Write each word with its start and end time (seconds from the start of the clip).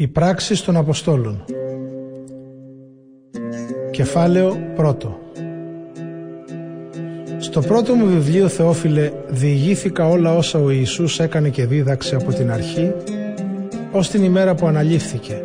Οι 0.00 0.06
πράξεις 0.06 0.60
των 0.62 0.76
Αποστόλων 0.76 1.44
Κεφάλαιο 3.90 4.56
πρώτο 4.74 5.18
Στο 7.38 7.60
πρώτο 7.60 7.94
μου 7.94 8.06
βιβλίο 8.06 8.48
Θεόφιλε 8.48 9.10
διηγήθηκα 9.28 10.08
όλα 10.08 10.34
όσα 10.36 10.58
ο 10.58 10.70
Ιησούς 10.70 11.20
έκανε 11.20 11.48
και 11.48 11.66
δίδαξε 11.66 12.14
από 12.14 12.32
την 12.32 12.50
αρχή 12.50 12.92
ως 13.92 14.10
την 14.10 14.24
ημέρα 14.24 14.54
που 14.54 14.66
αναλήφθηκε 14.66 15.42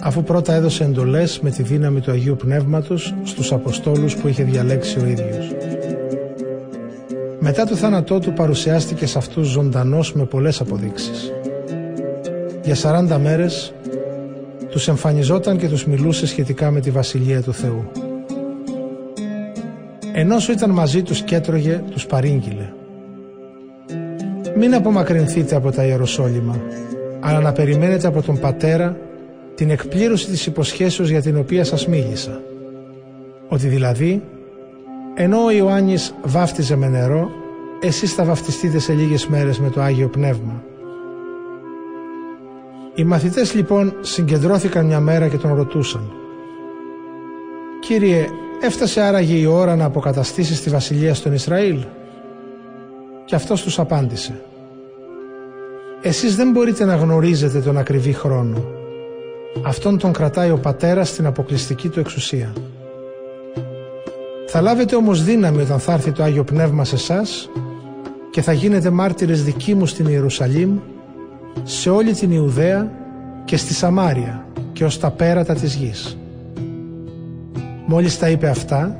αφού 0.00 0.22
πρώτα 0.22 0.54
έδωσε 0.54 0.84
εντολές 0.84 1.40
με 1.40 1.50
τη 1.50 1.62
δύναμη 1.62 2.00
του 2.00 2.10
Αγίου 2.10 2.36
Πνεύματος 2.36 3.14
στους 3.24 3.52
Αποστόλους 3.52 4.16
που 4.16 4.28
είχε 4.28 4.42
διαλέξει 4.42 4.98
ο 4.98 5.06
ίδιος. 5.06 5.50
Μετά 7.40 7.64
το 7.64 7.76
θάνατό 7.76 8.18
του 8.18 8.32
παρουσιάστηκε 8.32 9.06
σε 9.06 9.18
αυτούς 9.18 9.48
ζωντανός 9.48 10.12
με 10.12 10.24
πολλές 10.24 10.60
αποδείξεις. 10.60 11.32
Για 12.62 12.76
40 13.14 13.18
μέρες 13.22 13.72
τους 14.70 14.88
εμφανιζόταν 14.88 15.58
και 15.58 15.68
τους 15.68 15.86
μιλούσε 15.86 16.26
σχετικά 16.26 16.70
με 16.70 16.80
τη 16.80 16.90
Βασιλεία 16.90 17.42
του 17.42 17.52
Θεού. 17.52 17.90
Ενώ 20.12 20.38
σου 20.38 20.52
ήταν 20.52 20.70
μαζί 20.70 21.02
τους 21.02 21.22
και 21.22 21.34
έτρωγε, 21.34 21.82
τους 21.90 22.06
παρήγγειλε. 22.06 22.72
Μην 24.56 24.74
απομακρυνθείτε 24.74 25.56
από 25.56 25.70
τα 25.70 25.84
Ιεροσόλυμα, 25.84 26.60
αλλά 27.20 27.40
να 27.40 27.52
περιμένετε 27.52 28.06
από 28.06 28.22
τον 28.22 28.38
Πατέρα 28.38 28.96
την 29.54 29.70
εκπλήρωση 29.70 30.26
της 30.26 30.46
υποσχέσεως 30.46 31.08
για 31.08 31.22
την 31.22 31.36
οποία 31.36 31.64
σας 31.64 31.86
μίλησα. 31.86 32.40
Ότι 33.48 33.68
δηλαδή, 33.68 34.22
ενώ 35.14 35.44
ο 35.44 35.50
Ιωάννης 35.50 36.14
βάφτιζε 36.24 36.76
με 36.76 36.88
νερό, 36.88 37.30
εσείς 37.80 38.12
θα 38.12 38.24
βαφτιστείτε 38.24 38.78
σε 38.78 38.92
λίγες 38.92 39.26
μέρες 39.26 39.58
με 39.58 39.70
το 39.70 39.80
Άγιο 39.80 40.08
Πνεύμα. 40.08 40.62
Οι 42.94 43.04
μαθητές 43.04 43.54
λοιπόν 43.54 43.94
συγκεντρώθηκαν 44.00 44.86
μια 44.86 45.00
μέρα 45.00 45.28
και 45.28 45.36
τον 45.36 45.54
ρωτούσαν 45.54 46.12
«Κύριε, 47.80 48.28
έφτασε 48.62 49.00
άραγε 49.00 49.34
η 49.34 49.44
ώρα 49.44 49.76
να 49.76 49.84
αποκαταστήσεις 49.84 50.62
τη 50.62 50.70
βασιλεία 50.70 51.14
στον 51.14 51.32
Ισραήλ» 51.32 51.84
και 53.24 53.34
αυτός 53.34 53.62
τους 53.62 53.78
απάντησε 53.78 54.40
«Εσείς 56.02 56.36
δεν 56.36 56.50
μπορείτε 56.50 56.84
να 56.84 56.96
γνωρίζετε 56.96 57.60
τον 57.60 57.78
ακριβή 57.78 58.12
χρόνο. 58.12 58.64
Αυτόν 59.62 59.98
τον 59.98 60.12
κρατάει 60.12 60.50
ο 60.50 60.58
Πατέρας 60.58 61.08
στην 61.08 61.26
αποκλειστική 61.26 61.88
του 61.88 62.00
εξουσία. 62.00 62.52
Θα 64.46 64.60
λάβετε 64.60 64.96
όμως 64.96 65.24
δύναμη 65.24 65.62
όταν 65.62 65.78
θα 65.78 65.92
έρθει 65.92 66.12
το 66.12 66.22
Άγιο 66.22 66.44
Πνεύμα 66.44 66.84
σε 66.84 66.94
εσάς 66.94 67.50
και 68.30 68.42
θα 68.42 68.52
γίνετε 68.52 68.90
μάρτυρες 68.90 69.44
δικοί 69.44 69.74
μου 69.74 69.86
στην 69.86 70.06
Ιερουσαλήμ 70.06 70.78
σε 71.62 71.90
όλη 71.90 72.12
την 72.12 72.30
Ιουδαία 72.30 72.90
και 73.44 73.56
στη 73.56 73.74
Σαμάρια 73.74 74.46
και 74.72 74.84
ως 74.84 74.98
τα 74.98 75.10
πέρατα 75.10 75.54
της 75.54 75.74
γης. 75.74 76.18
Μόλις 77.86 78.18
τα 78.18 78.28
είπε 78.28 78.48
αυτά 78.48 78.96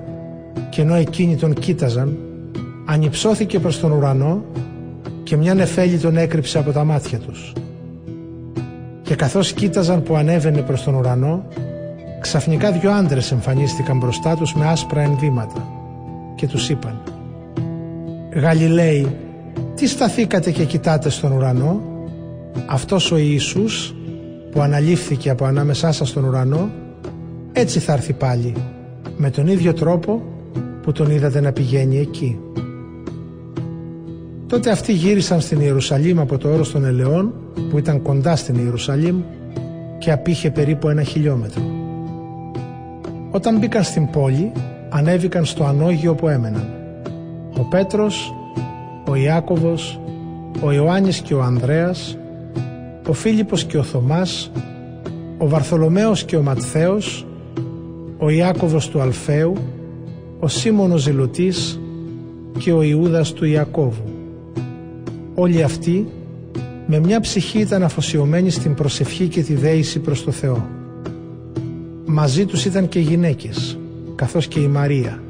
και 0.71 0.83
ενώ 0.83 0.95
εκείνοι 0.95 1.37
τον 1.37 1.55
κοίταζαν 1.55 2.19
ανυψώθηκε 2.85 3.59
προς 3.59 3.81
τον 3.81 3.93
ουρανό 3.93 4.45
και 5.23 5.37
μια 5.37 5.55
νεφέλη 5.55 5.99
τον 5.99 6.17
έκρυψε 6.17 6.59
από 6.59 6.73
τα 6.73 6.85
μάτια 6.85 7.19
τους. 7.19 7.53
Και 9.03 9.15
καθώς 9.15 9.53
κοίταζαν 9.53 10.03
που 10.03 10.17
ανέβαινε 10.17 10.61
προς 10.61 10.83
τον 10.83 10.95
ουρανό 10.95 11.45
ξαφνικά 12.21 12.73
δυο 12.73 12.91
άντρες 12.91 13.33
εμφανίστηκαν 13.33 13.99
μπροστά 13.99 14.37
τους 14.37 14.55
με 14.55 14.67
άσπρα 14.67 15.01
ενδύματα 15.01 15.69
και 16.35 16.47
τους 16.47 16.69
είπαν 16.69 17.03
«Γαλιλαίοι, 18.35 19.17
τι 19.75 19.87
σταθήκατε 19.87 20.51
και 20.51 20.65
κοιτάτε 20.65 21.11
στον 21.11 21.33
ουρανό» 21.33 21.92
αυτός 22.67 23.13
ο 23.13 23.17
Ιησούς 23.17 23.95
που 24.51 24.61
αναλήφθηκε 24.61 25.31
από 25.31 25.45
ανάμεσά 25.45 25.93
σας 25.93 26.09
στον 26.09 26.25
ουρανό 26.25 26.71
έτσι 27.53 27.79
θα 27.79 27.93
έρθει 27.93 28.13
πάλι 28.13 28.55
με 29.17 29.31
τον 29.31 29.47
ίδιο 29.47 29.73
τρόπο 29.73 30.23
που 30.83 30.93
τον 30.93 31.11
είδατε 31.11 31.41
να 31.41 31.53
πηγαίνει 31.53 31.99
εκεί. 31.99 32.39
Τότε 34.47 34.71
αυτοί 34.71 34.93
γύρισαν 34.93 35.41
στην 35.41 35.61
Ιερουσαλήμ 35.61 36.21
από 36.21 36.39
το 36.39 36.49
όρος 36.49 36.71
των 36.71 36.85
Ελαιών 36.85 37.33
που 37.71 37.79
ήταν 37.79 38.03
κοντά 38.03 38.37
στην 38.37 38.55
Ιερουσαλήμ 38.55 39.21
και 39.99 40.13
απήχε 40.13 40.51
περίπου 40.51 40.89
ένα 40.89 41.03
χιλιόμετρο. 41.03 41.63
Όταν 43.31 43.59
μπήκαν 43.59 43.83
στην 43.83 44.11
πόλη 44.11 44.53
ανέβηκαν 44.89 45.45
στο 45.45 45.65
ανώγιο 45.65 46.15
που 46.15 46.29
έμεναν. 46.29 46.69
Ο 47.59 47.65
Πέτρος, 47.65 48.35
ο 49.09 49.15
Ιάκωβος, 49.15 50.01
ο 50.61 50.73
Ιωάννης 50.73 51.21
και 51.21 51.35
ο 51.35 51.43
Ανδρέας 51.43 52.19
ο 53.07 53.13
Φίλιππος 53.13 53.65
και 53.65 53.79
ο 53.79 53.83
Θωμάς, 53.83 54.51
ο 55.39 55.49
Βαρθολομαίος 55.49 56.25
και 56.25 56.37
ο 56.37 56.43
Ματθαίος, 56.43 57.27
ο 58.19 58.31
Ιάκωβος 58.31 58.89
του 58.89 59.01
Αλφαίου, 59.01 59.57
ο 60.41 60.49
Σίμωνος 60.49 61.03
Ζηλωτής 61.03 61.81
και 62.59 62.73
ο 62.73 62.83
Ιούδας 62.83 63.33
του 63.33 63.45
Ιακώβου. 63.45 64.05
Όλοι 65.35 65.63
αυτοί 65.63 66.07
με 66.87 66.99
μια 66.99 67.21
ψυχή 67.21 67.59
ήταν 67.59 67.83
αφοσιωμένοι 67.83 68.51
στην 68.51 68.75
προσευχή 68.75 69.29
και 69.29 69.43
τη 69.43 69.55
δέηση 69.55 69.99
προς 69.99 70.25
το 70.25 70.31
Θεό. 70.31 70.69
Μαζί 72.05 72.45
τους 72.45 72.65
ήταν 72.65 72.89
και 72.89 73.01
γυναίκες, 73.01 73.79
καθώς 74.15 74.47
και 74.47 74.61
η 74.61 74.67
Μαρία, 74.67 75.23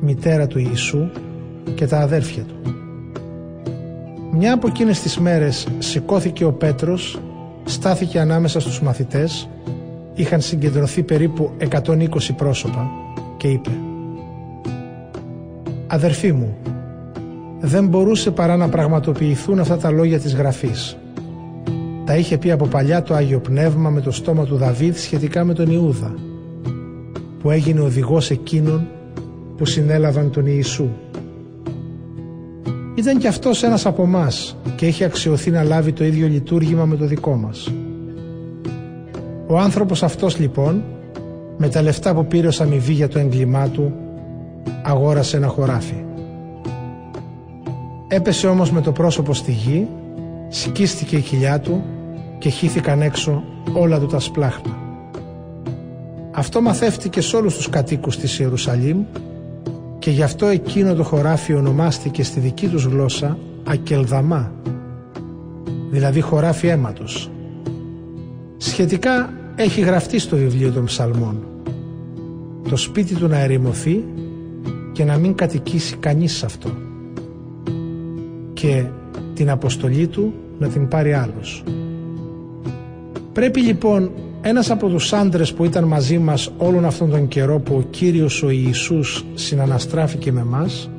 μητέρα 0.00 0.46
του 0.46 0.58
Ιησού 0.58 1.08
και 1.74 1.86
τα 1.86 1.98
αδέρφια 1.98 2.42
του. 2.42 2.81
Μια 4.34 4.54
από 4.54 4.66
εκείνες 4.66 5.00
τις 5.00 5.18
μέρες 5.18 5.66
σηκώθηκε 5.78 6.44
ο 6.44 6.52
Πέτρος, 6.52 7.20
στάθηκε 7.64 8.20
ανάμεσα 8.20 8.60
στους 8.60 8.82
μαθητές, 8.82 9.48
είχαν 10.14 10.40
συγκεντρωθεί 10.40 11.02
περίπου 11.02 11.50
120 11.58 12.34
πρόσωπα 12.36 12.90
και 13.36 13.48
είπε 13.48 13.70
«Αδερφοί 15.86 16.32
μου, 16.32 16.56
δεν 17.60 17.86
μπορούσε 17.86 18.30
παρά 18.30 18.56
να 18.56 18.68
πραγματοποιηθούν 18.68 19.58
αυτά 19.58 19.76
τα 19.76 19.90
λόγια 19.90 20.18
της 20.18 20.34
Γραφής. 20.34 20.96
Τα 22.04 22.16
είχε 22.16 22.38
πει 22.38 22.50
από 22.50 22.66
παλιά 22.66 23.02
το 23.02 23.14
Άγιο 23.14 23.38
Πνεύμα 23.38 23.90
με 23.90 24.00
το 24.00 24.10
στόμα 24.10 24.44
του 24.44 24.56
Δαβίδ 24.56 24.96
σχετικά 24.96 25.44
με 25.44 25.54
τον 25.54 25.70
Ιούδα, 25.70 26.14
που 27.40 27.50
έγινε 27.50 27.80
οδηγός 27.80 28.30
εκείνων 28.30 28.88
που 29.56 29.64
συνέλαβαν 29.64 30.30
τον 30.30 30.46
Ιησού. 30.46 30.88
Ήταν 32.94 33.18
κι 33.18 33.26
αυτός 33.26 33.62
ένας 33.62 33.86
από 33.86 34.02
εμάς 34.02 34.56
και 34.76 34.86
είχε 34.86 35.04
αξιωθεί 35.04 35.50
να 35.50 35.62
λάβει 35.62 35.92
το 35.92 36.04
ίδιο 36.04 36.26
λειτουργήμα 36.26 36.84
με 36.84 36.96
το 36.96 37.04
δικό 37.04 37.34
μας. 37.34 37.72
Ο 39.46 39.58
άνθρωπος 39.58 40.02
αυτός 40.02 40.38
λοιπόν, 40.38 40.82
με 41.56 41.68
τα 41.68 41.82
λεφτά 41.82 42.14
που 42.14 42.26
πήρε 42.26 42.46
ως 42.46 42.60
αμοιβή 42.60 42.92
για 42.92 43.08
το 43.08 43.18
έγκλημά 43.18 43.68
του, 43.68 43.92
αγόρασε 44.82 45.36
ένα 45.36 45.46
χωράφι. 45.46 46.04
Έπεσε 48.08 48.46
όμως 48.46 48.70
με 48.70 48.80
το 48.80 48.92
πρόσωπο 48.92 49.34
στη 49.34 49.52
γη, 49.52 49.88
σκίστηκε 50.48 51.16
η 51.16 51.20
κοιλιά 51.20 51.60
του 51.60 51.82
και 52.38 52.48
χύθηκαν 52.48 53.02
έξω 53.02 53.42
όλα 53.72 53.98
του 53.98 54.06
τα 54.06 54.18
σπλάχνα. 54.20 54.78
Αυτό 56.32 56.60
μαθεύτηκε 56.60 57.20
σε 57.20 57.36
όλους 57.36 57.56
τους 57.56 57.68
κατοίκους 57.68 58.16
της 58.16 58.38
Ιερουσαλήμ 58.38 59.04
και 60.02 60.10
γι' 60.10 60.22
αυτό 60.22 60.46
εκείνο 60.46 60.94
το 60.94 61.02
χωράφι 61.02 61.54
ονομάστηκε 61.54 62.22
στη 62.22 62.40
δική 62.40 62.68
τους 62.68 62.84
γλώσσα 62.84 63.38
Ακελδαμά, 63.64 64.52
δηλαδή 65.90 66.20
χωράφι 66.20 66.66
αίματος. 66.66 67.30
Σχετικά 68.56 69.32
έχει 69.56 69.80
γραφτεί 69.80 70.18
στο 70.18 70.36
βιβλίο 70.36 70.72
των 70.72 70.84
ψαλμών 70.84 71.46
το 72.68 72.76
σπίτι 72.76 73.14
του 73.14 73.28
να 73.28 73.38
ερημωθεί 73.38 74.04
και 74.92 75.04
να 75.04 75.16
μην 75.16 75.34
κατοικήσει 75.34 75.96
κανείς 75.96 76.36
σε 76.36 76.46
αυτό 76.46 76.70
και 78.52 78.84
την 79.34 79.50
αποστολή 79.50 80.06
του 80.06 80.34
να 80.58 80.68
την 80.68 80.88
πάρει 80.88 81.12
άλλος. 81.12 81.62
Πρέπει 83.32 83.60
λοιπόν 83.60 84.10
ένας 84.44 84.70
από 84.70 84.88
τους 84.88 85.12
άντρες 85.12 85.52
που 85.52 85.64
ήταν 85.64 85.84
μαζί 85.84 86.18
μας 86.18 86.50
όλον 86.58 86.84
αυτόν 86.84 87.10
τον 87.10 87.28
καιρό 87.28 87.58
που 87.58 87.74
ο 87.74 87.82
Κύριος 87.90 88.42
ο 88.42 88.50
Ιησούς 88.50 89.24
συναναστράφηκε 89.34 90.32
με 90.32 90.44
μας, 90.44 90.90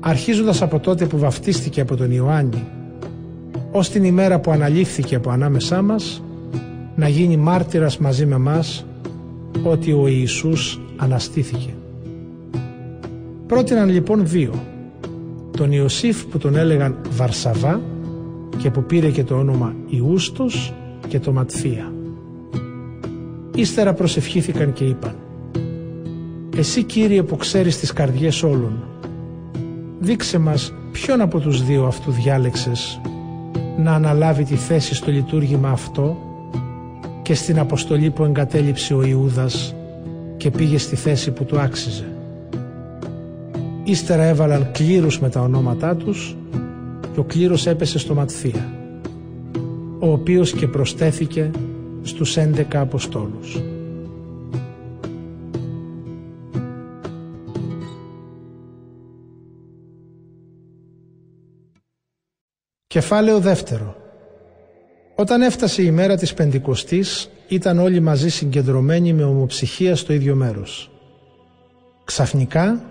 αρχίζοντας 0.00 0.62
από 0.62 0.78
τότε 0.78 1.06
που 1.06 1.18
βαφτίστηκε 1.18 1.80
από 1.80 1.96
τον 1.96 2.10
Ιωάννη, 2.10 2.66
ως 3.70 3.88
την 3.88 4.04
ημέρα 4.04 4.40
που 4.40 4.50
αναλήφθηκε 4.50 5.14
από 5.14 5.30
ανάμεσά 5.30 5.82
μας, 5.82 6.22
να 6.94 7.08
γίνει 7.08 7.36
μάρτυρας 7.36 7.98
μαζί 7.98 8.26
με 8.26 8.38
μας 8.38 8.86
ότι 9.62 9.92
ο 9.92 10.06
Ιησούς 10.06 10.80
αναστήθηκε. 10.96 11.74
Πρότειναν 13.46 13.88
λοιπόν 13.88 14.26
δύο, 14.26 14.54
τον 15.56 15.72
Ιωσήφ 15.72 16.24
που 16.24 16.38
τον 16.38 16.56
έλεγαν 16.56 16.96
Βαρσαβά 17.10 17.80
και 18.56 18.70
που 18.70 18.82
πήρε 18.82 19.10
και 19.10 19.24
το 19.24 19.34
όνομα 19.34 19.74
Ιούστος 19.88 20.74
και 21.08 21.18
το 21.18 21.32
Ματθία. 21.32 21.92
Ύστερα 23.60 23.92
προσευχήθηκαν 23.92 24.72
και 24.72 24.84
είπαν 24.84 25.14
«Εσύ 26.56 26.82
Κύριε 26.82 27.22
που 27.22 27.36
ξέρεις 27.36 27.78
τις 27.78 27.92
καρδιές 27.92 28.42
όλων, 28.42 28.84
δείξε 29.98 30.38
μας 30.38 30.72
ποιον 30.92 31.20
από 31.20 31.38
τους 31.38 31.64
δύο 31.64 31.84
αυτού 31.86 32.10
διάλεξες 32.10 33.00
να 33.78 33.92
αναλάβει 33.92 34.44
τη 34.44 34.54
θέση 34.54 34.94
στο 34.94 35.10
λειτουργήμα 35.10 35.70
αυτό 35.70 36.16
και 37.22 37.34
στην 37.34 37.58
αποστολή 37.58 38.10
που 38.10 38.24
εγκατέλειψε 38.24 38.94
ο 38.94 39.02
Ιούδας 39.02 39.74
και 40.36 40.50
πήγε 40.50 40.78
στη 40.78 40.96
θέση 40.96 41.30
που 41.30 41.44
του 41.44 41.60
άξιζε. 41.60 42.12
Ύστερα 43.84 44.22
έβαλαν 44.22 44.70
κλήρους 44.72 45.20
με 45.20 45.28
τα 45.28 45.40
ονόματά 45.40 45.96
τους 45.96 46.36
και 47.12 47.20
ο 47.20 47.24
κλήρος 47.24 47.66
έπεσε 47.66 47.98
στο 47.98 48.14
Ματθία, 48.14 48.72
ο 49.98 50.12
οποίος 50.12 50.52
και 50.52 50.66
προστέθηκε 50.66 51.50
στους 52.02 52.36
11 52.36 52.76
Αποστόλους. 52.76 53.62
Κεφάλαιο 62.86 63.38
δεύτερο 63.40 63.96
Όταν 65.14 65.42
έφτασε 65.42 65.82
η 65.82 65.90
μέρα 65.90 66.16
της 66.16 66.34
Πεντηκοστής 66.34 67.30
ήταν 67.48 67.78
όλοι 67.78 68.00
μαζί 68.00 68.28
συγκεντρωμένοι 68.28 69.12
με 69.12 69.24
ομοψυχία 69.24 69.96
στο 69.96 70.12
ίδιο 70.12 70.34
μέρος. 70.34 70.90
Ξαφνικά 72.04 72.82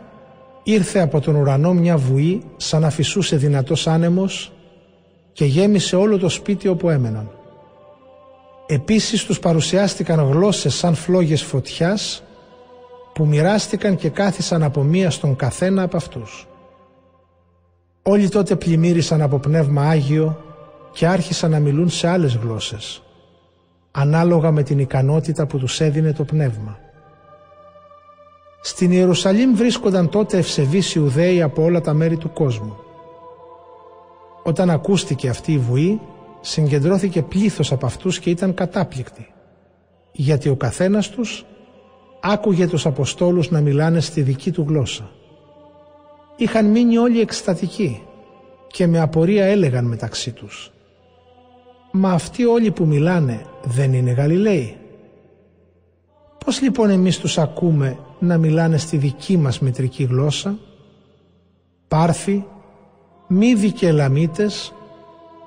ήρθε 0.63 0.99
από 0.99 1.19
τον 1.19 1.35
ουρανό 1.35 1.73
μια 1.73 1.97
βουή 1.97 2.43
σαν 2.57 2.81
να 2.81 2.89
φυσούσε 2.89 3.35
δυνατός 3.35 3.87
άνεμος 3.87 4.51
και 5.33 5.45
γέμισε 5.45 5.95
όλο 5.95 6.17
το 6.17 6.29
σπίτι 6.29 6.67
όπου 6.67 6.89
έμεναν. 6.89 7.38
Επίσης 8.71 9.25
τους 9.25 9.39
παρουσιάστηκαν 9.39 10.19
γλώσσες 10.19 10.75
σαν 10.75 10.95
φλόγες 10.95 11.43
φωτιάς 11.43 12.23
που 13.13 13.25
μοιράστηκαν 13.25 13.95
και 13.95 14.09
κάθισαν 14.09 14.63
από 14.63 14.83
μία 14.83 15.09
στον 15.09 15.35
καθένα 15.35 15.83
από 15.83 15.97
αυτούς. 15.97 16.47
Όλοι 18.03 18.29
τότε 18.29 18.55
πλημμύρισαν 18.55 19.21
από 19.21 19.39
πνεύμα 19.39 19.89
Άγιο 19.89 20.43
και 20.91 21.07
άρχισαν 21.07 21.51
να 21.51 21.59
μιλούν 21.59 21.89
σε 21.89 22.07
άλλες 22.07 22.35
γλώσσες, 22.35 23.03
ανάλογα 23.91 24.51
με 24.51 24.63
την 24.63 24.79
ικανότητα 24.79 25.47
που 25.47 25.57
τους 25.57 25.79
έδινε 25.79 26.13
το 26.13 26.23
πνεύμα. 26.23 26.79
Στην 28.61 28.91
Ιερουσαλήμ 28.91 29.55
βρίσκονταν 29.55 30.09
τότε 30.09 30.37
ευσεβείς 30.37 30.95
Ιουδαίοι 30.95 31.41
από 31.41 31.63
όλα 31.63 31.81
τα 31.81 31.93
μέρη 31.93 32.17
του 32.17 32.33
κόσμου. 32.33 32.75
Όταν 34.43 34.69
ακούστηκε 34.69 35.29
αυτή 35.29 35.51
η 35.51 35.57
βουή, 35.57 36.01
συγκεντρώθηκε 36.41 37.21
πλήθος 37.21 37.71
από 37.71 37.85
αυτούς 37.85 38.19
και 38.19 38.29
ήταν 38.29 38.53
κατάπληκτοι, 38.53 39.33
γιατί 40.11 40.49
ο 40.49 40.55
καθένας 40.55 41.09
τους 41.09 41.45
άκουγε 42.21 42.67
τους 42.67 42.85
Αποστόλους 42.85 43.51
να 43.51 43.61
μιλάνε 43.61 43.99
στη 43.99 44.21
δική 44.21 44.51
του 44.51 44.65
γλώσσα. 44.67 45.09
Είχαν 46.35 46.65
μείνει 46.65 46.97
όλοι 46.97 47.19
εκστατικοί 47.19 48.03
και 48.67 48.87
με 48.87 48.99
απορία 48.99 49.45
έλεγαν 49.45 49.85
μεταξύ 49.85 50.31
τους 50.31 50.71
«Μα 51.91 52.11
αυτοί 52.11 52.45
όλοι 52.45 52.71
που 52.71 52.85
μιλάνε 52.85 53.45
δεν 53.63 53.93
είναι 53.93 54.11
Γαλιλαίοι». 54.11 54.77
Πώς 56.45 56.61
λοιπόν 56.61 56.89
εμείς 56.89 57.17
τους 57.17 57.37
ακούμε 57.37 57.97
να 58.19 58.37
μιλάνε 58.37 58.77
στη 58.77 58.97
δική 58.97 59.37
μας 59.37 59.59
μητρική 59.59 60.03
γλώσσα 60.03 60.57
Πάρθοι, 61.87 62.45
Μύδοι 63.27 63.71
και 63.71 63.87
Ελαμίτες, 63.87 64.73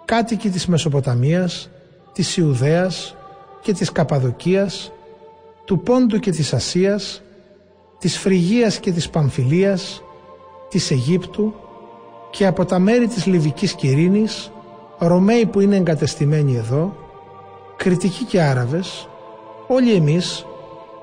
κάτοικοι 0.04 0.50
της 0.50 0.66
Μεσοποταμίας, 0.66 1.70
της 2.12 2.37
Ιουδαίας 2.37 3.16
και 3.60 3.72
της 3.72 3.93
Καπαδοκίας, 3.93 4.93
του 5.64 5.81
Πόντου 5.81 6.19
και 6.19 6.31
της 6.31 6.52
Ασίας, 6.52 7.22
της 7.99 8.19
Φρυγίας 8.19 8.78
και 8.78 8.93
της 8.93 9.10
Παμφιλίας, 9.10 10.02
της 10.69 10.90
Αιγύπτου 10.90 11.54
και 12.31 12.46
από 12.46 12.64
τα 12.64 12.78
μέρη 12.78 13.06
της 13.06 13.26
Λιβικής 13.26 13.75
Κυρίνης, 13.75 14.52
Ρωμαίοι 14.99 15.46
που 15.46 15.60
είναι 15.60 15.76
εγκατεστημένοι 15.76 16.56
εδώ, 16.56 16.96
Κριτικοί 17.76 18.25
και 18.25 18.40
Άραβες, 18.43 19.08
όλοι 19.66 19.93
εμείς, 19.93 20.46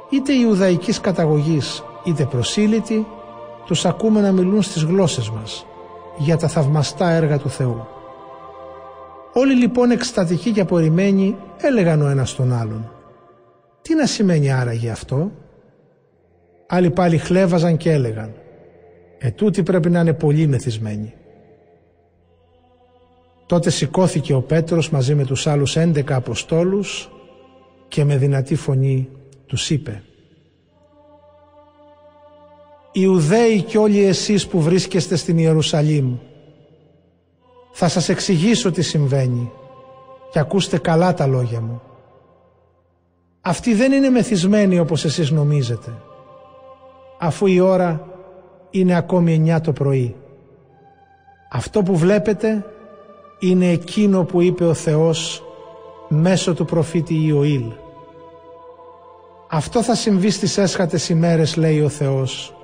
είτε 0.10 0.34
Ιουδαϊκής 0.34 1.00
καταγωγής 1.00 1.84
είτε 2.04 2.26
προσήλυτοι, 2.26 3.08
τους 3.66 3.86
ακούμε 3.86 4.22
να 4.22 4.32
μιλούν 4.32 4.62
στις 4.62 4.84
γλώσσες 4.84 5.30
μας 5.30 5.66
για 6.18 6.38
τα 6.38 6.48
θαυμαστά 6.48 7.10
έργα 7.10 7.38
του 7.38 7.50
Θεού. 7.50 7.88
Όλοι 9.34 9.54
λοιπόν 9.54 9.92
εκστατικοί 9.92 10.52
και 10.52 10.62
απορριμμένοι 10.62 11.36
έλεγαν 11.62 12.02
ο 12.02 12.08
ένας 12.08 12.36
τον 12.36 12.54
άλλον 12.54 12.92
«Τι 13.82 13.96
να 13.96 14.06
σημαίνει 14.06 14.52
άραγε 14.52 14.90
αυτό» 14.90 15.32
Άλλοι 16.72 16.90
πάλι 16.90 17.18
χλέβαζαν 17.18 17.78
και 17.78 17.92
έλεγαν 17.92 18.34
«Ετούτοι 19.18 19.64
πρέπει 19.64 19.90
να 19.90 20.00
είναι 20.00 20.14
πολύ 20.14 20.48
μεθυσμένοι». 20.48 21.14
Τότε 23.46 23.70
σηκώθηκε 23.70 24.34
ο 24.34 24.42
Πέτρος 24.42 24.90
μαζί 24.90 25.16
με 25.16 25.26
τους 25.26 25.48
άλλους 25.48 25.76
έντεκα 25.76 26.16
Αποστόλους 26.16 27.10
και 27.88 28.04
με 28.04 28.18
δυνατή 28.18 28.56
φωνή 28.56 29.10
τους 29.46 29.70
είπε 29.70 30.04
«Ιουδαίοι 32.92 33.62
και 33.62 33.78
όλοι 33.78 34.04
εσείς 34.04 34.48
που 34.48 34.62
βρίσκεστε 34.62 35.16
στην 35.16 35.38
Ιερουσαλήμ, 35.38 36.18
θα 37.82 37.88
σας 37.88 38.10
εξηγήσω 38.10 38.72
τι 38.72 38.82
συμβαίνει 38.82 39.52
και 40.32 40.40
ακούστε 40.40 40.78
καλά 40.78 41.14
τα 41.14 41.28
λόγια 41.28 41.62
μου. 41.62 41.82
Αυτοί 43.42 43.74
δεν 43.74 43.92
είναι 43.92 44.10
μεθυσμένοι 44.10 44.80
όπως 44.80 45.06
εσείς 45.06 45.32
νομίζετε, 45.32 45.94
αφού 47.20 47.46
η 47.46 47.60
ώρα 47.60 48.08
είναι 48.70 48.96
ακόμη 48.96 49.44
9 49.56 49.62
το 49.62 49.74
πρωί. 49.74 50.16
Αυτό 51.52 51.84
που 51.84 51.98
βλέπετε 51.98 52.66
είναι 53.40 53.70
εκείνο 53.70 54.24
που 54.24 54.42
είπε 54.42 54.66
ο 54.66 54.74
Θεός 54.74 55.44
μέσω 56.08 56.54
του 56.54 56.66
προφήτη 56.66 57.26
Ιωήλ. 57.26 57.72
Αυτό 59.50 59.84
θα 59.84 59.96
συμβεί 59.96 60.30
στις 60.30 60.58
έσχατες 60.58 61.10
ημέρες 61.10 61.56
λέει 61.56 61.82
ο 61.82 61.90
Θεός. 61.90 62.56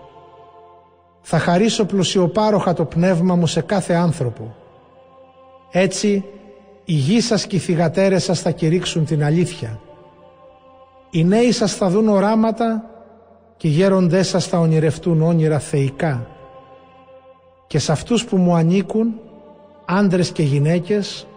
Θα 1.21 1.39
χαρίσω 1.39 1.85
πλουσιοπάροχα 1.85 2.73
το 2.73 2.85
πνεύμα 2.85 3.35
μου 3.35 3.47
σε 3.47 3.61
κάθε 3.61 3.93
άνθρωπο. 3.93 4.55
Έτσι 5.71 6.23
οι 6.85 6.93
γη 6.93 7.21
σας 7.21 7.47
και 7.47 7.55
οι 7.55 7.59
θυγατέρες 7.59 8.23
σας 8.23 8.39
θα 8.39 8.51
κηρύξουν 8.51 9.05
την 9.05 9.23
αλήθεια. 9.23 9.79
Οι 11.09 11.23
νέοι 11.23 11.51
σας 11.51 11.73
θα 11.75 11.89
δουν 11.89 12.07
οράματα 12.07 12.89
και 13.57 13.67
οι 13.67 13.71
γέροντές 13.71 14.27
σας 14.27 14.47
θα 14.47 14.59
ονειρευτούν 14.59 15.21
όνειρα 15.21 15.59
θεϊκά. 15.59 16.27
Και 17.67 17.79
σε 17.79 17.91
αυτούς 17.91 18.25
που 18.25 18.37
μου 18.37 18.55
ανήκουν, 18.55 19.13
άντρες 19.85 20.31
και 20.31 20.43
γυναίκες, 20.43 21.27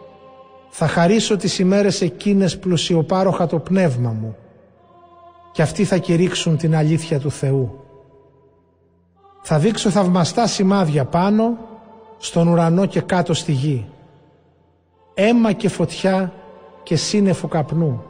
θα 0.68 0.86
χαρίσω 0.86 1.36
τις 1.36 1.58
ημέρες 1.58 2.00
εκείνες 2.00 2.58
πλουσιοπάροχα 2.58 3.46
το 3.46 3.58
πνεύμα 3.58 4.10
μου 4.20 4.36
και 5.52 5.62
αυτοί 5.62 5.84
θα 5.84 5.96
κηρύξουν 5.96 6.56
την 6.56 6.76
αλήθεια 6.76 7.20
του 7.20 7.30
Θεού. 7.30 7.84
Θα 9.42 9.58
δείξω 9.58 9.90
θαυμαστά 9.90 10.46
σημάδια 10.46 11.04
πάνω, 11.04 11.56
στον 12.18 12.48
ουρανό 12.48 12.86
και 12.86 13.00
κάτω 13.00 13.34
στη 13.34 13.52
γη. 13.52 13.86
Έμα 15.20 15.52
και 15.52 15.68
φωτιά 15.68 16.32
και 16.82 16.96
σύννεφο 16.96 17.48
καπνού. 17.48 18.02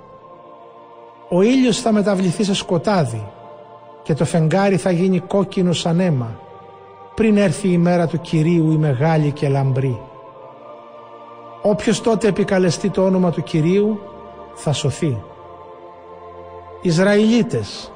Ο 1.28 1.42
ήλιος 1.42 1.80
θα 1.80 1.92
μεταβληθεί 1.92 2.44
σε 2.44 2.54
σκοτάδι 2.54 3.28
και 4.02 4.14
το 4.14 4.24
φεγγάρι 4.24 4.76
θα 4.76 4.90
γίνει 4.90 5.20
κόκκινο 5.20 5.72
σαν 5.72 6.00
αίμα 6.00 6.40
πριν 7.14 7.36
έρθει 7.36 7.68
η 7.68 7.78
μέρα 7.78 8.06
του 8.06 8.20
Κυρίου 8.20 8.72
η 8.72 8.76
μεγάλη 8.76 9.32
και 9.32 9.48
λαμπρή. 9.48 10.00
Όποιος 11.62 12.00
τότε 12.00 12.28
επικαλεστεί 12.28 12.90
το 12.90 13.04
όνομα 13.04 13.30
του 13.30 13.42
Κυρίου 13.42 14.00
θα 14.54 14.72
σωθεί. 14.72 15.22
Ισραηλίτες, 16.82 17.92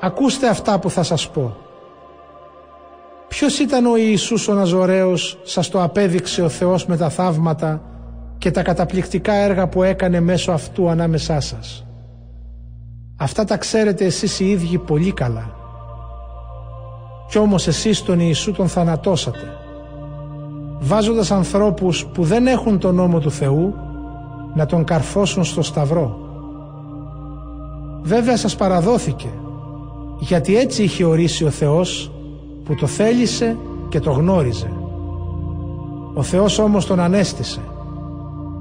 ακούστε 0.00 0.48
αυτά 0.48 0.78
που 0.78 0.90
θα 0.90 1.02
σας 1.02 1.30
πω. 1.30 1.56
Ποιος 3.28 3.58
ήταν 3.58 3.86
ο 3.86 3.96
Ιησούς 3.96 4.48
ο 4.48 4.54
Ναζωραίος, 4.54 5.38
σας 5.42 5.68
το 5.68 5.82
απέδειξε 5.82 6.42
ο 6.42 6.48
Θεός 6.48 6.86
με 6.86 6.96
τα 6.96 7.08
θαύματα 7.08 7.82
και 8.38 8.50
τα 8.50 8.62
καταπληκτικά 8.62 9.32
έργα 9.32 9.68
που 9.68 9.82
έκανε 9.82 10.20
μέσω 10.20 10.52
αυτού 10.52 10.88
ανάμεσά 10.88 11.40
σας. 11.40 11.86
Αυτά 13.16 13.44
τα 13.44 13.56
ξέρετε 13.56 14.04
εσείς 14.04 14.40
οι 14.40 14.50
ίδιοι 14.50 14.78
πολύ 14.78 15.12
καλά. 15.12 15.50
Κι 17.28 17.38
όμως 17.38 17.66
εσείς 17.66 18.02
τον 18.02 18.20
Ιησού 18.20 18.52
τον 18.52 18.68
θανατώσατε, 18.68 19.56
βάζοντας 20.78 21.30
ανθρώπους 21.30 22.06
που 22.06 22.24
δεν 22.24 22.46
έχουν 22.46 22.78
τον 22.78 22.94
νόμο 22.94 23.18
του 23.18 23.30
Θεού 23.30 23.74
να 24.54 24.66
τον 24.66 24.84
καρφώσουν 24.84 25.44
στο 25.44 25.62
σταυρό. 25.62 26.18
Βέβαια 28.02 28.36
σας 28.36 28.56
παραδόθηκε, 28.56 29.28
γιατί 30.18 30.56
έτσι 30.56 30.82
είχε 30.82 31.04
ορίσει 31.04 31.44
ο 31.44 31.50
Θεός 31.50 32.12
που 32.64 32.74
το 32.74 32.86
θέλησε 32.86 33.56
και 33.88 34.00
το 34.00 34.10
γνώριζε. 34.10 34.70
Ο 36.14 36.22
Θεός 36.22 36.58
όμως 36.58 36.86
τον 36.86 37.00
ανέστησε, 37.00 37.60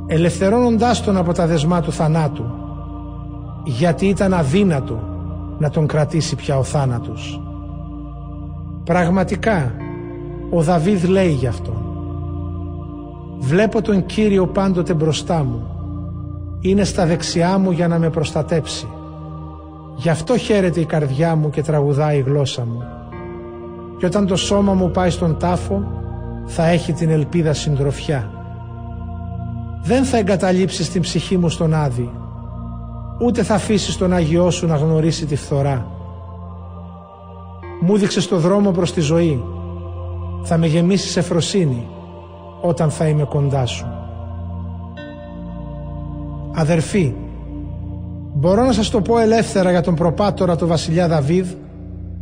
ελευθερώνοντάς 0.07 1.03
τον 1.03 1.17
από 1.17 1.33
τα 1.33 1.45
δεσμά 1.47 1.81
του 1.81 1.91
θανάτου, 1.91 2.45
γιατί 3.63 4.05
ήταν 4.05 4.33
αδύνατο 4.33 4.99
να 5.57 5.69
τον 5.69 5.87
κρατήσει 5.87 6.35
πια 6.35 6.57
ο 6.57 6.63
θάνατος. 6.63 7.41
Πραγματικά, 8.83 9.71
ο 10.49 10.61
Δαβίδ 10.61 11.03
λέει 11.03 11.31
γι' 11.31 11.47
αυτό. 11.47 11.73
Βλέπω 13.39 13.81
τον 13.81 14.05
Κύριο 14.05 14.47
πάντοτε 14.47 14.93
μπροστά 14.93 15.43
μου. 15.43 15.67
είναι 16.59 16.83
στα 16.83 17.05
δεξιά 17.05 17.57
μου 17.57 17.71
για 17.71 17.87
να 17.87 17.99
με 17.99 18.09
προστατέψει. 18.09 18.87
Γι' 19.95 20.09
αυτό 20.09 20.37
χαίρεται 20.37 20.79
η 20.79 20.85
καρδιά 20.85 21.35
μου 21.35 21.49
και 21.49 21.61
τραγουδάει 21.61 22.17
η 22.17 22.21
γλώσσα 22.21 22.65
μου. 22.65 22.83
Και 23.97 24.05
όταν 24.05 24.27
το 24.27 24.35
σώμα 24.35 24.73
μου 24.73 24.91
πάει 24.91 25.09
στον 25.09 25.37
τάφο, 25.37 25.83
θα 26.45 26.67
έχει 26.67 26.93
την 26.93 27.09
ελπίδα 27.09 27.53
συντροφιά. 27.53 28.42
Δεν 29.85 30.03
θα 30.03 30.17
εγκαταλείψεις 30.17 30.89
την 30.89 31.01
ψυχή 31.01 31.37
μου 31.37 31.49
στον 31.49 31.73
Άδη, 31.73 32.11
ούτε 33.19 33.43
θα 33.43 33.53
αφήσεις 33.53 33.97
τον 33.97 34.13
Άγιό 34.13 34.49
σου 34.49 34.67
να 34.67 34.75
γνωρίσει 34.75 35.25
τη 35.25 35.35
φθορά. 35.35 35.87
Μου 37.81 37.97
δείξε 37.97 38.27
το 38.27 38.37
δρόμο 38.37 38.71
προς 38.71 38.93
τη 38.93 39.01
ζωή, 39.01 39.43
θα 40.43 40.57
με 40.57 40.67
γεμίσεις 40.67 41.17
εφροσύνη 41.17 41.87
όταν 42.61 42.91
θα 42.91 43.07
είμαι 43.07 43.23
κοντά 43.23 43.65
σου. 43.65 43.85
Αδερφοί, 46.55 47.15
μπορώ 48.33 48.63
να 48.63 48.71
σας 48.71 48.89
το 48.89 49.01
πω 49.01 49.19
ελεύθερα 49.19 49.71
για 49.71 49.81
τον 49.81 49.95
προπάτορα 49.95 50.55
του 50.55 50.67
βασιλιά 50.67 51.07
Δαβίδ 51.07 51.51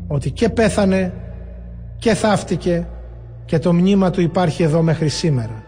ότι 0.07 0.31
και 0.31 0.49
πέθανε 0.49 1.13
και 1.97 2.13
θαύτηκε 2.13 2.87
και 3.45 3.59
το 3.59 3.73
μνήμα 3.73 4.09
του 4.09 4.21
υπάρχει 4.21 4.63
εδώ 4.63 4.81
μέχρι 4.81 5.07
σήμερα. 5.07 5.63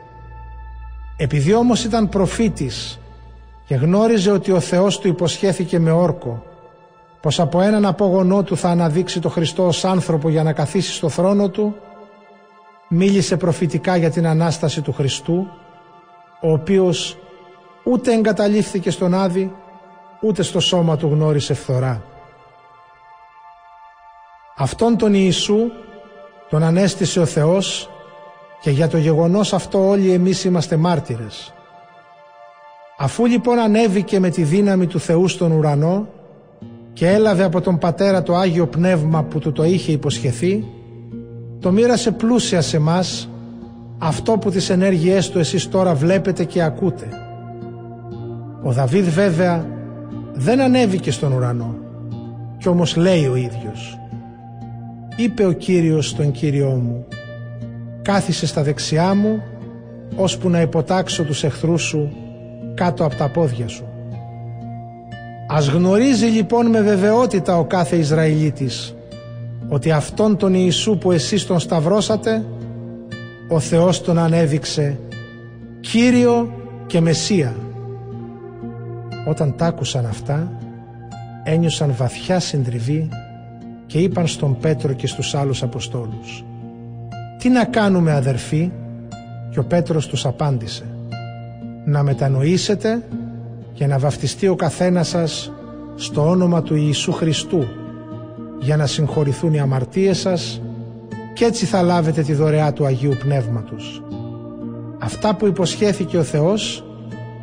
Επειδή 1.17 1.53
όμως 1.53 1.83
ήταν 1.83 2.09
προφήτης 2.09 2.99
και 3.65 3.75
γνώριζε 3.75 4.31
ότι 4.31 4.51
ο 4.51 4.59
Θεός 4.59 4.99
του 4.99 5.07
υποσχέθηκε 5.07 5.79
με 5.79 5.91
όρκο 5.91 6.43
πως 7.21 7.39
από 7.39 7.61
έναν 7.61 7.85
απόγονό 7.85 8.43
του 8.43 8.57
θα 8.57 8.69
αναδείξει 8.69 9.19
το 9.19 9.29
Χριστό 9.29 9.67
ως 9.67 9.85
άνθρωπο 9.85 10.29
για 10.29 10.43
να 10.43 10.53
καθίσει 10.53 10.93
στο 10.93 11.09
θρόνο 11.09 11.49
του 11.49 11.75
μίλησε 12.87 13.37
προφητικά 13.37 13.95
για 13.95 14.09
την 14.09 14.27
Ανάσταση 14.27 14.81
του 14.81 14.93
Χριστού 14.93 15.47
ο 16.41 16.51
οποίος 16.51 17.17
ούτε 17.83 18.13
εγκαταλείφθηκε 18.13 18.91
στον 18.91 19.13
Άδη 19.13 19.55
ούτε 20.21 20.43
στο 20.43 20.59
σώμα 20.59 20.97
του 20.97 21.07
γνώρισε 21.07 21.53
φθορά. 21.53 22.03
Αυτόν 24.55 24.97
τον 24.97 25.13
Ιησού 25.13 25.57
τον 26.49 26.63
ανέστησε 26.63 27.19
ο 27.19 27.25
Θεός 27.25 27.89
και 28.63 28.69
για 28.69 28.87
το 28.87 28.97
γεγονός 28.97 29.53
αυτό 29.53 29.87
όλοι 29.87 30.11
εμείς 30.11 30.43
είμαστε 30.43 30.75
μάρτυρες. 30.75 31.53
Αφού 32.97 33.25
λοιπόν 33.25 33.59
ανέβηκε 33.59 34.19
με 34.19 34.29
τη 34.29 34.43
δύναμη 34.43 34.87
του 34.87 34.99
Θεού 34.99 35.27
στον 35.27 35.51
ουρανό 35.51 36.07
και 36.93 37.09
έλαβε 37.09 37.43
από 37.43 37.61
τον 37.61 37.77
Πατέρα 37.77 38.23
το 38.23 38.35
Άγιο 38.35 38.67
Πνεύμα 38.67 39.23
που 39.23 39.39
του 39.39 39.51
το 39.51 39.63
είχε 39.63 39.91
υποσχεθεί, 39.91 40.65
το 41.59 41.71
μοίρασε 41.71 42.11
πλούσια 42.11 42.61
σε 42.61 42.79
μας 42.79 43.29
αυτό 43.97 44.37
που 44.37 44.49
τις 44.49 44.69
ενέργειές 44.69 45.29
του 45.29 45.39
εσείς 45.39 45.69
τώρα 45.69 45.93
βλέπετε 45.93 46.43
και 46.43 46.63
ακούτε. 46.63 47.07
Ο 48.63 48.71
Δαβίδ 48.71 49.07
βέβαια 49.07 49.65
δεν 50.33 50.61
ανέβηκε 50.61 51.11
στον 51.11 51.31
ουρανό 51.31 51.75
κι 52.57 52.69
όμως 52.69 52.95
λέει 52.95 53.25
ο 53.25 53.35
ίδιος 53.35 53.97
είπε 55.15 55.45
ο 55.45 55.51
Κύριος 55.51 56.09
στον 56.09 56.31
Κύριό 56.31 56.69
μου 56.69 57.05
κάθισε 58.03 58.47
στα 58.47 58.63
δεξιά 58.63 59.13
μου 59.13 59.43
ώσπου 60.15 60.49
να 60.49 60.61
υποτάξω 60.61 61.23
τους 61.23 61.43
εχθρούς 61.43 61.81
σου 61.81 62.11
κάτω 62.75 63.05
από 63.05 63.15
τα 63.15 63.29
πόδια 63.29 63.67
σου. 63.67 63.83
Ας 65.47 65.67
γνωρίζει 65.67 66.25
λοιπόν 66.25 66.69
με 66.69 66.81
βεβαιότητα 66.81 67.57
ο 67.57 67.65
κάθε 67.65 67.95
Ισραηλίτης 67.95 68.95
ότι 69.69 69.91
αυτόν 69.91 70.37
τον 70.37 70.53
Ιησού 70.53 70.97
που 70.97 71.11
εσείς 71.11 71.45
τον 71.45 71.59
σταυρώσατε 71.59 72.45
ο 73.47 73.59
Θεός 73.59 74.01
τον 74.01 74.17
ανέδειξε 74.17 74.99
Κύριο 75.79 76.53
και 76.87 77.01
Μεσσία. 77.01 77.55
Όταν 79.27 79.55
τ' 79.55 79.61
άκουσαν 79.61 80.05
αυτά 80.05 80.51
ένιωσαν 81.43 81.93
βαθιά 81.97 82.39
συντριβή 82.39 83.09
και 83.85 83.97
είπαν 83.97 84.27
στον 84.27 84.57
Πέτρο 84.57 84.93
και 84.93 85.07
στους 85.07 85.35
άλλους 85.35 85.63
Αποστόλους 85.63 86.43
«Τι 87.43 87.49
να 87.49 87.65
κάνουμε 87.65 88.11
αδερφοί» 88.11 88.71
και 89.51 89.59
ο 89.59 89.63
Πέτρος 89.63 90.07
τους 90.07 90.25
απάντησε 90.25 90.83
«Να 91.85 92.03
μετανοήσετε 92.03 93.03
και 93.73 93.87
να 93.87 93.99
βαφτιστεί 93.99 94.47
ο 94.47 94.55
καθένας 94.55 95.07
σας 95.07 95.51
στο 95.95 96.29
όνομα 96.29 96.61
του 96.61 96.75
Ιησού 96.75 97.11
Χριστού 97.11 97.65
για 98.59 98.77
να 98.77 98.85
συγχωρηθούν 98.85 99.53
οι 99.53 99.59
αμαρτίες 99.59 100.19
σας 100.19 100.61
και 101.33 101.45
έτσι 101.45 101.65
θα 101.65 101.81
λάβετε 101.81 102.21
τη 102.21 102.33
δωρεά 102.33 102.73
του 102.73 102.85
Αγίου 102.85 103.15
Πνεύματος. 103.19 104.03
Αυτά 104.99 105.35
που 105.35 105.47
υποσχέθηκε 105.47 106.17
ο 106.17 106.23
Θεός 106.23 106.85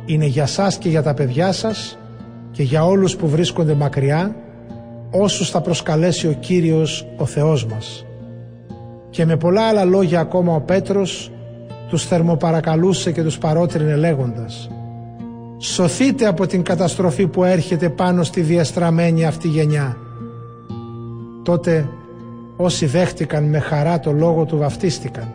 είναι 0.05 0.25
για 0.25 0.45
σας 0.45 0.77
και 0.77 0.89
για 0.89 1.03
τα 1.03 1.13
παιδιά 1.13 1.51
σας 1.51 1.97
και 2.51 2.63
για 2.63 2.85
όλους 2.85 3.15
που 3.15 3.27
βρίσκονται 3.27 3.73
μακριά 3.73 4.35
όσους 5.11 5.49
θα 5.49 5.61
προσκαλέσει 5.61 6.27
ο 6.27 6.33
Κύριος 6.33 7.07
ο 7.17 7.25
Θεός 7.25 7.65
μας. 7.65 8.05
Και 9.11 9.25
με 9.25 9.37
πολλά 9.37 9.61
άλλα 9.61 9.85
λόγια 9.85 10.19
ακόμα 10.19 10.55
ο 10.55 10.61
Πέτρος 10.61 11.31
τους 11.89 12.05
θερμοπαρακαλούσε 12.05 13.11
και 13.11 13.23
τους 13.23 13.37
παρότρινε 13.37 13.95
λέγοντας 13.95 14.69
«Σωθείτε 15.57 16.25
από 16.25 16.47
την 16.47 16.63
καταστροφή 16.63 17.27
που 17.27 17.43
έρχεται 17.43 17.89
πάνω 17.89 18.23
στη 18.23 18.41
διαστραμμένη 18.41 19.25
αυτή 19.25 19.47
γενιά». 19.47 19.97
Τότε 21.43 21.89
όσοι 22.55 22.85
δέχτηκαν 22.85 23.43
με 23.43 23.59
χαρά 23.59 23.99
το 23.99 24.11
λόγο 24.11 24.45
του 24.45 24.57
βαφτίστηκαν 24.57 25.33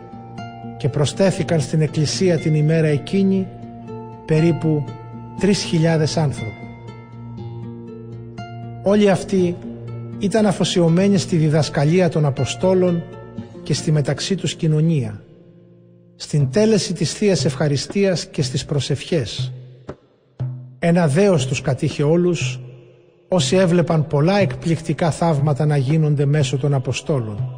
και 0.77 0.89
προστέθηκαν 0.89 1.59
στην 1.59 1.81
εκκλησία 1.81 2.37
την 2.37 2.55
ημέρα 2.55 2.87
εκείνη 2.87 3.47
περίπου 4.25 4.83
3.000 5.41 5.47
άνθρωποι. 6.15 6.67
Όλοι 8.83 9.09
αυτοί 9.09 9.55
ήταν 10.19 10.45
αφοσιωμένοι 10.45 11.17
στη 11.17 11.35
διδασκαλία 11.35 12.09
των 12.09 12.25
Αποστόλων 12.25 13.03
και 13.67 13.73
στη 13.73 13.91
μεταξύ 13.91 14.35
τους 14.35 14.55
κοινωνία, 14.55 15.21
στην 16.15 16.51
τέλεση 16.51 16.93
της 16.93 17.13
θείας 17.13 17.45
Ευχαριστίας 17.45 18.25
και 18.25 18.41
στις 18.41 18.65
προσευχές. 18.65 19.51
Ένα 20.79 21.07
δέος 21.07 21.47
τους 21.47 21.61
κατήχε 21.61 22.03
όλους, 22.03 22.59
όσοι 23.27 23.55
έβλεπαν 23.55 24.07
πολλά 24.07 24.39
εκπληκτικά 24.39 25.11
θαύματα 25.11 25.65
να 25.65 25.77
γίνονται 25.77 26.25
μέσω 26.25 26.57
των 26.57 26.73
Αποστόλων. 26.73 27.49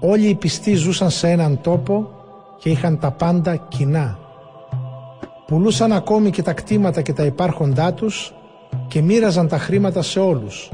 Όλοι 0.00 0.28
οι 0.28 0.34
πιστοί 0.34 0.74
ζούσαν 0.74 1.10
σε 1.10 1.28
έναν 1.28 1.60
τόπο 1.60 2.10
και 2.58 2.70
είχαν 2.70 2.98
τα 2.98 3.10
πάντα 3.10 3.56
κοινά. 3.56 4.18
Πουλούσαν 5.46 5.92
ακόμη 5.92 6.30
και 6.30 6.42
τα 6.42 6.52
κτήματα 6.52 7.02
και 7.02 7.12
τα 7.12 7.24
υπάρχοντά 7.24 7.94
τους 7.94 8.34
και 8.88 9.02
μοίραζαν 9.02 9.48
τα 9.48 9.58
χρήματα 9.58 10.02
σε 10.02 10.20
όλους, 10.20 10.70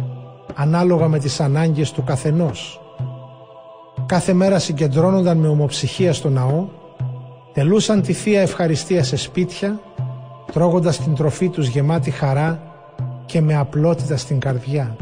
ανάλογα 0.54 1.08
με 1.08 1.18
τις 1.18 1.40
ανάγκες 1.40 1.92
του 1.92 2.04
καθενός. 2.04 2.80
Κάθε 4.06 4.32
μέρα 4.32 4.58
συγκεντρώνονταν 4.58 5.38
με 5.38 5.48
ομοψυχία 5.48 6.12
στο 6.12 6.28
ναό, 6.28 6.68
τελούσαν 7.52 8.02
τη 8.02 8.12
Θεία 8.12 8.40
Ευχαριστία 8.40 9.04
σε 9.04 9.16
σπίτια, 9.16 9.80
τρώγοντας 10.52 10.98
την 10.98 11.14
τροφή 11.14 11.48
τους 11.48 11.66
γεμάτη 11.66 12.10
χαρά 12.10 12.62
και 13.26 13.40
με 13.40 13.56
απλότητα 13.56 14.16
στην 14.16 14.40
καρδιά. 14.40 14.96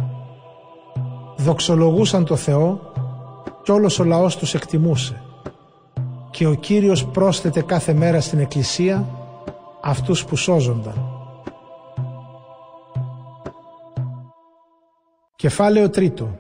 Δοξολογούσαν 1.37 2.25
το 2.25 2.37
Θεό 2.37 2.81
κι 3.63 3.71
όλος 3.71 3.99
ο 3.99 4.05
λαός 4.05 4.37
τους 4.37 4.55
εκτιμούσε. 4.55 5.23
Και 6.31 6.47
ο 6.47 6.55
Κύριος 6.55 7.07
πρόσθετε 7.07 7.63
κάθε 7.63 7.93
μέρα 7.93 8.21
στην 8.21 8.39
Εκκλησία 8.39 9.07
αυτούς 9.83 10.25
που 10.25 10.37
σώζονταν. 10.37 11.09
Κεφάλαιο 15.37 15.91
τρίτο 15.91 16.39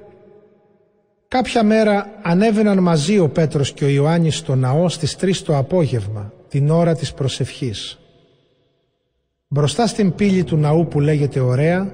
Κάποια 1.34 1.62
μέρα 1.62 2.06
ανέβαιναν 2.22 2.78
μαζί 2.78 3.18
ο 3.18 3.28
Πέτρος 3.28 3.72
και 3.72 3.84
ο 3.84 3.88
Ιωάννης 3.88 4.36
στο 4.36 4.54
ναό 4.54 4.88
στις 4.88 5.16
τρεις 5.16 5.42
το 5.42 5.56
απόγευμα, 5.56 6.32
την 6.48 6.70
ώρα 6.70 6.94
της 6.94 7.12
προσευχής. 7.12 7.98
Μπροστά 9.48 9.86
στην 9.86 10.14
πύλη 10.14 10.44
του 10.44 10.56
ναού 10.56 10.86
που 10.88 11.00
λέγεται 11.00 11.40
Ωραία, 11.40 11.92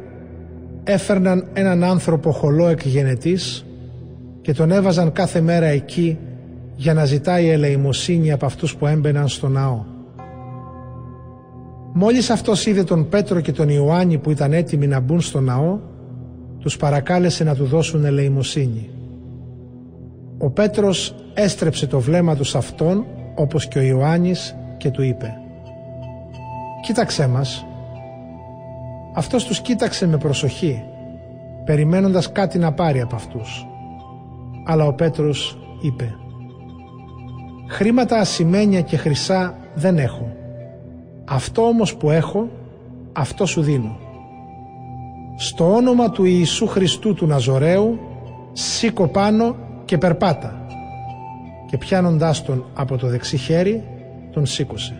έφερναν 0.85 1.49
έναν 1.53 1.85
άνθρωπο 1.85 2.33
χολό 2.33 2.67
εκγενετής 2.67 3.67
και 4.43 4.53
τον 4.53 4.71
έβαζαν 4.71 5.13
κάθε 5.13 5.41
μέρα 5.41 5.67
εκεί 5.67 6.19
για 6.77 6.95
να 6.95 7.05
ζητάει 7.05 7.49
ελεημοσύνη 7.49 8.33
από 8.33 8.47
αυτούς 8.47 8.77
που 8.77 8.87
έμπαιναν 8.87 9.29
στο 9.29 9.49
ναό. 9.49 9.85
Μόλις 11.93 12.31
αυτός 12.31 12.67
είδε 12.67 12.85
τον 12.85 13.09
Πέτρο 13.09 13.41
και 13.41 13.53
τον 13.53 13.69
Ιωάννη 13.69 14.19
που 14.19 14.31
ήταν 14.31 14.53
έτοιμοι 14.53 14.87
να 14.87 15.01
μπουν 15.01 15.21
στο 15.21 15.41
ναό, 15.41 15.79
τους 16.59 16.77
παρακάλεσε 16.77 17.45
να 17.45 17.55
του 17.55 17.65
δώσουν 17.65 18.05
ελεημοσύνη. 18.05 18.91
Ο 20.43 20.51
Πέτρος 20.51 21.15
έστρεψε 21.35 21.87
το 21.87 22.01
βλέμμα 22.01 22.37
του 22.37 22.45
σε 22.45 22.59
αυτόν 22.59 23.07
όπως 23.35 23.69
και 23.69 23.79
ο 23.79 23.83
Ιωάννης 23.83 24.57
και 24.77 24.91
του 24.91 25.03
είπε 25.03 25.35
«Κοίταξέ 26.83 27.29
μας». 27.29 27.67
Αυτός 29.15 29.45
τους 29.45 29.61
κοίταξε 29.61 30.07
με 30.07 30.17
προσοχή 30.17 30.83
περιμένοντας 31.65 32.33
κάτι 32.33 32.59
να 32.59 32.73
πάρει 32.73 33.01
από 33.01 33.15
αυτούς. 33.15 33.67
Αλλά 34.67 34.87
ο 34.87 34.93
Πέτρος 34.93 35.59
είπε 35.83 36.15
«Χρήματα 37.69 38.17
ασημένια 38.17 38.81
και 38.81 38.97
χρυσά 38.97 39.59
δεν 39.75 39.99
έχω. 39.99 40.33
Αυτό 41.25 41.63
όμως 41.63 41.97
που 41.97 42.11
έχω 42.11 42.49
αυτό 43.13 43.47
σου 43.47 43.63
δίνω. 43.63 43.99
Στο 45.37 45.75
όνομα 45.75 46.11
του 46.11 46.25
Ιησού 46.25 46.67
Χριστού 46.67 47.15
του 47.15 47.27
Ναζωραίου, 47.27 47.99
σήκω 48.53 49.09
πάνω 49.09 49.57
και 49.91 49.99
περπάτα. 49.99 50.67
Και 51.67 51.79
πιάνοντάς 51.79 52.43
τον 52.43 52.65
από 52.75 52.97
το 52.97 53.07
δεξί 53.07 53.37
χέρι, 53.37 53.85
τον 54.33 54.47
σήκωσε. 54.47 54.95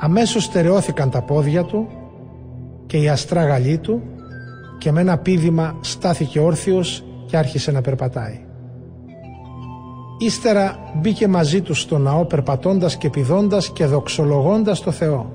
Αμέσως 0.00 0.44
στερεώθηκαν 0.44 1.10
τα 1.10 1.22
πόδια 1.22 1.64
του 1.64 1.88
και 2.86 2.96
η 2.96 3.08
αστράγαλή 3.08 3.78
του 3.78 4.02
και 4.78 4.92
με 4.92 5.00
ένα 5.00 5.18
πίδημα 5.18 5.78
στάθηκε 5.80 6.40
όρθιος 6.40 7.04
και 7.26 7.36
άρχισε 7.36 7.70
να 7.70 7.80
περπατάει. 7.80 8.40
Ύστερα 10.18 10.78
μπήκε 11.00 11.28
μαζί 11.28 11.60
τους 11.60 11.80
στο 11.80 11.98
ναό 11.98 12.24
περπατώντας 12.24 12.96
και 12.96 13.10
πηδώντας 13.10 13.72
και 13.72 13.86
δοξολογώντας 13.86 14.80
το 14.80 14.90
Θεό. 14.90 15.32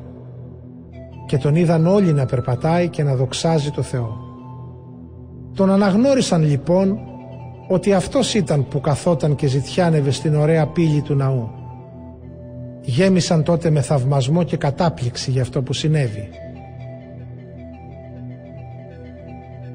Και 1.25 1.37
τον 1.37 1.55
είδαν 1.55 1.87
όλοι 1.87 2.13
να 2.13 2.25
περπατάει 2.25 2.89
και 2.89 3.03
να 3.03 3.15
δοξάζει 3.15 3.71
το 3.71 3.81
Θεό. 3.81 4.17
Τον 5.53 5.71
αναγνώρισαν 5.71 6.43
λοιπόν 6.43 6.99
ότι 7.67 7.93
αυτός 7.93 8.33
ήταν 8.33 8.67
που 8.67 8.81
καθόταν 8.81 9.35
και 9.35 9.47
ζητιάνευε 9.47 10.11
στην 10.11 10.35
ωραία 10.35 10.67
πύλη 10.67 11.01
του 11.01 11.15
ναού. 11.15 11.49
Γέμισαν 12.81 13.43
τότε 13.43 13.69
με 13.69 13.81
θαυμασμό 13.81 14.43
και 14.43 14.57
κατάπληξη 14.57 15.31
για 15.31 15.41
αυτό 15.41 15.61
που 15.61 15.73
συνέβη. 15.73 16.29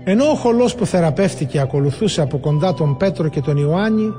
Ενώ 0.05 0.25
ο 0.25 0.35
χολός 0.35 0.75
που 0.75 0.87
θεραπεύτηκε 0.87 1.61
ακολουθούσε 1.61 2.21
από 2.21 2.39
κοντά 2.39 2.75
τον 2.75 2.97
Πέτρο 2.97 3.29
και 3.29 3.41
τον 3.41 3.57
Ιωάννη, 3.57 4.13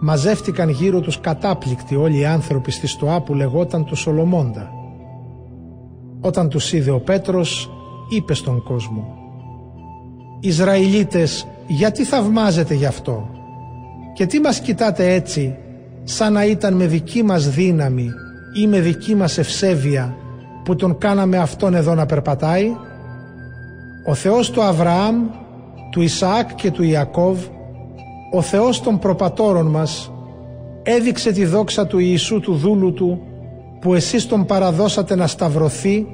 μαζεύτηκαν 0.00 0.68
γύρω 0.68 1.00
τους 1.00 1.20
κατάπληκτοι 1.20 1.96
όλοι 1.96 2.18
οι 2.18 2.24
άνθρωποι 2.24 2.70
στη 2.70 2.86
στοά 2.86 3.22
που 3.22 3.34
λεγόταν 3.34 3.84
του 3.84 3.96
Σολομώντα. 3.96 4.70
Όταν 6.20 6.48
τους 6.48 6.72
είδε 6.72 6.90
ο 6.90 7.00
Πέτρος, 7.00 7.70
είπε 8.08 8.34
στον 8.34 8.62
κόσμο 8.62 9.16
«Ισραηλίτες, 10.40 11.46
γιατί 11.66 12.04
θαυμάζετε 12.04 12.74
γι' 12.74 12.86
αυτό; 12.86 13.28
Και 14.14 14.26
τι 14.26 14.40
μας 14.40 14.60
κοιτάτε 14.60 15.12
έτσι 15.12 15.56
σαν 16.04 16.32
να 16.32 16.44
ήταν 16.44 16.74
με 16.74 16.86
δική 16.86 17.22
μας 17.22 17.50
δύναμη 17.50 18.10
ή 18.62 18.66
με 18.66 18.80
δική 18.80 19.14
μας 19.14 19.38
ευσέβεια 19.38 20.16
που 20.64 20.76
τον 20.76 20.98
κάναμε 20.98 21.38
αυτόν 21.38 21.74
εδώ 21.74 21.94
να 21.94 22.06
περπατάει» 22.06 22.72
Ο 24.04 24.14
Θεός 24.14 24.50
του 24.50 24.62
Αβραάμ, 24.62 25.16
του 25.90 26.00
Ισαάκ 26.00 26.54
και 26.54 26.70
του 26.70 26.82
Ιακώβ, 26.82 27.38
ο 28.32 28.40
Θεός 28.42 28.80
των 28.80 28.98
προπατόρων 28.98 29.66
μας, 29.66 30.12
έδειξε 30.82 31.32
τη 31.32 31.44
δόξα 31.44 31.86
του 31.86 31.98
Ιησού 31.98 32.40
του 32.40 32.54
δούλου 32.54 32.92
του, 32.92 33.20
που 33.80 33.94
εσείς 33.94 34.26
τον 34.26 34.46
παραδώσατε 34.46 35.14
να 35.14 35.26
σταυρωθεί 35.26 36.06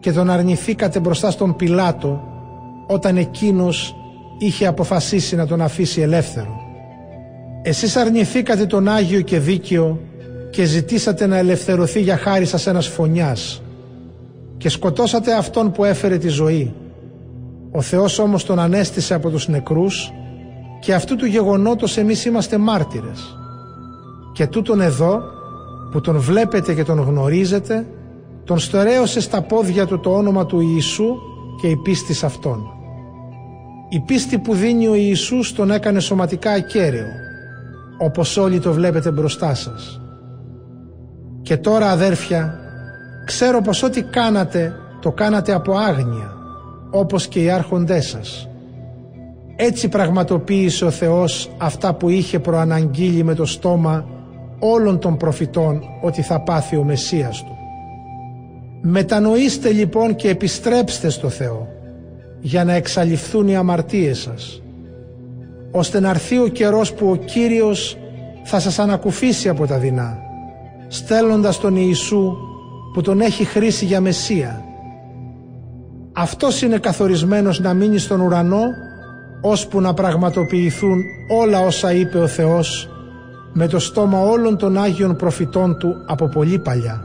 και 0.00 0.12
τον 0.12 0.30
αρνηθήκατε 0.30 1.00
μπροστά 1.00 1.30
στον 1.30 1.56
Πιλάτο, 1.56 2.20
όταν 2.86 3.16
εκείνος 3.16 3.96
είχε 4.40 4.66
αποφασίσει 4.66 5.36
να 5.36 5.46
τον 5.46 5.60
αφήσει 5.60 6.00
ελεύθερο. 6.00 6.60
Εσείς 7.62 7.96
αρνηθήκατε 7.96 8.66
τον 8.66 8.88
Άγιο 8.88 9.20
και 9.20 9.38
Δίκαιο 9.38 10.00
και 10.50 10.64
ζητήσατε 10.64 11.26
να 11.26 11.36
ελευθερωθεί 11.36 12.00
για 12.00 12.16
χάρη 12.16 12.44
σας 12.44 12.66
ένας 12.66 12.86
φωνιάς 12.86 13.62
και 14.56 14.68
σκοτώσατε 14.68 15.34
αυτόν 15.34 15.72
που 15.72 15.84
έφερε 15.84 16.18
τη 16.18 16.28
ζωή 16.28 16.74
ο 17.72 17.80
Θεός 17.80 18.18
όμως 18.18 18.44
τον 18.44 18.58
ανέστησε 18.58 19.14
από 19.14 19.30
τους 19.30 19.48
νεκρούς 19.48 20.12
και 20.80 20.94
αυτού 20.94 21.16
του 21.16 21.26
γεγονότος 21.26 21.96
εμείς 21.96 22.24
είμαστε 22.24 22.58
μάρτυρες. 22.58 23.36
Και 24.32 24.46
τούτον 24.46 24.80
εδώ 24.80 25.20
που 25.90 26.00
τον 26.00 26.18
βλέπετε 26.18 26.74
και 26.74 26.84
τον 26.84 27.00
γνωρίζετε 27.00 27.86
τον 28.44 28.58
στερέωσε 28.58 29.20
στα 29.20 29.42
πόδια 29.42 29.86
του 29.86 30.00
το 30.00 30.10
όνομα 30.10 30.46
του 30.46 30.60
Ιησού 30.60 31.16
και 31.60 31.66
η 31.66 31.76
πίστη 31.76 32.14
σε 32.14 32.26
Αυτόν. 32.26 32.79
Η 33.92 34.00
πίστη 34.00 34.38
που 34.38 34.54
δίνει 34.54 34.88
ο 34.88 34.94
Ιησούς 34.94 35.52
τον 35.52 35.70
έκανε 35.70 36.00
σωματικά 36.00 36.50
ακέραιο 36.50 37.06
όπως 37.98 38.36
όλοι 38.36 38.58
το 38.60 38.72
βλέπετε 38.72 39.10
μπροστά 39.10 39.54
σας. 39.54 40.00
Και 41.42 41.56
τώρα 41.56 41.90
αδέρφια 41.90 42.58
ξέρω 43.24 43.60
πως 43.60 43.82
ό,τι 43.82 44.02
κάνατε 44.02 44.74
το 45.00 45.12
κάνατε 45.12 45.52
από 45.52 45.72
άγνοια 45.72 46.32
όπως 46.90 47.26
και 47.26 47.42
οι 47.42 47.50
άρχοντές 47.50 48.06
σας. 48.06 48.48
Έτσι 49.56 49.88
πραγματοποίησε 49.88 50.84
ο 50.84 50.90
Θεός 50.90 51.50
αυτά 51.58 51.94
που 51.94 52.08
είχε 52.08 52.38
προαναγγείλει 52.38 53.22
με 53.22 53.34
το 53.34 53.44
στόμα 53.44 54.06
όλων 54.58 54.98
των 54.98 55.16
προφητών 55.16 55.82
ότι 56.02 56.22
θα 56.22 56.40
πάθει 56.40 56.76
ο 56.76 56.84
Μεσσίας 56.84 57.44
Του. 57.44 57.56
Μετανοήστε 58.82 59.70
λοιπόν 59.70 60.14
και 60.14 60.28
επιστρέψτε 60.28 61.08
στο 61.08 61.28
Θεό 61.28 61.79
για 62.40 62.64
να 62.64 62.72
εξαλειφθούν 62.72 63.48
οι 63.48 63.56
αμαρτίες 63.56 64.18
σας 64.18 64.62
ώστε 65.70 66.00
να 66.00 66.08
έρθει 66.08 66.38
ο 66.38 66.46
καιρός 66.46 66.92
που 66.92 67.10
ο 67.10 67.16
Κύριος 67.16 67.96
θα 68.44 68.60
σας 68.60 68.78
ανακουφίσει 68.78 69.48
από 69.48 69.66
τα 69.66 69.78
δεινά 69.78 70.18
στέλνοντας 70.88 71.60
τον 71.60 71.76
Ιησού 71.76 72.36
που 72.92 73.00
τον 73.00 73.20
έχει 73.20 73.44
χρήσει 73.44 73.84
για 73.84 74.00
Μεσσία 74.00 74.64
αυτός 76.12 76.62
είναι 76.62 76.78
καθορισμένος 76.78 77.60
να 77.60 77.74
μείνει 77.74 77.98
στον 77.98 78.20
ουρανό 78.20 78.62
ώσπου 79.40 79.80
να 79.80 79.94
πραγματοποιηθούν 79.94 81.02
όλα 81.40 81.60
όσα 81.60 81.92
είπε 81.92 82.18
ο 82.18 82.26
Θεός 82.26 82.88
με 83.52 83.66
το 83.66 83.78
στόμα 83.78 84.20
όλων 84.20 84.56
των 84.56 84.78
Άγιων 84.78 85.16
προφητών 85.16 85.78
Του 85.78 85.94
από 86.06 86.28
πολύ 86.28 86.58
παλιά. 86.58 87.02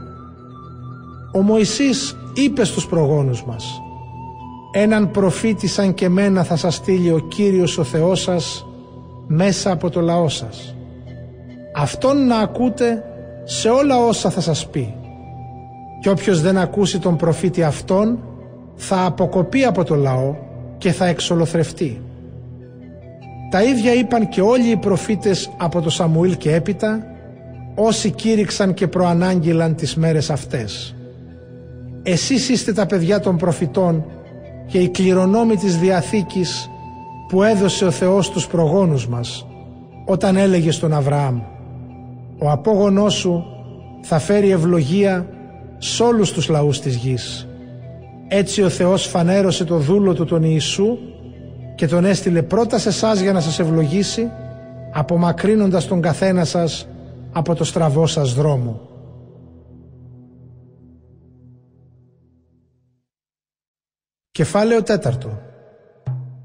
Ο 1.32 1.42
Μωυσής 1.42 2.16
είπε 2.34 2.64
στους 2.64 2.86
προγόνους 2.86 3.44
μας 3.44 3.80
«Έναν 4.78 5.10
προφήτη 5.10 5.66
σαν 5.66 5.94
και 5.94 6.08
μένα 6.08 6.44
θα 6.44 6.56
σας 6.56 6.74
στείλει 6.74 7.10
ο 7.10 7.18
Κύριος 7.18 7.78
ο 7.78 7.84
Θεός 7.84 8.22
σας 8.22 8.66
μέσα 9.26 9.70
από 9.70 9.90
το 9.90 10.00
λαό 10.00 10.28
σας. 10.28 10.74
Αυτόν 11.76 12.26
να 12.26 12.38
ακούτε 12.38 13.04
σε 13.44 13.68
όλα 13.68 13.98
όσα 13.98 14.30
θα 14.30 14.40
σας 14.40 14.66
πει. 14.66 14.94
Και 16.00 16.10
όποιος 16.10 16.40
δεν 16.40 16.58
ακούσει 16.58 16.98
τον 16.98 17.16
προφήτη 17.16 17.62
αυτόν 17.62 18.18
θα 18.74 19.04
αποκοπεί 19.04 19.64
από 19.64 19.84
το 19.84 19.94
λαό 19.94 20.34
και 20.78 20.92
θα 20.92 21.06
εξολοθρευτεί. 21.06 22.00
Τα 23.50 23.62
ίδια 23.62 23.94
είπαν 23.94 24.28
και 24.28 24.40
όλοι 24.40 24.70
οι 24.70 24.76
προφήτες 24.76 25.50
από 25.56 25.80
το 25.80 25.90
Σαμουήλ 25.90 26.36
και 26.36 26.54
έπειτα, 26.54 27.06
όσοι 27.74 28.10
κήρυξαν 28.10 28.74
και 28.74 28.86
προανάγγειλαν 28.86 29.74
τις 29.74 29.96
μέρες 29.96 30.30
αυτές. 30.30 30.94
Εσείς 32.02 32.48
είστε 32.48 32.72
τα 32.72 32.86
παιδιά 32.86 33.20
των 33.20 33.36
προφητών 33.36 34.04
και 34.66 34.78
οι 34.78 34.88
κληρονόμοι 34.88 35.56
της 35.56 35.78
Διαθήκης 35.78 36.70
που 37.28 37.42
έδωσε 37.42 37.84
ο 37.84 37.90
Θεός 37.90 38.30
τους 38.30 38.46
προγόνους 38.46 39.08
μας, 39.08 39.46
όταν 40.04 40.36
έλεγε 40.36 40.70
στον 40.70 40.92
Αβραάμ 40.92 41.40
«Ο 42.38 42.50
απόγονός 42.50 43.14
σου 43.14 43.44
θα 44.02 44.18
φέρει 44.18 44.50
ευλογία 44.50 45.26
σε 45.78 46.02
όλους 46.02 46.32
τους 46.32 46.48
λαούς 46.48 46.80
της 46.80 46.96
γης». 46.96 47.48
Έτσι 48.28 48.62
ο 48.62 48.68
Θεός 48.68 49.06
φανέρωσε 49.06 49.64
το 49.64 49.76
δούλο 49.76 50.14
του 50.14 50.24
τον 50.24 50.42
Ιησού 50.42 50.98
και 51.74 51.86
τον 51.86 52.04
έστειλε 52.04 52.42
πρώτα 52.42 52.78
σε 52.78 52.88
εσάς 52.88 53.20
για 53.20 53.32
να 53.32 53.40
σας 53.40 53.58
ευλογήσει, 53.58 54.30
απομακρύνοντας 54.92 55.86
τον 55.86 56.00
καθένα 56.00 56.44
σας 56.44 56.88
από 57.32 57.54
το 57.54 57.64
στραβό 57.64 58.06
σας 58.06 58.34
δρόμο. 58.34 58.80
Κεφάλαιο 64.36 64.82
τέταρτο 64.82 65.38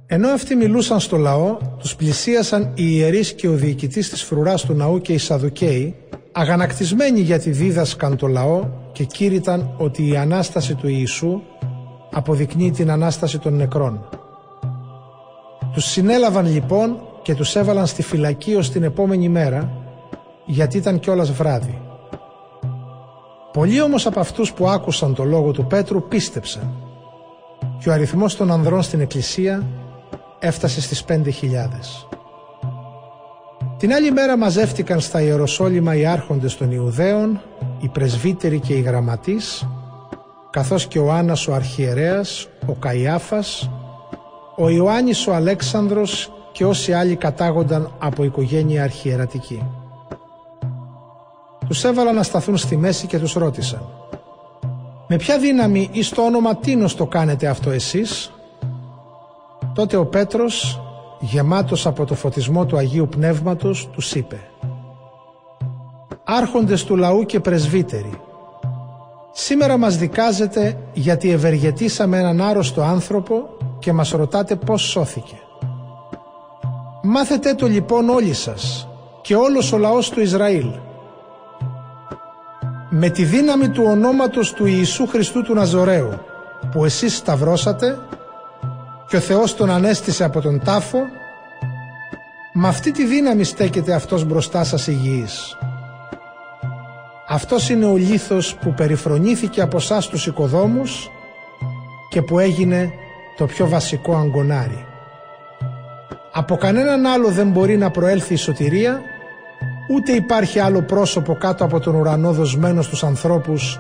Ενώ 0.06 0.30
αυτοί 0.30 0.56
μιλούσαν 0.56 1.00
στο 1.00 1.18
λαό, 1.18 1.58
τους 1.80 1.96
πλησίασαν 1.96 2.72
οι 2.74 2.84
ιερείς 2.88 3.34
και 3.34 3.48
ο 3.48 3.54
διοικητής 3.54 4.10
της 4.10 4.24
φρουράς 4.24 4.66
του 4.66 4.74
ναού 4.74 5.02
και 5.02 5.14
οι 5.14 5.18
Σαδουκαίοι, 5.18 5.96
αγανακτισμένοι 6.32 7.20
γιατί 7.20 7.50
δίδασκαν 7.50 8.18
το 8.18 8.28
λαό 8.28 8.68
και 8.92 9.04
κήρυταν 9.04 9.74
ότι 9.78 10.08
η 10.08 10.18
Ανάσταση 10.18 10.76
του 10.76 10.88
Ιησού 10.88 11.42
αποδεικνύει 12.12 12.72
την 12.72 12.92
Ανάσταση 12.92 13.40
των 13.40 13.56
νεκρών. 13.56 14.10
Τους 15.74 15.86
συνέλαβαν 15.86 16.46
λοιπόν 16.46 17.00
και 17.22 17.36
τους 17.36 17.56
έβαλαν 17.56 17.88
στη 17.88 18.02
φυλακή 18.02 18.56
ως 18.56 18.70
την 18.72 18.84
επόμενη 18.84 19.30
μέρα 19.30 19.72
γιατί 20.46 20.78
ήταν 20.78 21.00
κιόλας 21.00 21.32
βράδυ. 21.32 21.82
Πολλοί 23.54 23.82
όμως 23.82 24.06
από 24.06 24.20
αυτούς 24.20 24.54
που 24.54 24.68
άκουσαν 24.70 25.16
το 25.16 25.24
λόγο 25.24 25.52
του 25.52 25.66
Πέτρου 25.66 26.08
πίστεψαν 26.08 26.81
και 27.82 27.90
ο 27.90 27.94
αριθμός 27.94 28.36
των 28.36 28.52
ανδρών 28.52 28.82
στην 28.82 29.02
εκκλησία 29.02 29.64
έφτασε 30.40 30.82
στις 30.82 31.04
πέντε 31.04 31.30
χιλιάδες. 31.30 32.08
Την 33.78 33.94
άλλη 33.94 34.12
μέρα 34.12 34.38
μαζεύτηκαν 34.38 35.00
στα 35.00 35.22
Ιεροσόλυμα 35.22 35.96
οι 35.96 36.06
άρχοντες 36.06 36.58
των 36.58 36.72
Ιουδαίων, 36.72 37.42
οι 37.80 37.88
πρεσβύτεροι 37.88 38.60
και 38.60 38.74
οι 38.74 38.82
γραμματείς 38.82 39.68
καθώς 40.50 40.88
και 40.88 41.00
ο 41.00 41.12
Άννας 41.12 41.48
ο 41.48 41.54
Αρχιερέας, 41.54 42.48
ο 42.66 42.74
Καϊάφας, 42.74 43.70
ο 44.56 44.70
Ιωάννης 44.70 45.28
ο 45.28 45.34
Αλέξανδρος 45.34 46.32
και 46.52 46.66
όσοι 46.66 46.94
άλλοι 46.94 47.16
κατάγονταν 47.16 47.92
από 48.00 48.24
οικογένεια 48.24 48.84
αρχιερατική. 48.84 49.64
Τους 51.68 51.84
έβαλαν 51.84 52.16
να 52.16 52.24
σταθούν 52.24 52.58
στη 52.58 52.78
μέση 52.78 53.08
και 53.08 53.20
τους 53.20 53.34
ρώτησαν 53.34 54.01
Με 55.14 55.18
ποια 55.18 55.38
δύναμη 55.40 55.90
ή 55.92 56.04
στο 56.04 56.22
όνομα 56.22 56.56
τίνος 56.56 56.96
το 56.96 57.06
κάνετε 57.06 57.48
αυτό 57.48 57.70
εσείς; 57.70 58.32
Τότε 59.74 59.98
ο 59.98 60.06
Πέτρος, 60.06 60.82
γεμάτος 61.20 61.86
από 61.86 62.06
το 62.06 62.16
φωτισμό 62.16 62.66
του 62.66 62.78
Αγίου 62.78 63.08
Πνεύματος, 63.08 63.90
τους 63.92 64.16
είπε 64.16 64.40
«Άρχοντες 66.24 66.84
του 66.84 66.96
λαού 66.96 67.26
και 67.26 67.40
πρεσβύτεροι, 67.40 68.22
σήμερα 69.32 69.78
μας 69.78 69.98
δικάζετε 69.98 70.78
γιατί 70.94 71.32
ευεργετήσαμε 71.32 72.18
έναν 72.18 72.42
άρρωστο 72.42 72.82
άνθρωπο 72.82 73.50
και 73.80 73.94
μας 73.94 74.12
ρωτάτε 74.12 74.56
πώς 74.56 74.82
σώθηκε. 74.82 75.36
Μάθετε 77.04 77.54
το 77.54 77.68
λοιπόν 77.68 78.10
όλοι 78.10 78.34
σας 78.34 78.88
και 79.22 79.36
όλος 79.36 79.72
ο 79.72 79.78
λαός 79.78 80.10
του 80.10 80.22
Ισραήλ. 80.22 80.72
Με 82.94 83.10
τη 83.10 83.24
δύναμη 83.24 83.70
του 83.70 83.84
ονόματος 83.88 84.54
του 84.54 84.66
Ιησού 84.66 85.08
Χριστού 85.08 85.44
του 85.44 85.54
Ναζωραίου 85.54 86.10
που 86.72 86.86
εσείς 86.86 87.16
σταυρώσατε 87.16 87.98
και 89.08 89.16
ο 89.16 89.20
Θεός 89.20 89.56
τον 89.56 89.70
ανέστησε 89.70 90.24
από 90.24 90.42
τον 90.42 90.60
τάφο 90.64 91.00
με 92.54 92.68
αυτή 92.68 92.92
τη 92.92 93.06
δύναμη 93.06 93.44
στέκεται 93.44 93.94
αυτός 93.94 94.24
μπροστά 94.26 94.64
σας 94.64 94.88
υγιής. 94.88 95.58
Αυτός 97.28 97.70
είναι 97.70 97.86
ο 97.86 97.96
λίθος 97.96 98.56
που 98.56 98.74
περιφρονήθηκε 98.74 99.62
από 99.62 99.78
εσά 99.78 100.02
τους 100.10 100.28
οικοδόμους 100.28 101.12
και 102.10 102.22
που 102.22 102.40
έγινε 102.40 102.92
το 103.38 103.46
πιο 103.46 103.68
βασικό 103.68 104.16
αγκονάρι. 104.16 104.86
Από 106.32 106.56
κανέναν 106.56 107.06
άλλο 107.06 107.28
δεν 107.28 107.50
μπορεί 107.50 107.78
να 107.78 107.92
προέλθει 107.92 108.34
η 108.34 108.38
σωτηρία, 108.38 109.02
ούτε 109.92 110.12
υπάρχει 110.12 110.60
άλλο 110.60 110.82
πρόσωπο 110.82 111.36
κάτω 111.36 111.64
από 111.64 111.80
τον 111.80 111.96
ουρανό 111.96 112.32
δοσμένο 112.32 112.82
στους 112.82 113.04
ανθρώπους 113.04 113.80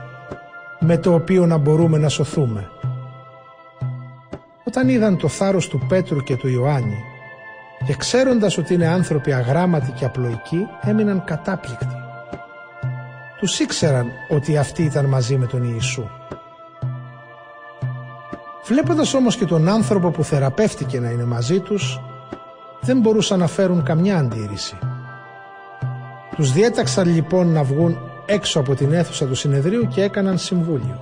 με 0.79 0.97
το 0.97 1.13
οποίο 1.13 1.45
να 1.45 1.57
μπορούμε 1.57 1.97
να 1.97 2.09
σωθούμε. 2.09 2.69
Όταν 4.63 4.89
είδαν 4.89 5.17
το 5.17 5.27
θάρρος 5.27 5.67
του 5.67 5.85
Πέτρου 5.87 6.23
και 6.23 6.35
του 6.35 6.47
Ιωάννη 6.47 6.97
και 7.85 7.93
ξέροντας 7.95 8.57
ότι 8.57 8.73
είναι 8.73 8.87
άνθρωποι 8.87 9.33
αγράμματοι 9.33 9.91
και 9.91 10.05
απλοϊκοί, 10.05 10.67
έμειναν 10.81 11.23
κατάπληκτοι. 11.23 11.95
Τους 13.39 13.59
ήξεραν 13.59 14.07
ότι 14.29 14.57
αυτοί 14.57 14.83
ήταν 14.83 15.05
μαζί 15.05 15.37
με 15.37 15.45
τον 15.45 15.63
Ιησού. 15.63 16.03
Βλέποντας 18.65 19.13
όμως 19.13 19.35
και 19.35 19.45
τον 19.45 19.67
άνθρωπο 19.69 20.09
που 20.09 20.23
θεραπεύτηκε 20.23 20.99
να 20.99 21.09
είναι 21.09 21.25
μαζί 21.25 21.59
τους, 21.59 21.99
δεν 22.81 22.99
μπορούσαν 22.99 23.39
να 23.39 23.47
φέρουν 23.47 23.83
καμιά 23.83 24.17
αντίρρηση. 24.17 24.77
Τους 26.41 26.51
διέταξαν 26.51 27.07
λοιπόν 27.07 27.47
να 27.47 27.63
βγουν 27.63 27.97
έξω 28.25 28.59
από 28.59 28.75
την 28.75 28.93
αίθουσα 28.93 29.25
του 29.25 29.35
συνεδρίου 29.35 29.87
και 29.87 30.01
έκαναν 30.01 30.37
συμβούλιο. 30.37 30.99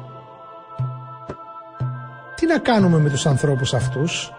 «Τι 2.36 2.45
να 2.45 2.58
κάνουμε 2.58 2.97
με 2.97 3.10
τους 3.10 3.25
ανθρώπους 3.25 3.73
αυτούς» 3.73 4.32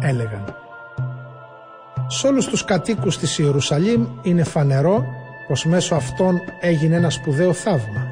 έλεγαν. 0.00 0.44
«Σ' 2.06 2.24
όλους 2.24 2.46
τους 2.46 2.64
κατοίκους 2.64 3.18
της 3.18 3.38
Ιερουσαλήμ 3.38 4.06
είναι 4.22 4.44
φανερό 4.44 5.04
πως 5.48 5.64
μέσω 5.64 5.94
αυτών 5.94 6.40
έγινε 6.60 6.96
ένα 6.96 7.10
σπουδαίο 7.10 7.52
θαύμα 7.52 8.06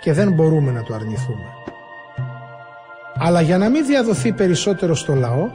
και 0.00 0.12
δεν 0.12 0.32
μπορούμε 0.32 0.70
να 0.72 0.82
το 0.82 0.94
αρνηθούμε. 0.94 1.46
Αλλά 3.18 3.40
για 3.40 3.58
να 3.58 3.68
μην 3.68 3.86
διαδοθεί 3.86 4.32
περισσότερο 4.32 4.94
στο 4.94 5.14
λαό, 5.14 5.48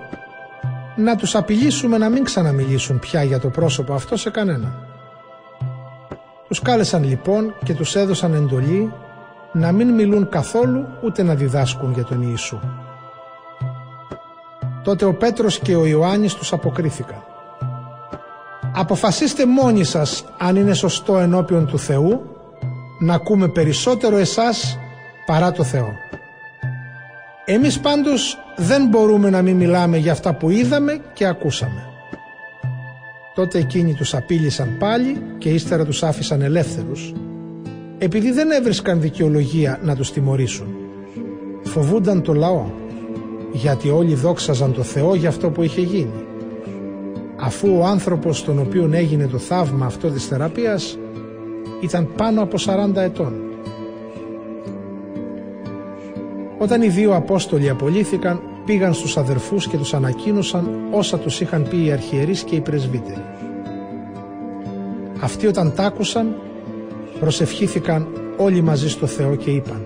να 0.95 1.15
τους 1.15 1.35
απειλήσουμε 1.35 1.97
να 1.97 2.09
μην 2.09 2.23
ξαναμιλήσουν 2.23 2.99
πια 2.99 3.23
για 3.23 3.39
το 3.39 3.49
πρόσωπο 3.49 3.93
αυτό 3.93 4.17
σε 4.17 4.29
κανένα. 4.29 4.90
Τους 6.51 6.61
κάλεσαν 6.61 7.03
λοιπόν 7.03 7.53
και 7.63 7.73
τους 7.73 7.95
έδωσαν 7.95 8.33
εντολή 8.33 8.93
να 9.51 9.71
μην 9.71 9.89
μιλούν 9.89 10.29
καθόλου 10.29 10.85
ούτε 11.03 11.23
να 11.23 11.35
διδάσκουν 11.35 11.91
για 11.91 12.03
τον 12.03 12.21
Ιησού. 12.21 12.59
Τότε 14.83 15.05
ο 15.05 15.13
Πέτρος 15.13 15.59
και 15.59 15.75
ο 15.75 15.85
Ιωάννης 15.85 16.33
τους 16.33 16.53
αποκρίθηκαν. 16.53 17.23
Αποφασίστε 18.73 19.45
μόνοι 19.45 19.83
σας 19.83 20.25
αν 20.37 20.55
είναι 20.55 20.73
σωστό 20.73 21.17
ενώπιον 21.17 21.65
του 21.67 21.79
Θεού 21.79 22.21
να 22.99 23.13
ακούμε 23.13 23.47
περισσότερο 23.47 24.17
εσάς 24.17 24.79
παρά 25.25 25.51
το 25.51 25.63
Θεό. 25.63 25.93
Εμείς 27.45 27.79
πάντως 27.79 28.37
δεν 28.55 28.87
μπορούμε 28.87 29.29
να 29.29 29.41
μην 29.41 29.55
μιλάμε 29.55 29.97
για 29.97 30.11
αυτά 30.11 30.33
που 30.33 30.49
είδαμε 30.49 31.01
και 31.13 31.25
ακούσαμε. 31.25 31.90
Τότε 33.35 33.59
εκείνοι 33.59 33.93
τους 33.93 34.13
απείλησαν 34.13 34.75
πάλι 34.79 35.21
και 35.37 35.49
ύστερα 35.49 35.85
τους 35.85 36.03
άφησαν 36.03 36.41
ελεύθερους 36.41 37.13
επειδή 38.03 38.31
δεν 38.31 38.51
έβρισκαν 38.51 39.01
δικαιολογία 39.01 39.79
να 39.83 39.95
τους 39.95 40.11
τιμωρήσουν. 40.11 40.67
Φοβούνταν 41.63 42.21
το 42.21 42.33
λαό 42.33 42.65
γιατί 43.51 43.89
όλοι 43.89 44.13
δόξαζαν 44.13 44.73
το 44.73 44.83
Θεό 44.83 45.15
για 45.15 45.29
αυτό 45.29 45.49
που 45.49 45.63
είχε 45.63 45.81
γίνει. 45.81 46.25
Αφού 47.35 47.77
ο 47.77 47.85
άνθρωπος 47.85 48.37
στον 48.37 48.59
οποίο 48.59 48.89
έγινε 48.93 49.27
το 49.27 49.37
θαύμα 49.37 49.85
αυτό 49.85 50.09
της 50.09 50.25
θεραπείας 50.25 50.97
ήταν 51.81 52.09
πάνω 52.17 52.41
από 52.41 52.57
40 52.59 52.95
ετών. 52.95 53.33
Όταν 56.57 56.81
οι 56.81 56.87
δύο 56.87 57.15
Απόστολοι 57.15 57.69
απολύθηκαν, 57.69 58.41
πήγαν 58.71 58.93
στους 58.93 59.17
αδερφούς 59.17 59.67
και 59.67 59.77
τους 59.77 59.93
ανακοίνωσαν 59.93 60.69
όσα 60.91 61.19
τους 61.19 61.41
είχαν 61.41 61.67
πει 61.69 61.85
οι 61.85 61.91
αρχιερείς 61.91 62.43
και 62.43 62.55
οι 62.55 62.61
πρεσβύτεροι. 62.61 63.23
Αυτοί 65.19 65.47
όταν 65.47 65.73
τ' 65.75 65.79
άκουσαν, 65.79 66.35
προσευχήθηκαν 67.19 68.07
όλοι 68.37 68.61
μαζί 68.61 68.89
στο 68.89 69.07
Θεό 69.07 69.35
και 69.35 69.51
είπαν 69.51 69.85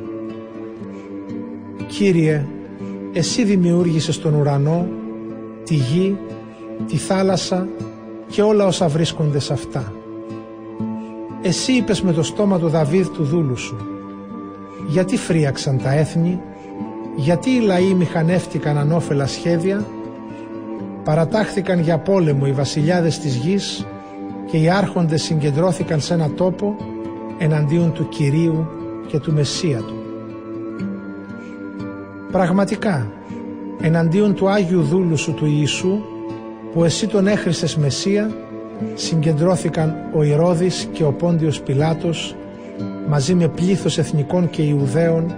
«Κύριε, 1.88 2.46
Εσύ 3.14 3.44
δημιούργησες 3.44 4.20
τον 4.20 4.34
ουρανό, 4.34 4.88
τη 5.64 5.74
γη, 5.74 6.18
τη 6.88 6.98
θάλασσα 6.98 7.68
και 8.28 8.42
όλα 8.42 8.66
όσα 8.66 8.88
βρίσκονται 8.88 9.40
σε 9.40 9.54
αυτά. 9.54 9.94
Εσύ 11.42 11.72
είπες 11.72 12.02
με 12.02 12.14
το 12.14 12.24
στόμα 12.24 12.60
του 12.60 12.68
Δαβίδ 12.68 13.08
του 13.08 13.24
δούλου 13.24 13.58
σου 13.58 13.78
«Γιατί 14.88 15.18
φρίαξαν 15.18 15.82
τα 15.84 15.94
έθνη 15.94 16.40
γιατί 17.16 17.50
οι 17.50 17.60
λαοί 17.60 17.94
μηχανεύτηκαν 17.94 18.78
ανώφελα 18.78 19.28
σχέδια, 19.28 19.86
παρατάχθηκαν 21.04 21.80
για 21.80 21.98
πόλεμο 21.98 22.44
οι 22.48 22.52
βασιλιάδες 22.52 23.20
της 23.20 23.36
γης 23.36 23.86
και 24.46 24.58
οι 24.58 24.70
άρχοντες 24.70 25.24
συγκεντρώθηκαν 25.24 26.00
σε 26.00 26.14
ένα 26.14 26.30
τόπο 26.30 26.76
εναντίον 27.38 27.94
του 27.94 28.10
Κυρίου 28.10 28.68
και 29.08 29.20
του 29.20 29.34
Μεσσία 29.34 29.78
του. 29.78 29.96
Πραγματικά, 32.32 33.12
εναντίον 33.82 34.34
του 34.34 34.50
Άγιου 34.50 34.82
Δούλου 34.82 35.18
σου 35.18 35.34
του 35.34 35.46
Ιησού, 35.46 36.00
που 36.74 36.84
εσύ 36.84 37.08
τον 37.08 37.28
έχρισες 37.28 37.76
Μεσσία, 37.76 38.32
συγκεντρώθηκαν 38.94 39.96
ο 40.14 40.24
Ηρώδης 40.24 40.88
και 40.92 41.04
ο 41.04 41.12
Πόντιος 41.12 41.62
Πιλάτος 41.62 42.36
μαζί 43.08 43.34
με 43.34 43.48
πλήθος 43.48 43.98
εθνικών 43.98 44.50
και 44.50 44.62
Ιουδαίων 44.62 45.36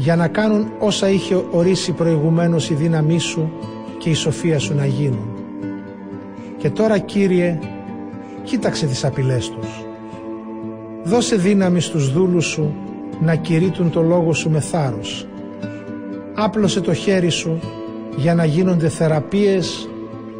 για 0.00 0.16
να 0.16 0.28
κάνουν 0.28 0.72
όσα 0.78 1.08
είχε 1.08 1.44
ορίσει 1.50 1.92
προηγουμένως 1.92 2.70
η 2.70 2.74
δύναμή 2.74 3.18
σου 3.18 3.52
και 3.98 4.10
η 4.10 4.14
σοφία 4.14 4.58
σου 4.58 4.74
να 4.74 4.86
γίνουν. 4.86 5.28
Και 6.58 6.70
τώρα 6.70 6.98
Κύριε, 6.98 7.58
κοίταξε 8.42 8.86
τις 8.86 9.04
απειλές 9.04 9.50
τους. 9.50 9.84
Δώσε 11.04 11.36
δύναμη 11.36 11.80
στους 11.80 12.12
δούλους 12.12 12.46
σου 12.46 12.74
να 13.20 13.34
κηρύττουν 13.34 13.90
το 13.90 14.02
λόγο 14.02 14.32
σου 14.32 14.50
με 14.50 14.60
θάρρος. 14.60 15.26
Άπλωσε 16.34 16.80
το 16.80 16.94
χέρι 16.94 17.30
σου 17.30 17.60
για 18.16 18.34
να 18.34 18.44
γίνονται 18.44 18.88
θεραπείες 18.88 19.88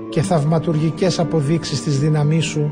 και 0.08 0.22
θαυματουργικές 0.22 1.18
αποδείξεις 1.18 1.82
της 1.82 1.98
δύναμής 1.98 2.44
σου 2.44 2.68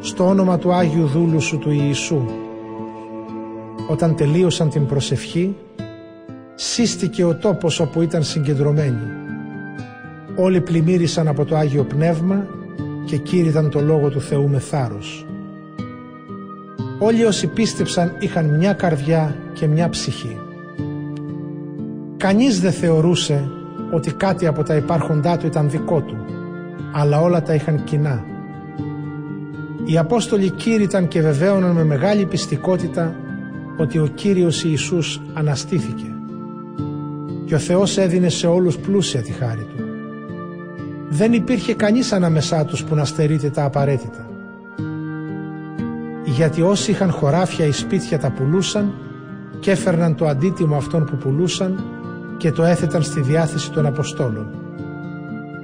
στο 0.00 0.28
όνομα 0.28 0.58
του 0.58 0.72
Άγιου 0.72 1.06
Δούλου 1.06 1.40
σου 1.40 1.58
του 1.58 1.70
Ιησού. 1.70 2.26
Όταν 3.88 4.14
τελείωσαν 4.16 4.68
την 4.68 4.86
προσευχή, 4.86 5.54
σύστηκε 6.54 7.24
ο 7.24 7.34
τόπος 7.34 7.80
όπου 7.80 8.02
ήταν 8.02 8.22
συγκεντρωμένοι. 8.22 9.12
Όλοι 10.36 10.60
πλημμύρισαν 10.60 11.28
από 11.28 11.44
το 11.44 11.56
Άγιο 11.56 11.84
Πνεύμα 11.84 12.46
και 13.04 13.16
κήρυταν 13.16 13.70
το 13.70 13.80
Λόγο 13.80 14.08
του 14.08 14.20
Θεού 14.20 14.48
με 14.48 14.58
θάρρος. 14.58 15.26
Όλοι 16.98 17.24
όσοι 17.24 17.46
πίστεψαν 17.46 18.16
είχαν 18.18 18.56
μια 18.56 18.72
καρδιά 18.72 19.36
και 19.52 19.66
μια 19.66 19.88
ψυχή. 19.88 20.40
Κανείς 22.16 22.60
δεν 22.60 22.72
θεωρούσε 22.72 23.50
ότι 23.92 24.12
κάτι 24.12 24.46
από 24.46 24.62
τα 24.62 24.76
υπάρχοντά 24.76 25.36
του 25.36 25.46
ήταν 25.46 25.70
δικό 25.70 26.00
του, 26.00 26.16
αλλά 26.92 27.20
όλα 27.20 27.42
τα 27.42 27.54
είχαν 27.54 27.84
κοινά. 27.84 28.24
Οι 29.84 29.98
Απόστολοι 29.98 30.50
κήρυταν 30.50 31.08
και 31.08 31.20
βεβαίωναν 31.20 31.70
με 31.70 31.84
μεγάλη 31.84 32.26
πιστικότητα 32.26 33.16
ότι 33.78 33.98
ο 33.98 34.06
Κύριος 34.06 34.64
Ιησούς 34.64 35.20
αναστήθηκε 35.34 36.13
και 37.44 37.54
ο 37.54 37.58
Θεός 37.58 37.98
έδινε 37.98 38.28
σε 38.28 38.46
όλους 38.46 38.78
πλούσια 38.78 39.22
τη 39.22 39.32
χάρη 39.32 39.66
Του. 39.76 39.84
Δεν 41.08 41.32
υπήρχε 41.32 41.74
κανείς 41.74 42.12
ανάμεσά 42.12 42.64
τους 42.64 42.84
που 42.84 42.94
να 42.94 43.04
στερείται 43.04 43.50
τα 43.50 43.64
και 49.60 49.70
έφερναν 49.70 50.14
το 50.14 50.26
αντίτιμο 50.26 50.76
αυτών 50.76 51.04
που 51.04 51.16
πουλούσαν 51.16 51.84
και 52.36 52.52
το 52.52 52.62
έθεταν 52.62 53.02
στη 53.02 53.20
διάθεση 53.20 53.70
των 53.70 53.86
Αποστόλων. 53.86 54.46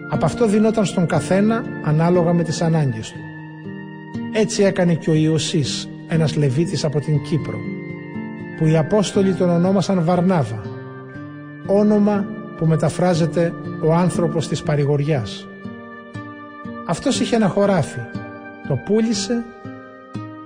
Από 0.08 0.24
αυτό 0.24 0.46
δινόταν 0.46 0.84
στον 0.84 1.06
καθένα 1.06 1.62
ανάλογα 1.84 2.32
με 2.32 2.42
τις 2.42 2.62
ανάγκες 2.62 3.10
του. 3.10 3.18
Έτσι 4.32 4.62
έκανε 4.62 4.94
και 4.94 5.10
ο 5.10 5.14
Ιωσής, 5.14 5.88
ένας 6.08 6.36
Λεβίτης 6.36 6.84
από 6.84 7.00
την 7.00 7.22
Κύπρο, 7.22 7.58
που 8.58 8.66
οι 8.66 8.76
Απόστολοι 8.76 9.34
τον 9.34 9.50
ονόμασαν 9.50 10.04
Βαρνάβα, 10.04 10.62
όνομα 11.70 12.24
που 12.56 12.66
μεταφράζεται 12.66 13.52
ο 13.84 13.94
άνθρωπος 13.94 14.48
της 14.48 14.62
παρηγοριάς. 14.62 15.46
Αυτός 16.86 17.20
είχε 17.20 17.36
ένα 17.36 17.48
χωράφι, 17.48 18.00
το 18.68 18.74
πούλησε 18.84 19.44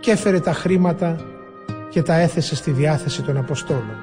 και 0.01 0.11
έφερε 0.11 0.41
τα 0.41 0.53
χρήματα 0.53 1.17
και 1.91 2.03
τα 2.03 2.15
έθεσε 2.15 2.57
στη 2.57 2.71
διάθεση 2.71 3.23
των 3.23 3.37
Αποστόλων. 3.37 3.97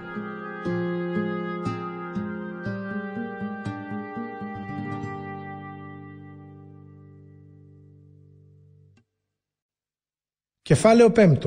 Κεφάλαιο 10.62 11.12
5. 11.16 11.38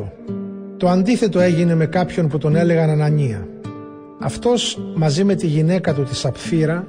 Το 0.77 0.89
αντίθετο 0.89 1.41
έγινε 1.41 1.75
με 1.75 1.87
κάποιον 1.87 2.29
που 2.29 2.39
τον 2.39 2.57
έλεγαν 2.57 2.91
Ανανία. 2.91 3.54
Αυτός 4.25 4.79
μαζί 4.95 5.25
με 5.25 5.35
τη 5.35 5.47
γυναίκα 5.47 5.95
του 5.95 6.03
τη 6.03 6.17
Σαπφύρα 6.17 6.87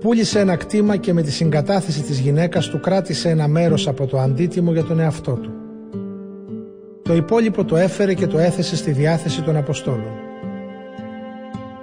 πούλησε 0.00 0.38
ένα 0.40 0.56
κτήμα 0.56 0.96
και 0.96 1.12
με 1.12 1.22
τη 1.22 1.32
συγκατάθεση 1.32 2.02
της 2.02 2.18
γυναίκας 2.18 2.68
του 2.68 2.80
κράτησε 2.80 3.28
ένα 3.28 3.48
μέρος 3.48 3.88
από 3.88 4.06
το 4.06 4.18
αντίτιμο 4.18 4.72
για 4.72 4.84
τον 4.84 5.00
εαυτό 5.00 5.32
του. 5.32 5.52
Το 7.02 7.14
υπόλοιπο 7.14 7.64
το 7.64 7.76
έφερε 7.76 8.14
και 8.14 8.26
το 8.26 8.38
έθεσε 8.38 8.76
στη 8.76 8.90
διάθεση 8.90 9.42
των 9.42 9.56
Αποστόλων. 9.56 10.12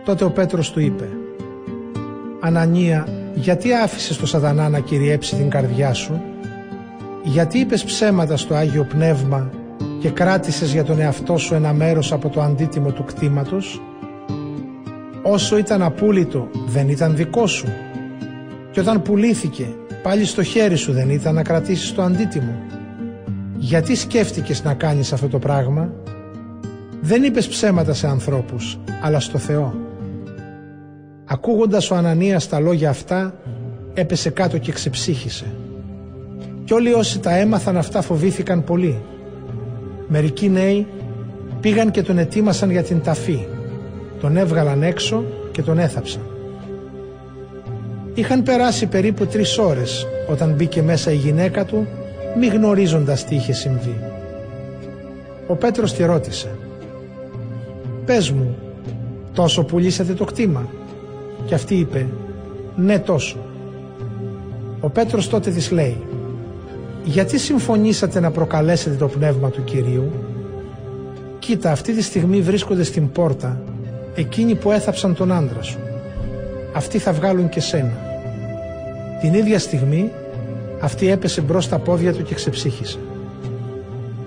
Τότε 0.06 0.24
ο 0.24 0.32
Πέτρος 0.32 0.72
του 0.72 0.80
είπε 0.80 1.10
«Ανανία, 2.40 3.08
γιατί 3.34 3.74
άφησες 3.74 4.18
το 4.18 4.26
σατανά 4.26 4.70
να 4.70 4.80
κυριέψει 4.80 5.36
την 5.36 5.50
καρδιά 5.50 5.94
σου, 5.94 6.22
γιατί 7.24 7.60
είπες 7.60 7.84
ψέματα 7.84 8.38
στο 8.38 8.56
Άγιο 8.56 8.84
Πνεύμα 8.84 9.50
και 10.00 10.10
κράτησες 10.10 10.72
για 10.72 10.84
τον 10.84 11.00
εαυτό 11.00 11.38
σου 11.38 11.54
ένα 11.54 11.74
μέρος 11.74 12.12
από 12.12 12.30
το 12.30 12.42
αντίτιμο 12.42 12.92
του 12.92 13.04
κτήματος, 13.04 13.82
όσο 15.24 15.58
ήταν 15.58 15.82
απούλητο 15.82 16.50
δεν 16.68 16.90
ήταν 16.90 17.16
δικό 17.16 17.48
σου 17.48 17.68
και 18.72 18.80
όταν 18.80 19.02
πουλήθηκε 19.02 19.68
πάλι 20.04 20.26
στο 20.26 20.44
χέρι 20.44 20.76
σου 20.76 20.92
δεν 20.92 21.10
ήταν 21.10 21.36
να 21.36 21.42
κρατήσεις 21.42 21.94
το 21.94 22.02
αντίτιμο. 22.02 22.56
Γιατί 23.58 23.96
σκέφτηκες 23.96 24.64
να 24.64 24.74
κάνεις 24.74 25.14
αυτό 25.14 25.28
το 25.28 25.40
πράγμα; 25.40 25.94
Δεν 27.02 27.24
είπες 27.24 27.48
ψέματα 27.48 27.94
σε 27.94 28.08
ανθρώπους, 28.08 28.80
αλλά 29.02 29.20
στο 29.20 29.38
Θεό. 29.38 29.76
Ακούγοντας 31.26 31.92
ο 31.92 31.96
Ανανίας 31.96 32.50
τα 32.50 32.60
λόγια 32.60 32.90
αυτά, 32.90 33.34
έπεσε 33.94 34.30
κάτω 34.30 34.58
και 34.58 34.72
ξεψύχησε. 34.72 35.46
Κι 36.64 36.74
όλοι 36.74 36.94
όσοι 36.94 37.20
τα 37.20 37.36
έμαθαν 37.36 37.78
αυτά 37.78 38.02
φοβήθηκαν 38.02 38.64
πολύ. 38.64 39.02
Μερικοί 40.08 40.50
νέοι 40.50 40.88
πήγαν 41.60 41.92
και 41.92 42.02
τον 42.02 42.18
ετοίμασαν 42.18 42.72
για 42.72 42.84
την 42.84 43.02
ταφή. 43.02 43.46
Τον 44.22 44.38
έβγαλαν 44.38 44.84
έξω 44.84 45.24
και 45.52 45.62
τον 45.62 45.80
έθαψαν. 45.80 46.22
Είχαν 48.14 48.44
περάσει 48.44 48.86
περίπου 48.86 49.26
τρεις 49.26 49.58
ώρες 49.58 50.08
όταν 50.30 50.54
μπήκε 50.54 50.82
μέσα 50.82 51.12
η 51.12 51.16
γυναίκα 51.16 51.66
του 51.66 51.88
μη 52.38 52.48
γνωρίζοντας 52.48 53.26
τι 53.26 53.36
είχε 53.36 53.54
συμβεί. 53.54 53.96
Ο 55.48 55.56
Πέτρος 55.56 55.94
τη 55.94 56.04
ρώτησε 56.04 56.50
«Πες 58.06 58.32
μου, 58.32 58.56
τόσο 59.34 59.64
πουλήσατε 59.64 60.14
το 60.14 60.26
κτήμα» 60.26 60.70
και 61.46 61.54
αυτή 61.56 61.76
είπε 61.76 62.08
«Ναι 62.76 63.00
τόσο». 63.00 63.38
Ο 64.80 64.90
Πέτρος 64.90 65.30
τότε 65.30 65.52
της 65.52 65.72
λέει 65.72 65.98
«Γιατί 67.04 67.40
συμφωνήσατε 67.40 68.20
να 68.20 68.32
προκαλέσετε 68.32 68.96
το 68.96 69.08
πνεύμα 69.08 69.50
του 69.50 69.64
Κυρίου» 69.64 70.12
«Κοίτα, 71.40 71.72
αυτή 71.72 71.94
τη 71.94 72.02
στιγμή 72.02 72.42
βρίσκονται 72.42 72.84
στην 72.84 73.12
πόρτα 73.12 73.62
εκείνοι 74.16 74.56
που 74.56 74.72
έθαψαν 74.72 75.16
τον 75.16 75.32
άντρα 75.32 75.62
σου. 75.62 75.80
Αυτοί 76.74 76.98
θα 76.98 77.14
βγάλουν 77.14 77.50
και 77.50 77.60
σένα». 77.60 78.10
Την 79.22 79.34
ίδια 79.34 79.60
στιγμή 79.60 80.12
αυτή 80.82 81.10
έπεσε 81.10 81.42
μπρος 81.42 81.64
στα 81.64 81.80
πόδια 81.80 82.14
του 82.14 82.24
και 82.24 82.34
ξεψύχησε. 82.34 83.00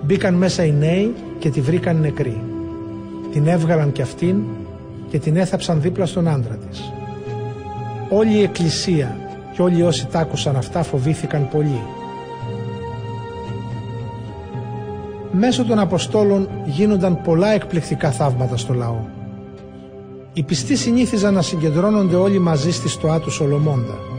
Μπήκαν 0.01 0.33
μέσα 0.33 0.65
οι 0.65 0.71
νέοι 0.71 1.13
και 1.39 1.49
τη 1.49 1.61
βρήκαν 1.61 1.99
νεκρή. 1.99 2.41
Την 3.31 3.47
έβγαλαν 3.47 3.91
κι 3.91 4.01
αυτήν 4.01 4.35
και 5.09 5.19
την 5.19 5.37
έθαψαν 5.37 5.81
δίπλα 5.81 6.05
στον 6.05 6.27
άντρα 6.27 6.55
της. 6.69 6.91
Όλη 8.09 8.33
η 8.33 8.41
εκκλησία 8.41 9.17
και 9.53 9.61
όλοι 9.61 9.81
όσοι 9.81 10.05
τ' 10.05 10.15
άκουσαν 10.15 10.55
αυτά 10.55 10.83
φοβήθηκαν 10.83 11.49
πολύ. 11.49 11.81
Μέσω 15.31 15.65
των 15.65 15.79
Αποστόλων 15.79 16.49
γίνονταν 16.65 17.21
πολλά 17.21 17.47
εκπληκτικά 17.47 18.11
θαύματα 18.11 18.57
στο 18.57 18.73
λαό. 18.73 18.99
Οι 20.37 20.43
πιστοί 20.43 20.75
συνήθιζαν 20.75 21.33
να 21.33 21.41
συγκεντρώνονται 21.41 22.15
όλοι 22.15 22.39
μαζί 22.39 22.71
στη 22.71 22.89
στοά 22.89 23.19
του 23.19 23.31
Σολομώντα 23.31 24.13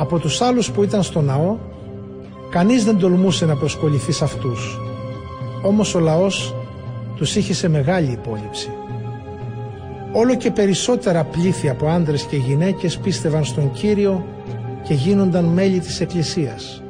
από 0.00 0.18
τους 0.18 0.40
άλλους 0.40 0.70
που 0.70 0.82
ήταν 0.82 1.02
στο 1.02 1.20
ναό, 1.20 1.56
κανείς 2.50 2.84
δεν 2.84 2.98
τολμούσε 2.98 3.46
να 3.46 3.56
προσκοληθεί 3.56 4.12
σε 4.12 4.24
αυτούς. 4.24 4.78
Όμως 5.62 5.94
ο 5.94 5.98
λαός 5.98 6.54
τους 7.16 7.36
είχε 7.36 7.54
σε 7.54 7.68
μεγάλη 7.68 8.10
υπόλοιψη. 8.10 8.70
Όλο 10.12 10.36
και 10.36 10.50
περισσότερα 10.50 11.24
πλήθη 11.24 11.68
από 11.68 11.86
άντρες 11.86 12.22
και 12.22 12.36
γυναίκες 12.36 12.98
πίστευαν 12.98 13.44
στον 13.44 13.72
Κύριο 13.72 14.24
και 14.82 14.94
γίνονταν 14.94 15.44
μέλη 15.44 15.78
της 15.78 16.00
Εκκλησίας. 16.00 16.82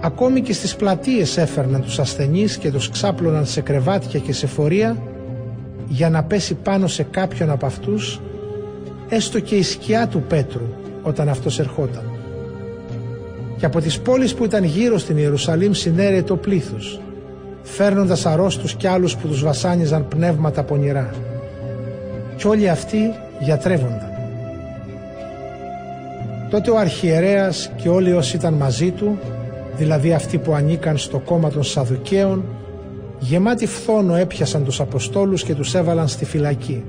Ακόμη 0.00 0.40
και 0.40 0.52
στις 0.52 0.76
πλατείες 0.76 1.36
έφερναν 1.36 1.82
τους 1.82 1.98
ασθενείς 1.98 2.56
και 2.56 2.70
τους 2.70 2.90
ξάπλωναν 2.90 3.46
σε 3.46 3.60
κρεβάτια 3.60 4.20
και 4.20 4.32
σε 4.32 4.46
φορεία 4.46 4.96
για 5.88 6.10
να 6.10 6.22
πέσει 6.22 6.54
πάνω 6.54 6.86
σε 6.86 7.02
κάποιον 7.02 7.50
από 7.50 7.66
αυτούς 7.66 8.20
έστω 9.08 9.40
και 9.40 9.54
η 9.54 9.62
σκιά 9.62 10.08
του 10.08 10.22
Πέτρου 10.28 10.66
όταν 11.02 11.28
αυτός 11.28 11.58
ερχόταν. 11.58 12.10
Και 13.58 13.66
από 13.66 13.80
τις 13.80 14.00
πόλεις 14.00 14.34
που 14.34 14.44
ήταν 14.44 14.64
γύρω 14.64 14.98
στην 14.98 15.16
Ιερουσαλήμ 15.16 15.72
συνέρεε 15.72 16.22
το 16.22 16.36
πλήθος, 16.36 17.00
φέρνοντας 17.62 18.26
αρρώστους 18.26 18.74
κι 18.74 18.86
άλλους 18.86 19.16
που 19.16 19.28
τους 19.28 19.42
βασάνιζαν 19.42 20.08
πνεύματα 20.08 20.62
πονηρά. 20.62 21.14
Κι 22.36 22.46
όλοι 22.46 22.68
αυτοί 22.68 22.98
γιατρεύονταν. 23.40 24.10
Τότε 26.50 26.70
ο 26.70 26.78
αρχιερέας 26.78 27.70
και 27.82 27.88
όλοι 27.88 28.12
όσοι 28.12 28.36
ήταν 28.36 28.54
μαζί 28.54 28.90
του, 28.90 29.18
δηλαδή 29.76 30.12
αυτοί 30.12 30.38
που 30.38 30.54
ανήκαν 30.54 30.96
στο 30.96 31.18
κόμμα 31.18 31.50
των 31.50 31.62
Σαδουκαίων, 31.62 32.44
γεμάτοι 33.18 33.66
φθόνο 33.66 34.14
έπιασαν 34.14 34.64
τους 34.64 34.80
Αποστόλους 34.80 35.42
και 35.42 35.54
τους 35.54 35.74
έβαλαν 35.74 36.08
στη 36.08 36.24
φυλακή. 36.24 36.84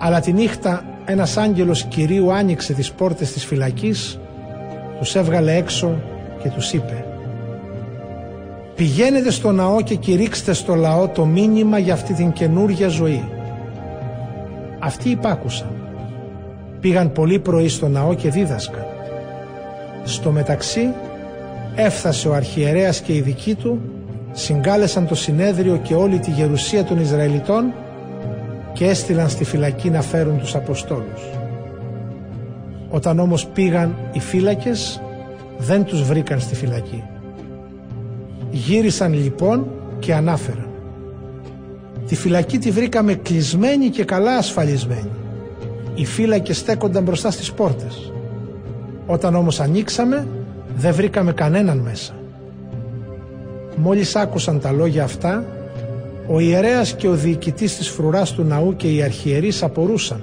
Αλλά 0.00 0.20
τη 0.20 0.32
νύχτα 0.32 0.84
ένας 1.04 1.36
άγγελος 1.36 1.82
Κυρίου 1.82 2.32
άνοιξε 2.32 2.72
τις 2.72 2.92
πόρτες 2.92 3.32
της 3.32 3.44
φυλακής, 3.44 4.18
τους 4.98 5.14
έβγαλε 5.14 5.54
έξω 5.54 6.02
και 6.42 6.48
τους 6.48 6.72
είπε 6.72 7.04
«Πηγαίνετε 8.74 9.30
στο 9.30 9.52
ναό 9.52 9.82
και 9.82 9.94
κηρύξτε 9.94 10.52
στο 10.52 10.74
λαό 10.74 11.08
το 11.08 11.24
μήνυμα 11.24 11.78
για 11.78 11.92
αυτή 11.92 12.14
την 12.14 12.32
καινούργια 12.32 12.88
ζωή». 12.88 13.28
Αυτοί 14.78 15.08
υπάκουσαν. 15.08 15.70
Πήγαν 16.80 17.12
πολύ 17.12 17.38
πρωί 17.38 17.68
στο 17.68 17.88
ναό 17.88 18.14
και 18.14 18.30
δίδασκαν. 18.30 18.86
Στο 20.04 20.30
μεταξύ 20.30 20.92
έφτασε 21.74 22.28
ο 22.28 22.34
αρχιερέας 22.34 23.00
και 23.00 23.14
οι 23.14 23.20
δικοί 23.20 23.54
του, 23.54 23.80
συγκάλεσαν 24.34 25.06
το 25.06 25.14
συνέδριο 25.14 25.76
και 25.76 25.94
όλη 25.94 26.18
τη 26.18 26.30
γερουσία 26.30 26.84
των 26.84 26.98
Ισραηλιτών 27.00 27.72
και 28.72 28.84
έστειλαν 28.84 29.28
στη 29.28 29.44
φυλακή 29.44 29.90
να 29.90 30.02
φέρουν 30.02 30.38
τους 30.38 30.54
Αποστόλους. 30.54 31.22
Όταν 32.90 33.18
όμως 33.18 33.46
πήγαν 33.46 33.96
οι 34.12 34.20
φύλακες 34.20 35.00
δεν 35.58 35.84
τους 35.84 36.02
βρήκαν 36.02 36.40
στη 36.40 36.54
φυλακή. 36.54 37.02
Γύρισαν 38.50 39.12
λοιπόν 39.12 39.66
και 39.98 40.14
ανάφεραν. 40.14 40.68
Τη 42.06 42.14
φυλακή 42.14 42.58
τη 42.58 42.70
βρήκαμε 42.70 43.14
κλεισμένη 43.14 43.88
και 43.88 44.04
καλά 44.04 44.36
ασφαλισμένη. 44.36 45.10
Οι 45.94 46.04
φύλακες 46.04 46.58
στέκονταν 46.58 47.02
μπροστά 47.02 47.30
στις 47.30 47.52
πόρτες. 47.52 48.12
Όταν 49.06 49.34
όμως 49.34 49.60
ανοίξαμε 49.60 50.26
δεν 50.76 50.94
βρήκαμε 50.94 51.32
κανέναν 51.32 51.78
μέσα. 51.78 52.14
Μόλις 53.76 54.16
άκουσαν 54.16 54.60
τα 54.60 54.72
λόγια 54.72 55.04
αυτά 55.04 55.44
ο 56.28 56.40
ιερέας 56.40 56.94
και 56.94 57.08
ο 57.08 57.14
διοικητής 57.14 57.76
της 57.76 57.88
φρουράς 57.88 58.32
του 58.32 58.42
ναού 58.42 58.76
και 58.76 58.94
οι 58.94 59.02
αρχιερείς 59.02 59.62
απορούσαν 59.62 60.22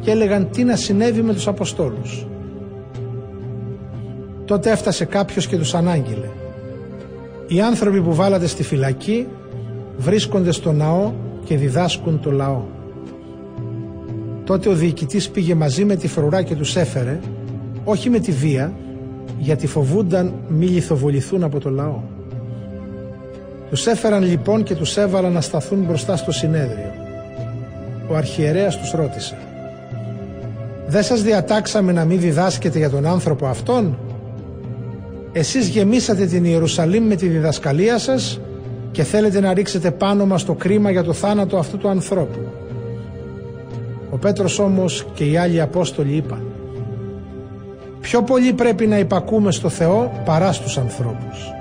και 0.00 0.10
έλεγαν 0.10 0.48
τι 0.50 0.64
να 0.64 0.76
συνέβη 0.76 1.22
με 1.22 1.32
τους 1.32 1.48
Αποστόλους. 1.48 2.26
Τότε 4.44 4.70
έφτασε 4.70 5.04
κάποιος 5.04 5.46
και 5.46 5.56
τους 5.56 5.74
ανάγγειλε. 5.74 6.28
Οι 7.46 7.60
άνθρωποι 7.60 8.00
που 8.00 8.14
βάλατε 8.14 8.46
στη 8.46 8.62
φυλακή 8.62 9.26
βρίσκονται 9.96 10.52
στο 10.52 10.72
ναό 10.72 11.12
και 11.44 11.56
διδάσκουν 11.56 12.20
το 12.20 12.30
λαό. 12.30 12.62
Τότε 14.44 14.68
ο 14.68 14.74
διοικητής 14.74 15.28
πήγε 15.28 15.54
μαζί 15.54 15.84
με 15.84 15.96
τη 15.96 16.08
φρουρά 16.08 16.42
και 16.42 16.54
τους 16.54 16.76
έφερε, 16.76 17.20
όχι 17.84 18.10
με 18.10 18.18
τη 18.18 18.32
βία, 18.32 18.72
γιατί 19.38 19.66
φοβούνταν 19.66 20.32
μη 20.48 20.66
λιθοβοληθούν 20.66 21.42
από 21.42 21.60
το 21.60 21.70
λαό. 21.70 22.00
Τους 23.70 23.86
έφεραν 23.86 24.22
λοιπόν 24.22 24.62
και 24.62 24.74
τους 24.74 24.96
έβαλαν 24.96 25.32
να 25.32 25.40
σταθούν 25.40 25.78
μπροστά 25.78 26.16
στο 26.16 26.32
συνέδριο. 26.32 26.92
Ο 28.08 28.14
αρχιερέας 28.14 28.78
τους 28.78 28.90
ρώτησε 28.90 29.36
«Δεν 30.86 31.02
σας 31.02 31.22
διατάξαμε 31.22 31.92
να 31.92 32.04
μην 32.04 32.20
διδάσκετε 32.20 32.78
για 32.78 32.90
τον 32.90 33.06
άνθρωπο 33.06 33.46
αυτόν» 33.46 33.98
Εσείς 35.32 35.66
γεμίσατε 35.68 36.26
την 36.26 36.44
Ιερουσαλήμ 36.44 37.04
με 37.04 37.14
τη 37.14 37.26
διδασκαλία 37.26 37.98
σας 37.98 38.40
και 38.92 39.02
θέλετε 39.02 39.40
να 39.40 39.54
ρίξετε 39.54 39.90
πάνω 39.90 40.26
μας 40.26 40.44
το 40.44 40.54
κρίμα 40.54 40.90
για 40.90 41.04
το 41.04 41.12
θάνατο 41.12 41.56
αυτού 41.56 41.78
του 41.78 41.88
ανθρώπου. 41.88 42.38
Ο 44.10 44.16
Πέτρος 44.16 44.58
όμως 44.58 45.06
και 45.14 45.24
οι 45.24 45.36
άλλοι 45.36 45.60
Απόστολοι 45.60 46.16
είπαν 46.16 46.42
Πιο 48.00 48.22
πολύ 48.22 48.52
πρέπει 48.52 48.86
να 48.86 48.98
υπακούμε 48.98 49.52
στο 49.52 49.68
Θεό 49.68 50.22
παρά 50.24 50.52
στους 50.52 50.78
ανθρώπους. 50.78 51.57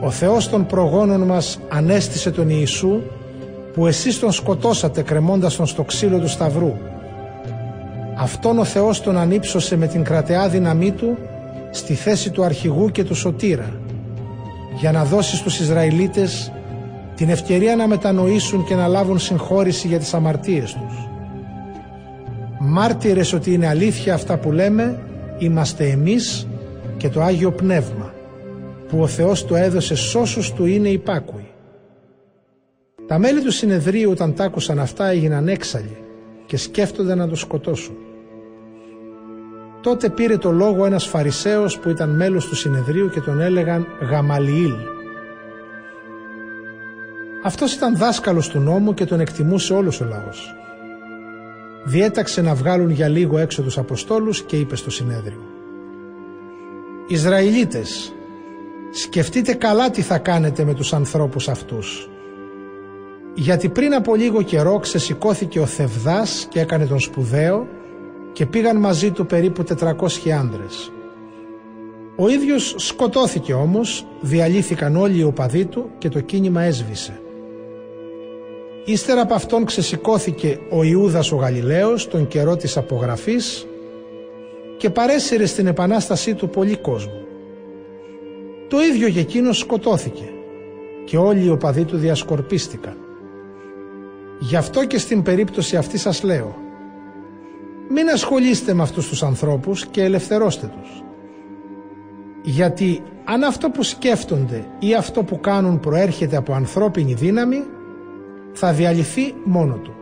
Ο 0.00 0.10
Θεός 0.10 0.48
των 0.48 0.66
προγόνων 0.66 1.20
μας 1.20 1.58
ανέστησε 1.68 2.30
τον 2.30 2.48
Ιησού 2.48 3.00
που 3.72 3.86
εσείς 3.86 4.18
τον 4.18 4.32
σκοτώσατε 4.32 5.02
κρεμώντας 5.02 5.56
τον 5.56 5.66
στο 5.66 5.82
ξύλο 5.82 6.18
του 6.18 6.28
Σταυρού. 6.28 6.72
Αυτόν 8.18 8.58
ο 8.58 8.64
Θεός 8.64 9.00
τον 9.00 9.18
ανύψωσε 9.18 9.76
με 9.76 9.86
την 9.86 10.04
κρατεά 10.04 10.48
δύναμή 10.48 10.90
του 10.90 11.16
στη 11.70 11.94
θέση 11.94 12.30
του 12.30 12.44
αρχηγού 12.44 12.90
και 12.90 13.04
του 13.04 13.14
σωτήρα 13.14 13.72
για 14.80 14.92
να 14.92 15.04
δώσει 15.04 15.36
στους 15.36 15.60
Ισραηλίτες 15.60 16.52
την 17.14 17.28
ευκαιρία 17.28 17.76
να 17.76 17.86
μετανοήσουν 17.86 18.64
και 18.64 18.74
να 18.74 18.86
λάβουν 18.86 19.18
συγχώρηση 19.18 19.88
για 19.88 19.98
τις 19.98 20.14
αμαρτίες 20.14 20.72
τους. 20.72 21.08
Μάρτυρες 22.58 23.32
ότι 23.32 23.52
είναι 23.52 23.66
αλήθεια 23.66 24.14
αυτά 24.14 24.36
που 24.36 24.52
λέμε 24.52 24.98
είμαστε 25.38 25.84
εμείς 25.84 26.46
και 26.96 27.08
το 27.08 27.22
Άγιο 27.22 27.52
Πνεύμα 27.52 28.12
που 28.88 29.00
ο 29.00 29.06
Θεός 29.06 29.46
το 29.46 29.56
έδωσε 29.56 29.94
σ' 29.94 30.14
όσους 30.14 30.52
του 30.52 30.66
είναι 30.66 30.88
υπάκουοι. 30.88 31.50
Τα 33.06 33.18
μέλη 33.18 33.42
του 33.42 33.50
συνεδρίου 33.50 34.10
όταν 34.10 34.34
τ' 34.34 34.40
άκουσαν 34.40 34.78
αυτά 34.78 35.06
έγιναν 35.06 35.48
έξαλλοι 35.48 35.96
και 36.46 36.56
σκέφτονται 36.56 37.14
να 37.14 37.28
το 37.28 37.36
σκοτώσουν. 37.36 37.96
Τότε 39.80 40.08
πήρε 40.08 40.36
το 40.36 40.50
λόγο 40.50 40.84
ένας 40.84 41.06
Φαρισαίος 41.06 41.78
που 41.78 41.88
ήταν 41.88 42.16
μέλος 42.16 42.46
του 42.46 42.56
συνεδρίου 42.56 43.08
και 43.08 43.20
τον 43.20 43.40
έλεγαν 43.40 43.86
Γαμαλιήλ. 44.10 44.74
Αυτός 47.44 47.74
ήταν 47.74 47.96
δάσκαλος 47.96 48.48
του 48.48 48.60
νόμου 48.60 48.94
και 48.94 49.04
τον 49.04 49.20
εκτιμούσε 49.20 49.74
όλος 49.74 50.00
ο 50.00 50.04
λαός. 50.04 50.54
Διέταξε 51.84 52.42
να 52.42 52.54
βγάλουν 52.54 52.90
για 52.90 53.08
λίγο 53.08 53.38
έξω 53.38 53.62
τους 53.62 53.78
Αποστόλους 53.78 54.42
και 54.42 54.56
είπε 54.56 54.76
στο 54.76 54.90
συνέδριο 54.90 55.42
«Ισραηλίτες, 57.06 58.12
σκεφτείτε 58.90 59.54
καλά 59.54 59.90
τι 59.90 60.02
θα 60.02 60.18
κάνετε 60.18 60.64
με 60.64 60.74
τους 60.74 60.92
ανθρώπους 60.92 61.48
αυτούς. 61.48 62.10
Γιατί 63.34 63.68
πριν 63.68 63.94
από 63.94 64.14
λίγο 64.14 64.42
καιρό 64.42 64.78
ξεσηκώθηκε 64.78 65.60
ο 65.60 65.66
Θευδάς 65.66 66.46
και 66.50 66.60
έκανε 66.60 66.86
τον 66.86 67.00
σπουδαίο 67.00 67.66
και 68.32 68.46
πήγαν 68.46 68.76
μαζί 68.76 69.10
του 69.10 69.26
περίπου 69.26 69.62
400 69.62 70.30
άνδρες. 70.30 70.92
Ο 72.16 72.28
ίδιος 72.28 72.74
σκοτώθηκε 72.76 73.52
όμως, 73.52 74.06
διαλύθηκαν 74.20 74.96
όλοι 74.96 75.18
οι 75.18 75.22
οπαδοί 75.22 75.64
του 75.64 75.90
και 75.98 76.08
το 76.08 76.20
κίνημα 76.20 76.62
έσβησε. 76.62 77.20
Ύστερα 78.84 79.20
από 79.20 79.34
αυτόν 79.34 79.64
ξεσηκώθηκε 79.64 80.58
ο 80.70 80.82
Ιούδας 80.82 81.32
ο 81.32 81.36
Γαλιλαίος 81.36 82.08
τον 82.08 82.28
καιρό 82.28 82.56
της 82.56 82.76
απογραφής 82.76 83.66
και 84.76 84.90
παρέσυρε 84.90 85.46
στην 85.46 85.66
επανάστασή 85.66 86.34
του 86.34 86.48
πολύ 86.48 86.76
κόσμο. 86.76 87.27
Το 88.68 88.80
ίδιο 88.80 89.08
και 89.08 89.20
εκείνο 89.20 89.52
σκοτώθηκε 89.52 90.32
και 91.04 91.16
όλοι 91.16 91.44
οι 91.44 91.50
οπαδοί 91.50 91.84
του 91.84 91.96
διασκορπίστηκαν. 91.96 92.96
Γι' 94.38 94.56
αυτό 94.56 94.84
και 94.84 94.98
στην 94.98 95.22
περίπτωση 95.22 95.76
αυτή 95.76 95.98
σας 95.98 96.22
λέω 96.22 96.66
μην 97.90 98.08
ασχολείστε 98.08 98.74
με 98.74 98.82
αυτούς 98.82 99.08
τους 99.08 99.22
ανθρώπους 99.22 99.86
και 99.86 100.02
ελευθερώστε 100.02 100.72
τους. 100.80 101.02
Γιατί 102.42 103.02
αν 103.24 103.42
αυτό 103.42 103.70
που 103.70 103.82
σκέφτονται 103.82 104.64
ή 104.78 104.94
αυτό 104.94 105.22
που 105.22 105.40
κάνουν 105.40 105.80
προέρχεται 105.80 106.36
από 106.36 106.52
ανθρώπινη 106.52 107.14
δύναμη 107.14 107.64
θα 108.52 108.72
διαλυθεί 108.72 109.34
μόνο 109.44 109.74
του. 109.74 109.94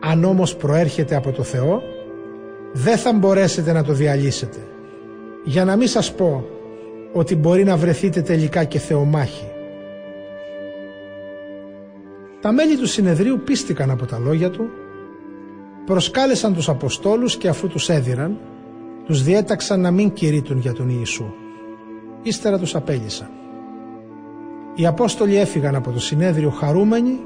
Αν 0.00 0.24
όμως 0.24 0.56
προέρχεται 0.56 1.16
από 1.16 1.32
το 1.32 1.42
Θεό 1.42 1.82
δεν 2.72 2.96
θα 2.96 3.12
μπορέσετε 3.12 3.72
να 3.72 3.84
το 3.84 3.92
διαλύσετε. 3.92 4.58
Για 5.44 5.64
να 5.64 5.76
μην 5.76 5.88
σας 5.88 6.14
πω 6.14 6.44
ότι 7.12 7.36
μπορεί 7.36 7.64
να 7.64 7.76
βρεθείτε 7.76 8.22
τελικά 8.22 8.64
και 8.64 8.78
θεομάχοι. 8.78 9.48
Τα 12.40 12.52
μέλη 12.52 12.76
του 12.76 12.86
συνεδρίου 12.86 13.40
πίστηκαν 13.44 13.90
από 13.90 14.06
τα 14.06 14.18
λόγια 14.18 14.50
του 14.50 14.68
προσκάλεσαν 15.86 16.54
τους 16.54 16.68
Αποστόλους 16.68 17.36
και 17.36 17.48
αφού 17.48 17.68
τους 17.68 17.88
έδιραν, 17.88 18.38
τους 19.06 19.22
διέταξαν 19.22 19.80
να 19.80 19.90
μην 19.90 20.12
κηρύττουν 20.12 20.58
για 20.58 20.72
τον 20.72 20.88
Ιησού. 20.88 21.24
Ύστερα 22.22 22.58
τους 22.58 22.74
απέλησαν. 22.74 23.30
Οι 24.74 24.86
Απόστολοι 24.86 25.36
έφυγαν 25.36 25.74
από 25.74 25.90
το 25.90 26.00
συνέδριο 26.00 26.50
χαρούμενοι 26.50 27.18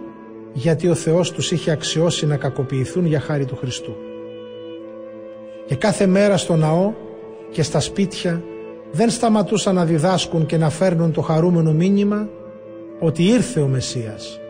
γιατί 0.53 0.89
ο 0.89 0.95
Θεός 0.95 1.33
τους 1.33 1.53
είχε 1.53 1.71
αξιώσει 1.71 2.27
να 2.27 2.37
κακοποιηθούν 2.37 3.07
για 3.07 3.21
χάρη 3.21 3.45
του 3.45 3.57
Χριστού. 3.57 3.97
Και 5.67 5.75
κάθε 5.75 6.07
μέρα 6.07 6.37
στο 6.37 6.57
ναό 6.57 6.93
και 7.51 7.63
στα 7.63 7.81
σπίτια 7.81 8.43
δεν 8.95 9.11
σταματούσαν 9.11 9.75
να 9.75 9.85
διδάσκουν 9.85 10.47
και 10.47 10.57
να 10.57 10.71
φέρνουν 10.71 11.13
το 11.13 11.21
χαρούμενο 11.21 11.73
μήνυμα 11.73 12.29
ότι 13.01 13.25
ήρθε 13.25 13.61
ο 13.61 13.67
Μεσσίας 13.67 14.41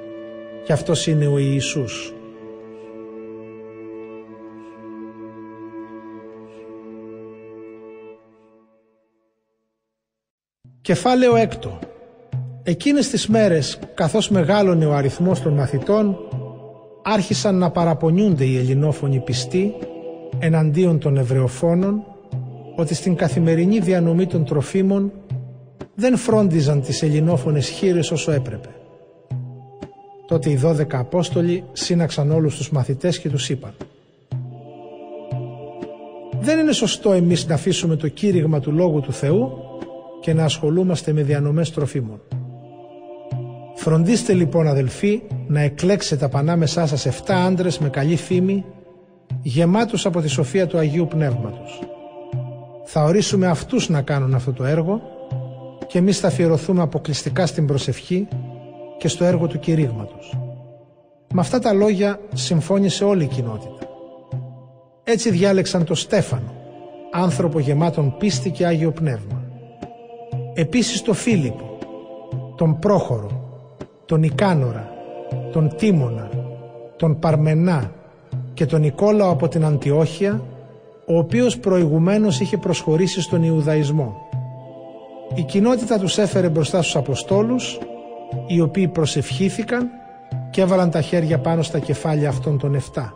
και 0.64 0.72
αυτός 0.72 1.06
είναι 1.06 1.26
ο 1.26 1.38
Ιησούς 1.38 2.14
Κεφάλαιο 10.80 11.36
έκτο. 11.36 11.78
Εκείνες 12.62 13.08
τις 13.08 13.28
μέρες, 13.28 13.78
καθώς 13.94 14.28
μεγάλωνε 14.28 14.86
ο 14.86 14.94
αριθμός 14.94 15.40
των 15.40 15.52
μαθητών, 15.52 16.16
άρχισαν 17.02 17.58
να 17.58 17.70
παραπονιούνται 17.70 18.44
οι 18.44 18.58
ελληνόφωνοι 18.58 19.20
πιστοί 19.20 19.74
εναντίον 20.38 20.98
των 20.98 21.16
Εβραιοφώνων 21.16 22.13
ότι 22.76 22.94
στην 22.94 23.14
καθημερινή 23.14 23.78
διανομή 23.78 24.26
των 24.26 24.44
τροφίμων 24.44 25.12
δεν 25.94 26.16
φρόντιζαν 26.16 26.82
τις 26.82 27.02
ελληνόφωνες 27.02 27.68
χείρες 27.68 28.10
όσο 28.10 28.30
έπρεπε. 28.32 28.68
Τότε 30.26 30.50
οι 30.50 30.56
δώδεκα 30.56 30.98
Απόστολοι 30.98 31.64
σύναξαν 31.72 32.30
όλους 32.30 32.56
τους 32.56 32.70
μαθητές 32.70 33.18
και 33.18 33.28
τους 33.28 33.48
είπαν 33.48 33.74
«Δεν 36.40 36.58
είναι 36.58 36.72
σωστό 36.72 37.12
εμείς 37.12 37.46
να 37.46 37.54
αφήσουμε 37.54 37.96
το 37.96 38.08
κήρυγμα 38.08 38.60
του 38.60 38.72
Λόγου 38.72 39.00
του 39.00 39.12
Θεού 39.12 39.52
και 40.20 40.34
να 40.34 40.44
ασχολούμαστε 40.44 41.12
με 41.12 41.22
διανομές 41.22 41.70
τροφίμων. 41.70 42.20
Φροντίστε 43.74 44.32
λοιπόν 44.32 44.66
αδελφοί 44.66 45.22
να 45.46 45.60
εκλέξετε 45.60 46.24
από 46.24 46.38
ανάμεσά 46.38 46.86
σας 46.86 47.06
7 47.06 47.32
άντρες 47.32 47.78
με 47.78 47.88
καλή 47.88 48.16
φήμη 48.16 48.64
γεμάτους 49.42 50.06
από 50.06 50.20
τη 50.20 50.28
σοφία 50.28 50.66
του 50.66 50.78
Αγίου 50.78 51.06
Πνεύματος. 51.06 51.93
Θα 52.96 53.04
ορίσουμε 53.04 53.46
αυτούς 53.46 53.88
να 53.88 54.02
κάνουν 54.02 54.34
αυτό 54.34 54.52
το 54.52 54.64
έργο 54.64 55.00
και 55.86 55.98
εμείς 55.98 56.18
θα 56.18 56.26
αφιερωθούμε 56.26 56.82
αποκλειστικά 56.82 57.46
στην 57.46 57.66
προσευχή 57.66 58.28
και 58.98 59.08
στο 59.08 59.24
έργο 59.24 59.46
του 59.46 59.58
κηρύγματος. 59.58 60.38
Με 61.32 61.40
αυτά 61.40 61.58
τα 61.58 61.72
λόγια 61.72 62.20
συμφώνησε 62.34 63.04
όλη 63.04 63.24
η 63.24 63.26
κοινότητα. 63.26 63.86
Έτσι 65.04 65.30
διάλεξαν 65.30 65.84
το 65.84 65.94
Στέφανο, 65.94 66.52
άνθρωπο 67.12 67.58
γεμάτον 67.58 68.16
πίστη 68.18 68.50
και 68.50 68.66
Άγιο 68.66 68.90
Πνεύμα 68.90 69.42
Επίσης 70.54 71.02
το 71.02 71.12
Φίλιππο, 71.12 71.78
τον 72.56 72.78
Πρόχορο, 72.78 73.30
τον 74.04 74.22
Ικάνορα, 74.22 74.90
τον 75.52 75.76
Τίμωνα, 75.76 76.28
τον 76.96 77.18
Παρμενά 77.18 77.92
και 78.54 78.66
τον 78.66 78.80
Νικόλαο 78.80 79.30
από 79.30 79.48
την 79.48 79.64
Αντιόχεια, 79.64 80.42
ο 81.06 81.18
οποίος 81.18 81.58
προηγουμένως 81.58 82.40
είχε 82.40 82.56
προσχωρήσει 82.56 83.20
στον 83.20 83.42
Ιουδαϊσμό. 83.42 84.16
Η 85.34 85.42
κοινότητα 85.42 85.98
τους 85.98 86.18
έφερε 86.18 86.48
μπροστά 86.48 86.82
στους 86.82 86.96
Αποστόλους, 86.96 87.78
οι 88.46 88.60
οποίοι 88.60 88.88
προσευχήθηκαν 88.88 89.88
και 90.50 90.60
έβαλαν 90.60 90.90
τα 90.90 91.00
χέρια 91.00 91.38
πάνω 91.38 91.62
στα 91.62 91.78
κεφάλια 91.78 92.28
αυτών 92.28 92.58
των 92.58 92.74
7. 92.94 93.14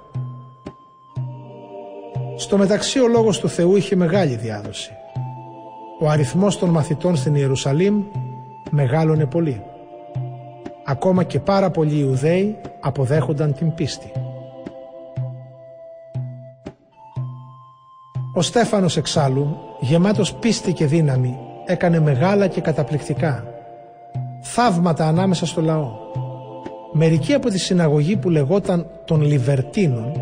Στο 2.37 2.57
μεταξύ 2.57 3.01
ο 3.01 3.09
Λόγος 3.09 3.39
του 3.39 3.49
Θεού 3.49 3.77
είχε 3.77 3.97
μεγάλη 3.97 4.37
διάδοση 4.37 4.93
ο 6.01 6.09
αριθμός 6.09 6.59
των 6.59 6.69
μαθητών 6.69 7.17
στην 7.17 7.35
Ιερουσαλήμ 7.35 8.03
μεγάλωνε 8.71 9.27
πολύ. 9.27 9.63
ακόμα 10.85 11.25
και 11.25 11.41
πάρα 11.41 11.71
πολλοί 11.71 11.99
Ιουδαίοι 11.99 12.57
αποδέχονταν 12.81 13.55
την 13.55 13.75
πίστη. 13.75 14.13
Ο 18.39 18.43
Στέφανος 18.43 18.97
εξάλλου, 18.97 19.57
γεμάτος 19.81 20.35
πίστη 20.35 20.73
και 20.73 20.87
δύναμη, 20.87 21.39
έκανε 21.65 22.01
μεγάλα 22.01 22.47
και 22.47 22.61
καταπληκτικά 22.61 23.45
θαύματα 24.41 25.07
ανάμεσα 25.07 25.47
στο 25.47 25.61
λαό. 25.61 25.91
Μερικοί 26.93 27.33
από 27.33 27.49
τη 27.49 27.59
συναγωγή 27.59 28.17
που 28.17 28.31
λεγόταν 28.31 28.87
των 29.05 29.23
Λιβερτίνων, 29.23 30.13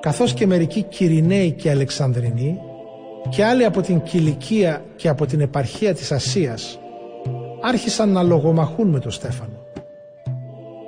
καθώς 0.00 0.34
και 0.34 0.46
μερικοί 0.46 0.82
Κυριναίοι 0.82 1.52
και 1.52 1.70
Αλεξανδρινοί, 1.70 2.58
και 3.28 3.44
άλλοι 3.44 3.64
από 3.64 3.80
την 3.80 4.02
Κιλικία 4.02 4.84
και 4.96 5.08
από 5.08 5.26
την 5.26 5.40
επαρχία 5.40 5.94
της 5.94 6.12
Ασίας, 6.12 6.78
άρχισαν 7.62 8.08
να 8.08 8.22
λογομαχούν 8.22 8.88
με 8.88 8.98
τον 8.98 9.10
Στέφανο. 9.10 9.66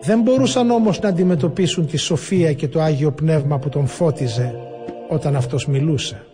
Δεν 0.01 0.21
μπορούσαν 0.21 0.71
όμως 0.71 1.01
να 1.01 1.09
αντιμετωπίσουν 1.09 1.87
τη 1.87 1.97
σοφία 1.97 2.53
και 2.53 2.69
το 2.69 2.81
Άγιο 2.81 3.13
Πνεύμα 3.13 3.59
που 3.59 3.69
τον 3.69 3.87
φώτιζε 3.87 4.55
όταν 5.09 5.37
αυτός 5.37 5.67
μιλούσε. 5.67 6.25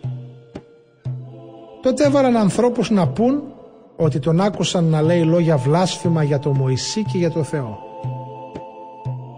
Τότε 1.81 2.05
έβαλαν 2.05 2.37
ανθρώπους 2.37 2.89
να 2.89 3.07
πούν 3.07 3.43
ότι 3.95 4.19
τον 4.19 4.41
άκουσαν 4.41 4.83
να 4.83 5.01
λέει 5.01 5.23
λόγια 5.23 5.57
βλάσφημα 5.57 6.23
για 6.23 6.39
το 6.39 6.53
Μωυσή 6.53 7.03
και 7.03 7.17
για 7.17 7.31
το 7.31 7.43
Θεό. 7.43 7.77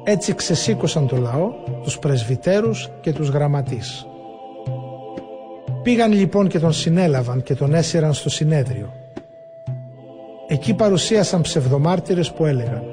Έτσι 0.04 0.36
ξεσήκωσαν 0.36 1.08
το 1.08 1.18
λαό, 1.18 1.52
τους 1.84 2.00
πρεσβυτέρους 2.00 2.90
και 3.02 3.14
τους 3.14 3.30
γραμματείς. 3.30 4.08
Πήγαν 5.84 6.12
λοιπόν 6.12 6.48
και 6.48 6.60
τον 6.60 6.74
συνέλαβαν 6.74 7.44
και 7.44 7.56
τον 7.56 7.74
έσυραν 7.74 8.14
στο 8.14 8.30
συνέδριο. 8.30 8.94
Εκεί 10.48 10.74
παρουσίασαν 10.74 11.42
ψευδομάρτυρες 11.42 12.32
που 12.32 12.46
έλεγαν 12.46 12.84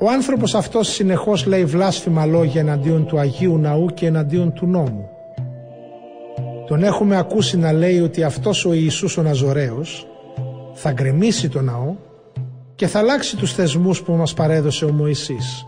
«Ο 0.00 0.10
άνθρωπος 0.10 0.54
αυτός 0.54 0.88
συνεχώς 0.88 1.46
λέει 1.46 1.64
βλάσφημα 1.64 2.26
λόγια 2.26 2.60
εναντίον 2.60 3.06
του 3.06 3.18
Αγίου 3.18 3.58
Ναού 3.58 3.86
και 3.86 4.06
εναντίον 4.06 4.52
του 4.52 4.66
νόμου. 4.66 5.08
Τον 6.70 6.82
έχουμε 6.82 7.16
ακούσει 7.16 7.56
να 7.56 7.72
λέει 7.72 8.00
ότι 8.00 8.22
αυτός 8.22 8.64
ο 8.64 8.72
Ιησούς 8.72 9.16
ο 9.16 9.22
Ναζωραίος 9.22 10.06
θα 10.72 10.92
γκρεμίσει 10.92 11.48
το 11.48 11.60
ναό 11.60 11.94
και 12.74 12.86
θα 12.86 12.98
αλλάξει 12.98 13.36
τους 13.36 13.52
θεσμούς 13.52 14.02
που 14.02 14.12
μας 14.12 14.34
παρέδωσε 14.34 14.84
ο 14.84 14.92
Μωυσής. 14.92 15.66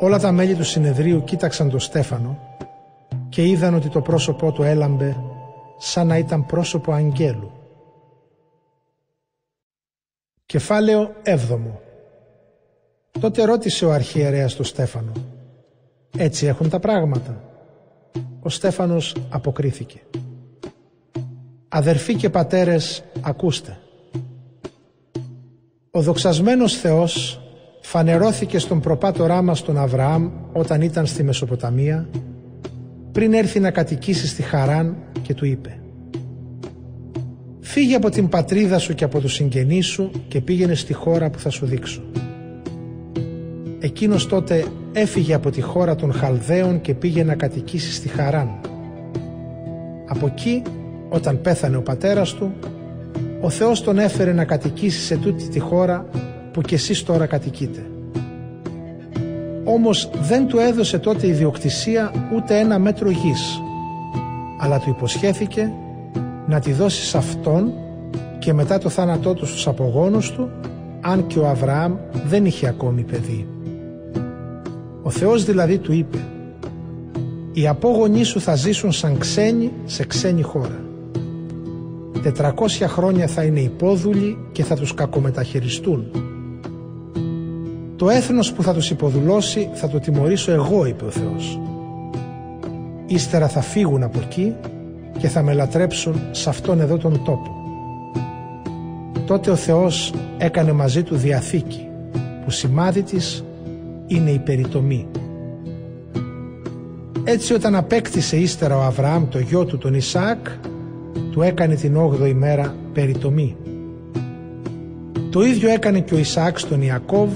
Όλα 0.00 0.18
τα 0.18 0.32
μέλη 0.32 0.54
του 0.54 0.64
συνεδρίου 0.64 1.24
κοίταξαν 1.24 1.70
τον 1.70 1.80
Στέφανο 1.80 2.38
και 3.28 3.46
είδαν 3.46 3.74
ότι 3.74 3.88
το 3.88 4.00
πρόσωπό 4.00 4.52
του 4.52 4.62
έλαμπε 4.62 5.16
σαν 5.78 6.06
να 6.06 6.18
ήταν 6.18 6.46
πρόσωπο 6.46 6.92
αγγέλου. 6.92 7.52
Κεφάλαιο 10.46 11.14
7 11.24 11.36
Τότε 13.20 13.44
ρώτησε 13.44 13.84
ο 13.84 13.92
αρχιερέας 13.92 14.54
του 14.54 14.64
Στέφανο 14.64 15.12
«Έτσι 16.16 16.46
έχουν 16.46 16.68
τα 16.68 16.78
πράγματα» 16.78 17.52
Ο 18.40 18.48
Στέφανος 18.48 19.16
αποκρίθηκε. 19.30 20.00
Αδερφοί 21.68 22.14
και 22.14 22.30
πατέρες, 22.30 23.04
ακούστε. 23.20 23.78
Ο 25.90 26.02
δοξασμένος 26.02 26.74
Θεός 26.76 27.40
φανερώθηκε 27.80 28.58
στον 28.58 28.80
προπάτορά 28.80 29.42
μας 29.42 29.62
τον 29.62 29.78
Αβραάμ 29.78 30.30
όταν 30.52 30.80
ήταν 30.80 31.06
στη 31.06 31.22
Μεσοποταμία 31.22 32.08
πριν 33.12 33.32
έρθει 33.32 33.60
να 33.60 33.70
κατοικήσει 33.70 34.26
στη 34.26 34.42
Χαράν 34.42 34.96
και 35.22 35.34
του 35.34 35.46
είπε 35.46 35.78
«Φύγε 37.60 37.94
από 37.94 38.10
την 38.10 38.28
πατρίδα 38.28 38.78
σου 38.78 38.94
και 38.94 39.04
από 39.04 39.20
τους 39.20 39.32
συγγενείς 39.32 39.86
σου 39.86 40.10
και 40.28 40.40
πήγαινε 40.40 40.74
στη 40.74 40.92
χώρα 40.92 41.30
που 41.30 41.38
θα 41.38 41.50
σου 41.50 41.66
δείξω». 41.66 42.02
Εκείνος 43.78 44.26
τότε 44.26 44.64
έφυγε 44.94 45.34
από 45.34 45.50
τη 45.50 45.60
χώρα 45.60 45.94
των 45.94 46.12
Χαλδαίων 46.12 46.80
και 46.80 46.94
πήγε 46.94 47.24
να 47.24 47.34
κατοικήσει 47.34 47.92
στη 47.92 48.08
Χαράν. 48.08 48.60
Από 50.06 50.26
εκεί, 50.26 50.62
όταν 51.08 51.40
πέθανε 51.40 51.76
ο 51.76 51.82
πατέρας 51.82 52.32
του, 52.34 52.52
ο 53.40 53.50
Θεός 53.50 53.82
τον 53.82 53.98
έφερε 53.98 54.32
να 54.32 54.44
κατοικήσει 54.44 55.00
σε 55.00 55.16
τούτη 55.16 55.48
τη 55.48 55.58
χώρα 55.58 56.06
που 56.52 56.60
κι 56.60 56.74
εσείς 56.74 57.02
τώρα 57.02 57.26
κατοικείτε. 57.26 57.84
Όμως 59.64 60.10
δεν 60.20 60.46
του 60.46 60.58
έδωσε 60.58 60.98
τότε 60.98 61.26
ιδιοκτησία 61.26 62.12
ούτε 62.34 62.58
ένα 62.58 62.78
μέτρο 62.78 63.10
γης, 63.10 63.60
αλλά 64.58 64.78
του 64.78 64.90
υποσχέθηκε 64.90 65.72
να 66.46 66.60
τη 66.60 66.72
δώσει 66.72 67.04
σε 67.04 67.16
αυτόν 67.16 67.72
και 68.38 68.52
μετά 68.52 68.78
το 68.78 68.88
θάνατό 68.88 69.34
του 69.34 69.46
στους 69.46 69.66
απογόνους 69.66 70.32
του, 70.32 70.50
αν 71.00 71.26
και 71.26 71.38
ο 71.38 71.48
Αβραάμ 71.48 71.94
δεν 72.26 72.44
είχε 72.44 72.68
ακόμη 72.68 73.02
παιδί. 73.02 73.53
Ο 75.06 75.10
Θεός 75.10 75.44
δηλαδή 75.44 75.78
του 75.78 75.92
είπε 75.92 76.18
«Οι 77.52 77.68
απόγονοί 77.68 78.24
σου 78.24 78.40
θα 78.40 78.54
ζήσουν 78.54 78.92
σαν 78.92 79.18
ξένοι 79.18 79.72
σε 79.84 80.04
ξένη 80.04 80.42
χώρα. 80.42 80.84
Τετρακόσια 82.22 82.88
χρόνια 82.88 83.26
θα 83.26 83.42
είναι 83.42 83.60
υπόδουλοι 83.60 84.38
και 84.52 84.64
θα 84.64 84.76
τους 84.76 84.94
κακομεταχειριστούν. 84.94 86.10
Το 87.96 88.08
έθνος 88.08 88.52
που 88.52 88.62
θα 88.62 88.74
τους 88.74 88.90
υποδουλώσει 88.90 89.70
θα 89.72 89.88
το 89.88 89.98
τιμωρήσω 89.98 90.52
εγώ, 90.52 90.86
είπε 90.86 91.04
ο 91.04 91.10
Θεός. 91.10 91.60
Ύστερα 93.06 93.48
θα 93.48 93.60
φύγουν 93.60 94.02
από 94.02 94.18
εκεί 94.18 94.54
και 95.18 95.28
θα 95.28 95.42
με 95.42 95.52
λατρέψουν 95.52 96.20
σε 96.30 96.48
αυτόν 96.48 96.80
εδώ 96.80 96.96
τον 96.96 97.24
τόπο. 97.24 97.56
Τότε 99.26 99.50
ο 99.50 99.56
Θεός 99.56 100.12
έκανε 100.38 100.72
μαζί 100.72 101.02
του 101.02 101.16
διαθήκη 101.16 101.88
που 102.44 102.50
σημάδι 102.50 103.02
της 103.02 103.44
είναι 104.06 104.30
η 104.30 104.38
περιτομή. 104.38 105.06
Έτσι 107.24 107.54
όταν 107.54 107.74
απέκτησε 107.74 108.36
ύστερα 108.36 108.76
ο 108.76 108.82
Αβραάμ 108.82 109.28
το 109.28 109.38
γιο 109.38 109.64
του 109.64 109.78
τον 109.78 109.94
Ισαάκ 109.94 110.46
του 111.30 111.42
έκανε 111.42 111.74
την 111.74 111.96
8η 111.98 112.32
μέρα 112.34 112.74
περιτομή. 112.92 113.56
Το 115.30 115.42
ίδιο 115.42 115.68
έκανε 115.70 116.00
και 116.00 116.14
ο 116.14 116.18
Ισαάκ 116.18 116.58
στον 116.58 116.82
Ιακώβ 116.82 117.30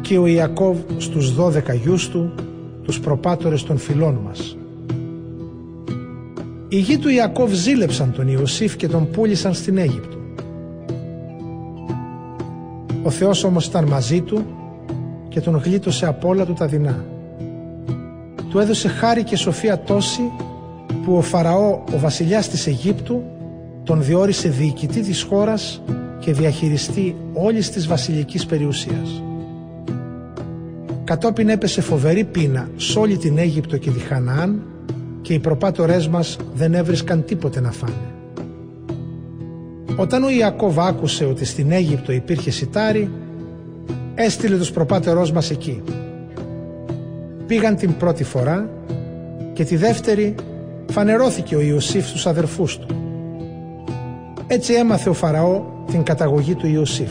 και 0.00 0.18
ο 0.18 0.26
Ιακώβ 0.26 0.76
στους 0.96 1.34
12 1.36 1.74
γιους 1.82 2.08
του, 2.08 2.34
τους 2.82 3.00
προπάτορες 3.00 3.62
των 3.62 3.78
φιλών 3.78 4.20
μας. 4.24 4.56
Οι 6.68 6.78
γη 6.78 6.98
του 6.98 7.08
Ιακώβ 7.08 7.52
ζήλεψαν 7.52 8.12
τον 8.12 8.28
Ιωσήφ 8.28 8.76
και 8.76 8.88
τον 8.88 9.10
πούλησαν 9.10 9.54
στην 9.54 9.78
Αίγυπτο. 9.78 10.16
Ο 13.02 13.10
Θεός 13.10 13.44
όμως 13.44 13.66
ήταν 13.66 13.84
μαζί 13.84 14.20
του 14.20 14.57
και 15.38 15.44
τον 15.44 15.60
γλίτωσε 15.64 16.06
από 16.06 16.28
όλα 16.28 16.44
του 16.44 16.52
τα 16.52 16.66
δεινά. 16.66 17.04
Του 18.50 18.58
έδωσε 18.58 18.88
χάρη 18.88 19.22
και 19.22 19.36
σοφία 19.36 19.78
τόση 19.78 20.20
που 21.04 21.16
ο 21.16 21.20
Φαραώ, 21.20 21.82
ο 21.94 21.98
βασιλιάς 21.98 22.48
της 22.48 22.66
Αιγύπτου, 22.66 23.22
τον 23.84 24.02
διόρισε 24.02 24.48
διοικητή 24.48 25.00
της 25.00 25.22
χώρας 25.22 25.82
και 26.18 26.32
διαχειριστή 26.32 27.16
όλης 27.32 27.70
της 27.70 27.86
βασιλικής 27.86 28.46
περιουσίας. 28.46 29.22
Κατόπιν 31.04 31.48
έπεσε 31.48 31.80
φοβερή 31.80 32.24
πείνα 32.24 32.68
σε 32.76 32.98
όλη 32.98 33.16
την 33.16 33.38
Αίγυπτο 33.38 33.76
και 33.76 33.90
τη 33.90 33.98
Χαναάν 33.98 34.62
και 35.22 35.32
οι 35.34 35.38
προπάτορές 35.38 36.08
μας 36.08 36.36
δεν 36.54 36.74
έβρισκαν 36.74 37.24
τίποτε 37.24 37.60
να 37.60 37.70
φάνε. 37.70 38.12
Όταν 39.96 40.22
ο 40.22 40.30
Ιακώβ 40.30 40.80
άκουσε 40.80 41.24
ότι 41.24 41.44
στην 41.44 41.72
Αίγυπτο 41.72 42.12
υπήρχε 42.12 42.50
σιτάρι, 42.50 43.10
έστειλε 44.20 44.56
τους 44.56 44.70
προπάτερός 44.70 45.32
μας 45.32 45.50
εκεί. 45.50 45.82
Πήγαν 47.46 47.76
την 47.76 47.96
πρώτη 47.96 48.24
φορά 48.24 48.68
και 49.52 49.64
τη 49.64 49.76
δεύτερη 49.76 50.34
φανερώθηκε 50.90 51.56
ο 51.56 51.60
Ιωσήφ 51.60 52.08
στους 52.08 52.26
αδερφούς 52.26 52.78
του. 52.78 52.86
Έτσι 54.46 54.72
έμαθε 54.72 55.08
ο 55.08 55.12
Φαραώ 55.12 55.62
την 55.86 56.02
καταγωγή 56.02 56.54
του 56.54 56.66
Ιωσήφ. 56.66 57.10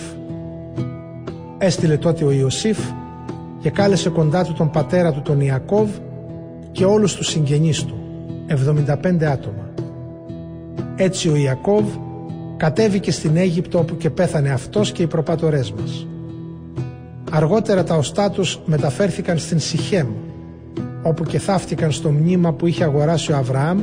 Έστειλε 1.58 1.97
τότε 1.97 2.24
ο 2.24 2.32
Ιωσήφ 2.32 2.78
και 3.60 3.70
κάλεσε 3.70 4.10
κοντά 4.10 4.43
του 4.43 4.53
τον 4.53 4.70
πατέρα 4.70 5.12
του 5.12 5.22
τον 5.22 5.41
Ιακώβ 5.41 5.89
και 6.72 6.86
όλους 6.86 7.16
τους 7.16 7.28
συγγενείς 7.28 7.84
του, 7.84 7.97
75 8.47 9.24
άτομα. 9.24 9.70
Έτσι 10.95 11.30
ο 11.30 11.36
Ιακώβ 11.36 11.86
κατέβηκε 12.58 13.12
στην 13.12 13.38
Αίγυπτο 13.38 13.80
όπου 13.80 13.97
και 13.97 14.10
πέθανε 14.10 14.49
αυτός 14.49 14.91
και 14.91 15.03
οι 15.03 15.08
προπάτορές 15.08 15.72
μας. 15.72 16.08
Αργότερα 17.32 17.84
τα 17.84 17.95
οστά 17.95 18.30
τους 18.30 18.59
μεταφέρθηκαν 18.65 19.38
στην 19.38 19.59
Σιχέμ, 19.59 20.07
όπου 21.03 21.23
και 21.23 21.39
θαύτηκαν 21.39 21.91
στο 21.91 22.09
μνήμα 22.09 22.53
που 22.53 22.67
είχε 22.67 22.84
αγοράσει 22.84 23.32
ο 23.32 23.36
Αβραάμ 23.36 23.80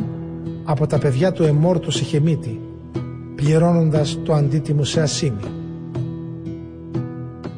από 0.64 0.86
τα 0.86 0.98
παιδιά 0.98 1.32
του 1.32 1.42
Εμόρ 1.42 1.78
του 1.78 1.90
Σιχεμίτη, 1.90 2.60
πληρώνοντας 3.34 4.18
το 4.24 4.32
αντίτιμο 4.32 4.84
σε 4.84 5.00
ασήμι. 5.00 5.40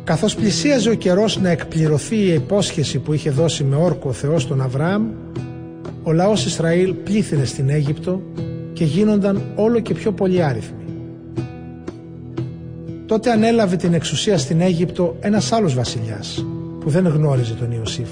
Καθώς 0.05 0.35
πλησίαζε 0.35 0.91
ο 0.91 0.95
καιρός 0.95 1.41
να 1.41 1.49
εκπληρωθεί 1.49 2.17
η 2.17 2.33
υπόσχεση 2.33 2.99
που 2.99 3.13
είχε 3.13 3.31
δώσει 3.31 3.65
με 3.65 3.77
όρκο 3.77 4.09
ο 4.09 4.13
Θεός 4.13 4.47
τον 4.47 4.61
Αβραάμ, 4.61 5.07
ο 6.03 6.13
λαός 6.13 6.45
Ισραήλ 6.47 6.95
πλήθυνε 6.95 7.45
στην 7.45 7.69
Αίγυπτο 7.69 8.23
και 8.73 8.85
γίνονταν 8.85 9.43
όλο 9.57 9.81
και 9.81 9.95
πιο 9.95 10.13
πολλοί 10.13 10.43
άριθμοι. 10.43 10.86
Τότε 13.07 13.31
ανέλαβε 13.31 13.77
την 13.77 13.95
εξουσία 13.95 14.39
στην 14.39 14.61
Αίγυπτο 14.61 15.17
ένας 15.21 15.53
άλλος 15.53 15.75
βασιλιάς 15.75 16.47
που 16.81 16.91
δεν 16.91 17.07
γνώριζε 17.07 17.55
τον 17.55 17.73
Ιωσήφ. 17.73 18.09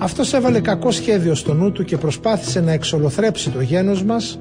Αυτός 0.00 0.32
έβαλε 0.32 0.60
κακό 0.60 0.90
σχέδιο 0.90 1.34
στο 1.34 1.54
νου 1.54 1.72
του 1.72 1.84
και 1.84 1.96
προσπάθησε 1.96 2.60
να 2.60 2.72
εξολοθρέψει 2.72 3.50
το 3.50 3.60
γένος 3.60 4.02
μας 4.02 4.38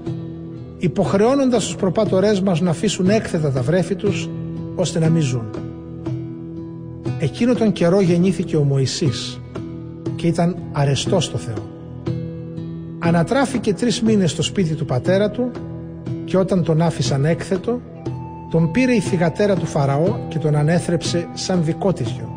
υποχρεώνοντας 0.78 1.66
τους 1.66 1.76
προπάτορές 1.76 2.42
μας 2.42 2.62
να 2.62 2.70
αφήσουν 2.70 3.10
έκθετα 3.10 3.52
τα 3.52 3.62
βρέφη 3.62 3.96
τους 3.96 4.30
ώστε 4.76 5.00
να 5.00 5.10
μην 5.10 5.22
ζουν. 5.22 5.50
Εκείνο 7.20 7.54
τον 7.54 7.72
καιρό 7.72 8.02
γεννήθηκε 8.02 8.58
ο 8.58 8.64
Μωυσής 8.64 9.40
και 10.16 10.28
ήταν 10.28 10.56
αρεστός 10.72 11.26
στο 11.26 11.38
Θεό. 11.38 11.70
Ανατράφηκε 13.00 13.74
τρεις 13.74 14.02
μήνες 14.02 14.32
στο 14.32 14.42
σπίτι 14.42 14.74
του 14.74 14.86
πατέρα 14.86 15.30
του 15.30 15.52
και 16.26 16.38
όταν 16.38 16.64
τον 16.64 16.82
άφησαν 16.82 17.26
έκθετο 17.26 17.82
τον 18.56 18.72
πήρε 18.72 18.94
η 18.94 19.00
θυγατέρα 19.00 19.56
του 19.56 19.66
Φαραώ 19.66 20.18
και 20.28 20.40
τον 20.40 20.56
ανέθρεψε 20.56 21.28
σαν 21.34 21.64
δικό 21.64 21.94
της 21.94 22.10
γιο. 22.10 22.30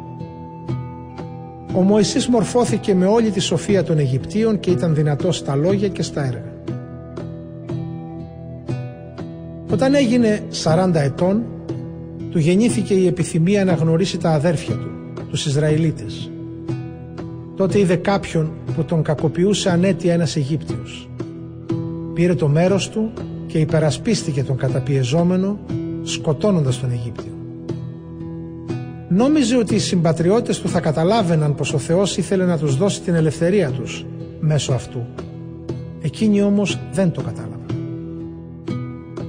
Ο 1.75 1.81
Μωυσής 1.81 2.29
μορφώθηκε 2.29 2.95
με 2.95 3.07
όλη 3.07 3.31
τη 3.31 3.41
σοφία 3.41 3.83
των 3.85 3.99
Αιγυπτίων 3.99 4.61
και 4.61 4.71
ήταν 4.71 4.95
δυνατός 4.95 5.37
στα 5.37 5.57
λόγια 5.57 5.89
και 5.89 6.03
στα 6.03 6.27
έργα. 6.27 6.53
Όταν 9.71 9.95
έγινε 9.95 10.43
40 10.65 10.91
ετών, 10.95 11.45
του 12.31 12.39
γεννήθηκε 12.39 12.95
η 12.95 13.07
επιθυμία 13.07 13.65
να 13.65 13.73
γνωρίσει 13.73 14.19
τα 14.19 14.31
αδέρφια 14.31 14.75
του, 14.75 14.91
τους 15.31 15.47
Ισραηλίτες. 15.47 16.31
Τότε 17.57 17.79
είδε 17.79 17.97
κάποιον 17.97 18.53
που 18.75 18.85
τον 18.85 19.03
κακοποιούσε 19.03 19.71
ανέτεια 19.71 20.13
ένας 20.13 20.37
Αιγύπτιος. 20.37 21.09
Πήρε 22.15 22.35
το 22.35 22.49
μέρος 22.49 22.89
του 22.89 23.13
και 23.47 23.59
υπερασπίστηκε 23.59 24.45
τον 24.45 24.57
καταπιεζόμενο, 24.57 25.59
σκοτώνοντας 26.13 26.81
τον 26.81 26.91
Αιγύπτιο. 26.91 27.33
Νόμιζε 29.09 29.57
ότι 29.57 29.75
οι 29.75 29.79
συμπατριώτες 29.79 30.61
του 30.61 30.69
θα 30.69 30.81
καταλάβαιναν 30.81 31.55
πως 31.55 31.73
ο 31.73 31.79
Θεός 31.79 32.17
ήθελε 32.17 32.45
να 32.45 32.59
τους 32.59 32.77
δώσει 32.77 33.01
την 33.01 33.15
ελευθερία 33.15 33.71
τους 33.71 34.07
μέσω 34.41 34.73
αυτού. 34.73 35.07
Εκείνοι 36.03 36.43
όμως 36.43 36.79
δεν 36.93 37.11
το 37.11 37.23
κατάλαβαν. 37.23 37.67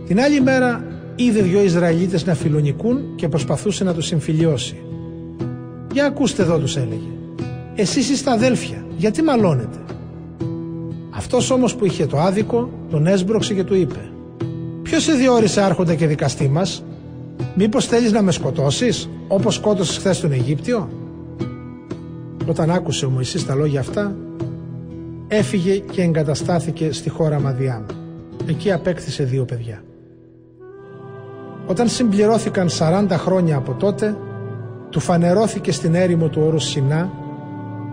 Την 0.07 0.19
άλλη 0.19 0.41
μέρα 0.41 0.83
είδε 1.15 1.41
δυο 1.41 1.63
Ισραηλίτες 1.63 2.25
να 2.25 2.33
φιλονικούν 2.33 3.15
και 3.15 3.27
προσπαθούσε 3.29 3.83
να 3.83 3.93
τους 3.93 4.05
συμφιλιώσει. 4.05 4.81
«Για 5.93 6.05
ακούστε 6.05 6.41
εδώ» 6.41 6.57
τους 6.59 6.75
έλεγε. 6.75 7.09
«Εσείς 7.75 8.09
είστε 8.09 8.31
αδέλφια, 8.31 8.85
γιατί 8.97 9.21
μαλώνετε» 9.21 9.77
Αυτός 11.09 11.51
όμως 11.51 11.75
που 11.75 11.85
είχε 11.85 12.05
το 12.05 12.19
άδικο 12.19 12.69
τον 12.89 13.07
έσπρωξε 13.07 13.53
και 13.53 13.63
του 13.63 13.75
είπε 13.75 14.09
«Ποιος 14.89 15.03
σε 15.03 15.13
διόρισε 15.13 15.61
άρχοντα 15.61 15.95
και 15.95 16.07
δικαστή 16.07 16.47
μας, 16.47 16.83
μήπως 17.55 17.85
θέλεις 17.85 18.11
να 18.11 18.21
με 18.21 18.31
σκοτώσεις 18.31 19.09
όπως 19.27 19.55
σκότωσες 19.55 19.97
χθες 19.97 20.19
τον 20.19 20.31
Αιγύπτιο» 20.31 20.89
Όταν 22.47 22.71
άκουσε 22.71 23.05
ο 23.05 23.09
Μωυσής 23.09 23.45
τα 23.45 23.55
λόγια 23.55 23.79
αυτά 23.79 24.15
έφυγε 25.27 25.77
και 25.77 26.01
εγκαταστάθηκε 26.01 26.91
στη 26.91 27.09
χώρα 27.09 27.39
Μαδιάμ. 27.39 27.83
Εκεί 28.47 28.71
απέκτησε 28.71 29.23
δύο 29.23 29.45
παιδιά. 29.45 29.83
Όταν 31.67 31.87
συμπληρώθηκαν 31.87 32.69
40 32.79 33.05
χρόνια 33.09 33.55
από 33.55 33.73
τότε, 33.73 34.17
του 34.89 34.99
φανερώθηκε 34.99 35.71
στην 35.71 35.95
έρημο 35.95 36.27
του 36.27 36.41
όρου 36.45 36.59
Σινά 36.59 37.11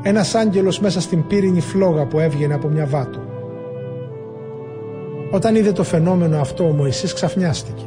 ένας 0.03 0.35
άγγελος 0.35 0.81
μέσα 0.81 1.01
στην 1.01 1.27
πύρινη 1.27 1.61
φλόγα 1.61 2.05
που 2.07 2.19
έβγαινε 2.19 2.55
από 2.55 2.69
μια 2.69 2.87
βάτο. 2.87 3.26
Όταν 5.31 5.55
είδε 5.55 5.73
το 5.73 5.83
φαινόμενο 5.83 6.41
αυτό 6.41 6.65
ο 6.65 6.73
Μωυσής 6.73 7.13
ξαφνιάστηκε 7.13 7.85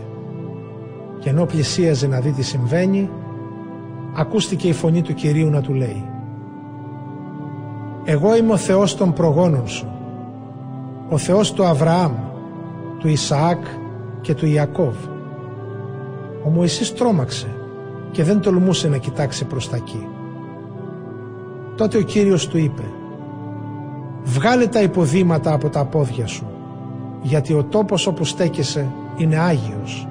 και 1.20 1.30
ενώ 1.30 1.46
πλησίαζε 1.46 2.08
να 2.08 2.20
δει 2.20 2.32
τι 2.32 2.44
συμβαίνει 2.44 3.10
ακούστηκε 4.16 4.68
η 4.68 4.74
φωνή 4.74 5.02
του 5.02 5.14
Κυρίου 5.14 5.50
να 5.50 5.62
του 5.62 5.74
λέει 5.74 6.04
«Εγώ 8.04 8.36
είμαι 8.36 8.54
ο 8.54 8.58
Θεός 8.58 8.96
των 8.96 9.14
προγόνων 9.14 9.68
σου, 9.68 9.88
ο 11.10 11.18
Θεός 11.18 11.54
του 11.54 11.66
Αβραάμ, 11.66 12.12
του 13.00 13.08
Ισαάκ 13.08 13.66
και 14.22 14.34
του 14.34 14.46
Ιακώβ». 14.46 14.96
Ο 16.46 16.50
Μωυσής 16.50 16.94
τρόμαξε 16.94 17.48
και 18.12 18.24
δεν 18.24 18.42
τολμούσε 18.42 18.88
να 18.88 18.98
κοιτάξει 18.98 19.46
προς 19.46 19.70
τα 19.70 19.76
εκεί. 19.76 20.08
Τότε 21.76 21.98
ο 21.98 22.02
Κύριος 22.02 22.48
του 22.48 22.58
είπε 22.58 22.84
«Βγάλε 24.24 24.68
τα 24.68 24.82
υποδήματα 24.82 25.54
από 25.54 25.70
τα 25.70 25.86
πόδια 25.86 26.28
σου, 26.28 26.48
γιατί 27.22 27.54
ο 27.54 27.64
τόπος 27.64 28.08
όπου 28.08 28.26
στέκεσαι 28.26 28.88
είναι 29.18 29.38
Άγιος. 29.38 30.08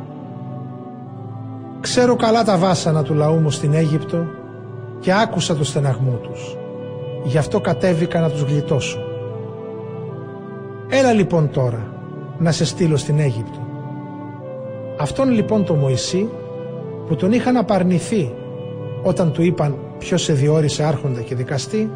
Ξέρω 1.80 2.16
καλά 2.16 2.44
τα 2.44 2.56
βάσανα 2.56 3.02
του 3.02 3.14
λαού 3.14 3.38
μου 3.40 3.50
στην 3.50 3.74
Αίγυπτο 3.74 4.26
και 5.00 5.12
άκουσα 5.12 5.56
το 5.56 5.64
στεναγμό 5.64 6.12
τους. 6.12 6.56
Γι' 7.24 7.38
αυτό 7.38 7.60
κατέβηκα 7.60 8.20
να 8.20 8.30
τους 8.30 8.40
γλιτώσω. 8.42 8.98
Έλα 10.88 11.12
λοιπόν 11.12 11.50
τώρα 11.50 11.92
να 12.38 12.52
σε 12.52 12.64
στείλω 12.64 12.96
στην 12.96 13.18
Αίγυπτο. 13.18 13.66
Αυτόν 15.00 15.30
λοιπόν 15.30 15.64
το 15.64 15.74
Μωυσή 15.74 16.28
που 17.06 17.16
τον 17.16 17.32
είχαν 17.32 17.56
απαρνηθεί 17.56 18.34
όταν 19.02 19.32
του 19.32 19.42
είπαν 19.42 19.76
ποιος 19.98 20.22
σε 20.22 20.32
διόρισε 20.32 20.84
άρχοντα 20.84 21.20
και 21.20 21.34
δικαστή 21.34 21.90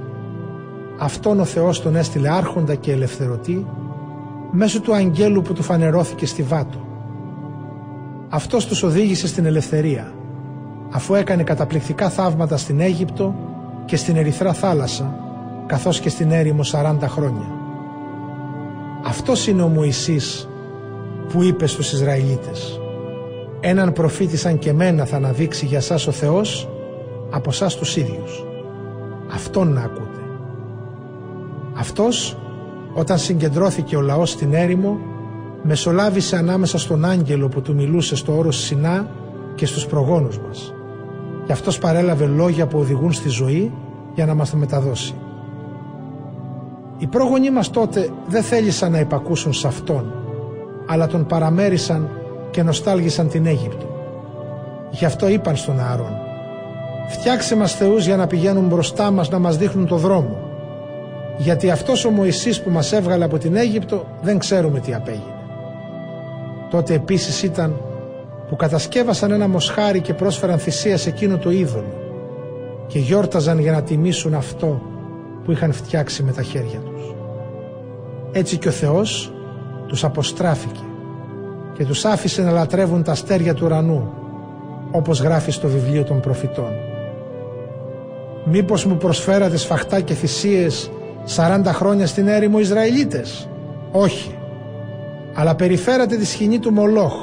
αυτόν 0.98 1.40
ο 1.40 1.44
Θεός 1.44 1.82
τον 1.82 1.96
έστειλε 1.96 2.30
άρχοντα 2.30 2.74
και 2.74 2.92
ελευθερωτή 2.92 3.66
μέσω 4.52 4.80
του 4.80 4.94
αγγέλου 4.94 5.42
που 5.42 5.52
του 5.52 5.62
φανερώθηκε 5.62 6.26
στη 6.26 6.42
Βάτο. 6.42 6.86
Αυτός 8.28 8.66
τους 8.66 8.82
οδήγησε 8.82 9.26
στην 9.26 9.44
ελευθερία 9.44 10.12
αφού 10.90 11.14
έκανε 11.14 11.42
καταπληκτικά 11.42 12.08
θαύματα 12.10 12.56
στην 12.56 12.80
Αίγυπτο 12.80 13.34
και 13.84 13.96
στην 13.96 14.16
Ερυθρά 14.16 14.52
θάλασσα 14.52 15.16
καθώς 15.66 16.00
και 16.00 16.08
στην 16.08 16.30
έρημο 16.30 16.60
40 16.72 16.96
χρόνια. 17.02 17.50
Αυτός 19.04 19.46
είναι 19.46 19.62
ο 19.62 19.68
Μωυσής 19.68 20.48
που 21.28 21.42
είπε 21.42 21.66
στους 21.66 21.92
Ισραηλίτες 21.92 22.80
έναν 23.64 23.92
προφήτη 23.92 24.36
σαν 24.36 24.58
και 24.58 24.72
μένα 24.72 25.04
θα 25.04 25.16
αναδείξει 25.16 25.66
για 25.66 25.80
σας 25.80 26.06
ο 26.06 26.10
Θεός 26.10 26.68
από 27.30 27.50
σας 27.50 27.76
τους 27.76 27.96
ίδιους. 27.96 28.44
Αυτόν 29.34 29.72
να 29.72 29.80
ακούτε. 29.80 30.20
Αυτός 31.74 32.36
όταν 32.94 33.18
συγκεντρώθηκε 33.18 33.96
ο 33.96 34.00
λαός 34.00 34.30
στην 34.30 34.54
έρημο 34.54 34.98
μεσολάβησε 35.62 36.36
ανάμεσα 36.36 36.78
στον 36.78 37.04
άγγελο 37.04 37.48
που 37.48 37.62
του 37.62 37.74
μιλούσε 37.74 38.16
στο 38.16 38.36
όρος 38.36 38.56
Σινά 38.56 39.06
και 39.54 39.66
στους 39.66 39.86
προγόνους 39.86 40.38
μας. 40.38 40.74
Και 41.46 41.52
αυτός 41.52 41.78
παρέλαβε 41.78 42.26
λόγια 42.26 42.66
που 42.66 42.78
οδηγούν 42.78 43.12
στη 43.12 43.28
ζωή 43.28 43.72
για 44.14 44.26
να 44.26 44.34
μας 44.34 44.50
το 44.50 44.56
μεταδώσει. 44.56 45.14
Οι 46.98 47.06
πρόγονοί 47.06 47.50
μας 47.50 47.70
τότε 47.70 48.08
δεν 48.28 48.42
θέλησαν 48.42 48.92
να 48.92 48.98
υπακούσουν 48.98 49.52
σε 49.52 49.66
αυτόν, 49.66 50.14
αλλά 50.86 51.06
τον 51.06 51.26
παραμέρισαν 51.26 52.08
και 52.50 52.62
νοστάλγησαν 52.62 53.28
την 53.28 53.46
Αίγυπτο. 53.46 53.86
Γι' 54.90 55.04
αυτό 55.04 55.28
είπαν 55.28 55.56
στον 55.56 55.80
Ααρών 55.80 56.16
«Φτιάξε 57.08 57.56
μας 57.56 57.74
θεούς 57.74 58.06
για 58.06 58.16
να 58.16 58.26
πηγαίνουν 58.26 58.66
μπροστά 58.66 59.10
μας 59.10 59.30
να 59.30 59.38
μας 59.38 59.56
δείχνουν 59.56 59.86
το 59.86 59.96
δρόμο, 59.96 60.36
γιατί 61.36 61.70
αυτός 61.70 62.04
ο 62.04 62.10
Μωυσής 62.10 62.60
που 62.60 62.70
μας 62.70 62.92
έβγαλε 62.92 63.24
από 63.24 63.38
την 63.38 63.56
Αίγυπτο 63.56 64.06
δεν 64.22 64.38
ξέρουμε 64.38 64.80
τι 64.80 64.94
απέγινε». 64.94 65.40
Τότε 66.70 66.94
επίσης 66.94 67.42
ήταν 67.42 67.80
που 68.48 68.56
κατασκεύασαν 68.56 69.30
ένα 69.30 69.48
μοσχάρι 69.48 70.00
και 70.00 70.14
πρόσφεραν 70.14 70.58
θυσία 70.58 70.96
σε 70.96 71.08
εκείνο 71.08 71.38
το 71.38 71.50
είδωλο 71.50 71.94
και 72.86 72.98
γιόρταζαν 72.98 73.58
για 73.58 73.72
να 73.72 73.82
τιμήσουν 73.82 74.34
αυτό 74.34 74.82
που 75.44 75.52
είχαν 75.52 75.72
φτιάξει 75.72 76.22
με 76.22 76.32
τα 76.32 76.42
χέρια 76.42 76.78
τους. 76.78 77.14
Έτσι 78.32 78.56
και 78.56 78.68
ο 78.68 78.70
Θεός 78.70 79.32
τους 79.86 80.04
αποστράφηκε 80.04 80.80
και 81.74 81.84
τους 81.84 82.04
άφησε 82.04 82.42
να 82.42 82.50
λατρεύουν 82.50 83.02
τα 83.02 83.12
αστέρια 83.12 83.54
του 83.54 83.64
ουρανού, 83.66 84.12
όπως 84.90 85.20
γράφει 85.20 85.50
στο 85.50 85.68
βιβλίο 85.68 86.04
των 86.04 86.20
προφητών. 86.20 86.70
Μήπως 88.44 88.84
μου 88.84 88.96
προσφέρατε 88.96 89.56
σφαχτά 89.56 90.00
και 90.00 90.14
θυσίες 90.14 90.90
40 91.36 91.62
χρόνια 91.66 92.06
στην 92.06 92.28
έρημο 92.28 92.58
Ισραηλίτες. 92.58 93.48
Όχι. 93.92 94.38
Αλλά 95.34 95.54
περιφέρατε 95.54 96.16
τη 96.16 96.26
σκηνή 96.26 96.58
του 96.58 96.72
Μολόχ 96.72 97.14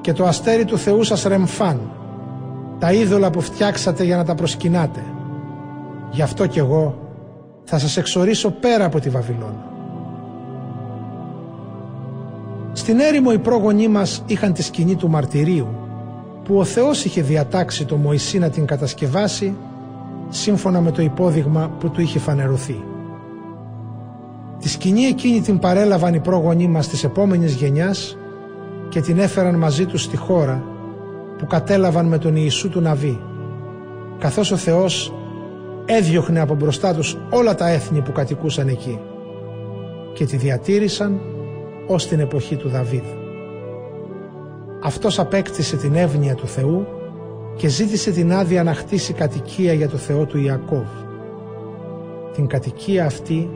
και 0.00 0.12
το 0.12 0.24
αστέρι 0.24 0.64
του 0.64 0.78
Θεού 0.78 1.02
σας 1.04 1.22
Ρεμφάν, 1.22 1.80
τα 2.78 2.92
είδωλα 2.92 3.30
που 3.30 3.40
φτιάξατε 3.40 4.04
για 4.04 4.16
να 4.16 4.24
τα 4.24 4.34
προσκυνάτε. 4.34 5.00
Γι' 6.10 6.22
αυτό 6.22 6.46
κι 6.46 6.58
εγώ 6.58 6.98
θα 7.64 7.78
σας 7.78 7.96
εξορίσω 7.96 8.50
πέρα 8.50 8.84
από 8.84 9.00
τη 9.00 9.08
Βαβυλώνα. 9.08 9.70
Στην 12.72 13.00
έρημο 13.00 13.30
οι 13.32 13.38
πρόγονοί 13.38 13.88
μας 13.88 14.22
είχαν 14.26 14.52
τη 14.52 14.62
σκηνή 14.62 14.94
του 14.94 15.08
μαρτυρίου 15.08 15.68
που 16.44 16.58
ο 16.58 16.64
Θεός 16.64 17.04
είχε 17.04 17.22
διατάξει 17.22 17.84
το 17.84 17.96
Μωυσή 17.96 18.38
να 18.38 18.50
την 18.50 18.66
κατασκευάσει 18.66 19.56
σύμφωνα 20.28 20.80
με 20.80 20.90
το 20.90 21.02
υπόδειγμα 21.02 21.70
που 21.78 21.90
του 21.90 22.00
είχε 22.00 22.18
φανερωθεί. 22.18 22.84
Τη 24.62 24.68
σκηνή 24.68 25.04
εκείνη 25.04 25.40
την 25.40 25.58
παρέλαβαν 25.58 26.14
οι 26.14 26.20
πρόγονοί 26.20 26.66
μας 26.66 26.88
της 26.88 27.04
επόμενης 27.04 27.54
γενιάς 27.54 28.18
και 28.88 29.00
την 29.00 29.18
έφεραν 29.18 29.54
μαζί 29.54 29.86
τους 29.86 30.02
στη 30.02 30.16
χώρα 30.16 30.64
που 31.38 31.46
κατέλαβαν 31.46 32.06
με 32.06 32.18
τον 32.18 32.36
Ιησού 32.36 32.68
του 32.68 32.80
Ναβί 32.80 33.20
καθώς 34.18 34.50
ο 34.50 34.56
Θεός 34.56 35.12
έδιωχνε 35.84 36.40
από 36.40 36.54
μπροστά 36.54 36.94
τους 36.94 37.18
όλα 37.30 37.54
τα 37.54 37.68
έθνη 37.68 38.00
που 38.00 38.12
κατοικούσαν 38.12 38.68
εκεί 38.68 39.00
και 40.14 40.24
τη 40.24 40.36
διατήρησαν 40.36 41.20
ως 41.86 42.06
την 42.06 42.20
εποχή 42.20 42.56
του 42.56 42.68
Δαβίδ. 42.68 43.04
Αυτός 44.82 45.18
απέκτησε 45.18 45.76
την 45.76 45.94
εύνοια 45.94 46.34
του 46.34 46.46
Θεού 46.46 46.86
και 47.56 47.68
ζήτησε 47.68 48.10
την 48.10 48.32
άδεια 48.32 48.62
να 48.62 48.74
χτίσει 48.74 49.12
κατοικία 49.12 49.72
για 49.72 49.88
το 49.88 49.96
Θεό 49.96 50.24
του 50.24 50.38
Ιακώβ. 50.38 50.86
Την 52.32 52.46
κατοικία 52.46 53.06
αυτή 53.06 53.48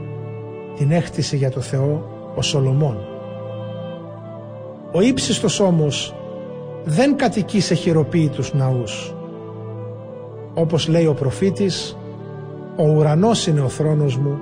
την 0.77 0.91
έχτισε 0.91 1.37
για 1.37 1.51
το 1.51 1.61
Θεό 1.61 2.09
ο 2.35 2.43
Σολομών. 2.43 2.99
Ο 4.93 5.01
ύψιστος 5.01 5.61
όμως 5.61 6.15
δεν 6.85 7.17
κατοικεί 7.17 7.61
σε 7.61 7.75
χειροποίητους 7.75 8.55
ναούς. 8.55 9.15
Όπως 10.55 10.89
λέει 10.89 11.07
ο 11.07 11.15
προφήτης, 11.15 11.97
ο 12.77 12.89
ουρανός 12.89 13.47
είναι 13.47 13.61
ο 13.61 13.69
θρόνος 13.69 14.17
μου 14.17 14.39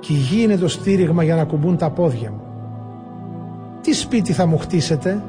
και 0.00 0.12
η 0.12 0.16
γη 0.16 0.42
είναι 0.42 0.56
το 0.56 0.68
στήριγμα 0.68 1.22
για 1.22 1.34
να 1.34 1.44
κουμπούν 1.44 1.76
τα 1.76 1.90
πόδια 1.90 2.30
μου. 2.30 2.40
Τι 3.80 3.92
σπίτι 3.92 4.32
θα 4.32 4.46
μου 4.46 4.58
χτίσετε, 4.58 5.22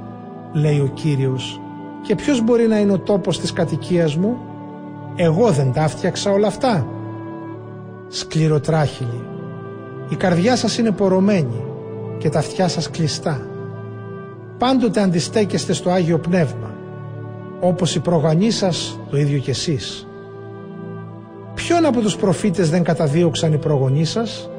λέει 0.54 0.80
ο 0.80 0.92
Κύριος, 0.94 1.62
και 2.02 2.16
ποιος 2.16 2.42
μπορεί 2.42 2.68
να 2.68 2.80
είναι 2.80 2.92
ο 2.92 3.00
τόπος 3.00 3.40
της 3.40 3.54
κατοικίας 3.54 4.16
μου, 4.16 4.38
εγώ 5.16 5.52
δεν 5.52 5.72
τα 5.72 5.88
φτιάξα 5.88 6.32
όλα 6.32 6.48
αυτά. 6.48 6.88
Σκληροτράχυλοι, 8.08 9.27
η 10.10 10.16
καρδιά 10.16 10.56
σας 10.56 10.78
είναι 10.78 10.92
πορωμένη 10.92 11.64
και 12.18 12.30
τα 12.30 12.40
αυτιά 12.40 12.68
σας 12.68 12.90
κλειστά. 12.90 13.48
Πάντοτε 14.58 15.02
αντιστέκεστε 15.02 15.74
στο 15.74 15.90
Άγιο 15.90 16.20
Πνεύμα, 16.20 16.76
όπως 17.60 17.96
οι 17.96 18.00
προγανείς 18.00 18.58
σας 18.58 19.00
το 19.10 19.18
ίδιο 19.18 19.40
κι 19.40 19.50
εσείς. 19.50 20.08
Ποιον 21.54 21.86
από 21.86 22.00
τους 22.00 22.16
προφήτες 22.16 22.70
δεν 22.70 22.84
καταδίωξαν 22.84 23.54
οι 23.54 23.58
προγονείς 23.58 24.10
σας, 24.10 24.50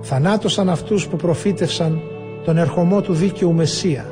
θανάτωσαν 0.00 0.68
αυτούς 0.68 1.08
που 1.08 1.16
προφήτευσαν 1.16 2.00
τον 2.44 2.58
ερχομό 2.58 3.00
του 3.00 3.14
δίκαιου 3.14 3.52
Μεσσία, 3.52 4.04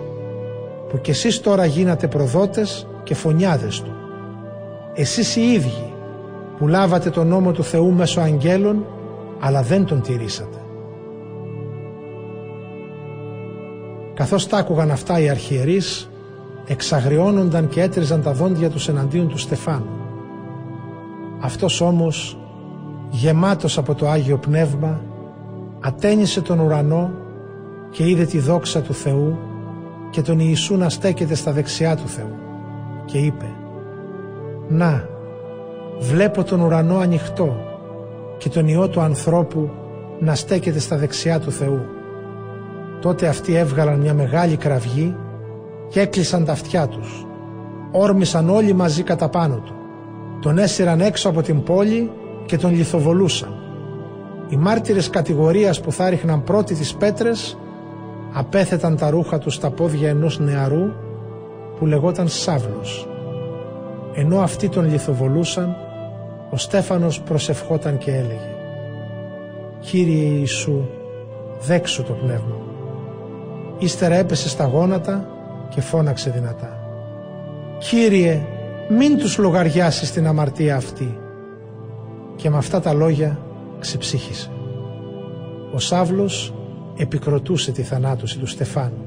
που 0.88 1.00
κι 1.00 1.10
εσείς 1.10 1.40
τώρα 1.40 1.64
γίνατε 1.64 2.06
προδότες 2.06 2.86
και 3.02 3.14
φωνιάδες 3.14 3.80
του. 3.80 3.90
Εσείς 4.94 5.36
οι 5.36 5.52
ίδιοι 5.52 5.92
που 6.58 6.68
λάβατε 6.68 7.10
τον 7.10 7.26
νόμο 7.26 7.52
του 7.52 7.64
Θεού 7.64 7.92
μέσω 7.92 8.20
αγγέλων, 8.20 8.86
αλλά 9.40 9.62
δεν 9.62 9.84
τον 9.84 10.02
τηρήσατε. 10.02 10.59
Καθώς 14.20 14.46
τα 14.46 14.56
άκουγαν 14.56 14.90
αυτά 14.90 15.20
οι 15.20 15.28
αρχιερείς, 15.28 16.10
εξαγριώνονταν 16.66 17.68
και 17.68 17.82
έτριζαν 17.82 18.22
τα 18.22 18.32
δόντια 18.32 18.70
τους 18.70 18.88
εναντίον 18.88 19.28
του 19.28 19.38
Στεφάνου. 19.38 20.00
Αυτός 21.40 21.80
όμως, 21.80 22.38
γεμάτος 23.10 23.78
από 23.78 23.94
το 23.94 24.08
Άγιο 24.08 24.38
Πνεύμα, 24.38 25.00
ατένισε 25.80 26.40
τον 26.40 26.58
ουρανό 26.58 27.10
και 27.90 28.08
είδε 28.08 28.24
τη 28.24 28.38
δόξα 28.38 28.80
του 28.80 28.94
Θεού 28.94 29.38
και 30.10 30.22
τον 30.22 30.38
Ιησού 30.38 30.76
να 30.76 30.88
στέκεται 30.88 31.34
στα 31.34 31.52
δεξιά 31.52 31.96
του 31.96 32.08
Θεού 32.08 32.34
και 33.04 33.18
είπε 33.18 33.46
«Να, 34.68 35.08
βλέπω 35.98 36.44
τον 36.44 36.60
ουρανό 36.60 36.98
ανοιχτό 36.98 37.56
και 38.38 38.48
τον 38.48 38.68
Υιό 38.68 38.88
του 38.88 39.00
ανθρώπου 39.00 39.70
να 40.20 40.34
στέκεται 40.34 40.78
στα 40.78 40.96
δεξιά 40.96 41.40
του 41.40 41.50
Θεού». 41.50 41.98
Τότε 43.00 43.26
αυτοί 43.26 43.54
έβγαλαν 43.54 44.00
μια 44.00 44.14
μεγάλη 44.14 44.56
κραυγή 44.56 45.16
και 45.88 46.00
έκλεισαν 46.00 46.44
τα 46.44 46.52
αυτιά 46.52 46.88
τους. 46.88 47.26
Όρμησαν 47.92 48.50
όλοι 48.50 48.72
μαζί 48.72 49.02
κατά 49.02 49.28
πάνω 49.28 49.56
του. 49.56 49.74
Τον 50.40 50.58
έσυραν 50.58 51.00
έξω 51.00 51.28
από 51.28 51.42
την 51.42 51.62
πόλη 51.62 52.10
και 52.46 52.56
τον 52.56 52.74
λιθοβολούσαν. 52.74 53.54
Οι 54.48 54.56
μάρτυρες 54.56 55.10
κατηγορίας 55.10 55.80
που 55.80 55.92
θα 55.92 56.08
ρίχναν 56.08 56.44
πρώτοι 56.44 56.74
τις 56.74 56.94
πέτρες 56.94 57.58
απέθεταν 58.32 58.96
τα 58.96 59.10
ρούχα 59.10 59.38
τους 59.38 59.54
στα 59.54 59.70
πόδια 59.70 60.08
ενός 60.08 60.38
νεαρού 60.38 60.92
που 61.78 61.86
λεγόταν 61.86 62.28
Σάβλος. 62.28 63.08
Ενώ 64.14 64.40
αυτοί 64.40 64.68
τον 64.68 64.90
λιθοβολούσαν, 64.90 65.76
ο 66.50 66.56
Στέφανος 66.56 67.20
προσευχόταν 67.20 67.98
και 67.98 68.10
έλεγε 68.10 68.54
«Κύριε 69.80 70.24
Ιησού, 70.24 70.84
δέξου 71.60 72.02
το 72.02 72.12
πνεύμα 72.12 72.54
μου». 72.54 72.69
Ύστερα 73.80 74.14
έπεσε 74.14 74.48
στα 74.48 74.64
γόνατα 74.64 75.28
και 75.68 75.80
φώναξε 75.80 76.30
δυνατά 76.30 76.78
«Κύριε, 77.78 78.42
μην 78.88 79.18
τους 79.18 79.38
λογαριάσεις 79.38 80.12
την 80.12 80.26
αμαρτία 80.26 80.76
αυτή». 80.76 81.18
Και 82.36 82.50
με 82.50 82.56
αυτά 82.56 82.80
τα 82.80 82.92
λόγια 82.92 83.38
ξεψύχησε. 83.78 84.50
Ο 85.74 85.78
Σάβλος 85.78 86.54
επικροτούσε 86.96 87.72
τη 87.72 87.82
θανάτωση 87.82 88.38
του 88.38 88.46
Στεφάνου. 88.46 89.04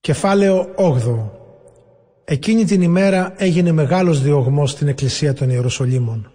Κεφάλαιο 0.00 0.66
8 0.76 1.30
Εκείνη 2.24 2.64
την 2.64 2.82
ημέρα 2.82 3.34
έγινε 3.36 3.72
μεγάλος 3.72 4.22
διωγμός 4.22 4.70
στην 4.70 4.88
εκκλησία 4.88 5.34
των 5.34 5.50
Ιεροσολύμων 5.50 6.31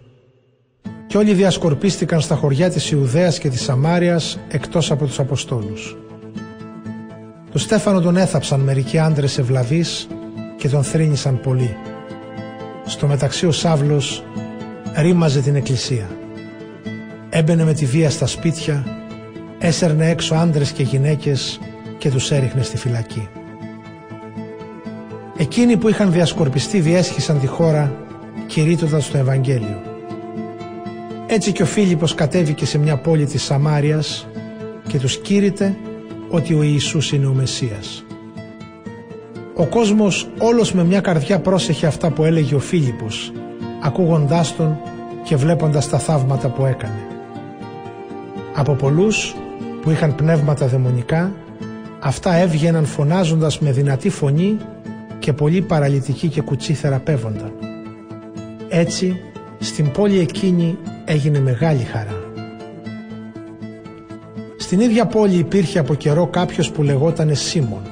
και 1.08 1.16
όλοι 1.16 1.32
διασκορπίστηκαν 1.34 2.20
στα 2.20 2.34
χωριά 2.34 2.70
της 2.70 2.90
Ιουδαίας 2.90 3.38
και 3.38 3.48
της 3.48 3.62
Σαμάριας 3.62 4.38
εκτός 4.48 4.90
από 4.90 5.06
τους 5.06 5.18
Αποστόλους. 5.18 5.96
Το 7.52 7.58
Στέφανο 7.58 8.00
τον 8.00 8.16
έθαψαν 8.16 8.60
μερικοί 8.60 8.98
άντρες 8.98 9.38
ευλαβείς 9.38 10.08
και 10.56 10.68
τον 10.68 10.82
θρύνησαν 10.82 11.40
πολύ. 11.40 11.76
Στο 12.86 13.06
μεταξύ 13.06 13.46
ο 13.46 13.52
Σάβλος 13.52 14.24
ρήμαζε 14.96 15.40
την 15.40 15.56
εκκλησία. 15.56 16.10
Έμπαινε 17.30 17.64
με 17.64 17.72
τη 17.72 17.86
βία 17.86 18.10
στα 18.10 18.26
σπίτια, 18.26 18.84
έσερνε 19.58 20.10
έξω 20.10 20.34
άντρες 20.34 20.70
και 20.70 20.82
γυναίκες 20.82 21.60
και 21.98 22.10
τους 22.10 22.30
έριχνε 22.30 22.62
στη 22.62 22.76
φυλακή. 22.76 23.28
Εκείνοι 25.36 25.76
που 25.76 25.88
είχαν 25.88 26.12
διασκορπιστεί 26.12 26.80
διέσχισαν 26.80 27.40
τη 27.40 27.46
χώρα 27.46 27.92
κηρύττοντας 28.46 29.10
το 29.10 29.18
Ευαγγέλιο. 29.18 29.97
Έτσι 31.30 31.52
και 31.52 31.62
ο 31.62 31.66
Φίλιππος 31.66 32.14
κατέβηκε 32.14 32.66
σε 32.66 32.78
μια 32.78 32.96
πόλη 32.96 33.24
της 33.24 33.42
Σαμάριας 33.42 34.26
και 34.86 34.98
τους 34.98 35.18
κήρυτε 35.18 35.76
ότι 36.28 36.54
ο 36.54 36.62
Ιησούς 36.62 37.12
είναι 37.12 37.26
ο 37.26 37.32
Μεσσίας. 37.32 38.04
Ο 39.54 39.66
κόσμος 39.66 40.28
όλος 40.38 40.72
με 40.72 40.84
μια 40.84 41.00
καρδιά 41.00 41.40
πρόσεχε 41.40 41.86
αυτά 41.86 42.10
που 42.10 42.24
έλεγε 42.24 42.54
ο 42.54 42.58
Φίλιππος 42.58 43.32
ακούγοντάς 43.82 44.56
τον 44.56 44.78
και 45.24 45.36
βλέποντας 45.36 45.88
τα 45.88 45.98
θαύματα 45.98 46.48
που 46.48 46.64
έκανε. 46.64 47.06
Από 48.54 48.72
πολλούς 48.72 49.34
που 49.82 49.90
είχαν 49.90 50.14
πνεύματα 50.14 50.66
δαιμονικά, 50.66 51.32
αυτά 52.00 52.34
έβγαιναν 52.34 52.84
φωνάζοντας 52.84 53.58
με 53.58 53.72
δυνατή 53.72 54.08
φωνή 54.08 54.56
και 55.18 55.32
πολύ 55.32 55.60
παραλυτικοί 55.60 56.28
και 56.28 56.40
κουτσί 56.40 56.72
θεραπεύονταν. 56.72 57.52
Έτσι, 58.68 59.20
στην 59.58 59.90
πόλη 59.90 60.18
εκείνη 60.18 60.78
έγινε 61.04 61.40
μεγάλη 61.40 61.82
χαρά. 61.82 62.16
Στην 64.56 64.80
ίδια 64.80 65.06
πόλη 65.06 65.34
υπήρχε 65.34 65.78
από 65.78 65.94
καιρό 65.94 66.26
κάποιος 66.26 66.70
που 66.70 66.82
λεγότανε 66.82 67.34
Σίμων. 67.34 67.82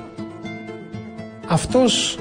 Αυτός 1.48 2.18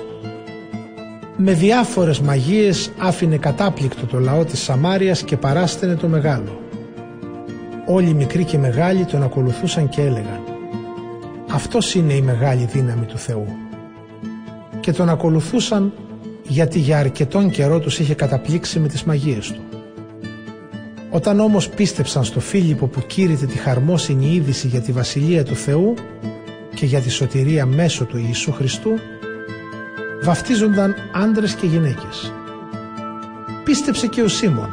με 1.37 1.53
διάφορες 1.53 2.19
μαγείες 2.19 2.91
άφηνε 2.97 3.37
κατάπληκτο 3.37 4.05
το 4.05 4.19
λαό 4.19 4.45
της 4.45 4.59
Σαμάριας 4.59 5.23
και 5.23 5.37
παράστενε 5.37 5.95
το 5.95 6.07
μεγάλο. 6.07 6.59
Όλοι 7.85 8.13
μικροί 8.13 8.43
και 8.43 8.57
μεγάλοι 8.57 9.05
τον 9.05 9.23
ακολουθούσαν 9.23 9.89
και 9.89 10.01
έλεγαν 10.01 10.43
«Αυτός 11.51 11.95
είναι 11.95 12.13
η 12.13 12.21
μεγάλη 12.21 12.65
δύναμη 12.65 13.05
του 13.05 13.17
Θεού». 13.17 13.45
Και 14.79 14.91
τον 14.91 15.09
ακολουθούσαν 15.09 15.93
γιατί 16.47 16.79
για 16.79 16.99
αρκετόν 16.99 17.49
καιρό 17.49 17.79
τους 17.79 17.99
είχε 17.99 18.13
καταπλήξει 18.13 18.79
με 18.79 18.87
τις 18.87 19.03
μαγείες 19.03 19.51
του. 19.51 19.61
Όταν 21.09 21.39
όμως 21.39 21.69
πίστεψαν 21.69 22.23
στο 22.23 22.39
Φίλιππο 22.39 22.87
που 22.87 23.01
κήρυτε 23.07 23.45
τη 23.45 23.57
χαρμόσυνη 23.57 24.33
είδηση 24.33 24.67
για 24.67 24.81
τη 24.81 24.91
Βασιλεία 24.91 25.43
του 25.43 25.55
Θεού 25.55 25.93
και 26.75 26.85
για 26.85 26.99
τη 26.99 27.09
σωτηρία 27.09 27.65
μέσω 27.65 28.05
του 28.05 28.17
Ιησού 28.17 28.51
Χριστού, 28.51 28.91
βαφτίζονταν 30.23 30.95
άντρες 31.13 31.53
και 31.53 31.65
γυναίκες. 31.65 32.33
Πίστεψε 33.63 34.07
και 34.07 34.21
ο 34.21 34.27
Σίμων, 34.27 34.69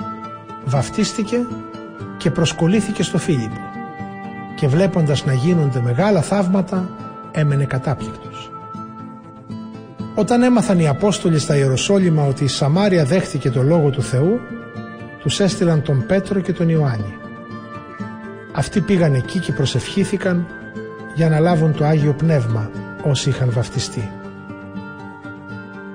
βαφτίστηκε 0.64 1.36
και 2.16 2.30
προσκολήθηκε 2.30 3.02
στο 3.02 3.18
Φίλιππο 3.18 3.60
και 4.56 4.68
βλέποντας 4.68 5.24
να 5.24 5.32
γίνονται 5.32 5.80
μεγάλα 5.80 6.22
θαύματα 6.22 6.88
έμενε 7.32 7.64
κατάπληκτος. 7.64 8.31
Όταν 10.22 10.42
έμαθαν 10.42 10.78
οι 10.78 10.88
Απόστολοι 10.88 11.38
στα 11.38 11.56
Ιεροσόλυμα 11.56 12.26
ότι 12.26 12.44
η 12.44 12.48
Σαμάρια 12.48 13.04
δέχτηκε 13.04 13.50
το 13.50 13.62
Λόγο 13.62 13.90
του 13.90 14.02
Θεού, 14.02 14.40
τους 15.20 15.40
έστειλαν 15.40 15.82
τον 15.82 16.06
Πέτρο 16.06 16.40
και 16.40 16.52
τον 16.52 16.68
Ιωάννη. 16.68 17.14
Αυτοί 18.52 18.80
πήγαν 18.80 19.14
εκεί 19.14 19.38
και 19.38 19.52
προσευχήθηκαν 19.52 20.46
για 21.14 21.28
να 21.28 21.38
λάβουν 21.38 21.74
το 21.74 21.84
Άγιο 21.84 22.12
Πνεύμα 22.12 22.70
όσοι 23.04 23.28
είχαν 23.28 23.50
βαφτιστεί. 23.50 24.10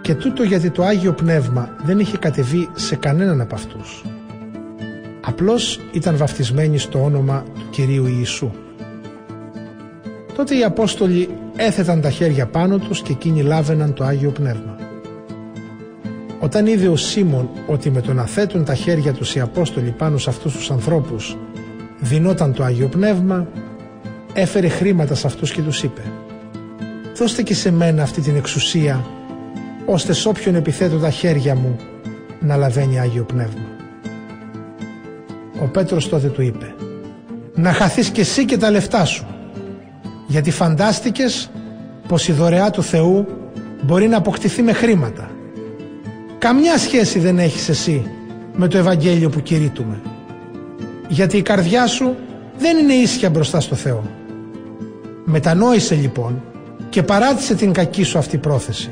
Και 0.01 0.15
τούτο 0.15 0.43
γιατί 0.43 0.69
το 0.69 0.84
Άγιο 0.84 1.13
Πνεύμα 1.13 1.69
δεν 1.84 1.99
είχε 1.99 2.17
κατεβεί 2.17 2.69
σε 2.73 2.95
κανέναν 2.95 3.41
από 3.41 3.55
αυτούς. 3.55 4.03
Απλώς 5.21 5.80
ήταν 5.91 6.17
βαφτισμένοι 6.17 6.78
στο 6.78 7.03
όνομα 7.03 7.43
του 7.53 7.69
Κυρίου 7.69 8.05
Ιησού. 8.05 8.51
Τότε 10.36 10.57
οι 10.57 10.63
Απόστολοι 10.63 11.30
έθεταν 11.58 12.01
τα 12.01 12.10
χέρια 12.10 12.45
πάνω 12.45 12.78
τους 12.78 13.01
και 13.01 13.12
εκείνοι 13.12 13.41
λάβαιναν 13.41 13.93
το 13.93 14.03
Άγιο 14.03 14.32
Πνεύμα. 14.32 14.76
Όταν 16.39 16.66
είδε 16.66 16.88
ο 16.88 16.95
Σίμων 16.95 17.49
ότι 17.68 17.89
με 17.89 18.01
το 18.01 18.14
να 18.14 18.26
θέτουν 18.26 18.66
τα 18.66 18.76
χέρια 18.76 19.14
τους 19.14 19.36
οι 19.36 19.39
Απόστολοι 19.39 19.89
πάνω 19.97 20.18
σε 20.18 20.30
αυτούς 20.30 20.53
τους 20.53 20.72
ανθρώπους 20.72 21.38
δινόταν 21.99 22.53
το 22.53 22.64
Άγιο 22.64 22.88
Πνεύμα, 22.88 23.47
έφερε 24.34 24.68
χρήματα 24.68 25.16
σε 25.16 25.28
αυτούς 25.28 25.51
και 25.51 25.62
τους 25.62 25.84
είπε 25.84 26.01
«Δώστε 27.16 27.41
και 27.41 27.53
σε 27.53 27.72
μένα 27.72 28.03
αυτή 28.03 28.22
την 28.22 28.36
εξουσία, 28.36 29.05
ώστε 29.86 30.14
σ' 30.14 30.26
όποιον 30.26 30.55
επιθέτω 30.55 30.97
τα 30.97 31.10
χέρια 31.10 31.55
μου 31.55 31.76
να 32.39 32.55
λαβαίνει 32.55 32.99
Άγιο 32.99 33.24
Πνεύμα». 33.24 33.66
Ο 35.62 35.66
Πέτρος 35.66 36.10
τότε 36.10 36.28
του 36.28 36.41
είπε 36.41 36.76
«Να 37.55 37.74
χαθείς 37.74 38.10
και 38.10 38.22
εσύ 38.22 38.45
και 38.45 38.58
τα 38.58 38.72
λεφτά 38.72 39.05
σου, 39.05 39.26
γιατί 40.28 40.51
φαντάστηκες 40.51 41.49
πως 42.07 42.28
η 42.28 42.32
δωρεά 42.32 42.69
του 42.69 42.84
Θεού 42.84 43.25
μπορεί 43.84 44.07
να 44.07 44.17
αποκτηθεί 44.17 44.61
με 44.61 44.73
χρήματα. 44.73 45.30
Καμιά 46.38 46.78
σχέση 46.78 47.19
δεν 47.19 47.39
έχεις 47.39 47.69
εσύ 47.69 48.11
με 48.53 48.67
το 48.67 48.78
Ευαγγέλιο 48.78 49.30
που 49.30 49.41
κηρύττουμε. 49.41 50.01
Γιατί 51.07 51.38
η 51.38 51.41
καρδιά 51.41 51.88
σου 51.88 52.15
δεν 52.57 52.78
είναι 52.78 52.93
ίσια 52.93 53.30
μπροστά 53.30 53.59
στο 53.59 53.75
Θεό. 53.75 54.03
Μετανόησε 55.25 55.95
λοιπόν 55.95 56.41
και 56.89 57.03
παράτησε 57.03 57.55
την 57.55 57.73
κακή 57.73 58.03
σου 58.03 58.17
αυτή 58.17 58.38
πρόθεση. 58.38 58.89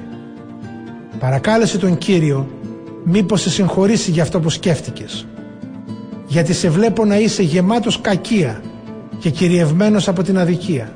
Παρακάλεσε 1.19 1.77
τον 1.77 1.97
Κύριο 1.97 2.47
μήπως 3.03 3.41
σε 3.41 3.49
συγχωρήσει 3.49 4.11
για 4.11 4.23
αυτό 4.23 4.39
που 4.39 4.49
σκέφτηκες. 4.49 5.27
Γιατί 6.27 6.53
σε 6.53 6.69
βλέπω 6.69 7.05
να 7.05 7.17
είσαι 7.17 7.43
γεμάτος 7.43 8.01
κακία 8.01 8.61
και 9.19 9.29
κυριευμένος 9.29 10.07
από 10.07 10.23
την 10.23 10.38
αδικία. 10.38 10.95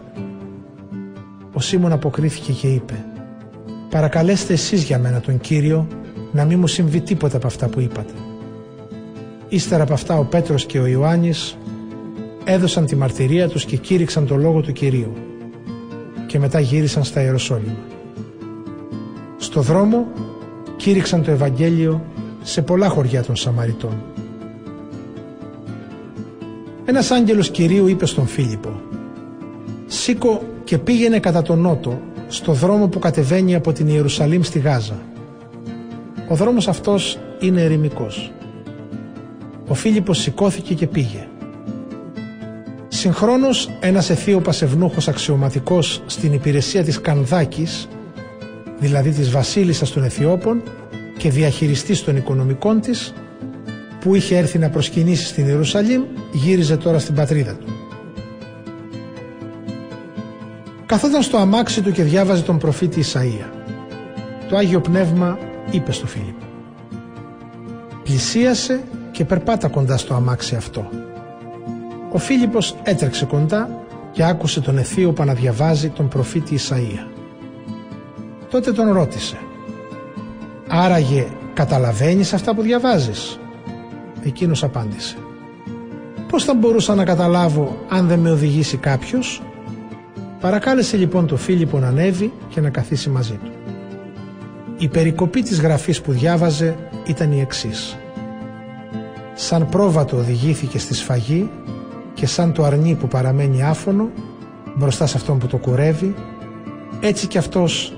Ο 1.59 1.61
Σίμων 1.61 1.91
αποκρίθηκε 1.91 2.51
και 2.51 2.67
είπε 2.67 3.05
«Παρακαλέστε 3.89 4.53
εσείς 4.53 4.83
για 4.83 4.99
μένα 4.99 5.19
τον 5.19 5.39
Κύριο 5.39 5.87
να 6.31 6.45
μην 6.45 6.59
μου 6.59 6.67
συμβεί 6.67 7.01
τίποτα 7.01 7.37
από 7.37 7.47
αυτά 7.47 7.67
που 7.67 7.79
είπατε». 7.79 8.13
Ύστερα 9.49 9.83
από 9.83 9.93
αυτά 9.93 10.17
ο 10.17 10.23
Πέτρος 10.23 10.65
και 10.65 10.79
ο 10.79 10.85
Ιωάννης 10.85 11.57
έδωσαν 12.43 12.85
τη 12.85 12.95
μαρτυρία 12.95 13.47
τους 13.47 13.65
και 13.65 13.77
κήρυξαν 13.77 14.27
το 14.27 14.35
λόγο 14.35 14.61
του 14.61 14.71
Κυρίου 14.71 15.13
και 16.27 16.39
μετά 16.39 16.59
γύρισαν 16.59 17.03
στα 17.03 17.21
Ιεροσόλυμα. 17.21 17.77
Στο 19.37 19.61
δρόμο 19.61 20.07
κήρυξαν 20.77 21.23
το 21.23 21.31
Ευαγγέλιο 21.31 22.05
σε 22.41 22.61
πολλά 22.61 22.89
χωριά 22.89 23.23
των 23.23 23.35
Σαμαριτών. 23.35 24.03
Ένας 26.85 27.11
άγγελος 27.11 27.49
Κυρίου 27.49 27.87
είπε 27.87 28.05
στον 28.05 28.27
Φίλιππο 28.27 28.81
«Σήκω 29.87 30.41
και 30.69 30.77
πήγαινε 30.77 31.19
κατά 31.19 31.41
τον 31.41 31.59
νότο 31.59 32.01
στο 32.27 32.53
δρόμο 32.53 32.87
που 32.87 32.99
κατεβαίνει 32.99 33.55
από 33.55 33.73
την 33.73 33.87
Ιερουσαλήμ 33.87 34.41
στη 34.41 34.59
Γάζα. 34.59 34.99
Ο 36.27 36.35
δρόμος 36.35 36.67
αυτός 36.67 37.19
είναι 37.39 37.61
ερημικός. 37.61 38.31
Ο 39.67 39.73
Φίλιππος 39.73 40.17
σηκώθηκε 40.17 40.73
και 40.73 40.87
πήγε. 40.87 41.27
Συγχρόνως 42.87 43.69
ένας 43.79 44.09
αιθίωπας 44.09 44.61
ευνούχος 44.61 45.07
αξιωματικός 45.07 46.03
στην 46.05 46.33
υπηρεσία 46.33 46.83
της 46.83 47.01
Κανδάκης, 47.01 47.87
δηλαδή 48.79 49.09
της 49.09 49.31
βασίλισσας 49.31 49.91
των 49.91 50.03
Αιθιώπων 50.03 50.61
και 51.17 51.29
διαχειριστής 51.29 52.03
των 52.03 52.15
οικονομικών 52.17 52.81
της, 52.81 53.13
που 53.99 54.15
είχε 54.15 54.37
έρθει 54.37 54.57
να 54.57 54.69
προσκυνήσει 54.69 55.25
στην 55.25 55.47
Ιερουσαλήμ, 55.47 56.01
γύριζε 56.31 56.77
τώρα 56.77 56.99
στην 56.99 57.15
πατρίδα 57.15 57.53
του. 57.53 57.78
Καθόταν 60.89 61.21
στο 61.21 61.37
αμάξι 61.37 61.81
του 61.81 61.91
και 61.91 62.03
διάβαζε 62.03 62.41
τον 62.41 62.57
προφήτη 62.57 63.03
Ισαΐα. 63.03 63.45
Το 64.49 64.57
Άγιο 64.57 64.81
Πνεύμα 64.81 65.37
είπε 65.71 65.91
στο 65.91 66.07
Φίλιππο. 66.07 66.45
Πλησίασε 68.03 68.81
και 69.11 69.25
περπάτα 69.25 69.67
κοντά 69.67 69.97
στο 69.97 70.13
αμάξι 70.13 70.55
αυτό. 70.55 70.89
Ο 72.11 72.17
Φίλιππος 72.17 72.75
έτρεξε 72.83 73.25
κοντά 73.25 73.69
και 74.11 74.23
άκουσε 74.23 74.61
τον 74.61 74.77
Αιθίωπα 74.77 75.25
να 75.25 75.33
διαβάζει 75.33 75.89
τον 75.89 76.07
προφήτη 76.07 76.59
Ισαΐα. 76.59 77.07
Τότε 78.49 78.71
τον 78.71 78.91
ρώτησε 78.91 79.37
«Άραγε 80.67 81.27
καταλαβαίνεις 81.53 82.33
αυτά 82.33 82.55
που 82.55 82.61
διαβάζεις» 82.61 83.39
Εκείνος 84.23 84.63
απάντησε 84.63 85.17
«Πώς 86.27 86.43
θα 86.43 86.53
μπορούσα 86.53 86.95
να 86.95 87.03
καταλάβω 87.03 87.77
αν 87.89 88.07
δεν 88.07 88.19
με 88.19 88.31
οδηγήσει 88.31 88.77
κάποιος» 88.77 89.41
Παρακάλεσε 90.39 90.97
λοιπόν 90.97 91.27
το 91.27 91.37
Φίλιππο 91.37 91.79
να 91.79 91.87
ανέβει 91.87 92.33
και 92.49 92.61
να 92.61 92.69
καθίσει 92.69 93.09
μαζί 93.09 93.39
του. 93.43 93.51
Η 94.77 94.87
περικοπή 94.87 95.41
της 95.41 95.61
γραφής 95.61 96.01
που 96.01 96.11
διάβαζε 96.11 96.75
ήταν 97.07 97.31
η 97.31 97.39
εξής. 97.39 97.97
Σαν 99.33 99.69
πρόβατο 99.69 100.17
οδηγήθηκε 100.17 100.79
στη 100.79 100.93
σφαγή 100.93 101.49
και 102.13 102.25
σαν 102.25 102.53
το 102.53 102.63
αρνί 102.63 102.95
που 102.95 103.07
παραμένει 103.07 103.63
άφωνο 103.63 104.09
μπροστά 104.75 105.07
σε 105.07 105.17
αυτόν 105.17 105.37
που 105.37 105.47
το 105.47 105.57
κουρεύει, 105.57 106.15
έτσι 106.99 107.27
κι 107.27 107.37
αυτός 107.37 107.93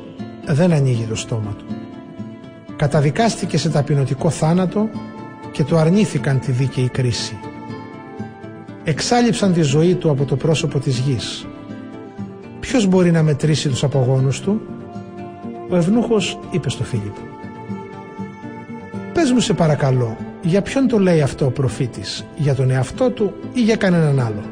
δεν 0.46 0.72
ανοίγει 0.72 1.04
το 1.10 1.16
στόμα 1.16 1.56
του. 1.58 1.66
Καταδικάστηκε 2.76 3.58
σε 3.58 3.70
ταπεινωτικό 3.70 4.30
θάνατο 4.30 4.90
και 5.52 5.64
το 5.64 5.78
αρνήθηκαν 5.78 6.40
τη 6.40 6.52
δίκαιη 6.52 6.90
κρίση. 6.90 7.38
Εξάλληψαν 8.84 9.54
τη 9.54 9.62
ζωή 9.62 9.96
του 9.96 10.10
από 10.10 10.26
το 10.26 10.36
πρόσωπο 10.36 10.80
της 10.80 10.98
γης 10.98 11.46
Ποιος 12.62 12.86
μπορεί 12.86 13.12
να 13.12 13.24
μετρήσει 13.24 13.70
τους 13.70 13.84
απογόνους 13.84 14.40
του; 14.40 14.62
Ο 15.70 15.76
ευνούχος 15.76 16.40
είπε 16.52 16.70
στο 16.70 16.84
Φίλιππο 16.84 17.22
Πες 19.14 19.32
μου 19.32 19.40
σε 19.40 19.54
παρακαλώ 19.54 20.18
Για 20.42 20.62
ποιον 20.62 20.88
το 20.88 21.00
λέει 21.00 21.22
αυτό 21.22 21.46
ο 21.46 21.50
προφήτης 21.50 22.26
Για 22.36 22.56
τον 22.56 22.70
εαυτό 22.70 23.10
του 23.10 23.34
ή 23.54 23.62
για 23.62 23.76
κανέναν 23.76 24.20
άλλο 24.20 24.44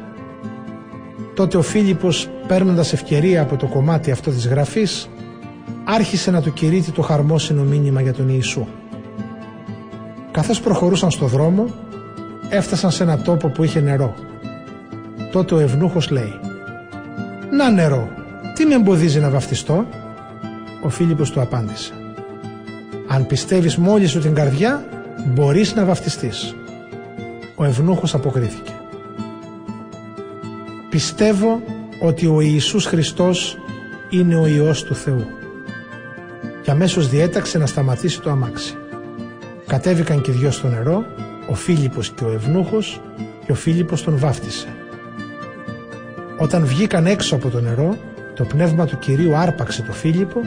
Τότε 1.34 1.56
ο 1.56 1.62
Φίλιππος 1.62 2.28
παίρνοντας 2.46 2.92
ευκαιρία 2.92 3.42
από 3.42 3.56
το 3.56 3.66
κομμάτι 3.66 4.10
αυτό 4.10 4.30
της 4.30 4.46
γραφής 4.46 5.08
άρχισε 5.84 6.30
να 6.30 6.42
του 6.42 6.52
κηρύττει 6.52 6.90
το 6.90 7.02
χαρμόσυνο 7.02 7.62
μήνυμα 7.62 8.00
για 8.00 8.12
τον 8.12 8.28
Ιησού. 8.28 8.66
Καθώς 10.30 10.60
προχωρούσαν 10.60 11.10
στο 11.10 11.26
δρόμο 11.26 11.66
έφτασαν 12.50 12.90
σε 12.90 13.02
ένα 13.02 13.22
τόπο 13.22 13.48
που 13.48 13.64
είχε 13.64 13.80
νερό. 13.80 14.14
Τότε 15.32 15.54
ο 15.54 15.58
ευνούχος 15.58 16.10
λέει 16.10 16.40
«Να 17.50 17.70
νερό, 17.70 18.08
τι 18.54 18.66
με 18.66 18.74
εμποδίζει 18.74 19.20
να 19.20 19.30
βαφτιστώ» 19.30 19.86
Ο 20.82 20.88
Φίλιππος 20.88 21.30
του 21.30 21.40
απάντησε 21.40 21.92
«Αν 23.08 23.26
πιστεύεις 23.26 23.76
μόλις 23.76 24.10
σου 24.10 24.20
την 24.20 24.34
καρδιά, 24.34 24.84
μπορείς 25.26 25.74
να 25.74 25.84
βαφτιστείς». 25.84 26.54
Ο 27.54 27.64
ευνούχος 27.64 28.14
αποκρίθηκε 28.14 28.72
«Πιστεύω 30.90 31.62
ότι 32.00 32.26
ο 32.26 32.40
Ιησούς 32.40 32.86
Χριστός 32.86 33.58
είναι 34.08 34.36
ο 34.36 34.46
Υιός 34.46 34.84
του 34.84 34.94
Θεού» 34.94 35.26
και 36.62 36.70
αμέσως 36.70 37.08
διέταξε 37.08 37.58
να 37.58 37.66
σταματήσει 37.66 38.20
το 38.20 38.30
αμάξι. 38.30 38.74
Κατέβηκαν 39.66 40.20
και 40.20 40.32
δυο 40.32 40.50
στο 40.50 40.68
νερό, 40.68 41.04
ο 41.48 41.54
Φίλιππος 41.54 42.10
και 42.10 42.24
ο 42.24 42.32
Ευνούχος 42.32 43.00
και 43.46 43.52
ο 43.52 43.54
Φίλιππος 43.54 44.02
τον 44.02 44.18
βάφτισε. 44.18 44.68
Όταν 46.40 46.64
βγήκαν 46.66 47.06
έξω 47.06 47.34
από 47.34 47.48
το 47.48 47.60
νερό, 47.60 47.96
το 48.34 48.44
πνεύμα 48.44 48.86
του 48.86 48.98
Κυρίου 48.98 49.36
άρπαξε 49.36 49.82
το 49.82 49.92
Φίλιππο 49.92 50.40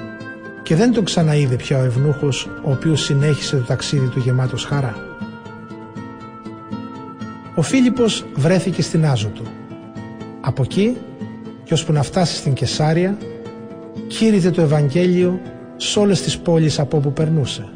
και 0.63 0.75
δεν 0.75 0.93
τον 0.93 1.03
ξαναείδε 1.03 1.55
πια 1.55 1.79
ο 1.79 1.83
ευνούχος, 1.83 2.49
ο 2.63 2.71
οποίος 2.71 3.01
συνέχισε 3.01 3.55
το 3.55 3.63
ταξίδι 3.63 4.07
του 4.07 4.19
γεμάτος 4.19 4.65
χαρά. 4.65 4.95
Ο 7.55 7.61
Φίλιππος 7.61 8.25
βρέθηκε 8.35 8.81
στην 8.81 9.05
Άζωτο. 9.05 9.41
Από 10.41 10.63
εκεί, 10.63 10.97
και 11.63 11.73
ώσπου 11.73 11.91
να 11.91 12.03
φτάσει 12.03 12.35
στην 12.35 12.53
Κεσάρια, 12.53 13.17
κήρυτε 14.07 14.51
το 14.51 14.61
Ευαγγέλιο 14.61 15.39
σε 15.77 15.99
όλες 15.99 16.21
τις 16.21 16.37
πόλεις 16.37 16.79
από 16.79 16.97
όπου 16.97 17.13
περνούσε. 17.13 17.69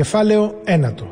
Κεφάλαιο 0.00 0.54
ένατο 0.64 1.06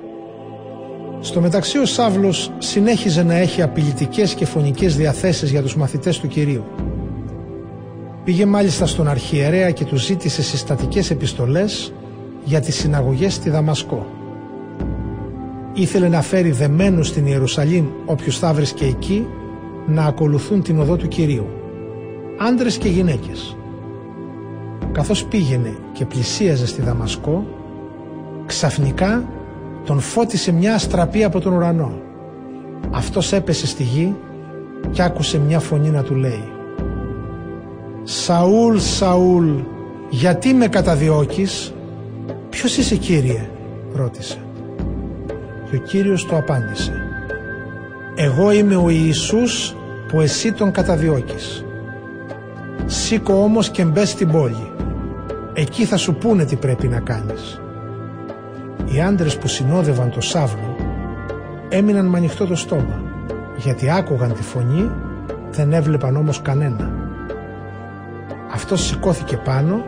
Στο 1.21 1.41
μεταξύ 1.41 1.79
ο 1.79 1.85
Σάβλος 1.85 2.53
συνέχιζε 2.59 3.23
να 3.23 3.35
έχει 3.35 3.63
απειλητικές 3.63 4.35
και 4.35 4.45
φωνικές 4.47 4.97
διαθέσεις 4.97 5.51
για 5.51 5.63
τους 5.63 5.77
μαθητές 5.77 6.19
του 6.19 6.29
Κυρίου. 6.29 6.65
Πήγε 8.25 8.47
μάλιστα 8.47 8.87
στον 8.87 9.09
αρχιερέα 9.09 9.71
και 9.71 9.85
του 9.85 9.97
ζήτησε 9.97 10.43
συστατικές 10.43 11.11
επιστολές 11.11 11.93
για 12.45 12.61
τις 12.61 12.75
συναγωγές 12.75 13.35
στη 13.35 13.51
Δαμασκό. 13.51 14.07
Ήθελε 15.73 16.09
να 16.09 16.23
φέρει 16.23 16.51
δεμένους 16.51 17.07
στην 17.07 17.27
Ιερουσαλήμ 17.27 17.87
όποιους 18.07 18.39
θα 18.39 18.53
βρίσκε 18.53 18.85
εκεί 18.85 19.27
να 19.87 20.05
ακολουθούν 20.05 20.63
την 20.63 20.81
οδό 20.81 20.97
του 20.97 21.09
Κυρίου. 21.09 21.47
Άντρες 22.39 22.79
και 22.79 22.89
γυναίκες. 22.89 23.57
Καθώς 24.93 25.25
πήγαινε 25.25 25.77
και 25.93 26.05
πλησίαζε 26.05 26.67
στη 26.67 26.83
Δαμασκό, 26.83 27.58
ξαφνικά 28.49 29.25
τον 29.85 30.01
φώτισε 30.01 30.53
μια 30.53 30.75
αστραπή 30.75 31.25
από 31.25 31.41
τον 31.41 31.53
ουρανό. 31.53 31.93
Αυτός 32.91 33.33
έπεσε 33.33 33.67
στη 33.67 33.83
γη 33.83 34.15
και 34.91 35.03
άκουσε 35.03 35.39
μια 35.39 35.61
φωνή 35.61 35.91
να 35.91 36.03
του 36.03 36.15
λέει 36.15 36.53
«Σαούλ, 38.03 38.77
Σαούλ, 38.77 39.49
γιατί 40.11 40.55
με 40.55 40.69
καταδιώκεις» 40.69 41.75
«Ποιος 42.51 42.77
είσαι 42.77 42.97
Κύριε» 42.97 43.49
ρώτησε. 43.95 44.39
Και 45.71 45.77
ο 45.77 45.79
Κύριος 45.79 46.25
του 46.25 46.37
απάντησε 46.37 46.93
«Εγώ 48.15 48.53
είμαι 48.53 48.77
ο 48.77 48.89
Ιησούς 48.89 49.77
που 50.09 50.21
εσύ 50.21 50.53
τον 50.53 50.71
καταδιώκεις. 50.71 51.65
Σήκω 52.87 53.43
όμως 53.43 53.71
και 53.71 53.85
μπες 53.85 54.11
στην 54.11 54.31
πόλη. 54.31 54.73
Εκεί 55.55 55.85
θα 55.85 55.97
σου 55.97 56.15
πούνε 56.15 56.45
τι 56.45 56.57
πρέπει 56.57 56.89
να 56.89 57.01
κάνεις». 57.01 57.61
Οι 58.93 59.01
άντρες 59.01 59.39
που 59.39 59.49
συνόδευαν 59.49 60.11
το 60.11 60.21
Σάβλο 60.21 60.77
έμειναν 61.69 62.07
με 62.07 62.17
ανοιχτό 62.19 62.47
το 62.47 62.57
στόμα 62.57 63.03
γιατί 63.57 63.91
άκουγαν 63.91 64.33
τη 64.33 64.43
φωνή 64.43 64.91
δεν 65.51 65.73
έβλεπαν 65.73 66.17
όμως 66.17 66.43
κανένα. 66.43 66.93
Αυτός 68.53 68.87
σηκώθηκε 68.87 69.37
πάνω 69.37 69.85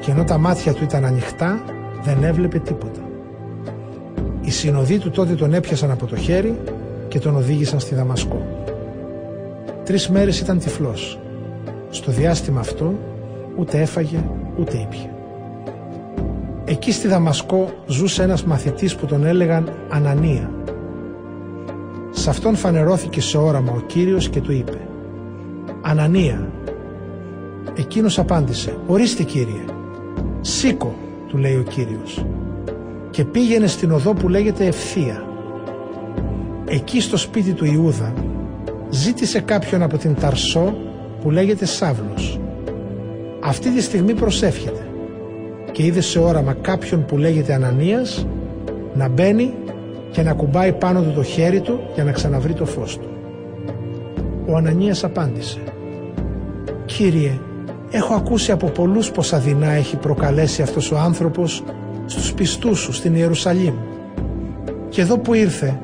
και 0.00 0.10
ενώ 0.10 0.24
τα 0.24 0.38
μάτια 0.38 0.72
του 0.72 0.84
ήταν 0.84 1.04
ανοιχτά 1.04 1.60
δεν 2.02 2.22
έβλεπε 2.22 2.58
τίποτα. 2.58 3.00
Οι 4.40 4.50
συνοδοί 4.50 4.98
του 4.98 5.10
τότε 5.10 5.34
τον 5.34 5.54
έπιασαν 5.54 5.90
από 5.90 6.06
το 6.06 6.16
χέρι 6.16 6.58
και 7.08 7.18
τον 7.18 7.36
οδήγησαν 7.36 7.80
στη 7.80 7.94
Δαμασκό. 7.94 8.46
Τρεις 9.84 10.08
μέρες 10.08 10.40
ήταν 10.40 10.58
τυφλός. 10.58 11.20
Στο 11.90 12.12
διάστημα 12.12 12.60
αυτό 12.60 12.94
ούτε 13.56 13.80
έφαγε 13.80 14.24
ούτε 14.58 14.76
ήπια. 14.76 15.15
Εκεί 16.68 16.92
στη 16.92 17.08
Δαμασκό 17.08 17.72
ζούσε 17.86 18.22
ένας 18.22 18.44
μαθητής 18.44 18.96
που 18.96 19.06
τον 19.06 19.24
έλεγαν 19.24 19.72
Ανανία. 19.88 20.50
Σε 22.10 22.30
αυτόν 22.30 22.56
φανερώθηκε 22.56 23.20
σε 23.20 23.38
όραμα 23.38 23.72
ο 23.72 23.80
Κύριος 23.80 24.28
και 24.28 24.40
του 24.40 24.52
είπε 24.52 24.78
«Ανανία». 25.82 26.50
Εκείνος 27.76 28.18
απάντησε 28.18 28.76
«Ορίστε 28.86 29.22
Κύριε». 29.22 29.64
«Σήκω», 30.40 30.94
του 31.28 31.36
λέει 31.36 31.56
ο 31.56 31.62
Κύριος 31.62 32.24
και 33.10 33.24
πήγαινε 33.24 33.66
στην 33.66 33.92
οδό 33.92 34.12
που 34.12 34.28
λέγεται 34.28 34.66
Ευθεία. 34.66 35.26
Εκεί 36.64 37.00
στο 37.00 37.16
σπίτι 37.16 37.52
του 37.52 37.64
Ιούδα 37.64 38.12
ζήτησε 38.90 39.40
κάποιον 39.40 39.82
από 39.82 39.98
την 39.98 40.14
Ταρσό 40.14 40.76
που 41.22 41.30
λέγεται 41.30 41.64
Σάβλος. 41.64 42.40
Αυτή 43.40 43.70
τη 43.70 43.82
στιγμή 43.82 44.14
προσεύχεται 44.14 44.85
και 45.76 45.84
είδε 45.84 46.00
σε 46.00 46.18
όραμα 46.18 46.52
κάποιον 46.52 47.04
που 47.04 47.18
λέγεται 47.18 47.54
Ανανίας 47.54 48.26
να 48.94 49.08
μπαίνει 49.08 49.54
και 50.10 50.22
να 50.22 50.32
κουμπάει 50.32 50.72
πάνω 50.72 51.02
του 51.02 51.12
το 51.12 51.22
χέρι 51.22 51.60
του 51.60 51.80
για 51.94 52.04
να 52.04 52.12
ξαναβρει 52.12 52.52
το 52.52 52.66
φως 52.66 52.98
του. 52.98 53.08
Ο 54.46 54.56
Ανανίας 54.56 55.04
απάντησε 55.04 55.58
«Κύριε, 56.84 57.38
έχω 57.90 58.14
ακούσει 58.14 58.52
από 58.52 58.66
πολλούς 58.66 59.10
πως 59.10 59.32
αδυνά 59.32 59.70
έχει 59.70 59.96
προκαλέσει 59.96 60.62
αυτός 60.62 60.92
ο 60.92 60.98
άνθρωπος 60.98 61.64
στους 62.06 62.32
πιστούς 62.32 62.78
σου 62.78 62.92
στην 62.92 63.14
Ιερουσαλήμ. 63.14 63.74
Και 64.88 65.00
εδώ 65.00 65.18
που 65.18 65.34
ήρθε 65.34 65.80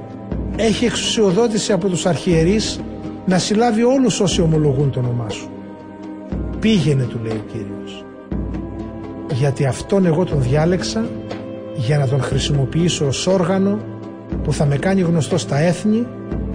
έχει 0.56 0.84
εξουσιοδότηση 0.84 1.72
από 1.72 1.88
τους 1.88 2.06
αρχιερείς 2.06 2.80
να 3.26 3.38
συλλάβει 3.38 3.82
όλους 3.82 4.20
όσοι 4.20 4.42
ομολογούν 4.42 4.90
το 4.90 4.98
όνομά 4.98 5.28
σου. 5.28 5.50
Πήγαινε 6.60 7.04
του 7.04 7.20
λέει 7.22 7.36
ο 7.36 7.52
Κύριος. 7.52 8.04
Γιατί 9.42 9.66
αυτόν 9.66 10.06
εγώ 10.06 10.24
τον 10.24 10.42
διάλεξα 10.42 11.06
για 11.74 11.98
να 11.98 12.08
τον 12.08 12.22
χρησιμοποιήσω 12.22 13.06
ως 13.06 13.26
όργανο 13.26 13.78
που 14.42 14.52
θα 14.52 14.64
με 14.66 14.76
κάνει 14.76 15.00
γνωστό 15.00 15.38
στα 15.38 15.58
έθνη 15.58 16.06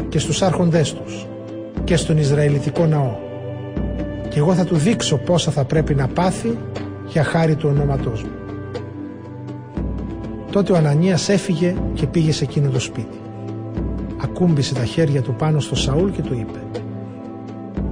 και 0.09 0.19
στους 0.19 0.41
άρχοντές 0.41 0.93
τους 0.93 1.27
και 1.83 1.95
στον 1.95 2.17
Ισραηλιτικό 2.17 2.85
ναό. 2.85 3.15
Και 4.29 4.39
εγώ 4.39 4.53
θα 4.53 4.65
του 4.65 4.75
δείξω 4.75 5.17
πόσα 5.17 5.51
θα 5.51 5.63
πρέπει 5.63 5.95
να 5.95 6.07
πάθει 6.07 6.57
για 7.07 7.23
χάρη 7.23 7.55
του 7.55 7.69
ονόματός 7.69 8.23
μου. 8.23 8.31
Τότε 10.51 10.71
ο 10.71 10.75
Ανανίας 10.75 11.29
έφυγε 11.29 11.75
και 11.93 12.07
πήγε 12.07 12.31
σε 12.31 12.43
εκείνο 12.43 12.69
το 12.69 12.79
σπίτι. 12.79 13.19
Ακούμπησε 14.23 14.73
τα 14.73 14.85
χέρια 14.85 15.21
του 15.21 15.33
πάνω 15.33 15.59
στο 15.59 15.75
Σαούλ 15.75 16.09
και 16.11 16.21
του 16.21 16.33
είπε 16.33 16.59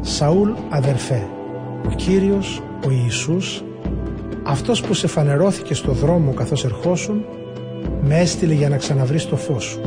«Σαούλ 0.01 0.49
αδερφέ, 0.69 1.27
ο 1.85 1.89
Κύριος, 1.95 2.61
ο 2.87 2.91
Ιησούς, 2.91 3.63
αυτός 4.47 4.81
που 4.81 4.93
σε 4.93 5.07
φανερώθηκε 5.07 5.73
στο 5.73 5.91
δρόμο 5.91 6.33
καθώς 6.33 6.65
ερχόσουν, 6.65 7.25
με 8.01 8.19
έστειλε 8.19 8.53
για 8.53 8.69
να 8.69 8.77
ξαναβρεις 8.77 9.25
το 9.25 9.35
φως 9.35 9.63
σου 9.63 9.81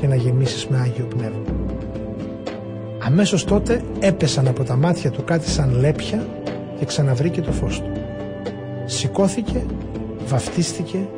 και 0.00 0.06
να 0.06 0.14
γεμίσεις 0.14 0.66
με 0.66 0.78
Άγιο 0.78 1.04
Πνεύμα». 1.04 1.42
Αμέσως 2.98 3.44
τότε 3.44 3.82
έπεσαν 3.98 4.48
από 4.48 4.64
τα 4.64 4.76
μάτια 4.76 5.10
του 5.10 5.24
κάτι 5.24 5.50
σαν 5.50 5.78
λέπια 5.80 6.26
και 6.78 6.84
ξαναβρήκε 6.84 7.40
το 7.40 7.52
φως 7.52 7.80
του. 7.80 7.90
Σηκώθηκε, 8.84 9.64
βαφτίστηκε 10.26 11.08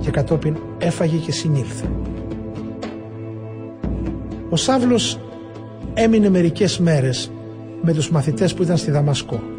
και 0.00 0.10
κατόπιν 0.10 0.56
έφαγε 0.78 1.16
και 1.16 1.32
συνήλθε. 1.32 1.84
Ο 4.50 4.56
Σάβλος 4.56 5.20
έμεινε 5.94 6.28
μερικές 6.28 6.78
μέρες 6.78 7.32
με 7.82 7.92
τους 7.92 8.10
μαθητές 8.10 8.54
που 8.54 8.62
ήταν 8.62 8.76
στη 8.76 8.90
Δαμασκό. 8.90 9.53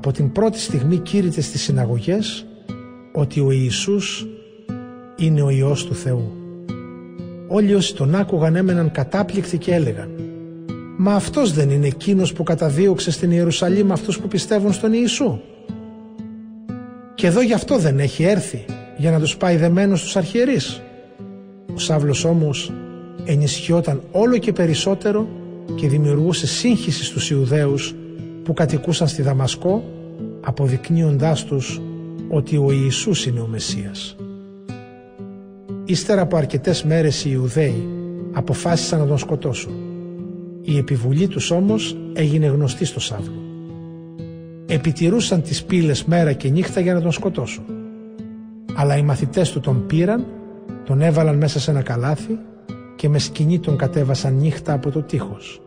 Από 0.00 0.12
την 0.12 0.32
πρώτη 0.32 0.58
στιγμή 0.58 0.96
κήρυτε 0.96 1.40
στις 1.40 1.62
συναγωγές 1.62 2.46
ότι 3.12 3.40
ο 3.40 3.50
Ιησούς 3.50 4.26
είναι 5.16 5.42
ο 5.42 5.50
Υιός 5.50 5.86
του 5.86 5.94
Θεού. 5.94 6.32
Όλοι 7.48 7.74
όσοι 7.74 7.94
τον 7.94 8.14
άκουγαν 8.14 8.56
έμεναν 8.56 8.90
κατάπληκτοι 8.90 9.58
και 9.58 9.74
έλεγαν 9.74 10.10
«Μα 10.98 11.14
αυτός 11.14 11.52
δεν 11.52 11.70
είναι 11.70 11.86
εκείνος 11.86 12.32
που 12.32 12.42
καταδίωξε 12.42 13.10
στην 13.10 13.30
Ιερουσαλήμ 13.30 13.92
αυτούς 13.92 14.18
που 14.18 14.28
πιστεύουν 14.28 14.72
στον 14.72 14.92
Ιησού» 14.92 15.40
και 17.14 17.26
εδώ 17.26 17.42
γι' 17.42 17.54
αυτό 17.54 17.78
δεν 17.78 17.98
έχει 17.98 18.22
έρθει 18.22 18.64
για 18.96 19.10
να 19.10 19.18
τους 19.20 19.36
πάει 19.36 19.56
δεμένος 19.56 20.00
στους 20.00 20.16
αρχιερείς. 20.16 20.82
Ο 21.74 21.78
Σάβλος 21.78 22.24
όμως 22.24 22.72
ενισχυόταν 23.24 24.02
όλο 24.10 24.38
και 24.38 24.52
περισσότερο 24.52 25.28
και 25.74 25.88
δημιουργούσε 25.88 26.46
σύγχυση 26.46 27.04
στους 27.04 27.30
Ιουδαίους 27.30 27.94
που 28.50 28.56
κατοικούσαν 28.56 29.08
στη 29.08 29.22
Δαμασκό 29.22 29.84
αποδεικνύοντάς 30.40 31.44
τους 31.44 31.80
ότι 32.28 32.56
ο 32.56 32.70
Ιησούς 32.70 33.26
είναι 33.26 33.40
ο 33.40 33.46
Μεσσίας. 33.46 34.16
Ύστερα 35.84 36.20
από 36.20 36.36
αρκετές 36.36 36.84
μέρες 36.84 37.24
οι 37.24 37.30
Ιουδαίοι 37.32 37.88
αποφάσισαν 38.32 38.98
να 38.98 39.06
τον 39.06 39.18
σκοτώσουν. 39.18 39.72
Η 40.62 40.76
επιβουλή 40.76 41.28
τους 41.28 41.50
όμως 41.50 41.96
έγινε 42.12 42.46
γνωστή 42.46 42.84
στο 42.84 43.00
Σάβλο. 43.00 43.42
Επιτηρούσαν 44.66 45.42
τις 45.42 45.64
πύλες 45.64 46.04
μέρα 46.04 46.32
και 46.32 46.48
νύχτα 46.48 46.80
για 46.80 46.94
να 46.94 47.00
τον 47.00 47.12
σκοτώσουν. 47.12 47.64
Αλλά 48.74 48.96
οι 48.96 49.02
μαθητές 49.02 49.50
του 49.50 49.60
τον 49.60 49.86
πήραν, 49.86 50.26
τον 50.84 51.00
έβαλαν 51.00 51.36
μέσα 51.36 51.60
σε 51.60 51.70
ένα 51.70 51.82
καλάθι 51.82 52.38
και 52.96 53.08
με 53.08 53.18
σκηνή 53.18 53.58
τον 53.58 53.76
κατέβασαν 53.76 54.34
νύχτα 54.34 54.72
από 54.72 54.90
το 54.90 55.02
τείχος. 55.02 55.60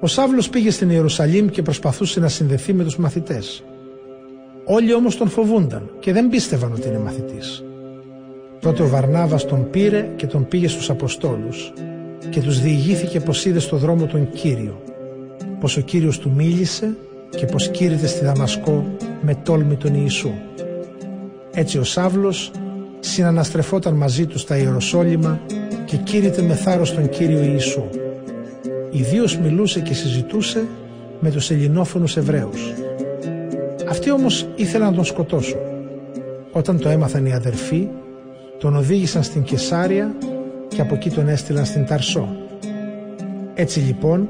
Ο 0.00 0.06
Σάβλος 0.06 0.48
πήγε 0.48 0.70
στην 0.70 0.90
Ιερουσαλήμ 0.90 1.46
και 1.46 1.62
προσπαθούσε 1.62 2.20
να 2.20 2.28
συνδεθεί 2.28 2.72
με 2.72 2.84
τους 2.84 2.96
μαθητές. 2.96 3.64
Όλοι 4.64 4.94
όμως 4.94 5.16
τον 5.16 5.28
φοβούνταν 5.28 5.90
και 5.98 6.12
δεν 6.12 6.28
πίστευαν 6.28 6.72
ότι 6.72 6.88
είναι 6.88 6.98
μαθητής. 6.98 7.64
Τότε 8.60 8.82
ο 8.82 8.88
Βαρνάβας 8.88 9.44
τον 9.44 9.70
πήρε 9.70 10.08
και 10.16 10.26
τον 10.26 10.48
πήγε 10.48 10.68
στους 10.68 10.90
Αποστόλους 10.90 11.72
και 12.30 12.40
τους 12.40 12.60
διηγήθηκε 12.60 13.20
πως 13.20 13.44
είδε 13.44 13.58
στο 13.58 13.76
δρόμο 13.76 14.06
τον 14.06 14.30
Κύριο, 14.30 14.82
πως 15.60 15.76
ο 15.76 15.80
Κύριος 15.80 16.18
του 16.18 16.32
μίλησε 16.36 16.96
και 17.36 17.46
πως 17.46 17.68
κήρυτε 17.68 18.06
στη 18.06 18.24
Δαμασκό 18.24 18.96
με 19.20 19.34
τόλμη 19.34 19.76
τον 19.76 19.94
Ιησού. 19.94 20.30
Έτσι 21.52 21.78
ο 21.78 21.84
Σάβλος 21.84 22.50
συναναστρεφόταν 23.00 23.94
μαζί 23.94 24.26
του 24.26 24.38
στα 24.38 24.56
Ιεροσόλυμα 24.56 25.40
και 25.84 25.96
κήρυτε 25.96 26.42
με 26.42 26.54
θάρρος 26.54 26.94
τον 26.94 27.08
Κύριο 27.08 27.42
Ιησού. 27.42 27.84
Ιδίως 28.90 29.38
μιλούσε 29.38 29.80
και 29.80 29.94
συζητούσε 29.94 30.64
με 31.20 31.30
τους 31.30 31.50
ελληνόφωνους 31.50 32.16
Εβραίους. 32.16 32.72
Αυτοί 33.88 34.10
όμως 34.10 34.46
ήθελαν 34.56 34.88
να 34.88 34.94
τον 34.94 35.04
σκοτώσουν. 35.04 35.58
Όταν 36.52 36.78
το 36.78 36.88
έμαθαν 36.88 37.26
οι 37.26 37.32
αδερφοί, 37.32 37.88
τον 38.58 38.76
οδήγησαν 38.76 39.22
στην 39.22 39.42
Κεσάρια 39.42 40.14
και 40.68 40.80
από 40.80 40.94
εκεί 40.94 41.10
τον 41.10 41.28
έστειλαν 41.28 41.64
στην 41.64 41.86
Ταρσό. 41.86 42.36
Έτσι 43.54 43.80
λοιπόν 43.80 44.28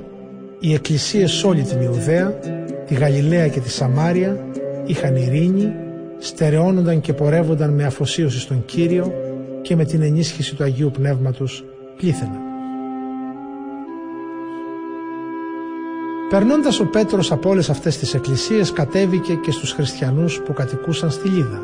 οι 0.61 0.75
εκκλησίες 0.75 1.33
σε 1.33 1.47
όλη 1.47 1.63
την 1.63 1.81
Ιουδαία, 1.81 2.39
τη 2.87 2.95
Γαλιλαία 2.95 3.49
και 3.49 3.61
τη 3.61 3.71
Σαμάρια 3.71 4.47
είχαν 4.87 5.17
ειρήνη, 5.17 5.73
στερεώνονταν 6.19 7.01
και 7.01 7.13
πορεύονταν 7.13 7.71
με 7.71 7.85
αφοσίωση 7.85 8.41
στον 8.41 8.65
Κύριο 8.65 9.13
και 9.63 9.77
με 9.77 9.85
την 9.85 10.03
ενίσχυση 10.03 10.55
του 10.55 10.65
Αγίου 10.65 10.91
Πνεύματος 10.91 11.65
πλήθαιναν. 11.97 12.46
Περνώντας 16.37 16.81
ο 16.81 16.87
Πέτρος 16.87 17.33
από 17.33 17.49
όλες 17.49 17.71
αυτές 17.71 17.99
τις 17.99 18.15
εκκλησίες, 18.15 18.73
κατέβηκε 18.73 19.35
και 19.35 19.51
στους 19.51 19.73
χριστιανούς 19.73 20.41
που 20.41 20.53
κατοικούσαν 20.53 21.11
στη 21.11 21.29
Λίδα. 21.29 21.63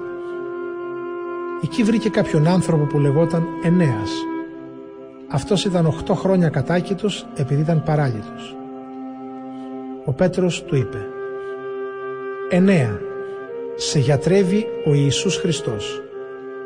Εκεί 1.63 1.83
βρήκε 1.83 2.09
κάποιον 2.09 2.47
άνθρωπο 2.47 2.85
που 2.85 2.99
λεγόταν 2.99 3.45
Ενέας. 3.63 4.11
Αυτός 5.29 5.65
ήταν 5.65 5.87
8 5.87 6.15
χρόνια 6.15 6.49
κατάκητος 6.49 7.27
επειδή 7.35 7.61
ήταν 7.61 7.83
παράλυτο. 7.83 8.33
Ο 10.05 10.13
Πέτρος 10.13 10.63
του 10.65 10.77
είπε 10.77 11.07
«Ενέα, 12.51 13.01
σε 13.77 13.99
γιατρεύει 13.99 14.67
ο 14.87 14.95
Ιησούς 14.95 15.37
Χριστός. 15.37 16.03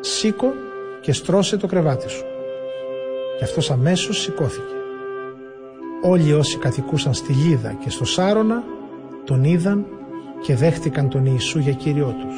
Σήκω 0.00 0.52
και 1.00 1.12
στρώσε 1.12 1.56
το 1.56 1.66
κρεβάτι 1.66 2.08
σου». 2.08 2.24
Και 3.38 3.44
αυτός 3.44 3.70
αμέσως 3.70 4.20
σηκώθηκε. 4.20 4.75
Όλοι 6.08 6.32
όσοι 6.32 6.58
κατοικούσαν 6.58 7.14
στη 7.14 7.32
Λίδα 7.32 7.72
και 7.72 7.90
στο 7.90 8.04
Σάρωνα 8.04 8.62
τον 9.24 9.44
είδαν 9.44 9.86
και 10.42 10.54
δέχτηκαν 10.54 11.08
τον 11.08 11.26
Ιησού 11.26 11.58
για 11.58 11.72
Κύριό 11.72 12.14
τους. 12.20 12.36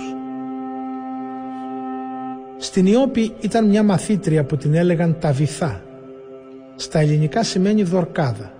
Στην 2.57 2.87
Ιώπη 2.87 3.33
ήταν 3.41 3.69
μια 3.69 3.83
μαθήτρια 3.83 4.45
που 4.45 4.57
την 4.57 4.75
έλεγαν 4.75 5.17
τα 5.21 5.33
βυθά. 5.33 5.83
Στα 6.77 6.99
ελληνικά 6.99 7.43
σημαίνει 7.43 7.83
δορκάδα. 7.83 8.53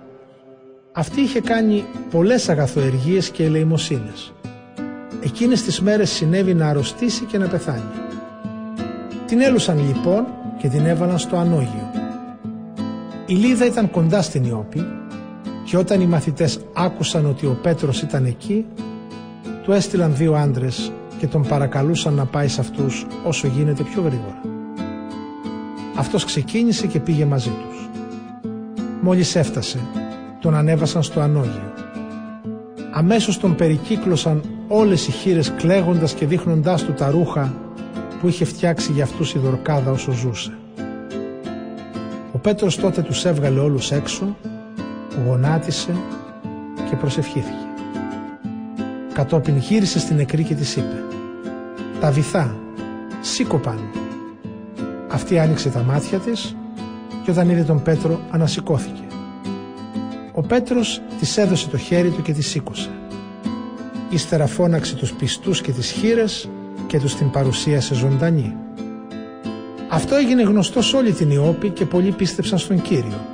Αυτή 0.91 1.21
είχε 1.21 1.41
κάνει 1.41 1.85
πολλές 2.11 2.49
αγαθοεργίες 2.49 3.29
και 3.29 3.43
ελεημοσύνες. 3.43 4.33
Εκείνες 5.23 5.63
τις 5.63 5.81
μέρες 5.81 6.09
συνέβη 6.09 6.53
να 6.53 6.67
αρρωστήσει 6.67 7.25
και 7.25 7.37
να 7.37 7.47
πεθάνει. 7.47 7.91
Την 9.25 9.41
έλουσαν 9.41 9.77
λοιπόν 9.87 10.25
και 10.57 10.67
την 10.67 10.85
έβαλαν 10.85 11.17
στο 11.17 11.37
ανώγιο. 11.37 11.88
Η 13.29 13.33
Λίδα 13.33 13.65
ήταν 13.65 13.89
κοντά 13.91 14.21
στην 14.21 14.43
Ιώπη 14.43 14.85
και 15.63 15.77
όταν 15.77 16.01
οι 16.01 16.05
μαθητές 16.05 16.59
άκουσαν 16.73 17.25
ότι 17.25 17.45
ο 17.45 17.59
Πέτρος 17.61 18.01
ήταν 18.01 18.25
εκεί, 18.25 18.65
του 19.63 19.71
έστειλαν 19.71 20.15
δύο 20.15 20.33
άντρες 20.33 20.91
και 21.19 21.27
τον 21.27 21.47
παρακαλούσαν 21.47 22.13
να 22.13 22.25
πάει 22.25 22.47
σε 22.47 22.61
αυτούς 22.61 23.07
όσο 23.25 23.47
γίνεται 23.47 23.83
πιο 23.83 24.01
γρήγορα. 24.01 24.41
Αυτός 25.95 26.25
ξεκίνησε 26.25 26.87
και 26.87 26.99
πήγε 26.99 27.25
μαζί 27.25 27.49
τους. 27.49 27.89
Μόλις 29.01 29.35
έφτασε, 29.35 29.79
τον 30.41 30.55
ανέβασαν 30.55 31.03
στο 31.03 31.19
ανώγιο. 31.19 31.73
Αμέσως 32.91 33.39
τον 33.39 33.55
περικύκλωσαν 33.55 34.43
όλες 34.67 35.07
οι 35.07 35.11
χείρες 35.11 35.53
κλαίγοντας 35.57 36.13
και 36.13 36.25
δείχνοντάς 36.25 36.83
του 36.83 36.93
τα 36.93 37.09
ρούχα 37.09 37.53
που 38.21 38.27
είχε 38.27 38.45
φτιάξει 38.45 38.91
για 38.91 39.03
αυτούς 39.03 39.33
η 39.33 39.39
δορκάδα 39.39 39.91
όσο 39.91 40.11
ζούσε. 40.11 40.57
Ο 42.39 42.41
Πέτρος 42.41 42.75
τότε 42.75 43.01
τους 43.01 43.25
έβγαλε 43.25 43.59
όλους 43.59 43.91
έξω, 43.91 44.37
γονάτισε 45.25 45.95
και 46.89 46.95
προσευχήθηκε. 46.95 47.67
Κατόπιν 49.13 49.57
γύρισε 49.57 49.99
στην 49.99 50.15
νεκρή 50.15 50.43
και 50.43 50.55
της 50.55 50.75
είπε 50.75 51.03
«Τα 51.99 52.11
βυθά, 52.11 52.55
σήκω 53.21 53.57
πάνω». 53.57 53.81
Αυτή 55.07 55.39
άνοιξε 55.39 55.69
τα 55.69 55.83
μάτια 55.83 56.19
της 56.19 56.55
και 57.23 57.31
όταν 57.31 57.49
είδε 57.49 57.63
τον 57.63 57.81
Πέτρο 57.81 58.19
ανασηκώθηκε. 58.31 59.03
Ο 60.33 60.41
Πέτρος 60.41 61.01
της 61.19 61.37
έδωσε 61.37 61.67
το 61.69 61.77
χέρι 61.77 62.09
του 62.09 62.21
και 62.21 62.33
της 62.33 62.47
σήκωσε. 62.47 62.89
Ύστερα 64.09 64.47
φώναξε 64.47 64.95
τους 64.95 65.13
πιστούς 65.13 65.61
και 65.61 65.71
τις 65.71 65.91
χείρες 65.91 66.49
και 66.87 66.99
τους 66.99 67.15
την 67.15 67.29
παρουσίασε 67.29 67.93
ζωντανή. 67.93 68.55
Αυτό 69.91 70.15
έγινε 70.15 70.41
γνωστό 70.41 70.81
σε 70.81 70.95
όλη 70.95 71.11
την 71.11 71.29
Ιώπη 71.29 71.69
και 71.69 71.85
πολλοί 71.85 72.11
πίστεψαν 72.11 72.57
στον 72.57 72.81
Κύριο. 72.81 73.25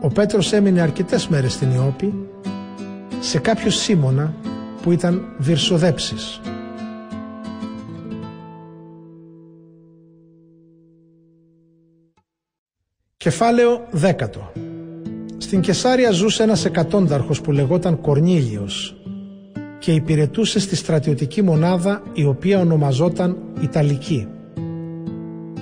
Ο 0.00 0.08
Πέτρος 0.08 0.52
έμεινε 0.52 0.80
αρκετές 0.80 1.28
μέρες 1.28 1.52
στην 1.52 1.70
Ιώπη 1.70 2.14
σε 3.20 3.38
κάποιο 3.38 3.70
Σίμωνα 3.70 4.34
που 4.82 4.92
ήταν 4.92 5.34
βυρσοδέψης. 5.38 6.40
Κεφάλαιο 13.16 13.86
δέκατο 13.90 14.52
Στην 15.38 15.60
Κεσάρια 15.60 16.10
ζούσε 16.10 16.42
ένας 16.42 16.64
εκατόνταρχος 16.64 17.40
που 17.40 17.52
λεγόταν 17.52 18.00
Κορνίλιος 18.00 18.96
και 19.78 19.92
υπηρετούσε 19.92 20.60
στη 20.60 20.76
στρατιωτική 20.76 21.42
μονάδα 21.42 22.02
η 22.12 22.24
οποία 22.24 22.60
ονομαζόταν 22.60 23.36
Ιταλική. 23.60 24.28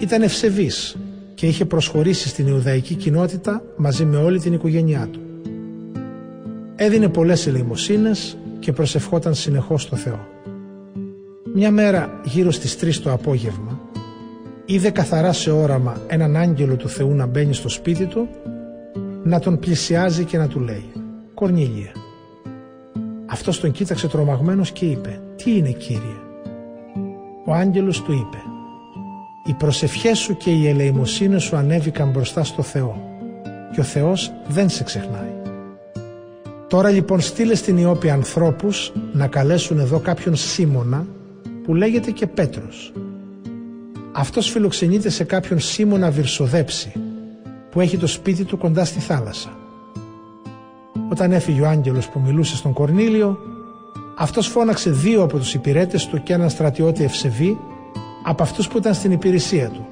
Ήταν 0.05 0.23
ευσεβής 0.23 0.97
και 1.35 1.47
είχε 1.47 1.65
προσχωρήσει 1.65 2.29
στην 2.29 2.47
Ιουδαϊκή 2.47 2.95
κοινότητα 2.95 3.63
μαζί 3.77 4.05
με 4.05 4.17
όλη 4.17 4.41
την 4.41 4.53
οικογένειά 4.53 5.09
του. 5.13 5.21
Έδινε 6.77 7.09
πολλές 7.09 7.47
ελεημοσύνες 7.47 8.37
και 8.59 8.73
προσευχόταν 8.73 9.35
συνεχώς 9.35 9.83
στο 9.83 9.97
Θεό. 9.97 10.29
Μια 11.55 11.71
μέρα 11.71 12.21
γύρω 12.25 12.51
στις 12.51 12.77
3 12.81 12.95
το 13.03 13.13
απόγευμα 13.13 13.81
είδε 14.65 14.91
καθαρά 14.91 15.33
σε 15.33 15.51
όραμα 15.51 16.01
έναν 16.07 16.37
άγγελο 16.37 16.77
του 16.77 16.89
Θεού 16.89 17.15
να 17.15 17.27
μπαίνει 17.27 17.55
στο 17.55 17.69
σπίτι 17.69 18.07
του 18.07 18.29
να 19.23 19.39
τον 19.39 19.59
πλησιάζει 19.59 20.25
και 20.25 20.39
να 20.39 20.49
του 20.49 20.61
λέει 20.61 20.91
«Κορνίλια». 21.35 21.93
Αυτός 23.27 23.61
τον 23.61 23.71
κοίταξε 23.71 24.09
τρομαγμένος 24.09 24.71
και 24.71 24.85
είπε 24.85 25.21
«Τι 25.37 25.57
είναι 25.57 25.71
Κύριε» 25.71 26.19
Ο 27.47 27.53
άγγελος 27.53 28.03
του 28.03 28.13
είπε 28.13 28.54
«Οι 29.47 29.53
προσευχές 29.53 30.19
σου 30.19 30.37
και 30.37 30.51
η 30.51 30.69
ελεημοσύνη 30.69 31.41
σου 31.41 31.57
ανέβηκαν 31.57 32.11
μπροστά 32.11 32.45
στο 32.45 32.63
Θεό 32.63 33.19
και 33.73 33.81
ο 33.81 33.85
Θεός 33.85 34.33
δεν 34.49 34.69
σε 34.69 34.85
ξεχνάει». 34.85 35.33
Τώρα 36.69 36.91
λοιπόν 36.91 37.21
στείλε 37.21 37.55
στην 37.55 37.77
Ιώπη 37.77 38.11
ανθρώπους 38.11 38.93
να 39.13 39.27
καλέσουν 39.27 39.79
εδώ 39.79 39.99
κάποιον 39.99 40.37
Σίμωνα 40.37 41.07
που 41.65 41.75
λέγεται 41.75 42.11
και 42.11 42.27
Πέτρος. 42.27 42.93
Αυτός 44.13 44.51
φιλοξενείται 44.51 45.09
σε 45.09 45.25
κάποιον 45.25 45.61
Σίμωνα 45.61 46.11
Βυρσοδέψη 46.11 46.93
που 47.71 47.81
έχει 47.81 47.97
το 47.97 48.07
σπίτι 48.07 48.45
του 48.45 48.59
κοντά 48.59 48.85
στη 48.85 49.01
θάλασσα. 49.01 49.51
Όταν 51.11 51.33
έφυγε 51.33 51.61
ο 51.61 51.69
άγγελος 51.69 52.09
που 52.09 52.21
μιλούσε 52.21 52.57
στον 52.57 52.73
Κορνήλιο, 52.73 53.39
αυτός 54.19 54.47
φώναξε 54.47 54.91
δύο 54.91 55.23
από 55.23 55.39
τους 55.39 55.55
υπηρέτες 55.55 56.07
του 56.07 56.23
και 56.23 56.33
έναν 56.33 56.51
στρατιώτη 56.51 57.05
ευσεβή 57.05 57.59
από 58.27 58.43
αυτούς 58.43 58.69
που 58.69 58.79
ήταν 58.79 58.95
στην 58.95 59.13
υπηρεσία 59.13 59.69
του. 59.69 59.87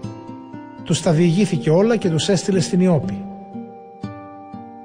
Τους 0.85 1.03
τα 1.03 1.13
διηγήθηκε 1.13 1.71
όλα 1.71 1.97
και 1.97 2.11
τους 2.11 2.29
έστειλε 2.29 2.61
στην 2.61 2.81
Ιώπη. 2.81 3.25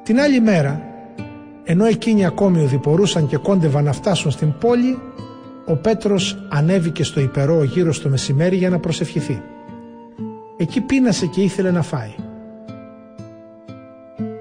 Την 0.03 0.19
άλλη 0.19 0.39
μέρα, 0.39 0.81
ενώ 1.63 1.85
εκείνοι 1.85 2.25
ακόμη 2.25 2.63
οδηπορούσαν 2.63 3.27
και 3.27 3.37
κόντευαν 3.37 3.83
να 3.83 3.91
φτάσουν 3.91 4.31
στην 4.31 4.53
πόλη, 4.59 4.99
ο 5.65 5.75
Πέτρος 5.75 6.47
ανέβηκε 6.49 7.03
στο 7.03 7.19
υπερό 7.19 7.63
γύρω 7.63 7.93
στο 7.93 8.09
μεσημέρι 8.09 8.55
για 8.55 8.69
να 8.69 8.79
προσευχηθεί. 8.79 9.41
Εκεί 10.57 10.81
πείνασε 10.81 11.25
και 11.25 11.41
ήθελε 11.41 11.71
να 11.71 11.81
φάει. 11.81 12.13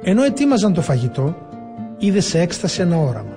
Ενώ 0.03 0.23
ετοίμαζαν 0.23 0.73
το 0.73 0.83
φαγητό, 0.83 1.37
είδε 1.99 2.21
σε 2.21 2.41
έκσταση 2.41 2.81
ένα 2.81 2.97
όραμα. 2.97 3.37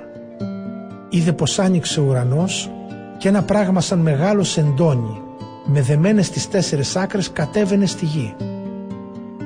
Είδε 1.09 1.31
πως 1.31 1.59
άνοιξε 1.59 1.99
ο 1.99 2.03
ουρανός 2.03 2.71
και 3.17 3.27
ένα 3.27 3.43
πράγμα 3.43 3.81
σαν 3.81 3.99
μεγάλο 3.99 4.43
σεντόνι 4.43 5.21
με 5.71 5.81
δεμένες 5.81 6.25
στις 6.25 6.49
τέσσερις 6.49 6.95
άκρες 6.95 7.31
κατέβαινε 7.31 7.85
στη 7.85 8.05
γη. 8.05 8.35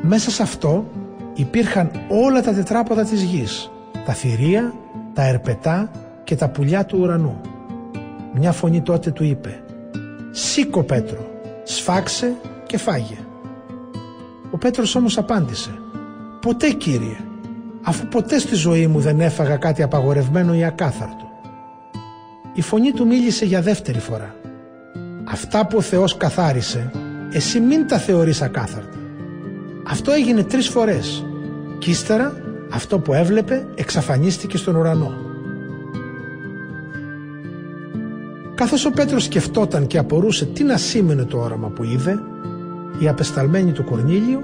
Μέσα 0.02 0.32
σε 0.32 0.44
αυτό 0.44 0.86
υπήρχαν 1.34 1.92
όλα 2.10 2.42
τα 2.42 2.54
τετράποδα 2.54 3.04
της 3.04 3.22
γης, 3.22 3.72
τα 4.06 4.14
θηρία, 4.14 4.74
τα 5.14 5.28
ερπετά 5.28 5.92
και 6.24 6.36
τα 6.36 6.50
πουλιά 6.50 6.86
του 6.86 6.98
ουρανού. 7.02 7.42
Μια 8.34 8.52
φωνή 8.52 8.82
τότε 8.82 9.12
του 9.12 9.24
είπε 9.24 9.64
«Σήκω 10.32 10.84
Πέτρο, 10.84 11.26
σφάξε 11.64 12.36
και 12.66 12.78
φάγε». 12.78 13.18
Ο 14.52 14.58
Πέτρος 14.58 14.96
όμως 14.96 15.18
απάντησε 15.18 15.72
«Ποτέ 16.42 16.70
Κύριε, 16.70 17.18
αφού 17.84 18.08
ποτέ 18.08 18.40
στη 18.40 18.56
ζωή 18.56 18.88
μου 18.88 19.00
δεν 19.00 19.20
έφαγα 19.20 19.58
κάτι 19.58 19.84
απαγορευμένο 19.84 20.56
ή 20.56 20.64
ακάθαρτο». 20.64 21.32
Η 22.54 22.62
φωνή 22.62 22.92
του 22.92 23.08
μίλησε 23.08 23.46
για 23.46 23.62
δεύτερη 23.62 24.00
φορά 24.00 24.36
Αυτά 25.24 25.68
που 25.68 25.78
ο 25.78 25.82
Θεός 25.82 26.18
καθάρισε, 26.18 26.92
εσύ 27.32 27.60
μην 27.60 27.88
τα 27.88 27.98
θεωρείς 27.98 28.42
ακάθαρτα. 28.42 28.98
Αυτό 29.88 30.12
έγινε 30.12 30.44
τρεις 30.44 30.68
φορές 30.68 31.26
και 31.78 31.90
ύστερα 31.90 32.44
αυτό 32.72 33.00
που 33.00 33.14
έβλεπε 33.14 33.68
εξαφανίστηκε 33.76 34.58
στον 34.58 34.76
ουρανό. 34.76 35.14
Καθώς 38.56 38.86
ο 38.86 38.92
Πέτρος 38.92 39.24
σκεφτόταν 39.24 39.88
και 39.88 39.98
απορούσε 39.98 40.46
τι 40.46 40.64
να 40.64 40.78
σήμαινε 40.78 41.24
το 41.26 41.38
όραμα 41.38 41.68
που 41.68 41.84
είδε, 41.84 42.20
οι 43.00 43.08
απεσταλμένοι 43.08 43.72
του 43.72 43.84
Κορνίλιου 43.84 44.42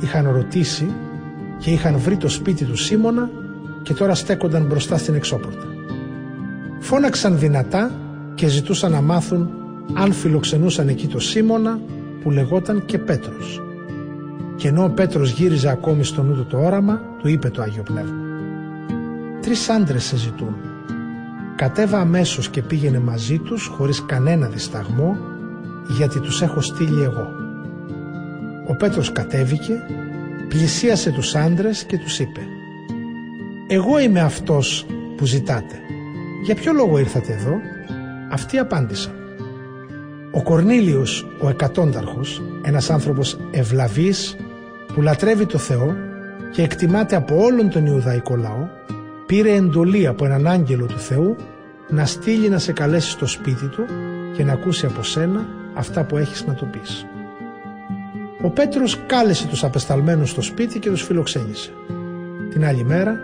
είχαν 0.00 0.30
ρωτήσει 0.32 0.94
και 1.58 1.70
είχαν 1.70 1.98
βρει 1.98 2.16
το 2.16 2.28
σπίτι 2.28 2.64
του 2.64 2.76
Σίμωνα 2.76 3.30
και 3.82 3.94
τώρα 3.94 4.14
στέκονταν 4.14 4.66
μπροστά 4.66 4.98
στην 4.98 5.14
εξώπορτα. 5.14 5.64
Φώναξαν 6.78 7.38
δυνατά 7.38 7.90
και 8.34 8.46
ζητούσαν 8.46 8.90
να 8.90 9.00
μάθουν 9.00 9.50
αν 9.94 10.12
φιλοξενούσαν 10.12 10.88
εκεί 10.88 11.06
το 11.06 11.18
Σίμωνα 11.18 11.80
που 12.22 12.30
λεγόταν 12.30 12.84
και 12.84 12.98
Πέτρος. 12.98 13.62
Και 14.56 14.68
ενώ 14.68 14.84
ο 14.84 14.90
Πέτρος 14.90 15.30
γύριζε 15.30 15.68
ακόμη 15.68 16.04
στο 16.04 16.22
νου 16.22 16.34
του 16.34 16.46
το 16.46 16.58
όραμα, 16.58 17.00
του 17.18 17.28
είπε 17.28 17.50
το 17.50 17.62
Άγιο 17.62 17.82
Πνεύμα. 17.82 18.26
Τρεις 19.40 19.68
άντρες 19.68 20.04
σε 20.04 20.16
ζητούν. 20.16 20.56
Κατέβα 21.56 21.98
αμέσως 21.98 22.48
και 22.48 22.62
πήγαινε 22.62 22.98
μαζί 22.98 23.38
τους 23.38 23.66
χωρίς 23.66 24.04
κανένα 24.04 24.48
δισταγμό 24.48 25.16
γιατί 25.96 26.20
τους 26.20 26.42
έχω 26.42 26.60
στείλει 26.60 27.02
εγώ. 27.02 27.28
Ο 28.68 28.76
Πέτρος 28.76 29.12
κατέβηκε, 29.12 29.82
πλησίασε 30.48 31.10
τους 31.10 31.34
άντρες 31.34 31.84
και 31.84 31.98
τους 31.98 32.18
είπε 32.18 32.40
«Εγώ 33.68 33.98
είμαι 33.98 34.20
αυτός 34.20 34.86
που 35.16 35.24
ζητάτε. 35.24 35.74
Για 36.44 36.54
ποιο 36.54 36.72
λόγο 36.72 36.98
ήρθατε 36.98 37.32
εδώ» 37.32 37.60
Αυτοί 38.30 38.58
απάντησαν 38.58 39.17
ο 40.30 40.42
Κορνήλιος 40.42 41.26
ο 41.40 41.48
εκατόνταρχος, 41.48 42.42
ένας 42.62 42.90
άνθρωπος 42.90 43.38
ευλαβής 43.50 44.36
που 44.94 45.02
λατρεύει 45.02 45.46
το 45.46 45.58
Θεό 45.58 45.96
και 46.52 46.62
εκτιμάται 46.62 47.16
από 47.16 47.42
όλον 47.42 47.70
τον 47.70 47.86
Ιουδαϊκό 47.86 48.36
λαό, 48.36 48.68
πήρε 49.26 49.52
εντολή 49.52 50.06
από 50.06 50.24
έναν 50.24 50.46
άγγελο 50.46 50.86
του 50.86 50.98
Θεού 50.98 51.36
να 51.88 52.04
στείλει 52.04 52.48
να 52.48 52.58
σε 52.58 52.72
καλέσει 52.72 53.10
στο 53.10 53.26
σπίτι 53.26 53.66
του 53.66 53.84
και 54.36 54.44
να 54.44 54.52
ακούσει 54.52 54.86
από 54.86 55.02
σένα 55.02 55.46
αυτά 55.74 56.04
που 56.04 56.16
έχεις 56.16 56.46
να 56.46 56.54
του 56.54 56.68
πεις. 56.70 57.06
Ο 58.42 58.50
Πέτρος 58.50 58.98
κάλεσε 59.06 59.46
τους 59.46 59.64
απεσταλμένους 59.64 60.30
στο 60.30 60.42
σπίτι 60.42 60.78
και 60.78 60.90
τους 60.90 61.02
φιλοξένησε. 61.02 61.70
Την 62.50 62.64
άλλη 62.64 62.84
μέρα 62.84 63.20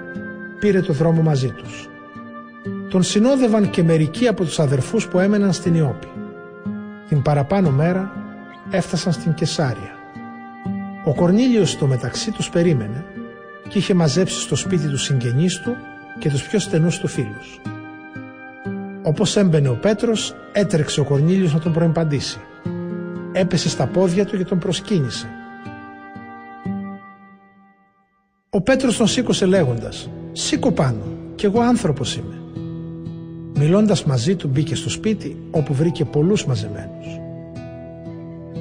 πήρε 0.59 0.81
το 0.81 0.93
δρόμο 0.93 1.23
μαζί 1.23 1.51
τους. 1.51 1.89
Τον 2.89 3.03
συνόδευαν 3.03 3.71
και 3.71 3.83
μερικοί 3.83 4.29
από 4.29 4.45
τους 4.45 4.59
αδερφούς 4.59 5.09
που 5.09 5.19
έμεναν 5.19 5.53
στην 5.53 5.75
Ιώπη. 5.75 6.07
Την 7.15 7.23
παραπάνω 7.23 7.71
μέρα 7.71 8.13
έφτασαν 8.71 9.13
στην 9.13 9.35
Κεσάρια. 9.35 9.95
Ο 11.05 11.15
Κορνήλιος 11.15 11.71
στο 11.71 11.87
μεταξύ 11.87 12.31
τους 12.31 12.51
περίμενε 12.51 13.05
και 13.69 13.79
είχε 13.79 13.95
μαζέψει 13.95 14.41
στο 14.41 14.57
σπίτι 14.57 14.89
τους 14.89 15.03
συγγενείς 15.03 15.61
του 15.61 15.77
και 16.19 16.31
τους 16.31 16.43
πιο 16.43 16.59
στενούς 16.59 16.99
του 16.99 17.09
φίλους. 17.09 17.61
Όπως 19.03 19.37
έμπαινε 19.37 19.69
ο 19.69 19.75
Πέτρος, 19.75 20.35
έτρεξε 20.53 21.01
ο 21.01 21.05
Κορνήλιος 21.05 21.53
να 21.53 21.59
τον 21.61 21.73
προεμπαντήσει. 21.73 22.41
Έπεσε 23.33 23.69
στα 23.69 23.87
πόδια 23.87 24.27
του 24.27 24.37
και 24.37 24.45
τον 24.45 24.59
προσκύνησε. 24.59 25.29
Ο 28.51 28.61
Πέτρος 28.61 28.97
τον 28.97 29.07
σήκωσε 29.07 29.47
λέγοντας 29.47 30.11
«Σήκω 30.33 30.73
πάνω, 30.73 31.03
κι 31.35 31.47
εγώ 31.47 31.61
άνθρωπος 31.61 32.17
είμαι». 32.17 32.44
Μιλώντας 33.59 34.05
μαζί 34.05 34.37
του 34.37 34.49
μπήκε 34.49 34.75
στο 34.75 34.91
σπίτι 34.91 35.37
όπου 35.51 35.75
βρήκε 35.75 36.05
πολλούς 36.05 36.47
μαζεμένους. 36.47 37.21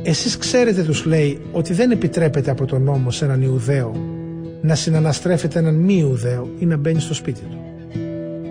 Εσείς 0.03 0.37
ξέρετε 0.37 0.83
τους 0.83 1.05
λέει 1.05 1.41
ότι 1.51 1.73
δεν 1.73 1.91
επιτρέπεται 1.91 2.51
από 2.51 2.65
τον 2.65 2.81
νόμο 2.83 3.11
σε 3.11 3.25
έναν 3.25 3.41
Ιουδαίο 3.41 3.95
να 4.61 4.75
συναναστρέφεται 4.75 5.59
έναν 5.59 5.75
μη 5.75 5.95
Ιουδαίο 5.99 6.49
ή 6.59 6.65
να 6.65 6.77
μπαίνει 6.77 6.99
στο 6.99 7.13
σπίτι 7.13 7.41
του. 7.41 7.57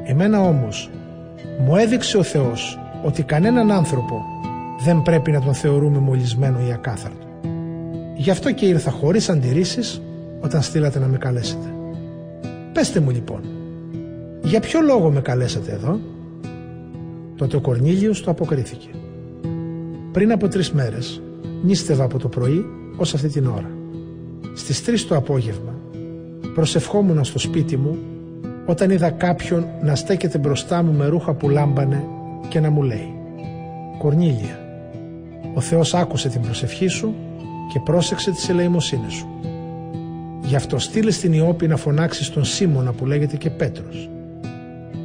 Εμένα 0.05 0.41
όμως 0.41 0.91
μου 1.61 1.77
έδειξε 1.77 2.19
ο 2.19 2.23
Θεός 2.23 2.79
ότι 3.05 3.23
κανέναν 3.23 3.71
άνθρωπο 3.71 4.23
δεν 4.85 5.03
πρέπει 5.03 5.31
να 5.31 5.41
τον 5.41 5.55
θεωρούμε 5.55 5.99
μολυσμένο 5.99 6.59
ή 6.69 6.73
ακάθαρτο. 6.73 7.27
Γι' 8.17 8.31
αυτό 8.31 8.53
και 8.53 8.67
ήρθα 8.67 8.91
χωρίς 8.91 9.29
αντιρρήσεις 9.29 10.03
όταν 10.41 10.63
στείλατε 10.63 10.99
να 10.99 11.07
με 11.07 11.19
καλέσετε. 11.19 11.75
Πεστε 12.73 13.01
μου 13.01 13.11
λοιπόν, 13.11 13.41
για 14.43 14.61
ποιο 14.61 14.81
λόγο 14.81 15.11
με 15.11 15.21
καλέσατε 15.21 15.73
εδώ; 15.73 16.01
Τότε 17.43 17.57
ο 17.57 17.61
Κορνήλιος 17.61 18.23
το 18.23 18.31
αποκρίθηκε. 18.31 18.89
Πριν 20.13 20.33
από 20.33 20.49
τρεις 20.49 20.73
μέρες 20.73 21.23
νίστευα 21.65 22.05
από 22.05 22.19
το 22.19 22.29
πρωί 22.29 22.67
ως 22.97 23.15
αυτή 23.15 23.29
την 23.29 23.47
ώρα. 23.47 23.71
Στις 24.55 24.85
τρεις 24.85 25.07
το 25.07 25.17
απόγευμα 25.17 25.75
προσευχόμουν 26.55 27.25
στο 27.25 27.39
σπίτι 27.39 27.77
μου 27.77 27.99
όταν 28.67 28.91
είδα 28.91 29.11
κάποιον 29.11 29.67
να 29.83 29.95
στέκεται 29.95 30.39
μπροστά 30.39 30.83
μου 30.83 30.93
με 30.93 31.07
ρούχα 31.07 31.35
που 31.35 31.49
λάμπανε 31.49 32.05
και 32.49 32.61
να 32.61 32.71
μου 32.71 32.83
λέει 32.83 33.15
«Κορνήλια, 33.99 34.59
ο 35.55 35.61
Θεός 35.61 35.95
άκουσε 35.95 36.29
την 36.29 36.41
προσευχή 36.41 36.87
σου 36.87 37.15
και 37.73 37.81
πρόσεξε 37.85 38.31
τις 38.31 38.49
ελεημοσύνες 38.49 39.13
σου. 39.13 39.27
Γι' 40.43 40.57
αυτό 40.57 40.79
στείλε 40.79 41.11
στην 41.11 41.33
Ιώπη 41.33 41.67
να 41.67 41.77
φωνάξεις 41.77 42.31
τον 42.31 42.45
Σίμωνα 42.45 42.93
που 42.93 43.07
λέγεται 43.07 43.37
και 43.37 43.51
Πέτρος 43.51 44.12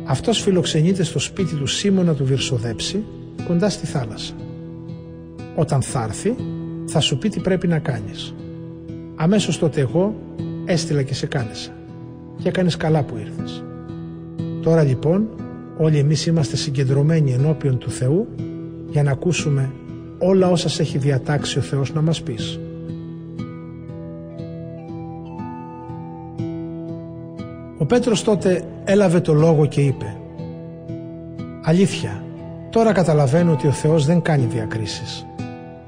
αυτός 0.07 0.41
φιλοξενείται 0.41 1.03
στο 1.03 1.19
σπίτι 1.19 1.55
του 1.55 1.67
Σίμωνα 1.67 2.13
του 2.13 2.25
Βυρσοδέψη, 2.25 3.03
κοντά 3.47 3.69
στη 3.69 3.85
θάλασσα. 3.85 4.33
Όταν 5.55 5.81
θα 5.81 6.03
έρθει, 6.03 6.35
θα 6.85 6.99
σου 6.99 7.17
πει 7.17 7.29
τι 7.29 7.39
πρέπει 7.39 7.67
να 7.67 7.79
κάνεις. 7.79 8.35
Αμέσως 9.15 9.57
τότε 9.57 9.81
εγώ 9.81 10.15
έστειλα 10.65 11.01
και 11.01 11.13
σε 11.13 11.25
κάλεσα. 11.25 11.71
Και 12.41 12.47
έκανες 12.47 12.77
καλά 12.77 13.03
που 13.03 13.17
ήρθες. 13.17 13.63
Τώρα 14.61 14.83
λοιπόν 14.83 15.27
όλοι 15.77 15.97
εμείς 15.97 16.25
είμαστε 16.25 16.55
συγκεντρωμένοι 16.55 17.31
ενώπιον 17.31 17.77
του 17.77 17.89
Θεού 17.89 18.27
για 18.89 19.03
να 19.03 19.11
ακούσουμε 19.11 19.71
όλα 20.17 20.49
όσα 20.49 20.69
σε 20.69 20.81
έχει 20.81 20.97
διατάξει 20.97 21.57
ο 21.57 21.61
Θεός 21.61 21.93
να 21.93 22.01
μας 22.01 22.21
πεις. 22.21 22.59
Ο 27.77 27.85
Πέτρος 27.85 28.23
τότε 28.23 28.63
έλαβε 28.83 29.19
το 29.19 29.33
λόγο 29.33 29.65
και 29.65 29.81
είπε 29.81 30.17
«Αλήθεια, 31.63 32.23
τώρα 32.69 32.91
καταλαβαίνω 32.91 33.51
ότι 33.51 33.67
ο 33.67 33.71
Θεός 33.71 34.05
δεν 34.05 34.21
κάνει 34.21 34.45
διακρίσεις, 34.45 35.25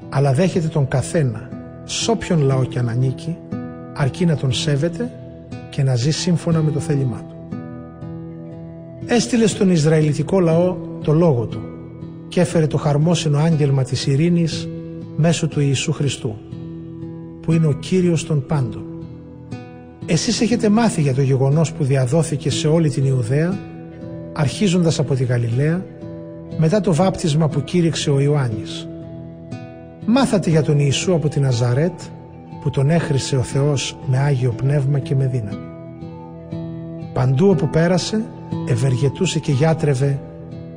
αλλά 0.08 0.32
δέχεται 0.32 0.68
τον 0.68 0.88
καθένα, 0.88 1.48
σ' 1.84 2.08
όποιον 2.08 2.40
λαό 2.40 2.64
και 2.64 2.78
αν 2.78 2.88
ανήκει, 2.88 3.36
αρκεί 3.94 4.24
να 4.26 4.36
τον 4.36 4.52
σέβεται 4.52 5.10
και 5.70 5.82
να 5.82 5.94
ζει 5.94 6.10
σύμφωνα 6.10 6.62
με 6.62 6.70
το 6.70 6.80
θέλημά 6.80 7.24
του. 7.28 7.36
Έστειλε 9.06 9.46
στον 9.46 9.70
Ισραηλιτικό 9.70 10.40
λαό 10.40 10.76
το 11.04 11.12
λόγο 11.12 11.46
του 11.46 11.60
και 12.28 12.40
έφερε 12.40 12.66
το 12.66 12.76
χαρμόσυνο 12.76 13.38
άγγελμα 13.38 13.82
της 13.82 14.06
ειρήνης 14.06 14.68
μέσω 15.16 15.48
του 15.48 15.60
Ιησού 15.60 15.92
Χριστού, 15.92 16.36
που 17.40 17.52
είναι 17.52 17.66
ο 17.66 17.72
Κύριος 17.72 18.26
των 18.26 18.46
πάντων 18.46 18.89
εσείς 20.06 20.40
έχετε 20.40 20.68
μάθει 20.68 21.00
για 21.00 21.14
το 21.14 21.20
γεγονός 21.20 21.72
που 21.72 21.84
διαδόθηκε 21.84 22.50
σε 22.50 22.68
όλη 22.68 22.90
την 22.90 23.04
Ιουδαία, 23.04 23.58
αρχίζοντας 24.32 24.98
από 24.98 25.14
τη 25.14 25.24
Γαλιλαία, 25.24 25.84
μετά 26.58 26.80
το 26.80 26.94
βάπτισμα 26.94 27.48
που 27.48 27.62
κήρυξε 27.64 28.10
ο 28.10 28.20
Ιωάννης. 28.20 28.88
Μάθατε 30.06 30.50
για 30.50 30.62
τον 30.62 30.78
Ιησού 30.78 31.14
από 31.14 31.28
την 31.28 31.46
Αζαρέτ, 31.46 32.00
που 32.60 32.70
τον 32.70 32.90
έχρισε 32.90 33.36
ο 33.36 33.42
Θεός 33.42 33.96
με 34.06 34.18
Άγιο 34.18 34.52
Πνεύμα 34.52 34.98
και 34.98 35.14
με 35.14 35.26
δύναμη. 35.26 35.68
Παντού 37.12 37.48
όπου 37.48 37.68
πέρασε, 37.68 38.24
ευεργετούσε 38.68 39.38
και 39.38 39.52
γιάτρευε 39.52 40.20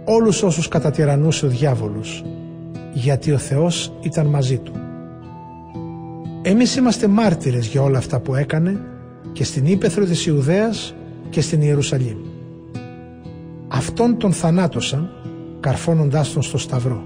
όλους 0.05 0.43
όσους 0.43 0.67
κατατυρανούσε 0.67 1.45
ο 1.45 1.49
διάβολος, 1.49 2.23
γιατί 2.93 3.31
ο 3.31 3.37
Θεός 3.37 3.93
ήταν 4.01 4.25
μαζί 4.25 4.57
του. 4.57 4.71
Εμείς 6.41 6.75
είμαστε 6.75 7.07
μάρτυρες 7.07 7.67
για 7.67 7.81
όλα 7.81 7.97
αυτά 7.97 8.19
που 8.19 8.35
έκανε 8.35 8.79
και 9.33 9.43
στην 9.43 9.65
Ήπεθρο 9.65 10.05
της 10.05 10.25
Ιουδαίας 10.25 10.95
και 11.29 11.41
στην 11.41 11.61
Ιερουσαλήμ. 11.61 12.17
Αυτόν 13.67 14.17
τον 14.17 14.33
θανάτωσαν 14.33 15.09
καρφώνοντάς 15.59 16.33
τον 16.33 16.41
στο 16.41 16.57
Σταυρό. 16.57 17.03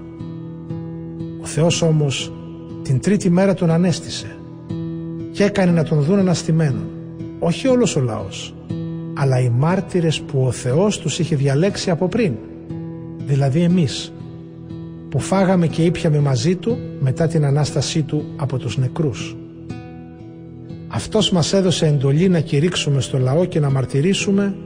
Ο 1.42 1.46
Θεός 1.46 1.82
όμως 1.82 2.32
την 2.82 3.00
τρίτη 3.00 3.30
μέρα 3.30 3.54
τον 3.54 3.70
ανέστησε 3.70 4.36
και 5.32 5.44
έκανε 5.44 5.72
να 5.72 5.82
τον 5.82 6.02
δουν 6.02 6.18
αναστημένον, 6.18 6.86
όχι 7.38 7.68
όλος 7.68 7.96
ο 7.96 8.00
λαός, 8.00 8.54
αλλά 9.14 9.40
οι 9.40 9.48
μάρτυρες 9.48 10.20
που 10.20 10.44
ο 10.46 10.50
Θεός 10.50 10.98
τους 10.98 11.18
είχε 11.18 11.36
διαλέξει 11.36 11.90
από 11.90 12.08
πριν, 12.08 12.32
δηλαδή 13.26 13.60
εμείς, 13.62 14.12
που 15.08 15.18
φάγαμε 15.18 15.66
και 15.66 15.84
ήπιαμε 15.84 16.18
μαζί 16.18 16.56
Του 16.56 16.78
μετά 17.00 17.26
την 17.26 17.44
Ανάστασή 17.44 18.02
Του 18.02 18.24
από 18.36 18.58
τους 18.58 18.78
νεκρούς. 18.78 19.36
Αυτός 20.88 21.30
μας 21.30 21.52
έδωσε 21.52 21.86
εντολή 21.86 22.28
να 22.28 22.40
κηρύξουμε 22.40 23.00
στο 23.00 23.18
λαό 23.18 23.44
και 23.44 23.60
να 23.60 23.70
μαρτυρήσουμε 23.70 24.56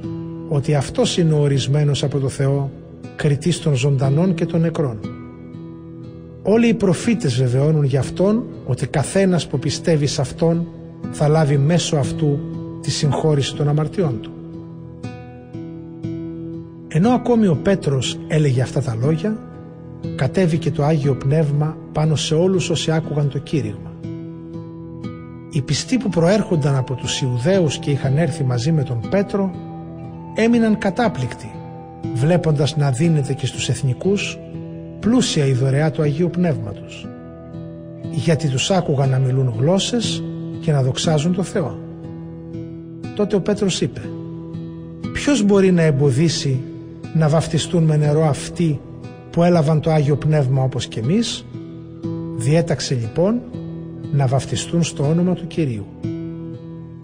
ότι 0.49 0.75
αυτός 0.75 1.19
είναι 1.19 1.33
ο 1.33 1.41
ορισμένος 1.41 2.03
από 2.03 2.19
το 2.19 2.29
Θεό, 2.29 2.71
κριτής 3.17 3.61
των 3.61 3.75
ζωντανών 3.75 4.35
και 4.35 4.47
των 4.47 4.61
νεκρών. 4.61 4.99
Όλοι 6.43 6.69
οι 6.69 6.75
προφήτες 6.75 7.37
βεβαιώνουν 7.37 7.85
για 7.85 8.01
Αυτόν 8.01 8.45
ότι 8.67 8.87
καθένας 8.87 9.47
που 9.47 9.59
πιστεύει 9.59 10.07
σε 10.07 10.21
Αυτόν 10.21 10.67
θα 11.11 11.29
λάβει 11.29 11.59
μέσω 11.59 11.97
αυτού 11.97 12.39
τη 12.81 12.91
συγχώρηση 12.91 13.55
των 13.55 13.69
αμαρτιών 13.69 14.21
του. 14.21 14.31
Ενώ 16.89 17.11
ακόμη 17.11 17.47
ο 17.47 17.59
Πέτρος 17.63 18.19
έλεγε 18.29 18.63
αυτά 18.63 18.83
τα 18.83 18.97
λόγια, 19.01 19.39
κατέβηκε 20.17 20.71
το 20.71 20.85
Άγιο 20.85 21.15
Πνεύμα 21.15 21.77
πάνω 21.93 22.17
σε 22.17 22.35
όλους 22.35 22.71
όσοι 22.71 22.91
άκουγαν 22.91 23.29
το 23.29 23.39
κήρυγμα. 23.39 23.92
Οι 25.55 25.63
πιστοί 25.63 25.97
που 25.97 26.09
προέρχονταν 26.09 26.77
από 26.77 26.95
τους 26.95 27.21
Ιουδαίους 27.21 27.79
και 27.79 27.91
είχαν 27.91 28.19
έρθει 28.19 28.45
μαζί 28.45 28.73
με 28.73 28.83
τον 28.83 29.01
Πέτρο 29.11 29.51
έμειναν 30.35 30.79
κατάπληκτοι 30.79 31.51
βλέποντας 32.15 32.77
να 32.77 32.91
δίνεται 32.91 33.33
και 33.33 33.47
στους 33.47 33.69
εθνικούς 33.69 34.39
πλούσια 35.01 35.47
η 35.47 35.53
δωρεά 35.53 35.91
του 35.91 36.03
Αγίου 36.03 36.31
Πνεύματος 36.31 37.07
γιατί 38.11 38.49
τους 38.49 38.71
άκουγαν 38.71 39.09
να 39.09 39.19
μιλούν 39.19 39.55
γλώσσες 39.59 40.23
και 40.61 40.73
να 40.73 40.83
δοξάζουν 40.83 41.35
το 41.35 41.43
Θεό. 41.43 41.79
Τότε 43.17 43.37
ο 43.37 43.41
Πέτρος 43.41 43.81
είπε 43.81 44.01
«Ποιος 45.13 45.43
μπορεί 45.43 45.73
να 45.73 45.83
εμποδίσει 45.83 46.61
να 47.15 47.29
βαφτιστούν 47.29 47.83
με 47.83 47.97
νερό 47.97 48.25
αυτοί 48.25 48.81
που 49.31 49.43
έλαβαν 49.43 49.81
το 49.81 49.91
Άγιο 49.91 50.17
Πνεύμα 50.17 50.63
όπως 50.63 50.87
και 50.87 51.01
εμείς» 51.01 51.45
Διέταξε 52.37 52.95
λοιπόν 52.95 53.41
να 54.13 54.27
βαφτιστούν 54.27 54.83
στο 54.83 55.09
όνομα 55.09 55.35
του 55.35 55.47
Κυρίου. 55.47 55.87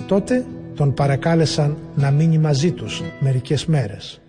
Τότε 0.06 0.47
τον 0.74 0.94
παρακάλεσαν 0.94 1.76
να 1.94 2.10
μείνει 2.10 2.39
μαζί 2.39 2.72
τους 2.72 3.02
μερικές 3.20 3.66
μέρες. 3.66 4.20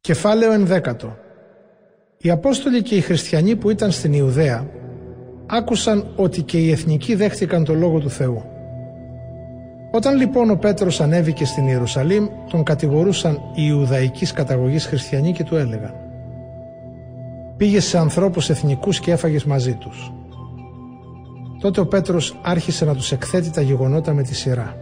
Κεφάλαιο 0.00 0.52
ενδέκατο 0.52 1.16
Οι 2.18 2.30
Απόστολοι 2.30 2.82
και 2.82 2.96
οι 2.96 3.00
Χριστιανοί 3.00 3.56
που 3.56 3.70
ήταν 3.70 3.90
στην 3.90 4.12
Ιουδαία 4.12 4.70
άκουσαν 5.46 6.12
ότι 6.16 6.42
και 6.42 6.58
οι 6.58 6.70
εθνικοί 6.70 7.14
δέχτηκαν 7.14 7.64
το 7.64 7.74
Λόγο 7.74 7.98
του 7.98 8.10
Θεού. 8.10 8.44
Όταν 9.92 10.16
λοιπόν 10.16 10.50
ο 10.50 10.56
Πέτρος 10.56 11.00
ανέβηκε 11.00 11.44
στην 11.44 11.66
Ιερουσαλήμ, 11.66 12.28
τον 12.50 12.62
κατηγορούσαν 12.62 13.34
οι 13.34 13.62
Ιουδαϊκής 13.68 14.32
καταγωγής 14.32 14.86
χριστιανοί 14.86 15.32
και 15.32 15.44
του 15.44 15.56
έλεγαν 15.56 16.01
«Πήγε 17.62 17.80
σε 17.80 17.98
ανθρώπους 17.98 18.50
εθνικούς 18.50 19.00
και 19.00 19.10
έφαγες 19.10 19.44
μαζί 19.44 19.74
τους». 19.74 20.12
Τότε 21.60 21.80
ο 21.80 21.86
Πέτρος 21.86 22.40
άρχισε 22.42 22.84
να 22.84 22.94
τους 22.94 23.12
εκθέτει 23.12 23.50
τα 23.50 23.60
γεγονότα 23.60 24.12
με 24.12 24.22
τη 24.22 24.34
σειρά. 24.34 24.76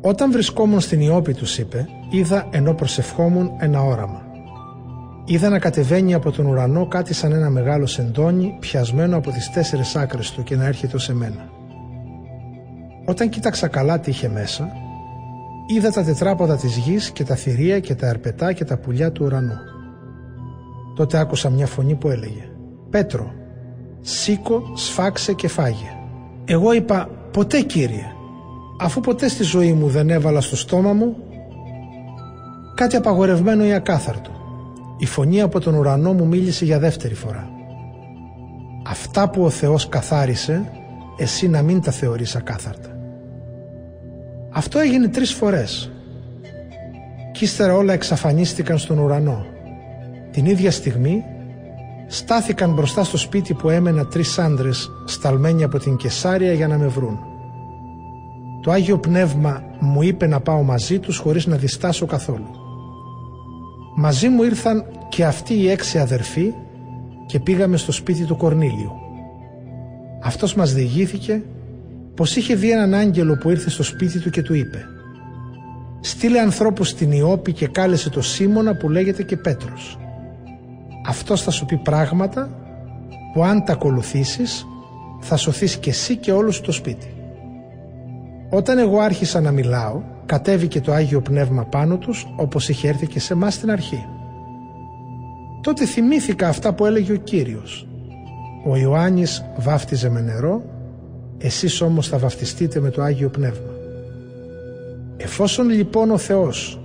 Όταν 0.00 0.32
βρισκόμουν 0.32 0.80
στην 0.80 1.00
Ιώπη 1.00 1.34
τους 1.34 1.58
είπε, 1.58 1.88
είδα 2.10 2.48
ενώ 2.50 2.74
προσευχόμουν 2.74 3.50
ένα 3.58 3.82
όραμα. 3.82 4.22
Είδα 5.24 5.48
να 5.48 5.58
κατεβαίνει 5.58 6.14
από 6.14 6.30
τον 6.30 6.46
ουρανό 6.46 6.86
κάτι 6.86 7.14
σαν 7.14 7.32
ένα 7.32 7.50
μεγάλο 7.50 7.86
σεντόνι 7.86 8.56
πιασμένο 8.60 9.16
από 9.16 9.30
τις 9.30 9.50
τέσσερις 9.50 9.96
άκρες 9.96 10.30
του 10.30 10.42
και 10.42 10.56
να 10.56 10.66
έρχεται 10.66 10.98
σε 10.98 11.14
μένα. 11.14 11.48
Όταν 13.04 13.28
κοίταξα 13.28 13.68
καλά 13.68 14.00
τι 14.00 14.10
είχε 14.10 14.28
μέσα, 14.28 14.68
είδα 15.66 15.90
τα 15.90 16.04
τετράποδα 16.04 16.56
της 16.56 16.76
γης 16.76 17.10
και 17.10 17.24
τα 17.24 17.34
θηρία 17.34 17.80
και 17.80 17.94
τα 17.94 18.08
αρπετά 18.08 18.52
και 18.52 18.64
τα 18.64 18.76
πουλιά 18.76 19.12
του 19.12 19.24
ουρανού. 19.24 19.71
Τότε 20.94 21.18
άκουσα 21.18 21.50
μια 21.50 21.66
φωνή 21.66 21.94
που 21.94 22.08
έλεγε 22.08 22.48
«Πέτρο, 22.90 23.32
σήκω, 24.00 24.62
σφάξε 24.74 25.32
και 25.32 25.48
φάγε». 25.48 25.96
Εγώ 26.44 26.72
είπα 26.72 27.08
«Ποτέ 27.30 27.60
Κύριε» 27.60 28.06
αφού 28.80 29.00
ποτέ 29.00 29.28
στη 29.28 29.42
ζωή 29.42 29.72
μου 29.72 29.88
δεν 29.88 30.10
έβαλα 30.10 30.40
στο 30.40 30.56
στόμα 30.56 30.92
μου 30.92 31.16
κάτι 32.74 32.96
απαγορευμένο 32.96 33.64
ή 33.64 33.72
ακάθαρτο. 33.72 34.30
Η 34.98 35.06
φωνή 35.06 35.40
από 35.40 35.60
τον 35.60 35.74
ουρανό 35.74 36.12
μου 36.12 36.26
μίλησε 36.26 36.64
για 36.64 36.78
δεύτερη 36.78 37.14
φορά. 37.14 37.48
Αυτά 38.86 39.30
που 39.30 39.44
ο 39.44 39.50
Θεός 39.50 39.88
καθάρισε, 39.88 40.72
εσύ 41.16 41.48
να 41.48 41.62
μην 41.62 41.80
τα 41.80 41.90
θεωρείς 41.90 42.36
ακάθαρτα. 42.36 42.88
Αυτό 44.50 44.78
έγινε 44.78 45.08
τρεις 45.08 45.32
φορές. 45.32 45.90
Κι 47.32 47.44
ύστερα 47.44 47.74
όλα 47.74 47.92
εξαφανίστηκαν 47.92 48.78
στον 48.78 48.98
ουρανό. 48.98 49.46
Την 50.32 50.46
ίδια 50.46 50.70
στιγμή 50.70 51.24
στάθηκαν 52.06 52.72
μπροστά 52.72 53.04
στο 53.04 53.16
σπίτι 53.16 53.54
που 53.54 53.68
έμενα 53.68 54.06
τρεις 54.06 54.38
άντρες 54.38 54.90
σταλμένοι 55.04 55.64
από 55.64 55.78
την 55.78 55.96
Κεσάρια 55.96 56.52
για 56.52 56.68
να 56.68 56.78
με 56.78 56.86
βρουν. 56.86 57.18
Το 58.62 58.70
Άγιο 58.70 58.98
Πνεύμα 58.98 59.62
μου 59.80 60.02
είπε 60.02 60.26
να 60.26 60.40
πάω 60.40 60.62
μαζί 60.62 60.98
τους 60.98 61.18
χωρίς 61.18 61.46
να 61.46 61.56
διστάσω 61.56 62.06
καθόλου. 62.06 62.50
Μαζί 63.96 64.28
μου 64.28 64.42
ήρθαν 64.42 64.84
και 65.08 65.24
αυτοί 65.24 65.54
οι 65.54 65.70
έξι 65.70 65.98
αδερφοί 65.98 66.52
και 67.26 67.40
πήγαμε 67.40 67.76
στο 67.76 67.92
σπίτι 67.92 68.24
του 68.24 68.36
Κορνήλιου. 68.36 68.92
Αυτός 70.22 70.54
μας 70.54 70.72
διηγήθηκε 70.74 71.42
πως 72.14 72.36
είχε 72.36 72.54
δει 72.54 72.70
έναν 72.70 72.94
άγγελο 72.94 73.36
που 73.36 73.50
ήρθε 73.50 73.70
στο 73.70 73.82
σπίτι 73.82 74.18
του 74.18 74.30
και 74.30 74.42
του 74.42 74.54
είπε 74.54 74.86
«Στείλε 76.00 76.40
ανθρώπους 76.40 76.88
στην 76.88 77.12
Ιώπη 77.12 77.52
και 77.52 77.66
κάλεσε 77.66 78.10
το 78.10 78.22
Σίμωνα 78.22 78.76
που 78.76 78.88
λέγεται 78.88 79.22
και 79.22 79.36
Πέτρος. 79.36 79.98
Αυτός 81.06 81.42
θα 81.42 81.50
σου 81.50 81.66
πει 81.66 81.76
πράγματα 81.76 82.48
που 83.32 83.44
αν 83.44 83.64
τα 83.64 83.72
ακολουθήσεις 83.72 84.66
θα 85.20 85.36
σωθείς 85.36 85.76
και 85.76 85.90
εσύ 85.90 86.16
και 86.16 86.32
όλο 86.32 86.50
σου 86.50 86.62
το 86.62 86.72
σπίτι». 86.72 87.14
Όταν 88.50 88.78
εγώ 88.78 88.98
άρχισα 88.98 89.40
να 89.40 89.50
μιλάω, 89.50 90.02
κατέβηκε 90.26 90.80
το 90.80 90.92
Άγιο 90.92 91.20
Πνεύμα 91.20 91.64
πάνω 91.64 91.98
τους, 91.98 92.26
όπως 92.36 92.68
είχε 92.68 92.88
έρθει 92.88 93.06
και 93.06 93.20
σε 93.20 93.34
μας 93.34 93.54
στην 93.54 93.70
αρχή. 93.70 94.06
Τότε 95.62 95.86
θυμήθηκα 95.86 96.48
αυτά 96.48 96.74
που 96.74 96.86
έλεγε 96.86 97.12
ο 97.12 97.16
Κύριος. 97.16 97.86
Ο 98.66 98.76
Ιωάννης 98.76 99.44
βάφτιζε 99.56 100.08
με 100.08 100.20
νερό, 100.20 100.62
εσείς 101.38 101.80
όμως 101.80 102.08
θα 102.08 102.18
βαφτιστείτε 102.18 102.80
με 102.80 102.90
το 102.90 103.02
Άγιο 103.02 103.28
Πνεύμα. 103.28 103.70
Εφόσον 105.16 105.68
λοιπόν 105.68 106.10
ο 106.10 106.18
Θεός 106.18 106.80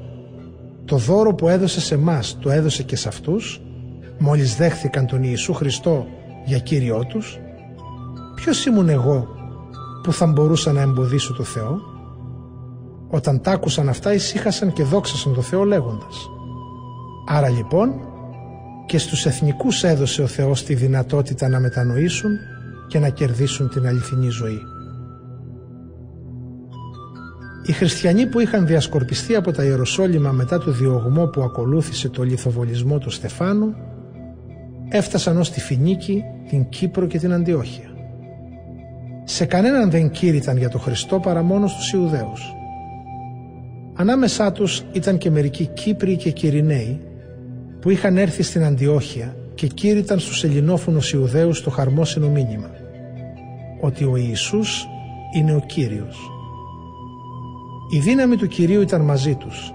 το 0.85 0.98
δώρο 0.98 1.34
που 1.35 1.48
έδωσε 1.48 1.81
σε 1.81 1.98
μας 1.98 2.38
το 2.39 2.49
έδωσε 2.49 2.84
και 2.84 2.95
σε 2.95 3.07
αυτούς, 3.07 3.61
μόλις 4.19 4.56
δέχθηκαν 4.56 5.06
τον 5.06 5.23
Ιησού 5.23 5.53
Χριστό 5.53 6.06
για 6.45 6.57
Κύριό 6.57 7.06
τους, 7.06 7.39
ποιος 8.35 8.65
ήμουν 8.65 8.89
εγώ 8.89 9.27
που 10.03 10.14
θα 10.14 10.26
μπορούσα 10.26 10.72
να 10.72 10.81
εμποδίσω 10.81 11.34
το 11.34 11.44
Θεό; 11.44 11.80
Όταν 13.10 13.41
τ' 13.41 13.48
άκουσαν 13.48 13.89
αυτά 13.89 14.14
ησύχασαν 14.14 14.73
και 14.73 14.84
δόξασαν 14.84 15.34
το 15.34 15.41
Θεό 15.41 15.64
λέγοντας 15.64 16.30
Άρα 17.30 17.49
λοιπόν 17.49 17.94
και 18.85 18.98
στους 18.98 19.26
εθνικούς 19.26 19.84
έδωσε 19.84 20.22
ο 20.22 20.27
Θεός 20.27 20.64
τη 20.64 20.73
δυνατότητα 20.73 21.48
να 21.49 21.60
μετανοήσουν 21.60 22.31
και 22.88 22.99
να 22.99 23.10
κερδίσουν 23.10 23.69
την 23.69 23.88
αληθινή 23.88 24.30
ζωή. 24.30 24.61
Οι 27.64 27.72
χριστιανοί 27.72 28.27
που 28.27 28.39
είχαν 28.39 28.65
διασκορπιστεί 28.65 29.35
από 29.35 29.52
τα 29.52 29.64
Ιεροσόλυμα 29.64 30.31
μετά 30.31 30.57
το 30.57 30.72
διωγμό 30.72 31.26
που 31.26 31.41
ακολούθησε 31.41 32.10
το 32.10 32.23
λιθοβολισμό 32.23 32.98
του 32.98 33.10
Στεφάνου 33.10 33.76
έφτασαν 34.89 35.38
ως 35.38 35.51
τη 35.51 35.59
Φινίκη, 35.59 36.23
την 36.49 36.69
Κύπρο 36.69 37.05
και 37.05 37.19
την 37.19 37.34
Αντιόχεια. 37.34 37.91
Σε 39.23 39.45
κανέναν 39.45 39.89
δεν 39.89 40.09
κήρυταν 40.09 40.57
για 40.57 40.69
το 40.69 40.77
Χριστό 40.77 41.19
παρά 41.19 41.41
μόνος 41.43 41.72
στους 41.72 41.91
Ιουδαίους. 41.91 42.55
Ανάμεσά 43.93 44.51
τους 44.51 44.84
ήταν 44.91 45.18
και 45.18 45.31
μερικοί 45.31 45.65
Κύπροι 45.65 46.15
και 46.15 46.31
Κυριναίοι 46.31 47.01
που 47.80 47.89
είχαν 47.89 48.18
έρθει 48.18 48.43
στην 48.43 48.64
Αντιόχεια 48.64 49.35
και 49.55 49.68
κήρυταν 49.68 50.19
στους 50.19 50.43
ελληνόφωνους 50.43 51.11
Ιουδαίους 51.11 51.64
το 51.64 51.69
χαρμόσυνο 51.69 52.30
μήνυμα 52.30 52.69
ότι 53.81 54.03
ο 54.03 54.15
Ιησούς 54.15 54.88
είναι 55.35 55.55
ο 55.55 55.59
Κύριος. 55.59 56.18
Η 57.95 57.99
δύναμη 57.99 58.35
του 58.35 58.47
Κυρίου 58.47 58.81
ήταν 58.81 59.01
μαζί 59.01 59.35
τους 59.35 59.73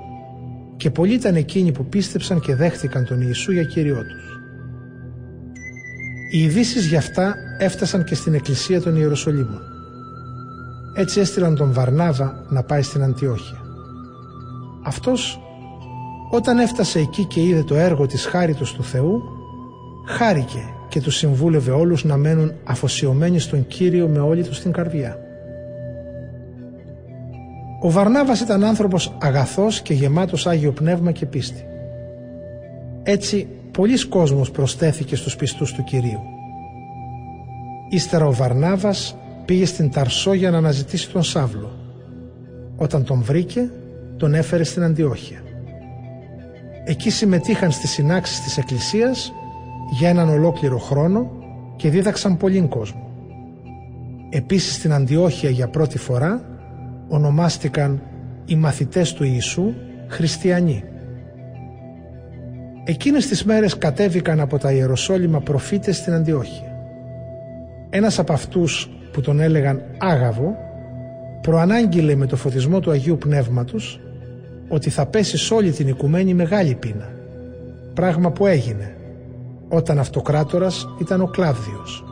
και 0.76 0.90
πολλοί 0.90 1.14
ήταν 1.14 1.34
εκείνοι 1.34 1.72
που 1.72 1.84
πίστεψαν 1.84 2.40
και 2.40 2.54
δέχτηκαν 2.54 3.04
τον 3.04 3.20
Ιησού 3.20 3.52
για 3.52 3.64
Κύριό 3.64 4.02
τους. 4.02 4.31
Οι 6.34 6.42
ειδήσεις 6.42 6.86
για 6.86 6.98
αυτά 6.98 7.34
έφτασαν 7.58 8.04
και 8.04 8.14
στην 8.14 8.34
εκκλησία 8.34 8.80
των 8.80 8.96
Ιεροσολύμων. 8.96 9.60
Έτσι 10.94 11.20
έστειλαν 11.20 11.56
τον 11.56 11.72
Βαρνάβα 11.72 12.44
να 12.48 12.62
πάει 12.62 12.82
στην 12.82 13.02
Αντιόχεια. 13.02 13.58
Αυτός 14.82 15.40
όταν 16.30 16.58
έφτασε 16.58 16.98
εκεί 16.98 17.24
και 17.24 17.40
είδε 17.40 17.62
το 17.62 17.74
έργο 17.74 18.06
της 18.06 18.26
χάριτος 18.26 18.72
του 18.72 18.84
Θεού, 18.84 19.22
χάρηκε 20.06 20.74
και 20.88 21.00
του 21.00 21.10
συμβούλευε 21.10 21.70
όλους 21.70 22.04
να 22.04 22.16
μένουν 22.16 22.52
αφοσιωμένοι 22.64 23.38
στον 23.38 23.66
Κύριο 23.66 24.08
με 24.08 24.18
όλη 24.18 24.42
τους 24.42 24.60
την 24.60 24.72
καρδιά. 24.72 25.18
Ο 27.82 27.90
Βαρνάβας 27.90 28.40
ήταν 28.40 28.64
άνθρωπος 28.64 29.16
αγαθός 29.20 29.80
και 29.80 29.94
γεμάτος 29.94 30.46
Άγιο 30.46 30.72
Πνεύμα 30.72 31.12
και 31.12 31.26
πίστη. 31.26 31.64
Έτσι 33.02 33.48
πολλοί 33.72 34.06
κόσμος 34.06 34.50
προστέθηκε 34.50 35.16
στους 35.16 35.36
πιστούς 35.36 35.72
του 35.72 35.84
Κυρίου. 35.84 36.20
Ύστερα 37.88 38.26
ο 38.26 38.32
Βαρνάβας 38.32 39.16
πήγε 39.44 39.66
στην 39.66 39.90
Ταρσό 39.90 40.32
για 40.32 40.50
να 40.50 40.56
αναζητήσει 40.56 41.10
τον 41.10 41.22
Σάβλο. 41.22 41.76
Όταν 42.76 43.04
τον 43.04 43.22
βρήκε, 43.22 43.70
τον 44.16 44.34
έφερε 44.34 44.64
στην 44.64 44.82
Αντιόχεια. 44.82 45.42
Εκεί 46.84 47.10
συμμετείχαν 47.10 47.70
στις 47.70 47.90
συνάξεις 47.90 48.40
της 48.40 48.58
Εκκλησίας 48.58 49.32
για 49.98 50.08
έναν 50.08 50.28
ολόκληρο 50.28 50.78
χρόνο 50.78 51.30
και 51.76 51.90
δίδαξαν 51.90 52.36
πολλήν 52.36 52.68
κόσμο. 52.68 53.10
Επίσης 54.30 54.74
στην 54.74 54.92
Αντιόχεια 54.92 55.50
για 55.50 55.68
πρώτη 55.68 55.98
φορά 55.98 56.44
ονομάστηκαν 57.08 58.02
οι 58.44 58.56
μαθητές 58.56 59.12
του 59.12 59.24
Ιησού 59.24 59.74
χριστιανοί. 60.08 60.84
Εκείνες 62.84 63.26
τις 63.26 63.44
μέρες 63.44 63.78
κατέβηκαν 63.78 64.40
από 64.40 64.58
τα 64.58 64.72
Ιεροσόλυμα 64.72 65.40
προφήτες 65.40 65.96
στην 65.96 66.12
Αντιόχεια. 66.12 66.76
Ένας 67.90 68.18
από 68.18 68.32
αυτούς 68.32 68.90
που 69.12 69.20
τον 69.20 69.40
έλεγαν 69.40 69.82
Άγαβο 69.98 70.56
προανάγγειλε 71.40 72.14
με 72.14 72.26
το 72.26 72.36
φωτισμό 72.36 72.80
του 72.80 72.90
Αγίου 72.90 73.18
Πνεύματος 73.18 74.00
ότι 74.68 74.90
θα 74.90 75.06
πέσει 75.06 75.38
σε 75.38 75.54
όλη 75.54 75.70
την 75.70 75.88
οικουμένη 75.88 76.34
μεγάλη 76.34 76.74
πείνα. 76.74 77.08
Πράγμα 77.94 78.30
που 78.30 78.46
έγινε 78.46 78.96
όταν 79.68 79.98
αυτοκράτορας 79.98 80.88
ήταν 81.00 81.20
ο 81.20 81.26
Κλάβδιος. 81.26 82.04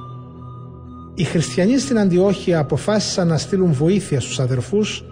Οι 1.15 1.25
χριστιανοί 1.25 1.79
στην 1.79 1.99
Αντιόχεια 1.99 2.59
αποφάσισαν 2.59 3.27
να 3.27 3.39
στείλουν 3.39 3.73
βοήθεια 3.73 4.21
στους 4.21 4.41
αδερφούς 4.41 5.05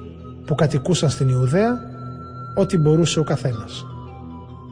που 0.47 0.55
κατοικούσαν 0.55 1.11
στην 1.11 1.29
Ιουδαία 1.29 1.81
ό,τι 2.55 2.79
μπορούσε 2.79 3.21
ο 3.21 3.25
καθένας. 3.25 3.87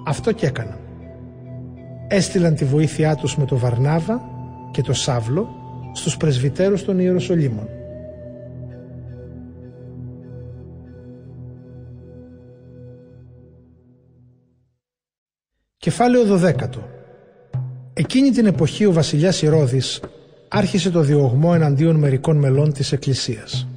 Αυτό 0.07 0.33
και 0.33 0.47
έκαναν. 0.47 0.79
Έστειλαν 2.09 2.55
τη 2.55 2.65
βοήθειά 2.65 3.15
τους 3.15 3.37
με 3.37 3.45
το 3.45 3.59
Βαρνάβα 3.59 4.23
και 4.71 4.83
το 4.83 4.93
Σάβλο 4.93 5.49
στους 5.93 6.17
πρεσβυτέρους 6.17 6.85
των 6.85 6.99
Ιεροσολύμων. 6.99 7.69
Κεφάλαιο 15.77 16.23
12 16.27 16.53
Εκείνη 17.93 18.31
την 18.31 18.47
εποχή 18.47 18.85
ο 18.85 18.93
βασιλιάς 18.93 19.43
Ηρώδης 19.43 20.01
άρχισε 20.49 20.91
το 20.91 21.01
διωγμό 21.01 21.51
εναντίον 21.55 21.97
μερικών 21.97 22.37
μελών 22.37 22.73
της 22.73 22.93
Εκκλησίας. 22.93 23.69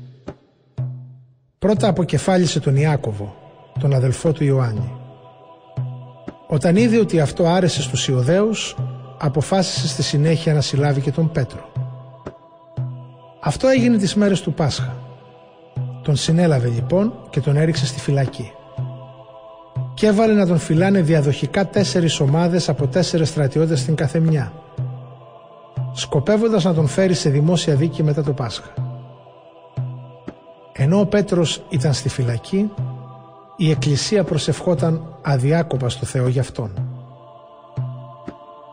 Πρώτα 1.60 1.88
αποκεφάλισε 1.88 2.60
τον 2.60 2.76
Ιάκωβο, 2.76 3.35
τον 3.80 3.93
αδελφό 3.93 4.31
του 4.31 4.43
Ιωάννη. 4.43 4.98
Όταν 6.51 6.76
είδε 6.76 6.99
ότι 6.99 7.19
αυτό 7.19 7.45
άρεσε 7.45 7.81
στους 7.81 8.07
Ιωδαίους, 8.07 8.76
αποφάσισε 9.17 9.88
στη 9.88 10.03
συνέχεια 10.03 10.53
να 10.53 10.61
συλλάβει 10.61 11.01
και 11.01 11.11
τον 11.11 11.31
Πέτρο. 11.31 11.69
Αυτό 13.41 13.67
έγινε 13.67 13.97
τις 13.97 14.15
μέρες 14.15 14.41
του 14.41 14.53
Πάσχα. 14.53 14.95
Τον 16.03 16.15
συνέλαβε 16.15 16.67
λοιπόν 16.67 17.13
και 17.30 17.39
τον 17.39 17.57
έριξε 17.57 17.85
στη 17.85 17.99
φυλακή. 17.99 18.51
Και 19.93 20.07
έβαλε 20.07 20.34
να 20.34 20.47
τον 20.47 20.57
φυλάνε 20.57 21.01
διαδοχικά 21.01 21.67
τέσσερις 21.67 22.19
ομάδες 22.19 22.69
από 22.69 22.88
τέσσερες 22.88 23.30
στρατιώτες 23.30 23.80
στην 23.80 23.95
καθεμιά, 23.95 24.53
σκοπεύοντας 25.93 26.63
να 26.63 26.73
τον 26.73 26.88
φέρει 26.88 27.13
σε 27.13 27.30
δημόσια 27.30 27.76
δίκη 27.76 28.03
μετά 28.03 28.23
το 28.23 28.34
Πάσχα. 28.34 28.73
Ενώ 30.71 30.99
ο 30.99 31.05
Πέτρος 31.05 31.61
ήταν 31.69 31.93
στη 31.93 32.09
φυλακή, 32.09 32.71
η 33.61 33.69
Εκκλησία 33.69 34.23
προσευχόταν 34.23 35.15
αδιάκοπα 35.22 35.90
στο 35.90 36.06
Θεό 36.06 36.27
για 36.27 36.41
αυτόν. 36.41 36.72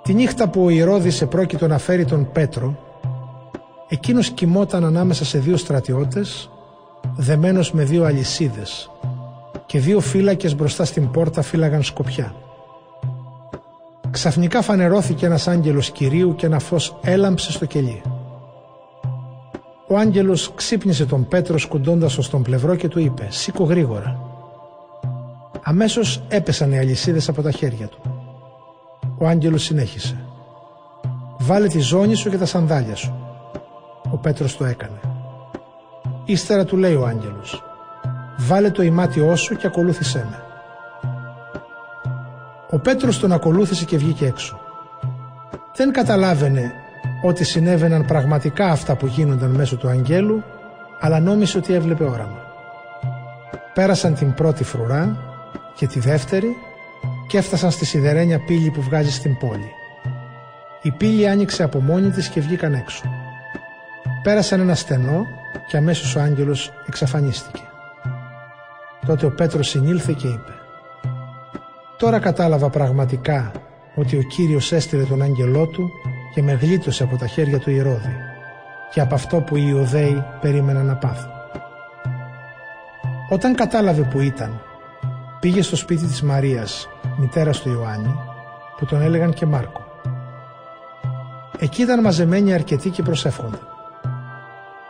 Τη 0.03 0.15
νύχτα 0.15 0.49
που 0.49 0.65
ο 0.65 0.69
Ηρώδης 0.69 1.23
επρόκειτο 1.23 1.67
να 1.67 1.79
φέρει 1.79 2.05
τον 2.05 2.33
Πέτρο, 2.33 2.79
εκείνος 3.89 4.31
κοιμόταν 4.31 4.85
ανάμεσα 4.85 5.25
σε 5.25 5.39
δύο 5.39 5.57
στρατιώτες, 5.57 6.51
δεμένος 7.17 7.73
με 7.73 7.85
δύο 7.85 8.05
αλυσίδες 8.05 8.91
και 9.67 9.79
δύο 9.79 10.01
φύλακες 10.01 10.57
μπροστά 10.57 10.85
στην 10.85 11.11
πόρτα 11.11 11.43
φύλαγαν 11.43 11.83
σκοπιά. 11.83 12.35
Ξαφνικά 14.11 14.63
φανερώθηκε 14.63 15.27
ένας 15.27 15.49
άγγελος 15.49 15.91
Κυρίου 15.91 16.35
και 16.35 16.47
ένα 16.47 16.59
φως 16.59 16.97
έλαμψε 17.03 17.53
στο 17.53 17.65
κελί. 17.65 18.03
Ο 19.89 19.97
άγγελος 19.97 20.53
ξύπνησε 20.55 21.07
τον 21.07 21.29
Πέτρο 21.29 21.59
σκουντώντας 21.59 22.19
ως 22.19 22.31
τον 22.31 22.43
πλευρό 22.43 22.75
και 22.75 22.89
του 22.89 22.99
είπε 22.99 23.27
«Σήκω 23.31 23.65
γρήγορα». 23.65 24.26
Αμέσως 25.68 26.22
έπεσαν 26.28 26.72
οι 26.72 26.78
αλυσίδες 26.78 27.28
από 27.28 27.43
τα 27.43 27.51
χέρια 27.51 27.86
του. 27.86 28.01
Ο 29.18 29.26
άγγελος 29.26 29.62
συνέχισε 29.62 30.24
«Βάλε 31.38 31.66
τη 31.66 31.78
ζώνη 31.78 32.14
σου 32.14 32.30
και 32.30 32.38
τα 32.38 32.47
σανδάλια 32.47 32.94
σου». 32.94 33.14
Ο 34.10 34.16
Πέτρος 34.16 34.56
το 34.56 34.64
έκανε. 34.64 35.01
Ύστερα 36.24 36.64
του 36.64 36.76
λέει 36.76 36.94
ο 36.94 37.06
άγγελος 37.06 37.62
«Βάλε 38.36 38.70
το 38.70 38.82
ημάτιό 38.82 39.36
σου 39.36 39.56
και 39.56 39.66
ακολούθησέ 39.66 40.26
με». 40.30 40.43
Ο 42.70 42.78
Πέτρος 42.78 43.18
τον 43.18 43.32
ακολούθησε 43.32 43.84
και 43.84 43.97
βγήκε 43.97 44.26
έξω. 44.26 44.60
Δεν 45.76 45.93
καταλάβαινε 45.93 46.72
ότι 47.22 47.44
συνέβαιναν 47.44 48.05
πραγματικά 48.05 48.66
αυτά 48.66 48.97
που 48.97 49.06
γίνονταν 49.06 49.51
μέσω 49.51 49.76
του 49.76 49.88
αγγέλου, 49.88 50.43
αλλά 51.01 51.20
νόμισε 51.20 51.59
ότι 51.59 51.74
έβλεπε 51.74 52.05
όραμα. 52.05 52.40
Πέρασαν 53.74 54.14
την 54.14 54.34
πρώτη 54.34 54.64
φρουρά 54.64 55.34
και 55.77 55.86
τη 55.86 56.01
δεύτερη 56.01 56.57
και 57.27 57.39
έφτασαν 57.39 57.70
στη 57.70 57.85
σιδερένια 57.85 58.44
πύλη 58.44 58.70
που 58.70 58.82
βγάζει 58.82 59.11
στην 59.11 59.36
πόλη. 59.36 59.70
Η 60.82 60.90
πύλη 60.90 61.28
άνοιξε 61.28 61.62
από 61.62 61.81
μόνη 61.81 62.11
της 62.11 62.28
και 62.28 62.40
βγήκαν 62.40 62.74
έξω. 62.74 63.05
Πέρασαν 64.23 64.61
ένα 64.61 64.74
στενό 64.74 65.27
και 65.69 65.77
αμέσως 65.77 66.16
ο 66.16 66.20
άγγελος 66.20 66.73
εξαφανίστηκε. 66.86 67.62
Τότε 69.07 69.27
ο 69.27 69.31
Πέτρος 69.31 69.69
συνήλθε 69.69 70.12
και 70.12 70.27
είπε 70.27 70.53
«Τώρα 71.97 72.19
κατάλαβα 72.19 72.70
πραγματικά 72.70 73.53
ότι 73.94 74.16
ο 74.16 74.23
Κύριος 74.23 74.73
έστειλε 74.73 75.03
τον 75.03 75.23
άγγελό 75.23 75.66
του 75.66 75.90
και 76.35 76.43
με 76.43 76.53
γλίτωσε 76.53 77.03
από 77.03 77.16
τα 77.16 77.27
χέρια 77.27 77.59
του 77.59 77.70
Ηρώδη 77.70 78.16
και 78.93 79.01
από 79.01 79.15
αυτό 79.15 79.40
που 79.40 79.57
οι 79.57 79.65
Ιουδαίοι 79.66 80.24
περίμεναν 80.40 80.86
να 80.86 80.97
πάθουν. 80.97 81.31
Όταν 83.28 83.55
κατάλαβε 83.55 84.03
που 84.03 84.20
ήταν, 84.20 84.61
πήγε 85.41 85.63
στο 85.63 85.77
σπίτι 85.77 86.07
της 86.07 86.23
Μαρίας, 86.23 86.89
μητέρας 87.17 87.61
του 87.61 87.71
Ιωάννη, 87.71 88.15
που 88.77 88.87
τον 88.87 89.03
έλεγαν 89.03 89.33
και 89.33 89.47
Μάρκο. 89.47 89.85
Εκεί 91.59 91.83
ήταν 91.83 92.01
μαζεμένοι 92.01 92.55
αρκετοί 92.55 92.91
και 92.91 93.03
προσεύχονται. 93.03 93.59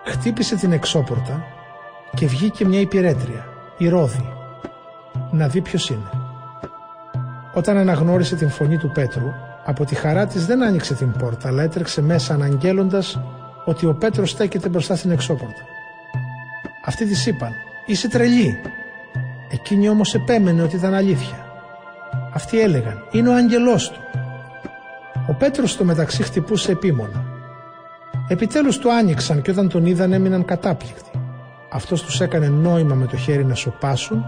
Χτύπησε 0.04 0.56
την 0.56 0.72
εξώπορτα 0.72 1.44
και 2.14 2.26
βγήκε 2.26 2.64
μια 2.66 2.80
υπηρέτρια, 2.80 3.44
η 3.76 3.88
Ρώδη, 3.88 4.32
να 5.30 5.48
δει 5.48 5.60
ποιος 5.60 5.90
είναι. 5.90 6.10
Όταν 7.54 7.76
αναγνώρισε 7.76 8.36
την 8.36 8.50
φωνή 8.50 8.76
του 8.76 8.90
Πέτρου, 8.90 9.32
από 9.64 9.84
τη 9.84 9.94
χαρά 9.94 10.26
της 10.26 10.46
δεν 10.46 10.64
άνοιξε 10.64 10.94
την 10.94 11.12
πόρτα, 11.12 11.48
αλλά 11.48 11.62
έτρεξε 11.62 12.02
μέσα 12.02 12.34
αναγγέλλοντας 12.34 13.20
ότι 13.64 13.86
ο 13.86 13.94
Πέτρος 13.94 14.30
στέκεται 14.30 14.68
μπροστά 14.68 14.96
στην 14.96 15.10
εξώπορτα. 15.10 15.62
Αυτοί 16.84 17.06
της 17.06 17.26
είπαν 17.26 17.52
«Είσαι 17.86 18.08
τρελή». 18.08 18.58
Εκείνη 19.50 19.88
όμως 19.88 20.14
επέμενε 20.14 20.62
ότι 20.62 20.76
ήταν 20.76 20.94
αλήθεια. 20.94 21.46
Αυτοί 22.32 22.60
έλεγαν 22.60 23.02
«Είναι 23.10 23.28
ο 23.28 23.34
άγγελός 23.34 23.90
του». 23.90 24.00
Ο 25.28 25.34
Πέτρος 25.34 25.70
στο 25.70 25.84
μεταξύ 25.84 26.22
χτυπούσε 26.22 26.72
επίμονα. 26.72 27.24
Επιτέλους 28.28 28.78
του 28.78 28.92
άνοιξαν 28.92 29.42
και 29.42 29.50
όταν 29.50 29.68
τον 29.68 29.86
είδαν 29.86 30.12
έμειναν 30.12 30.44
κατάπληκτοι. 30.44 31.10
Αυτός 31.72 32.02
τους 32.02 32.20
έκανε 32.20 32.48
νόημα 32.48 32.94
με 32.94 33.06
το 33.06 33.16
χέρι 33.16 33.44
να 33.44 33.54
σοπάσουν 33.54 34.24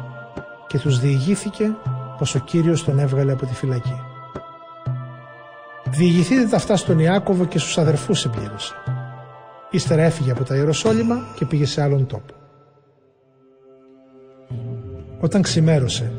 και 0.66 0.78
τους 0.78 1.00
διηγήθηκε 1.00 1.70
πως 2.18 2.34
ο 2.34 2.38
Κύριος 2.38 2.84
τον 2.84 2.98
έβγαλε 2.98 3.32
από 3.32 3.46
τη 3.46 3.54
φυλακή. 3.54 4.00
Διηγηθείτε 5.84 6.48
τα 6.48 6.56
αυτά 6.56 6.76
στον 6.76 6.98
Ιάκωβο 6.98 7.44
και 7.44 7.58
στους 7.58 7.78
αδερφούς 7.78 8.18
συμπλήρωσε. 8.18 8.74
Ύστερα 9.70 10.02
έφυγε 10.02 10.30
από 10.30 10.44
τα 10.44 10.54
Ιεροσόλυμα 10.54 11.26
και 11.34 11.44
πήγε 11.44 11.66
σε 11.66 11.82
άλλον 11.82 12.06
τόπο. 12.06 12.37
Όταν 15.20 15.42
ξημέρωσε, 15.42 16.12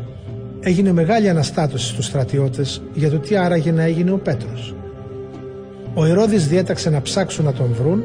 έγινε 0.59 0.91
μεγάλη 0.91 1.29
αναστάτωση 1.29 1.87
στους 1.87 2.05
στρατιώτες 2.05 2.81
για 2.93 3.09
το 3.09 3.17
τι 3.17 3.35
άραγε 3.35 3.71
να 3.71 3.83
έγινε 3.83 4.11
ο 4.11 4.17
Πέτρος. 4.17 4.75
Ο 5.93 6.05
Ηρώδης 6.05 6.47
διέταξε 6.47 6.89
να 6.89 7.01
ψάξουν 7.01 7.45
να 7.45 7.53
τον 7.53 7.73
βρουν 7.73 8.03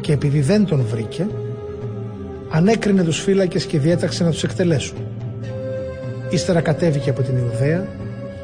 και 0.00 0.12
επειδή 0.12 0.40
δεν 0.40 0.64
τον 0.64 0.84
βρήκε, 0.90 1.26
ανέκρινε 2.50 3.02
τους 3.02 3.20
φύλακες 3.20 3.64
και 3.64 3.78
διέταξε 3.78 4.24
να 4.24 4.30
τους 4.30 4.42
εκτελέσουν. 4.42 4.98
Ύστερα 6.30 6.60
κατέβηκε 6.60 7.10
από 7.10 7.22
την 7.22 7.36
Ιουδαία 7.36 7.86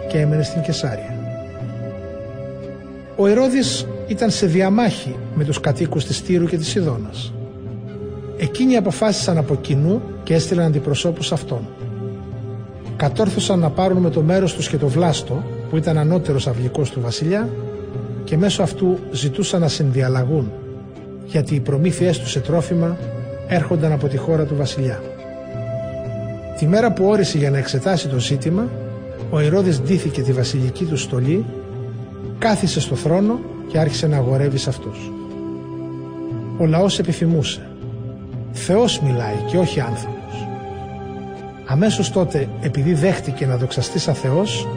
και 0.09 0.19
έμενε 0.19 0.43
στην 0.43 0.63
Κεσάρια. 0.63 1.19
Ο 3.17 3.29
Ηρώδης 3.29 3.87
ήταν 4.07 4.31
σε 4.31 4.47
διαμάχη 4.47 5.17
με 5.35 5.45
τους 5.45 5.61
κατοίκους 5.61 6.05
της 6.05 6.23
Τύρου 6.23 6.47
και 6.47 6.57
της 6.57 6.69
Σιδώνας. 6.69 7.33
Εκείνοι 8.37 8.77
αποφάσισαν 8.77 9.39
από 9.39 9.57
κοινού 9.57 10.03
και 10.23 10.35
έστειλαν 10.35 10.67
αντιπροσώπους 10.67 11.33
αυτών. 11.33 11.69
Κατόρθωσαν 12.97 13.59
να 13.59 13.71
πάρουν 13.71 13.99
με 13.99 14.11
το 14.11 14.23
μέρος 14.23 14.55
τους 14.55 14.69
και 14.69 14.77
το 14.77 14.89
Βλάστο, 14.89 15.43
που 15.71 15.77
ήταν 15.77 15.99
ανώτερος 15.99 16.47
αυλικός 16.47 16.91
του 16.91 17.01
βασιλιά, 17.01 17.49
και 18.25 18.37
μέσω 18.37 18.63
αυτού 18.63 18.99
ζητούσαν 19.13 19.61
να 19.61 19.69
συνδιαλλαγούν, 19.69 20.53
γιατί 21.27 21.55
οι 21.55 21.61
προμήθειές 21.61 22.19
τους 22.19 22.31
σε 22.31 22.41
τρόφιμα 22.41 22.97
έρχονταν 23.49 23.93
από 23.93 24.09
τη 24.09 24.17
χώρα 24.17 24.45
του 24.45 24.57
βασιλιά. 24.57 25.03
Τη 26.59 26.67
μέρα 26.67 26.93
που 26.93 27.05
όρισε 27.05 27.39
για 27.39 27.51
να 27.51 27.59
εξετάσει 27.59 28.09
το 28.09 28.19
ζήτημα, 28.19 28.69
ο 29.31 29.41
Ηρώδης 29.41 29.81
ντύθηκε 29.81 30.23
τη 30.23 30.33
βασιλική 30.33 30.85
του 30.85 30.97
στολή 30.97 31.45
κάθισε 32.39 32.81
στο 32.81 32.95
θρόνο 32.95 33.39
και 33.69 33.79
άρχισε 33.79 34.07
να 34.07 34.17
αγορεύει 34.17 34.59
σε 34.59 34.69
αυτούς. 34.69 35.13
Ο 36.59 36.67
λαός 36.67 36.99
επιθυμούσε. 36.99 37.69
Θεός 38.53 39.01
μιλάει 39.01 39.37
και 39.51 39.59
όχι 39.59 39.81
άνθρωπος. 39.81 40.24
Αμέσως 41.67 42.11
τότε 42.11 42.49
επειδή 42.61 42.95
δέχτηκε 42.95 43.47
να 43.47 43.57
δοξαστεί 43.57 43.99
σαν 43.99 44.15
Θεός 44.15 44.69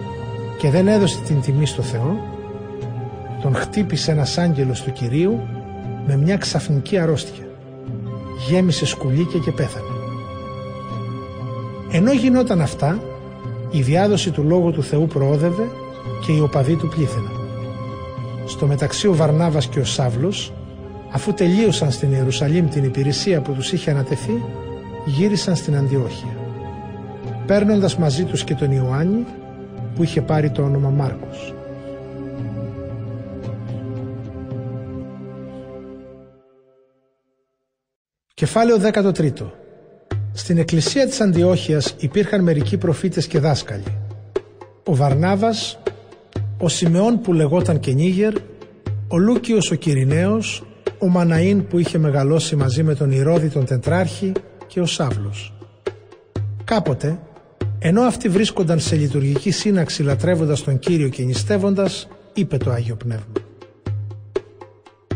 και 0.57 0.69
δεν 0.69 0.87
έδωσε 0.87 1.19
την 1.25 1.41
τιμή 1.41 1.65
στο 1.65 1.81
Θεό, 1.81 2.35
τον 3.41 3.55
χτύπησε 3.55 4.11
ένας 4.11 4.37
άγγελος 4.37 4.81
του 4.81 4.91
Κυρίου 4.91 5.39
με 6.07 6.17
μια 6.17 6.37
ξαφνική 6.37 6.97
αρρώστια. 6.97 7.45
γέμισε 8.49 8.85
σκουλίκια 8.85 9.39
και 9.39 9.51
πέθανε. 9.51 9.85
Ενώ 11.91 12.11
γινόταν 12.11 12.61
αυτά, 12.61 12.99
η 13.71 13.81
διάδοση 13.81 14.31
του 14.31 14.43
Λόγου 14.43 14.71
του 14.71 14.83
Θεού 14.83 15.07
προόδευε 15.07 15.67
και 16.25 16.31
οι 16.31 16.39
οπαδοί 16.39 16.75
του 16.75 16.87
πλήθυναν. 16.87 17.31
Στο 18.45 18.65
μεταξύ 18.65 19.07
ο 19.07 19.15
Βαρνάβας 19.15 19.67
και 19.67 19.79
ο 19.79 19.85
Σάβλος, 19.85 20.53
αφού 21.11 21.33
τελείωσαν 21.33 21.91
στην 21.91 22.11
Ιερουσαλήμ 22.11 22.69
την 22.69 22.83
υπηρεσία 22.83 23.41
που 23.41 23.53
τους 23.53 23.71
είχε 23.71 23.91
ανατεθεί, 23.91 24.43
γύρισαν 25.05 25.55
στην 25.55 25.75
Αντιόχεια. 25.75 26.36
Παίρνοντας 27.47 27.97
μαζί 27.97 28.23
τους 28.23 28.43
και 28.43 28.55
τον 28.55 28.71
Ιωάννη, 28.71 29.25
που 29.95 30.03
είχε 30.03 30.21
πάρει 30.21 30.49
το 30.49 30.61
όνομα 30.63 30.89
Μάρκος. 30.89 31.53
Κεφάλαιο 38.33 38.77
13 38.77 39.51
Στην 40.33 40.57
εκκλησία 40.57 41.07
της 41.07 41.21
Αντιόχειας 41.21 41.95
υπήρχαν 41.99 42.43
μερικοί 42.43 42.77
προφήτες 42.77 43.27
και 43.27 43.39
δάσκαλοι. 43.39 43.97
Ο 44.83 44.95
Βαρνάβας, 44.95 45.79
ο 46.57 46.69
Σιμεών 46.69 47.21
που 47.21 47.33
λεγόταν 47.33 47.79
Κενίγερ, 47.79 48.33
ο 49.07 49.17
Λούκιος 49.17 49.71
ο 49.71 49.75
Κυριναίος, 49.75 50.63
ο 50.99 51.11
Μαναΐν 51.15 51.63
που 51.69 51.79
είχε 51.79 51.97
μεγαλώσει 51.97 52.55
μαζί 52.55 52.83
με 52.83 52.95
τον 52.95 53.11
Ηρώδη 53.11 53.49
τον 53.49 53.65
Τετράρχη 53.65 54.31
και 54.67 54.79
ο 54.79 54.85
Σάβλος. 54.85 55.53
Κάποτε, 56.63 57.19
ενώ 57.79 58.01
αυτοί 58.01 58.29
βρίσκονταν 58.29 58.79
σε 58.79 58.95
λειτουργική 58.95 59.51
σύναξη 59.51 60.03
λατρεύοντας 60.03 60.63
τον 60.63 60.79
Κύριο 60.79 61.09
και 61.09 61.23
νηστεύοντας, 61.23 62.07
είπε 62.33 62.57
το 62.57 62.71
Άγιο 62.71 62.95
Πνεύμα. 62.95 63.33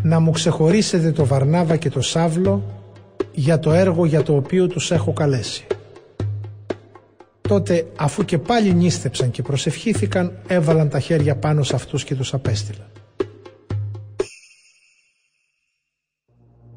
«Να 0.02 0.20
μου 0.20 0.32
ξεχωρίσετε 0.32 1.12
το 1.12 1.26
Βαρνάβα 1.26 1.76
και 1.76 1.90
το 1.90 2.02
Σάβλο 2.02 2.64
για 3.34 3.60
το 3.60 3.72
έργο 3.72 4.06
για 4.06 4.24
το 4.24 4.36
οποίο 4.36 4.68
τους 4.68 4.92
έχω 4.92 5.14
καλέσει». 5.14 5.66
Τότε 7.42 7.88
αφού 7.96 8.26
και 8.26 8.38
πάλι 8.38 8.74
νίστεψαν 8.74 9.32
και 9.32 9.42
προσευχήθηκαν 9.42 10.38
έβαλαν 10.48 10.90
τα 10.90 11.00
χέρια 11.00 11.36
πάνω 11.36 11.64
σε 11.64 11.76
αυτούς 11.76 12.04
και 12.04 12.16
τους 12.16 12.34
απέστειλαν. 12.34 12.88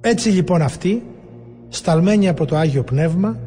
Έτσι 0.01 0.28
λοιπόν 0.28 0.62
αυτοί, 0.62 1.02
σταλμένοι 1.69 2.28
από 2.28 2.44
το 2.44 2.56
Άγιο 2.56 2.82
Πνεύμα, 2.82 3.39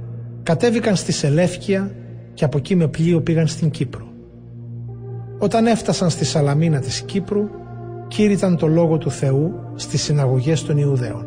κατέβηκαν 0.44 0.96
στη 0.96 1.12
Σελεύκια 1.12 1.92
και 2.38 2.46
από 2.46 2.58
εκεί 2.58 2.76
με 2.76 2.88
πλοίο 2.88 3.22
πήγαν 3.22 3.48
στην 3.48 3.70
Κύπρο. 3.70 4.08
Όταν 5.40 5.66
έφτασαν 5.66 6.10
στη 6.10 6.26
Σαλαμίνα 6.26 6.80
της 6.80 7.02
Κύπρου, 7.02 7.50
κήρυταν 8.08 8.58
το 8.58 8.68
Λόγο 8.68 8.98
του 8.98 9.12
Θεού 9.12 9.54
στις 9.76 10.02
συναγωγές 10.02 10.64
των 10.64 10.78
Ιουδαίων. 10.78 11.26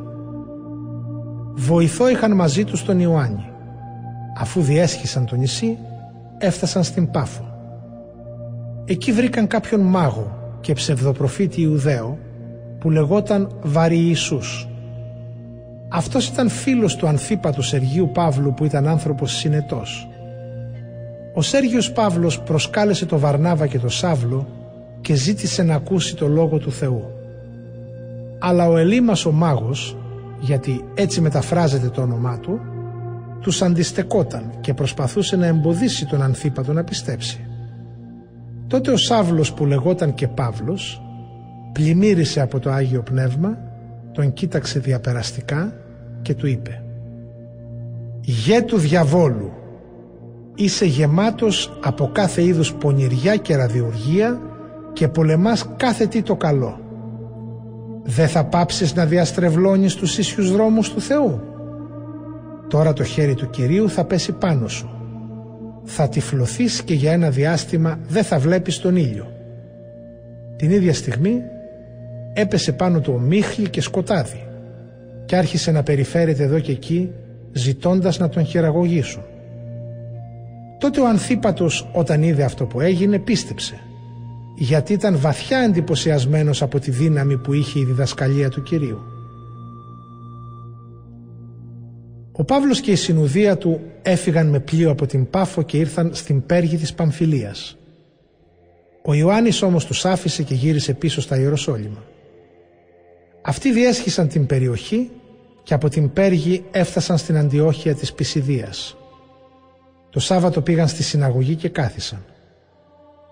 Βοηθό 1.55 2.09
είχαν 2.09 2.35
μαζί 2.35 2.65
τους 2.65 2.85
τον 2.85 3.01
Ιωάννη. 3.01 3.45
Αφού 4.39 4.61
διέσχισαν 4.61 5.27
το 5.27 5.37
νησί, 5.37 5.78
έφτασαν 6.39 6.85
στην 6.85 7.11
Πάφο. 7.11 7.45
Εκεί 8.85 9.12
βρήκαν 9.12 9.47
κάποιον 9.47 9.81
μάγο 9.81 10.57
και 10.61 10.73
ψευδοπροφήτη 10.73 11.61
Ιουδαίο 11.61 12.19
που 12.78 12.91
λεγόταν 12.91 13.51
Βαρύ 13.62 13.99
Ιησούς. 13.99 14.69
Αυτός 15.89 16.28
ήταν 16.28 16.49
φίλος 16.49 16.97
του 16.97 17.07
ανθίπατου 17.07 17.62
Σεργίου 17.62 18.11
Παύλου 18.12 18.55
που 18.55 18.65
ήταν 18.65 18.89
άνθρωπος 18.89 19.37
συνετός. 19.37 20.10
Ο 21.35 21.43
Σέργιος 21.43 21.93
Παύλος 21.93 22.40
προσκάλεσε 22.40 23.07
το 23.07 23.19
Βαρνάβα 23.19 23.66
και 23.66 23.78
το 23.78 23.89
Σάβλο 23.89 24.47
και 25.01 25.15
ζήτησε 25.15 25.62
να 25.62 25.74
ακούσει 25.74 26.16
το 26.16 26.28
Λόγο 26.28 26.59
του 26.59 26.73
Θεού. 26.73 27.05
Αλλά 28.39 28.69
ο 28.69 28.77
Ελίμας 28.77 29.27
ο 29.27 29.32
μάγος, 29.32 29.97
γιατί 30.40 30.85
έτσι 30.94 31.20
μεταφράζεται 31.20 31.89
το 31.89 32.02
όνομά 32.02 32.39
του, 32.39 32.61
τους 33.40 33.62
αντιστεκόταν 33.62 34.52
και 34.61 34.74
προσπαθούσε 34.74 35.36
να 35.36 35.47
εμποδίσει 35.47 36.07
τον 36.07 36.23
Ανθίπατο 36.23 36.73
να 36.73 36.85
πιστέψει. 36.85 37.44
Τότε 38.66 38.90
ο 38.90 38.97
Σάβλος 38.97 39.52
που 39.52 39.66
λεγόταν 39.66 40.15
και 40.15 40.28
Παύλος 40.28 41.02
πλημμύρισε 41.73 42.40
από 42.40 42.59
το 42.59 42.70
Άγιο 42.70 43.02
Πνεύμα, 43.02 43.59
τον 44.12 44.32
κοίταξε 44.32 44.78
διαπεραστικά 44.78 45.73
και 46.23 46.35
του 46.35 46.47
είπε 46.47 46.82
«Γε 48.20 48.62
του 48.62 48.77
διαβόλου, 48.78 49.52
είσαι 50.55 50.85
γεμάτος 50.85 51.79
από 51.83 52.11
κάθε 52.13 52.43
είδους 52.43 52.75
πονηριά 52.75 53.37
και 53.37 53.57
ραδιουργία 53.57 54.41
και 54.93 55.09
πολεμάς 55.09 55.69
κάθε 55.77 56.07
τι 56.07 56.23
το 56.23 56.37
καλό. 56.37 56.81
Δεν 58.03 58.29
θα 58.29 58.45
πάψεις 58.45 58.95
να 58.95 59.05
διαστρεβλώνεις 59.07 59.95
τους 59.95 60.19
ίσιους 60.19 60.53
δρόμους 60.53 60.93
του 60.93 61.01
Θεού. 61.01 61.41
Τώρα 62.69 62.93
το 62.93 63.05
χέρι 63.05 63.35
του 63.35 63.51
Κυρίου 63.51 63.89
θα 63.89 64.05
πέσει 64.05 64.33
πάνω 64.33 64.69
σου. 64.69 64.91
Θα 65.85 66.09
τυφλωθείς 66.09 66.83
και 66.83 66.95
για 66.95 67.13
ένα 67.13 67.31
διάστημα 67.31 67.99
δεν 68.09 68.25
θα 68.25 68.39
βλέπεις 68.39 68.79
τον 68.79 68.97
ήλιο. 68.97 69.27
Την 70.57 70.71
ίδια 70.71 70.95
στιγμή 70.95 71.43
έπεσε 72.33 72.73
πάνω 72.73 73.01
του 73.01 73.13
ομίχλη 73.17 73.69
και 73.69 73.81
σκοτάδι 73.81 74.47
και 75.25 75.37
άρχισε 75.37 75.71
να 75.71 75.83
περιφέρεται 75.83 76.43
εδώ 76.43 76.59
και 76.59 76.73
εκεί 76.73 77.13
ζητώντας 77.53 78.19
να 78.19 78.29
τον 78.29 78.45
χειραγωγήσουν. 78.45 79.23
Τότε 80.81 81.01
ο 81.01 81.07
Ανθίπατος 81.07 81.90
όταν 81.93 82.23
είδε 82.23 82.44
αυτό 82.44 82.66
που 82.66 82.81
έγινε 82.81 83.19
πίστεψε 83.19 83.81
γιατί 84.62 84.93
ήταν 84.93 85.19
βαθιά 85.19 85.59
εντυπωσιασμένος 85.59 86.62
από 86.62 86.78
τη 86.78 86.90
δύναμη 86.90 87.36
που 87.36 87.52
είχε 87.52 87.78
η 87.78 87.85
διδασκαλία 87.85 88.48
του 88.48 88.62
Κυρίου. 88.62 88.98
Ο 92.32 92.44
Παύλος 92.44 92.81
και 92.81 92.90
η 92.90 92.97
συνουδία 92.97 93.57
του 93.57 93.81
έφυγαν 94.02 94.48
με 94.48 94.61
πλοίο 94.61 94.90
από 94.90 95.07
την 95.07 95.31
Πάφο 95.31 95.62
και 95.62 95.77
ήρθαν 95.77 96.11
στην 96.15 96.47
πέργη 96.47 96.77
της 96.77 96.94
Παμφιλίας. 96.94 97.78
Ο 99.02 99.15
Ιωάννης 99.15 99.62
όμως 99.62 99.85
τους 99.85 100.05
άφησε 100.05 100.43
και 100.43 100.55
γύρισε 100.55 100.93
πίσω 100.93 101.20
στα 101.20 101.39
Ιεροσόλυμα. 101.39 102.05
Αυτοί 103.43 103.73
διέσχισαν 103.73 104.28
την 104.28 104.47
περιοχή 104.47 105.11
και 105.62 105.74
από 105.74 105.89
την 105.89 106.12
Πέργη 106.12 106.65
έφτασαν 106.70 107.19
στην 107.19 107.36
Αντιόχεια 107.36 107.94
της 107.94 108.12
Πισιδίας. 108.12 108.97
Το 110.11 110.20
Σάββατο 110.20 110.61
πήγαν 110.61 110.89
στη 110.89 111.03
συναγωγή 111.03 111.55
και 111.55 111.69
κάθισαν. 111.69 112.24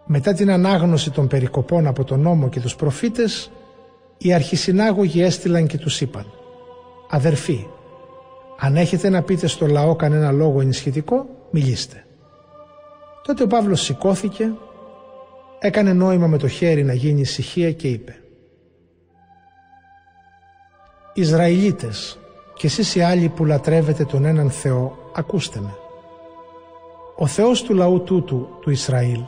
Μετά 0.07 0.33
την 0.33 0.51
ανάγνωση 0.51 1.11
των 1.11 1.27
περικοπών 1.27 1.87
από 1.87 2.05
τον 2.05 2.21
νόμο 2.21 2.49
και 2.49 2.61
τους 2.61 2.77
προφήτες, 2.77 3.51
οι 4.19 4.33
αρχισυνάγωγοι 4.33 5.23
έστειλαν 5.23 5.67
και 5.67 5.79
τους 5.79 6.01
είπαν 6.01 6.27
«Αδερφοί, 7.11 7.67
αν 8.59 8.77
έχετε 8.77 9.09
να 9.09 9.23
πείτε 9.23 9.47
στο 9.47 9.67
λαό 9.67 9.97
κανένα 9.97 10.33
λόγο 10.33 10.61
ενισχυτικό, 10.61 11.27
μιλήστε». 11.51 12.05
Τότε 13.23 13.43
ο 13.43 13.47
Παύλος 13.47 13.81
σηκώθηκε, 13.83 14.53
έκανε 15.59 15.93
νόημα 15.93 16.27
με 16.27 16.39
το 16.39 16.49
χέρι 16.49 16.85
να 16.85 16.93
γίνει 16.93 17.21
ησυχία 17.21 17.73
και 17.73 17.89
είπε 17.89 18.17
«Ισραηλίτες, 21.15 22.19
και 22.55 22.67
εσείς 22.67 22.95
οι 22.95 23.01
άλλοι 23.01 23.29
που 23.29 23.45
λατρεύετε 23.45 24.05
τον 24.05 24.25
έναν 24.25 24.51
Θεό, 24.51 25.11
ακούστε 25.15 25.61
με. 25.61 25.75
Ο 27.21 27.27
Θεός 27.27 27.63
του 27.63 27.75
λαού 27.75 28.03
τούτου, 28.03 28.49
του 28.61 28.71
Ισραήλ, 28.71 29.21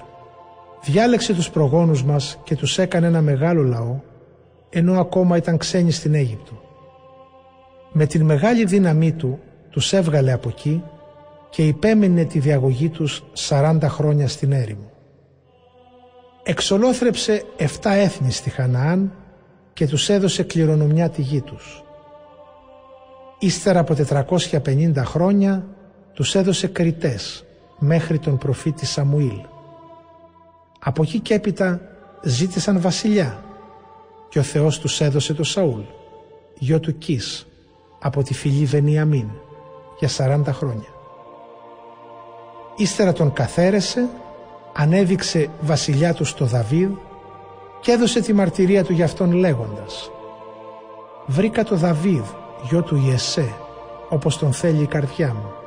διάλεξε 0.85 1.35
τους 1.35 1.51
προγόνους 1.51 2.05
μας 2.05 2.39
και 2.45 2.57
τους 2.57 2.79
έκανε 2.79 3.07
ένα 3.07 3.21
μεγάλο 3.21 3.63
λαό, 3.63 4.01
ενώ 4.71 5.01
ακόμα 5.01 5.37
ήταν 5.37 5.57
ξένοι 5.57 5.91
στην 5.91 6.15
Αίγυπτο. 6.15 6.61
Με 7.93 8.07
την 8.07 8.25
μεγάλη 8.25 8.65
δύναμή 8.65 9.13
του 9.13 9.39
τους 9.71 9.93
έβγαλε 9.93 10.33
από 10.33 10.49
εκεί 10.49 10.83
και 11.51 11.67
υπέμεινε 11.67 12.25
τη 12.25 12.39
διαγωγή 12.39 12.89
τους 12.89 13.25
40 13.49 13.79
χρόνια 13.83 14.29
στην 14.29 14.53
έρημο. 14.53 14.91
Εξολόθρεψε 16.43 17.43
7 17.59 17.67
έθνη 17.83 18.31
στη 18.31 18.51
Χαναάν 18.51 19.13
και 19.73 19.87
τους 19.87 20.09
έδωσε 20.09 20.43
κληρονομιά 20.43 21.09
τη 21.09 21.23
γη 21.23 21.41
τους. 21.41 21.85
Ύστερα 23.39 23.81
από 23.81 23.95
450 24.65 24.93
χρόνια 24.97 25.67
τους 26.13 26.35
έδωσε 26.35 26.67
κριτές 26.67 27.45
μέχρι 27.81 28.19
τον 28.19 28.39
προφήτη 28.39 28.87
Σαμουήλ. 28.87 29.41
Από 30.79 31.03
εκεί 31.03 31.19
και 31.19 31.35
έπειτα 31.35 31.81
ζήτησαν 32.23 32.81
βασιλιά 32.81 33.43
και 34.29 34.39
ο 34.39 34.43
Θεός 34.43 34.79
τους 34.79 35.01
έδωσε 35.01 35.35
το 35.35 35.45
Σαούλ, 35.45 35.81
γιο 36.55 36.81
του 36.81 36.99
Κις, 36.99 37.47
από 37.99 38.23
τη 38.23 38.35
φυλή 38.35 38.65
Βενιαμίν 38.65 39.29
για 39.99 40.09
40 40.17 40.53
χρόνια. 40.53 40.89
Ύστερα 42.77 43.13
τον 43.13 43.33
καθαίρεσε, 43.33 44.09
ανέδειξε 44.75 45.51
βασιλιά 45.61 46.15
του 46.15 46.25
στο 46.25 46.45
Δαβίδ 46.45 46.91
και 47.81 47.93
έδωσε 47.93 48.21
τη 48.21 48.33
μαρτυρία 48.33 48.85
του 48.85 48.93
για 48.93 49.05
αυτόν 49.05 49.33
λέγοντας 49.33 50.11
«Βρήκα 51.27 51.65
το 51.65 51.77
Δαβίδ, 51.77 52.25
γιο 52.69 52.83
του 52.83 52.97
Ιεσέ, 52.97 53.55
όπως 54.09 54.39
τον 54.39 54.53
θέλει 54.53 54.83
η 54.83 54.87
καρδιά 54.87 55.35
μου. 55.35 55.60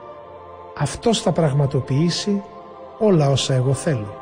Αυτός 0.77 1.21
θα 1.21 1.31
πραγματοποιήσει 1.31 2.41
όλα 2.99 3.29
όσα 3.29 3.53
εγώ 3.53 3.73
θέλω». 3.73 4.21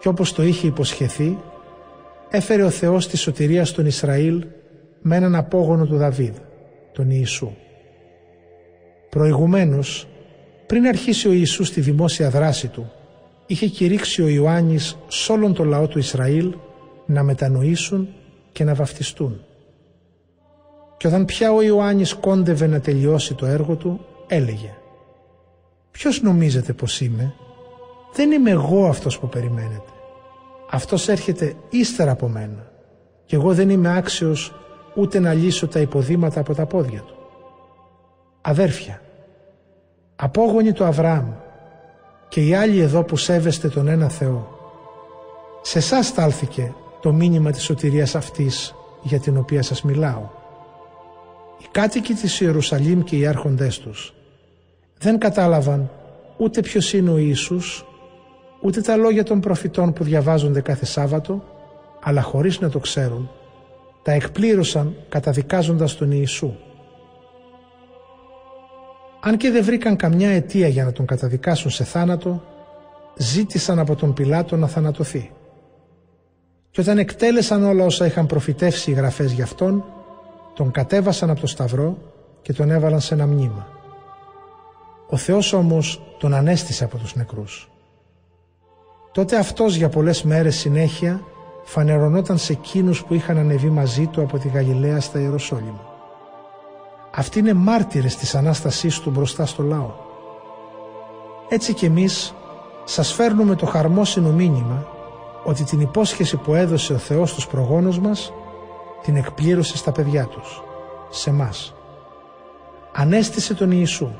Και 0.00 0.08
όπως 0.08 0.32
το 0.32 0.42
είχε 0.42 0.66
υποσχεθεί, 0.66 1.38
έφερε 2.30 2.62
ο 2.62 2.70
Θεός 2.70 3.08
τη 3.08 3.16
σωτηρία 3.16 3.64
στον 3.64 3.86
Ισραήλ 3.86 4.44
με 5.00 5.16
έναν 5.16 5.34
απόγονο 5.34 5.86
του 5.86 5.96
Δαβίδ, 5.96 6.36
τον 6.92 7.10
Ιησού. 7.10 7.50
Προηγουμένως, 9.10 10.06
πριν 10.66 10.86
αρχίσει 10.86 11.28
ο 11.28 11.32
Ιησούς 11.32 11.70
τη 11.70 11.80
δημόσια 11.80 12.30
δράση 12.30 12.68
του, 12.68 12.90
είχε 13.46 13.66
κηρύξει 13.66 14.22
ο 14.22 14.28
Ιωάννης 14.28 14.96
σ' 15.08 15.28
όλον 15.28 15.54
το 15.54 15.64
λαό 15.64 15.86
του 15.86 15.98
Ισραήλ 15.98 16.54
να 17.06 17.22
μετανοήσουν 17.22 18.08
και 18.52 18.64
να 18.64 18.74
βαφτιστούν. 18.74 19.40
Και 20.96 21.06
όταν 21.06 21.24
πια 21.24 21.52
ο 21.52 21.62
Ιωάννης 21.62 22.14
κόντευε 22.14 22.66
να 22.66 22.80
τελειώσει 22.80 23.34
το 23.34 23.46
έργο 23.46 23.74
του, 23.74 24.06
έλεγε 24.26 24.74
«Ποιος 25.90 26.22
νομίζετε 26.22 26.72
πως 26.72 27.00
είμαι» 27.00 27.34
Δεν 28.12 28.32
είμαι 28.32 28.50
εγώ 28.50 28.86
αυτός 28.86 29.18
που 29.18 29.28
περιμένετε. 29.28 29.90
Αυτός 30.70 31.08
έρχεται 31.08 31.56
ύστερα 31.70 32.10
από 32.10 32.28
μένα 32.28 32.70
και 33.24 33.36
εγώ 33.36 33.54
δεν 33.54 33.70
είμαι 33.70 33.96
άξιος 33.96 34.54
ούτε 34.94 35.18
να 35.18 35.32
λύσω 35.32 35.68
τα 35.68 35.80
υποδήματα 35.80 36.40
από 36.40 36.54
τα 36.54 36.66
πόδια 36.66 37.00
του. 37.00 37.14
Αδέρφια, 38.40 39.02
απόγονοι 40.16 40.72
του 40.72 40.84
Αβραάμ 40.84 41.26
και 42.28 42.46
οι 42.46 42.54
άλλοι 42.54 42.80
εδώ 42.80 43.02
που 43.04 43.16
σέβεστε 43.16 43.68
τον 43.68 43.88
ένα 43.88 44.08
Θεό, 44.08 44.58
σε 45.62 45.78
εσάς 45.78 46.06
στάλθηκε 46.06 46.74
το 47.00 47.12
μήνυμα 47.12 47.50
της 47.50 47.62
σωτηρίας 47.62 48.14
αυτής 48.14 48.74
για 49.02 49.20
την 49.20 49.36
οποία 49.36 49.62
σας 49.62 49.82
μιλάω. 49.82 50.28
Οι 51.58 51.66
κάτοικοι 51.70 52.14
της 52.14 52.40
Ιερουσαλήμ 52.40 53.02
και 53.02 53.16
οι 53.16 53.26
άρχοντές 53.26 53.78
τους 53.78 54.14
δεν 55.02 55.18
κατάλαβαν 55.18 55.90
ούτε 56.36 56.60
ποιος 56.60 56.92
είναι 56.92 57.10
ο 57.10 57.16
Ιησούς 57.16 57.84
ούτε 58.62 58.80
τα 58.80 58.96
λόγια 58.96 59.22
των 59.22 59.40
προφητών 59.40 59.92
που 59.92 60.04
διαβάζονται 60.04 60.60
κάθε 60.60 60.84
Σάββατο, 60.84 61.44
αλλά 62.02 62.22
χωρίς 62.22 62.60
να 62.60 62.68
το 62.68 62.78
ξέρουν, 62.78 63.30
τα 64.02 64.12
εκπλήρωσαν 64.12 64.94
καταδικάζοντας 65.08 65.96
τον 65.96 66.10
Ιησού. 66.10 66.54
Αν 69.20 69.36
και 69.36 69.50
δεν 69.50 69.64
βρήκαν 69.64 69.96
καμιά 69.96 70.30
αιτία 70.30 70.68
για 70.68 70.84
να 70.84 70.92
τον 70.92 71.06
καταδικάσουν 71.06 71.70
σε 71.70 71.84
θάνατο, 71.84 72.42
ζήτησαν 73.16 73.78
από 73.78 73.94
τον 73.96 74.14
Πιλάτο 74.14 74.56
να 74.56 74.66
θανατωθεί. 74.66 75.32
Και 76.70 76.80
όταν 76.80 76.98
εκτέλεσαν 76.98 77.64
όλα 77.64 77.84
όσα 77.84 78.06
είχαν 78.06 78.26
προφητεύσει 78.26 78.90
οι 78.90 78.94
γραφές 78.94 79.32
για 79.32 79.44
αυτόν, 79.44 79.84
τον 80.54 80.70
κατέβασαν 80.70 81.30
από 81.30 81.40
το 81.40 81.46
σταυρό 81.46 81.98
και 82.42 82.52
τον 82.52 82.70
έβαλαν 82.70 83.00
σε 83.00 83.14
ένα 83.14 83.26
μνήμα. 83.26 83.79
Ο 85.10 85.16
Θεός 85.16 85.52
όμως 85.52 86.02
τον 86.18 86.34
ανέστησε 86.34 86.84
από 86.84 86.96
τους 86.96 87.14
νεκρούς. 87.14 87.70
Τότε 89.12 89.36
αυτός 89.36 89.74
για 89.74 89.88
πολλές 89.88 90.22
μέρες 90.22 90.56
συνέχεια 90.56 91.20
φανερωνόταν 91.64 92.38
σε 92.38 92.52
εκείνους 92.52 93.04
που 93.04 93.14
είχαν 93.14 93.38
ανεβεί 93.38 93.70
μαζί 93.70 94.06
του 94.06 94.22
από 94.22 94.38
τη 94.38 94.48
Γαλιλαία 94.48 95.00
στα 95.00 95.20
Ιεροσόλυμα. 95.20 95.84
Αυτοί 97.14 97.38
είναι 97.38 97.52
μάρτυρες 97.52 98.16
της 98.16 98.34
Ανάστασής 98.34 98.98
του 99.00 99.10
μπροστά 99.10 99.46
στο 99.46 99.62
λαό. 99.62 99.90
Έτσι 101.48 101.74
κι 101.74 101.84
εμείς 101.84 102.34
σας 102.84 103.12
φέρνουμε 103.12 103.54
το 103.54 103.66
χαρμόσυνο 103.66 104.30
μήνυμα 104.30 104.86
ότι 105.44 105.64
την 105.64 105.80
υπόσχεση 105.80 106.36
που 106.36 106.54
έδωσε 106.54 106.92
ο 106.92 106.98
Θεός 106.98 107.30
στους 107.30 107.46
προγόνους 107.46 107.98
μας 107.98 108.32
την 109.02 109.16
εκπλήρωσε 109.16 109.76
στα 109.76 109.92
παιδιά 109.92 110.26
τους, 110.26 110.62
σε 111.10 111.32
μας. 111.32 111.74
Ανέστησε 112.92 113.54
τον 113.54 113.70
Ιησού, 113.70 114.10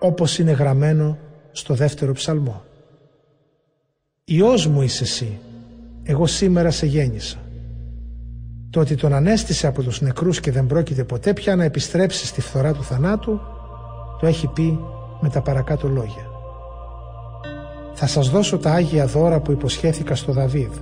όπως 0.00 0.38
είναι 0.38 0.50
γραμμένο 0.50 1.18
στο 1.52 1.74
δεύτερο 1.74 2.12
ψαλμό. 2.12 2.62
Υιός 4.24 4.66
μου 4.66 4.82
είσαι 4.82 5.04
εσύ, 5.04 5.38
εγώ 6.02 6.26
σήμερα 6.26 6.70
σε 6.70 6.86
γέννησα. 6.86 7.38
Το 8.70 8.80
ότι 8.80 8.94
τον 8.94 9.12
ανέστησε 9.12 9.66
από 9.66 9.82
τους 9.82 10.00
νεκρούς 10.00 10.40
και 10.40 10.50
δεν 10.50 10.66
πρόκειται 10.66 11.04
ποτέ 11.04 11.32
πια 11.32 11.56
να 11.56 11.64
επιστρέψει 11.64 12.26
στη 12.26 12.40
φθορά 12.40 12.72
του 12.72 12.82
θανάτου, 12.82 13.40
το 14.20 14.26
έχει 14.26 14.46
πει 14.46 14.78
με 15.20 15.28
τα 15.28 15.40
παρακάτω 15.40 15.88
λόγια. 15.88 16.26
Θα 17.94 18.06
σας 18.06 18.30
δώσω 18.30 18.58
τα 18.58 18.72
Άγια 18.72 19.06
δώρα 19.06 19.40
που 19.40 19.52
υποσχέθηκα 19.52 20.14
στο 20.14 20.32
Δαβίδ, 20.32 20.72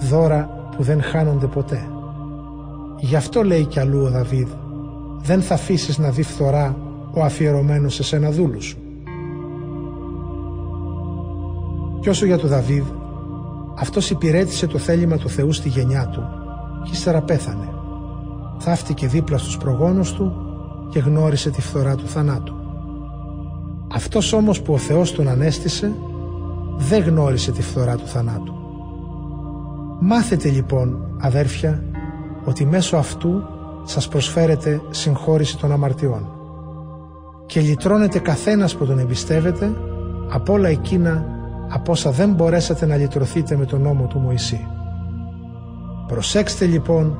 δώρα 0.00 0.68
που 0.76 0.82
δεν 0.82 1.02
χάνονται 1.02 1.46
ποτέ. 1.46 1.88
Γι' 2.98 3.16
αυτό 3.16 3.42
λέει 3.42 3.64
κι 3.64 3.80
αλλού 3.80 4.02
ο 4.02 4.10
Δαβίδ, 4.10 4.48
δεν 5.18 5.42
θα 5.42 5.54
αφήσεις 5.54 5.98
να 5.98 6.10
δει 6.10 6.22
φθορά 6.22 6.76
ο 7.16 7.22
αφιερωμένος 7.22 7.94
σε 7.94 8.02
σένα 8.02 8.30
δούλου 8.30 8.62
σου. 8.62 8.76
Κι 12.00 12.08
όσο 12.08 12.26
για 12.26 12.38
τον 12.38 12.48
Δαβίδ, 12.48 12.84
αυτός 13.78 14.10
υπηρέτησε 14.10 14.66
το 14.66 14.78
θέλημα 14.78 15.16
του 15.16 15.28
Θεού 15.28 15.52
στη 15.52 15.68
γενιά 15.68 16.08
του 16.08 16.22
και 16.84 16.90
ύστερα 16.92 17.22
πέθανε. 17.22 17.68
Θαύτηκε 18.58 19.06
δίπλα 19.06 19.38
στους 19.38 19.56
προγόνους 19.56 20.12
του 20.12 20.32
και 20.90 20.98
γνώρισε 20.98 21.50
τη 21.50 21.60
φθορά 21.60 21.94
του 21.94 22.06
θανάτου. 22.06 22.54
Αυτός 23.92 24.32
όμως 24.32 24.62
που 24.62 24.72
ο 24.72 24.78
Θεός 24.78 25.12
τον 25.12 25.28
ανέστησε 25.28 25.94
δεν 26.76 27.02
γνώρισε 27.02 27.52
τη 27.52 27.62
φθορά 27.62 27.96
του 27.96 28.06
θανάτου. 28.06 28.54
Μάθετε 30.00 30.48
λοιπόν 30.48 31.16
αδέρφια 31.20 31.84
ότι 32.44 32.66
μέσω 32.66 32.96
αυτού 32.96 33.42
σας 33.84 34.08
προσφέρεται 34.08 34.80
συγχώρηση 34.90 35.58
των 35.58 35.72
αμαρτιών 35.72 36.35
και 37.46 37.60
λυτρώνεται 37.60 38.18
καθένας 38.18 38.76
που 38.76 38.86
τον 38.86 38.98
εμπιστεύεται 38.98 39.72
από 40.30 40.52
όλα 40.52 40.68
εκείνα 40.68 41.24
από 41.68 41.92
όσα 41.92 42.10
δεν 42.10 42.32
μπορέσατε 42.32 42.86
να 42.86 42.96
λυτρωθείτε 42.96 43.56
με 43.56 43.64
τον 43.64 43.82
νόμο 43.82 44.06
του 44.06 44.18
Μωυσή. 44.18 44.66
Προσέξτε 46.06 46.64
λοιπόν 46.64 47.18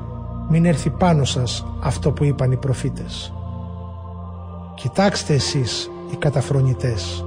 μην 0.50 0.64
έρθει 0.64 0.90
πάνω 0.90 1.24
σας 1.24 1.66
αυτό 1.82 2.12
που 2.12 2.24
είπαν 2.24 2.52
οι 2.52 2.56
προφήτες. 2.56 3.32
Κοιτάξτε 4.74 5.34
εσείς 5.34 5.90
οι 6.12 6.16
καταφρονητές, 6.16 7.24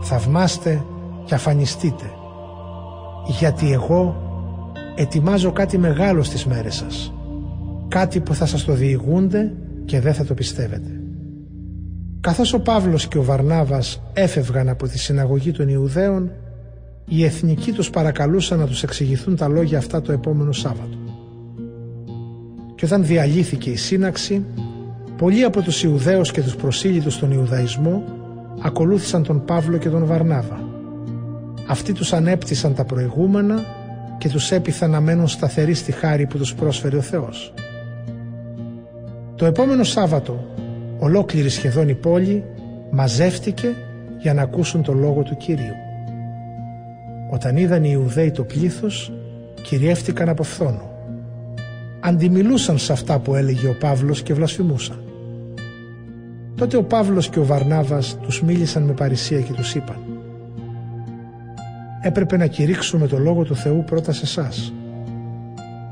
θαυμάστε 0.00 0.84
και 1.24 1.34
αφανιστείτε, 1.34 2.10
γιατί 3.26 3.72
εγώ 3.72 4.16
ετοιμάζω 4.96 5.52
κάτι 5.52 5.78
μεγάλο 5.78 6.22
στις 6.22 6.46
μέρες 6.46 6.74
σας, 6.74 7.12
κάτι 7.88 8.20
που 8.20 8.34
θα 8.34 8.46
σας 8.46 8.64
το 8.64 8.72
διηγούνται 8.72 9.54
και 9.84 10.00
δεν 10.00 10.14
θα 10.14 10.24
το 10.24 10.34
πιστεύετε. 10.34 10.97
Καθώς 12.20 12.52
ο 12.52 12.60
Παύλος 12.60 13.08
και 13.08 13.18
ο 13.18 13.22
Βαρνάβας 13.22 14.02
έφευγαν 14.12 14.68
από 14.68 14.88
τη 14.88 14.98
συναγωγή 14.98 15.52
των 15.52 15.68
Ιουδαίων, 15.68 16.30
οι 17.08 17.24
εθνικοί 17.24 17.72
τους 17.72 17.90
παρακαλούσαν 17.90 18.58
να 18.58 18.66
τους 18.66 18.82
εξηγηθούν 18.82 19.36
τα 19.36 19.48
λόγια 19.48 19.78
αυτά 19.78 20.02
το 20.02 20.12
επόμενο 20.12 20.52
Σάββατο. 20.52 20.98
Και 22.74 22.84
όταν 22.84 23.04
διαλύθηκε 23.04 23.70
η 23.70 23.76
σύναξη, 23.76 24.44
πολλοί 25.16 25.44
από 25.44 25.62
τους 25.62 25.82
Ιουδαίους 25.82 26.30
και 26.30 26.42
τους 26.42 26.56
προσήλυτους 26.56 27.14
στον 27.14 27.30
Ιουδαϊσμό 27.30 28.02
ακολούθησαν 28.62 29.22
τον 29.22 29.44
Παύλο 29.44 29.76
και 29.76 29.88
τον 29.88 30.06
Βαρνάβα. 30.06 30.60
Αυτοί 31.66 31.92
τους 31.92 32.12
ανέπτυσαν 32.12 32.74
τα 32.74 32.84
προηγούμενα 32.84 33.64
και 34.18 34.28
τους 34.28 34.50
έπειθαν 34.50 34.90
να 34.90 35.00
μένουν 35.00 35.28
σταθεροί 35.28 35.74
στη 35.74 35.92
χάρη 35.92 36.26
που 36.26 36.38
τους 36.38 36.54
πρόσφερε 36.54 36.96
ο 36.96 37.00
Θεός. 37.00 37.54
Το 39.34 39.46
επόμενο 39.46 39.84
Σάββατο 39.84 40.44
ολόκληρη 40.98 41.48
σχεδόν 41.48 41.88
η 41.88 41.94
πόλη 41.94 42.44
μαζεύτηκε 42.90 43.74
για 44.18 44.34
να 44.34 44.42
ακούσουν 44.42 44.82
το 44.82 44.92
λόγο 44.92 45.22
του 45.22 45.36
Κυρίου. 45.36 45.74
Όταν 47.30 47.56
είδαν 47.56 47.84
οι 47.84 47.90
Ιουδαίοι 47.92 48.30
το 48.30 48.44
πλήθος, 48.44 49.12
κυριεύτηκαν 49.62 50.28
από 50.28 50.42
φθόνο. 50.42 50.90
Αντιμιλούσαν 52.00 52.78
σε 52.78 52.92
αυτά 52.92 53.18
που 53.18 53.34
έλεγε 53.34 53.68
ο 53.68 53.76
Παύλος 53.80 54.22
και 54.22 54.34
βλασφημούσαν. 54.34 55.02
Τότε 56.54 56.76
ο 56.76 56.82
Παύλος 56.82 57.28
και 57.28 57.38
ο 57.38 57.44
Βαρνάβας 57.44 58.18
τους 58.22 58.42
μίλησαν 58.42 58.82
με 58.82 58.92
παρησία 58.92 59.40
και 59.40 59.52
τους 59.52 59.74
είπαν 59.74 59.96
«Έπρεπε 62.02 62.36
να 62.36 62.46
κηρύξουμε 62.46 63.06
το 63.06 63.18
Λόγο 63.18 63.44
του 63.44 63.56
Θεού 63.56 63.84
πρώτα 63.84 64.12
σε 64.12 64.24
εσάς. 64.24 64.72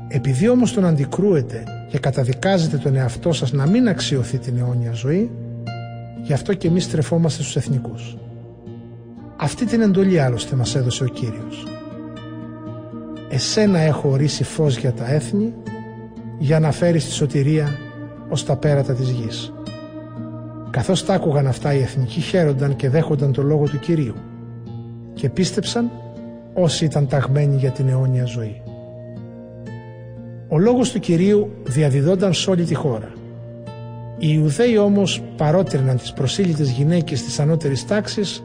Επειδή 0.07 0.49
όμως 0.49 0.73
τον 0.73 0.85
αντικρούετε 0.85 1.63
και 1.87 1.99
καταδικάζετε 1.99 2.77
τον 2.77 2.95
εαυτό 2.95 3.33
σας 3.33 3.51
να 3.51 3.65
μην 3.65 3.87
αξιωθεί 3.87 4.37
την 4.37 4.57
αιώνια 4.57 4.91
ζωή, 4.91 5.31
γι' 6.23 6.33
αυτό 6.33 6.53
και 6.53 6.67
εμείς 6.67 6.83
στρεφόμαστε 6.83 7.41
στους 7.41 7.55
εθνικούς. 7.55 8.17
Αυτή 9.37 9.65
την 9.65 9.81
εντολή 9.81 10.19
άλλωστε 10.19 10.55
μας 10.55 10.75
έδωσε 10.75 11.03
ο 11.03 11.07
Κύριος. 11.07 11.67
Εσένα 13.29 13.79
έχω 13.79 14.09
ορίσει 14.09 14.43
φως 14.43 14.77
για 14.77 14.93
τα 14.93 15.11
έθνη, 15.11 15.53
για 16.39 16.59
να 16.59 16.71
φέρεις 16.71 17.05
τη 17.05 17.11
σωτηρία 17.11 17.77
ως 18.29 18.45
τα 18.45 18.55
πέρατα 18.55 18.93
της 18.93 19.09
γης. 19.09 19.53
Καθώς 20.69 21.05
τα 21.05 21.13
άκουγαν 21.13 21.47
αυτά 21.47 21.73
οι 21.73 21.81
εθνικοί 21.81 22.19
χαίρονταν 22.19 22.75
και 22.75 22.89
δέχονταν 22.89 23.31
το 23.31 23.41
λόγο 23.41 23.63
του 23.63 23.79
Κυρίου 23.79 24.13
και 25.13 25.29
πίστεψαν 25.29 25.91
όσοι 26.53 26.85
ήταν 26.85 27.07
ταγμένοι 27.07 27.55
για 27.55 27.71
την 27.71 27.87
αιώνια 27.89 28.25
ζωή. 28.25 28.61
Ο 30.49 30.57
λόγος 30.57 30.91
του 30.91 30.99
Κυρίου 30.99 31.49
διαδιδόταν 31.63 32.33
σε 32.33 32.49
όλη 32.49 32.63
τη 32.63 32.73
χώρα. 32.73 33.11
Οι 34.19 34.27
Ιουδαίοι 34.29 34.77
όμως 34.77 35.21
παρότριναν 35.37 35.97
τις 35.97 36.13
προσήλυτες 36.13 36.69
γυναίκες 36.69 37.23
της 37.23 37.39
ανώτερης 37.39 37.85
τάξης 37.85 38.43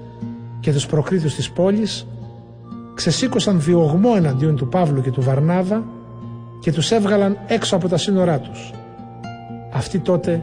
και 0.61 0.73
τους 0.73 0.87
προκρίτους 0.87 1.35
της 1.35 1.51
πόλης 1.51 2.07
ξεσήκωσαν 2.95 3.61
διωγμό 3.61 4.13
εναντίον 4.17 4.57
του 4.57 4.69
Παύλου 4.69 5.03
και 5.03 5.11
του 5.11 5.23
Βαρνάβα 5.23 5.85
και 6.61 6.73
τους 6.73 6.91
έβγαλαν 6.91 7.39
έξω 7.47 7.77
από 7.77 7.89
τα 7.89 7.97
σύνορά 7.97 8.39
τους. 8.41 8.73
Αυτοί 9.73 9.99
τότε 9.99 10.43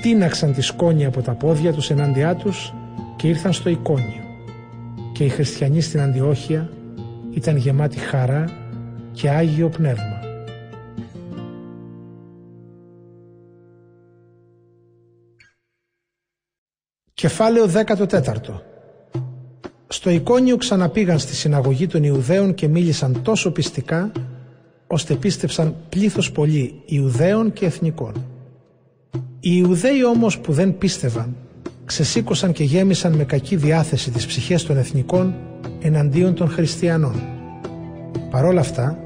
τίναξαν 0.00 0.52
τη 0.52 0.60
σκόνη 0.60 1.04
από 1.04 1.22
τα 1.22 1.32
πόδια 1.32 1.72
τους 1.72 1.90
ενάντια 1.90 2.34
τους 2.34 2.74
και 3.16 3.28
ήρθαν 3.28 3.52
στο 3.52 3.70
εικόνιο. 3.70 4.24
Και 5.12 5.24
οι 5.24 5.28
χριστιανοί 5.28 5.80
στην 5.80 6.00
Αντιόχεια 6.00 6.70
ήταν 7.34 7.56
γεμάτοι 7.56 7.98
χαρά 7.98 8.44
και 9.12 9.30
Άγιο 9.30 9.68
Πνεύμα. 9.68 10.15
Κεφάλαιο 17.16 17.66
14 17.98 18.34
Στο 19.88 20.10
εικόνιο 20.10 20.56
ξαναπήγαν 20.56 21.18
στη 21.18 21.34
συναγωγή 21.34 21.86
των 21.86 22.02
Ιουδαίων 22.02 22.54
και 22.54 22.68
μίλησαν 22.68 23.22
τόσο 23.22 23.50
πιστικά 23.50 24.12
ώστε 24.86 25.14
πίστεψαν 25.14 25.76
πλήθος 25.88 26.32
πολύ 26.32 26.82
Ιουδαίων 26.86 27.52
και 27.52 27.66
Εθνικών. 27.66 28.12
Οι 29.40 29.50
Ιουδαίοι 29.52 30.04
όμως 30.04 30.38
που 30.38 30.52
δεν 30.52 30.78
πίστευαν 30.78 31.36
ξεσήκωσαν 31.84 32.52
και 32.52 32.64
γέμισαν 32.64 33.12
με 33.12 33.24
κακή 33.24 33.56
διάθεση 33.56 34.10
τις 34.10 34.26
ψυχές 34.26 34.64
των 34.64 34.76
εθνικών 34.76 35.34
εναντίον 35.80 36.34
των 36.34 36.48
χριστιανών. 36.48 37.22
Παρόλα 38.30 38.60
αυτά, 38.60 38.98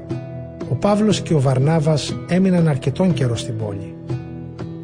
ο 0.69 0.75
Παύλος 0.75 1.21
και 1.21 1.33
ο 1.33 1.39
Βαρνάβας 1.39 2.15
έμειναν 2.29 2.67
αρκετόν 2.67 3.13
καιρό 3.13 3.35
στην 3.35 3.57
πόλη. 3.57 3.95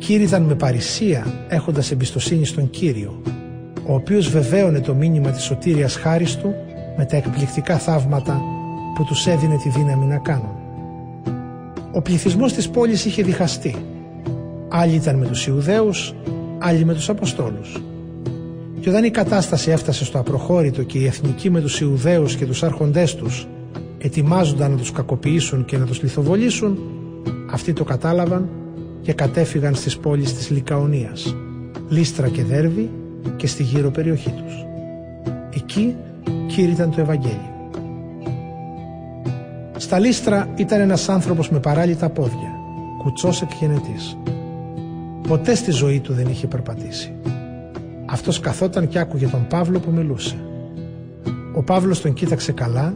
Κήρυταν 0.08 0.42
με 0.42 0.56
παρησία 0.56 1.46
έχοντας 1.48 1.92
εμπιστοσύνη 1.92 2.46
στον 2.46 2.70
Κύριο, 2.70 3.22
ο 3.88 3.94
οποίος 3.94 4.30
βεβαίωνε 4.30 4.80
το 4.80 4.94
μήνυμα 4.94 5.30
της 5.30 5.44
σωτήριας 5.44 5.96
χάρης 5.96 6.36
του 6.38 6.54
με 6.98 7.06
τα 7.06 7.18
εκπληκτικά 7.18 7.78
θαύματα 7.78 8.42
που 8.96 9.04
τους 9.04 9.28
έδινε 9.28 9.58
τη 9.58 9.70
δύναμη 9.70 10.06
να 10.06 10.18
κάνουν. 10.18 10.56
Ο 11.92 12.02
πληθυσμός 12.02 12.54
της 12.54 12.70
πόλης 12.70 13.06
είχε 13.06 13.24
διχαστεί. 13.24 13.76
Άλλοι 14.68 14.94
ήταν 14.94 15.16
με 15.16 15.26
τους 15.26 15.48
Ιουδαίους, 15.48 16.16
άλλοι 16.58 16.86
με 16.86 16.94
τους 16.94 17.10
Αποστόλους. 17.10 17.82
Και 18.80 18.90
όταν 18.90 19.04
η 19.04 19.10
κατάσταση 19.10 19.72
έφτασε 19.72 20.06
στο 20.06 20.20
απροχώρητο 20.20 20.84
και 20.84 20.98
οι 20.98 21.06
εθνικοί 21.06 21.50
με 21.50 21.62
τους 21.62 21.80
Ιουδαίους 21.80 22.36
και 22.36 22.46
τους 22.46 22.64
άρχοντές 22.64 23.16
τους 23.16 23.48
ετοιμάζονταν 23.98 24.72
να 24.72 24.78
τους 24.78 24.92
κακοποιήσουν 24.92 25.66
και 25.66 25.78
να 25.78 25.86
τους 25.86 26.02
λιθοβολήσουν, 26.02 26.78
αυτοί 27.52 27.74
το 27.74 27.84
κατάλαβαν 27.84 28.50
και 29.08 29.14
κατέφυγαν 29.14 29.76
στις 29.76 29.98
πόλεις 29.98 30.34
της 30.34 30.50
Λικαονίας, 30.50 31.36
Λίστρα 31.90 32.28
και 32.28 32.44
Δέρβη 32.44 32.90
και 33.36 33.48
στη 33.48 33.64
γύρω 33.64 33.92
περιοχή 33.92 34.30
τους. 34.30 34.66
Εκεί 35.56 35.96
κήρυταν 36.48 36.92
το 36.92 37.02
Ευαγγέλιο. 37.02 37.72
Στα 39.78 40.00
Λίστρα 40.00 40.48
ήταν 40.56 40.80
ένας 40.80 41.10
άνθρωπος 41.10 41.50
με 41.50 41.60
παράλυτα 41.60 42.10
πόδια, 42.10 42.52
κουτσός 42.98 43.42
εκγενετής. 43.42 44.18
Ποτέ 45.28 45.56
στη 45.56 45.72
ζωή 45.72 46.00
του 46.00 46.14
δεν 46.14 46.28
είχε 46.28 46.48
περπατήσει. 46.48 47.14
Αυτός 48.06 48.40
καθόταν 48.40 48.88
και 48.88 49.00
άκουγε 49.00 49.28
τον 49.28 49.48
Παύλο 49.50 49.80
που 49.80 49.92
μιλούσε. 49.92 50.36
Ο 51.56 51.64
Παύλος 51.64 52.02
τον 52.02 52.14
κοίταξε 52.14 52.52
καλά 52.52 52.96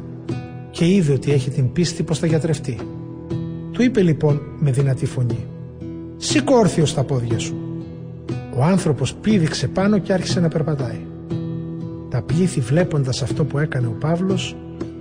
και 0.71 0.87
είδε 0.87 1.13
ότι 1.13 1.31
έχει 1.31 1.49
την 1.49 1.71
πίστη 1.71 2.03
πως 2.03 2.19
θα 2.19 2.27
γιατρευτεί. 2.27 2.77
Του 3.71 3.83
είπε 3.83 4.01
λοιπόν 4.01 4.41
με 4.59 4.71
δυνατή 4.71 5.05
φωνή 5.05 5.45
«Σήκω 6.23 6.55
όρθιο 6.55 6.85
στα 6.85 7.03
πόδια 7.03 7.39
σου». 7.39 7.55
Ο 8.57 8.63
άνθρωπος 8.63 9.13
πήδηξε 9.13 9.67
πάνω 9.67 9.97
και 9.97 10.13
άρχισε 10.13 10.39
να 10.39 10.47
περπατάει. 10.47 10.99
Τα 12.09 12.21
πλήθη 12.21 12.59
βλέποντας 12.59 13.21
αυτό 13.21 13.45
που 13.45 13.57
έκανε 13.57 13.87
ο 13.87 13.95
Παύλος 13.99 14.55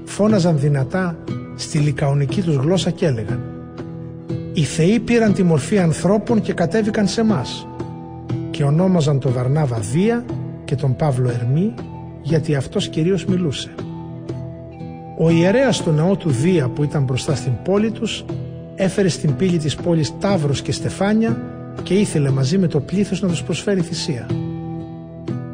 φώναζαν 0.04 0.58
δυνατά 0.58 1.18
στη 1.56 1.78
λικαονική 1.78 2.42
τους 2.42 2.54
γλώσσα 2.54 2.90
και 2.90 3.06
έλεγαν 3.06 3.40
«Οι 4.52 4.62
θεοί 4.62 5.00
πήραν 5.00 5.32
τη 5.32 5.42
μορφή 5.42 5.78
ανθρώπων 5.78 6.40
και 6.40 6.52
κατέβηκαν 6.52 7.06
σε 7.08 7.24
μας 7.24 7.66
και 8.50 8.64
ονόμαζαν 8.64 9.18
τον 9.18 9.32
Βαρνάβα 9.32 9.78
Δία 9.78 10.24
και 10.64 10.74
τον 10.74 10.96
Παύλο 10.96 11.28
Ερμή 11.30 11.74
γιατί 12.22 12.54
αυτός 12.54 12.88
κυρίως 12.88 13.24
μιλούσε. 13.24 13.74
Ο 15.18 15.30
ιερέας 15.30 15.76
στο 15.76 15.92
ναό 15.92 16.16
του 16.16 16.30
Δία 16.30 16.68
που 16.68 16.82
ήταν 16.82 17.02
μπροστά 17.02 17.34
στην 17.34 17.52
πόλη 17.64 17.90
τους 17.90 18.24
έφερε 18.82 19.08
στην 19.08 19.36
πύλη 19.36 19.58
της 19.58 19.74
πόλης 19.74 20.12
Ταύρος 20.18 20.62
και 20.62 20.72
Στεφάνια 20.72 21.42
και 21.82 21.94
ήθελε 21.94 22.30
μαζί 22.30 22.58
με 22.58 22.66
το 22.66 22.80
πλήθος 22.80 23.22
να 23.22 23.28
τους 23.28 23.42
προσφέρει 23.42 23.80
θυσία. 23.80 24.26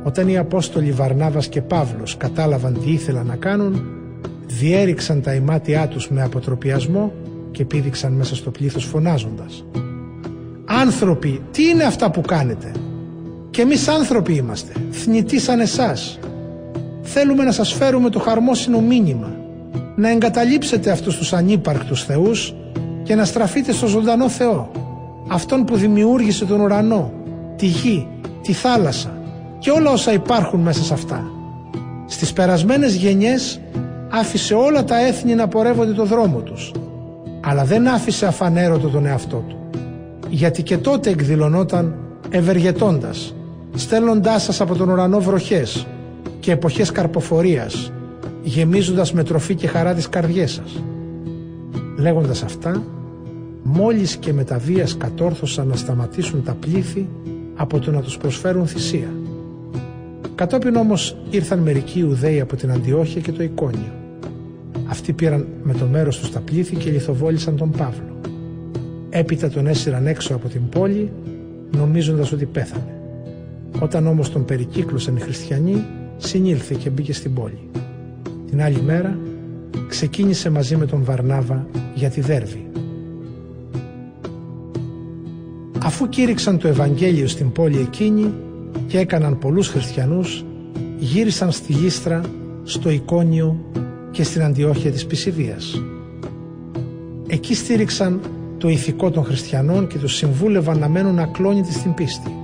Όταν 0.02 0.28
οι 0.28 0.38
Απόστολοι 0.38 0.92
Βαρνάβας 0.92 1.48
και 1.48 1.62
Παύλος 1.62 2.16
κατάλαβαν 2.16 2.80
τι 2.84 2.90
ήθελαν 2.90 3.26
να 3.26 3.36
κάνουν, 3.36 3.84
διέριξαν 4.46 5.22
τα 5.22 5.34
ημάτια 5.34 5.88
τους 5.88 6.10
με 6.10 6.22
αποτροπιασμό 6.22 7.12
και 7.50 7.64
πήδηξαν 7.64 8.12
μέσα 8.12 8.34
στο 8.34 8.50
πλήθος 8.50 8.84
φωνάζοντας 8.84 9.64
«Άνθρωποι, 10.64 11.40
τι 11.50 11.68
είναι 11.68 11.84
αυτά 11.84 12.10
που 12.10 12.20
κάνετε» 12.20 12.72
Και 13.50 13.62
εμείς 13.62 13.88
άνθρωποι 13.88 14.34
είμαστε, 14.34 14.72
θνητοί 14.90 15.40
σαν 15.40 15.60
εσάς. 15.60 16.18
Θέλουμε 17.02 17.44
να 17.44 17.52
σας 17.52 17.72
φέρουμε 17.72 18.10
το 18.10 18.18
χαρμόσυνο 18.18 18.80
μήνυμα, 18.80 19.36
να 19.96 20.10
εγκαταλείψετε 20.10 20.90
αυτούς 20.90 21.16
τους 21.16 21.32
ανύπαρκτους 21.32 22.04
θεούς 22.04 22.54
και 23.06 23.14
να 23.14 23.24
στραφείτε 23.24 23.72
στο 23.72 23.86
ζωντανό 23.86 24.28
Θεό, 24.28 24.70
αυτόν 25.28 25.64
που 25.64 25.76
δημιούργησε 25.76 26.44
τον 26.44 26.60
ουρανό, 26.60 27.12
τη 27.56 27.66
γη, 27.66 28.08
τη 28.42 28.52
θάλασσα 28.52 29.18
και 29.58 29.70
όλα 29.70 29.90
όσα 29.90 30.12
υπάρχουν 30.12 30.60
μέσα 30.60 30.82
σε 30.82 30.92
αυτά. 30.92 31.24
Στις 32.06 32.32
περασμένες 32.32 32.94
γενιές 32.94 33.60
άφησε 34.10 34.54
όλα 34.54 34.84
τα 34.84 35.06
έθνη 35.06 35.34
να 35.34 35.48
πορεύονται 35.48 35.92
το 35.92 36.04
δρόμο 36.04 36.38
τους, 36.38 36.72
αλλά 37.40 37.64
δεν 37.64 37.88
άφησε 37.88 38.26
αφανέρωτο 38.26 38.88
τον 38.88 39.06
εαυτό 39.06 39.44
του, 39.48 39.56
γιατί 40.28 40.62
και 40.62 40.78
τότε 40.78 41.10
εκδηλωνόταν 41.10 41.94
ευεργετώντας 42.30 43.34
στέλνοντάς 43.74 44.42
σας 44.42 44.60
από 44.60 44.74
τον 44.74 44.88
ουρανό 44.88 45.20
βροχές 45.20 45.86
και 46.40 46.52
εποχές 46.52 46.90
καρποφορίας, 46.90 47.92
γεμίζοντας 48.42 49.12
με 49.12 49.22
τροφή 49.22 49.54
και 49.54 49.66
χαρά 49.66 49.94
τις 49.94 50.08
καρδιές 50.08 50.52
σας. 50.52 50.82
Λέγοντας 51.96 52.42
αυτά, 52.42 52.82
μόλις 53.62 54.16
και 54.16 54.32
με 54.32 54.44
τα 54.44 54.58
βίας 54.58 54.96
κατόρθωσαν 54.96 55.66
να 55.66 55.76
σταματήσουν 55.76 56.42
τα 56.42 56.54
πλήθη 56.60 57.08
από 57.56 57.78
το 57.78 57.90
να 57.90 58.00
τους 58.00 58.16
προσφέρουν 58.16 58.66
θυσία. 58.66 59.08
Κατόπιν 60.34 60.76
όμως 60.76 61.16
ήρθαν 61.30 61.58
μερικοί 61.58 61.98
Ιουδαίοι 61.98 62.40
από 62.40 62.56
την 62.56 62.70
Αντιόχεια 62.70 63.20
και 63.20 63.32
το 63.32 63.42
Εικόνιο. 63.42 63.92
Αυτοί 64.86 65.12
πήραν 65.12 65.46
με 65.62 65.72
το 65.72 65.86
μέρος 65.86 66.18
τους 66.18 66.30
τα 66.30 66.40
πλήθη 66.40 66.76
και 66.76 66.90
λιθοβόλησαν 66.90 67.56
τον 67.56 67.70
Παύλο. 67.70 68.20
Έπειτα 69.10 69.48
τον 69.48 69.66
έσυραν 69.66 70.06
έξω 70.06 70.34
από 70.34 70.48
την 70.48 70.68
πόλη 70.68 71.12
νομίζοντας 71.70 72.32
ότι 72.32 72.44
πέθανε. 72.44 73.00
Όταν 73.80 74.06
όμως 74.06 74.30
τον 74.32 74.44
περικύκλωσαν 74.44 75.16
οι 75.16 75.20
χριστιανοί, 75.20 75.84
συνήλθε 76.16 76.76
και 76.78 76.90
μπήκε 76.90 77.12
στην 77.12 77.34
πόλη. 77.34 77.58
Την 78.46 78.62
άλλη 78.62 78.82
μέρα 78.82 79.18
ξεκίνησε 79.88 80.50
μαζί 80.50 80.76
με 80.76 80.86
τον 80.86 81.04
Βαρνάβα 81.04 81.66
για 81.94 82.10
τη 82.10 82.20
Δέρβη. 82.20 82.70
Αφού 85.82 86.08
κήρυξαν 86.08 86.58
το 86.58 86.68
Ευαγγέλιο 86.68 87.28
στην 87.28 87.52
πόλη 87.52 87.78
εκείνη 87.78 88.32
και 88.86 88.98
έκαναν 88.98 89.38
πολλούς 89.38 89.68
χριστιανούς, 89.68 90.44
γύρισαν 90.98 91.50
στη 91.52 91.72
Λίστρα, 91.72 92.20
στο 92.62 92.90
Εικόνιο 92.90 93.64
και 94.10 94.22
στην 94.22 94.42
Αντιόχεια 94.42 94.90
της 94.90 95.06
Πισιδίας. 95.06 95.82
Εκεί 97.26 97.54
στήριξαν 97.54 98.20
το 98.58 98.68
ηθικό 98.68 99.10
των 99.10 99.24
χριστιανών 99.24 99.86
και 99.86 99.98
τους 99.98 100.14
συμβούλευαν 100.14 100.78
να 100.78 100.88
μένουν 100.88 101.18
ακλόνητοι 101.18 101.72
στην 101.72 101.94
πίστη. 101.94 102.34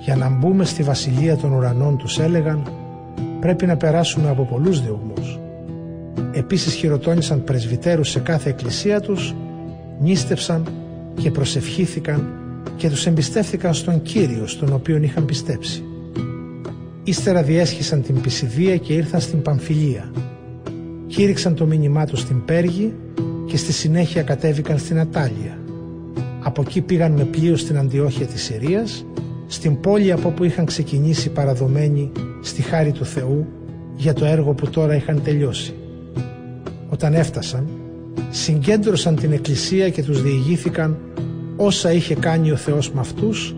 Για 0.00 0.16
να 0.16 0.28
μπούμε 0.28 0.64
στη 0.64 0.82
βασιλεία 0.82 1.36
των 1.36 1.52
ουρανών 1.52 1.96
τους 1.96 2.18
έλεγαν 2.18 2.62
πρέπει 3.40 3.66
να 3.66 3.76
περάσουμε 3.76 4.28
από 4.28 4.44
πολλούς 4.44 4.82
διωγμούς. 4.82 5.07
Επίσης 6.38 6.74
χειροτώνησαν 6.74 7.44
πρεσβυτέρους 7.44 8.08
σε 8.10 8.18
κάθε 8.18 8.48
εκκλησία 8.48 9.00
τους, 9.00 9.34
νίστεψαν 10.00 10.68
και 11.20 11.30
προσευχήθηκαν 11.30 12.26
και 12.76 12.88
τους 12.88 13.06
εμπιστεύθηκαν 13.06 13.74
στον 13.74 14.02
Κύριο 14.02 14.46
στον 14.46 14.72
οποίον 14.72 15.02
είχαν 15.02 15.24
πιστέψει. 15.24 15.82
Ύστερα 17.04 17.42
διέσχισαν 17.42 18.02
την 18.02 18.20
Πισιδία 18.20 18.76
και 18.76 18.92
ήρθαν 18.92 19.20
στην 19.20 19.42
Παμφιλία. 19.42 20.12
Κήρυξαν 21.06 21.54
το 21.54 21.66
μήνυμά 21.66 22.06
τους 22.06 22.20
στην 22.20 22.44
Πέργη 22.44 22.94
και 23.46 23.56
στη 23.56 23.72
συνέχεια 23.72 24.22
κατέβηκαν 24.22 24.78
στην 24.78 24.98
Ατάλια. 24.98 25.58
Από 26.42 26.62
εκεί 26.66 26.80
πήγαν 26.80 27.12
με 27.12 27.24
πλοίο 27.24 27.56
στην 27.56 27.78
Αντιόχεια 27.78 28.26
της 28.26 28.42
Συρίας 28.42 29.06
στην 29.46 29.80
πόλη 29.80 30.12
από 30.12 30.28
όπου 30.28 30.44
είχαν 30.44 30.64
ξεκινήσει 30.64 31.30
παραδομένοι 31.30 32.12
στη 32.42 32.62
χάρη 32.62 32.92
του 32.92 33.04
Θεού 33.04 33.46
για 33.96 34.12
το 34.12 34.24
έργο 34.24 34.52
που 34.52 34.70
τώρα 34.70 34.94
είχαν 34.94 35.22
τελειώσει. 35.22 35.74
Όταν 37.00 37.14
έφτασαν, 37.14 37.68
συγκέντρωσαν 38.30 39.16
την 39.16 39.32
εκκλησία 39.32 39.88
και 39.88 40.02
τους 40.02 40.22
διηγήθηκαν 40.22 40.98
όσα 41.56 41.92
είχε 41.92 42.14
κάνει 42.14 42.50
ο 42.50 42.56
Θεός 42.56 42.92
με 42.92 43.00
αυτούς 43.00 43.56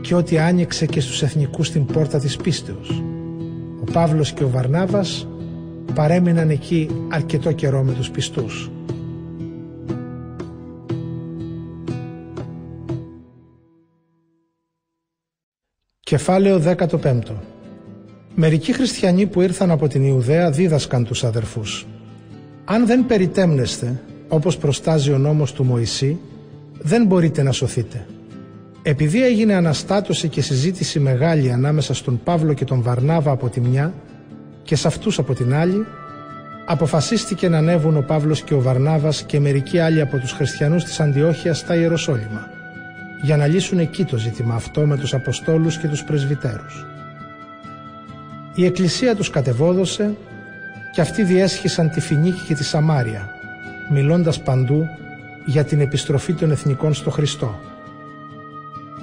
και 0.00 0.14
ότι 0.14 0.38
άνοιξε 0.38 0.86
και 0.86 1.00
στους 1.00 1.22
εθνικούς 1.22 1.70
την 1.70 1.86
πόρτα 1.86 2.18
της 2.18 2.36
πίστεως. 2.36 3.02
Ο 3.80 3.84
Παύλος 3.92 4.32
και 4.32 4.44
ο 4.44 4.48
Βαρνάβας 4.48 5.28
παρέμειναν 5.94 6.50
εκεί 6.50 6.88
αρκετό 7.08 7.52
καιρό 7.52 7.82
με 7.82 7.92
τους 7.92 8.10
πιστούς. 8.10 8.70
Κεφάλαιο 16.00 16.58
15 16.58 17.20
Μερικοί 18.34 18.72
χριστιανοί 18.72 19.26
που 19.26 19.40
ήρθαν 19.40 19.70
από 19.70 19.88
την 19.88 20.04
Ιουδαία 20.04 20.50
δίδασκαν 20.50 21.04
τους 21.04 21.24
αδερφούς. 21.24 21.86
Αν 22.72 22.86
δεν 22.86 23.06
περιτέμνεστε, 23.06 24.00
όπως 24.28 24.56
προστάζει 24.56 25.12
ο 25.12 25.18
νόμος 25.18 25.52
του 25.52 25.64
Μωυσή, 25.64 26.18
δεν 26.80 27.06
μπορείτε 27.06 27.42
να 27.42 27.52
σωθείτε. 27.52 28.06
Επειδή 28.82 29.24
έγινε 29.24 29.54
αναστάτωση 29.54 30.28
και 30.28 30.42
συζήτηση 30.42 31.00
μεγάλη 31.00 31.52
ανάμεσα 31.52 31.94
στον 31.94 32.20
Παύλο 32.24 32.52
και 32.52 32.64
τον 32.64 32.82
Βαρνάβα 32.82 33.30
από 33.30 33.48
τη 33.48 33.60
μια 33.60 33.94
και 34.62 34.76
σε 34.76 34.86
αυτούς 34.86 35.18
από 35.18 35.34
την 35.34 35.54
άλλη, 35.54 35.86
αποφασίστηκε 36.66 37.48
να 37.48 37.58
ανέβουν 37.58 37.96
ο 37.96 38.04
Παύλος 38.06 38.42
και 38.42 38.54
ο 38.54 38.60
Βαρνάβας 38.60 39.22
και 39.22 39.40
μερικοί 39.40 39.78
άλλοι 39.78 40.00
από 40.00 40.18
τους 40.18 40.32
χριστιανούς 40.32 40.84
της 40.84 41.00
Αντιόχειας 41.00 41.58
στα 41.58 41.74
Ιεροσόλυμα 41.76 42.46
για 43.22 43.36
να 43.36 43.46
λύσουν 43.46 43.78
εκεί 43.78 44.04
το 44.04 44.16
ζήτημα 44.16 44.54
αυτό 44.54 44.80
με 44.80 44.96
τους 44.96 45.14
Αποστόλους 45.14 45.78
και 45.78 45.88
τους 45.88 46.04
Πρεσβυτέρους. 46.04 46.86
Η 48.54 48.64
Εκκλησία 48.64 49.16
τους 49.16 49.30
κατεβόδωσε 49.30 50.14
και 50.92 51.00
αυτοί 51.00 51.22
διέσχισαν 51.22 51.90
τη 51.90 52.00
Φινίκη 52.00 52.40
και 52.46 52.54
τη 52.54 52.64
Σαμάρια, 52.64 53.28
μιλώντας 53.90 54.40
παντού 54.40 54.86
για 55.44 55.64
την 55.64 55.80
επιστροφή 55.80 56.32
των 56.32 56.50
εθνικών 56.50 56.94
στο 56.94 57.10
Χριστό. 57.10 57.60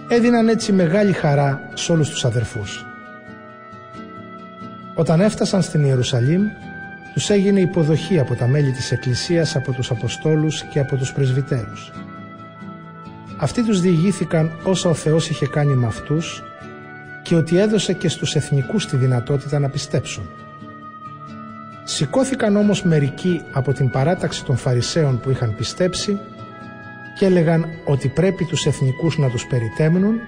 Έδιναν 0.07 0.47
έτσι 0.47 0.71
μεγάλη 0.71 1.13
χαρά 1.13 1.69
σε 1.73 1.91
όλους 1.91 2.09
τους 2.09 2.25
αδερφούς. 2.25 2.85
Όταν 4.95 5.21
έφτασαν 5.21 5.61
στην 5.61 5.83
Ιερουσαλήμ, 5.83 6.41
τους 7.13 7.29
έγινε 7.29 7.59
υποδοχή 7.59 8.19
από 8.19 8.35
τα 8.35 8.47
μέλη 8.47 8.71
της 8.71 8.91
Εκκλησίας, 8.91 9.55
από 9.55 9.71
τους 9.71 9.91
Αποστόλους 9.91 10.63
και 10.63 10.79
από 10.79 10.95
τους 10.95 11.13
Πρεσβυτέρους. 11.13 11.91
Αυτοί 13.37 13.63
τους 13.63 13.81
διηγήθηκαν 13.81 14.51
όσα 14.63 14.89
ο 14.89 14.93
Θεός 14.93 15.29
είχε 15.29 15.47
κάνει 15.47 15.75
με 15.75 15.85
αυτούς 15.85 16.43
και 17.23 17.35
ότι 17.35 17.57
έδωσε 17.57 17.93
και 17.93 18.09
στους 18.09 18.35
εθνικούς 18.35 18.87
τη 18.87 18.97
δυνατότητα 18.97 19.59
να 19.59 19.69
πιστέψουν. 19.69 20.29
Σηκώθηκαν 21.89 22.55
όμως 22.55 22.83
μερικοί 22.83 23.41
από 23.51 23.73
την 23.73 23.89
παράταξη 23.89 24.45
των 24.45 24.57
Φαρισαίων 24.57 25.19
που 25.19 25.29
είχαν 25.29 25.55
πιστέψει 25.55 26.19
και 27.17 27.25
έλεγαν 27.25 27.65
ότι 27.85 28.07
πρέπει 28.07 28.45
τους 28.45 28.65
εθνικούς 28.65 29.17
να 29.17 29.29
τους 29.29 29.47
περιτέμνουν 29.47 30.19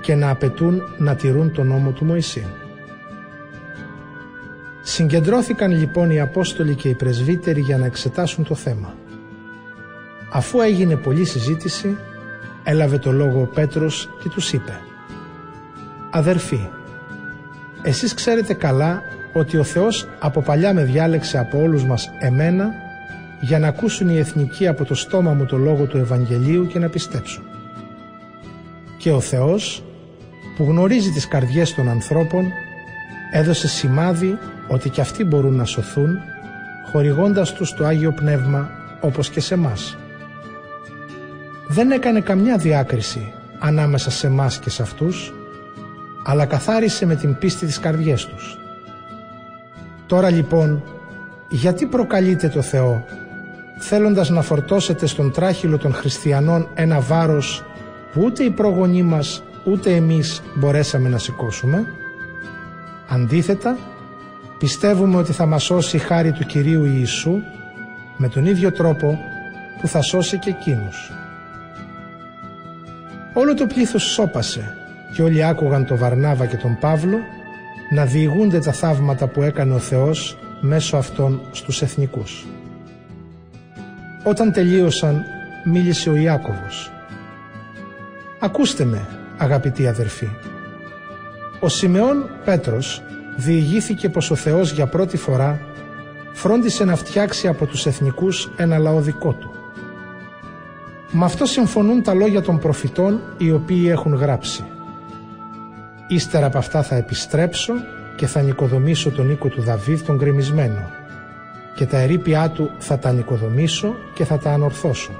και 0.00 0.14
να 0.14 0.30
απαιτούν 0.30 0.82
να 0.98 1.14
τηρούν 1.14 1.52
τον 1.52 1.66
νόμο 1.66 1.90
του 1.90 2.04
Μωυσή. 2.04 2.46
Συγκεντρώθηκαν 4.82 5.70
λοιπόν 5.70 6.10
οι 6.10 6.20
Απόστολοι 6.20 6.74
και 6.74 6.88
οι 6.88 6.94
Πρεσβύτεροι 6.94 7.60
για 7.60 7.78
να 7.78 7.86
εξετάσουν 7.86 8.44
το 8.44 8.54
θέμα. 8.54 8.94
Αφού 10.32 10.60
έγινε 10.60 10.96
πολλή 10.96 11.24
συζήτηση, 11.24 11.96
έλαβε 12.62 12.98
το 12.98 13.12
λόγο 13.12 13.40
ο 13.40 13.46
Πέτρος 13.54 14.08
και 14.22 14.28
τους 14.28 14.52
είπε 14.52 14.80
«Αδερφοί, 16.10 16.68
εσείς 17.82 18.14
ξέρετε 18.14 18.54
καλά 18.54 19.02
ότι 19.32 19.56
ο 19.56 19.64
Θεός 19.64 20.08
από 20.18 20.40
παλιά 20.40 20.74
με 20.74 20.84
διάλεξε 20.84 21.38
από 21.38 21.62
όλους 21.62 21.84
μας 21.84 22.10
εμένα 22.18 22.70
για 23.40 23.58
να 23.58 23.68
ακούσουν 23.68 24.08
οι 24.08 24.18
εθνικοί 24.18 24.66
από 24.66 24.84
το 24.84 24.94
στόμα 24.94 25.32
μου 25.32 25.46
το 25.46 25.56
λόγο 25.56 25.84
του 25.84 25.96
Ευαγγελίου 25.96 26.66
και 26.66 26.78
να 26.78 26.88
πιστέψουν. 26.88 27.44
Και 28.98 29.10
ο 29.10 29.20
Θεός 29.20 29.82
που 30.56 30.64
γνωρίζει 30.64 31.10
τις 31.10 31.28
καρδιές 31.28 31.74
των 31.74 31.88
ανθρώπων 31.88 32.44
έδωσε 33.32 33.68
σημάδι 33.68 34.38
ότι 34.68 34.88
και 34.88 35.00
αυτοί 35.00 35.24
μπορούν 35.24 35.54
να 35.54 35.64
σωθούν 35.64 36.18
χορηγώντας 36.92 37.52
τους 37.52 37.74
το 37.74 37.86
Άγιο 37.86 38.12
Πνεύμα 38.12 38.70
όπως 39.00 39.30
και 39.30 39.40
σε 39.40 39.56
μας. 39.56 39.96
Δεν 41.68 41.90
έκανε 41.90 42.20
καμιά 42.20 42.56
διάκριση 42.56 43.32
ανάμεσα 43.58 44.10
σε 44.10 44.28
μας 44.28 44.58
και 44.58 44.70
σε 44.70 44.82
αυτούς 44.82 45.32
αλλά 46.24 46.46
καθάρισε 46.46 47.06
με 47.06 47.14
την 47.14 47.38
πίστη 47.38 47.66
τις 47.66 47.78
καρδιές 47.78 48.26
τους. 48.26 48.61
Τώρα 50.12 50.30
λοιπόν 50.30 50.82
γιατί 51.48 51.86
προκαλείτε 51.86 52.48
το 52.48 52.62
Θεό 52.62 53.04
θέλοντας 53.78 54.30
να 54.30 54.42
φορτώσετε 54.42 55.06
στον 55.06 55.32
τράχυλο 55.32 55.78
των 55.78 55.92
χριστιανών 55.92 56.68
ένα 56.74 57.00
βάρος 57.00 57.64
που 58.12 58.22
ούτε 58.24 58.42
οι 58.42 58.50
προγονείς 58.50 59.02
μας 59.02 59.42
ούτε 59.64 59.94
εμείς 59.94 60.42
μπορέσαμε 60.54 61.08
να 61.08 61.18
σηκώσουμε; 61.18 61.86
Αντίθετα, 63.08 63.76
πιστεύουμε 64.58 65.16
ότι 65.16 65.32
θα 65.32 65.46
μας 65.46 65.62
σώσει 65.62 65.96
η 65.96 66.00
χάρη 66.00 66.32
του 66.32 66.46
Κυρίου 66.46 66.84
Ιησού 66.84 67.40
με 68.16 68.28
τον 68.28 68.46
ίδιο 68.46 68.72
τρόπο 68.72 69.18
που 69.80 69.88
θα 69.88 70.02
σώσει 70.02 70.38
και 70.38 70.50
εκείνους. 70.50 71.10
Όλο 73.34 73.54
το 73.54 73.66
πλήθος 73.66 74.02
σώπασε 74.02 74.76
και 75.14 75.22
όλοι 75.22 75.44
άκουγαν 75.44 75.86
τον 75.86 75.96
Βαρνάβα 75.96 76.46
και 76.46 76.56
τον 76.56 76.78
Παύλο 76.80 77.18
να 77.92 78.04
διηγούνται 78.04 78.58
τα 78.58 78.72
θαύματα 78.72 79.26
που 79.26 79.42
έκανε 79.42 79.74
ο 79.74 79.78
Θεός 79.78 80.38
μέσω 80.60 80.96
αυτών 80.96 81.40
στους 81.52 81.82
εθνικούς. 81.82 82.46
Όταν 84.24 84.52
τελείωσαν 84.52 85.24
μίλησε 85.64 86.10
ο 86.10 86.16
Ιάκωβος. 86.16 86.90
«Ακούστε 88.40 88.84
με 88.84 89.06
αγαπητοί 89.38 89.86
αδερφοί. 89.86 90.28
Ο 91.60 91.68
Σιμεών 91.68 92.30
Πέτρος 92.44 93.02
διηγήθηκε 93.36 94.08
πως 94.08 94.30
ο 94.30 94.34
Θεός 94.34 94.72
για 94.72 94.86
πρώτη 94.86 95.16
φορά 95.16 95.60
φρόντισε 96.32 96.84
να 96.84 96.96
φτιάξει 96.96 97.48
από 97.48 97.66
τους 97.66 97.86
εθνικούς 97.86 98.50
ένα 98.56 98.78
λαό 98.78 99.00
δικό 99.00 99.32
του. 99.32 99.50
Με 101.10 101.24
αυτό 101.24 101.46
συμφωνούν 101.46 102.02
τα 102.02 102.14
λόγια 102.14 102.42
των 102.42 102.58
προφητών 102.58 103.20
οι 103.38 103.52
οποίοι 103.52 103.86
έχουν 103.90 104.14
γράψει. 104.14 104.64
Ύστερα 106.06 106.46
από 106.46 106.58
αυτά 106.58 106.82
θα 106.82 106.96
επιστρέψω 106.96 107.72
και 108.16 108.26
θα 108.26 108.40
νοικοδομήσω 108.40 109.10
τον 109.10 109.30
οίκο 109.30 109.48
του 109.48 109.62
Δαβίδ 109.62 110.00
τον 110.00 110.16
γκρεμισμένο 110.16 110.90
και 111.74 111.86
τα 111.86 111.98
ερήπια 111.98 112.50
του 112.50 112.70
θα 112.78 112.98
τα 112.98 113.12
νοικοδομήσω 113.12 113.94
και 114.14 114.24
θα 114.24 114.38
τα 114.38 114.52
ανορθώσω. 114.52 115.12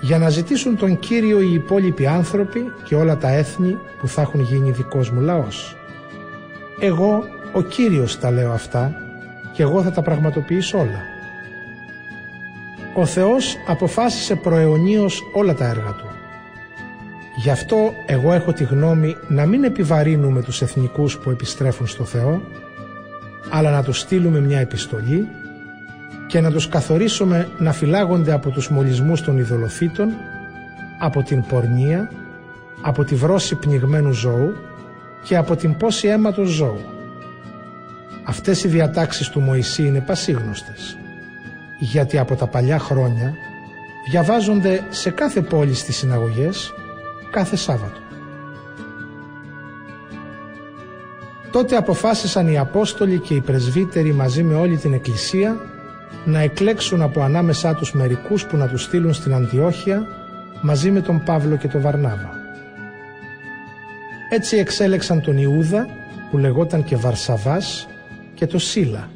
Για 0.00 0.18
να 0.18 0.28
ζητήσουν 0.28 0.76
τον 0.76 0.98
Κύριο 0.98 1.40
οι 1.40 1.52
υπόλοιποι 1.52 2.06
άνθρωποι 2.06 2.72
και 2.84 2.94
όλα 2.94 3.16
τα 3.16 3.28
έθνη 3.28 3.78
που 3.98 4.08
θα 4.08 4.20
έχουν 4.20 4.40
γίνει 4.40 4.70
δικός 4.70 5.10
μου 5.10 5.20
λαός. 5.20 5.76
Εγώ 6.80 7.24
ο 7.52 7.62
Κύριος 7.62 8.18
τα 8.18 8.30
λέω 8.30 8.52
αυτά 8.52 8.94
και 9.52 9.62
εγώ 9.62 9.82
θα 9.82 9.90
τα 9.90 10.02
πραγματοποιήσω 10.02 10.78
όλα. 10.78 11.02
Ο 12.94 13.06
Θεός 13.06 13.56
αποφάσισε 13.66 14.34
προαιωνίως 14.34 15.22
όλα 15.32 15.54
τα 15.54 15.64
έργα 15.64 15.94
Του. 15.94 16.19
Γι' 17.42 17.50
αυτό 17.50 17.94
εγώ 18.06 18.32
έχω 18.32 18.52
τη 18.52 18.64
γνώμη 18.64 19.16
να 19.28 19.46
μην 19.46 19.64
επιβαρύνουμε 19.64 20.42
τους 20.42 20.62
εθνικούς 20.62 21.18
που 21.18 21.30
επιστρέφουν 21.30 21.86
στο 21.86 22.04
Θεό, 22.04 22.42
αλλά 23.50 23.70
να 23.70 23.82
τους 23.82 23.98
στείλουμε 23.98 24.40
μια 24.40 24.60
επιστολή 24.60 25.28
και 26.26 26.40
να 26.40 26.50
τους 26.50 26.68
καθορίσουμε 26.68 27.48
να 27.58 27.72
φυλάγονται 27.72 28.32
από 28.32 28.50
τους 28.50 28.68
μολυσμούς 28.70 29.22
των 29.22 29.38
ειδωλοθήτων, 29.38 30.08
από 30.98 31.22
την 31.22 31.44
πορνεία, 31.46 32.10
από 32.82 33.04
τη 33.04 33.14
βρώση 33.14 33.54
πνιγμένου 33.54 34.12
ζώου 34.12 34.54
και 35.22 35.36
από 35.36 35.56
την 35.56 35.76
πόση 35.76 36.08
αίματος 36.08 36.48
ζώου. 36.48 36.80
Αυτές 38.24 38.64
οι 38.64 38.68
διατάξεις 38.68 39.28
του 39.28 39.40
Μωυσή 39.40 39.86
είναι 39.86 40.00
πασίγνωστες, 40.00 40.96
γιατί 41.78 42.18
από 42.18 42.34
τα 42.36 42.46
παλιά 42.46 42.78
χρόνια 42.78 43.34
διαβάζονται 44.10 44.80
σε 44.90 45.10
κάθε 45.10 45.40
πόλη 45.40 45.74
στις 45.74 45.96
συναγωγές 45.96 46.74
κάθε 47.30 47.56
Σάββατο. 47.56 48.00
Τότε 51.50 51.76
αποφάσισαν 51.76 52.48
οι 52.48 52.58
Απόστολοι 52.58 53.18
και 53.18 53.34
οι 53.34 53.40
Πρεσβύτεροι 53.40 54.12
μαζί 54.12 54.42
με 54.42 54.54
όλη 54.54 54.76
την 54.76 54.92
Εκκλησία 54.92 55.56
να 56.24 56.40
εκλέξουν 56.40 57.02
από 57.02 57.20
ανάμεσά 57.20 57.74
τους 57.74 57.92
μερικούς 57.92 58.46
που 58.46 58.56
να 58.56 58.68
τους 58.68 58.82
στείλουν 58.82 59.12
στην 59.12 59.34
Αντιόχεια 59.34 60.06
μαζί 60.62 60.90
με 60.90 61.00
τον 61.00 61.22
Παύλο 61.24 61.56
και 61.56 61.68
τον 61.68 61.80
Βαρνάβα. 61.80 62.30
Έτσι 64.30 64.56
εξέλεξαν 64.56 65.20
τον 65.20 65.36
Ιούδα 65.36 65.86
που 66.30 66.38
λεγόταν 66.38 66.84
και 66.84 66.96
Βαρσαβάς 66.96 67.88
και 68.34 68.46
το 68.46 68.58
Σίλα, 68.58 69.08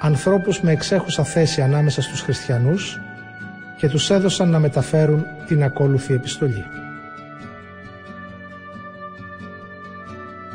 ανθρώπους 0.00 0.60
με 0.60 0.72
εξέχουσα 0.72 1.24
θέση 1.24 1.60
ανάμεσα 1.60 2.02
στους 2.02 2.20
χριστιανούς 2.20 3.00
και 3.76 3.88
τους 3.88 4.10
έδωσαν 4.10 4.50
να 4.50 4.58
μεταφέρουν 4.58 5.24
την 5.46 5.62
ακόλουθη 5.62 6.14
επιστολή. 6.14 6.64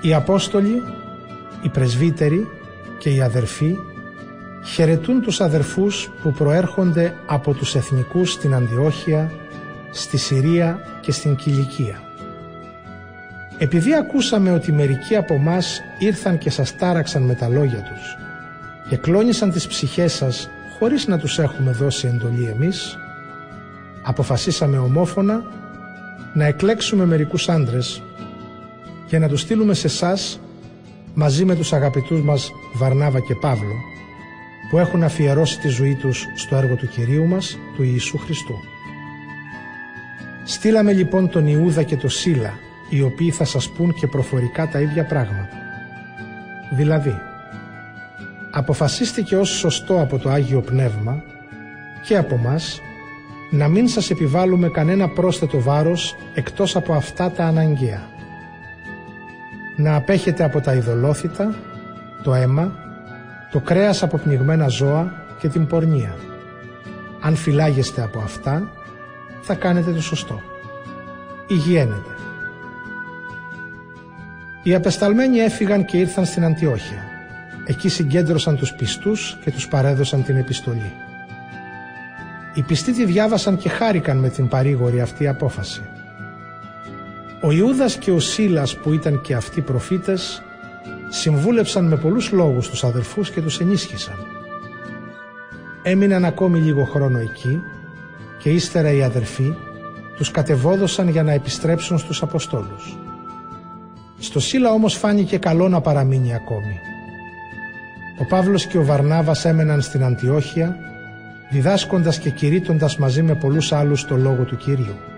Οι 0.01 0.13
Απόστολοι, 0.13 0.83
οι 1.61 1.69
Πρεσβύτεροι 1.69 2.47
και 2.97 3.09
οι 3.09 3.21
αδερφοί 3.21 3.77
χαιρετούν 4.65 5.21
τους 5.21 5.41
αδερφούς 5.41 6.11
που 6.21 6.31
προέρχονται 6.31 7.13
από 7.25 7.53
τους 7.53 7.75
εθνικούς 7.75 8.31
στην 8.31 8.53
Αντιόχεια, 8.53 9.31
στη 9.91 10.17
Συρία 10.17 10.79
και 11.01 11.11
στην 11.11 11.35
Κιλικία. 11.35 12.01
Επειδή 13.57 13.95
ακούσαμε 13.95 14.51
ότι 14.51 14.71
μερικοί 14.71 15.15
από 15.15 15.33
εμά 15.33 15.57
ήρθαν 15.99 16.37
και 16.37 16.49
σας 16.49 16.75
τάραξαν 16.75 17.23
με 17.23 17.33
τα 17.35 17.47
λόγια 17.49 17.81
τους 17.81 18.17
και 18.89 18.97
κλώνησαν 18.97 19.51
τις 19.51 19.67
ψυχές 19.67 20.13
σας 20.13 20.49
χωρίς 20.79 21.07
να 21.07 21.17
τους 21.17 21.39
έχουμε 21.39 21.71
δώσει 21.71 22.07
εντολή 22.07 22.45
εμείς, 22.45 22.97
αποφασίσαμε 24.03 24.77
ομόφωνα 24.77 25.43
να 26.33 26.45
εκλέξουμε 26.45 27.05
μερικούς 27.05 27.49
άντρες 27.49 28.01
και 29.11 29.19
να 29.19 29.27
τους 29.27 29.41
στείλουμε 29.41 29.73
σε 29.73 29.87
εσάς 29.87 30.39
μαζί 31.13 31.45
με 31.45 31.55
τους 31.55 31.73
αγαπητούς 31.73 32.21
μας 32.21 32.51
Βαρνάβα 32.73 33.19
και 33.19 33.35
Παύλο 33.35 33.75
που 34.69 34.77
έχουν 34.77 35.03
αφιερώσει 35.03 35.59
τη 35.59 35.67
ζωή 35.67 35.95
τους 35.95 36.25
στο 36.35 36.55
έργο 36.55 36.75
του 36.75 36.87
Κυρίου 36.87 37.27
μας, 37.27 37.57
του 37.75 37.83
Ιησού 37.83 38.17
Χριστού. 38.17 38.53
Στείλαμε 40.45 40.93
λοιπόν 40.93 41.29
τον 41.29 41.47
Ιούδα 41.47 41.83
και 41.83 41.95
τον 41.95 42.09
Σίλα, 42.09 42.53
οι 42.89 43.01
οποίοι 43.01 43.31
θα 43.31 43.43
σας 43.43 43.69
πούν 43.69 43.93
και 43.93 44.07
προφορικά 44.07 44.67
τα 44.67 44.79
ίδια 44.79 45.05
πράγματα. 45.05 45.57
Δηλαδή, 46.71 47.15
αποφασίστηκε 48.51 49.35
ως 49.35 49.49
σωστό 49.49 50.01
από 50.01 50.17
το 50.17 50.29
Άγιο 50.29 50.61
Πνεύμα 50.61 51.23
και 52.05 52.17
από 52.17 52.37
μας 52.37 52.81
να 53.49 53.67
μην 53.67 53.87
σας 53.87 54.09
επιβάλλουμε 54.09 54.69
κανένα 54.69 55.09
πρόσθετο 55.09 55.61
βάρος 55.61 56.15
εκτός 56.33 56.75
από 56.75 56.93
αυτά 56.93 57.31
τα 57.31 57.45
αναγκαία. 57.45 58.10
Να 59.75 59.95
απέχετε 59.95 60.43
από 60.43 60.61
τα 60.61 60.73
ειδωλόθητα, 60.73 61.53
το 62.23 62.33
αίμα, 62.33 62.71
το 63.51 63.59
κρέας 63.59 64.03
από 64.03 64.17
πνιγμένα 64.17 64.67
ζώα 64.67 65.13
και 65.39 65.47
την 65.47 65.67
πορνεία. 65.67 66.15
Αν 67.21 67.35
φυλάγεστε 67.35 68.01
από 68.01 68.19
αυτά, 68.19 68.69
θα 69.41 69.53
κάνετε 69.53 69.91
το 69.91 70.01
σωστό. 70.01 70.41
Υγιένετε. 71.47 72.15
Οι 74.63 74.75
απεσταλμένοι 74.75 75.37
έφυγαν 75.37 75.85
και 75.85 75.97
ήρθαν 75.97 76.25
στην 76.25 76.45
Αντιόχεια. 76.45 77.03
Εκεί 77.65 77.89
συγκέντρωσαν 77.89 78.57
τους 78.57 78.73
πιστούς 78.73 79.37
και 79.43 79.51
τους 79.51 79.67
παρέδωσαν 79.67 80.23
την 80.23 80.35
επιστολή. 80.35 80.93
Οι 82.53 82.61
πιστοί 82.61 82.93
τη 82.93 83.05
διάβασαν 83.05 83.57
και 83.57 83.69
χάρηκαν 83.69 84.17
με 84.17 84.29
την 84.29 84.47
παρήγορη 84.47 85.01
αυτή 85.01 85.27
απόφαση. 85.27 85.81
Ο 87.43 87.51
Ιούδας 87.51 87.97
και 87.97 88.11
ο 88.11 88.19
Σίλας 88.19 88.75
που 88.75 88.93
ήταν 88.93 89.21
και 89.21 89.33
αυτοί 89.33 89.61
προφήτες 89.61 90.41
συμβούλεψαν 91.09 91.85
με 91.85 91.95
πολλούς 91.95 92.31
λόγους 92.31 92.69
τους 92.69 92.83
αδελφούς 92.83 93.29
και 93.29 93.41
τους 93.41 93.59
ενίσχυσαν. 93.59 94.15
Έμειναν 95.83 96.25
ακόμη 96.25 96.59
λίγο 96.59 96.83
χρόνο 96.83 97.17
εκεί 97.17 97.61
και 98.37 98.49
ύστερα 98.49 98.91
οι 98.91 99.03
αδερφοί 99.03 99.55
τους 100.17 100.31
κατεβόδωσαν 100.31 101.09
για 101.09 101.23
να 101.23 101.31
επιστρέψουν 101.31 101.97
στους 101.97 102.21
Αποστόλους. 102.21 102.97
Στο 104.19 104.39
Σίλα 104.39 104.71
όμως 104.71 104.95
φάνηκε 104.95 105.37
καλό 105.37 105.69
να 105.69 105.81
παραμείνει 105.81 106.33
ακόμη. 106.33 106.79
Ο 108.19 108.25
Παύλος 108.25 108.65
και 108.65 108.77
ο 108.77 108.83
Βαρνάβας 108.83 109.45
έμεναν 109.45 109.81
στην 109.81 110.03
Αντιόχεια 110.03 110.77
διδάσκοντας 111.51 112.19
και 112.19 112.29
κηρύττοντας 112.29 112.97
μαζί 112.97 113.21
με 113.21 113.35
πολλούς 113.35 113.71
άλλους 113.71 114.05
το 114.05 114.15
Λόγο 114.15 114.43
του 114.43 114.57
Κυρίου. 114.57 115.10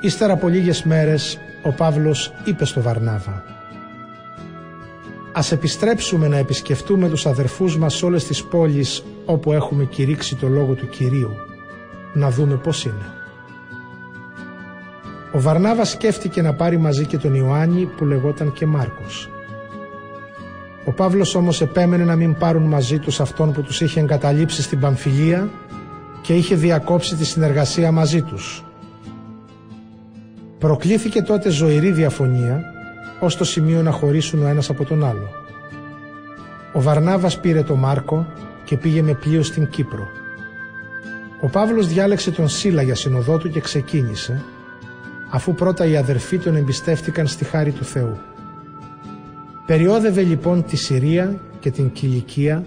Ύστερα 0.00 0.32
από 0.32 0.48
λίγες 0.48 0.82
μέρες 0.82 1.38
ο 1.62 1.70
Παύλος 1.70 2.32
είπε 2.44 2.64
στο 2.64 2.82
Βαρνάβα 2.82 3.42
«Ας 5.32 5.52
επιστρέψουμε 5.52 6.28
να 6.28 6.36
επισκεφτούμε 6.36 7.08
τους 7.08 7.26
αδερφούς 7.26 7.78
μας 7.78 7.94
σε 7.94 8.04
όλες 8.04 8.24
τις 8.24 8.44
πόλεις 8.44 9.02
όπου 9.24 9.52
έχουμε 9.52 9.84
κηρύξει 9.84 10.36
το 10.36 10.48
Λόγο 10.48 10.74
του 10.74 10.88
Κυρίου, 10.88 11.30
να 12.12 12.30
δούμε 12.30 12.54
πώς 12.54 12.84
είναι». 12.84 13.12
Ο 15.32 15.40
Βαρνάβας 15.40 15.90
σκέφτηκε 15.90 16.42
να 16.42 16.54
πάρει 16.54 16.78
μαζί 16.78 17.04
και 17.04 17.18
τον 17.18 17.34
Ιωάννη 17.34 17.84
που 17.96 18.04
λεγόταν 18.04 18.52
και 18.52 18.66
Μάρκος. 18.66 19.28
Ο 20.84 20.92
Παύλος 20.92 21.34
όμως 21.34 21.60
επέμενε 21.60 22.04
να 22.04 22.16
μην 22.16 22.34
πάρουν 22.34 22.62
μαζί 22.62 22.98
τους 22.98 23.20
αυτόν 23.20 23.52
που 23.52 23.62
τους 23.62 23.80
είχε 23.80 24.00
εγκαταλείψει 24.00 24.62
στην 24.62 24.80
Παμφιλία 24.80 25.48
και 26.20 26.34
είχε 26.34 26.54
διακόψει 26.54 27.16
τη 27.16 27.24
συνεργασία 27.24 27.92
μαζί 27.92 28.22
τους. 28.22 28.64
Προκλήθηκε 30.60 31.22
τότε 31.22 31.50
ζωηρή 31.50 31.90
διαφωνία 31.90 32.64
ως 33.20 33.36
το 33.36 33.44
σημείο 33.44 33.82
να 33.82 33.90
χωρίσουν 33.90 34.42
ο 34.42 34.46
ένας 34.46 34.70
από 34.70 34.84
τον 34.84 35.04
άλλο. 35.04 35.28
Ο 36.72 36.82
Βαρνάβας 36.82 37.40
πήρε 37.40 37.62
τον 37.62 37.78
Μάρκο 37.78 38.26
και 38.64 38.76
πήγε 38.76 39.02
με 39.02 39.14
πλοίο 39.14 39.42
στην 39.42 39.68
Κύπρο. 39.68 40.08
Ο 41.40 41.48
Παύλος 41.48 41.86
διάλεξε 41.86 42.30
τον 42.30 42.48
Σίλα 42.48 42.82
για 42.82 42.94
συνοδό 42.94 43.38
του 43.38 43.50
και 43.50 43.60
ξεκίνησε, 43.60 44.44
αφού 45.30 45.54
πρώτα 45.54 45.86
οι 45.86 45.96
αδερφοί 45.96 46.38
τον 46.38 46.56
εμπιστεύτηκαν 46.56 47.26
στη 47.26 47.44
χάρη 47.44 47.70
του 47.70 47.84
Θεού. 47.84 48.18
Περιόδευε 49.66 50.22
λοιπόν 50.22 50.64
τη 50.64 50.76
Συρία 50.76 51.40
και 51.60 51.70
την 51.70 51.92
Κιλικία 51.92 52.64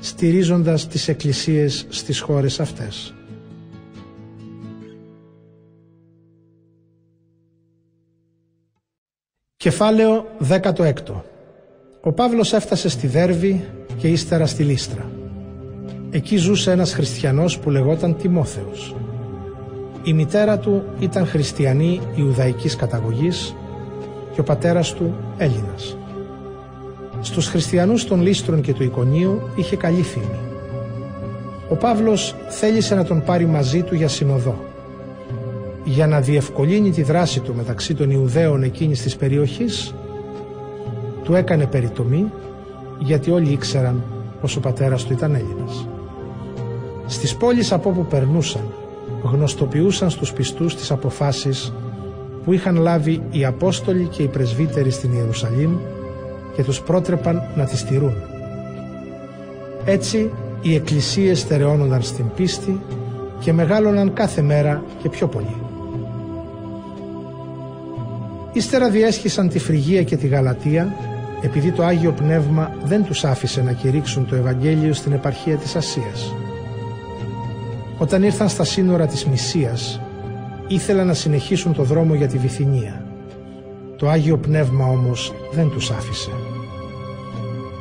στηρίζοντας 0.00 0.88
τις 0.88 1.08
εκκλησίες 1.08 1.86
στις 1.88 2.20
χώρες 2.20 2.60
αυτές. 2.60 3.15
Κεφάλαιο 9.66 10.26
16 10.48 10.92
Ο 12.00 12.12
Παύλος 12.12 12.52
έφτασε 12.52 12.88
στη 12.88 13.06
Δέρβη 13.06 13.64
και 13.98 14.08
ύστερα 14.08 14.46
στη 14.46 14.62
Λίστρα. 14.62 15.10
Εκεί 16.10 16.36
ζούσε 16.36 16.70
ένας 16.70 16.94
χριστιανός 16.94 17.58
που 17.58 17.70
λεγόταν 17.70 18.16
Τιμόθεος. 18.16 18.94
Η 20.02 20.12
μητέρα 20.12 20.58
του 20.58 20.82
ήταν 20.98 21.26
χριστιανή 21.26 22.00
Ιουδαϊκής 22.16 22.76
καταγωγής 22.76 23.54
και 24.34 24.40
ο 24.40 24.44
πατέρας 24.44 24.92
του 24.92 25.14
Έλληνας. 25.36 25.96
Στους 27.20 27.46
χριστιανούς 27.46 28.04
των 28.04 28.22
Λίστρων 28.22 28.60
και 28.60 28.74
του 28.74 28.82
Ικονίου 28.82 29.40
είχε 29.56 29.76
καλή 29.76 30.02
φήμη. 30.02 30.38
Ο 31.68 31.74
Παύλος 31.74 32.34
θέλησε 32.48 32.94
να 32.94 33.04
τον 33.04 33.22
πάρει 33.22 33.46
μαζί 33.46 33.82
του 33.82 33.94
για 33.94 34.08
συνοδό. 34.08 34.75
Για 35.88 36.06
να 36.06 36.20
διευκολύνει 36.20 36.90
τη 36.90 37.02
δράση 37.02 37.40
του 37.40 37.54
μεταξύ 37.54 37.94
των 37.94 38.10
Ιουδαίων 38.10 38.62
εκείνης 38.62 39.02
της 39.02 39.16
περιοχής, 39.16 39.94
του 41.24 41.34
έκανε 41.34 41.66
περιτομή 41.66 42.32
γιατί 42.98 43.30
όλοι 43.30 43.52
ήξεραν 43.52 44.02
πως 44.40 44.56
ο 44.56 44.60
πατέρας 44.60 45.04
του 45.04 45.12
ήταν 45.12 45.34
Έλληνας. 45.34 45.88
Στις 47.06 47.36
πόλεις 47.36 47.72
από 47.72 47.88
όπου 47.88 48.06
περνούσαν, 48.06 48.72
γνωστοποιούσαν 49.22 50.10
στους 50.10 50.32
πιστούς 50.32 50.76
τις 50.76 50.90
αποφάσεις 50.90 51.72
που 52.44 52.52
είχαν 52.52 52.76
λάβει 52.76 53.22
οι 53.30 53.44
Απόστολοι 53.44 54.06
και 54.06 54.22
οι 54.22 54.28
Πρεσβύτεροι 54.28 54.90
στην 54.90 55.12
Ιερουσαλήμ 55.12 55.76
και 56.54 56.62
τους 56.62 56.80
πρότρεπαν 56.80 57.42
να 57.56 57.64
τη 57.64 57.76
στηρούν. 57.76 58.14
Έτσι 59.84 60.30
οι 60.62 60.74
εκκλησίες 60.74 61.38
στερεώνονταν 61.38 62.02
στην 62.02 62.24
πίστη 62.36 62.80
και 63.40 63.52
μεγάλωναν 63.52 64.12
κάθε 64.12 64.42
μέρα 64.42 64.82
και 65.02 65.08
πιο 65.08 65.26
πολύ. 65.26 65.65
Ύστερα 68.56 68.90
διέσχισαν 68.90 69.48
τη 69.48 69.58
Φρυγία 69.58 70.02
και 70.02 70.16
τη 70.16 70.26
Γαλατεία 70.26 70.96
επειδή 71.42 71.70
το 71.72 71.84
Άγιο 71.84 72.12
Πνεύμα 72.12 72.76
δεν 72.84 73.04
τους 73.04 73.24
άφησε 73.24 73.62
να 73.62 73.72
κηρύξουν 73.72 74.26
το 74.26 74.34
Ευαγγέλιο 74.34 74.94
στην 74.94 75.12
επαρχία 75.12 75.56
της 75.56 75.76
Ασίας. 75.76 76.34
Όταν 77.98 78.22
ήρθαν 78.22 78.48
στα 78.48 78.64
σύνορα 78.64 79.06
της 79.06 79.26
Μυσίας 79.26 80.00
ήθελαν 80.68 81.06
να 81.06 81.14
συνεχίσουν 81.14 81.74
το 81.74 81.82
δρόμο 81.82 82.14
για 82.14 82.26
τη 82.26 82.38
Βυθινία. 82.38 83.06
Το 83.96 84.08
Άγιο 84.08 84.38
Πνεύμα 84.38 84.84
όμως 84.84 85.32
δεν 85.52 85.70
τους 85.70 85.90
άφησε. 85.90 86.30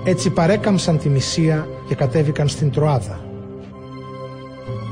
Έτσι 0.05 0.29
παρέκαμψαν 0.29 0.97
τη 0.97 1.09
Μυσία 1.09 1.67
και 1.87 1.95
κατέβηκαν 1.95 2.47
στην 2.47 2.71
Τροάδα. 2.71 3.19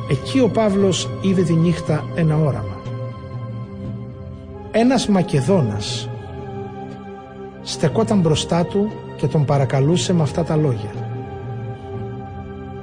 Εκεί 0.09 0.39
ο 0.39 0.49
Παύλος 0.49 1.09
είδε 1.21 1.41
τη 1.41 1.53
νύχτα 1.53 2.03
ένα 2.15 2.37
όραμα. 2.37 2.82
Ένας 4.75 5.07
Μακεδόνας 5.07 6.09
στεκόταν 7.61 8.19
μπροστά 8.19 8.65
του 8.65 8.91
και 9.17 9.27
τον 9.27 9.45
παρακαλούσε 9.45 10.13
με 10.13 10.21
αυτά 10.21 10.43
τα 10.43 10.55
λόγια. 10.55 10.91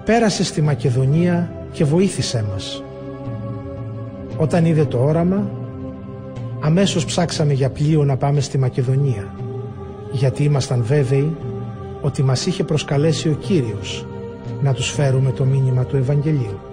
«Πέρασε 0.05 0.45
στη 0.45 0.63
Μακεδονία 0.63 1.53
και 1.73 1.85
βοήθησέ 1.85 2.45
μας». 2.53 2.83
Όταν 4.37 4.65
είδε 4.65 4.85
το 4.85 4.99
όραμα, 4.99 5.51
αμέσως 6.61 7.05
ψάξαμε 7.05 7.53
για 7.53 7.71
πλοίο 7.71 8.05
να 8.05 8.17
πάμε 8.17 8.41
στη 8.41 8.59
Μακεδονία, 8.59 9.35
γιατί 10.13 10.45
ήμασταν 10.45 10.83
βέβαιοι 10.83 11.37
ότι 12.01 12.23
μας 12.23 12.47
είχε 12.47 12.65
προσκαλέσει 12.65 13.29
ο 13.29 13.37
Κύριος 13.41 14.07
να 14.63 14.75
τους 14.75 14.91
φέρουμε 14.91 15.31
το 15.31 15.45
μήνυμα 15.45 15.85
του 15.85 15.97
Ευαγγελίου. 15.97 16.70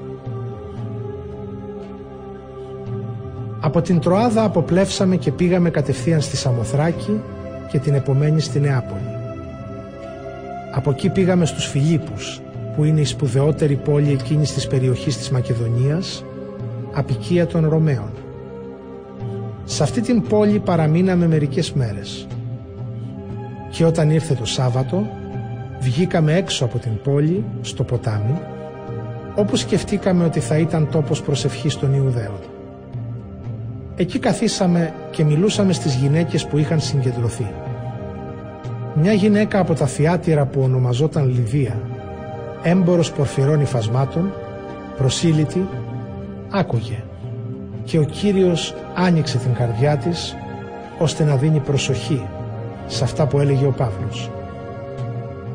Από 3.68 3.81
την 3.81 3.99
Τροάδα 3.99 4.44
αποπλέψαμε 4.44 5.15
και 5.15 5.31
πήγαμε 5.31 5.69
κατευθείαν 5.69 6.22
στη 6.22 6.38
Σαμοθράκη 6.38 7.22
και 7.72 7.80
την 7.80 7.94
επομένη 7.94 8.41
στη 8.41 8.60
Νεάπολη. 8.60 9.15
Από 10.73 10.89
εκεί 10.89 11.10
πήγαμε 11.10 11.45
στους 11.45 11.65
Φιλίππους, 11.65 12.41
που 12.76 12.84
είναι 12.84 12.99
η 12.99 13.06
σπουδαιότερη 13.06 13.76
πόλη 13.76 14.11
εκείνης 14.11 14.53
της 14.53 14.68
περιοχής 14.68 15.18
της 15.18 15.30
Μακεδονίας, 15.30 16.23
απικία 16.94 17.48
των 17.48 17.69
Ρωμαίων. 17.69 18.11
Σε 19.64 19.84
αυτή 19.84 20.02
την 20.02 20.22
πόλη 20.22 20.60
παραμείναμε 20.60 21.27
μερικές 21.27 21.73
μέρες. 21.73 22.27
Και 23.69 23.85
όταν 23.85 24.10
ήρθε 24.10 24.34
το 24.34 24.45
Σάββατο, 24.45 25.07
βγήκαμε 25.80 26.35
έξω 26.35 26.65
από 26.65 26.77
την 26.77 27.02
πόλη, 27.03 27.44
στο 27.61 27.84
ποτάμι, 27.84 28.41
όπου 29.35 29.56
σκεφτήκαμε 29.56 30.23
ότι 30.26 30.39
θα 30.39 30.57
ήταν 30.57 30.89
τόπος 30.91 31.22
προσευχής 31.22 31.77
των 31.77 31.94
Ιουδαίων. 31.94 32.39
Εκεί 33.99 34.19
καθίσαμε 34.19 34.94
και 35.11 35.24
μιλούσαμε 35.24 35.74
στις 35.74 35.95
γυναίκες 35.95 36.45
που 36.45 36.57
είχαν 36.57 36.80
συγκεντρωθεί. 36.80 37.48
Μια 38.95 39.14
γυναίκα 39.14 39.60
από 39.60 39.74
τα 39.74 39.86
Θιάτυρα 39.86 40.45
που 40.45 40.61
ονομαζόταν 40.61 41.28
Λιδία, 41.28 41.82
έμπορος 42.64 43.11
πορφυρών 43.11 43.61
υφασμάτων, 43.61 44.34
προσήλυτη, 44.98 45.68
άκουγε 46.49 47.03
και 47.84 47.99
ο 47.99 48.03
Κύριος 48.03 48.76
άνοιξε 48.95 49.38
την 49.38 49.53
καρδιά 49.53 49.98
της 49.98 50.36
ώστε 50.99 51.24
να 51.24 51.36
δίνει 51.36 51.60
προσοχή 51.60 52.26
σε 52.88 53.03
αυτά 53.03 53.28
που 53.28 53.40
έλεγε 53.40 53.65
ο 53.65 53.72
Παύλος. 53.72 54.32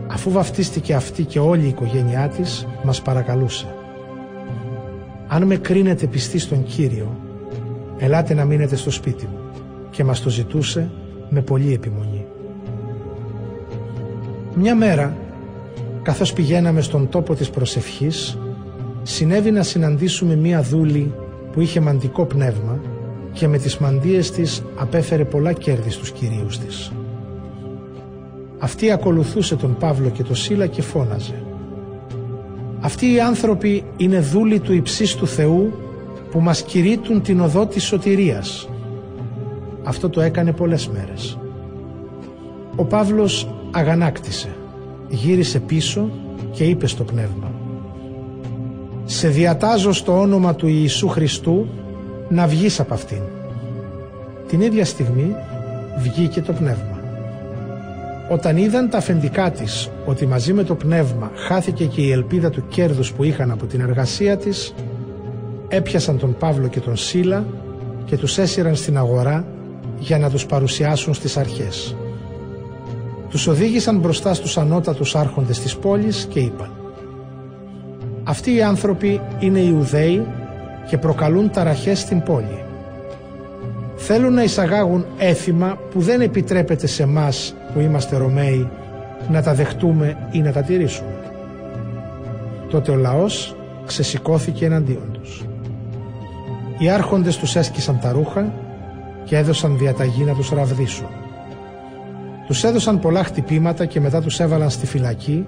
Αφού 0.06 0.31
βαφτίστηκε 0.31 0.94
αυτή 0.94 1.24
και 1.24 1.39
όλη 1.39 1.64
η 1.64 1.69
οικογένειά 1.69 2.28
της, 2.28 2.66
μας 2.82 3.02
παρακαλούσε. 3.02 3.66
Αν 5.28 5.43
με 5.43 5.56
κρίνετε 5.56 6.06
πιστή 6.06 6.39
στον 6.39 6.64
Κύριο, 6.64 7.16
ελάτε 8.03 8.35
να 8.35 8.45
μείνετε 8.45 8.77
στο 8.77 8.91
σπίτι 8.91 9.24
μου 9.24 9.39
και 9.91 10.05
μας 10.05 10.20
το 10.23 10.31
ζητούσε 10.31 10.91
με 11.29 11.41
πολλή 11.41 11.73
επιμονή. 11.73 12.27
Μια 14.55 14.74
μέρα, 14.74 15.16
καθώς 16.03 16.33
πηγαίναμε 16.33 16.81
στον 16.81 17.09
τόπο 17.09 17.35
της 17.35 17.51
προσευχής, 17.51 18.39
συνέβη 19.03 19.51
να 19.51 19.62
συναντήσουμε 19.62 20.37
μία 20.37 20.62
δούλη 20.62 21.15
που 21.53 21.61
είχε 21.61 21.81
μαντικό 21.81 22.24
πνεύμα 22.24 22.81
και 23.33 23.49
με 23.49 23.59
τις 23.59 23.79
μαντίες 23.79 24.31
της 24.31 24.62
απέφερε 24.77 25.24
πολλά 25.24 25.53
κέρδη 25.53 25.91
στους 25.91 26.11
κυρίους 26.11 26.59
της. 26.59 26.93
Αυτή 28.59 28.91
ακολουθούσε 28.91 29.57
τον 29.57 29.77
Παύλο 29.79 30.09
και 30.09 30.23
τον 30.23 30.37
Σίλα 30.37 30.66
και 30.66 30.83
φώναζε 30.83 31.43
«Αυτοί 32.81 33.12
οι 33.12 33.20
άνθρωποι 33.20 33.85
είναι 33.97 34.20
δούλοι 34.20 34.61
του 34.61 34.73
υψίστου 34.73 35.27
Θεού 35.27 35.73
που 36.32 36.40
μας 36.40 36.62
κηρύττουν 36.62 37.22
την 37.22 37.40
οδό 37.40 37.66
της 37.66 37.84
σωτηρίας». 37.84 38.68
Αυτό 39.84 40.09
το 40.09 40.20
έκανε 40.20 40.52
πολλές 40.52 40.88
μέρες. 40.88 41.38
Ο 42.76 42.84
Παύλος 42.84 43.54
αγανάκτησε, 43.70 44.48
γύρισε 45.09 45.60
πίσω 45.60 46.10
και 46.50 46.64
είπε 46.64 46.86
στο 46.86 47.04
πνεύμα 47.04 47.50
«Σε 49.04 49.28
διατάζω 49.28 49.92
στο 49.92 50.20
όνομα 50.20 50.54
του 50.54 50.66
Ιησού 50.66 51.09
Χριστού 51.09 51.66
να 52.28 52.46
βγεις 52.46 52.80
από 52.80 52.94
αυτήν». 52.94 53.20
Την 54.48 54.60
ίδια 54.60 54.84
στιγμή 54.84 55.34
βγήκε 55.98 56.40
το 56.40 56.52
πνεύμα. 56.52 57.00
Όταν 58.30 58.56
είδαν 58.56 58.90
τα 58.90 58.98
αφεντικά 58.98 59.50
της 59.50 59.90
ότι 60.06 60.26
μαζί 60.26 60.52
με 60.52 60.62
το 60.62 60.74
πνεύμα 60.74 61.30
χάθηκε 61.34 61.84
και 61.84 62.00
η 62.00 62.10
ελπίδα 62.10 62.50
του 62.50 62.64
κέρδους 62.68 63.12
που 63.12 63.24
είχαν 63.24 63.50
από 63.50 63.66
την 63.66 63.80
εργασία 63.80 64.36
της, 64.36 64.74
έπιασαν 65.73 66.19
τον 66.19 66.36
Παύλο 66.39 66.69
και 66.69 66.81
τον 66.81 66.97
Σίλα 66.97 67.44
και 68.05 68.16
τους 68.16 68.39
έσυραν 68.39 68.77
στην 68.77 68.99
αγορά 68.99 69.44
για 69.99 70.19
να 70.19 70.31
τους 70.31 70.47
παρουσιάσουν 70.47 71.15
στις 71.15 71.36
αρχές. 71.36 71.97
Τους 73.28 73.47
οδήγησαν 73.47 73.99
μπροστά 73.99 74.35
στους 74.35 74.59
ανώτατους 74.59 75.15
άρχοντες 75.15 75.61
της 75.61 75.77
πόλης 75.77 76.27
και 76.31 76.40
είπαν 76.40 76.70
«Αυτοί 78.24 78.55
οι 78.55 78.62
άνθρωποι 78.62 79.20
είναι 79.39 79.59
Ιουδαίοι 79.59 80.27
και 80.89 80.99
προκαλούν 80.99 81.51
ταραχές 81.51 81.99
στην 81.99 82.23
πόλη. 82.23 82.65
Θέλουν 83.97 84.35
να 84.35 84.43
εισαγάγουν 84.43 85.05
έθιμα 85.19 85.78
που 85.90 86.01
δεν 86.01 86.20
επιτρέπεται 86.20 86.86
σε 86.86 87.07
μας 87.07 87.55
που 87.73 87.81
είμαστε 87.81 88.16
Ρωμαίοι 88.16 88.69
να 89.31 89.43
τα 89.43 89.55
δεχτούμε 89.55 90.16
ή 90.32 90.39
να 90.39 90.53
τα 90.53 90.62
τηρήσουμε». 90.62 91.15
Τότε 92.69 92.90
ο 92.90 92.97
λαός 92.97 93.57
ξεσηκώθηκε 93.86 94.65
εναντίον 94.65 95.09
τους. 95.11 95.11
Οι 96.82 96.88
άρχοντες 96.88 97.36
τους 97.36 97.56
έσκησαν 97.56 97.98
τα 98.00 98.12
ρούχα 98.12 98.52
και 99.24 99.36
έδωσαν 99.36 99.78
διαταγή 99.78 100.24
να 100.24 100.34
τους 100.34 100.50
ραβδίσουν. 100.50 101.06
Τους 102.46 102.64
έδωσαν 102.64 102.98
πολλά 102.98 103.24
χτυπήματα 103.24 103.84
και 103.86 104.00
μετά 104.00 104.20
τους 104.20 104.40
έβαλαν 104.40 104.70
στη 104.70 104.86
φυλακή 104.86 105.46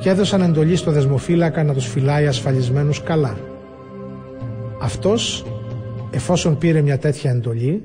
και 0.00 0.08
έδωσαν 0.08 0.42
εντολή 0.42 0.76
στο 0.76 0.90
δεσμοφύλακα 0.90 1.64
να 1.64 1.74
τους 1.74 1.86
φυλάει 1.86 2.26
ασφαλισμένους 2.26 3.02
καλά. 3.02 3.36
Αυτός, 4.80 5.46
εφόσον 6.10 6.58
πήρε 6.58 6.80
μια 6.80 6.98
τέτοια 6.98 7.30
εντολή, 7.30 7.82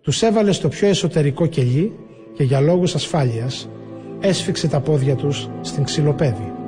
τους 0.00 0.22
έβαλε 0.22 0.52
στο 0.52 0.68
πιο 0.68 0.88
εσωτερικό 0.88 1.46
κελί 1.46 1.92
και 2.34 2.42
για 2.42 2.60
λόγους 2.60 2.94
ασφάλειας 2.94 3.68
έσφιξε 4.20 4.68
τα 4.68 4.80
πόδια 4.80 5.14
τους 5.14 5.48
στην 5.60 5.84
ξυλοπέδη. 5.84 6.59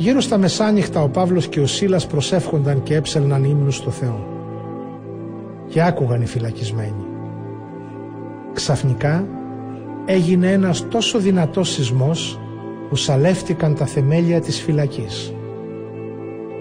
Γύρω 0.00 0.20
στα 0.20 0.38
μεσάνυχτα 0.38 1.02
ο 1.02 1.08
Παύλος 1.08 1.48
και 1.48 1.60
ο 1.60 1.66
Σίλας 1.66 2.06
προσεύχονταν 2.06 2.82
και 2.82 2.94
έψελναν 2.94 3.44
ύμνους 3.44 3.76
στο 3.76 3.90
Θεό. 3.90 4.26
Και 5.68 5.82
άκουγαν 5.82 6.22
οι 6.22 6.26
φυλακισμένοι. 6.26 7.04
Ξαφνικά 8.52 9.26
έγινε 10.06 10.52
ένας 10.52 10.88
τόσο 10.88 11.18
δυνατός 11.18 11.70
σεισμός 11.70 12.40
που 12.88 12.96
σαλεύτηκαν 12.96 13.74
τα 13.74 13.86
θεμέλια 13.86 14.40
της 14.40 14.60
φυλακής. 14.60 15.34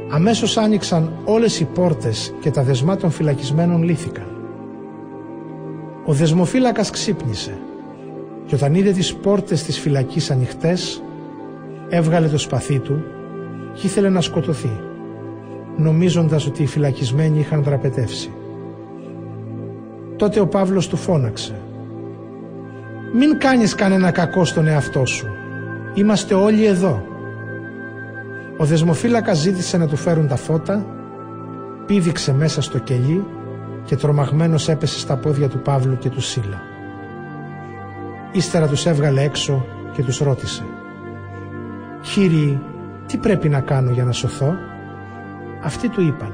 Αμέσως 0.10 0.58
άνοιξαν 0.58 1.12
όλες 1.26 1.60
οι 1.60 1.66
πόρτες 1.66 2.34
και 2.40 2.52
τα 2.52 2.64
δεσμά 2.64 2.96
των 2.96 3.12
φυλακισμένων 3.12 3.84
λύθηκαν. 3.84 4.28
Ο 6.06 6.14
δεσμοφύλακας 6.14 6.90
ξύπνησε 6.90 7.58
και 8.46 8.56
όταν 8.56 8.74
είδε 8.74 8.92
τις 8.92 9.16
πόρτες 9.16 9.64
της 9.64 9.80
φυλακής 9.80 10.32
ανοιχτές 10.32 11.04
έβγαλε 11.90 12.28
το 12.28 12.38
σπαθί 12.38 12.80
του 12.80 13.04
και 13.80 13.88
ήθελε 13.88 14.10
να 14.10 14.22
σκοτωθεί 14.22 14.80
νομίζοντας 15.78 16.48
ότι 16.48 16.64
οι 16.64 16.68
φυλακισμένοι 16.68 17.40
είχαν 17.40 17.64
δραπετεύσει. 17.64 18.32
Τότε 20.16 20.40
ο 20.40 20.48
Παύλος 20.48 20.88
του 20.88 20.98
φώναξε 20.98 21.56
μην 23.14 23.40
κάνεις 23.40 23.76
κανένα 23.76 24.12
κακό 24.12 24.46
στον 24.46 24.68
εαυτό 24.68 25.06
σου. 25.06 25.28
Είμαστε 25.94 26.34
όλοι 26.34 26.66
εδώ. 26.66 27.04
Ο 28.58 28.66
δεσμοφύλακας 28.66 29.38
ζήτησε 29.38 29.78
να 29.78 29.88
του 29.88 29.96
φέρουν 29.96 30.28
τα 30.28 30.36
φώτα, 30.36 30.86
πήδηξε 31.86 32.34
μέσα 32.34 32.62
στο 32.62 32.78
κελί 32.78 33.26
και 33.86 33.96
τρομαγμένος 33.96 34.70
έπεσε 34.70 35.00
στα 35.00 35.16
πόδια 35.16 35.48
του 35.48 35.60
Παύλου 35.60 35.98
και 35.98 36.10
του 36.10 36.22
Σίλα. 36.22 36.62
Ύστερα 38.32 38.68
τους 38.68 38.86
έβγαλε 38.86 39.22
έξω 39.22 39.66
και 39.94 40.04
τους 40.04 40.18
ρώτησε 40.18 40.64
«Κύριοι, 42.02 42.60
τι 43.08 43.18
πρέπει 43.18 43.50
να 43.50 43.60
κάνω 43.60 43.92
για 43.92 44.04
να 44.04 44.12
σωθώ» 44.12 44.54
Αυτοί 45.64 45.90
του 45.90 46.02
είπαν 46.02 46.34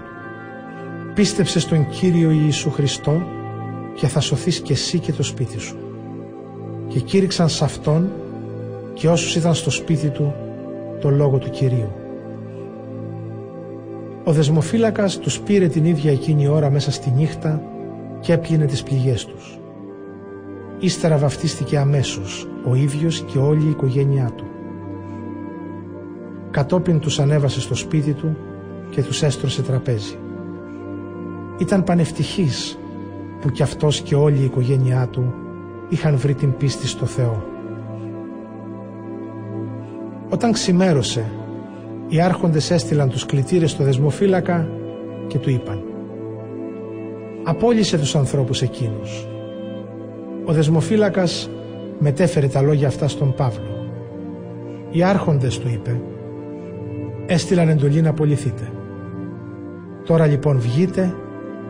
«Πίστεψε 1.13 1.59
στον 1.59 1.89
Κύριο 1.89 2.29
Ιησού 2.29 2.71
Χριστό 2.71 3.21
και 3.95 4.07
θα 4.07 4.19
σωθείς 4.19 4.59
και 4.59 4.73
εσύ 4.73 4.99
και 4.99 5.11
το 5.11 5.23
σπίτι 5.23 5.59
σου» 5.59 5.77
και 6.87 6.99
κήρυξαν 6.99 7.49
σε 7.49 7.63
αυτόν 7.63 8.11
και 8.93 9.09
όσους 9.09 9.35
ήταν 9.35 9.53
στο 9.53 9.69
σπίτι 9.69 10.09
του 10.09 10.33
το 11.01 11.09
λόγο 11.09 11.37
του 11.37 11.49
Κυρίου. 11.49 11.91
Ο 14.23 14.31
δεσμοφύλακας 14.31 15.19
τους 15.19 15.39
πήρε 15.39 15.67
την 15.67 15.85
ίδια 15.85 16.11
εκείνη 16.11 16.47
ώρα 16.47 16.69
μέσα 16.69 16.91
στη 16.91 17.09
νύχτα 17.09 17.61
και 18.19 18.33
έπλυνε 18.33 18.65
τις 18.65 18.83
πληγές 18.83 19.25
τους. 19.25 19.59
Ύστερα 20.79 21.17
βαφτίστηκε 21.17 21.77
αμέσως 21.77 22.47
ο 22.69 22.75
ίδιος 22.75 23.21
και 23.21 23.37
όλη 23.37 23.65
η 23.65 23.69
οικογένειά 23.69 24.31
του. 24.35 24.45
Κατόπιν 26.53 26.99
τους 26.99 27.19
ανέβασε 27.19 27.61
στο 27.61 27.75
σπίτι 27.75 28.13
του 28.13 28.37
και 28.89 29.03
τους 29.03 29.23
έστρωσε 29.23 29.61
τραπέζι. 29.61 30.17
Ήταν 31.57 31.83
πανευτυχής 31.83 32.77
που 33.41 33.49
κι 33.49 33.63
αυτός 33.63 34.01
και 34.01 34.15
όλη 34.15 34.39
η 34.39 34.43
οικογένειά 34.43 35.07
του 35.07 35.33
είχαν 35.89 36.17
βρει 36.17 36.33
την 36.33 36.57
πίστη 36.57 36.87
στο 36.87 37.05
Θεό. 37.05 37.43
Όταν 40.29 40.51
ξημέρωσε, 40.51 41.25
οι 42.07 42.21
άρχοντες 42.21 42.71
έστειλαν 42.71 43.09
τους 43.09 43.25
κλητήρες 43.25 43.71
στο 43.71 43.83
δεσμοφύλακα 43.83 44.69
και 45.27 45.37
του 45.37 45.49
είπαν 45.49 45.83
«Απόλυσε 47.43 47.97
τους 47.97 48.15
ανθρώπους 48.15 48.61
εκείνους». 48.61 49.27
Ο 50.45 50.53
δεσμοφύλακας 50.53 51.49
μετέφερε 51.99 52.47
τα 52.47 52.61
λόγια 52.61 52.87
αυτά 52.87 53.07
στον 53.07 53.33
Παύλο. 53.33 53.87
Οι 54.91 55.03
άρχοντες 55.03 55.59
του 55.59 55.67
είπε 55.67 56.01
«Έστειλαν 57.25 57.69
εντολή 57.69 58.01
να 58.01 58.09
απολυθείτε. 58.09 58.71
Τώρα 60.05 60.25
λοιπόν 60.25 60.59
βγείτε 60.59 61.15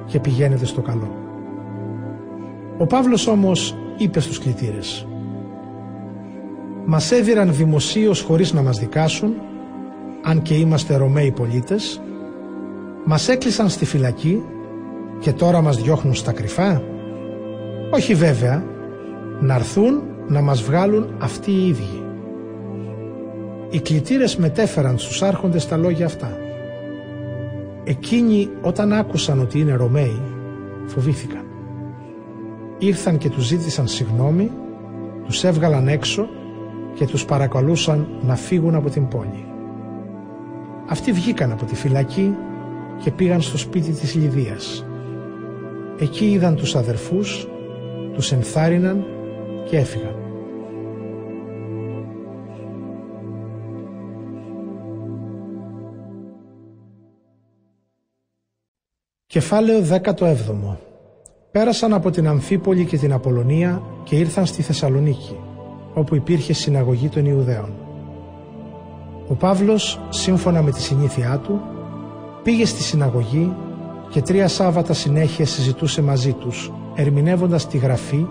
και 0.05 0.19
πηγαίνετε 0.19 0.65
στο 0.65 0.81
καλό». 0.81 1.15
Ο 2.77 2.85
Παύλος 2.85 3.27
όμως 3.27 3.77
είπε 3.97 4.19
στους 4.19 4.39
κλητήρες 4.39 5.07
«Μας 6.85 7.11
έδιραν 7.11 7.53
δημοσίως 7.53 8.21
χωρίς 8.21 8.53
να 8.53 8.61
μας 8.61 8.79
δικάσουν, 8.79 9.33
αν 10.23 10.41
και 10.41 10.53
είμαστε 10.53 10.95
Ρωμαίοι 10.95 11.31
πολίτες, 11.31 12.01
μας 13.05 13.29
έκλεισαν 13.29 13.69
στη 13.69 13.85
φυλακή 13.85 14.43
και 15.19 15.31
τώρα 15.31 15.61
μας 15.61 15.81
διώχνουν 15.81 16.13
στα 16.13 16.31
κρυφά. 16.31 16.81
Όχι 17.91 18.13
βέβαια, 18.13 18.63
να 19.39 19.55
έρθουν 19.55 20.01
να 20.27 20.41
μας 20.41 20.61
βγάλουν 20.61 21.15
αυτοί 21.19 21.51
οι 21.51 21.67
ίδιοι». 21.67 22.02
Οι 23.73 23.79
κλητήρες 23.79 24.35
μετέφεραν 24.35 24.97
στους 24.97 25.21
άρχοντες 25.21 25.67
τα 25.67 25.77
λόγια 25.77 26.05
αυτά. 26.05 26.37
Εκείνοι 27.83 28.49
όταν 28.61 28.93
άκουσαν 28.93 29.39
ότι 29.39 29.59
είναι 29.59 29.73
Ρωμαίοι 29.73 30.21
φοβήθηκαν. 30.85 31.45
Ήρθαν 32.77 33.17
και 33.17 33.29
τους 33.29 33.45
ζήτησαν 33.45 33.87
συγνώμη, 33.87 34.51
τους 35.25 35.43
έβγαλαν 35.43 35.87
έξω 35.87 36.27
και 36.95 37.05
τους 37.05 37.25
παρακαλούσαν 37.25 38.07
να 38.21 38.35
φύγουν 38.35 38.75
από 38.75 38.89
την 38.89 39.07
πόλη. 39.07 39.45
Αυτοί 40.89 41.11
βγήκαν 41.11 41.51
από 41.51 41.65
τη 41.65 41.75
φυλακή 41.75 42.35
και 43.03 43.11
πήγαν 43.11 43.41
στο 43.41 43.57
σπίτι 43.57 43.91
της 43.91 44.15
Λιδίας. 44.15 44.85
Εκεί 45.99 46.31
είδαν 46.31 46.55
τους 46.55 46.75
αδερφούς, 46.75 47.47
τους 48.13 48.31
ενθάρρυναν 48.31 49.05
και 49.69 49.77
έφυγαν. 49.77 50.22
Κεφάλαιο 59.33 59.79
17 60.17 60.35
Πέρασαν 61.51 61.93
από 61.93 62.09
την 62.09 62.27
Αμφίπολη 62.27 62.85
και 62.85 62.97
την 62.97 63.13
Απολωνία 63.13 63.81
και 64.03 64.15
ήρθαν 64.15 64.45
στη 64.45 64.61
Θεσσαλονίκη, 64.61 65.39
όπου 65.93 66.15
υπήρχε 66.15 66.53
συναγωγή 66.53 67.09
των 67.09 67.25
Ιουδαίων. 67.25 67.73
Ο 69.27 69.33
Παύλος, 69.33 69.99
σύμφωνα 70.09 70.61
με 70.61 70.71
τη 70.71 70.81
συνήθειά 70.81 71.37
του, 71.43 71.61
πήγε 72.43 72.65
στη 72.65 72.81
συναγωγή 72.81 73.53
και 74.09 74.21
τρία 74.21 74.47
Σάββατα 74.47 74.93
συνέχεια 74.93 75.45
συζητούσε 75.45 76.01
μαζί 76.01 76.33
τους, 76.33 76.71
ερμηνεύοντας 76.95 77.67
τη 77.67 77.77
Γραφή 77.77 78.27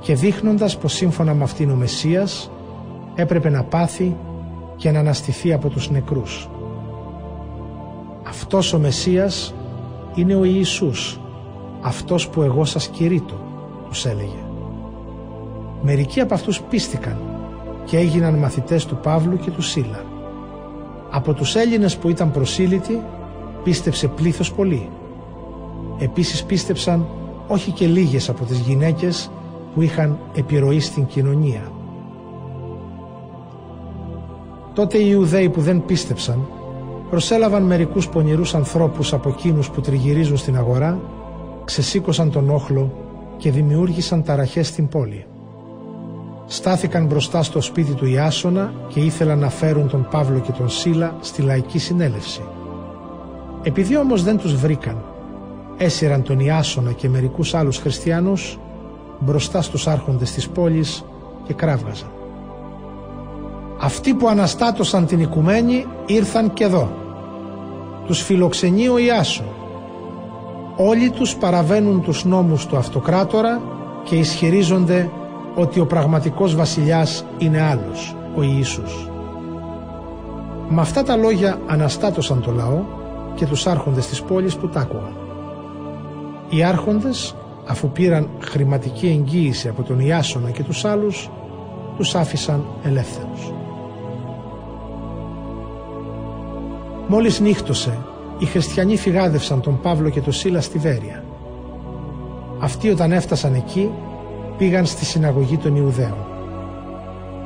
και 0.00 0.14
δείχνοντας 0.14 0.78
πως 0.78 0.92
σύμφωνα 0.92 1.34
με 1.34 1.42
αυτήν 1.42 1.70
ο 1.70 1.74
Μεσσίας 1.74 2.50
έπρεπε 3.14 3.50
να 3.50 3.62
πάθει 3.62 4.16
και 4.76 4.90
να 4.90 4.98
αναστηθεί 4.98 5.52
από 5.52 5.68
τους 5.68 5.90
νεκρούς. 5.90 6.48
Αυτός 8.28 8.72
ο 8.72 8.78
Μεσσίας 8.78 9.54
είναι 10.14 10.34
ο 10.34 10.44
Ιησούς, 10.44 11.20
αυτός 11.80 12.28
που 12.28 12.42
εγώ 12.42 12.64
σας 12.64 12.88
κηρύττω, 12.88 13.34
τους 13.88 14.06
έλεγε. 14.06 14.44
Μερικοί 15.82 16.20
από 16.20 16.34
αυτούς 16.34 16.60
πίστηκαν 16.60 17.16
και 17.84 17.96
έγιναν 17.96 18.34
μαθητές 18.34 18.86
του 18.86 18.96
Παύλου 18.96 19.36
και 19.36 19.50
του 19.50 19.62
Σίλα. 19.62 20.04
Από 21.10 21.32
τους 21.32 21.56
Έλληνες 21.56 21.96
που 21.96 22.08
ήταν 22.08 22.30
προσήλυτοι 22.30 23.02
πίστεψε 23.62 24.08
πλήθος 24.08 24.52
πολύ. 24.52 24.88
Επίσης 25.98 26.44
πίστεψαν 26.44 27.06
όχι 27.48 27.70
και 27.70 27.86
λίγες 27.86 28.28
από 28.28 28.44
τις 28.44 28.58
γυναίκες 28.58 29.30
που 29.74 29.82
είχαν 29.82 30.18
επιρροή 30.34 30.80
στην 30.80 31.06
κοινωνία. 31.06 31.72
Τότε 34.74 34.98
οι 34.98 35.06
Ιουδαίοι 35.08 35.48
που 35.48 35.60
δεν 35.60 35.84
πίστεψαν 35.84 36.48
προσέλαβαν 37.10 37.62
μερικούς 37.62 38.08
πονηρούς 38.08 38.54
ανθρώπους 38.54 39.12
από 39.12 39.28
εκείνους 39.28 39.70
που 39.70 39.80
τριγυρίζουν 39.80 40.36
στην 40.36 40.56
αγορά, 40.56 41.00
ξεσήκωσαν 41.64 42.30
τον 42.30 42.50
όχλο 42.50 42.92
και 43.36 43.50
δημιούργησαν 43.50 44.22
ταραχές 44.22 44.66
στην 44.66 44.88
πόλη. 44.88 45.24
Στάθηκαν 46.46 47.06
μπροστά 47.06 47.42
στο 47.42 47.60
σπίτι 47.60 47.92
του 47.92 48.06
Ιάσονα 48.06 48.72
και 48.88 49.00
ήθελαν 49.00 49.38
να 49.38 49.48
φέρουν 49.48 49.88
τον 49.88 50.08
Παύλο 50.10 50.38
και 50.38 50.52
τον 50.52 50.68
Σίλα 50.68 51.16
στη 51.20 51.42
λαϊκή 51.42 51.78
συνέλευση. 51.78 52.40
Επειδή 53.62 53.96
όμως 53.96 54.22
δεν 54.22 54.38
τους 54.38 54.54
βρήκαν, 54.54 55.04
έσυραν 55.76 56.22
τον 56.22 56.40
Ιάσονα 56.40 56.92
και 56.92 57.08
μερικούς 57.08 57.54
άλλους 57.54 57.78
χριστιανούς 57.78 58.58
μπροστά 59.18 59.62
στους 59.62 59.86
άρχοντες 59.86 60.32
της 60.32 60.48
πόλης 60.48 61.04
και 61.46 61.52
κράβγαζαν. 61.52 62.10
Αυτοί 63.82 64.14
που 64.14 64.28
αναστάτωσαν 64.28 65.06
την 65.06 65.20
οικουμένη 65.20 65.86
ήρθαν 66.06 66.52
και 66.52 66.64
εδώ. 66.64 66.90
Τους 68.06 68.22
φιλοξενεί 68.22 68.88
ο 68.88 68.98
Ιάσο. 68.98 69.44
Όλοι 70.76 71.10
τους 71.10 71.36
παραβαίνουν 71.36 72.02
τους 72.02 72.24
νόμους 72.24 72.66
του 72.66 72.76
αυτοκράτορα 72.76 73.60
και 74.04 74.16
ισχυρίζονται 74.16 75.10
ότι 75.54 75.80
ο 75.80 75.86
πραγματικός 75.86 76.54
βασιλιάς 76.54 77.24
είναι 77.38 77.62
άλλος, 77.62 78.16
ο 78.36 78.42
Ιησούς. 78.42 79.08
Με 80.68 80.80
αυτά 80.80 81.02
τα 81.02 81.16
λόγια 81.16 81.60
αναστάτωσαν 81.66 82.40
το 82.40 82.50
λαό 82.50 82.82
και 83.34 83.46
τους 83.46 83.66
άρχοντες 83.66 84.06
της 84.06 84.22
πόλης 84.22 84.56
που 84.56 84.68
τ' 84.68 84.76
άκουγαν. 84.76 85.16
Οι 86.48 86.62
άρχοντες, 86.62 87.34
αφού 87.66 87.90
πήραν 87.90 88.28
χρηματική 88.40 89.06
εγγύηση 89.06 89.68
από 89.68 89.82
τον 89.82 90.00
Ιάσονα 90.00 90.50
και 90.50 90.62
τους 90.62 90.84
άλλους, 90.84 91.30
τους 91.96 92.14
άφησαν 92.14 92.64
ελεύθερους. 92.82 93.52
Μόλις 97.12 97.40
νύχτωσε, 97.40 97.98
οι 98.38 98.44
χριστιανοί 98.44 98.96
φυγάδευσαν 98.96 99.60
τον 99.60 99.80
Παύλο 99.80 100.10
και 100.10 100.20
τον 100.20 100.32
Σίλα 100.32 100.60
στη 100.60 100.78
Βέρεια. 100.78 101.24
Αυτοί 102.60 102.90
όταν 102.90 103.12
έφτασαν 103.12 103.54
εκεί, 103.54 103.90
πήγαν 104.58 104.86
στη 104.86 105.04
συναγωγή 105.04 105.56
των 105.56 105.76
Ιουδαίων. 105.76 106.16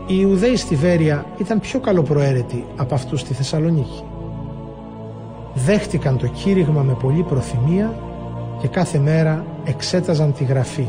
Οι 0.06 0.14
Ιουδαίοι 0.20 0.56
στη 0.56 0.74
Βέρεια 0.74 1.26
ήταν 1.38 1.60
πιο 1.60 1.80
καλοπροαίρετοι 1.80 2.66
από 2.76 2.94
αυτούς 2.94 3.20
στη 3.20 3.34
Θεσσαλονίκη. 3.34 4.02
Δέχτηκαν 5.54 6.18
το 6.18 6.26
κήρυγμα 6.26 6.82
με 6.82 6.96
πολλή 7.02 7.22
προθυμία 7.22 7.98
και 8.60 8.68
κάθε 8.68 8.98
μέρα 8.98 9.44
εξέταζαν 9.64 10.32
τη 10.32 10.44
γραφή 10.44 10.88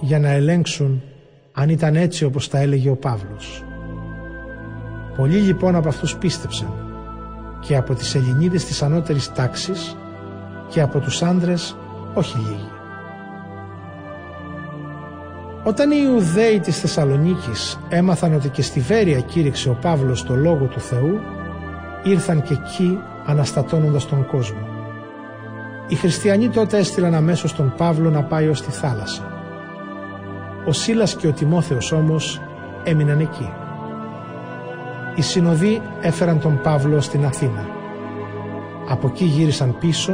για 0.00 0.18
να 0.18 0.30
ελέγξουν 0.30 1.02
αν 1.52 1.68
ήταν 1.68 1.96
έτσι 1.96 2.24
όπως 2.24 2.48
τα 2.48 2.58
έλεγε 2.58 2.90
ο 2.90 2.96
Παύλος. 2.96 3.64
Πολλοί 5.16 5.36
λοιπόν 5.36 5.74
από 5.74 5.88
αυτούς 5.88 6.16
πίστεψαν 6.16 6.83
και 7.66 7.76
από 7.76 7.94
τις 7.94 8.14
Ελληνίδες 8.14 8.64
της 8.64 8.82
ανώτερης 8.82 9.32
τάξης 9.32 9.96
και 10.68 10.80
από 10.80 10.98
τους 10.98 11.22
άντρες 11.22 11.76
όχι 12.14 12.38
λίγοι. 12.38 12.68
Όταν 15.64 15.90
οι 15.90 15.96
Ιουδαίοι 16.02 16.60
της 16.60 16.80
Θεσσαλονίκης 16.80 17.78
έμαθαν 17.88 18.34
ότι 18.34 18.48
και 18.48 18.62
στη 18.62 18.80
Βέρεια 18.80 19.20
κήρυξε 19.20 19.68
ο 19.68 19.78
Παύλος 19.80 20.24
το 20.24 20.34
Λόγο 20.34 20.64
του 20.64 20.80
Θεού, 20.80 21.20
ήρθαν 22.02 22.42
και 22.42 22.54
εκεί 22.54 22.98
αναστατώνοντας 23.26 24.06
τον 24.06 24.26
κόσμο. 24.26 24.66
Οι 25.88 25.94
χριστιανοί 25.94 26.48
τότε 26.48 26.78
έστειλαν 26.78 27.14
αμέσως 27.14 27.54
τον 27.54 27.74
Παύλο 27.76 28.10
να 28.10 28.22
πάει 28.22 28.48
ως 28.48 28.62
τη 28.62 28.70
θάλασσα. 28.70 29.22
Ο 30.66 30.72
Σίλας 30.72 31.16
και 31.16 31.26
ο 31.26 31.32
Τιμόθεος 31.32 31.92
όμως 31.92 32.40
έμειναν 32.84 33.20
εκεί. 33.20 33.52
Οι 35.14 35.22
συνοδοί 35.22 35.82
έφεραν 36.00 36.40
τον 36.40 36.60
Παύλο 36.62 37.00
στην 37.00 37.24
Αθήνα. 37.24 37.66
Από 38.88 39.06
εκεί 39.06 39.24
γύρισαν 39.24 39.76
πίσω 39.78 40.12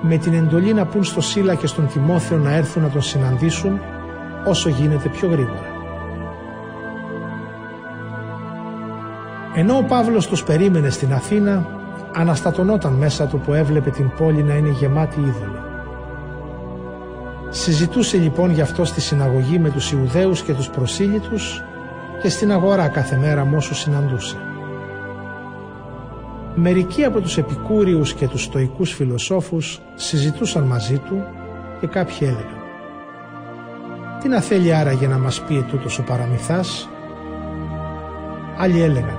με 0.00 0.16
την 0.16 0.34
εντολή 0.34 0.74
να 0.74 0.86
πούν 0.86 1.04
στο 1.04 1.20
Σίλα 1.20 1.54
και 1.54 1.66
στον 1.66 1.86
Τιμόθεο 1.86 2.38
να 2.38 2.52
έρθουν 2.52 2.82
να 2.82 2.88
τον 2.88 3.02
συναντήσουν 3.02 3.80
όσο 4.44 4.68
γίνεται 4.68 5.08
πιο 5.08 5.28
γρήγορα. 5.28 5.74
Ενώ 9.54 9.76
ο 9.76 9.82
Παύλος 9.82 10.26
τους 10.26 10.44
περίμενε 10.44 10.90
στην 10.90 11.12
Αθήνα, 11.12 11.66
αναστατωνόταν 12.14 12.92
μέσα 12.92 13.26
του 13.26 13.38
που 13.38 13.52
έβλεπε 13.52 13.90
την 13.90 14.10
πόλη 14.18 14.42
να 14.42 14.54
είναι 14.54 14.68
γεμάτη 14.68 15.20
είδωλα. 15.20 15.64
Συζητούσε 17.48 18.16
λοιπόν 18.16 18.50
γι' 18.50 18.60
αυτό 18.60 18.84
στη 18.84 19.00
συναγωγή 19.00 19.58
με 19.58 19.70
τους 19.70 19.92
Ιουδαίους 19.92 20.42
και 20.42 20.54
τους 20.54 20.68
προσήλυτους 20.68 21.62
και 22.22 22.28
στην 22.28 22.52
αγορά 22.52 22.88
κάθε 22.88 23.16
μέρα 23.16 23.44
με 23.44 23.56
όσους 23.56 23.78
συναντούσε. 23.78 24.36
Μερικοί 26.54 27.04
από 27.04 27.20
τους 27.20 27.38
επικούριους 27.38 28.14
και 28.14 28.28
τους 28.28 28.42
στοικούς 28.42 28.92
φιλοσόφους 28.92 29.80
συζητούσαν 29.94 30.62
μαζί 30.62 30.98
του 30.98 31.24
και 31.80 31.86
κάποιοι 31.86 32.18
έλεγαν 32.20 32.56
τι 34.26 34.32
να 34.32 34.40
θέλει 34.40 34.74
άραγε 34.74 35.06
να 35.06 35.18
μας 35.18 35.40
πει 35.40 35.56
ετούτος 35.56 35.98
ο 35.98 36.02
παραμυθάς; 36.02 36.88
Άλλοι 38.58 38.82
έλεγαν 38.82 39.18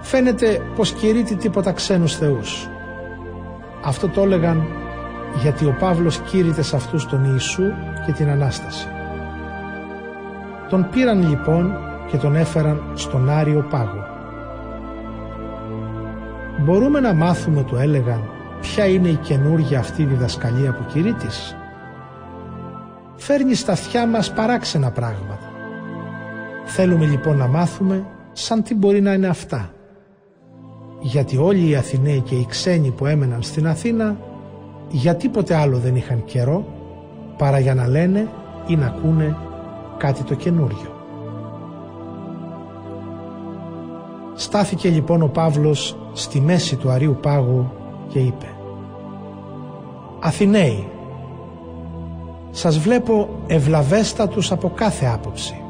Φαίνεται 0.00 0.62
πως 0.76 0.92
κηρύττει 0.92 1.36
τίποτα 1.36 1.72
ξένους 1.72 2.16
θεούς. 2.16 2.68
Αυτό 3.84 4.08
το 4.08 4.22
έλεγαν 4.22 4.66
γιατί 5.42 5.64
ο 5.64 5.76
Παύλος 5.80 6.18
κήρυτε 6.18 6.62
σε 6.62 6.76
αυτούς 6.76 7.06
τον 7.06 7.24
Ιησού 7.24 7.62
και 8.06 8.12
την 8.12 8.28
Ανάσταση. 8.28 8.88
Τον 10.70 10.88
πήραν 10.90 11.28
λοιπόν 11.28 11.72
και 12.10 12.16
τον 12.16 12.36
έφεραν 12.36 12.82
στον 12.94 13.30
Άριο 13.30 13.66
Πάγο. 13.70 14.04
Μπορούμε 16.64 17.00
να 17.00 17.14
μάθουμε, 17.14 17.62
του 17.62 17.76
έλεγαν, 17.76 18.28
ποια 18.60 18.86
είναι 18.86 19.08
η 19.08 19.14
καινούργια 19.14 19.78
αυτή 19.78 20.04
διδασκαλία 20.04 20.72
που 20.72 20.84
κηρύττεις 20.92 21.54
φέρνει 23.20 23.54
στα 23.54 23.72
αυτιά 23.72 24.06
μας 24.06 24.32
παράξενα 24.32 24.90
πράγματα. 24.90 25.38
Θέλουμε 26.64 27.04
λοιπόν 27.06 27.36
να 27.36 27.46
μάθουμε 27.46 28.06
σαν 28.32 28.62
τι 28.62 28.74
μπορεί 28.74 29.00
να 29.00 29.12
είναι 29.12 29.26
αυτά. 29.26 29.72
Γιατί 31.00 31.36
όλοι 31.36 31.68
οι 31.68 31.76
Αθηναίοι 31.76 32.20
και 32.20 32.34
οι 32.34 32.46
ξένοι 32.48 32.90
που 32.90 33.06
έμεναν 33.06 33.42
στην 33.42 33.66
Αθήνα 33.66 34.16
για 34.88 35.14
τίποτε 35.14 35.54
άλλο 35.54 35.78
δεν 35.78 35.96
είχαν 35.96 36.24
καιρό 36.24 36.64
παρά 37.36 37.58
για 37.58 37.74
να 37.74 37.88
λένε 37.88 38.28
ή 38.66 38.76
να 38.76 38.86
ακούνε 38.86 39.36
κάτι 40.00 40.22
το 40.22 40.34
καινούριο. 40.34 40.94
Στάθηκε 44.34 44.88
λοιπόν 44.88 45.22
ο 45.22 45.26
Παύλος 45.26 45.96
στη 46.12 46.40
μέση 46.40 46.76
του 46.76 46.90
Αρίου 46.90 47.18
Πάγου 47.22 47.70
και 48.08 48.18
είπε 48.18 48.46
«Αθηναίοι, 50.20 50.88
σας 52.50 52.78
βλέπω 52.78 53.28
ευλαβέστατους 53.46 54.52
από 54.52 54.70
κάθε 54.74 55.06
άποψη. 55.06 55.62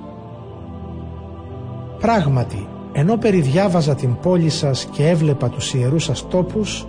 Πράγματι, 2.01 2.67
ενώ 2.93 3.17
περιδιάβαζα 3.17 3.95
την 3.95 4.17
πόλη 4.23 4.49
σας 4.49 4.85
και 4.85 5.09
έβλεπα 5.09 5.49
τους 5.49 5.75
ιερούς 5.75 6.05
σας 6.05 6.29
τόπους, 6.29 6.87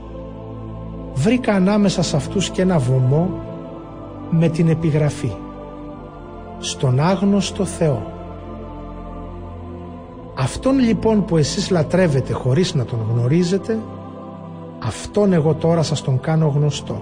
βρήκα 1.14 1.54
ανάμεσα 1.54 2.02
σε 2.02 2.16
αυτούς 2.16 2.50
και 2.50 2.62
ένα 2.62 2.78
βωμό 2.78 3.30
με 4.30 4.50
την 4.50 4.68
επιγραφή 4.68 5.32
«Στον 6.62 7.00
άγνωστο 7.00 7.66
Θεό». 7.66 8.12
Αυτόν 10.36 10.80
λοιπόν 10.80 11.26
που 11.26 11.38
εσείς 11.38 11.70
λατρεύετε 11.70 12.34
χωρίς 12.34 12.74
να 12.74 12.86
τον 12.86 13.00
γνωρίζετε, 13.12 13.80
αυτόν 14.80 15.34
εγώ 15.34 15.54
τώρα 15.54 15.84
σας 15.84 16.02
τον 16.02 16.20
κάνω 16.20 16.48
γνωστό. 16.48 17.02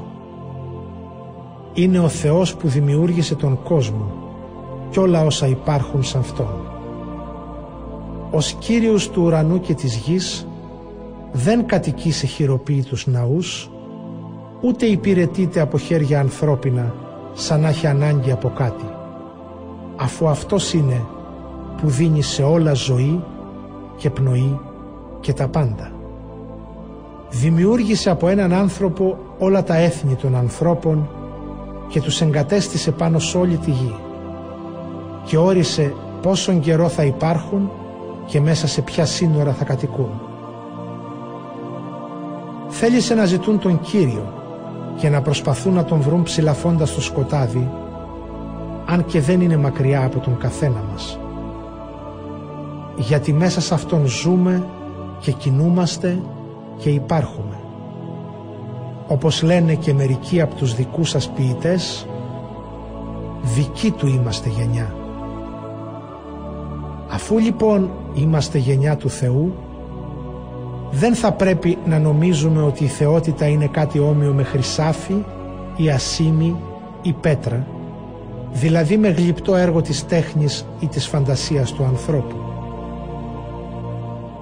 Είναι 1.74 2.00
ο 2.00 2.08
Θεός 2.08 2.56
που 2.56 2.68
δημιούργησε 2.68 3.36
τον 3.36 3.64
κόσμο 3.64 4.12
και 4.90 5.00
όλα 5.00 5.26
όσα 5.26 5.48
υπάρχουν 5.48 6.04
σε 6.04 6.18
Αυτόν. 6.18 6.56
Ως 8.32 8.54
Κύριος 8.54 9.10
του 9.10 9.22
ουρανού 9.24 9.60
και 9.60 9.74
της 9.74 9.96
γης 9.96 10.48
δεν 11.32 11.66
κατοικεί 11.66 12.12
σε 12.12 12.26
χειροποίητους 12.26 13.08
ναούς, 13.08 13.70
ούτε 14.62 14.86
υπηρετείται 14.86 15.60
από 15.60 15.78
χέρια 15.78 16.20
ανθρώπινα 16.20 16.94
σαν 17.34 17.62
να 17.62 17.68
έχει 17.68 17.88
ανάγκη 17.88 18.32
από 18.32 18.50
κάτι, 18.50 18.86
αφού 20.00 20.30
Αυτός 20.30 20.74
είναι 20.74 21.06
που 21.82 21.90
δίνει 21.90 22.22
σε 22.22 22.44
όλα 22.44 22.74
ζωή 22.74 23.24
και 23.98 24.10
πνοή 24.10 24.60
και 25.20 25.34
τα 25.34 25.48
πάντα. 25.48 25.92
Δημιούργησε 27.30 28.10
από 28.10 28.28
έναν 28.28 28.54
άνθρωπο 28.54 29.18
όλα 29.40 29.64
τα 29.64 29.76
έθνη 29.76 30.16
των 30.16 30.36
ανθρώπων 30.36 31.10
και 31.88 32.02
τους 32.02 32.22
εγκατέστησε 32.22 32.92
πάνω 32.92 33.20
σε 33.20 33.38
όλη 33.38 33.58
τη 33.58 33.72
γη 33.72 33.96
και 35.24 35.38
όρισε 35.38 35.94
πόσον 36.22 36.60
καιρό 36.60 36.88
θα 36.90 37.04
υπάρχουν 37.04 37.72
και 38.26 38.42
μέσα 38.42 38.68
σε 38.68 38.82
ποια 38.82 39.06
σύνορα 39.06 39.54
θα 39.54 39.64
κατοικούν. 39.64 40.22
Θέλησε 42.68 43.14
να 43.14 43.26
ζητούν 43.26 43.60
τον 43.60 43.80
Κύριο 43.80 44.34
και 44.98 45.10
να 45.10 45.22
προσπαθούν 45.22 45.74
να 45.74 45.84
τον 45.84 46.02
βρουν 46.02 46.24
ψηλαφώντας 46.24 46.90
στο 46.90 47.02
σκοτάδι 47.02 47.72
αν 48.92 49.06
και 49.06 49.22
δεν 49.22 49.42
είναι 49.42 49.58
μακριά 49.58 50.06
από 50.06 50.20
τον 50.20 50.38
καθένα 50.38 50.84
μας. 50.92 51.20
Γιατί 52.96 53.34
μέσα 53.34 53.62
σε 53.62 53.74
αυτόν 53.74 54.06
ζούμε 54.06 54.64
και 55.20 55.32
κινούμαστε 55.32 56.22
και 56.78 56.90
υπάρχουμε. 56.90 57.60
Όπως 59.08 59.42
λένε 59.44 59.74
και 59.74 59.94
μερικοί 59.94 60.42
από 60.42 60.56
τους 60.56 60.76
δικούς 60.76 61.10
σας 61.10 61.30
ποιητές, 61.30 62.08
δικοί 63.42 63.92
του 63.92 64.08
είμαστε 64.08 64.50
γενιά. 64.50 64.94
Αφού 67.10 67.38
λοιπόν 67.38 67.90
είμαστε 68.14 68.58
γενιά 68.58 68.98
του 68.98 69.10
Θεού, 69.10 69.54
δεν 70.92 71.16
θα 71.16 71.32
πρέπει 71.32 71.78
να 71.86 72.00
νομίζουμε 72.00 72.62
ότι 72.62 72.84
η 72.84 72.88
θεότητα 72.88 73.48
είναι 73.48 73.68
κάτι 73.68 74.00
όμοιο 74.00 74.34
με 74.34 74.44
χρυσάφι 74.44 75.24
ή 75.76 75.90
ασίμι 75.90 76.56
ή 77.02 77.14
πέτρα, 77.14 77.68
δηλαδή 78.52 78.98
με 78.98 79.08
γλυπτό 79.08 79.56
έργο 79.56 79.82
της 79.82 80.06
τέχνης 80.06 80.66
ή 80.80 80.88
της 80.88 81.08
φαντασίας 81.08 81.72
του 81.72 81.84
ανθρώπου. 81.84 82.36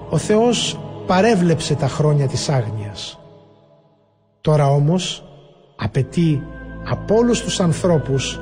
Ο 0.10 0.18
Θεός 0.18 0.80
παρέβλεψε 1.08 1.76
τα 1.76 1.88
χρόνια 1.88 2.28
της 2.28 2.50
άγνοιας. 2.50 3.20
Τώρα 4.42 4.68
όμως 4.68 5.24
απαιτεί 5.76 6.44
από 6.90 7.16
όλους 7.16 7.42
τους 7.42 7.60
ανθρώπους 7.60 8.40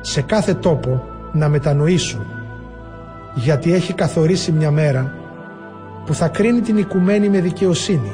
σε 0.00 0.22
κάθε 0.22 0.54
τόπο 0.54 1.02
να 1.32 1.48
μετανοήσουν 1.48 2.26
γιατί 3.34 3.72
έχει 3.72 3.92
καθορίσει 3.92 4.52
μια 4.52 4.70
μέρα 4.70 5.14
που 6.06 6.14
θα 6.14 6.28
κρίνει 6.28 6.60
την 6.60 6.76
οικουμένη 6.76 7.28
με 7.28 7.40
δικαιοσύνη 7.40 8.12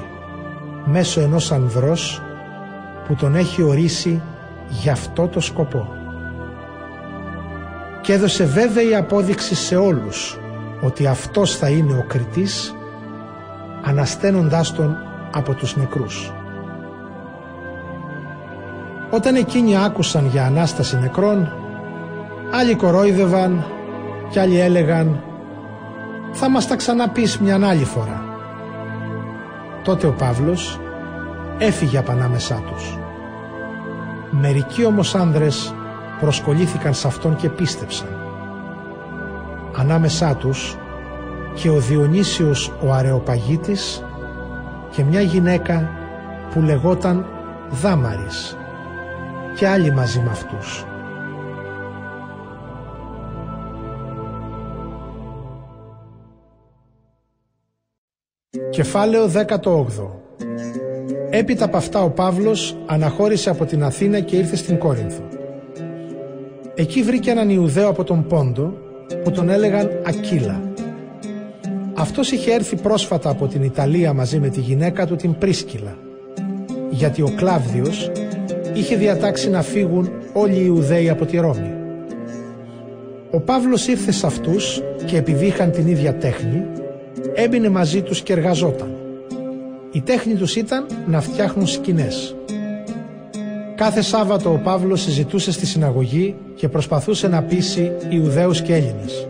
μέσω 0.85 1.21
ενός 1.21 1.53
ανδρός 1.53 2.23
που 3.07 3.15
τον 3.15 3.35
έχει 3.35 3.63
ορίσει 3.63 4.23
για 4.69 4.93
αυτό 4.93 5.29
το 5.29 5.41
σκοπό. 5.41 5.89
Και 8.07 8.13
έδωσε 8.13 8.45
βέβαιη 8.45 8.95
απόδειξη 8.95 9.55
σε 9.55 9.77
όλους 9.77 10.39
ότι 10.81 11.07
αυτός 11.07 11.57
θα 11.57 11.69
είναι 11.69 11.93
ο 11.93 12.05
κριτής 12.07 12.75
ανασταίνοντάς 13.83 14.73
τον 14.73 14.97
από 15.33 15.55
τους 15.55 15.77
νεκρούς. 15.77 16.33
Όταν 19.11 19.35
εκείνοι 19.35 19.79
άκουσαν 19.85 20.27
για 20.27 20.45
Ανάσταση 20.45 20.99
νεκρών, 20.99 21.53
άλλοι 22.53 22.75
κορόιδευαν 22.75 23.65
και 24.31 24.41
άλλοι 24.41 24.61
έλεγαν 24.61 25.23
«Θα 26.33 26.51
μας 26.51 26.67
τα 26.67 26.77
ξαναπείς 26.77 27.39
μια 27.39 27.69
άλλη 27.69 27.85
φορά». 27.85 28.25
Τότε 29.85 30.07
ο 30.07 30.13
Παύλος 30.13 30.81
έφυγε 31.59 31.99
από 31.99 32.13
ανάμεσά 32.13 32.63
τους. 32.69 32.99
Μερικοί 34.31 34.85
όμως 34.85 35.15
άνδρες 35.15 35.75
προσκολήθηκαν 36.21 36.95
σε 36.95 37.07
αυτόν 37.07 37.37
και 37.37 37.49
πίστεψαν. 37.49 38.09
Ανάμεσά 39.77 40.35
τους 40.35 40.77
και 41.55 41.71
ο 41.71 41.79
Διονύσιος 41.79 42.73
ο 42.85 42.93
Αρεοπαγίτης 42.93 44.05
και 44.91 45.05
μια 45.05 45.21
γυναίκα 45.21 45.91
που 46.51 46.61
λεγόταν 46.61 47.27
Δάμαρης 47.71 48.57
και 49.57 49.69
άλλοι 49.69 49.93
μαζί 49.93 50.21
με 50.21 50.31
αυτούς. 50.31 50.85
Κεφάλαιο 58.71 59.27
18 59.27 60.27
Έπειτα 61.31 61.65
από 61.65 61.77
αυτά 61.77 62.03
ο 62.03 62.11
Παύλος 62.11 62.77
αναχώρησε 62.87 63.51
από 63.51 63.65
την 63.65 63.83
Αθήνα 63.83 64.21
και 64.21 64.37
ήρθε 64.37 64.57
στην 64.57 64.79
Κόρινθο. 64.79 65.23
Εκεί 66.79 67.03
βρήκε 67.03 67.31
έναν 67.31 67.51
Ιουδαίο 67.51 67.89
από 67.89 68.05
τον 68.05 68.27
Πόντο 68.27 68.75
που 69.25 69.31
τον 69.31 69.49
έλεγαν 69.49 69.91
Ακύλα. 70.07 70.61
Αυτός 71.95 72.33
είχε 72.33 72.53
έρθει 72.53 72.77
πρόσφατα 72.77 73.31
από 73.31 73.47
την 73.47 73.63
Ιταλία 73.63 74.13
μαζί 74.13 74.39
με 74.39 74.49
τη 74.49 74.61
γυναίκα 74.61 75.07
του 75.07 75.17
την 75.17 75.39
Πρίσκυλα 75.39 75.97
γιατί 76.91 77.23
ο 77.23 77.33
Κλάβδιος 77.37 78.11
είχε 78.75 78.97
διατάξει 78.97 79.51
να 79.51 79.63
φύγουν 79.63 80.11
όλοι 80.33 80.55
οι 80.55 80.63
Ιουδαίοι 80.65 81.09
από 81.09 81.25
τη 81.25 81.37
Ρώμη. 81.37 81.73
Ο 83.31 83.41
Παύλος 83.41 83.87
ήρθε 83.87 84.13
σε 84.13 84.27
αυτούς 84.27 84.83
και 85.07 85.17
επειδή 85.17 85.47
είχαν 85.47 85.71
την 85.71 85.87
ίδια 85.87 86.15
τέχνη, 86.15 86.67
έμπαινε 87.35 87.69
μαζί 87.69 88.03
τους 88.03 88.21
και 88.21 88.33
εργαζόταν. 88.33 88.97
Η 89.93 90.01
τέχνη 90.01 90.35
τους 90.35 90.57
ήταν 90.57 90.87
να 91.07 91.21
φτιάχνουν 91.21 91.67
σκηνές. 91.67 92.36
Κάθε 93.77 94.03
Σάββατο 94.03 94.53
ο 94.53 94.57
Παύλος 94.57 95.01
συζητούσε 95.01 95.53
στη 95.53 95.67
συναγωγή 95.67 96.35
και 96.55 96.69
προσπαθούσε 96.69 97.29
να 97.29 97.43
πείσει 97.43 97.93
Ιουδαίους 98.09 98.63
και 98.63 98.75
Έλληνες. 98.75 99.29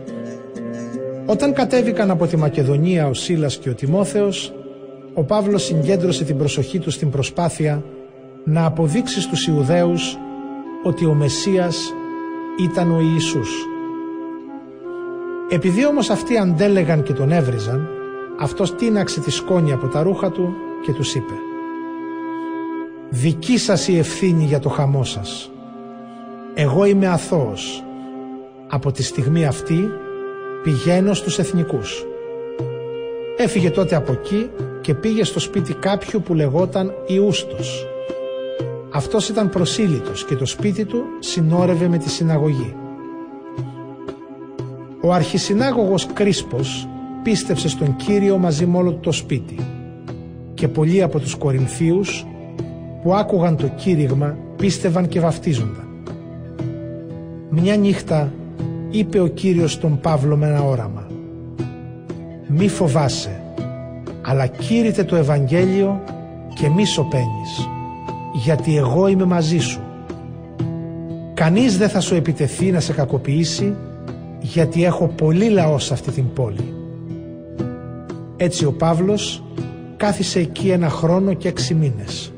Όταν 1.25 1.53
κατέβηκαν 1.53 2.11
από 2.11 2.27
τη 2.27 2.37
Μακεδονία 2.37 3.07
ο 3.07 3.13
Σίλας 3.13 3.57
και 3.57 3.69
ο 3.69 3.73
Τιμόθεος, 3.73 4.53
ο 5.13 5.23
Παύλος 5.23 5.63
συγκέντρωσε 5.63 6.23
την 6.23 6.37
προσοχή 6.37 6.79
του 6.79 6.91
στην 6.91 7.09
προσπάθεια 7.09 7.83
να 8.43 8.65
αποδείξει 8.65 9.21
στους 9.21 9.47
Ιουδαίους 9.47 10.17
ότι 10.83 11.05
ο 11.05 11.13
Μεσσίας 11.13 11.93
ήταν 12.63 12.91
ο 12.91 12.99
Ιησούς. 12.99 13.49
Επειδή 15.49 15.85
όμως 15.85 16.09
αυτοί 16.09 16.37
αντέλεγαν 16.37 17.03
και 17.03 17.13
τον 17.13 17.31
έβριζαν, 17.31 17.87
αυτός 18.39 18.75
τίναξε 18.75 19.19
τη 19.19 19.31
σκόνη 19.31 19.71
από 19.71 19.87
τα 19.87 20.01
ρούχα 20.01 20.31
του 20.31 20.53
και 20.85 20.93
τους 20.93 21.15
είπε 21.15 21.33
«Δική 23.09 23.57
σας 23.57 23.87
η 23.87 23.97
ευθύνη 23.97 24.43
για 24.43 24.59
το 24.59 24.69
χαμό 24.69 25.03
σας. 25.03 25.51
Εγώ 26.53 26.85
είμαι 26.85 27.07
αθώος. 27.07 27.83
Από 28.67 28.91
τη 28.91 29.03
στιγμή 29.03 29.45
αυτή 29.45 29.89
πηγαίνω 30.63 31.13
στους 31.13 31.39
εθνικούς». 31.39 32.05
Έφυγε 33.37 33.69
τότε 33.69 33.95
από 33.95 34.11
εκεί 34.11 34.49
και 34.81 34.93
πήγε 34.93 35.23
στο 35.23 35.39
σπίτι 35.39 35.73
κάποιου 35.73 36.21
που 36.21 36.33
λεγόταν 36.33 36.93
Ιούστος 37.07 37.87
αυτός 38.97 39.29
ήταν 39.29 39.49
προσήλυτος 39.49 40.25
και 40.25 40.35
το 40.35 40.45
σπίτι 40.45 40.85
του 40.85 41.03
συνόρευε 41.19 41.87
με 41.87 41.97
τη 41.97 42.09
συναγωγή. 42.09 42.75
Ο 45.01 45.13
αρχισυνάγωγος 45.13 46.07
Κρίσπος 46.13 46.87
πίστεψε 47.23 47.69
στον 47.69 47.95
Κύριο 47.95 48.37
μαζί 48.37 48.65
με 48.65 48.77
όλο 48.77 48.93
το 48.93 49.11
σπίτι 49.11 49.55
και 50.53 50.67
πολλοί 50.67 51.01
από 51.01 51.19
τους 51.19 51.35
Κορινθίους 51.35 52.25
που 53.03 53.13
άκουγαν 53.13 53.55
το 53.55 53.67
κήρυγμα 53.67 54.37
πίστευαν 54.55 55.07
και 55.07 55.19
βαφτίζονταν. 55.19 55.87
Μια 57.49 57.75
νύχτα 57.75 58.31
είπε 58.89 59.19
ο 59.19 59.27
Κύριος 59.27 59.71
στον 59.71 59.99
Παύλο 59.99 60.37
με 60.37 60.47
ένα 60.47 60.61
όραμα 60.61 61.07
«Μη 62.47 62.67
φοβάσαι, 62.67 63.41
αλλά 64.21 64.47
κήρυτε 64.47 65.03
το 65.03 65.15
Ευαγγέλιο 65.15 66.03
και 66.53 66.69
μη 66.69 66.85
σωπαίνεις, 66.85 67.69
γιατί 68.33 68.77
εγώ 68.77 69.07
είμαι 69.07 69.25
μαζί 69.25 69.57
σου. 69.57 69.81
Κανείς 71.33 71.77
δεν 71.77 71.89
θα 71.89 71.99
σου 71.99 72.15
επιτεθεί 72.15 72.71
να 72.71 72.79
σε 72.79 72.93
κακοποιήσει, 72.93 73.75
γιατί 74.39 74.83
έχω 74.83 75.07
πολύ 75.07 75.49
λαό 75.49 75.79
σε 75.79 75.93
αυτή 75.93 76.11
την 76.11 76.33
πόλη. 76.33 76.73
Έτσι 78.37 78.65
ο 78.65 78.71
Παύλος 78.71 79.43
κάθισε 79.97 80.39
εκεί 80.39 80.69
ένα 80.69 80.89
χρόνο 80.89 81.33
και 81.33 81.47
έξι 81.47 81.73
μήνες 81.73 82.31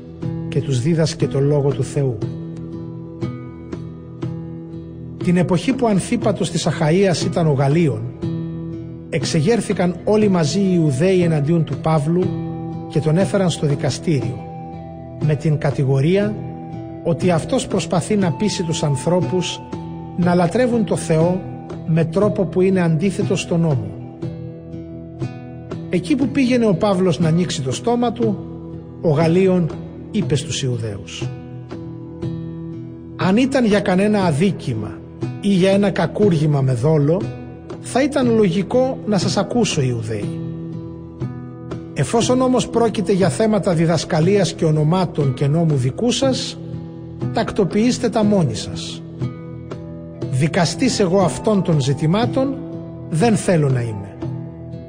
και 0.50 0.60
τους 0.60 0.80
δίδασκε 0.80 1.26
το 1.26 1.40
Λόγο 1.40 1.70
του 1.70 1.84
Θεού. 1.84 2.18
Την 5.24 5.36
εποχή 5.36 5.72
που 5.72 5.86
Ανθίπατος 5.86 6.50
της 6.50 6.66
Αχαΐας 6.66 7.24
ήταν 7.24 7.46
ο 7.46 7.52
Γαλλίων, 7.52 8.02
εξεγέρθηκαν 9.10 9.96
όλοι 10.04 10.28
μαζί 10.28 10.60
οι 10.60 10.70
Ιουδαίοι 10.74 11.22
εναντίον 11.22 11.64
του 11.64 11.76
Παύλου 11.76 12.24
και 12.88 13.00
τον 13.00 13.18
έφεραν 13.18 13.50
στο 13.50 13.66
δικαστήριο 13.66 14.44
με 15.20 15.34
την 15.34 15.58
κατηγορία 15.58 16.34
ότι 17.04 17.30
αυτός 17.30 17.66
προσπαθεί 17.66 18.16
να 18.16 18.32
πείσει 18.32 18.62
τους 18.62 18.82
ανθρώπους 18.82 19.60
να 20.16 20.34
λατρεύουν 20.34 20.84
το 20.84 20.96
Θεό 20.96 21.40
με 21.86 22.04
τρόπο 22.04 22.44
που 22.44 22.60
είναι 22.60 22.80
αντίθετο 22.80 23.36
στον 23.36 23.60
νόμο. 23.60 23.86
Εκεί 25.90 26.16
που 26.16 26.28
πήγαινε 26.28 26.66
ο 26.66 26.74
Παύλος 26.74 27.18
να 27.18 27.28
ανοίξει 27.28 27.62
το 27.62 27.72
στόμα 27.72 28.12
του, 28.12 28.38
ο 29.00 29.10
Γαλλίων 29.10 29.70
είπε 30.10 30.34
στους 30.34 30.62
Ιουδαίους 30.62 31.28
«Αν 33.16 33.36
ήταν 33.36 33.64
για 33.64 33.80
κανένα 33.80 34.24
αδίκημα 34.24 34.98
ή 35.40 35.48
για 35.48 35.70
ένα 35.70 35.90
κακούργημα 35.90 36.60
με 36.60 36.72
δόλο, 36.72 37.20
θα 37.80 38.02
ήταν 38.02 38.34
λογικό 38.36 38.98
να 39.06 39.18
σας 39.18 39.36
ακούσω 39.36 39.82
Ιουδαίοι. 39.82 40.40
Εφόσον 41.94 42.40
όμως 42.40 42.68
πρόκειται 42.68 43.12
για 43.12 43.28
θέματα 43.28 43.74
διδασκαλίας 43.74 44.52
και 44.52 44.64
ονομάτων 44.64 45.34
και 45.34 45.46
νόμου 45.46 45.76
δικού 45.76 46.10
σας, 46.10 46.58
τακτοποιήστε 47.32 48.08
τα 48.08 48.24
μόνοι 48.24 48.54
σας. 48.54 49.02
Δικαστής 50.30 51.00
εγώ 51.00 51.20
αυτών 51.20 51.62
των 51.62 51.80
ζητημάτων 51.80 52.54
δεν 53.10 53.36
θέλω 53.36 53.68
να 53.68 53.80
είμαι 53.80 54.16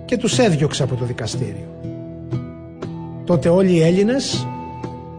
και 0.06 0.18
τους 0.18 0.39
έδιωξε 0.39 0.84
από 0.84 0.95
το 0.95 1.06
δικαστήριο. 1.06 1.80
Τότε 3.26 3.49
όλοι 3.49 3.72
οι 3.72 3.81
Έλληνες 3.81 4.48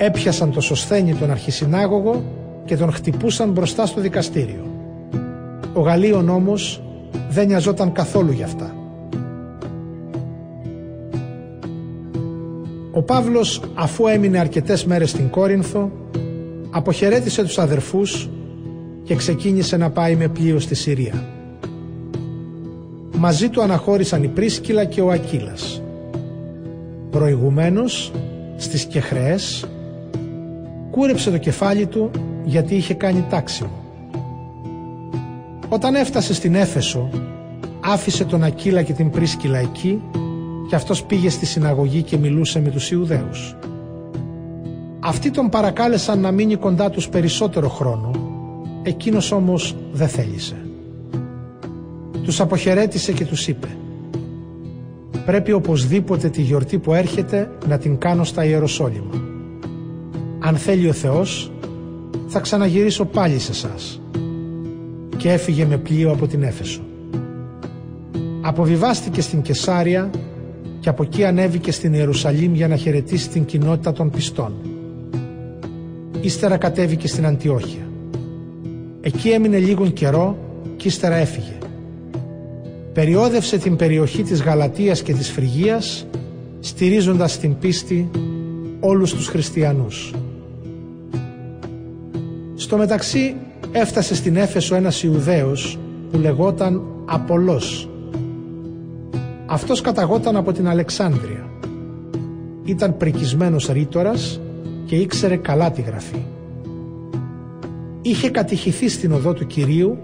έπιασαν 0.04 0.52
το 0.52 0.60
Σοσθένη 0.60 1.14
τον 1.14 1.30
αρχισυνάγωγο 1.30 2.22
και 2.64 2.76
τον 2.76 2.92
χτυπούσαν 2.92 3.50
μπροστά 3.50 3.86
στο 3.86 4.00
δικαστήριο. 4.00 4.66
Ο 5.72 5.80
Γαλλίων 5.80 6.28
όμως 6.28 6.82
δεν 7.30 7.46
νοιαζόταν 7.46 7.92
καθόλου 7.92 8.32
γι' 8.32 8.42
αυτά. 8.42 8.74
Ο 12.92 13.02
Παύλος 13.02 13.62
αφού 13.74 14.06
έμεινε 14.06 14.38
αρκετές 14.38 14.84
μέρες 14.84 15.10
στην 15.10 15.28
Κόρινθο 15.28 15.90
αποχαιρέτησε 16.70 17.42
τους 17.42 17.58
αδερφούς 17.58 18.30
και 19.02 19.14
ξεκίνησε 19.14 19.76
να 19.76 19.90
πάει 19.90 20.16
με 20.16 20.28
πλοίο 20.28 20.60
στη 20.60 20.74
Συρία. 20.74 21.24
Μαζί 23.16 23.48
του 23.48 23.62
αναχώρησαν 23.62 24.22
η 24.22 24.28
Πρίσκυλα 24.28 24.84
και 24.84 25.00
ο 25.00 25.10
Ακύλας. 25.10 25.82
Προηγουμένως, 27.10 28.12
στις 28.56 28.84
Κεχρεές, 28.84 29.66
κούρεψε 30.92 31.30
το 31.30 31.38
κεφάλι 31.38 31.86
του 31.86 32.10
γιατί 32.44 32.74
είχε 32.74 32.94
κάνει 32.94 33.24
τάξιμο. 33.30 33.70
Όταν 35.68 35.94
έφτασε 35.94 36.34
στην 36.34 36.54
Έφεσο, 36.54 37.08
άφησε 37.80 38.24
τον 38.24 38.42
Ακύλα 38.42 38.82
και 38.82 38.92
την 38.92 39.10
Πρίσκυλα 39.10 39.58
εκεί 39.58 40.02
και 40.68 40.74
αυτός 40.74 41.04
πήγε 41.04 41.30
στη 41.30 41.46
συναγωγή 41.46 42.02
και 42.02 42.16
μιλούσε 42.16 42.60
με 42.60 42.68
τους 42.68 42.90
Ιουδαίους. 42.90 43.56
Αυτοί 45.00 45.30
τον 45.30 45.48
παρακάλεσαν 45.48 46.20
να 46.20 46.30
μείνει 46.30 46.56
κοντά 46.56 46.90
τους 46.90 47.08
περισσότερο 47.08 47.68
χρόνο, 47.68 48.10
εκείνος 48.82 49.32
όμως 49.32 49.76
δεν 49.92 50.08
θέλησε. 50.08 50.56
Τους 52.22 52.40
αποχαιρέτησε 52.40 53.12
και 53.12 53.24
τους 53.24 53.48
είπε 53.48 53.68
«Πρέπει 55.26 55.52
οπωσδήποτε 55.52 56.28
τη 56.28 56.42
γιορτή 56.42 56.78
που 56.78 56.94
έρχεται 56.94 57.50
να 57.68 57.78
την 57.78 57.98
κάνω 57.98 58.24
στα 58.24 58.44
Ιεροσόλυμα. 58.44 59.31
Αν 60.44 60.56
θέλει 60.56 60.88
ο 60.88 60.92
Θεός, 60.92 61.52
θα 62.26 62.40
ξαναγυρίσω 62.40 63.04
πάλι 63.04 63.38
σε 63.38 63.54
σας 63.54 64.00
και 65.16 65.32
έφυγε 65.32 65.64
με 65.64 65.76
πλοίο 65.76 66.10
από 66.10 66.26
την 66.26 66.42
Έφεσο. 66.42 66.80
Αποβιβάστηκε 68.40 69.20
στην 69.20 69.42
Κεσάρια 69.42 70.10
και 70.80 70.88
από 70.88 71.02
εκεί 71.02 71.24
ανέβηκε 71.24 71.72
στην 71.72 71.94
Ιερουσαλήμ 71.94 72.54
για 72.54 72.68
να 72.68 72.76
χαιρετήσει 72.76 73.28
την 73.28 73.44
κοινότητα 73.44 73.92
των 73.92 74.10
πιστών. 74.10 74.52
Ύστερα 76.20 76.56
κατέβηκε 76.56 77.08
στην 77.08 77.26
Αντιόχεια. 77.26 77.90
Εκεί 79.00 79.28
έμεινε 79.28 79.58
λίγον 79.58 79.92
καιρό 79.92 80.38
και 80.76 80.88
ύστερα 80.88 81.14
έφυγε. 81.14 81.58
Περιόδευσε 82.92 83.58
την 83.58 83.76
περιοχή 83.76 84.22
της 84.22 84.42
Γαλατίας 84.42 85.02
και 85.02 85.12
της 85.12 85.30
Φρυγίας 85.30 86.06
στηρίζοντας 86.60 87.38
την 87.38 87.58
πίστη 87.58 88.10
όλους 88.80 89.14
τους 89.14 89.26
χριστιανούς. 89.26 90.12
Στο 92.72 92.80
μεταξύ 92.80 93.36
έφτασε 93.72 94.14
στην 94.14 94.36
Έφεσο 94.36 94.74
ένας 94.74 95.02
Ιουδαίος 95.02 95.78
που 96.10 96.18
λεγόταν 96.18 96.82
Απολός. 97.04 97.88
Αυτός 99.46 99.80
καταγόταν 99.80 100.36
από 100.36 100.52
την 100.52 100.68
Αλεξάνδρεια. 100.68 101.50
Ήταν 102.64 102.96
πρικισμένος 102.96 103.66
ρήτορας 103.66 104.40
και 104.84 104.96
ήξερε 104.96 105.36
καλά 105.36 105.70
τη 105.70 105.82
γραφή. 105.82 106.24
Είχε 108.02 108.30
κατηχηθεί 108.30 108.88
στην 108.88 109.12
οδό 109.12 109.32
του 109.32 109.46
Κυρίου 109.46 109.98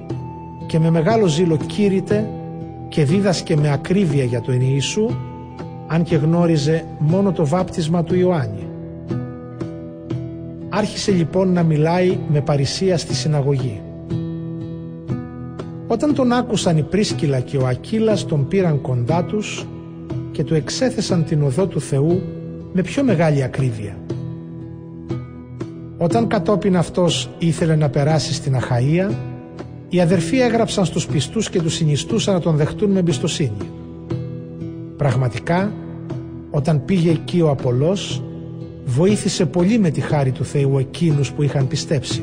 και 0.66 0.78
με 0.78 0.90
μεγάλο 0.90 1.27
ζήλο 1.27 1.57
κήρυτε 1.57 2.28
και 2.89 3.05
δίδασκε 3.05 3.57
με 3.57 3.73
ακρίβεια 3.73 4.24
για 4.24 4.40
το 4.40 4.53
Ιησού 4.53 5.11
αν 5.86 6.03
και 6.03 6.16
γνώριζε 6.16 6.85
μόνο 6.99 7.32
το 7.32 7.47
βάπτισμα 7.47 8.05
του 8.05 8.15
Ιωάννη. 8.15 8.68
Άρχισε 10.79 11.13
λοιπόν 11.13 11.53
να 11.53 11.63
μιλάει 11.63 12.19
με 12.29 12.41
παρησία 12.41 12.99
στη 12.99 13.15
συναγωγή. 13.15 13.83
Όταν 15.87 16.15
τον 16.15 16.33
άκουσαν 16.33 16.77
η 16.77 16.83
Πρίσκυλα 16.83 17.41
και 17.41 17.57
ο 17.57 17.67
Ακύλας 17.67 18.27
τον 18.27 18.49
πήραν 18.49 18.81
κοντά 18.81 19.25
τους 19.25 19.67
και 20.33 20.45
του 20.45 20.55
εξέθεσαν 20.55 21.25
την 21.25 21.43
οδό 21.43 21.67
του 21.67 21.81
Θεού 21.81 22.23
με 22.73 22.83
πιο 22.83 23.05
μεγάλη 23.05 23.43
ακρίβεια. 23.43 23.99
Όταν 25.99 26.27
κατόπιν 26.27 26.77
αυτός 26.77 27.31
ήθελε 27.39 27.77
να 27.77 27.89
περάσει 27.89 28.35
στην 28.35 28.57
Αχαΐα, 28.57 29.15
οι 29.89 30.01
αδερφοί 30.01 30.41
έγραψαν 30.41 30.85
στους 30.85 31.07
πιστούς 31.07 31.51
και 31.51 31.63
τους 31.63 31.75
συνιστούσαν 31.75 32.35
να 32.35 32.41
τον 32.41 32.57
δεχτούν 32.57 32.91
με 32.91 32.99
εμπιστοσύνη. 32.99 33.71
Πραγματικά, 34.97 35.73
όταν 36.51 36.85
πήγε 36.85 37.11
εκεί 37.11 37.41
ο 37.41 37.51
Απολός, 37.51 38.23
βοήθησε 38.89 39.47
πολύ 39.47 39.78
με 39.78 39.90
τη 39.90 40.01
χάρη 40.01 40.31
του 40.31 40.44
Θεού 40.44 40.78
εκείνους 40.78 41.32
που 41.32 41.43
είχαν 41.43 41.69
πιστέψει. 41.69 42.23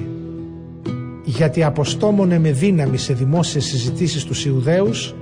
Γιατί 1.23 1.63
αποστόμωνε 1.63 2.39
με 2.39 2.51
δύναμη 2.51 2.97
σε 2.97 3.13
δημόσιες 3.13 3.65
συζητήσεις 3.65 4.23
τους 4.23 4.45
Ιουδαίους 4.45 5.15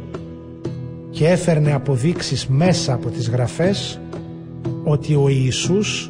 και 1.09 1.27
έφερνε 1.27 1.73
αποδείξεις 1.73 2.47
μέσα 2.47 2.93
από 2.93 3.09
τις 3.09 3.29
γραφές 3.29 3.99
ότι 4.83 5.15
ο 5.15 5.29
Ιησούς 5.29 6.09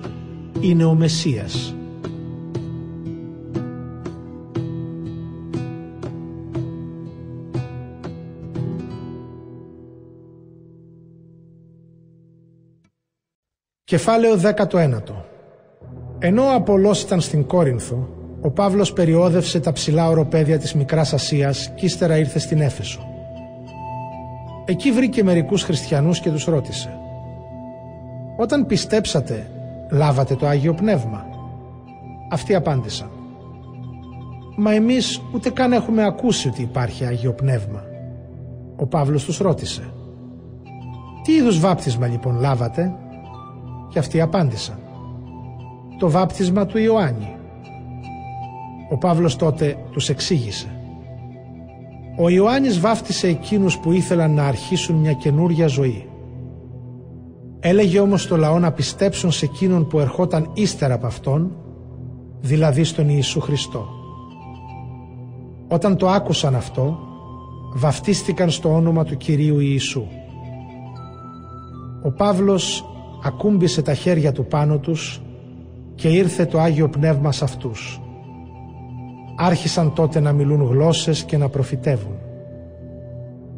είναι 0.62 0.84
ο 0.84 0.94
Μεσσίας. 0.94 1.76
Κεφάλαιο 13.94 14.40
19 14.72 15.00
Ενώ 16.20 16.44
ο 16.44 16.54
Απολός 16.54 17.02
ήταν 17.02 17.22
στην 17.22 17.46
Κόρινθο, 17.46 18.10
ο 18.42 18.50
Παύλος 18.50 18.94
περιόδευσε 18.94 19.60
τα 19.60 19.72
ψηλά 19.72 20.10
οροπέδια 20.10 20.60
της 20.60 20.74
Μικράς 20.74 21.14
Ασίας 21.14 21.72
και 21.76 21.86
ύστερα 21.86 22.18
ήρθε 22.18 22.40
στην 22.40 22.62
Έφεσο. 22.62 23.00
Εκεί 24.66 24.92
βρήκε 24.92 25.24
μερικούς 25.24 25.64
χριστιανούς 25.64 26.20
και 26.20 26.30
τους 26.30 26.46
ρώτησε 26.46 26.98
«Όταν 28.38 28.66
πιστέψατε, 28.66 29.48
λάβατε 29.92 30.36
το 30.36 30.48
Άγιο 30.48 30.74
Πνεύμα» 30.74 31.26
Αυτοί 32.32 32.56
απάντησαν 32.56 33.10
«Μα 34.58 34.74
εμείς 34.74 35.22
ούτε 35.34 35.50
καν 35.50 35.74
έχουμε 35.74 36.06
ακούσει 36.06 36.48
ότι 36.48 36.62
υπάρχει 36.62 37.06
Άγιο 37.06 37.32
Πνεύμα» 37.32 37.84
Ο 38.76 38.86
Παύλος 38.86 39.24
τους 39.24 39.38
ρώτησε 39.38 39.94
«Τι 41.24 41.34
είδους 41.34 41.60
βάπτισμα 41.60 42.08
λοιπόν 42.08 42.40
λάβατε» 42.40 42.98
Και 43.94 44.00
αυτοί 44.00 44.22
απάντησαν 44.22 44.80
«Το 46.00 46.10
βάπτισμα 46.10 46.66
του 46.66 46.78
Ιωάννη». 46.78 47.36
Ο 48.90 48.98
Παύλος 48.98 49.36
τότε 49.36 49.78
τους 49.92 50.10
εξήγησε 50.10 50.68
«Ο 52.18 52.30
Ιωάννης 52.30 52.80
βάφτισε 52.80 53.28
εκείνους 53.28 53.78
που 53.78 53.92
ήθελαν 53.92 54.34
να 54.34 54.46
αρχίσουν 54.46 54.96
μια 54.96 55.14
καινούρια 55.14 55.68
ζωή. 55.68 56.08
Έλεγε 57.60 58.00
όμως 58.00 58.28
το 58.28 58.38
λαό 58.38 58.60
να 58.60 58.72
πιστέψουν 58.72 59.32
σε 59.32 59.46
εκείνον 59.46 59.88
που 59.88 60.00
ερχόταν 60.00 60.50
ύστερα 60.54 60.94
από 60.94 61.06
αυτόν, 61.06 61.56
δηλαδή 62.40 62.84
στον 62.84 63.10
Ιησού 63.10 63.40
Χριστό. 63.40 63.88
Όταν 65.68 65.98
το 65.98 66.10
άκουσαν 66.10 66.56
αυτό, 66.56 67.00
βαφτίστηκαν 67.74 68.50
στο 68.50 68.74
όνομα 68.74 69.04
του 69.04 69.18
Κυρίου 69.18 69.60
Ιησού. 69.60 70.04
Ο 72.04 72.12
Παύλος 72.12 72.93
ακούμπησε 73.24 73.82
τα 73.82 73.94
χέρια 73.94 74.32
του 74.32 74.46
πάνω 74.46 74.78
τους 74.78 75.22
και 75.96 76.08
ήρθε 76.08 76.46
το 76.46 76.60
Άγιο 76.60 76.90
Πνεύμα 76.90 77.32
σε 77.32 77.44
αυτούς. 77.44 78.02
Άρχισαν 79.38 79.94
τότε 79.94 80.20
να 80.20 80.32
μιλούν 80.32 80.64
γλώσσες 80.64 81.24
και 81.24 81.38
να 81.38 81.50
προφητεύουν. 81.50 82.16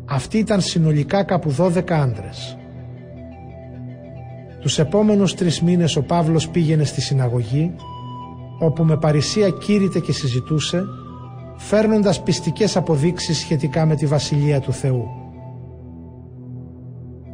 Αυτοί 0.05 0.37
ήταν 0.37 0.61
συνολικά 0.61 1.23
κάπου 1.23 1.55
12 1.57 1.93
άντρες. 1.93 2.57
Τους 4.61 4.79
επόμενους 4.79 5.33
τρεις 5.33 5.61
μήνες 5.61 5.95
ο 5.95 6.01
Παύλος 6.03 6.49
πήγαινε 6.49 6.83
στη 6.83 7.01
συναγωγή 7.01 7.75
όπου 8.59 8.83
με 8.83 8.97
παρησία 8.97 9.49
κήρυτε 9.49 9.99
και 9.99 10.11
συζητούσε 10.11 10.83
φέρνοντας 11.55 12.23
πιστικές 12.23 12.75
αποδείξεις 12.77 13.37
σχετικά 13.37 13.85
με 13.85 13.95
τη 13.95 14.05
Βασιλεία 14.05 14.59
του 14.59 14.73
Θεού. 14.73 15.24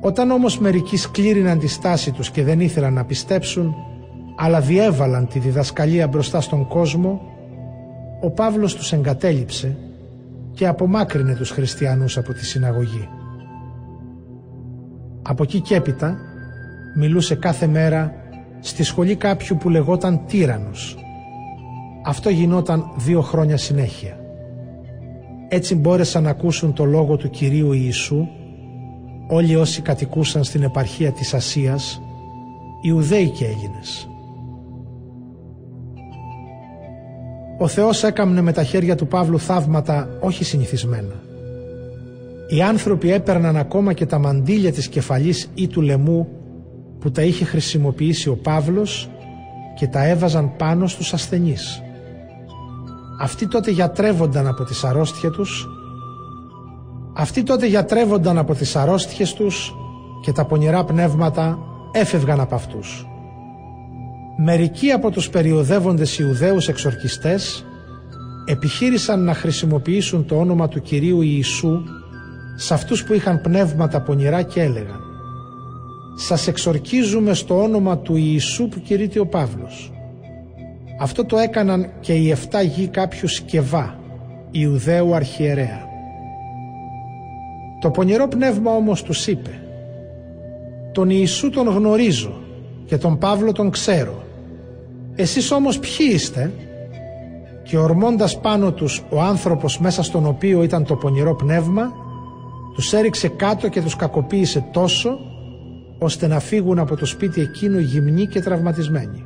Όταν 0.02 0.32
όμως 0.32 0.60
μερικοί 0.60 0.98
σκλήριναν 0.98 1.60
τη 1.60 1.68
στάση 1.68 2.12
τους 2.12 2.32
και 2.32 2.44
δεν 2.44 2.60
ήθελαν 2.60 2.94
να 2.94 3.06
πιστέψουν 3.06 3.76
αλλά 4.36 4.60
διέβαλαν 4.62 5.28
τη 5.28 5.40
διδασκαλία 5.40 6.08
μπροστά 6.08 6.42
στον 6.42 6.68
κόσμο 6.68 7.22
ο 8.22 8.30
Παύλος 8.30 8.76
τους 8.76 8.94
εγκατέλειψε 8.94 9.78
και 10.54 10.68
απομάκρυνε 10.68 11.36
τους 11.36 11.50
χριστιανούς 11.50 12.18
από 12.18 12.34
τη 12.34 12.46
συναγωγή. 12.46 13.10
Από 15.22 15.44
εκεί 15.44 15.60
και 15.60 15.76
έπειτα 15.76 16.18
μιλούσε 16.98 17.36
κάθε 17.36 17.68
μέρα 17.68 18.14
στη 18.60 18.84
σχολή 18.84 19.16
κάποιου 19.16 19.58
που 19.58 19.70
λεγόταν 19.70 20.22
τύρανος. 20.28 20.98
Αυτό 22.06 22.30
γινόταν 22.30 22.92
δύο 22.98 23.22
χρόνια 23.22 23.58
συνέχεια. 23.58 24.20
Έτσι 25.48 25.76
μπόρεσαν 25.76 26.24
να 26.24 26.30
ακούσουν 26.30 26.74
το 26.74 26.86
λόγο 26.86 27.18
του 27.18 27.30
Κυρίου 27.30 27.72
Ιησού 27.72 28.28
όλοι 29.34 29.56
όσοι 29.56 29.82
κατοικούσαν 29.82 30.44
στην 30.44 30.64
επαρχία 30.64 31.12
της 31.12 31.34
Ασίας, 31.34 32.02
Ιουδαίοι 32.82 33.30
και 33.30 33.46
Έλληνες. 33.46 34.10
Ο 37.60 37.68
Θεός 37.68 38.04
έκαμνε 38.04 38.42
με 38.42 38.52
τα 38.52 38.64
χέρια 38.64 38.96
του 38.96 39.08
Παύλου 39.08 39.40
θαύματα 39.40 40.10
όχι 40.20 40.44
συνηθισμένα. 40.44 41.14
Οι 42.48 42.62
άνθρωποι 42.62 43.12
έπαιρναν 43.12 43.58
ακόμα 43.58 43.94
και 43.94 44.06
τα 44.06 44.20
μαντίλια 44.20 44.72
της 44.72 44.88
κεφαλής 44.88 45.50
ή 45.54 45.68
του 45.68 45.82
λαιμού 45.82 46.28
που 47.00 47.12
τα 47.12 47.22
είχε 47.22 47.46
χρησιμοποιήσει 47.46 48.30
ο 48.30 48.36
Παύλος 48.36 49.10
και 49.76 49.88
τα 49.88 50.06
έβαζαν 50.06 50.56
πάνω 50.58 50.88
στους 50.88 51.14
ασθενείς. 51.14 51.82
Αυτοί 53.20 53.48
τότε 53.48 53.72
γιατρεύονταν 53.72 54.48
από 54.48 54.64
τις 54.64 54.84
αρρώστιες 54.84 55.32
τους 55.32 55.68
αυτοί 57.14 57.44
τότε 57.44 57.68
γιατρεύονταν 57.68 58.38
από 58.38 58.54
τις 58.54 58.76
αρρώστιες 58.76 59.34
τους 59.34 59.76
και 60.22 60.32
τα 60.32 60.46
πονηρά 60.46 60.84
πνεύματα 60.84 61.60
έφευγαν 61.92 62.40
από 62.40 62.56
αυτούς. 62.56 63.06
Μερικοί 64.38 64.92
από 64.92 65.12
τους 65.12 65.30
περιοδεύοντες 65.30 66.20
Ιουδαίους 66.20 66.68
εξορκιστές 66.68 67.66
επιχείρησαν 68.46 69.24
να 69.24 69.34
χρησιμοποιήσουν 69.34 70.26
το 70.26 70.36
όνομα 70.36 70.68
του 70.68 70.82
Κυρίου 70.82 71.22
Ιησού 71.22 71.84
σε 72.56 72.74
αυτούς 72.74 73.04
που 73.04 73.14
είχαν 73.14 73.42
πνεύματα 73.42 74.02
πονηρά 74.02 74.42
και 74.42 74.62
έλεγαν 74.62 75.00
«Σας 76.16 76.48
εξορκίζουμε 76.48 77.34
στο 77.34 77.62
όνομα 77.62 77.98
του 77.98 78.16
Ιησού 78.16 78.68
που 78.68 78.80
κηρύττει 78.80 79.20
ο 79.20 79.26
Παύλος». 79.28 79.92
Αυτό 81.00 81.26
το 81.26 81.38
έκαναν 81.38 81.92
και 82.00 82.14
οι 82.14 82.36
7 82.52 82.64
γη 82.76 82.88
κάποιου 82.88 83.28
Σκευά, 83.28 84.00
Ιουδαίου 84.52 85.16
αρχιερέα. 85.16 85.91
Το 87.82 87.90
πονηρό 87.90 88.28
πνεύμα 88.28 88.72
όμως 88.72 89.04
τους 89.04 89.28
είπε 89.28 89.62
«Τον 90.92 91.10
Ιησού 91.10 91.50
τον 91.50 91.68
γνωρίζω 91.68 92.34
και 92.86 92.98
τον 92.98 93.18
Παύλο 93.18 93.52
τον 93.52 93.70
ξέρω. 93.70 94.24
Εσείς 95.16 95.52
όμως 95.52 95.80
ποιοι 95.80 96.10
είστε» 96.12 96.52
και 97.64 97.78
ορμώντας 97.78 98.40
πάνω 98.40 98.72
τους 98.72 99.04
ο 99.10 99.22
άνθρωπος 99.22 99.80
μέσα 99.80 100.04
στον 100.04 100.26
οποίο 100.26 100.64
ήταν 100.64 100.86
το 100.86 100.96
πονηρό 100.96 101.36
πνεύμα 101.36 101.92
τους 102.74 102.94
έριξε 102.94 103.28
κάτω 103.28 103.68
και 103.68 103.82
τους 103.82 103.96
κακοποίησε 103.96 104.66
τόσο 104.72 105.20
ώστε 106.00 106.28
να 106.28 106.40
φύγουν 106.40 106.80
από 106.80 106.96
το 106.96 107.06
σπίτι 107.06 107.42
εκείνο 107.42 107.80
γυμνοί 107.80 108.28
και 108.28 108.42
τραυματισμένοι. 108.42 109.26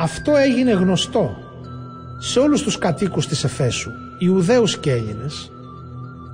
Αυτό 0.00 0.36
έγινε 0.36 0.72
γνωστό 0.72 1.36
σε 2.18 2.38
όλους 2.38 2.62
τους 2.62 2.78
κατοίκους 2.78 3.26
της 3.26 3.44
Εφέσου, 3.44 3.90
Ιουδαίους 4.18 4.78
και 4.78 4.90
Έλληνες, 4.90 5.50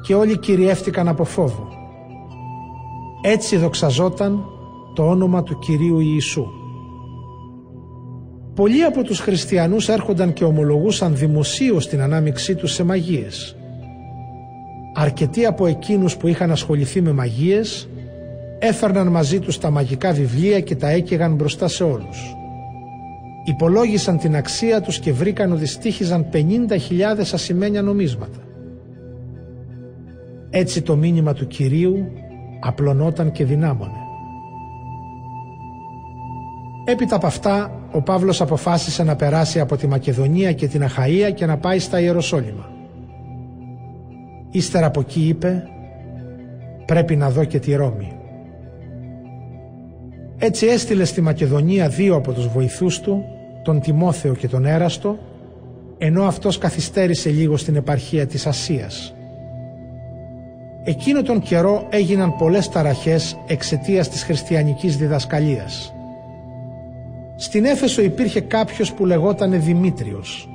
και 0.06 0.14
όλοι 0.14 0.38
κυριεύτηκαν 0.38 1.08
από 1.08 1.24
φόβο. 1.24 1.68
Έτσι 3.22 3.56
δοξαζόταν 3.56 4.44
το 4.94 5.08
όνομα 5.08 5.42
του 5.42 5.58
Κυρίου 5.58 6.00
Ιησού. 6.00 6.46
Πολλοί 8.54 8.84
από 8.84 9.02
τους 9.02 9.18
χριστιανούς 9.18 9.88
έρχονταν 9.88 10.32
και 10.32 10.44
ομολογούσαν 10.44 11.16
δημοσίως 11.16 11.88
την 11.88 12.00
ανάμειξή 12.00 12.54
τους 12.54 12.72
σε 12.72 12.84
μαγείες. 12.84 13.56
Αρκετοί 14.94 15.46
από 15.46 15.66
εκείνους 15.66 16.16
που 16.16 16.28
είχαν 16.28 16.50
ασχοληθεί 16.50 17.00
με 17.00 17.12
μαγείες 17.12 17.88
έφερναν 18.58 19.06
μαζί 19.06 19.40
τους 19.40 19.58
τα 19.58 19.70
μαγικά 19.70 20.12
βιβλία 20.12 20.60
και 20.60 20.76
τα 20.76 20.88
έκαιγαν 20.88 21.34
μπροστά 21.34 21.68
σε 21.68 21.84
όλους. 21.84 22.36
Υπολόγισαν 23.44 24.18
την 24.18 24.36
αξία 24.36 24.80
τους 24.80 24.98
και 24.98 25.12
βρήκαν 25.12 25.52
ότι 25.52 25.66
στήχιζαν 25.66 26.26
50.000 26.32 26.38
ασημένια 27.32 27.82
νομίσματα. 27.82 28.38
Έτσι 30.56 30.82
το 30.82 30.96
μήνυμα 30.96 31.32
του 31.32 31.46
Κυρίου 31.46 32.06
απλωνόταν 32.60 33.32
και 33.32 33.44
δυνάμωνε. 33.44 33.98
Έπειτα 36.84 37.16
από 37.16 37.26
αυτά, 37.26 37.80
ο 37.92 38.02
Παύλος 38.02 38.40
αποφάσισε 38.40 39.02
να 39.02 39.16
περάσει 39.16 39.60
από 39.60 39.76
τη 39.76 39.86
Μακεδονία 39.86 40.52
και 40.52 40.66
την 40.66 40.82
Αχαΐα 40.84 41.32
και 41.34 41.46
να 41.46 41.56
πάει 41.56 41.78
στα 41.78 42.00
Ιεροσόλυμα. 42.00 42.70
Ύστερα 44.50 44.86
από 44.86 45.00
εκεί 45.00 45.28
είπε 45.28 45.62
«Πρέπει 46.86 47.16
να 47.16 47.30
δω 47.30 47.44
και 47.44 47.58
τη 47.58 47.74
Ρώμη». 47.74 48.12
Έτσι 50.38 50.66
έστειλε 50.66 51.04
στη 51.04 51.20
Μακεδονία 51.20 51.88
δύο 51.88 52.14
από 52.14 52.32
τους 52.32 52.48
βοηθούς 52.48 53.00
του, 53.00 53.24
τον 53.64 53.80
Τιμόθεο 53.80 54.34
και 54.34 54.48
τον 54.48 54.64
Έραστο, 54.64 55.18
ενώ 55.98 56.22
αυτός 56.24 56.58
καθυστέρησε 56.58 57.30
λίγο 57.30 57.56
στην 57.56 57.76
επαρχία 57.76 58.26
της 58.26 58.46
Ασίας. 58.46 59.13
Εκείνο 60.86 61.22
τον 61.22 61.40
καιρό 61.40 61.86
έγιναν 61.90 62.36
πολλές 62.36 62.68
ταραχές 62.68 63.36
εξαιτίας 63.46 64.08
της 64.08 64.22
χριστιανικής 64.22 64.96
διδασκαλίας. 64.96 65.94
Στην 67.36 67.64
Έφεσο 67.64 68.02
υπήρχε 68.02 68.40
κάποιος 68.40 68.92
που 68.92 69.06
λεγότανε 69.06 69.56
Δημήτριος. 69.56 70.48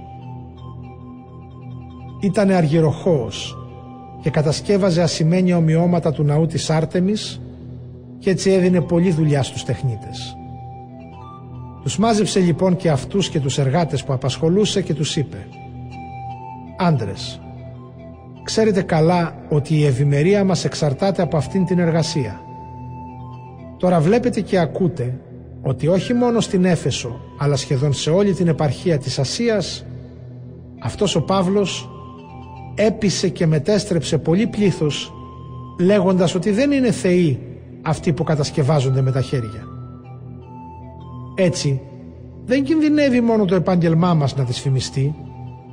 Ήτανε 2.21 2.53
αργυροχώος 2.53 3.57
και 4.21 4.29
κατασκεύαζε 4.29 5.01
ασημένια 5.01 5.57
ομοιώματα 5.57 6.11
του 6.11 6.23
ναού 6.23 6.45
της 6.45 6.69
Άρτεμις 6.69 7.41
και 8.19 8.29
έτσι 8.29 8.51
έδινε 8.51 8.81
πολλή 8.81 9.11
δουλειά 9.11 9.43
στους 9.43 9.63
τεχνίτες. 9.63 10.37
Τους 11.83 11.97
μάζεψε 11.97 12.39
λοιπόν 12.39 12.75
και 12.75 12.89
αυτούς 12.89 13.29
και 13.29 13.39
τους 13.39 13.57
εργάτες 13.57 14.03
που 14.03 14.13
απασχολούσε 14.13 14.81
και 14.81 14.93
τους 14.93 15.15
είπε 15.15 15.47
«Άντρες, 16.77 17.39
Ξέρετε 18.49 18.81
καλά 18.81 19.35
ότι 19.49 19.75
η 19.75 19.85
ευημερία 19.85 20.43
μας 20.43 20.65
εξαρτάται 20.65 21.21
από 21.21 21.37
αυτήν 21.37 21.65
την 21.65 21.79
εργασία. 21.79 22.41
Τώρα 23.77 23.99
βλέπετε 23.99 24.41
και 24.41 24.59
ακούτε 24.59 25.19
ότι 25.61 25.87
όχι 25.87 26.13
μόνο 26.13 26.39
στην 26.39 26.65
Έφεσο 26.65 27.21
αλλά 27.37 27.55
σχεδόν 27.55 27.93
σε 27.93 28.09
όλη 28.09 28.33
την 28.33 28.47
επαρχία 28.47 28.97
της 28.97 29.19
Ασίας 29.19 29.85
αυτός 30.79 31.15
ο 31.15 31.21
Παύλος 31.21 31.89
έπεισε 32.75 33.29
και 33.29 33.45
μετέστρεψε 33.45 34.17
πολύ 34.17 34.47
πλήθος 34.47 35.13
λέγοντας 35.79 36.35
ότι 36.35 36.51
δεν 36.51 36.71
είναι 36.71 36.91
θεοί 36.91 37.39
αυτοί 37.81 38.13
που 38.13 38.23
κατασκευάζονται 38.23 39.01
με 39.01 39.11
τα 39.11 39.21
χέρια. 39.21 39.63
Έτσι 41.35 41.81
δεν 42.45 42.63
κινδυνεύει 42.63 43.21
μόνο 43.21 43.45
το 43.45 43.55
επάγγελμά 43.55 44.13
μας 44.13 44.35
να 44.35 44.43
δυσφημιστεί 44.43 45.15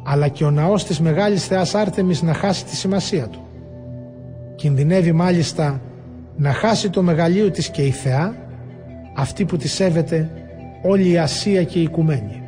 αλλά 0.09 0.29
και 0.29 0.45
ο 0.45 0.51
ναός 0.51 0.85
της 0.85 1.01
Μεγάλης 1.01 1.47
Θεάς 1.47 1.75
Άρτεμις 1.75 2.23
να 2.23 2.35
χάσει 2.35 2.65
τη 2.65 2.77
σημασία 2.77 3.29
του. 3.29 3.41
Κινδυνεύει 4.57 5.13
μάλιστα 5.13 5.81
να 6.37 6.53
χάσει 6.53 6.91
το 6.91 7.03
μεγαλείο 7.03 7.51
της 7.51 7.69
και 7.69 7.83
η 7.83 7.91
Θεά, 7.91 8.37
αυτή 9.17 9.45
που 9.45 9.57
τη 9.57 9.69
σέβεται 9.69 10.31
όλη 10.83 11.11
η 11.11 11.19
Ασία 11.19 11.65
και 11.65 11.79
η 11.79 11.83
Οικουμένη. 11.83 12.43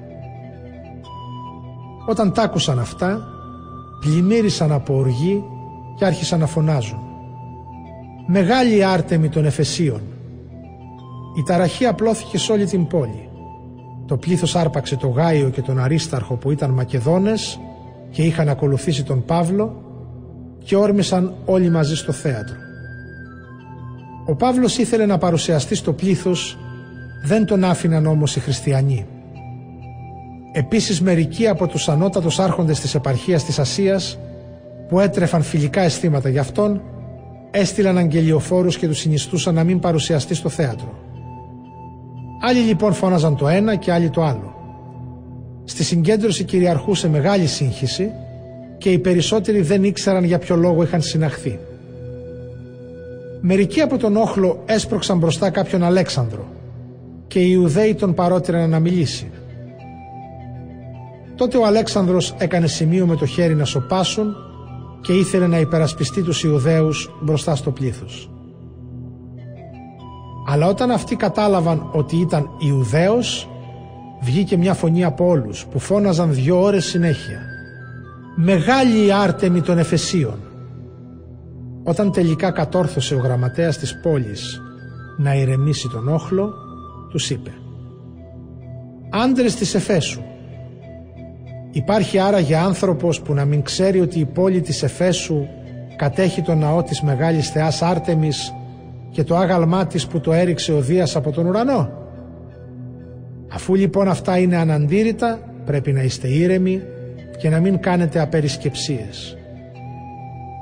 Όταν 2.06 2.32
τ' 2.32 2.38
άκουσαν 2.38 2.78
αυτά, 2.78 3.20
πλημμύρισαν 4.00 4.72
από 4.72 4.94
οργή 4.94 5.44
και 5.96 6.04
άρχισαν 6.04 6.38
να 6.38 6.46
φωνάζουν. 6.46 6.98
Μεγάλη 8.26 8.84
Άρτεμη 8.84 9.28
των 9.28 9.44
Εφεσίων. 9.44 10.00
Η 11.38 11.42
ταραχή 11.46 11.86
απλώθηκε 11.86 12.38
σε 12.38 12.52
όλη 12.52 12.64
την 12.64 12.86
πόλη. 12.86 13.27
Το 14.08 14.16
πλήθος 14.16 14.56
άρπαξε 14.56 14.96
το 14.96 15.08
Γάιο 15.08 15.48
και 15.50 15.62
τον 15.62 15.78
Αρίσταρχο 15.78 16.34
που 16.34 16.50
ήταν 16.50 16.70
Μακεδόνες 16.70 17.60
και 18.10 18.22
είχαν 18.22 18.48
ακολουθήσει 18.48 19.04
τον 19.04 19.24
Παύλο 19.24 19.82
και 20.64 20.76
όρμησαν 20.76 21.34
όλοι 21.44 21.70
μαζί 21.70 21.96
στο 21.96 22.12
θέατρο. 22.12 22.56
Ο 24.26 24.34
Παύλος 24.34 24.78
ήθελε 24.78 25.06
να 25.06 25.18
παρουσιαστεί 25.18 25.74
στο 25.74 25.92
πλήθος, 25.92 26.58
δεν 27.24 27.46
τον 27.46 27.64
άφηναν 27.64 28.06
όμως 28.06 28.36
οι 28.36 28.40
χριστιανοί. 28.40 29.06
Επίσης 30.52 31.00
μερικοί 31.00 31.48
από 31.48 31.66
τους 31.66 31.88
ανώτατους 31.88 32.38
άρχοντες 32.38 32.80
της 32.80 32.94
επαρχίας 32.94 33.44
της 33.44 33.58
Ασίας 33.58 34.18
που 34.88 35.00
έτρεφαν 35.00 35.42
φιλικά 35.42 35.80
αισθήματα 35.80 36.28
για 36.28 36.40
αυτόν 36.40 36.80
έστειλαν 37.50 37.98
αγγελιοφόρους 37.98 38.78
και 38.78 38.86
τους 38.86 38.98
συνιστούσαν 38.98 39.54
να 39.54 39.64
μην 39.64 39.78
παρουσιαστεί 39.78 40.34
στο 40.34 40.48
θέατρο. 40.48 41.07
Άλλοι 42.40 42.58
λοιπόν 42.60 42.92
φώναζαν 42.92 43.36
το 43.36 43.48
ένα 43.48 43.76
και 43.76 43.92
άλλοι 43.92 44.10
το 44.10 44.22
άλλο. 44.22 44.54
Στη 45.64 45.84
συγκέντρωση 45.84 46.44
κυριαρχούσε 46.44 47.08
μεγάλη 47.08 47.46
σύγχυση 47.46 48.10
και 48.78 48.90
οι 48.90 48.98
περισσότεροι 48.98 49.60
δεν 49.60 49.84
ήξεραν 49.84 50.24
για 50.24 50.38
ποιο 50.38 50.56
λόγο 50.56 50.82
είχαν 50.82 51.00
συναχθεί. 51.00 51.58
Μερικοί 53.40 53.80
από 53.80 53.96
τον 53.98 54.16
όχλο 54.16 54.62
έσπρωξαν 54.66 55.18
μπροστά 55.18 55.50
κάποιον 55.50 55.82
Αλέξανδρο 55.82 56.48
και 57.26 57.40
οι 57.40 57.48
Ιουδαίοι 57.50 57.94
τον 57.94 58.14
παρότριναν 58.14 58.70
να 58.70 58.78
μιλήσει. 58.78 59.30
Τότε 61.36 61.56
ο 61.56 61.66
Αλέξανδρος 61.66 62.34
έκανε 62.38 62.66
σημείο 62.66 63.06
με 63.06 63.16
το 63.16 63.26
χέρι 63.26 63.54
να 63.54 63.64
σοπάσουν 63.64 64.36
και 65.00 65.12
ήθελε 65.12 65.46
να 65.46 65.58
υπερασπιστεί 65.58 66.22
τους 66.22 66.42
Ιουδαίους 66.42 67.10
μπροστά 67.20 67.56
στο 67.56 67.70
πλήθος. 67.70 68.30
Αλλά 70.50 70.66
όταν 70.66 70.90
αυτοί 70.90 71.16
κατάλαβαν 71.16 71.88
ότι 71.92 72.16
ήταν 72.16 72.48
Ιουδαίος, 72.58 73.48
βγήκε 74.20 74.56
μια 74.56 74.74
φωνή 74.74 75.04
από 75.04 75.26
όλους 75.26 75.66
που 75.66 75.78
φώναζαν 75.78 76.34
δυο 76.34 76.62
ώρες 76.62 76.84
συνέχεια. 76.84 77.40
«Μεγάλη 78.36 79.06
η 79.06 79.12
Άρτεμη 79.12 79.60
των 79.60 79.78
Εφεσίων». 79.78 80.38
Όταν 81.84 82.12
τελικά 82.12 82.50
κατόρθωσε 82.50 83.14
ο 83.14 83.18
γραμματέας 83.18 83.78
της 83.78 84.00
πόλης 84.00 84.62
να 85.16 85.34
ηρεμήσει 85.34 85.88
τον 85.88 86.08
όχλο, 86.08 86.52
τους 87.10 87.30
είπε 87.30 87.50
«Άντρες 89.10 89.54
της 89.54 89.74
Εφέσου, 89.74 90.20
Υπάρχει 91.70 92.18
άραγε 92.18 92.56
άνθρωπος 92.56 93.20
που 93.20 93.34
να 93.34 93.44
μην 93.44 93.62
ξέρει 93.62 94.00
ότι 94.00 94.18
η 94.18 94.24
πόλη 94.24 94.60
της 94.60 94.82
Εφέσου 94.82 95.46
κατέχει 95.96 96.42
το 96.42 96.54
ναό 96.54 96.82
της 96.82 97.00
Μεγάλης 97.00 97.50
Θεάς 97.50 97.82
Άρτεμις 97.82 98.52
και 99.18 99.24
το 99.24 99.36
άγαλμά 99.36 99.86
της 99.86 100.06
που 100.06 100.20
το 100.20 100.32
έριξε 100.32 100.72
ο 100.72 100.80
Δίας 100.80 101.16
από 101.16 101.30
τον 101.30 101.46
ουρανό. 101.46 101.90
Αφού 103.52 103.74
λοιπόν 103.74 104.08
αυτά 104.08 104.38
είναι 104.38 104.56
αναντήρητα 104.56 105.38
πρέπει 105.64 105.92
να 105.92 106.02
είστε 106.02 106.28
ήρεμοι 106.28 106.82
και 107.38 107.48
να 107.48 107.60
μην 107.60 107.80
κάνετε 107.80 108.20
απερισκεψίες. 108.20 109.36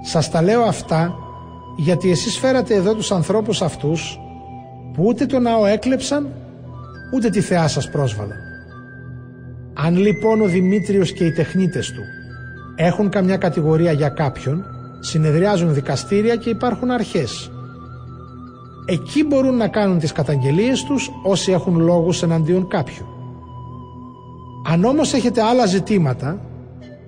Σας 0.04 0.30
τα 0.30 0.42
λέω 0.42 0.62
αυτά 0.62 1.14
γιατί 1.76 2.10
εσείς 2.10 2.38
φέρατε 2.38 2.74
εδώ 2.74 2.94
τους 2.94 3.12
ανθρώπους 3.12 3.62
αυτούς 3.62 4.20
που 4.92 5.04
ούτε 5.06 5.26
το 5.26 5.38
ναό 5.38 5.66
έκλεψαν 5.66 6.28
ούτε 7.14 7.30
τη 7.30 7.40
θεά 7.40 7.68
σας 7.68 7.90
πρόσβαλαν. 7.90 8.38
Αν 9.74 9.96
λοιπόν 9.96 10.40
ο 10.40 10.46
Δημήτριος 10.46 11.12
και 11.12 11.24
οι 11.24 11.32
τεχνίτες 11.32 11.92
του 11.92 12.02
έχουν 12.76 13.08
καμιά 13.08 13.36
κατηγορία 13.36 13.92
για 13.92 14.08
κάποιον, 14.08 14.64
συνεδριάζουν 15.00 15.74
δικαστήρια 15.74 16.36
και 16.36 16.50
υπάρχουν 16.50 16.90
αρχές. 16.90 17.50
Εκεί 18.88 19.24
μπορούν 19.24 19.56
να 19.56 19.68
κάνουν 19.68 19.98
τις 19.98 20.12
καταγγελίες 20.12 20.84
τους 20.84 21.10
όσοι 21.22 21.52
έχουν 21.52 21.80
λόγους 21.80 22.22
εναντίον 22.22 22.68
κάποιου. 22.68 23.06
Αν 24.68 24.84
όμως 24.84 25.12
έχετε 25.12 25.42
άλλα 25.42 25.66
ζητήματα, 25.66 26.40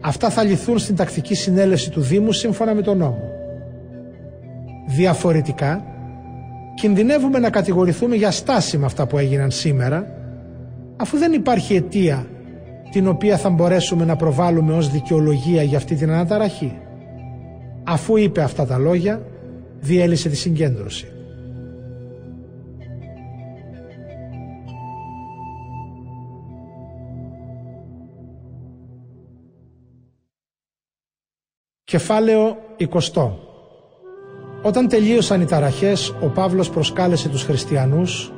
αυτά 0.01 0.31
θα 0.31 0.43
λυθούν 0.43 0.79
στην 0.79 0.97
τακτική 0.97 1.35
συνέλευση 1.35 1.91
του 1.91 2.01
Δήμου 2.01 2.33
σύμφωνα 2.33 2.75
με 2.75 2.83
τον 2.83 2.99
νόμο. 2.99 3.21
Διαφορετικά, 4.87 5.85
κινδυνεύουμε 6.75 7.39
να 7.39 7.51
κατηγορηθούμε 7.51 8.17
για 8.17 8.31
στάση 8.31 8.79
με 8.79 8.85
αυτά 8.87 9.07
που 9.07 9.19
έγιναν 9.19 9.51
σήμερα, 9.51 10.07
αφού 10.97 11.19
δεν 11.19 11.33
υπάρχει 11.33 11.75
αιτία 11.75 12.27
την 12.91 13.09
οποία 13.09 13.37
θα 13.37 13.51
μπορέσουμε 13.51 14.05
να 14.05 14.17
προβάλλουμε 14.17 14.75
ως 14.75 14.91
δικαιολογία 14.91 15.63
για 15.63 15.77
αυτή 15.77 15.95
την 15.95 16.11
αναταραχή. 16.11 16.79
Αφού 17.85 18.17
είπε 18.17 18.43
αυτά 18.43 18.67
τα 18.67 18.79
λόγια, 18.79 19.23
διέλυσε 19.81 20.29
τη 20.29 20.37
συγκέντρωση. 20.37 21.07
Κεφάλαιο 31.91 32.57
20 32.79 33.31
Όταν 34.63 34.89
τελείωσαν 34.89 35.41
οι 35.41 35.45
ταραχές, 35.45 36.15
ο 36.23 36.27
Παύλος 36.27 36.71
προσκάλεσε 36.71 37.29
τους 37.29 37.43
χριστιανούς, 37.43 38.33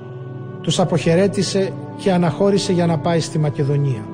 τους 0.60 0.80
αποχαιρέτησε 0.80 1.72
και 1.96 2.12
αναχώρησε 2.12 2.72
για 2.72 2.86
να 2.86 2.98
πάει 2.98 3.20
στη 3.20 3.38
Μακεδονία. 3.38 4.08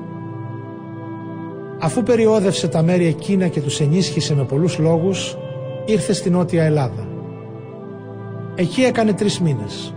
Αφού 1.79 2.03
περιόδευσε 2.03 2.67
τα 2.67 2.81
μέρη 2.81 3.05
εκείνα 3.05 3.47
και 3.47 3.61
τους 3.61 3.79
ενίσχυσε 3.79 4.35
με 4.35 4.43
πολλούς 4.43 4.77
λόγους, 4.77 5.37
ήρθε 5.85 6.13
στη 6.13 6.29
Νότια 6.29 6.63
Ελλάδα. 6.63 7.07
Εκεί 8.55 8.83
έκανε 8.83 9.13
τρεις 9.13 9.39
μήνες. 9.39 9.93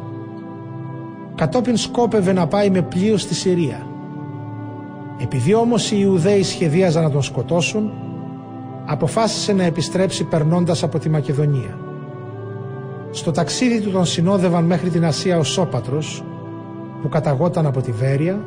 Κατόπιν 1.34 1.76
σκόπευε 1.76 2.32
να 2.32 2.46
πάει 2.46 2.70
με 2.70 2.82
πλοίο 2.82 3.16
στη 3.16 3.34
Συρία. 3.34 3.86
Επειδή 5.22 5.54
όμως 5.54 5.90
οι 5.90 5.96
Ιουδαίοι 6.00 6.42
σχεδίαζαν 6.42 7.02
να 7.02 7.10
τον 7.10 7.22
σκοτώσουν, 7.22 7.92
αποφάσισε 8.90 9.52
να 9.52 9.64
επιστρέψει 9.64 10.24
περνώντας 10.24 10.82
από 10.82 10.98
τη 10.98 11.10
Μακεδονία. 11.10 11.78
Στο 13.10 13.30
ταξίδι 13.30 13.80
του 13.80 13.90
τον 13.90 14.04
συνόδευαν 14.04 14.64
μέχρι 14.64 14.90
την 14.90 15.04
Ασία 15.04 15.38
ο 15.38 15.42
Σόπατρος, 15.42 16.24
που 17.02 17.08
καταγόταν 17.08 17.66
από 17.66 17.80
τη 17.80 17.92
Βέρεια, 17.92 18.44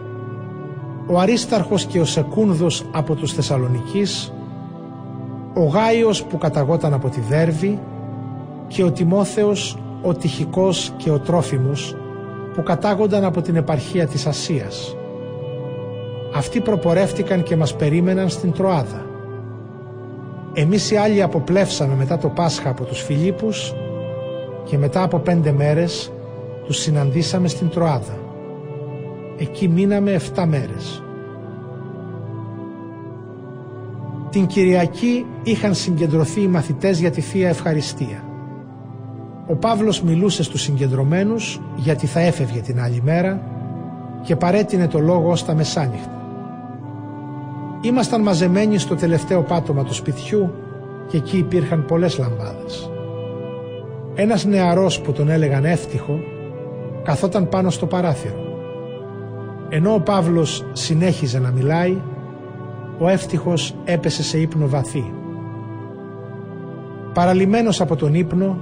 ο 1.07 1.19
Αρίσταρχος 1.19 1.85
και 1.85 1.99
ο 1.99 2.05
Σεκούνδος 2.05 2.85
από 2.91 3.15
τους 3.15 3.33
Θεσσαλονικείς, 3.33 4.33
ο 5.53 5.63
Γάιος 5.63 6.23
που 6.23 6.37
καταγόταν 6.37 6.93
από 6.93 7.09
τη 7.09 7.21
Δέρβη 7.21 7.79
και 8.67 8.83
ο 8.83 8.91
Τιμόθεος, 8.91 9.77
ο 10.01 10.13
Τυχικός 10.13 10.93
και 10.97 11.11
ο 11.11 11.19
Τρόφιμος 11.19 11.95
που 12.53 12.63
κατάγονταν 12.63 13.23
από 13.23 13.41
την 13.41 13.55
επαρχία 13.55 14.07
της 14.07 14.25
Ασίας. 14.25 14.95
Αυτοί 16.35 16.61
προπορεύτηκαν 16.61 17.43
και 17.43 17.55
μας 17.55 17.75
περίμεναν 17.75 18.29
στην 18.29 18.51
Τροάδα. 18.51 19.11
Εμείς 20.53 20.91
οι 20.91 20.95
άλλοι 20.95 21.21
αποπλέψαμε 21.21 21.95
μετά 21.95 22.17
το 22.17 22.29
Πάσχα 22.29 22.69
από 22.69 22.83
τους 22.83 23.01
Φιλίππους 23.01 23.73
και 24.63 24.77
μετά 24.77 25.03
από 25.03 25.19
πέντε 25.19 25.51
μέρες 25.51 26.11
τους 26.65 26.77
συναντήσαμε 26.77 27.47
στην 27.47 27.69
Τροάδα. 27.69 28.17
Εκεί 29.37 29.67
μείναμε 29.67 30.19
7 30.35 30.45
μέρες. 30.45 31.03
Την 34.29 34.45
Κυριακή 34.45 35.25
είχαν 35.43 35.73
συγκεντρωθεί 35.73 36.41
οι 36.41 36.47
μαθητές 36.47 36.99
για 36.99 37.11
τη 37.11 37.21
Θεία 37.21 37.49
Ευχαριστία. 37.49 38.23
Ο 39.47 39.55
Παύλος 39.55 40.01
μιλούσε 40.01 40.43
στους 40.43 40.61
συγκεντρωμένους 40.61 41.61
γιατί 41.75 42.07
θα 42.07 42.19
έφευγε 42.19 42.59
την 42.59 42.81
άλλη 42.81 43.01
μέρα 43.03 43.41
και 44.23 44.35
παρέτεινε 44.35 44.87
το 44.87 44.99
λόγο 44.99 45.29
ως 45.31 45.45
τα 45.45 45.53
μεσάνυχτα. 45.53 46.12
Ήμασταν 47.85 48.21
μαζεμένοι 48.21 48.77
στο 48.77 48.95
τελευταίο 48.95 49.41
πάτωμα 49.41 49.83
του 49.83 49.93
σπιτιού 49.93 50.53
και 51.07 51.17
εκεί 51.17 51.37
υπήρχαν 51.37 51.85
πολλές 51.85 52.17
λαμπάδες. 52.17 52.91
Ένας 54.15 54.45
νεαρός 54.45 55.01
που 55.01 55.11
τον 55.11 55.29
έλεγαν 55.29 55.65
εύτυχο 55.65 56.19
καθόταν 57.03 57.49
πάνω 57.49 57.69
στο 57.69 57.85
παράθυρο. 57.85 58.35
Ενώ 59.69 59.93
ο 59.93 59.99
Παύλος 59.99 60.65
συνέχιζε 60.71 61.39
να 61.39 61.51
μιλάει, 61.51 62.01
ο 62.99 63.07
εύτυχος 63.07 63.75
έπεσε 63.83 64.23
σε 64.23 64.39
ύπνο 64.39 64.67
βαθύ. 64.67 65.13
Παραλυμένος 67.13 67.81
από 67.81 67.95
τον 67.95 68.13
ύπνο, 68.13 68.57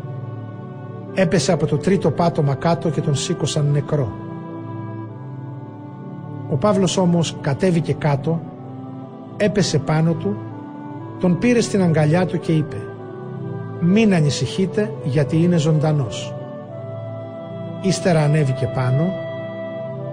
έπεσε 1.14 1.52
από 1.52 1.66
το 1.66 1.78
τρίτο 1.78 2.12
πάτωμα 2.12 2.56
κάτω 2.56 2.90
και 2.90 3.02
τον 3.02 3.16
σήκωσαν 3.16 3.72
νεκρό. 3.72 4.12
Ο 6.52 6.56
Παύλος 6.56 6.98
όμως 6.98 7.38
κατέβηκε 7.42 7.94
κάτω, 7.94 8.42
έπεσε 9.44 9.80
πάνω 9.80 10.14
του, 10.14 10.38
τον 11.20 11.38
πήρε 11.38 11.62
στην 11.62 11.82
αγκαλιά 11.82 12.26
του 12.26 12.40
και 12.40 12.52
είπε 12.52 12.76
«Μην 13.80 14.14
ανησυχείτε 14.14 14.92
γιατί 15.04 15.44
είναι 15.44 15.58
ζωντανός». 15.58 16.36
Ύστερα 17.82 18.24
ανέβηκε 18.24 18.72
πάνω 18.76 19.14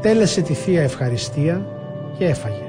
τέλεσε 0.01 0.41
τη 0.41 0.55
Θεία 0.55 0.83
Ευχαριστία 0.83 1.67
και 2.19 2.25
έφαγε. 2.25 2.63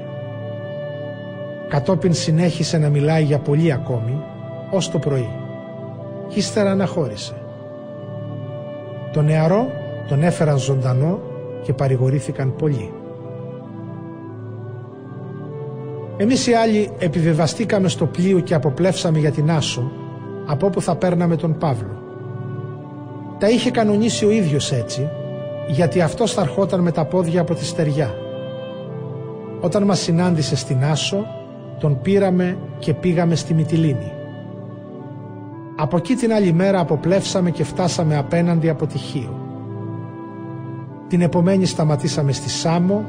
Κατόπιν 1.68 2.14
συνέχισε 2.14 2.78
να 2.78 2.88
μιλάει 2.88 3.22
για 3.22 3.38
πολύ 3.38 3.72
ακόμη, 3.72 4.22
ως 4.70 4.90
το 4.90 4.98
πρωί. 4.98 5.28
Κι 6.28 6.38
ύστερα 6.38 6.70
αναχώρησε. 6.70 7.34
Το 9.12 9.22
νεαρό 9.22 9.66
τον 10.08 10.22
έφεραν 10.22 10.58
ζωντανό 10.58 11.20
και 11.62 11.72
παρηγορήθηκαν 11.72 12.56
πολύ. 12.56 12.92
Εμείς 16.22 16.46
οι 16.46 16.52
άλλοι 16.52 16.90
επιβεβαστήκαμε 16.98 17.88
στο 17.88 18.06
πλοίο 18.06 18.40
και 18.40 18.54
αποπλέψαμε 18.54 19.18
για 19.18 19.30
την 19.30 19.50
Άσο 19.50 19.90
από 20.46 20.66
όπου 20.66 20.80
θα 20.80 20.96
παίρναμε 20.96 21.36
τον 21.36 21.58
Παύλο. 21.58 22.02
Τα 23.38 23.48
είχε 23.48 23.70
κανονίσει 23.70 24.24
ο 24.24 24.30
ίδιος 24.30 24.72
έτσι 24.72 25.08
γιατί 25.68 26.00
αυτός 26.00 26.32
θα 26.32 26.40
ερχόταν 26.40 26.80
με 26.80 26.90
τα 26.90 27.04
πόδια 27.04 27.40
από 27.40 27.54
τη 27.54 27.64
στεριά. 27.64 28.14
Όταν 29.60 29.82
μας 29.82 30.00
συνάντησε 30.00 30.56
στην 30.56 30.84
Άσο 30.84 31.26
τον 31.78 32.00
πήραμε 32.02 32.58
και 32.78 32.94
πήγαμε 32.94 33.34
στη 33.34 33.54
Μυτιλίνη. 33.54 34.12
Από 35.76 35.96
εκεί 35.96 36.14
την 36.14 36.32
άλλη 36.32 36.52
μέρα 36.52 36.80
αποπλέψαμε 36.80 37.50
και 37.50 37.64
φτάσαμε 37.64 38.16
απέναντι 38.16 38.68
από 38.68 38.86
τη 38.86 38.98
Χίο. 38.98 39.34
Την 41.08 41.20
επομένη 41.20 41.66
σταματήσαμε 41.66 42.32
στη 42.32 42.50
Σάμο, 42.50 43.04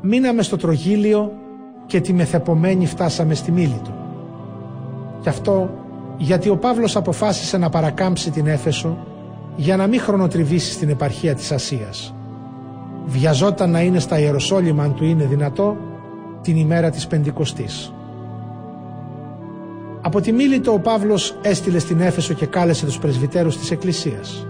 μείναμε 0.00 0.42
στο 0.42 0.56
Τρογίλιο 0.56 1.32
και 1.88 2.00
τη 2.00 2.12
μεθεπομένη 2.12 2.86
φτάσαμε 2.86 3.34
στη 3.34 3.52
Μίλητο. 3.52 3.92
Γι' 5.22 5.28
αυτό 5.28 5.70
γιατί 6.16 6.48
ο 6.48 6.56
Παύλος 6.56 6.96
αποφάσισε 6.96 7.58
να 7.58 7.68
παρακάμψει 7.68 8.30
την 8.30 8.46
Έφεσο 8.46 8.98
για 9.56 9.76
να 9.76 9.86
μην 9.86 10.00
χρονοτριβήσει 10.00 10.72
στην 10.72 10.88
επαρχία 10.88 11.34
της 11.34 11.52
Ασίας. 11.52 12.14
Βιαζόταν 13.06 13.70
να 13.70 13.80
είναι 13.80 13.98
στα 13.98 14.18
Ιεροσόλυμα 14.18 14.82
αν 14.82 14.94
του 14.94 15.04
είναι 15.04 15.24
δυνατό 15.24 15.76
την 16.42 16.56
ημέρα 16.56 16.90
της 16.90 17.06
Πεντηκοστής. 17.06 17.92
Από 20.00 20.20
τη 20.20 20.32
Μίλητο 20.32 20.72
ο 20.72 20.78
Παύλος 20.78 21.38
έστειλε 21.42 21.78
στην 21.78 22.00
Έφεσο 22.00 22.34
και 22.34 22.46
κάλεσε 22.46 22.86
τους 22.86 22.98
πρεσβυτέρους 22.98 23.58
της 23.58 23.70
Εκκλησίας. 23.70 24.46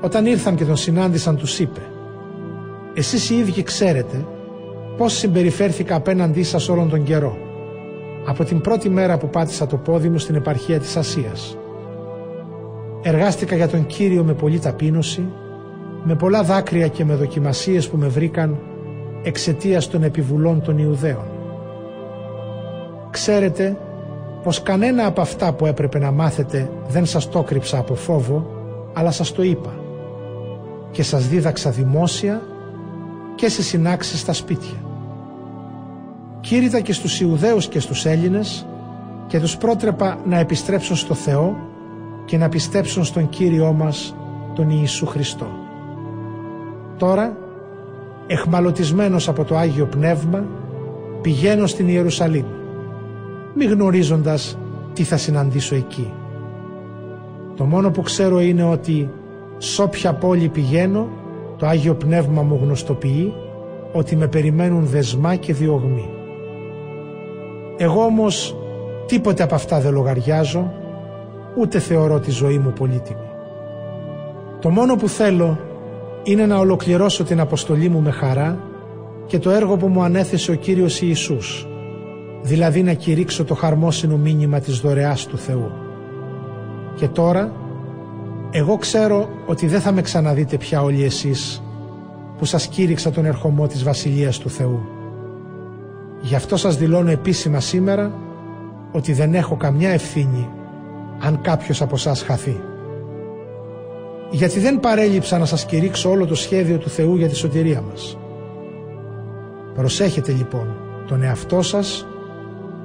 Όταν 0.00 0.26
ήρθαν 0.26 0.54
και 0.54 0.64
τον 0.64 0.76
συνάντησαν 0.76 1.36
τους 1.36 1.58
είπε 1.58 1.80
«Εσείς 2.94 3.30
οι 3.30 3.34
ίδιοι 3.38 3.62
ξέρετε 3.62 4.26
πώς 4.96 5.12
συμπεριφέρθηκα 5.12 5.94
απέναντί 5.94 6.42
σας 6.42 6.68
όλον 6.68 6.88
τον 6.88 7.02
καιρό 7.02 7.36
από 8.26 8.44
την 8.44 8.60
πρώτη 8.60 8.88
μέρα 8.88 9.18
που 9.18 9.28
πάτησα 9.28 9.66
το 9.66 9.76
πόδι 9.76 10.08
μου 10.08 10.18
στην 10.18 10.34
επαρχία 10.34 10.78
της 10.78 10.96
Ασίας. 10.96 11.56
Εργάστηκα 13.02 13.56
για 13.56 13.68
τον 13.68 13.86
Κύριο 13.86 14.24
με 14.24 14.32
πολλή 14.32 14.58
ταπείνωση, 14.58 15.28
με 16.02 16.14
πολλά 16.14 16.42
δάκρυα 16.42 16.88
και 16.88 17.04
με 17.04 17.14
δοκιμασίες 17.14 17.88
που 17.88 17.96
με 17.96 18.06
βρήκαν 18.06 18.58
εξαιτίας 19.22 19.88
των 19.88 20.02
επιβουλών 20.02 20.62
των 20.62 20.78
Ιουδαίων. 20.78 21.24
Ξέρετε 23.10 23.76
πως 24.42 24.62
κανένα 24.62 25.06
από 25.06 25.20
αυτά 25.20 25.52
που 25.52 25.66
έπρεπε 25.66 25.98
να 25.98 26.10
μάθετε 26.10 26.70
δεν 26.88 27.06
σας 27.06 27.28
το 27.28 27.42
κρύψα 27.42 27.78
από 27.78 27.94
φόβο, 27.94 28.46
αλλά 28.92 29.10
σας 29.10 29.32
το 29.32 29.42
είπα 29.42 29.74
και 30.90 31.02
σας 31.02 31.28
δίδαξα 31.28 31.70
δημόσια 31.70 32.42
και 33.34 33.48
σε 33.48 33.62
συνάξεις 33.62 34.20
στα 34.20 34.32
σπίτια. 34.32 34.76
Κήρυτα 36.40 36.80
και 36.80 36.92
στους 36.92 37.20
Ιουδαίους 37.20 37.68
και 37.68 37.80
στους 37.80 38.06
Έλληνες 38.06 38.66
και 39.26 39.40
τους 39.40 39.56
πρότρεπα 39.56 40.18
να 40.24 40.38
επιστρέψουν 40.38 40.96
στο 40.96 41.14
Θεό 41.14 41.56
και 42.24 42.36
να 42.36 42.48
πιστέψουν 42.48 43.04
στον 43.04 43.28
Κύριό 43.28 43.72
μας 43.72 44.14
τον 44.54 44.70
Ιησού 44.70 45.06
Χριστό. 45.06 45.46
Τώρα, 46.96 47.36
εχμαλωτισμένος 48.26 49.28
από 49.28 49.44
το 49.44 49.56
Άγιο 49.56 49.86
Πνεύμα, 49.86 50.44
πηγαίνω 51.22 51.66
στην 51.66 51.88
Ιερουσαλήμ, 51.88 52.46
μη 53.54 53.64
γνωρίζοντας 53.64 54.58
τι 54.92 55.04
θα 55.04 55.16
συναντήσω 55.16 55.74
εκεί. 55.74 56.12
Το 57.56 57.64
μόνο 57.64 57.90
που 57.90 58.02
ξέρω 58.02 58.40
είναι 58.40 58.64
ότι 58.64 59.10
Σ' 59.62 59.78
όποια 59.78 60.12
πόλη 60.12 60.48
πηγαίνω, 60.48 61.08
το 61.60 61.66
Άγιο 61.66 61.94
Πνεύμα 61.94 62.42
μου 62.42 62.60
γνωστοποιεί 62.62 63.32
ότι 63.92 64.16
με 64.16 64.26
περιμένουν 64.26 64.84
δεσμά 64.84 65.34
και 65.34 65.52
διωγμοί. 65.52 66.08
Εγώ 67.76 68.04
όμως 68.04 68.56
τίποτε 69.06 69.42
από 69.42 69.54
αυτά 69.54 69.80
δεν 69.80 69.92
λογαριάζω, 69.92 70.72
ούτε 71.58 71.78
θεωρώ 71.78 72.20
τη 72.20 72.30
ζωή 72.30 72.58
μου 72.58 72.72
πολύτιμη. 72.72 73.28
Το 74.60 74.70
μόνο 74.70 74.96
που 74.96 75.08
θέλω 75.08 75.58
είναι 76.22 76.46
να 76.46 76.58
ολοκληρώσω 76.58 77.24
την 77.24 77.40
αποστολή 77.40 77.88
μου 77.88 78.00
με 78.00 78.10
χαρά 78.10 78.58
και 79.26 79.38
το 79.38 79.50
έργο 79.50 79.76
που 79.76 79.88
μου 79.88 80.02
ανέθεσε 80.02 80.50
ο 80.50 80.54
Κύριος 80.54 81.00
Ιησούς, 81.00 81.66
δηλαδή 82.42 82.82
να 82.82 82.92
κηρύξω 82.92 83.44
το 83.44 83.54
χαρμόσυνο 83.54 84.16
μήνυμα 84.16 84.60
της 84.60 84.78
δωρεάς 84.78 85.26
του 85.26 85.38
Θεού. 85.38 85.70
Και 86.94 87.08
τώρα 87.08 87.52
εγώ 88.50 88.76
ξέρω 88.76 89.28
ότι 89.46 89.66
δεν 89.66 89.80
θα 89.80 89.92
με 89.92 90.00
ξαναδείτε 90.00 90.56
πια 90.56 90.82
όλοι 90.82 91.04
εσείς 91.04 91.62
που 92.38 92.44
σας 92.44 92.66
κήρυξα 92.66 93.10
τον 93.10 93.24
ερχομό 93.24 93.66
της 93.66 93.84
Βασιλείας 93.84 94.38
του 94.38 94.50
Θεού. 94.50 94.80
Γι' 96.20 96.34
αυτό 96.34 96.56
σας 96.56 96.76
δηλώνω 96.76 97.10
επίσημα 97.10 97.60
σήμερα 97.60 98.12
ότι 98.92 99.12
δεν 99.12 99.34
έχω 99.34 99.56
καμιά 99.56 99.90
ευθύνη 99.90 100.48
αν 101.20 101.40
κάποιος 101.40 101.82
από 101.82 101.96
σας 101.96 102.22
χαθεί. 102.22 102.60
Γιατί 104.30 104.60
δεν 104.60 104.80
παρέλειψα 104.80 105.38
να 105.38 105.44
σας 105.44 105.64
κηρύξω 105.64 106.10
όλο 106.10 106.26
το 106.26 106.34
σχέδιο 106.34 106.78
του 106.78 106.88
Θεού 106.88 107.16
για 107.16 107.28
τη 107.28 107.36
σωτηρία 107.36 107.80
μας. 107.80 108.18
Προσέχετε 109.74 110.32
λοιπόν 110.32 110.76
τον 111.06 111.22
εαυτό 111.22 111.62
σας 111.62 112.06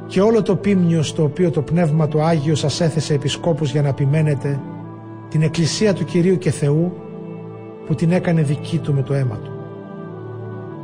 και 0.07 0.21
όλο 0.21 0.41
το 0.41 0.55
πίμνιο 0.55 1.03
στο 1.03 1.23
οποίο 1.23 1.51
το 1.51 1.61
Πνεύμα 1.61 2.07
το 2.07 2.21
Άγιος 2.21 2.59
σας 2.59 2.81
έθεσε 2.81 3.13
επισκόπους 3.13 3.71
για 3.71 3.81
να 3.81 3.87
επιμένετε 3.87 4.59
την 5.29 5.41
Εκκλησία 5.41 5.93
του 5.93 6.05
Κυρίου 6.05 6.37
και 6.37 6.51
Θεού 6.51 6.93
που 7.85 7.95
την 7.95 8.11
έκανε 8.11 8.41
δική 8.41 8.77
του 8.77 8.93
με 8.93 9.01
το 9.01 9.13
αίμα 9.13 9.35
του. 9.43 9.51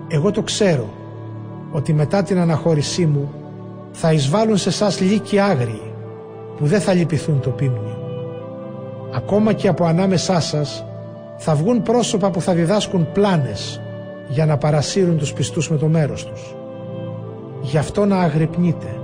Εγώ 0.08 0.32
το 0.32 0.42
ξέρω 0.42 0.90
ότι 1.72 1.94
μετά 1.94 2.24
την 2.24 2.40
αναχώρησή 2.40 3.06
μου 3.06 3.32
θα 3.92 4.12
εισβάλλουν 4.12 4.58
σε 4.58 4.72
σας 4.72 5.02
λύκοι 5.02 5.40
άγριοι 5.40 5.94
που 6.58 6.66
δεν 6.66 6.82
θα 6.82 6.94
λυπηθούν 6.94 7.40
το 7.40 7.50
πίμνιο. 7.50 7.98
Ακόμα 9.14 9.54
και 9.54 9.68
από 9.68 9.86
ανάμεσά 9.86 10.40
σας 10.40 10.86
θα 11.38 11.56
βγουν 11.56 11.82
πρόσωπα 11.82 12.32
που 12.32 12.42
θα 12.42 12.54
διδάσκουν 12.54 13.12
πλάνες 13.12 13.82
για 14.28 14.46
να 14.46 14.58
παρασύρουν 14.58 15.18
τους 15.18 15.34
πιστούς 15.34 15.70
με 15.70 15.78
το 15.78 15.88
μέρος 15.88 16.26
τους. 16.26 16.56
Γι' 17.62 17.78
αυτό 17.78 18.06
να 18.06 18.20
αγρυπνείτε 18.20 19.00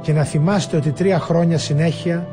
και 0.00 0.12
να 0.12 0.24
θυμάστε 0.24 0.76
ότι 0.76 0.90
τρία 0.90 1.18
χρόνια 1.18 1.58
συνέχεια 1.58 2.26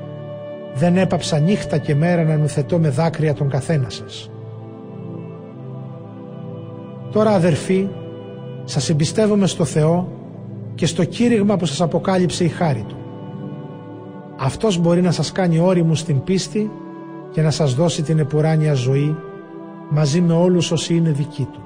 δεν 0.76 0.98
έπαψα 0.98 1.40
νύχτα 1.40 1.78
και 1.78 1.96
μέρα 1.96 2.24
να 2.24 2.38
νουθετώ 2.38 2.80
με 2.80 2.90
δάκρυα 2.90 3.34
τον 3.34 3.50
καθένα 3.50 3.90
σας. 3.90 4.32
Τώρα 7.12 7.32
αδερφοί, 7.32 7.88
σας 8.64 8.90
εμπιστεύομαι 8.90 9.48
στο 9.48 9.66
Θεό 9.66 10.08
και 10.76 10.86
στο 10.86 11.04
κήρυγμα 11.04 11.58
που 11.58 11.66
σας 11.66 11.82
αποκάλυψε 11.82 12.44
η 12.44 12.48
χάρη 12.48 12.86
Του. 12.88 12.98
Αυτός 14.40 14.78
μπορεί 14.78 15.02
να 15.02 15.12
σας 15.12 15.32
κάνει 15.32 15.60
όριμου 15.60 15.96
στην 15.96 16.24
πίστη 16.24 16.72
και 17.32 17.42
να 17.42 17.52
σας 17.52 17.74
δώσει 17.74 18.02
την 18.02 18.20
επουράνια 18.20 18.74
ζωή 18.74 19.16
μαζί 19.90 20.22
με 20.22 20.34
όλους 20.34 20.72
όσοι 20.72 20.96
είναι 20.96 21.10
δικοί 21.10 21.48
Του. 21.52 21.64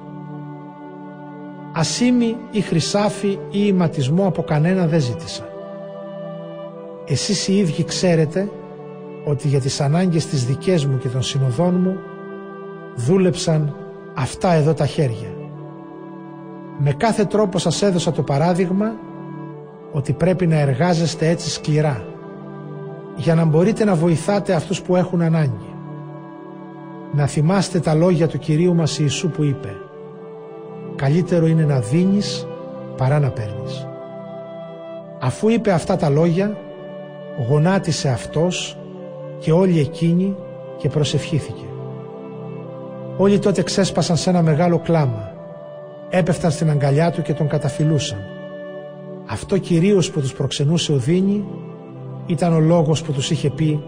Ασήμι 1.72 2.36
ή 2.50 2.60
χρυσάφι 2.60 3.38
ή 3.50 3.66
ηματισμό 3.66 4.26
από 4.26 4.42
κανένα 4.42 4.86
δεν 4.86 5.00
ζήτησα. 5.00 5.48
Εσείς 7.06 7.48
οι 7.48 7.56
ίδιοι 7.56 7.84
ξέρετε 7.84 8.48
ότι 9.24 9.48
για 9.48 9.60
τις 9.60 9.80
ανάγκες 9.80 10.26
της 10.26 10.44
δικές 10.44 10.86
μου 10.86 10.98
και 10.98 11.08
των 11.08 11.22
συνοδών 11.22 11.74
μου 11.74 11.96
δούλεψαν 12.94 13.74
αυτά 14.14 14.52
εδώ 14.52 14.74
τα 14.74 14.86
χέρια. 14.86 15.34
Με 16.78 16.92
κάθε 16.92 17.24
τρόπο 17.24 17.58
σας 17.58 17.82
έδωσα 17.82 18.12
το 18.12 18.22
παράδειγμα 18.22 18.92
ότι 19.92 20.12
πρέπει 20.12 20.46
να 20.46 20.58
εργάζεστε 20.58 21.28
έτσι 21.28 21.50
σκληρά 21.50 22.04
για 23.16 23.34
να 23.34 23.44
μπορείτε 23.44 23.84
να 23.84 23.94
βοηθάτε 23.94 24.54
αυτούς 24.54 24.82
που 24.82 24.96
έχουν 24.96 25.22
ανάγκη. 25.22 25.74
Να 27.12 27.26
θυμάστε 27.26 27.80
τα 27.80 27.94
λόγια 27.94 28.28
του 28.28 28.38
Κυρίου 28.38 28.74
μας 28.74 28.98
Ιησού 28.98 29.30
που 29.30 29.42
είπε 29.42 29.76
«Καλύτερο 30.96 31.46
είναι 31.46 31.64
να 31.64 31.80
δίνεις 31.80 32.46
παρά 32.96 33.18
να 33.18 33.28
παίρνεις». 33.30 33.86
Αφού 35.20 35.48
είπε 35.48 35.70
αυτά 35.72 35.96
τα 35.96 36.08
λόγια, 36.08 36.56
γονάτισε 37.48 38.08
αυτός 38.08 38.78
και 39.38 39.52
όλοι 39.52 39.80
εκείνοι 39.80 40.36
και 40.78 40.88
προσευχήθηκε. 40.88 41.64
Όλοι 43.16 43.38
τότε 43.38 43.62
ξέσπασαν 43.62 44.16
σε 44.16 44.30
ένα 44.30 44.42
μεγάλο 44.42 44.78
κλάμα. 44.78 45.32
Έπεφταν 46.10 46.50
στην 46.50 46.70
αγκαλιά 46.70 47.10
του 47.10 47.22
και 47.22 47.32
τον 47.32 47.48
καταφυλούσαν. 47.48 48.18
Αυτό 49.26 49.58
κυρίως 49.58 50.10
που 50.10 50.20
τους 50.20 50.34
προξενούσε 50.34 50.92
ο 50.92 50.96
Δίνη 50.96 51.44
ήταν 52.26 52.52
ο 52.52 52.60
λόγος 52.60 53.02
που 53.02 53.12
τους 53.12 53.30
είχε 53.30 53.50
πει 53.50 53.82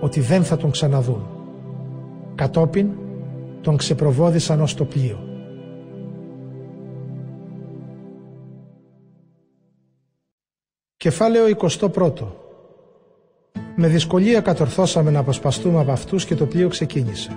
ότι 0.00 0.20
δεν 0.20 0.44
θα 0.44 0.56
τον 0.56 0.70
ξαναδούν. 0.70 1.26
Κατόπιν 2.34 2.88
τον 3.60 3.76
ξεπροβόδησαν 3.76 4.60
ως 4.60 4.74
το 4.74 4.84
πλοίο. 4.84 5.18
Κεφάλαιο 10.96 11.44
21 11.46 12.43
Με 13.76 13.88
δυσκολία 13.88 14.40
κατορθώσαμε 14.40 15.10
να 15.10 15.18
αποσπαστούμε 15.18 15.80
από 15.80 15.92
αυτούς 15.92 16.24
και 16.24 16.34
το 16.34 16.46
πλοίο 16.46 16.68
ξεκίνησε. 16.68 17.30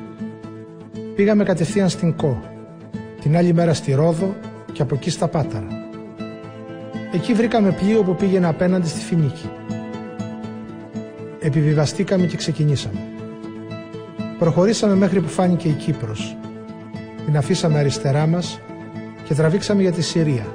Πήγαμε 1.16 1.44
κατευθείαν 1.44 1.90
στην 1.90 2.16
Κο, 2.16 2.42
την 3.22 3.38
άλλη 3.38 3.54
μέρα 3.54 3.74
στη 3.74 3.94
Ρόδο 3.94 4.36
και 4.72 4.82
από 4.82 4.96
εκεί 4.96 5.10
στα 5.10 5.28
Πάταρα. 5.28 5.68
Εκεί 7.14 7.34
βρήκαμε 7.34 7.72
πλοίο 7.72 8.04
που 8.04 8.16
πήγαινε 8.16 8.48
απέναντι 8.48 8.88
στη 8.88 9.00
Φινίκη. 9.00 9.50
Επιβιβαστήκαμε 11.40 12.26
και 12.26 12.38
ξεκινήσαμε. 12.38 13.00
Προχωρήσαμε 14.40 14.96
μέχρι 14.96 15.22
που 15.22 15.28
φάνηκε 15.28 15.68
η 15.68 15.72
Κύπρος. 15.74 16.38
Την 17.26 17.38
αφήσαμε 17.38 17.80
αριστερά 17.80 18.28
μας 18.28 18.60
και 19.24 19.34
τραβήξαμε 19.34 19.82
για 19.82 19.92
τη 19.92 20.02
Συρία. 20.02 20.46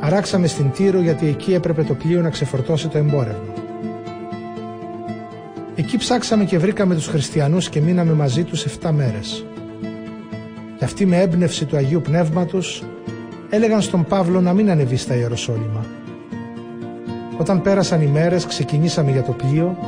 Αράξαμε 0.00 0.46
στην 0.46 0.70
Τύρο 0.70 1.00
γιατί 1.00 1.26
εκεί 1.26 1.54
έπρεπε 1.54 1.82
το 1.82 1.94
πλοίο 1.94 2.20
να 2.20 2.30
ξεφορτώσει 2.30 2.88
το 2.88 2.98
εμπόρευμα. 2.98 3.49
Εκεί 5.80 5.96
ψάξαμε 5.96 6.44
και 6.44 6.58
βρήκαμε 6.58 6.94
τους 6.94 7.06
χριστιανούς 7.06 7.68
και 7.68 7.80
μείναμε 7.80 8.12
μαζί 8.12 8.44
τους 8.44 8.64
7 8.82 8.90
μέρες. 8.90 9.44
Και 10.78 10.84
αυτοί 10.84 11.06
με 11.06 11.20
έμπνευση 11.20 11.64
του 11.64 11.76
Αγίου 11.76 12.00
Πνεύματος 12.00 12.84
έλεγαν 13.50 13.82
στον 13.82 14.04
Παύλο 14.04 14.40
να 14.40 14.52
μην 14.52 14.70
ανεβεί 14.70 14.96
στα 14.96 15.14
Ιεροσόλυμα. 15.14 15.84
Όταν 17.38 17.62
πέρασαν 17.62 18.02
οι 18.02 18.06
μέρες 18.06 18.46
ξεκινήσαμε 18.46 19.10
για 19.10 19.22
το 19.22 19.32
πλοίο 19.32 19.78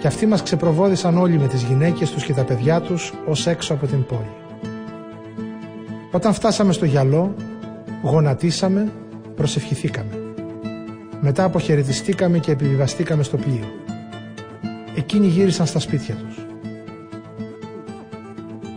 και 0.00 0.06
αυτοί 0.06 0.26
μας 0.26 0.42
ξεπροβόδησαν 0.42 1.18
όλοι 1.18 1.38
με 1.38 1.46
τις 1.46 1.62
γυναίκες 1.62 2.10
τους 2.10 2.24
και 2.24 2.32
τα 2.32 2.44
παιδιά 2.44 2.80
τους 2.80 3.12
ως 3.26 3.46
έξω 3.46 3.74
από 3.74 3.86
την 3.86 4.04
πόλη. 4.04 4.34
Όταν 6.10 6.32
φτάσαμε 6.32 6.72
στο 6.72 6.84
γυαλό, 6.84 7.34
γονατίσαμε, 8.02 8.92
προσευχηθήκαμε. 9.34 10.34
Μετά 11.20 11.44
αποχαιρετιστήκαμε 11.44 12.38
και 12.38 12.50
επιβιβαστήκαμε 12.50 13.22
στο 13.22 13.36
πλοίο. 13.36 13.64
Εκείνοι 14.96 15.26
γύρισαν 15.26 15.66
στα 15.66 15.78
σπίτια 15.78 16.14
τους. 16.14 16.46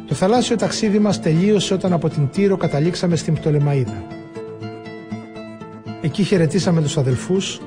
Το 0.07 0.15
θαλάσσιο 0.15 0.55
ταξίδι 0.55 0.99
μας 0.99 1.21
τελείωσε 1.21 1.73
όταν 1.73 1.93
από 1.93 2.09
την 2.09 2.29
Τύρο 2.29 2.57
καταλήξαμε 2.57 3.15
στην 3.15 3.33
Πτολεμαίδα. 3.33 4.03
Εκεί 6.01 6.23
χαιρετήσαμε 6.23 6.81
τους 6.81 6.97
αδελφούς 6.97 7.61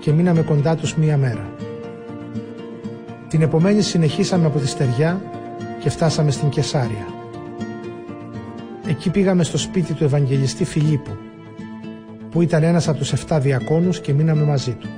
και 0.00 0.12
μείναμε 0.12 0.42
κοντά 0.42 0.76
τους 0.76 0.96
μία 0.96 1.16
μέρα. 1.16 1.50
Την 3.28 3.42
επομένη 3.42 3.82
συνεχίσαμε 3.82 4.46
από 4.46 4.58
τη 4.58 4.66
Στεριά 4.66 5.22
και 5.80 5.90
φτάσαμε 5.90 6.30
στην 6.30 6.48
Κεσάρια. 6.48 7.06
Εκεί 8.86 9.10
πήγαμε 9.10 9.44
στο 9.44 9.58
σπίτι 9.58 9.92
του 9.92 10.04
Ευαγγελιστή 10.04 10.64
Φιλίππου, 10.64 11.16
που 12.30 12.42
ήταν 12.42 12.62
ένας 12.62 12.88
από 12.88 12.98
τους 12.98 13.12
7 13.28 13.38
διακόνους 13.40 14.00
και 14.00 14.12
μείναμε 14.12 14.42
μαζί 14.42 14.72
του. 14.72 14.88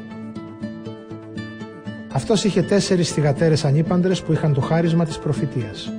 Αυτός 2.14 2.44
είχε 2.44 2.62
τέσσερις 2.62 3.12
θυγατέρες 3.12 3.64
ανήπαντρες 3.64 4.22
που 4.22 4.32
είχαν 4.32 4.54
το 4.54 4.60
χάρισμα 4.60 5.04
της 5.04 5.18
προφητείας. 5.18 5.92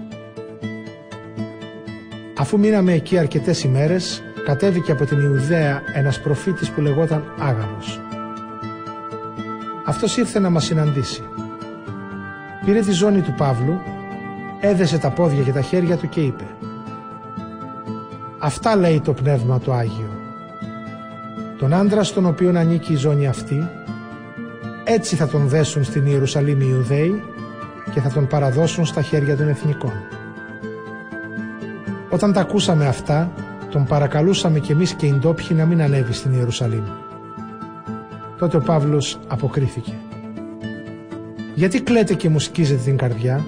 Αφού 2.38 2.60
μείναμε 2.60 2.94
εκεί 2.94 3.18
αρκετές 3.18 3.64
ημέρες, 3.64 4.22
κατέβηκε 4.46 4.92
από 4.92 5.06
την 5.06 5.20
Ιουδαία 5.20 5.82
ένας 5.94 6.22
προφήτης 6.22 6.70
που 6.70 6.82
λεγόταν 6.82 7.24
Άγαμος. 7.40 8.00
Αυτός 9.86 10.18
ήρθε 10.18 10.40
να 10.40 10.50
μας 10.50 10.66
συναντήσει. 10.66 11.24
Πήρε 12.66 12.80
τη 12.80 12.92
ζώνη 12.92 13.22
του 13.22 13.34
Παύλου, 13.38 13.80
έδεσε 14.60 14.98
τα 14.98 15.10
πόδια 15.10 15.44
και 15.44 15.52
τα 15.52 15.62
χέρια 15.62 15.98
του 15.98 16.10
και 16.10 16.22
είπε 16.22 16.44
«Αυτά 18.40 18.76
λέει 18.76 19.02
το 19.02 19.14
Πνεύμα 19.14 19.60
το 19.60 19.74
Άγιο. 19.74 20.10
Τον 21.58 21.74
άντρα 21.74 22.04
στον 22.04 22.26
οποίο 22.26 22.52
ανήκει 22.56 22.94
η 22.94 22.96
ζώνη 22.96 23.28
αυτή, 23.28 23.70
έτσι 24.88 25.16
θα 25.16 25.28
τον 25.28 25.48
δέσουν 25.48 25.84
στην 25.84 26.06
Ιερουσαλήμ 26.06 26.62
οι 26.62 26.68
Ιουδαίοι 26.70 27.24
και 27.94 28.02
θα 28.02 28.10
τον 28.10 28.28
παραδώσουν 28.28 28.86
στα 28.86 29.02
χέρια 29.02 29.38
των 29.38 29.48
εθνικών. 29.48 29.94
Όταν 32.10 32.34
τα 32.34 32.42
ακούσαμε 32.42 32.88
αυτά, 32.88 33.32
τον 33.72 33.86
παρακαλούσαμε 33.86 34.60
κι 34.60 34.72
εμείς 34.72 34.94
και 34.94 35.06
οι 35.06 35.14
ντόπιοι 35.14 35.48
να 35.50 35.66
μην 35.66 35.82
ανέβει 35.82 36.14
στην 36.14 36.34
Ιερουσαλήμ. 36.34 36.84
Τότε 38.38 38.58
ο 38.58 38.60
Παύλος 38.60 39.20
αποκρίθηκε. 39.28 39.94
«Γιατί 41.56 41.82
κλαίτε 41.82 42.14
και 42.14 42.30
μου 42.30 42.40
σκίζετε 42.40 42.82
την 42.84 42.98
καρδιά; 42.98 43.46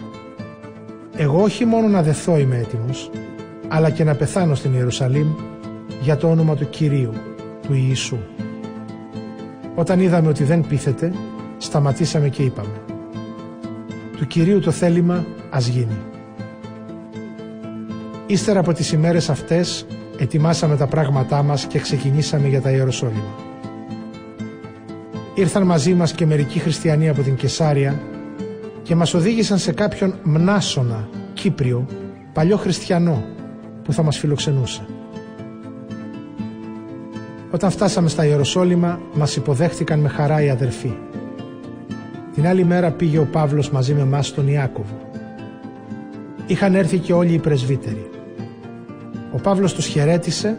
Εγώ 1.15 1.41
όχι 1.41 1.65
μόνο 1.65 1.87
να 1.87 2.01
δεθώ 2.01 2.37
είμαι 2.37 2.57
έτοιμος, 2.57 3.11
αλλά 3.67 3.89
και 3.89 4.03
να 4.03 4.15
πεθάνω 4.15 4.55
στην 4.55 4.73
Ιερουσαλήμ 4.73 5.27
για 6.01 6.17
το 6.17 6.29
όνομα 6.29 6.55
του 6.55 6.69
Κυρίου, 6.69 7.13
του 7.61 7.73
Ιησού». 7.73 8.17
Όταν 9.79 9.99
είδαμε 9.99 10.27
ότι 10.27 10.43
δεν 10.43 10.67
πείθεται, 10.67 11.11
σταματήσαμε 11.57 12.29
και 12.29 12.43
είπαμε 12.43 12.81
«Του 14.17 14.27
Κυρίου 14.27 14.59
το 14.59 14.71
θέλημα 14.71 15.25
ας 15.49 15.67
γίνει». 15.67 15.97
Ύστερα 18.27 18.59
από 18.59 18.73
τις 18.73 18.91
ημέρες 18.91 19.29
αυτές 19.29 19.85
ετοιμάσαμε 20.17 20.77
τα 20.77 20.87
πράγματά 20.87 21.43
μας 21.43 21.65
και 21.65 21.79
ξεκινήσαμε 21.79 22.47
για 22.47 22.61
τα 22.61 22.71
Ιεροσόλυμα. 22.71 23.35
Ήρθαν 25.35 25.63
μαζί 25.63 25.93
μας 25.93 26.11
και 26.11 26.25
μερικοί 26.25 26.59
χριστιανοί 26.59 27.09
από 27.09 27.21
την 27.21 27.35
Κεσάρια 27.35 27.99
και 28.83 28.95
μας 28.95 29.13
οδήγησαν 29.13 29.57
σε 29.57 29.71
κάποιον 29.71 30.13
Μνάσονα, 30.23 31.09
Κύπριο, 31.33 31.87
παλιό 32.33 32.57
χριστιανό 32.57 33.23
που 33.83 33.93
θα 33.93 34.03
μας 34.03 34.17
φιλοξενούσε. 34.17 34.85
Όταν 37.57 37.71
φτάσαμε 37.71 38.09
στα 38.09 38.25
Ιεροσόλυμα 38.25 38.99
μας 39.13 39.35
υποδέχτηκαν 39.35 39.99
με 39.99 40.09
χαρά 40.09 40.41
οι 40.41 40.49
αδερφοί. 40.49 40.93
Την 42.33 42.47
άλλη 42.47 42.63
μέρα 42.63 42.91
πήγε 42.91 43.17
ο 43.17 43.27
Παύλος 43.31 43.69
μαζί 43.69 43.93
με 43.93 44.05
μας 44.05 44.27
στον 44.27 44.47
Ιάκωβο. 44.47 44.97
Είχαν 46.47 46.75
έρθει 46.75 46.97
και 46.97 47.13
όλοι 47.13 47.33
οι 47.33 47.39
πρεσβύτεροι. 47.39 48.09
Ο 49.33 49.37
Παύλος 49.37 49.73
τους 49.73 49.85
χαιρέτησε 49.85 50.57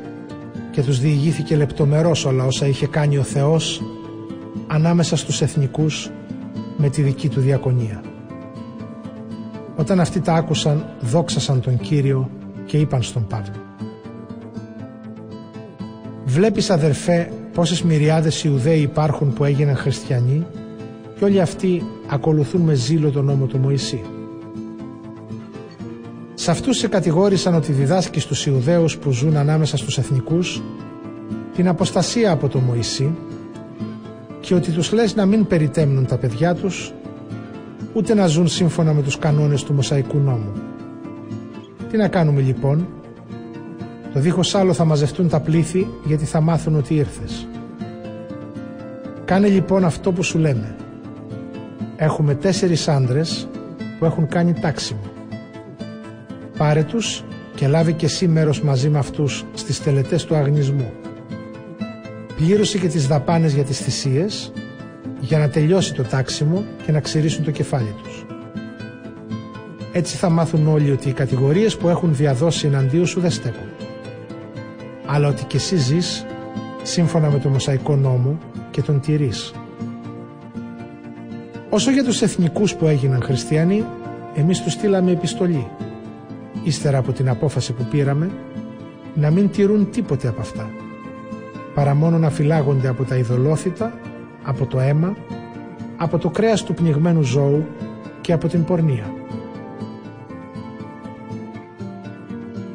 και 0.71 0.83
τους 0.83 1.01
διηγήθηκε 1.01 1.57
λεπτομερώς 1.57 2.25
όλα 2.25 2.45
όσα 2.45 2.67
είχε 2.67 2.87
κάνει 2.87 3.19
ο 3.19 3.23
Θεός 3.23 3.83
ανάμεσα 4.67 5.17
στους 5.17 5.43
εθνικούς 5.43 6.11
με 6.77 6.89
τη 6.89 7.03
δική 7.03 7.29
του 7.29 7.41
διακονία. 7.41 8.01
Όταν 9.77 10.01
αυτοί 10.01 10.21
τα 10.21 10.33
άκουσαν, 10.33 10.87
δόξασαν 11.01 11.61
τον 11.61 11.79
Κύριο 11.79 12.31
και 12.67 12.79
είπαν 12.79 13.03
στον 13.03 13.27
Παύλο 13.27 13.67
Βλέπεις 16.29 16.71
αδερφέ 16.71 17.31
πόσες 17.53 17.83
μυριάδες 17.83 18.45
Ιουδαίοι 18.45 18.81
υπάρχουν 18.81 19.33
που 19.33 19.45
έγιναν 19.45 19.77
χριστιανοί 19.77 20.47
και 21.19 21.25
όλοι 21.25 21.41
αυτοί 21.41 21.83
ακολουθούν 22.09 22.61
με 22.61 22.75
ζήλο 22.75 23.11
τον 23.11 23.25
νόμο 23.25 23.47
του 23.47 23.59
Μωυσή. 23.59 24.01
Σε 26.35 26.51
αυτούς 26.51 26.77
σε 26.77 26.89
κατηγόρησαν 26.89 27.55
ότι 27.55 27.73
διδάσκεις 27.73 28.27
τους 28.27 28.47
Ιουδαίους 28.47 28.97
που 28.97 29.11
ζουν 29.11 29.37
ανάμεσα 29.37 29.77
στους 29.77 29.99
εθνικούς 29.99 30.63
την 31.55 31.69
αποστασία 31.69 32.31
από 32.31 32.49
το 32.49 32.59
Μωυσή 32.59 33.15
και 34.41 34.55
ότι 34.55 34.71
τους 34.71 34.93
λες 34.93 35.15
να 35.15 35.27
μην 35.27 35.47
περιτέμνουν 35.47 36.07
τα 36.07 36.17
παιδιά 36.17 36.55
τους 36.55 36.93
ούτε 37.93 38.15
να 38.15 38.27
ζουν 38.27 38.49
σύμφωνα 38.49 38.93
με 38.93 39.03
τους 39.03 39.19
κανόνες 39.19 39.63
του 39.63 39.73
Μωσαϊκού 39.73 40.19
νόμου. 40.19 40.53
Τι 41.91 41.97
να 41.97 42.09
κάνουμε 42.09 42.41
λοιπόν, 42.41 42.87
το 44.13 44.21
δίχως 44.21 44.55
άλλο 44.55 44.73
θα 44.73 44.85
μαζευτούν 44.85 45.29
τα 45.29 45.41
πλήθη 45.41 45.87
γιατί 46.05 46.25
θα 46.25 46.41
μάθουν 46.41 46.77
ότι 46.77 46.95
ήρθες. 46.95 47.47
Κάνε 49.25 49.49
λοιπόν 49.49 49.85
αυτό 49.85 50.13
που 50.13 50.23
σου 50.23 50.39
λέμε. 50.39 50.77
Έχουμε 51.97 52.35
τέσσερις 52.35 52.89
άντρες 52.89 53.49
που 53.99 54.05
έχουν 54.05 54.29
κάνει 54.29 54.53
τάξιμο. 54.53 55.01
Πάρε 56.59 56.83
τους 56.83 57.25
και 57.55 57.69
λάβει 57.69 57.93
και 57.93 58.07
εσύ 58.07 58.29
μέρος 58.29 58.63
μαζί 58.63 58.89
με 58.89 58.99
αυτούς 58.99 59.45
στις 59.55 59.83
τελετές 59.83 60.25
του 60.25 60.35
αγνισμού. 60.35 60.91
Πλήρωσε 62.37 62.79
και 62.79 62.89
τις 62.89 63.07
δαπάνες 63.07 63.53
για 63.55 63.65
τις 63.65 63.79
θυσίες 63.79 64.53
για 65.21 65.39
να 65.39 65.49
τελειώσει 65.49 65.95
το 65.95 66.03
τάξιμο 66.03 66.65
και 66.87 66.93
να 66.93 67.01
ξηρίσουν 67.01 67.45
το 67.45 67.51
κεφάλι 67.51 67.95
τους. 68.03 68.25
Έτσι 69.93 70.17
θα 70.17 70.29
μάθουν 70.29 70.67
όλοι 70.67 70.91
ότι 70.91 71.09
οι 71.09 71.13
κατηγορίες 71.13 71.77
που 71.77 71.89
έχουν 71.89 72.15
διαδώσει 72.15 72.67
εναντίον 72.67 73.07
σου 73.07 73.21
δεν 73.21 73.31
στέκουν. 73.31 73.78
Αλλά 75.11 75.29
ότι 75.29 75.45
και 75.45 75.57
εσύ 75.57 75.77
ζεις 75.77 76.27
σύμφωνα 76.83 77.31
με 77.31 77.39
το 77.39 77.49
Μωσαϊκό 77.49 77.97
νόμο 77.97 78.39
και 78.71 78.83
τον 78.83 79.01
τηρείς. 79.01 79.53
Όσο 81.71 81.91
για 81.91 82.05
τους 82.05 82.23
εθνικούς 82.23 82.75
που 82.75 82.87
έγιναν 82.87 83.23
χριστιανοί, 83.23 83.85
εμείς 84.35 84.63
τους 84.63 84.73
στείλαμε 84.73 85.11
επιστολή 85.11 85.67
ύστερα 86.63 86.99
από 86.99 87.13
την 87.13 87.29
απόφαση 87.29 87.73
που 87.73 87.85
πήραμε, 87.91 88.31
να 89.15 89.31
μην 89.31 89.51
τηρούν 89.51 89.91
τίποτε 89.91 90.29
από 90.29 90.41
αυτά, 90.41 90.71
παρά 91.75 91.95
μόνο 91.95 92.19
να 92.19 92.31
φυλάγονται 92.31 92.89
από 92.89 93.05
τα 93.05 93.17
ειδωλόθητα, 93.17 93.93
από 94.43 94.67
το 94.67 94.81
αίμα, 94.81 95.17
από 95.97 96.19
το 96.19 96.31
κρέας 96.31 96.65
του 96.65 96.75
πνιγμένου 96.75 97.23
ζώου 97.23 97.67
και 98.21 98.33
από 98.33 98.49
την 98.49 98.65
πορνεία. 98.65 99.13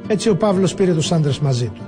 Έτσι 0.08 0.30
ο 0.30 0.36
Παύλος 0.36 0.74
πήρε 0.74 0.94
τους 0.94 1.12
άντρες 1.12 1.40
μαζί 1.40 1.68
του. 1.68 1.82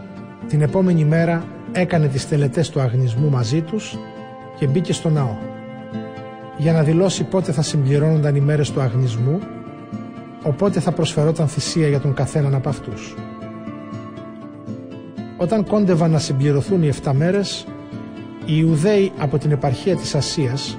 Την 0.56 0.64
επόμενη 0.64 1.06
μέρα 1.06 1.43
έκανε 1.72 2.08
τις 2.08 2.27
τελετές 2.27 2.69
του 2.69 2.80
αγνισμού 2.80 3.30
μαζί 3.30 3.61
τους 3.61 3.98
και 4.58 4.67
μπήκε 4.67 4.93
στο 4.93 5.09
ναό. 5.09 5.38
για 6.58 6.74
να 6.74 6.84
δηλώσει 6.84 7.24
πότε 7.24 7.51
θα 7.51 7.61
συμπληρώνονταν 7.61 8.35
οι 8.35 8.40
μέρες 8.40 8.72
του 8.72 8.82
αγνισμού, 8.82 9.40
οπότε 10.43 10.80
θα 10.80 10.92
προσφερόταν 10.92 11.48
θυσία 11.48 11.88
για 11.88 12.00
τον 12.00 12.14
καθέναν 12.14 12.56
από 12.56 12.69
αυτούς. 12.69 13.16
Όταν 15.38 15.66
κόντευαν 15.66 16.11
να 16.11 16.19
συμπληρωθούν 16.19 16.84
οι 16.84 16.88
7 16.88 17.14
μέρες, 17.14 17.66
οι 18.45 18.53
Ιουδαίοι 18.58 19.11
από 19.17 19.38
την 19.38 19.51
επαρχία 19.51 19.95
της 19.95 20.16
Ασίας, 20.16 20.77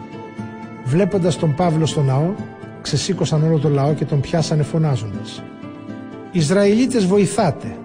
βλέποντας 0.85 1.37
τον 1.37 1.55
Παύλο 1.55 1.87
στο 1.87 2.03
ναό, 2.03 2.35
ξεσήκωσαν 2.83 3.43
όλο 3.43 3.59
το 3.59 3.69
λαό 3.69 3.95
και 3.95 4.05
τον 4.05 4.21
πιάσανε 4.21 4.63
φωνάζοντας. 4.63 5.43
«Ισραηλίτες 6.31 7.07
βοηθάτε! 7.07 7.77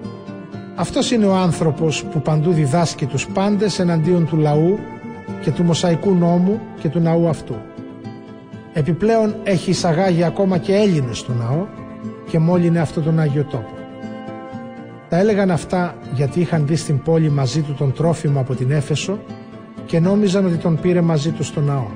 Αυτός 0.82 1.11
είναι 1.11 1.26
ο 1.26 1.35
άνθρωπος 1.35 2.03
που 2.03 2.22
παντού 2.22 2.51
διδάσκει 2.51 3.06
τους 3.06 3.27
πάντες 3.27 3.80
εναντίον 3.80 4.26
του 4.26 4.38
λαού 4.38 4.80
και 5.42 5.51
του 5.51 5.64
Μοσαϊκού 5.64 6.14
νόμου 6.14 6.60
και 6.80 6.90
του 6.90 7.00
ναού 7.00 7.27
αυτού. 7.27 7.56
Επιπλέον 8.74 9.35
έχει 9.43 9.69
εισαγάγει 9.69 10.24
ακόμα 10.24 10.58
και 10.58 10.76
Έλληνες 10.76 11.18
στο 11.18 11.34
ναό 11.34 11.66
και 12.30 12.40
μόλυνε 12.40 12.80
αυτό 12.80 13.01
τον 13.01 13.19
Άγιο 13.19 13.43
Τόπο. 13.43 13.74
Τα 15.10 15.18
έλεγαν 15.18 15.51
αυτά 15.51 15.95
γιατί 16.14 16.40
είχαν 16.40 16.68
δει 16.68 16.76
στην 16.76 17.01
πόλη 17.01 17.30
μαζί 17.30 17.61
του 17.61 17.74
τον 17.74 17.93
τρόφιμο 17.93 18.40
από 18.40 18.56
την 18.56 18.72
Έφεσο 18.72 19.19
και 19.85 20.00
νόμιζαν 20.00 20.45
ότι 20.45 20.58
τον 20.58 20.80
πήρε 20.82 21.01
μαζί 21.01 21.32
του 21.32 21.43
στο 21.43 21.61
ναό. 21.61 21.88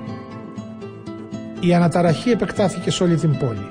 Η 1.60 1.74
αναταραχή 1.74 2.30
επεκτάθηκε 2.30 2.92
σε 2.92 3.04
όλη 3.04 3.16
την 3.16 3.38
πόλη. 3.38 3.68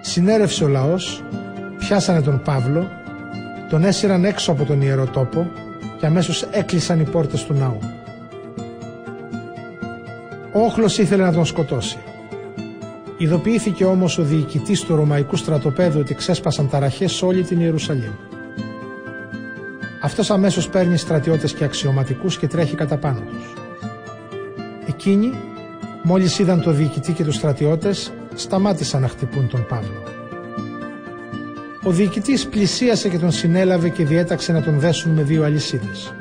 Συνέρευσε 0.00 0.64
ο 0.64 0.68
λαός, 0.68 1.24
πιάσανε 1.78 2.20
τον 2.20 2.42
Παύλο, 2.44 2.98
τον 3.70 3.84
έσυραν 3.84 4.24
έξω 4.24 4.52
από 4.52 4.64
τον 4.64 4.80
ιερό 4.80 5.06
τόπο 5.06 5.50
και 5.98 6.06
αμέσως 6.06 6.42
έκλεισαν 6.42 7.00
οι 7.00 7.04
πόρτες 7.04 7.44
του 7.44 7.54
ναού. 7.54 7.78
Ο 10.52 10.60
όχλος 10.60 10.98
ήθελε 10.98 11.22
να 11.22 11.32
τον 11.32 11.44
σκοτώσει. 11.44 11.98
Ειδοποιήθηκε 13.16 13.84
όμως 13.84 14.18
ο 14.18 14.22
διοικητής 14.22 14.80
του 14.82 14.96
Ρωμαϊκού 14.96 15.36
στρατοπέδου 15.36 16.00
ότι 16.00 16.14
ξέσπασαν 16.14 16.68
ταραχές 16.68 17.12
σε 17.12 17.24
όλη 17.24 17.42
την 17.42 17.60
Ιερουσαλήμ. 17.60 18.12
Αυτός 20.02 20.30
αμέσως 20.30 20.68
παίρνει 20.68 20.96
στρατιώτες 20.96 21.52
και 21.52 21.64
αξιωματικούς 21.64 22.38
και 22.38 22.46
τρέχει 22.46 22.74
κατά 22.74 22.96
πάνω 22.96 23.20
τους. 23.20 23.54
Εκείνοι, 24.88 25.32
μόλις 26.02 26.38
είδαν 26.38 26.60
το 26.62 26.70
διοικητή 26.70 27.12
και 27.12 27.24
τους 27.24 27.34
στρατιώτες, 27.34 28.12
σταμάτησαν 28.34 29.00
να 29.00 29.08
χτυπούν 29.08 29.48
τον 29.48 29.66
Παύλο. 29.68 30.19
Ο 31.82 31.90
διοικητής 31.90 32.48
πλησίασε 32.48 33.08
και 33.08 33.18
τον 33.18 33.30
συνέλαβε 33.30 33.88
και 33.88 34.04
διέταξε 34.04 34.52
να 34.52 34.62
τον 34.62 34.78
δέσουν 34.78 35.12
με 35.12 35.22
δύο 35.22 35.44
αλυσίδες. 35.44 36.14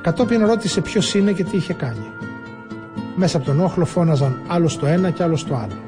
Κατόπιν 0.00 0.46
ρώτησε 0.46 0.80
ποιος 0.80 1.14
είναι 1.14 1.32
και 1.32 1.44
τι 1.44 1.56
είχε 1.56 1.72
κάνει. 1.72 2.06
Μέσα 3.16 3.36
από 3.36 3.46
τον 3.46 3.60
όχλο 3.60 3.84
φώναζαν 3.84 4.40
άλλο 4.46 4.70
το 4.80 4.86
ένα 4.86 5.10
και 5.10 5.22
άλλο 5.22 5.38
το 5.48 5.56
άλλο. 5.56 5.78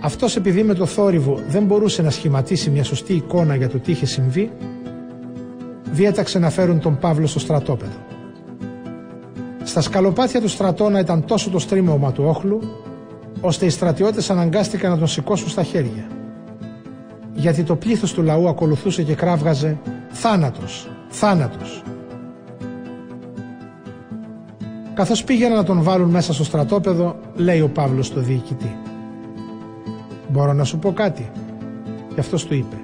Αυτός 0.00 0.36
επειδή 0.36 0.62
με 0.62 0.74
το 0.74 0.86
θόρυβο 0.86 1.40
δεν 1.48 1.64
μπορούσε 1.64 2.02
να 2.02 2.10
σχηματίσει 2.10 2.70
μια 2.70 2.84
σωστή 2.84 3.12
εικόνα 3.12 3.56
για 3.56 3.68
το 3.68 3.78
τι 3.78 3.90
είχε 3.90 4.06
συμβεί, 4.06 4.50
διέταξε 5.92 6.38
να 6.38 6.50
φέρουν 6.50 6.80
τον 6.80 6.98
Παύλο 6.98 7.26
στο 7.26 7.38
στρατόπεδο. 7.38 7.96
Στα 9.64 9.80
σκαλοπάτια 9.80 10.40
του 10.40 10.48
στρατόνα 10.48 10.98
ήταν 10.98 11.24
τόσο 11.24 11.50
το 11.50 11.58
στρίμωμα 11.58 12.12
του 12.12 12.24
όχλου, 12.26 12.60
ώστε 13.44 13.66
οι 13.66 13.68
στρατιώτες 13.70 14.30
αναγκάστηκαν 14.30 14.90
να 14.90 14.98
τον 14.98 15.06
σηκώσουν 15.06 15.48
στα 15.48 15.62
χέρια. 15.62 16.06
Γιατί 17.34 17.62
το 17.62 17.76
πλήθος 17.76 18.12
του 18.12 18.22
λαού 18.22 18.48
ακολουθούσε 18.48 19.02
και 19.02 19.14
κράβγαζε 19.14 19.78
«Θάνατος! 20.10 20.88
Θάνατος!» 21.08 21.82
Καθώς 24.94 25.24
πήγαιναν 25.24 25.56
να 25.56 25.64
τον 25.64 25.82
βάλουν 25.82 26.10
μέσα 26.10 26.32
στο 26.32 26.44
στρατόπεδο, 26.44 27.16
λέει 27.34 27.60
ο 27.60 27.68
Παύλος 27.68 28.06
στο 28.06 28.20
διοικητή. 28.20 28.76
«Μπορώ 30.28 30.52
να 30.52 30.64
σου 30.64 30.78
πω 30.78 30.92
κάτι» 30.92 31.30
Γι' 32.14 32.20
αυτός 32.20 32.44
του 32.44 32.54
είπε. 32.54 32.76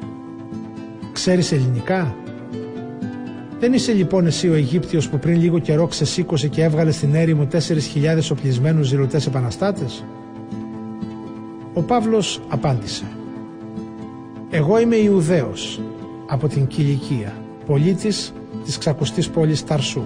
«Ξέρεις 1.12 1.52
ελληνικά» 1.52 2.14
Δεν 3.58 3.72
είσαι 3.72 3.92
λοιπόν 3.92 4.26
εσύ 4.26 4.48
ο 4.48 4.54
Αιγύπτιος 4.54 5.08
που 5.08 5.18
πριν 5.18 5.40
λίγο 5.40 5.58
καιρό 5.58 5.86
ξεσήκωσε 5.86 6.48
και 6.48 6.62
έβγαλε 6.62 6.90
στην 6.90 7.14
έρημο 7.14 7.46
4.000 7.52 7.58
οπλισμένους 8.32 8.86
ζηλωτές 8.86 9.26
επαναστάτες; 9.26 10.04
Ο 11.74 11.82
Παύλος 11.82 12.40
απάντησε 12.48 13.04
«Εγώ 14.50 14.80
είμαι 14.80 14.96
Ιουδαίος 14.96 15.80
από 16.26 16.48
την 16.48 16.66
Κιλικία, 16.66 17.32
πολίτης 17.66 18.32
της 18.64 18.78
ξακουστής 18.78 19.30
πόλης 19.30 19.64
Ταρσού. 19.64 20.02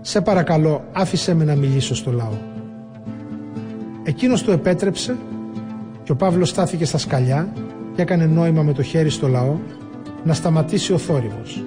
Σε 0.00 0.20
παρακαλώ 0.20 0.84
άφησέ 0.92 1.34
με 1.34 1.44
να 1.44 1.54
μιλήσω 1.54 1.94
στο 1.94 2.12
λαό». 2.12 2.38
Εκείνος 4.02 4.42
του 4.42 4.50
επέτρεψε 4.50 5.16
και 6.04 6.12
ο 6.12 6.16
Παύλος 6.16 6.48
στάθηκε 6.48 6.84
στα 6.84 6.98
σκαλιά 6.98 7.52
και 7.94 8.02
έκανε 8.02 8.26
νόημα 8.26 8.62
με 8.62 8.72
το 8.72 8.82
χέρι 8.82 9.10
στο 9.10 9.28
λαό 9.28 9.58
να 10.24 10.34
σταματήσει 10.34 10.92
ο 10.92 10.98
θόρυβος. 10.98 11.64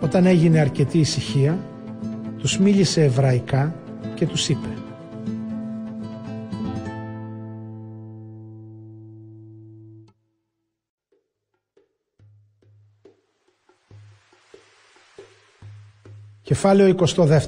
Όταν 0.00 0.26
έγινε 0.26 0.58
αρκετή 0.58 0.98
ησυχία, 0.98 1.58
τους 2.38 2.58
μίλησε 2.58 3.04
εβραϊκά 3.04 3.74
και 4.14 4.26
τους 4.26 4.48
είπε 4.48 4.68
Κεφάλαιο 16.50 16.94
22 17.16 17.40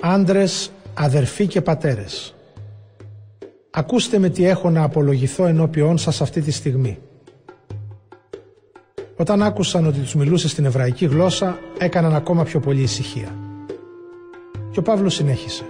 Άντρες, 0.00 0.72
αδερφοί 0.94 1.46
και 1.46 1.60
πατέρες 1.60 2.34
Ακούστε 3.70 4.18
με 4.18 4.28
τι 4.28 4.44
έχω 4.44 4.70
να 4.70 4.82
απολογηθώ 4.82 5.46
ενώπιόν 5.46 5.98
σας 5.98 6.20
αυτή 6.20 6.40
τη 6.40 6.50
στιγμή. 6.50 6.98
Όταν 9.16 9.42
άκουσαν 9.42 9.86
ότι 9.86 9.98
τους 9.98 10.14
μιλούσε 10.14 10.48
στην 10.48 10.64
εβραϊκή 10.64 11.06
γλώσσα, 11.06 11.58
έκαναν 11.78 12.14
ακόμα 12.14 12.44
πιο 12.44 12.60
πολύ 12.60 12.82
ησυχία. 12.82 13.34
Και 14.70 14.78
ο 14.78 14.82
Παύλος 14.82 15.14
συνέχισε. 15.14 15.64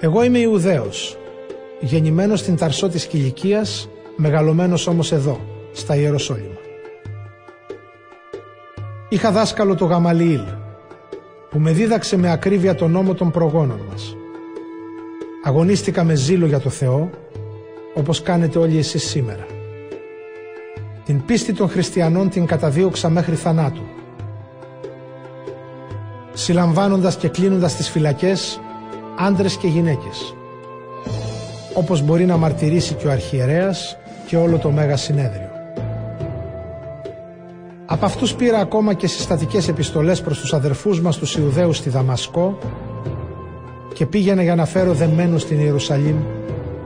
Εγώ 0.00 0.24
είμαι 0.24 0.38
Ιουδαίος, 0.38 1.18
γεννημένος 1.80 2.40
στην 2.40 2.56
Ταρσό 2.56 2.88
της 2.88 3.06
Κιλικίας, 3.06 3.88
μεγαλωμένος 4.16 4.86
όμως 4.86 5.12
εδώ, 5.12 5.40
στα 5.72 5.96
Ιεροσόλυμα. 5.96 6.61
Είχα 9.12 9.30
δάσκαλο 9.30 9.74
το 9.74 9.84
Γαμαλιήλ, 9.84 10.42
που 11.50 11.58
με 11.58 11.72
δίδαξε 11.72 12.16
με 12.16 12.30
ακρίβεια 12.30 12.74
τον 12.74 12.90
νόμο 12.90 13.14
των 13.14 13.30
προγόνων 13.30 13.80
μας. 13.90 14.16
Αγωνίστηκα 15.44 16.04
με 16.04 16.14
ζήλο 16.14 16.46
για 16.46 16.60
το 16.60 16.70
Θεό, 16.70 17.10
όπως 17.94 18.22
κάνετε 18.22 18.58
όλοι 18.58 18.78
εσείς 18.78 19.08
σήμερα. 19.08 19.46
Την 21.04 21.24
πίστη 21.24 21.52
των 21.52 21.68
χριστιανών 21.68 22.28
την 22.28 22.46
καταδίωξα 22.46 23.08
μέχρι 23.08 23.34
θανάτου. 23.34 23.82
Συλλαμβάνοντας 26.32 27.16
και 27.16 27.28
κλείνοντας 27.28 27.76
τις 27.76 27.88
φυλακές 27.88 28.60
άντρες 29.18 29.56
και 29.56 29.66
γυναίκες. 29.66 30.34
Όπως 31.74 32.02
μπορεί 32.02 32.24
να 32.24 32.36
μαρτυρήσει 32.36 32.94
και 32.94 33.06
ο 33.06 33.10
αρχιερέας 33.10 33.96
και 34.26 34.36
όλο 34.36 34.58
το 34.58 34.70
Μέγα 34.70 34.96
Συνέδριο. 34.96 35.51
Από 37.92 38.04
αυτούς 38.04 38.34
πήρα 38.34 38.58
ακόμα 38.58 38.94
και 38.94 39.06
συστατικές 39.06 39.68
επιστολές 39.68 40.20
προς 40.20 40.40
τους 40.40 40.52
αδερφούς 40.52 41.00
μας 41.00 41.16
τους 41.16 41.36
Ιουδαίους 41.36 41.76
στη 41.76 41.90
Δαμασκό 41.90 42.58
και 43.94 44.06
πήγαινα 44.06 44.42
για 44.42 44.54
να 44.54 44.64
φέρω 44.64 44.92
δεμένους 44.92 45.42
στην 45.42 45.60
Ιερουσαλήμ 45.60 46.16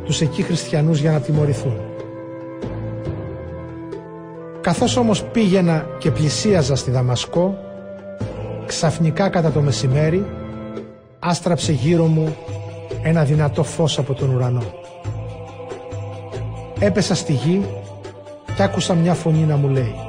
τους 0.05 0.21
εκεί 0.21 0.43
χριστιανούς 0.43 1.01
για 1.01 1.13
να 1.13 1.21
τιμωρηθούν. 1.21 1.81
Καθώς 4.61 4.97
όμως 4.97 5.25
πήγαινα 5.25 5.87
και 5.99 6.11
πλησίαζα 6.11 6.77
στη 6.77 6.91
Δαμασκό, 6.91 7.59
ξαφνικά 8.67 9.29
κατά 9.29 9.51
το 9.51 9.61
μεσημέρι 9.61 10.27
άστραψε 11.19 11.73
γύρω 11.73 12.05
μου 12.05 12.37
ένα 13.03 13.25
δυνατό 13.25 13.63
φως 13.63 13.99
από 13.99 14.15
τον 14.15 14.35
ουρανό. 14.35 14.65
Έπεσα 16.79 17.15
στη 17.15 17.33
γη 17.33 17.67
και 18.57 18.63
άκουσα 18.63 18.95
μια 18.95 19.15
φωνή 19.15 19.45
να 19.45 19.57
μου 19.57 19.69
λέει 19.69 20.06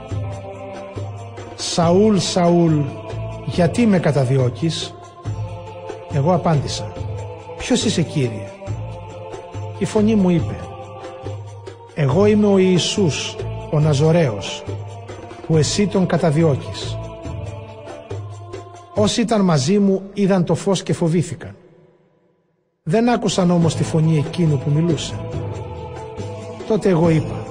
«Σαούλ, 1.59 2.17
Σαούλ, 2.17 2.79
γιατί 3.45 3.85
με 3.85 3.99
καταδιώκεις» 3.99 4.93
Εγώ 6.13 6.33
απάντησα 6.33 6.91
«Ποιος 7.57 7.83
είσαι 7.85 8.01
Κύριε» 8.01 8.51
Η 9.77 9.85
φωνή 9.85 10.15
μου 10.15 10.29
είπε 10.29 10.55
«Εγώ 11.93 12.25
είμαι 12.25 12.47
ο 12.47 12.57
Ιησούς, 12.57 13.35
ο 13.71 13.79
Ναζωραίος, 13.79 14.63
που 15.47 15.57
εσύ 15.57 15.87
τον 15.87 16.05
καταδιώκεις». 16.05 16.97
Όσοι 18.93 19.21
ήταν 19.21 19.41
μαζί 19.41 19.79
μου 19.79 20.01
είδαν 20.13 20.43
το 20.43 20.55
φως 20.55 20.83
και 20.83 20.93
φοβήθηκαν. 20.93 21.55
Δεν 22.83 23.09
άκουσαν 23.09 23.51
όμως 23.51 23.75
τη 23.75 23.83
φωνή 23.83 24.17
εκείνου 24.17 24.57
που 24.57 24.71
μιλούσε. 24.71 25.13
Τότε 26.67 26.89
εγώ 26.89 27.09
είπα 27.09 27.45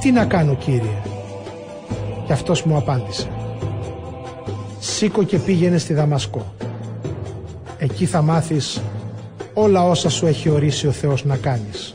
«Τι 0.00 0.10
να 0.10 0.24
κάνω 0.24 0.54
Κύριε» 0.54 1.09
και 2.30 2.36
αυτός 2.36 2.62
μου 2.62 2.76
απάντησε 2.76 3.30
σήκω 4.78 5.22
και 5.22 5.38
πήγαινε 5.38 5.78
στη 5.78 5.94
Δαμασκό. 5.94 6.54
Εκεί 7.78 8.06
θα 8.06 8.22
μάθεις 8.22 8.80
όλα 9.54 9.88
όσα 9.88 10.10
σου 10.10 10.26
έχει 10.26 10.48
ορίσει 10.48 10.86
ο 10.86 10.90
Θεός 10.90 11.24
να 11.24 11.36
κάνεις. 11.36 11.94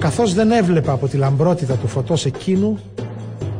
Καθώς 0.00 0.34
δεν 0.34 0.50
έβλεπα 0.50 0.92
από 0.92 1.08
τη 1.08 1.16
λαμπρότητα 1.16 1.74
του 1.74 1.86
φωτός 1.88 2.26
εκείνου, 2.26 2.78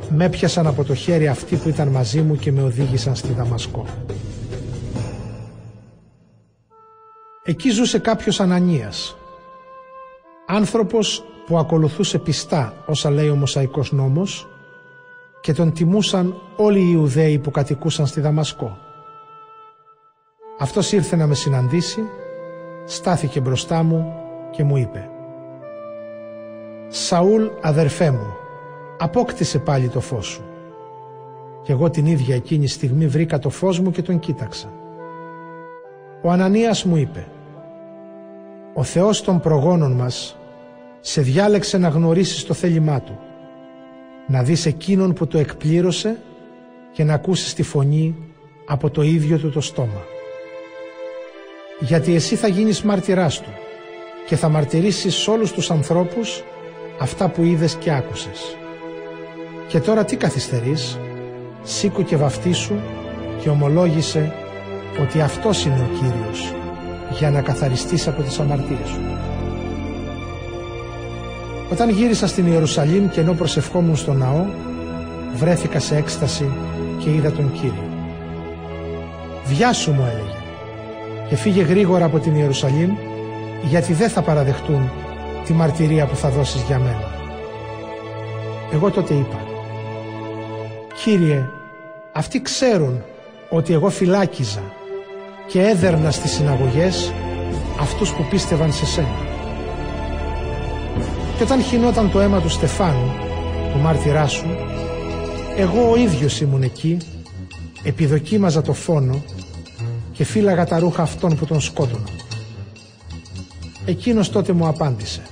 με 0.08 0.28
πιασαν 0.28 0.66
από 0.66 0.84
το 0.84 0.94
χέρι 0.94 1.28
αυτοί 1.28 1.56
που 1.56 1.68
ήταν 1.68 1.88
μαζί 1.88 2.20
μου 2.20 2.36
και 2.36 2.52
με 2.52 2.62
οδήγησαν 2.62 3.14
στη 3.14 3.32
Δαμασκό. 3.32 3.84
Εκεί 7.44 7.70
ζούσε 7.70 7.98
κάποιος 7.98 8.40
Ανανίας, 8.40 9.16
άνθρωπος 10.46 11.24
που 11.46 11.58
ακολουθούσε 11.58 12.18
πιστά 12.18 12.84
όσα 12.86 13.10
λέει 13.10 13.28
ο 13.28 13.36
Μωσαϊκός 13.36 13.92
νόμος 13.92 14.46
και 15.40 15.52
τον 15.52 15.72
τιμούσαν 15.72 16.34
όλοι 16.56 16.78
οι 16.78 16.90
Ιουδαίοι 16.92 17.38
που 17.38 17.50
κατοικούσαν 17.50 18.06
στη 18.06 18.20
Δαμασκό. 18.20 18.78
Αυτός 20.58 20.92
ήρθε 20.92 21.16
να 21.16 21.26
με 21.26 21.34
συναντήσει, 21.34 22.00
στάθηκε 22.84 23.40
μπροστά 23.40 23.82
μου 23.82 24.14
και 24.50 24.64
μου 24.64 24.76
είπε 24.76 25.10
«Σαούλ 26.88 27.46
αδερφέ 27.60 28.10
μου, 28.10 28.36
απόκτησε 28.98 29.58
πάλι 29.58 29.88
το 29.88 30.00
φως 30.00 30.26
σου». 30.26 30.42
Και 31.62 31.72
εγώ 31.72 31.90
την 31.90 32.06
ίδια 32.06 32.34
εκείνη 32.34 32.66
στιγμή 32.66 33.06
βρήκα 33.06 33.38
το 33.38 33.48
φως 33.50 33.80
μου 33.80 33.90
και 33.90 34.02
τον 34.02 34.18
κοίταξα. 34.18 34.72
Ο 36.22 36.30
Ανανίας 36.30 36.84
μου 36.84 36.96
είπε 36.96 37.26
«Ο 38.74 38.82
Θεός 38.82 39.22
των 39.22 39.40
προγόνων 39.40 39.92
μας 39.92 40.38
σε 41.00 41.20
διάλεξε 41.20 41.78
να 41.78 41.88
γνωρίσεις 41.88 42.44
το 42.44 42.54
θέλημά 42.54 43.00
Του, 43.00 43.18
να 44.28 44.42
δεις 44.42 44.66
εκείνον 44.66 45.12
που 45.12 45.26
το 45.26 45.38
εκπλήρωσε 45.38 46.16
και 46.92 47.04
να 47.04 47.14
ακούσεις 47.14 47.54
τη 47.54 47.62
φωνή 47.62 48.14
από 48.66 48.90
το 48.90 49.02
ίδιο 49.02 49.38
Του 49.38 49.50
το 49.50 49.60
στόμα. 49.60 50.02
Γιατί 51.80 52.14
εσύ 52.14 52.36
θα 52.36 52.48
γίνεις 52.48 52.82
μάρτυράς 52.82 53.40
Του 53.40 53.50
και 54.26 54.36
θα 54.36 54.48
μαρτυρήσεις 54.48 55.14
σε 55.14 55.30
όλους 55.30 55.52
τους 55.52 55.70
ανθρώπους 55.70 56.42
αυτά 57.00 57.28
που 57.28 57.42
είδες 57.42 57.74
και 57.74 57.92
άκουσες. 57.92 58.56
Και 59.68 59.80
τώρα 59.80 60.04
τι 60.04 60.16
καθυστερείς, 60.16 60.98
σήκω 61.62 62.02
και 62.02 62.16
βαφτίσου 62.16 62.74
και 63.40 63.48
ομολόγησε 63.48 64.32
ότι 65.00 65.20
αυτός 65.20 65.64
είναι 65.64 65.80
ο 65.80 65.98
Κύριος 65.98 66.54
για 67.18 67.30
να 67.30 67.42
καθαριστείς 67.42 68.08
από 68.08 68.22
τις 68.22 68.38
αμαρτίες 68.38 68.88
σου. 68.88 69.27
Όταν 71.72 71.90
γύρισα 71.90 72.26
στην 72.26 72.46
Ιερουσαλήμ 72.46 73.08
και 73.08 73.20
ενώ 73.20 73.32
προσευχόμουν 73.32 73.96
στο 73.96 74.12
ναό, 74.12 74.46
βρέθηκα 75.34 75.78
σε 75.78 75.96
έκσταση 75.96 76.50
και 76.98 77.10
είδα 77.10 77.30
τον 77.32 77.52
Κύριο. 77.52 77.88
«Βιάσου» 79.44 79.92
μου 79.92 80.06
έλεγε 80.10 80.36
και 81.28 81.36
φύγε 81.36 81.62
γρήγορα 81.62 82.04
από 82.04 82.18
την 82.18 82.34
Ιερουσαλήμ 82.34 82.90
γιατί 83.68 83.92
δεν 83.92 84.08
θα 84.08 84.22
παραδεχτούν 84.22 84.90
τη 85.44 85.52
μαρτυρία 85.52 86.06
που 86.06 86.16
θα 86.16 86.28
δώσεις 86.28 86.62
για 86.62 86.78
μένα. 86.78 87.10
Εγώ 88.72 88.90
τότε 88.90 89.14
είπα 89.14 89.40
«Κύριε, 91.04 91.48
αυτοί 92.12 92.42
ξέρουν 92.42 93.02
ότι 93.50 93.72
εγώ 93.72 93.88
φυλάκιζα 93.88 94.62
και 95.46 95.62
έδερνα 95.62 96.10
στις 96.10 96.30
συναγωγές 96.30 97.12
αυτούς 97.80 98.12
που 98.12 98.24
πίστευαν 98.30 98.72
σε 98.72 98.86
σένα. 98.86 99.27
Και 101.38 101.44
όταν 101.44 101.62
χινόταν 101.62 102.10
το 102.10 102.20
αίμα 102.20 102.40
του 102.40 102.48
Στεφάνου, 102.48 103.12
του 103.72 103.78
μάρτυρά 103.78 104.26
σου, 104.26 104.46
εγώ 105.56 105.90
ο 105.90 105.96
ίδιος 105.96 106.40
ήμουν 106.40 106.62
εκεί, 106.62 106.96
επιδοκίμαζα 107.82 108.62
το 108.62 108.72
φόνο 108.72 109.22
και 110.12 110.24
φύλαγα 110.24 110.66
τα 110.66 110.78
ρούχα 110.78 111.02
αυτών 111.02 111.36
που 111.36 111.46
τον 111.46 111.60
σκότωνα. 111.60 112.08
Εκείνος 113.84 114.30
τότε 114.30 114.52
μου 114.52 114.66
απάντησε 114.66 115.22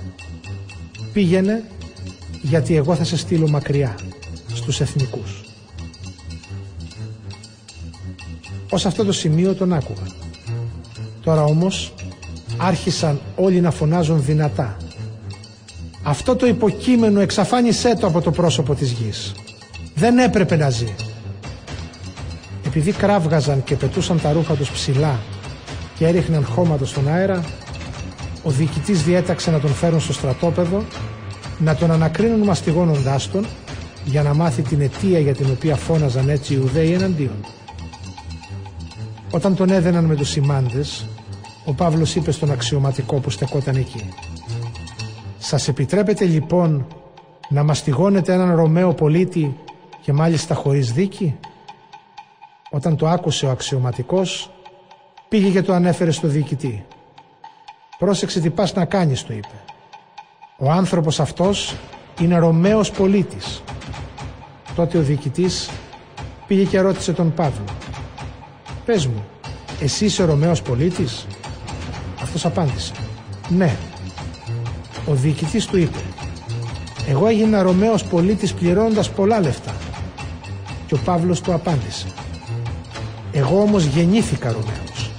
«Πήγαινε 1.12 1.64
γιατί 2.42 2.76
εγώ 2.76 2.94
θα 2.94 3.04
σε 3.04 3.16
στείλω 3.16 3.48
μακριά 3.48 3.94
στους 4.54 4.80
εθνικούς». 4.80 5.40
Ως 8.70 8.86
αυτό 8.86 9.04
το 9.04 9.12
σημείο 9.12 9.54
τον 9.54 9.72
άκουγα. 9.72 10.06
Τώρα 11.22 11.44
όμως 11.44 11.94
άρχισαν 12.56 13.20
όλοι 13.36 13.60
να 13.60 13.70
φωνάζουν 13.70 14.24
δυνατά 14.24 14.76
αυτό 16.08 16.36
το 16.36 16.46
υποκείμενο 16.46 17.20
εξαφάνισέ 17.20 17.96
το 18.00 18.06
από 18.06 18.20
το 18.20 18.30
πρόσωπο 18.30 18.74
της 18.74 18.90
γης. 18.90 19.34
Δεν 19.94 20.18
έπρεπε 20.18 20.56
να 20.56 20.70
ζει. 20.70 20.94
Επειδή 22.66 22.92
κράβγαζαν 22.92 23.64
και 23.64 23.74
πετούσαν 23.76 24.20
τα 24.20 24.32
ρούχα 24.32 24.54
τους 24.54 24.70
ψηλά 24.70 25.18
και 25.98 26.06
έριχναν 26.06 26.44
χώματα 26.44 26.84
στον 26.84 27.08
αέρα, 27.08 27.44
ο 28.42 28.50
διοικητής 28.50 29.02
διέταξε 29.02 29.50
να 29.50 29.60
τον 29.60 29.70
φέρουν 29.70 30.00
στο 30.00 30.12
στρατόπεδο, 30.12 30.84
να 31.58 31.74
τον 31.74 31.90
ανακρίνουν 31.90 32.40
μαστιγώνοντάς 32.40 33.30
τον, 33.30 33.46
για 34.04 34.22
να 34.22 34.34
μάθει 34.34 34.62
την 34.62 34.80
αιτία 34.80 35.18
για 35.18 35.34
την 35.34 35.46
οποία 35.50 35.76
φώναζαν 35.76 36.28
έτσι 36.28 36.52
οι 36.52 36.58
Ιουδαίοι 36.60 36.92
εναντίον. 36.92 37.44
Όταν 39.30 39.56
τον 39.56 39.70
έδαιναν 39.70 40.04
με 40.04 40.14
τους 40.14 40.28
σημάντες, 40.28 41.06
ο 41.64 41.72
Παύλος 41.72 42.14
είπε 42.14 42.30
στον 42.30 42.50
αξιωματικό 42.50 43.16
που 43.16 43.30
στεκόταν 43.30 43.76
εκεί 43.76 44.08
σας 45.46 45.68
επιτρέπετε 45.68 46.24
λοιπόν 46.24 46.86
να 47.48 47.62
μαστιγώνετε 47.62 48.32
έναν 48.32 48.56
Ρωμαίο 48.56 48.94
πολίτη 48.94 49.56
και 50.00 50.12
μάλιστα 50.12 50.54
χωρίς 50.54 50.92
δίκη; 50.92 51.36
Όταν 52.70 52.96
το 52.96 53.08
άκουσε 53.08 53.46
ο 53.46 53.50
αξιωματικός 53.50 54.50
πήγε 55.28 55.50
και 55.50 55.62
το 55.62 55.72
ανέφερε 55.72 56.10
στο 56.10 56.28
διοικητή. 56.28 56.84
Πρόσεξε 57.98 58.40
τι 58.40 58.50
πας 58.50 58.74
να 58.74 58.84
κάνεις 58.84 59.22
του 59.22 59.32
είπε. 59.32 59.62
Ο 60.58 60.70
άνθρωπος 60.70 61.20
αυτός 61.20 61.76
είναι 62.20 62.38
Ρωμαίος 62.38 62.90
πολίτης. 62.90 63.62
Τότε 64.74 64.98
ο 64.98 65.02
διοικητής 65.02 65.70
πήγε 66.46 66.64
και 66.64 66.80
ρώτησε 66.80 67.12
τον 67.12 67.34
Παύλο. 67.34 67.64
Πες 68.84 69.06
μου, 69.06 69.24
εσύ 69.80 70.04
είσαι 70.04 70.24
Ρωμαίος 70.24 70.62
πολίτης; 70.62 71.26
Αυτός 72.22 72.44
απάντησε. 72.44 72.92
Ναι, 73.48 73.76
ο 75.06 75.14
διοικητής 75.14 75.66
του 75.66 75.76
είπε 75.78 75.98
«Εγώ 77.08 77.26
έγινα 77.26 77.62
Ρωμαίος 77.62 78.04
πολίτης 78.04 78.52
πληρώνοντας 78.54 79.10
πολλά 79.10 79.40
λεφτά». 79.40 79.74
Και 80.86 80.94
ο 80.94 80.98
Παύλος 81.04 81.40
του 81.40 81.52
απάντησε 81.52 82.06
«Εγώ 83.32 83.60
όμως 83.60 83.84
γεννήθηκα 83.84 84.52
Ρωμαίος». 84.52 85.10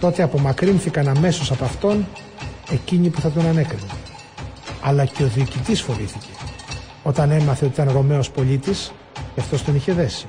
Τότε 0.00 0.22
απομακρύνθηκαν 0.22 1.08
αμέσως 1.08 1.50
από 1.50 1.64
αυτόν 1.64 2.06
εκείνοι 2.70 3.08
που 3.08 3.20
θα 3.20 3.30
τον 3.30 3.46
ανέκριναν. 3.46 3.96
Αλλά 4.82 5.04
και 5.04 5.22
ο 5.22 5.26
διοικητής 5.26 5.82
φοβήθηκε 5.82 6.26
όταν 7.02 7.30
έμαθε 7.30 7.64
ότι 7.64 7.80
ήταν 7.80 7.92
Ρωμαίος 7.94 8.30
πολίτης 8.30 8.92
και 9.14 9.40
αυτός 9.40 9.64
τον 9.64 9.74
είχε 9.74 9.92
δέσει. 9.92 10.26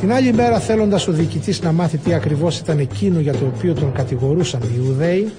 Την 0.00 0.12
άλλη 0.12 0.32
μέρα 0.32 0.58
θέλοντας 0.58 1.08
ο 1.08 1.12
διοικητής 1.12 1.62
να 1.62 1.72
μάθει 1.72 1.96
τι 1.96 2.14
ακριβώς 2.14 2.58
ήταν 2.58 2.78
εκείνο 2.78 3.20
για 3.20 3.32
το 3.32 3.52
οποίο 3.56 3.74
τον 3.74 3.92
κατηγορούσαν 3.92 4.60
οι 4.62 4.72
Ιουδαίοι 4.76 5.32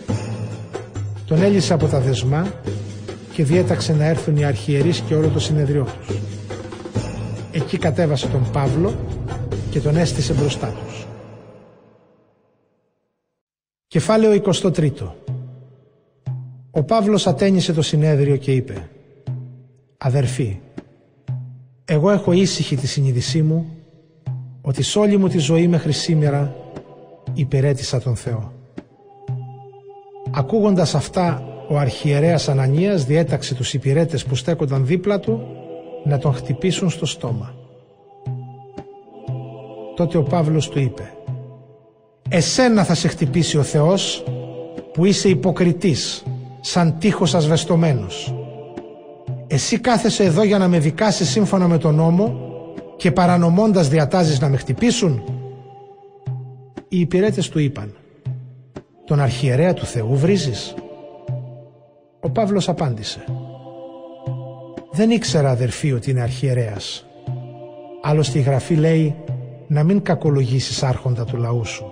τον 1.31 1.41
έλυσε 1.41 1.73
από 1.73 1.87
τα 1.87 1.99
δεσμά 1.99 2.53
και 3.33 3.43
διέταξε 3.43 3.93
να 3.93 4.05
έρθουν 4.05 4.37
οι 4.37 4.43
αρχιερείς 4.43 4.99
και 4.99 5.15
όλο 5.15 5.27
το 5.27 5.39
συνεδριό 5.39 5.83
τους. 5.83 6.17
Εκεί 7.51 7.77
κατέβασε 7.77 8.27
τον 8.27 8.51
Παύλο 8.51 8.95
και 9.69 9.79
τον 9.79 9.97
έστησε 9.97 10.33
μπροστά 10.33 10.67
τους. 10.67 11.07
Κεφάλαιο 13.87 14.41
23 14.61 14.91
Ο 16.71 16.83
Παύλος 16.83 17.27
ατένισε 17.27 17.73
το 17.73 17.81
συνέδριο 17.81 18.35
και 18.35 18.51
είπε 18.51 18.89
«Αδερφοί, 19.97 20.59
εγώ 21.85 22.11
έχω 22.11 22.31
ήσυχη 22.31 22.75
τη 22.75 22.87
συνείδησή 22.87 23.41
μου 23.41 23.77
ότι 24.61 24.83
σ' 24.83 24.95
όλη 24.95 25.17
μου 25.17 25.27
τη 25.27 25.37
ζωή 25.37 25.67
μέχρι 25.67 25.91
σήμερα 25.91 26.55
υπηρέτησα 27.33 28.01
τον 28.01 28.15
Θεό. 28.15 28.60
Ακούγοντας 30.33 30.95
αυτά, 30.95 31.43
ο 31.67 31.77
αρχιερέας 31.77 32.49
Ανανίας 32.49 33.05
διέταξε 33.05 33.55
τους 33.55 33.73
υπηρέτες 33.73 34.25
που 34.25 34.35
στέκονταν 34.35 34.85
δίπλα 34.85 35.19
του 35.19 35.47
να 36.03 36.17
τον 36.17 36.33
χτυπήσουν 36.33 36.89
στο 36.89 37.05
στόμα. 37.05 37.53
Τότε 39.95 40.17
ο 40.17 40.23
Παύλος 40.23 40.69
του 40.69 40.79
είπε 40.79 41.13
«Εσένα 42.29 42.83
θα 42.83 42.93
σε 42.93 43.07
χτυπήσει 43.07 43.57
ο 43.57 43.63
Θεός 43.63 44.23
που 44.93 45.05
είσαι 45.05 45.29
υποκριτής, 45.29 46.23
σαν 46.61 46.95
τείχος 46.99 47.35
ασβεστομένος. 47.35 48.35
Εσύ 49.47 49.79
κάθεσαι 49.79 50.23
εδώ 50.23 50.43
για 50.43 50.57
να 50.57 50.67
με 50.67 50.79
δικάσεις 50.79 51.29
σύμφωνα 51.29 51.67
με 51.67 51.77
τον 51.77 51.95
νόμο 51.95 52.39
και 52.97 53.11
παρανομώντας 53.11 53.87
διατάζεις 53.87 54.39
να 54.39 54.49
με 54.49 54.57
χτυπήσουν». 54.57 55.23
Οι 56.87 56.99
υπηρέτες 56.99 57.49
του 57.49 57.59
είπαν 57.59 57.95
τον 59.11 59.19
αρχιερέα 59.19 59.73
του 59.73 59.85
Θεού 59.85 60.15
βρίζεις; 60.15 60.75
Ο 62.19 62.29
Παύλος 62.29 62.69
απάντησε. 62.69 63.23
Δεν 64.91 65.09
ήξερα 65.09 65.49
αδερφή 65.49 65.91
ότι 65.93 66.09
είναι 66.09 66.21
αρχιερέας. 66.21 67.05
Άλλωστε 68.01 68.39
η 68.39 68.41
Γραφή 68.41 68.75
λέει 68.75 69.15
να 69.67 69.83
μην 69.83 70.01
κακολογήσεις 70.01 70.83
άρχοντα 70.83 71.25
του 71.25 71.37
λαού 71.37 71.65
σου. 71.65 71.91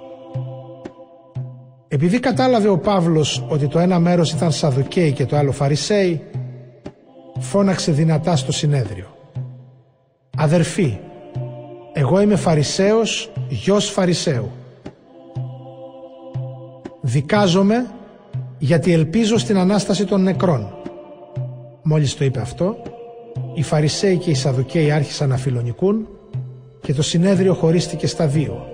Επειδή 1.87 2.19
κατάλαβε 2.19 2.67
ο 2.67 2.77
Παύλος 2.77 3.45
ότι 3.49 3.67
το 3.67 3.79
ένα 3.79 3.99
μέρος 3.99 4.31
ήταν 4.31 4.51
Σαδουκαίοι 4.51 5.11
και 5.11 5.25
το 5.25 5.35
άλλο 5.35 5.51
Φαρισαίοι, 5.51 6.21
φώναξε 7.39 7.91
δυνατά 7.91 8.35
στο 8.35 8.51
συνέδριο. 8.51 9.07
«Αδερφοί, 10.37 10.97
εγώ 11.93 12.21
είμαι 12.21 12.35
Φαρισαίος, 12.35 13.31
γιος 13.49 13.89
Φαρισαίου. 13.89 14.51
Δικάζομαι 17.01 17.85
γιατί 18.57 18.93
ελπίζω 18.93 19.37
στην 19.37 19.57
Ανάσταση 19.57 20.05
των 20.05 20.21
νεκρών». 20.21 20.73
Μόλις 21.81 22.15
το 22.15 22.25
είπε 22.25 22.39
αυτό, 22.39 22.75
οι 23.53 23.63
Φαρισαίοι 23.63 24.17
και 24.17 24.29
οι 24.29 24.33
Σαδουκαίοι 24.33 24.91
άρχισαν 24.91 25.29
να 25.29 25.37
φιλονικούν 25.37 26.07
και 26.81 26.93
το 26.93 27.01
συνέδριο 27.01 27.53
χωρίστηκε 27.53 28.07
στα 28.07 28.27
δύο. 28.27 28.67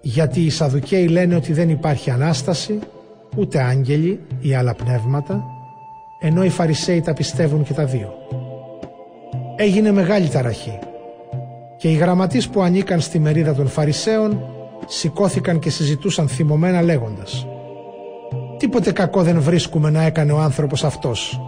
Γιατί 0.00 0.40
οι 0.40 0.50
Σαδουκαίοι 0.50 1.06
λένε 1.06 1.34
ότι 1.34 1.52
δεν 1.52 1.68
υπάρχει 1.70 2.10
Ανάσταση, 2.10 2.78
ούτε 3.36 3.60
άγγελοι 3.62 4.20
ή 4.40 4.54
άλλα 4.54 4.74
πνεύματα, 4.74 5.44
ενώ 6.20 6.44
οι 6.44 6.48
Φαρισαίοι 6.48 7.00
τα 7.00 7.12
πιστεύουν 7.12 7.62
και 7.62 7.72
τα 7.72 7.84
δύο. 7.84 8.14
Έγινε 9.56 9.92
μεγάλη 9.92 10.28
ταραχή 10.28 10.78
και 11.78 11.88
οι 11.88 11.94
γραμματείς 11.94 12.48
που 12.48 12.62
ανήκαν 12.62 13.00
στη 13.00 13.18
μερίδα 13.18 13.54
των 13.54 13.68
Φαρισαίων 13.68 14.55
σηκώθηκαν 14.86 15.58
και 15.58 15.70
συζητούσαν 15.70 16.28
θυμωμένα 16.28 16.82
λέγοντας 16.82 17.46
«Τίποτε 18.58 18.92
κακό 18.92 19.22
δεν 19.22 19.40
βρίσκουμε 19.40 19.90
να 19.90 20.02
έκανε 20.02 20.32
ο 20.32 20.38
άνθρωπος 20.38 20.84
αυτός. 20.84 21.40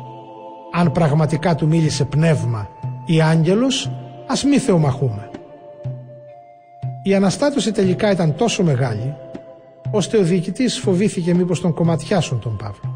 Αν 0.73 0.93
πραγματικά 0.93 1.55
του 1.55 1.67
μίλησε 1.67 2.05
πνεύμα 2.05 2.69
ή 3.07 3.21
άγγελος, 3.21 3.91
ας 4.27 4.45
μη 4.45 4.59
θεομαχούμε». 4.59 5.31
Η 7.03 7.15
αναστάτωση 7.15 7.73
τελικά 7.73 8.11
ήταν 8.11 8.35
τόσο 8.35 8.63
μεγάλη, 8.63 9.15
ώστε 9.91 10.19
ο 10.19 10.23
διοικητής 10.23 10.79
φοβήθηκε 10.79 11.35
μήπως 11.35 11.61
τον 11.61 11.75
κομματιάσουν 11.75 12.39
τον 12.39 12.57
Παύλο. 12.57 12.93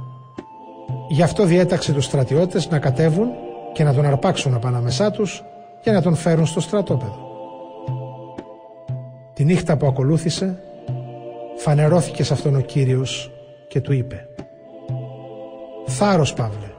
Γι' 1.08 1.22
αυτό 1.22 1.44
διέταξε 1.44 1.92
τους 1.92 2.04
στρατιώτες 2.04 2.68
να 2.70 2.78
κατέβουν 2.78 3.28
και 3.72 3.84
να 3.84 3.94
τον 3.94 4.04
αρπάξουν 4.04 4.54
απανάμεσά 4.54 5.10
τους 5.10 5.44
και 5.82 5.90
να 5.90 6.02
τον 6.02 6.14
φέρουν 6.14 6.46
στο 6.46 6.60
στρατόπεδο. 6.60 7.21
Τη 9.42 9.48
νύχτα 9.48 9.76
που 9.76 9.86
ακολούθησε 9.86 10.62
φανερώθηκε 11.56 12.24
σε 12.24 12.32
αυτόν 12.32 12.56
ο 12.56 12.60
Κύριος 12.60 13.30
και 13.68 13.80
του 13.80 13.92
είπε 13.92 14.28
«Θάρρος 15.86 16.34
Παύλε, 16.34 16.70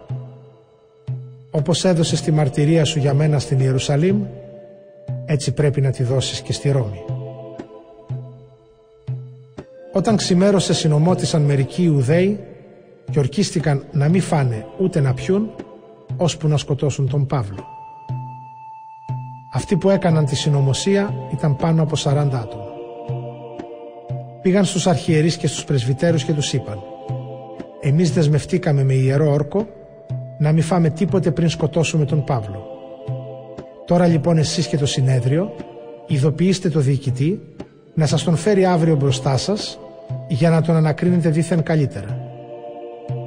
όπως 1.51 1.85
έδωσες 1.85 2.22
τη 2.22 2.32
μαρτυρία 2.32 2.85
σου 2.85 3.00
για 3.00 3.14
μένα 3.14 3.40
στην 3.40 3.59
Ιερουσαλήμ, 3.59 4.24
έτσι 5.25 5.51
πρέπει 5.51 5.82
να 5.82 5.92
τη 5.92 6.03
δώσεις 6.03 6.42
και 6.42 6.53
στη 6.53 6.72
Ρώμη». 6.72 7.03
Όταν 9.93 10.16
ξημέρωσε 10.16 10.74
συνομότησαν 10.74 11.42
μερικοί 11.42 11.83
Ιουδαίοι 11.83 12.40
και 13.11 13.19
ορκίστηκαν 13.19 13.83
να 13.92 14.09
μην 14.09 14.22
φάνε 14.22 14.66
ούτε 14.80 15.00
να 15.00 15.14
πιούν, 15.14 15.56
ώσπου 16.17 16.48
να 16.48 16.58
σκοτώσουν 16.58 17.09
τον 17.09 17.25
Παύλο. 17.25 17.73
Αυτοί 19.56 19.77
που 19.77 19.90
έκαναν 19.90 20.25
τη 20.25 20.35
συνωμοσία 20.35 21.14
ήταν 21.33 21.56
πάνω 21.56 21.82
από 21.83 21.95
40 22.03 22.14
άτομα. 22.15 22.65
Πήγαν 24.41 24.65
στους 24.65 24.88
αρχιερείς 24.88 25.38
και 25.38 25.48
στους 25.48 25.64
πρεσβυτέρους 25.64 26.23
και 26.23 26.33
τους 26.33 26.53
είπαν 26.53 26.80
«Εμείς 27.82 28.11
δεσμευτήκαμε 28.11 28.83
με 28.83 28.93
ιερό 28.93 29.32
όρκο 29.32 29.67
να 30.38 30.51
μην 30.51 30.64
φάμε 30.64 30.90
τίποτε 30.90 31.32
πριν 31.32 31.49
σκοτώσουμε 31.49 32.06
τον 32.06 32.23
Παύλο. 32.23 32.65
Τώρα 33.85 34.07
λοιπόν 34.07 34.38
εσείς 34.38 34.67
και 34.67 34.77
το 34.77 34.85
συνέδριο 34.85 35.56
ειδοποιήστε 36.07 36.69
το 36.69 36.80
διοικητή 36.80 37.41
να 37.93 38.06
σας 38.06 38.23
τον 38.23 38.35
φέρει 38.35 38.65
αύριο 38.65 38.95
μπροστά 38.95 39.38
σας 39.38 39.80
για 40.27 40.49
να 40.49 40.61
τον 40.61 40.75
ανακρίνετε 40.75 41.30
δίθεν 41.30 41.64
καλύτερα. 41.64 42.19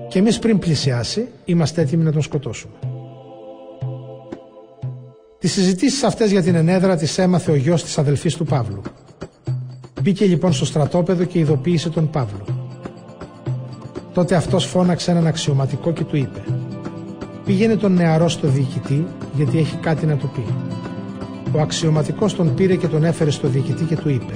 Και 0.09 0.19
εμείς 0.19 0.39
πριν 0.39 0.59
πλησιάσει 0.59 1.29
είμαστε 1.45 1.81
έτοιμοι 1.81 2.05
να 2.05 2.13
τον 2.13 2.23
σκοτώσουμε. 2.23 2.75
Τις 5.47 5.55
συζητήσεις 5.55 6.03
αυτές 6.03 6.31
για 6.31 6.43
την 6.43 6.55
ενέδρα 6.55 6.97
τις 6.97 7.19
έμαθε 7.19 7.51
ο 7.51 7.55
γιος 7.55 7.83
της 7.83 7.99
αδελφής 7.99 8.35
του 8.37 8.45
Παύλου. 8.45 8.83
Μπήκε 10.03 10.25
λοιπόν 10.25 10.53
στο 10.53 10.65
στρατόπεδο 10.65 11.25
και 11.25 11.39
ειδοποίησε 11.39 11.89
τον 11.89 12.11
Παύλο. 12.11 12.45
Τότε 14.15 14.35
αυτός 14.35 14.65
φώναξε 14.67 15.11
έναν 15.11 15.27
αξιωματικό 15.27 15.93
και 15.93 16.05
του 16.05 16.17
είπε 16.17 16.45
«Πήγαινε 17.45 17.77
τον 17.77 17.93
νεαρό 17.93 18.29
στο 18.29 18.49
διοικητή 18.49 19.07
γιατί 19.35 19.59
έχει 19.59 19.77
κάτι 19.77 20.07
να 20.07 20.17
του 20.17 20.31
πει». 20.35 20.45
Ο 21.53 21.61
αξιωματικός 21.61 22.35
τον 22.35 22.55
πήρε 22.55 22.77
και 22.77 22.87
τον 22.89 23.05
έφερε 23.05 23.31
στο 23.31 23.49
διοικητή 23.49 23.85
και 23.85 23.97
του 23.97 24.09
είπε 24.09 24.33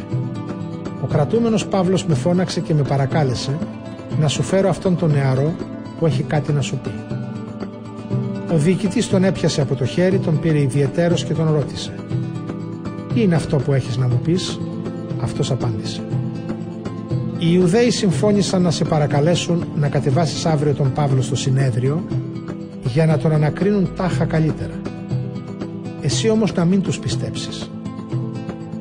«Ο 1.02 1.06
κρατούμενος 1.06 1.66
Παύλος 1.66 2.05
με 2.06 2.14
φώναξε 2.14 2.60
και 2.60 2.74
με 2.74 2.82
παρακάλεσε 2.82 3.58
να 4.20 4.28
σου 4.28 4.42
φέρω 4.42 4.68
αυτόν 4.68 4.97
τον 4.97 5.10
νεαρό 5.10 5.55
που 5.98 6.06
έχει 6.06 6.22
κάτι 6.22 6.52
να 6.52 6.60
σου 6.60 6.76
πει». 6.82 7.19
Ο 8.52 8.56
διοικητής 8.56 9.08
τον 9.08 9.24
έπιασε 9.24 9.60
από 9.60 9.74
το 9.74 9.84
χέρι, 9.84 10.18
τον 10.18 10.40
πήρε 10.40 10.60
ιδιαιτέρως 10.60 11.24
και 11.24 11.34
τον 11.34 11.52
ρώτησε 11.52 11.94
«Τι 13.14 13.22
είναι 13.22 13.34
αυτό 13.34 13.56
που 13.56 13.72
έχεις 13.72 13.96
να 13.96 14.08
μου 14.08 14.20
πεις» 14.24 14.58
Αυτός 15.22 15.50
απάντησε 15.50 16.02
Οι 17.38 17.46
Ιουδαίοι 17.52 17.90
συμφώνησαν 17.90 18.62
να 18.62 18.70
σε 18.70 18.84
παρακαλέσουν 18.84 19.64
να 19.76 19.88
κατεβάσεις 19.88 20.46
αύριο 20.46 20.74
τον 20.74 20.92
Παύλο 20.92 21.22
στο 21.22 21.36
συνέδριο 21.36 22.04
για 22.82 23.06
να 23.06 23.18
τον 23.18 23.32
ανακρίνουν 23.32 23.90
τάχα 23.96 24.24
καλύτερα. 24.24 24.80
Εσύ 26.00 26.28
όμως 26.28 26.54
να 26.54 26.64
μην 26.64 26.82
τους 26.82 26.98
πιστέψεις. 26.98 27.70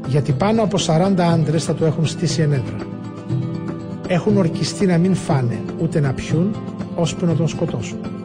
Γιατί 0.07 0.31
πάνω 0.31 0.64
από 0.64 0.77
40 0.77 1.19
άντρες 1.19 1.64
θα 1.64 1.75
το 1.75 1.85
έχουν 1.85 2.06
στήσει 2.06 2.41
ενέδρα. 2.41 2.77
Έχουν 4.07 4.38
ορκιστεί 4.38 4.85
να 4.85 4.98
μην 4.98 5.15
φάνε 5.15 5.59
ούτε 5.81 5.99
να 5.99 6.14
πιούν 6.14 6.56
ώσπου 6.95 7.25
να 7.25 7.35
τον 7.35 7.48
σκοτώσουν. 7.48 8.18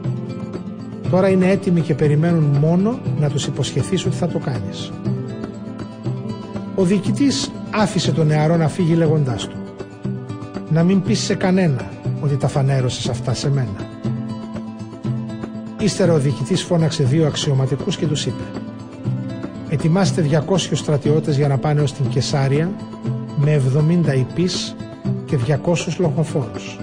Τώρα 1.15 1.29
είναι 1.29 1.51
έτοιμοι 1.51 1.81
και 1.81 1.95
περιμένουν 1.95 2.45
μόνο 2.45 2.99
να 3.21 3.29
τους 3.29 3.47
υποσχεθείς 3.47 4.07
ότι 4.07 4.17
θα 4.17 4.27
το 4.29 4.39
κάνεις. 4.39 4.93
Ο 6.75 6.85
διοικητής 6.85 7.51
άφησε 7.71 8.13
τον 8.13 8.27
νεαρό 8.27 8.57
να 8.57 8.69
φύγει 8.69 8.95
λέγοντάς 8.95 9.47
του 9.47 9.57
«Να 10.69 10.83
μην 10.83 11.03
πεις 11.03 11.19
σε 11.19 11.35
κανένα 11.35 11.91
ότι 12.21 12.37
τα 12.37 12.49
φανέρωσες 12.49 13.09
αυτά 13.09 13.35
σε 13.35 13.51
μένα». 13.51 13.89
Ύστερα 15.79 16.13
ο 16.13 16.19
διοικητής 16.19 16.63
φώναξε 16.63 17.05
δύο 17.05 17.27
αξιωματικούς 17.27 17.97
και 17.97 18.07
τους 18.07 18.27
είπε 18.27 18.43
«Ετοιμάστε 19.69 20.23
200 20.23 20.57
στρατιώτες 20.73 21.37
για 21.37 21.49
να 21.49 21.59
πάνε 21.59 21.81
ως 21.81 21.93
την 21.93 22.09
Κεσάρια 22.09 22.71
με 23.37 23.63
70 24.09 24.17
υπείς 24.17 24.77
και 25.25 25.37
200 25.37 25.97
λοχοφόρους. 25.99 26.79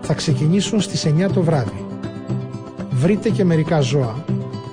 Θα 0.00 0.14
ξεκινήσουν 0.14 0.80
στις 0.80 1.06
9 1.06 1.30
το 1.32 1.42
βράδυ 1.42 1.77
βρείτε 2.98 3.28
και 3.28 3.44
μερικά 3.44 3.80
ζώα 3.80 4.24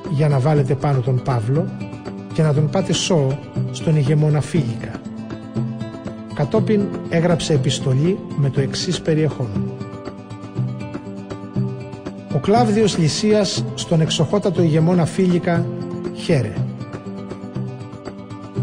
για 0.10 0.28
να 0.28 0.40
βάλετε 0.40 0.76
πάνω 0.76 1.00
τον 1.00 1.22
Παύλο 1.24 1.66
και 2.34 2.42
να 2.42 2.54
τον 2.54 2.70
πάτε 2.70 2.94
σώο 2.94 3.40
στον 3.72 3.96
ηγεμόνα 3.96 4.42
Φίλικα. 4.42 4.92
Κατόπιν 6.34 6.82
έγραψε 7.10 7.54
επιστολή 7.54 8.18
με 8.36 8.50
το 8.50 8.62
εξής 8.62 9.02
περιεχόμενο. 9.02 9.64
Ο 12.34 12.38
Κλάβδιος 12.38 12.98
Λυσίας 12.98 13.66
στον 13.76 14.02
εξοχότατο 14.02 14.62
ηγεμόνα 14.62 15.06
Φίλικα 15.06 15.66
χαίρε. 16.14 16.54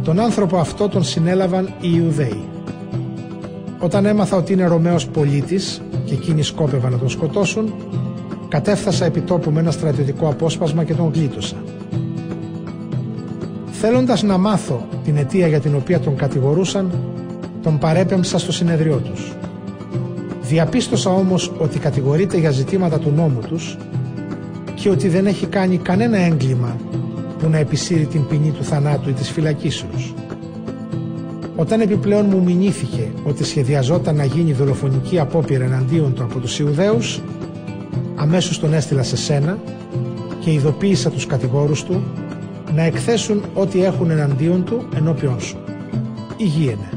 Τον 0.05 0.21
άνθρωπο 0.21 0.57
αυτό 0.57 0.89
τον 0.89 1.05
συνέλαβαν 1.05 1.67
οι 1.81 1.89
Ιουδαίοι. 1.97 2.45
Όταν 3.79 4.05
έμαθα 4.07 4.37
ότι 4.37 4.53
είναι 4.53 4.67
Ρωμαίος 4.67 5.07
πολίτης 5.07 5.83
και 6.05 6.15
εκείνοι 6.15 6.43
σκόπευαν 6.43 6.93
να 6.93 6.99
τον 6.99 7.09
σκοτώσουν, 7.09 7.75
Κατέφθασα 8.53 9.05
επί 9.05 9.21
τόπου 9.21 9.51
με 9.51 9.61
ένα 9.61 9.71
στρατιωτικό 9.71 10.29
απόσπασμα 10.29 10.85
και 10.85 10.95
τον 10.95 11.11
γλίτωσα. 11.15 11.57
Θέλοντας 13.71 14.23
να 14.23 14.39
μάθω 14.39 14.87
την 15.05 15.17
αιτία 15.17 15.47
για 15.47 15.61
την 15.61 15.75
οποία 15.75 16.01
τον 16.01 16.17
κατηγορούσαν, 16.17 16.93
τον 17.63 17.79
παρέπεμψα 17.79 18.39
στο 18.39 18.53
συνεδριό 18.53 18.97
τους. 18.97 19.33
Διαπίστωσα 20.43 21.11
όμως 21.11 21.53
ότι 21.59 21.79
κατηγορείται 21.79 22.39
για 22.39 22.51
ζητήματα 22.51 22.99
του 22.99 23.13
νόμου 23.17 23.41
τους 23.49 23.77
και 24.75 24.89
ότι 24.89 25.09
δεν 25.09 25.27
έχει 25.27 25.47
κάνει 25.47 25.77
κανένα 25.77 26.19
έγκλημα 26.19 26.77
που 27.39 27.49
να 27.49 27.59
επισύρει 27.59 28.07
την 28.07 28.27
ποινή 28.27 28.51
του 28.51 28.65
θανάτου 28.65 29.09
ή 29.09 29.13
της 29.13 29.31
φυλακίσεως. 29.31 30.15
Όταν 31.57 31.81
επιπλέον 31.81 32.27
μου 32.31 32.43
μηνύθηκε 32.43 33.09
ότι 33.25 33.45
σχεδιαζόταν 33.45 34.17
να 34.17 34.25
γίνει 34.25 34.53
δολοφονική 34.53 35.19
απόπειρα 35.19 35.65
εναντίον 35.65 36.15
του 36.15 36.23
από 36.23 36.39
τους 36.39 36.59
Ιουδαίους, 36.59 37.21
αμέσως 38.23 38.59
τον 38.59 38.73
έστειλα 38.75 39.03
σε 39.03 39.17
σένα 39.17 39.59
και 40.41 40.53
ειδοποίησα 40.53 41.11
τους 41.11 41.27
κατηγόρους 41.27 41.85
του 41.85 42.03
να 42.75 42.83
εκθέσουν 42.83 43.45
ό,τι 43.55 43.85
έχουν 43.85 44.11
εναντίον 44.11 44.65
του 44.65 44.89
ενώπιον 44.97 45.41
σου. 45.41 45.57
Υγιένε. 46.37 46.89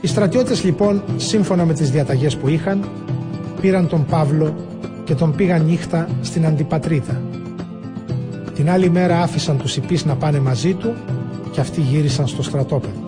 Οι 0.00 0.06
στρατιώτες 0.06 0.64
λοιπόν, 0.64 1.02
σύμφωνα 1.16 1.64
με 1.64 1.72
τις 1.72 1.90
διαταγές 1.90 2.36
που 2.36 2.48
είχαν, 2.48 2.88
πήραν 3.60 3.88
τον 3.88 4.04
Παύλο 4.04 4.54
και 5.04 5.14
τον 5.14 5.34
πήγαν 5.34 5.64
νύχτα 5.64 6.08
στην 6.20 6.46
Αντιπατρίδα. 6.46 7.20
Την 8.54 8.70
άλλη 8.70 8.90
μέρα 8.90 9.22
άφησαν 9.22 9.58
τους 9.58 9.76
υπείς 9.76 10.04
να 10.04 10.16
πάνε 10.16 10.40
μαζί 10.40 10.74
του 10.74 10.94
και 11.50 11.60
αυτοί 11.60 11.80
γύρισαν 11.80 12.26
στο 12.26 12.42
στρατόπεδο. 12.42 13.04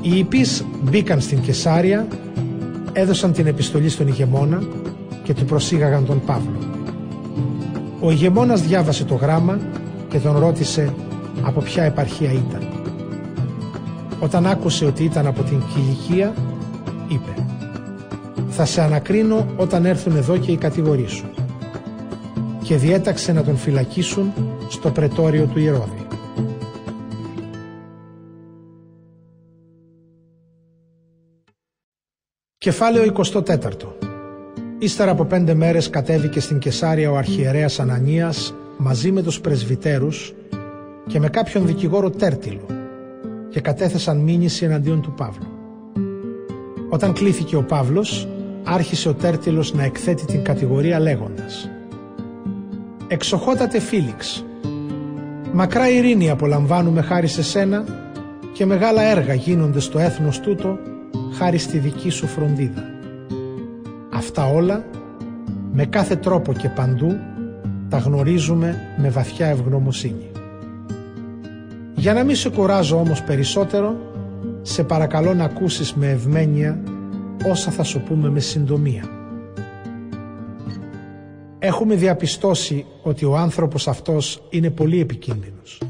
Οι 0.00 0.18
υπείς 0.18 0.64
μπήκαν 0.82 1.20
στην 1.20 1.40
Κεσάρια, 1.40 2.06
έδωσαν 2.98 3.32
την 3.32 3.46
επιστολή 3.46 3.88
στον 3.88 4.06
ηγεμόνα 4.06 4.62
και 5.22 5.34
του 5.34 5.44
προσήγαγαν 5.44 6.06
τον 6.06 6.20
Παύλο. 6.26 6.58
Ο 8.00 8.10
ηγεμόνας 8.10 8.62
διάβασε 8.62 9.04
το 9.04 9.14
γράμμα 9.14 9.58
και 10.08 10.18
τον 10.18 10.38
ρώτησε 10.38 10.94
από 11.42 11.60
ποια 11.60 11.82
επαρχία 11.82 12.32
ήταν. 12.32 12.68
Όταν 14.20 14.46
άκουσε 14.46 14.84
ότι 14.84 15.04
ήταν 15.04 15.26
από 15.26 15.42
την 15.42 15.62
Κιλικία, 15.74 16.34
είπε 17.08 17.44
«Θα 18.48 18.64
σε 18.64 18.82
ανακρίνω 18.82 19.46
όταν 19.56 19.84
έρθουν 19.84 20.16
εδώ 20.16 20.36
και 20.36 20.52
οι 20.52 20.56
κατηγοροί 20.56 21.06
σου» 21.08 21.26
και 22.62 22.76
διέταξε 22.76 23.32
να 23.32 23.42
τον 23.42 23.56
φυλακίσουν 23.56 24.32
στο 24.68 24.90
πρετόριο 24.90 25.44
του 25.44 25.58
Ηρώδη. 25.58 26.05
Κεφάλαιο 32.66 33.12
24 33.14 33.58
Ύστερα 34.78 35.10
από 35.10 35.24
πέντε 35.24 35.54
μέρες 35.54 35.90
κατέβηκε 35.90 36.40
στην 36.40 36.58
Κεσάρια 36.58 37.10
ο 37.10 37.16
αρχιερέας 37.16 37.80
Ανανίας 37.80 38.54
μαζί 38.76 39.12
με 39.12 39.22
τους 39.22 39.40
πρεσβυτέρους 39.40 40.34
και 41.06 41.20
με 41.20 41.28
κάποιον 41.28 41.66
δικηγόρο 41.66 42.10
Τέρτιλο 42.10 42.66
και 43.50 43.60
κατέθεσαν 43.60 44.16
μήνυση 44.16 44.64
εναντίον 44.64 45.02
του 45.02 45.12
Παύλου. 45.12 45.46
Όταν 46.88 47.12
κλήθηκε 47.12 47.56
ο 47.56 47.62
Παύλος, 47.62 48.28
άρχισε 48.64 49.08
ο 49.08 49.14
Τέρτιλος 49.14 49.74
να 49.74 49.84
εκθέτει 49.84 50.24
την 50.24 50.44
κατηγορία 50.44 51.00
λέγοντας 51.00 51.70
«Εξοχότατε 53.08 53.78
Φίλιξ, 53.78 54.44
μακρά 55.52 55.88
ειρήνη 55.88 56.30
απολαμβάνουμε 56.30 57.02
χάρη 57.02 57.26
σε 57.26 57.42
σένα 57.42 57.84
και 58.52 58.66
μεγάλα 58.66 59.02
έργα 59.02 59.34
γίνονται 59.34 59.80
στο 59.80 59.98
έθνος 59.98 60.40
τούτο 60.40 60.78
χάρη 61.32 61.58
στη 61.58 61.78
δική 61.78 62.10
σου 62.10 62.26
φροντίδα. 62.26 62.84
Αυτά 64.12 64.46
όλα 64.46 64.84
με 65.72 65.84
κάθε 65.84 66.16
τρόπο 66.16 66.52
και 66.52 66.68
παντού 66.68 67.16
τα 67.88 67.98
γνωρίζουμε 67.98 68.80
με 68.96 69.08
βαθιά 69.08 69.46
ευγνωμοσύνη. 69.46 70.30
Για 71.94 72.14
να 72.14 72.24
μην 72.24 72.36
σε 72.36 72.50
κουράζω 72.50 72.98
όμως 72.98 73.22
περισσότερο, 73.22 73.96
σε 74.62 74.84
παρακαλώ 74.84 75.34
να 75.34 75.44
ακούσεις 75.44 75.94
με 75.94 76.10
ευμένεια 76.10 76.82
όσα 77.50 77.70
θα 77.70 77.82
σου 77.82 78.00
πούμε 78.00 78.30
με 78.30 78.40
συντομία. 78.40 79.04
Έχουμε 81.58 81.94
διαπιστώσει 81.94 82.84
ότι 83.02 83.24
ο 83.24 83.36
άνθρωπος 83.36 83.88
αυτός 83.88 84.42
είναι 84.50 84.70
πολύ 84.70 85.00
επικίνδυνος. 85.00 85.82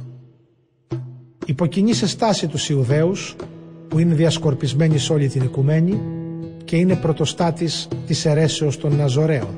Υποκινεί 1.47 1.93
σε 1.93 2.07
στάση 2.07 2.47
τους 2.47 2.69
Ιουδαίους 2.69 3.37
που 3.89 3.99
είναι 3.99 4.15
διασκορπισμένοι 4.15 4.99
σε 4.99 5.13
όλη 5.13 5.29
την 5.29 5.43
οικουμένη 5.43 6.01
και 6.65 6.77
είναι 6.77 6.97
πρωτοστάτης 6.97 7.89
της 8.07 8.25
αιρέσεως 8.27 8.79
των 8.79 8.97
Ναζωραίων. 8.97 9.55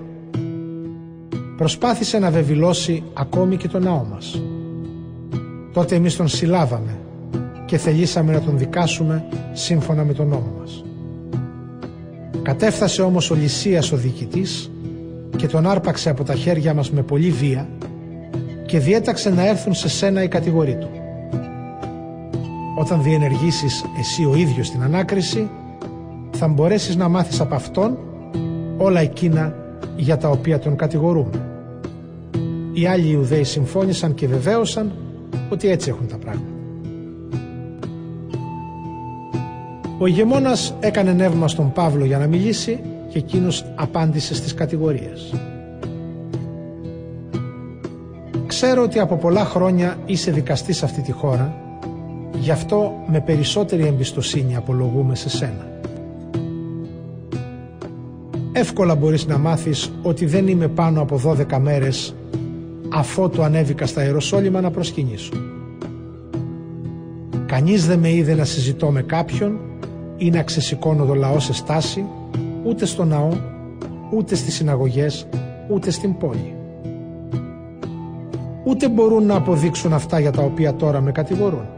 Προσπάθησε 1.57 2.19
να 2.19 2.31
βεβηλώσει 2.31 3.03
ακόμη 3.15 3.57
και 3.57 3.69
τον 3.69 3.83
ναό 3.83 4.07
μας. 4.11 4.43
Τότε 5.73 5.95
εμείς 5.95 6.17
τον 6.17 6.29
συλλάβαμε 6.29 6.99
και 7.65 7.79
θελήσαμε 7.79 8.33
να 8.33 8.41
τον 8.41 8.59
δικάσουμε 8.59 9.25
σύμφωνα 9.53 10.05
με 10.05 10.13
τον 10.13 10.29
νόμο 10.29 10.55
μας. 10.59 10.85
Κατέφθασε 12.43 13.03
όμως 13.03 13.31
ο 13.31 13.35
Λυσίας 13.35 13.93
ο 13.93 13.97
διοικητής 13.97 14.71
και 15.37 15.47
τον 15.47 15.67
άρπαξε 15.67 16.11
από 16.11 16.25
τα 16.25 16.35
χέρια 16.35 16.75
μας 16.75 16.91
με 16.91 17.03
πολύ 17.03 17.31
βία 17.31 17.69
και 18.67 18.79
διέταξε 18.79 19.31
να 19.31 19.47
έρθουν 19.49 19.75
σε 19.75 19.89
σένα 19.89 20.23
οι 20.23 20.29
κατηγοροί 20.29 20.77
του. 20.81 20.98
Όταν 22.79 23.03
διενεργήσεις 23.03 23.85
εσύ 23.99 24.25
ο 24.25 24.35
ίδιος 24.35 24.71
την 24.71 24.83
ανάκριση 24.83 25.51
θα 26.31 26.49
μπορέσεις 26.49 26.97
να 26.97 27.09
μάθεις 27.09 27.41
από 27.41 27.55
αυτόν 27.55 27.99
όλα 28.77 29.01
εκείνα 29.01 29.55
για 29.97 30.17
τα 30.17 30.29
οποία 30.29 30.59
τον 30.59 30.77
κατηγορούμε. 30.77 31.47
Οι 32.73 32.87
άλλοι 32.87 33.09
Ιουδαίοι 33.11 33.45
συμφώνησαν 33.45 34.15
και 34.15 34.27
βεβαίωσαν 34.27 34.93
ότι 35.51 35.69
έτσι 35.69 35.89
έχουν 35.89 36.07
τα 36.07 36.17
πράγματα. 36.17 36.53
Ο 39.99 40.07
ηγεμόνας 40.07 40.75
έκανε 40.81 41.13
νεύμα 41.13 41.49
στον 41.49 41.73
Παύλο 41.73 42.05
για 42.05 42.19
να 42.19 42.27
μιλήσει 42.27 42.81
και 43.09 43.19
εκείνος 43.19 43.65
απάντησε 43.75 44.35
στις 44.35 44.55
κατηγορίες. 44.55 45.35
Ξέρω 48.47 48.83
ότι 48.83 48.99
από 48.99 49.17
πολλά 49.17 49.45
χρόνια 49.45 49.97
είσαι 50.07 50.31
δικαστής 50.31 50.77
σε 50.77 50.85
αυτή 50.85 51.01
τη 51.01 51.13
χώρα, 51.13 51.68
γι' 52.41 52.51
αυτό 52.51 52.93
με 53.07 53.21
περισσότερη 53.21 53.87
εμπιστοσύνη 53.87 54.57
απολογούμε 54.57 55.15
σε 55.15 55.29
σένα. 55.29 55.67
Εύκολα 58.53 58.95
μπορείς 58.95 59.27
να 59.27 59.39
μάθεις 59.39 59.93
ότι 60.03 60.27
δεν 60.27 60.49
είμαι 60.49 60.69
πάνω 60.69 61.01
από 61.01 61.21
12 61.25 61.59
μέρες 61.59 62.15
αφότου 62.89 63.43
ανέβηκα 63.43 63.87
στα 63.87 64.05
Ιεροσόλυμα 64.05 64.61
να 64.61 64.71
προσκυνήσω. 64.71 65.33
Κανείς 67.47 67.87
δεν 67.87 67.99
με 67.99 68.13
είδε 68.13 68.35
να 68.35 68.45
συζητώ 68.45 68.91
με 68.91 69.03
κάποιον 69.03 69.59
ή 70.17 70.31
να 70.31 70.43
ξεσηκώνω 70.43 71.05
το 71.05 71.15
λαό 71.15 71.41
σε 71.41 71.53
στάση 71.53 72.05
ούτε 72.65 72.87
στο 72.87 73.05
ναό, 73.05 73.29
ούτε 74.11 74.35
στις 74.35 74.55
συναγωγές, 74.55 75.27
ούτε 75.69 75.91
στην 75.91 76.17
πόλη. 76.17 76.55
Ούτε 78.65 78.89
μπορούν 78.89 79.27
να 79.27 79.35
αποδείξουν 79.35 79.93
αυτά 79.93 80.21
για 80.21 80.31
τα 80.31 80.43
οποία 80.43 80.75
τώρα 80.75 81.01
με 81.01 81.13
κατηγορούν. 81.13 81.78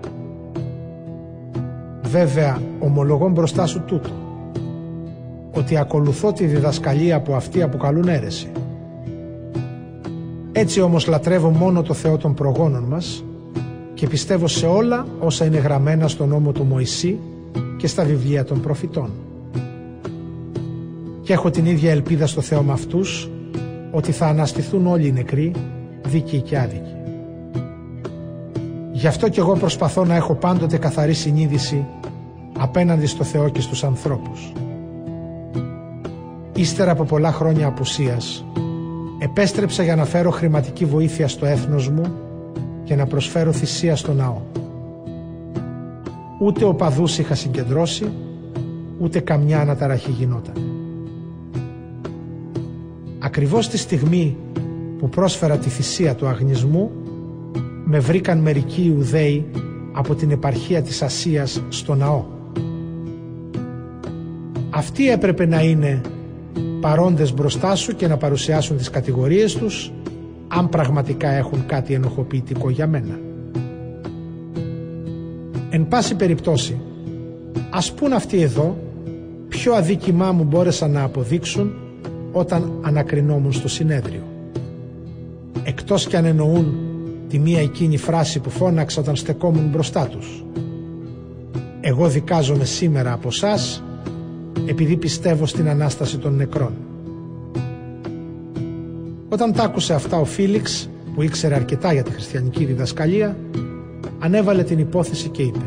Βέβαια, 2.10 2.62
ομολογώ 2.78 3.28
μπροστά 3.28 3.66
σου 3.66 3.82
τούτο, 3.86 4.10
ότι 5.54 5.76
ακολουθώ 5.76 6.32
τη 6.32 6.44
διδασκαλία 6.44 7.16
από 7.16 7.34
αυτή 7.34 7.62
αποκαλούν 7.62 8.08
αίρεση. 8.08 8.50
Έτσι 10.52 10.80
όμως 10.80 11.06
λατρεύω 11.06 11.50
μόνο 11.50 11.82
το 11.82 11.94
Θεό 11.94 12.16
των 12.16 12.34
προγόνων 12.34 12.82
μας 12.82 13.24
και 13.94 14.06
πιστεύω 14.06 14.46
σε 14.46 14.66
όλα 14.66 15.06
όσα 15.20 15.44
είναι 15.44 15.58
γραμμένα 15.58 16.08
στον 16.08 16.28
νόμο 16.28 16.52
του 16.52 16.64
Μωυσή 16.64 17.18
και 17.76 17.86
στα 17.86 18.04
βιβλία 18.04 18.44
των 18.44 18.60
προφητών. 18.60 19.10
Και 21.22 21.32
έχω 21.32 21.50
την 21.50 21.66
ίδια 21.66 21.90
ελπίδα 21.90 22.26
στο 22.26 22.40
Θεό 22.40 22.62
με 22.62 22.72
αυτούς 22.72 23.30
ότι 23.90 24.12
θα 24.12 24.26
αναστηθούν 24.26 24.86
όλοι 24.86 25.06
οι 25.06 25.12
νεκροί, 25.12 25.52
δίκαιοι 26.02 26.40
και 26.40 26.58
άδικοι. 26.58 26.94
Γι' 28.92 29.06
αυτό 29.06 29.28
και 29.28 29.40
εγώ 29.40 29.52
προσπαθώ 29.52 30.04
να 30.04 30.14
έχω 30.14 30.34
πάντοτε 30.34 30.76
καθαρή 30.76 31.12
συνείδηση 31.12 31.86
απέναντι 32.62 33.06
στο 33.06 33.24
Θεό 33.24 33.48
και 33.48 33.60
στους 33.60 33.84
ανθρώπους. 33.84 34.52
Ύστερα 36.54 36.90
από 36.90 37.04
πολλά 37.04 37.32
χρόνια 37.32 37.66
απουσίας, 37.66 38.44
επέστρεψα 39.18 39.82
για 39.82 39.96
να 39.96 40.04
φέρω 40.04 40.30
χρηματική 40.30 40.84
βοήθεια 40.84 41.28
στο 41.28 41.46
έθνος 41.46 41.88
μου 41.88 42.12
και 42.84 42.94
να 42.96 43.06
προσφέρω 43.06 43.52
θυσία 43.52 43.96
στο 43.96 44.12
ναό. 44.12 44.40
Ούτε 46.40 46.64
οπαδούς 46.64 47.18
είχα 47.18 47.34
συγκεντρώσει, 47.34 48.12
ούτε 48.98 49.20
καμιά 49.20 49.60
αναταραχή 49.60 50.10
γινόταν. 50.10 50.54
Ακριβώς 53.18 53.68
τη 53.68 53.78
στιγμή 53.78 54.36
που 54.98 55.08
πρόσφερα 55.08 55.58
τη 55.58 55.68
θυσία 55.68 56.14
του 56.14 56.26
αγνισμού, 56.26 56.90
με 57.84 57.98
βρήκαν 57.98 58.38
μερικοί 58.38 58.82
Ιουδαίοι 58.82 59.46
από 59.92 60.14
την 60.14 60.30
επαρχία 60.30 60.82
της 60.82 61.02
Ασίας 61.02 61.62
στο 61.68 61.94
ναό. 61.94 62.38
Αυτοί 64.70 65.10
έπρεπε 65.10 65.46
να 65.46 65.62
είναι 65.62 66.00
παρόντες 66.80 67.34
μπροστά 67.34 67.74
σου 67.74 67.96
και 67.96 68.08
να 68.08 68.16
παρουσιάσουν 68.16 68.76
τις 68.76 68.90
κατηγορίες 68.90 69.54
τους 69.54 69.92
αν 70.48 70.68
πραγματικά 70.68 71.28
έχουν 71.28 71.66
κάτι 71.66 71.94
ενοχοποιητικό 71.94 72.70
για 72.70 72.86
μένα. 72.86 73.18
Εν 75.70 75.88
πάση 75.88 76.14
περιπτώσει, 76.14 76.80
ας 77.70 77.92
πούν 77.92 78.12
αυτοί 78.12 78.40
εδώ 78.40 78.76
ποιο 79.48 79.72
αδίκημά 79.72 80.32
μου 80.32 80.44
μπόρεσαν 80.44 80.90
να 80.90 81.02
αποδείξουν 81.02 81.72
όταν 82.32 82.72
ανακρινόμουν 82.82 83.52
στο 83.52 83.68
συνέδριο. 83.68 84.22
Εκτός 85.64 86.06
κι 86.06 86.16
αν 86.16 86.24
εννοούν 86.24 86.74
τη 87.28 87.38
μία 87.38 87.60
εκείνη 87.60 87.96
φράση 87.96 88.40
που 88.40 88.50
φώναξα 88.50 89.00
όταν 89.00 89.16
στεκόμουν 89.16 89.68
μπροστά 89.68 90.06
τους. 90.06 90.44
Εγώ 91.80 92.08
δικάζομαι 92.08 92.64
σήμερα 92.64 93.12
από 93.12 93.30
σας 93.30 93.82
επειδή 94.70 94.96
πιστεύω 94.96 95.46
στην 95.46 95.68
Ανάσταση 95.68 96.18
των 96.18 96.34
νεκρών. 96.36 96.72
Όταν 99.28 99.52
τ' 99.52 99.60
άκουσε 99.60 99.94
αυτά 99.94 100.16
ο 100.16 100.24
Φίλιξ, 100.24 100.90
που 101.14 101.22
ήξερε 101.22 101.54
αρκετά 101.54 101.92
για 101.92 102.02
τη 102.02 102.10
χριστιανική 102.10 102.64
διδασκαλία, 102.64 103.36
ανέβαλε 104.18 104.62
την 104.62 104.78
υπόθεση 104.78 105.28
και 105.28 105.42
είπε 105.42 105.64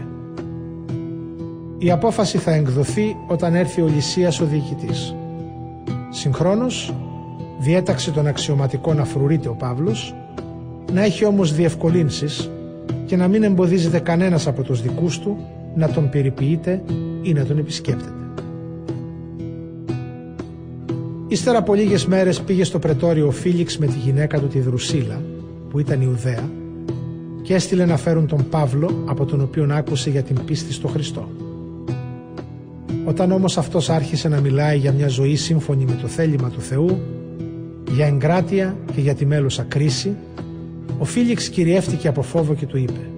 «Η 1.78 1.92
απόφαση 1.92 2.38
θα 2.38 2.52
εκδοθεί 2.52 3.16
όταν 3.28 3.56
έρθει 3.56 3.82
ο 3.82 3.88
Λυσίας 3.88 4.40
ο 4.40 4.46
διοικητής». 4.46 5.16
Συγχρόνως, 6.10 6.94
διέταξε 7.60 8.12
τον 8.12 8.28
αξιωματικό 8.28 8.94
να 8.94 9.06
φρουρείται 9.06 9.48
ο 9.48 9.54
Παύλος 9.56 10.16
να 10.92 11.04
έχει 11.04 11.26
όμως 11.26 11.54
διευκολύνσεις 11.54 12.50
και 13.06 13.16
να 13.16 13.28
μην 13.28 13.44
εμποδίζεται 13.44 14.00
κανένας 14.00 14.48
από 14.48 14.64
τους 14.64 14.82
δικούς 14.82 15.20
του 15.20 15.38
να 15.76 15.90
τον 15.90 16.10
περιποιείται 16.10 16.82
ή 17.22 17.34
να 17.34 17.46
τον 17.46 17.58
επισκέπτεται. 17.58 18.23
Ύστερα 21.34 21.58
από 21.58 21.74
λίγες 21.74 22.06
μέρες 22.06 22.42
πήγε 22.42 22.64
στο 22.64 22.80
πρετόριο 22.80 23.28
ο 23.28 23.32
Φίλιξ 23.32 23.78
με 23.78 23.86
τη 23.86 23.98
γυναίκα 23.98 24.40
του 24.40 24.48
τη 24.48 24.60
Δρουσίλα, 24.60 25.22
που 25.70 25.80
ήταν 25.80 26.02
Ιουδαία, 26.02 26.50
και 27.42 27.54
έστειλε 27.54 27.86
να 27.86 27.98
φέρουν 27.98 28.28
τον 28.28 28.50
Παύλο 28.50 29.04
από 29.06 29.26
τον 29.26 29.42
οποίον 29.42 29.72
άκουσε 29.72 30.10
για 30.10 30.24
την 30.24 30.46
πίστη 30.46 30.74
στο 30.74 30.88
Χριστό. 30.88 31.30
Όταν 33.06 33.32
όμως 33.32 33.58
αυτός 33.58 33.90
άρχισε 33.90 34.28
να 34.28 34.40
μιλάει 34.40 34.78
για 34.78 34.92
μια 34.92 35.08
ζωή 35.08 35.36
σύμφωνη 35.36 35.86
με 35.86 35.98
το 36.02 36.08
θέλημα 36.08 36.50
του 36.50 36.62
Θεού, 36.62 37.00
για 37.92 38.06
εγκράτεια 38.06 38.78
και 38.96 39.02
για 39.02 39.16
τη 39.16 39.26
μέλουσα 39.26 39.64
κρίση, 39.64 40.16
ο 41.00 41.06
Φίλιξ 41.06 41.50
κυριεύτηκε 41.50 42.08
από 42.08 42.22
φόβο 42.22 42.54
και 42.54 42.66
του 42.66 42.78
είπε 42.78 43.10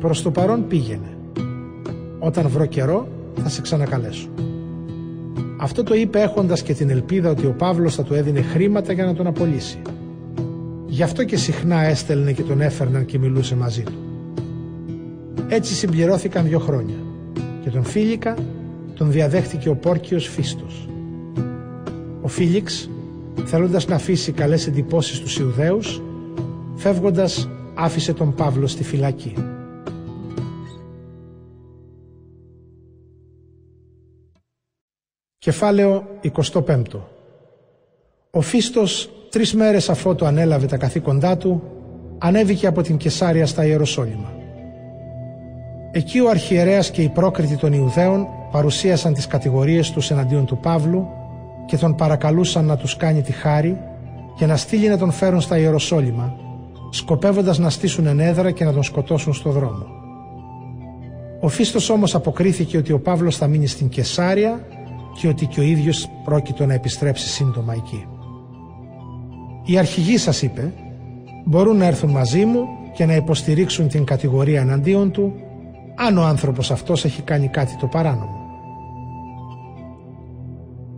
«Προς 0.00 0.22
το 0.22 0.30
παρόν 0.30 0.66
πήγαινε. 0.66 1.16
Όταν 2.18 2.48
βρω 2.48 2.66
καιρό 2.66 3.08
θα 3.42 3.48
σε 3.48 3.60
ξανακαλέσω». 3.60 4.31
Αυτό 5.62 5.82
το 5.82 5.94
είπε 5.94 6.20
έχοντας 6.20 6.62
και 6.62 6.74
την 6.74 6.90
ελπίδα 6.90 7.30
ότι 7.30 7.46
ο 7.46 7.54
Παύλος 7.58 7.94
θα 7.94 8.02
του 8.02 8.14
έδινε 8.14 8.42
χρήματα 8.42 8.92
για 8.92 9.04
να 9.04 9.14
τον 9.14 9.26
απολύσει. 9.26 9.78
Γι' 10.86 11.02
αυτό 11.02 11.24
και 11.24 11.36
συχνά 11.36 11.82
έστελνε 11.82 12.32
και 12.32 12.42
τον 12.42 12.60
έφερναν 12.60 13.04
και 13.04 13.18
μιλούσε 13.18 13.56
μαζί 13.56 13.82
του. 13.82 13.92
Έτσι 15.48 15.74
συμπληρώθηκαν 15.74 16.44
δύο 16.44 16.58
χρόνια 16.58 16.94
και 17.62 17.70
τον 17.70 17.84
Φίλικα 17.84 18.34
τον 18.94 19.10
διαδέχτηκε 19.10 19.68
ο 19.68 19.74
Πόρκιος 19.74 20.28
Φίστος. 20.28 20.88
Ο 22.22 22.28
Φίλιξ, 22.28 22.90
θέλοντας 23.44 23.86
να 23.86 23.94
αφήσει 23.94 24.32
καλές 24.32 24.66
εντυπώσεις 24.66 25.16
στους 25.16 25.38
Ιουδαίους, 25.38 26.02
φεύγοντας 26.74 27.48
άφησε 27.74 28.12
τον 28.12 28.34
Παύλο 28.34 28.66
στη 28.66 28.84
φυλακή. 28.84 29.34
Κεφάλαιο 35.44 36.04
25 36.66 36.82
Ο 38.30 38.40
Φίστος 38.40 39.10
τρεις 39.30 39.54
μέρες 39.54 39.88
αφότου 39.88 40.26
ανέλαβε 40.26 40.66
τα 40.66 40.76
καθήκοντά 40.76 41.36
του 41.36 41.62
ανέβηκε 42.18 42.66
από 42.66 42.82
την 42.82 42.96
Κεσάρια 42.96 43.46
στα 43.46 43.66
Ιεροσόλυμα. 43.66 44.32
Εκεί 45.92 46.20
ο 46.20 46.28
αρχιερέας 46.28 46.90
και 46.90 47.02
οι 47.02 47.08
πρόκριτοι 47.08 47.56
των 47.56 47.72
Ιουδαίων 47.72 48.26
παρουσίασαν 48.50 49.14
τις 49.14 49.26
κατηγορίες 49.26 49.90
τους 49.90 50.10
εναντίον 50.10 50.46
του 50.46 50.58
Παύλου 50.58 51.08
και 51.66 51.76
τον 51.76 51.94
παρακαλούσαν 51.94 52.64
να 52.64 52.76
τους 52.76 52.96
κάνει 52.96 53.22
τη 53.22 53.32
χάρη 53.32 53.78
και 54.36 54.46
να 54.46 54.56
στείλει 54.56 54.88
να 54.88 54.98
τον 54.98 55.10
φέρουν 55.10 55.40
στα 55.40 55.58
Ιεροσόλυμα 55.58 56.36
σκοπεύοντας 56.90 57.58
να 57.58 57.70
στήσουν 57.70 58.06
ενέδρα 58.06 58.50
και 58.50 58.64
να 58.64 58.72
τον 58.72 58.82
σκοτώσουν 58.82 59.32
στο 59.32 59.50
δρόμο. 59.50 59.86
Ο 61.40 61.48
Φίστος 61.48 61.90
όμως 61.90 62.14
αποκρίθηκε 62.14 62.76
ότι 62.76 62.92
ο 62.92 63.00
Παύλος 63.00 63.36
θα 63.36 63.46
μείνει 63.46 63.66
στην 63.66 63.88
Κεσάρια 63.88 64.60
και 65.14 65.28
ότι 65.28 65.46
και 65.46 65.60
ο 65.60 65.62
ίδιος 65.62 66.08
πρόκειτο 66.24 66.66
να 66.66 66.74
επιστρέψει 66.74 67.28
σύντομα 67.28 67.72
εκεί. 67.72 68.06
Οι 69.64 69.78
αρχηγοί 69.78 70.16
σας 70.16 70.42
είπε 70.42 70.72
μπορούν 71.44 71.76
να 71.76 71.84
έρθουν 71.86 72.10
μαζί 72.10 72.44
μου 72.44 72.66
και 72.94 73.06
να 73.06 73.14
υποστηρίξουν 73.14 73.88
την 73.88 74.04
κατηγορία 74.04 74.60
εναντίον 74.60 75.10
του 75.10 75.32
αν 75.94 76.18
ο 76.18 76.22
άνθρωπος 76.22 76.70
αυτός 76.70 77.04
έχει 77.04 77.22
κάνει 77.22 77.48
κάτι 77.48 77.76
το 77.76 77.86
παράνομο. 77.86 78.40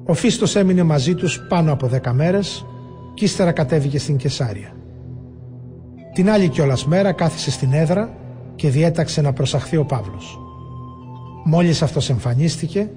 Ο 0.06 0.14
Φίστος 0.14 0.56
έμεινε 0.56 0.82
μαζί 0.82 1.14
τους 1.14 1.40
πάνω 1.48 1.72
από 1.72 1.86
δέκα 1.86 2.12
μέρες 2.12 2.66
και 3.14 3.24
ύστερα 3.24 3.52
κατέβηκε 3.52 3.98
στην 3.98 4.16
Κεσάρια. 4.16 4.72
Την 6.12 6.30
άλλη 6.30 6.48
κιόλας 6.48 6.86
μέρα 6.86 7.12
κάθισε 7.12 7.50
στην 7.50 7.72
έδρα 7.72 8.16
και 8.54 8.68
διέταξε 8.68 9.20
να 9.20 9.32
προσαχθεί 9.32 9.76
ο 9.76 9.84
Παύλος. 9.84 10.38
Μόλις 11.44 11.82
αυτός 11.82 12.10
εμφανίστηκε, 12.10 12.90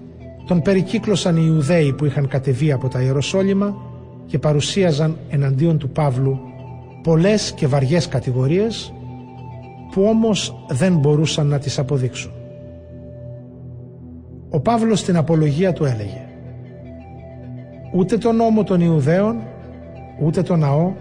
τον 0.48 0.62
περικύκλωσαν 0.62 1.36
οι 1.38 1.44
Ιουδαίοι 1.46 1.94
που 1.94 2.06
είχαν 2.06 2.28
κατεβεί 2.28 2.72
από 2.72 2.88
τα 2.88 3.02
Ιεροσόλυμα 3.02 3.76
και 4.26 4.40
παρουσίαζαν 4.40 5.18
εναντίον 5.30 5.78
του 5.78 5.90
Παύλου 5.90 6.40
πολλές 7.04 7.52
και 7.52 7.68
βαριές 7.68 8.08
κατηγορίες 8.08 8.94
που 9.92 10.04
όμως 10.04 10.66
δεν 10.70 10.98
μπορούσαν 10.98 11.48
να 11.48 11.60
τις 11.60 11.80
αποδείξουν. 11.80 12.32
Ο 14.50 14.60
Παύλος 14.60 15.00
στην 15.00 15.18
απολογία 15.18 15.74
του 15.74 15.86
έλεγε 15.86 16.22
«Ούτε 17.94 18.18
τον 18.18 18.36
νόμο 18.36 18.64
των 18.64 18.82
Ιουδαίων, 18.82 19.36
ούτε 20.22 20.42
τον 20.42 20.60
ναό, 20.60 20.92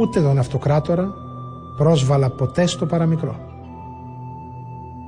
ούτε 0.00 0.20
τον 0.20 0.38
αυτοκράτορα 0.38 1.08
πρόσβαλα 1.76 2.30
ποτέ 2.30 2.66
στο 2.66 2.86
παραμικρό». 2.86 3.51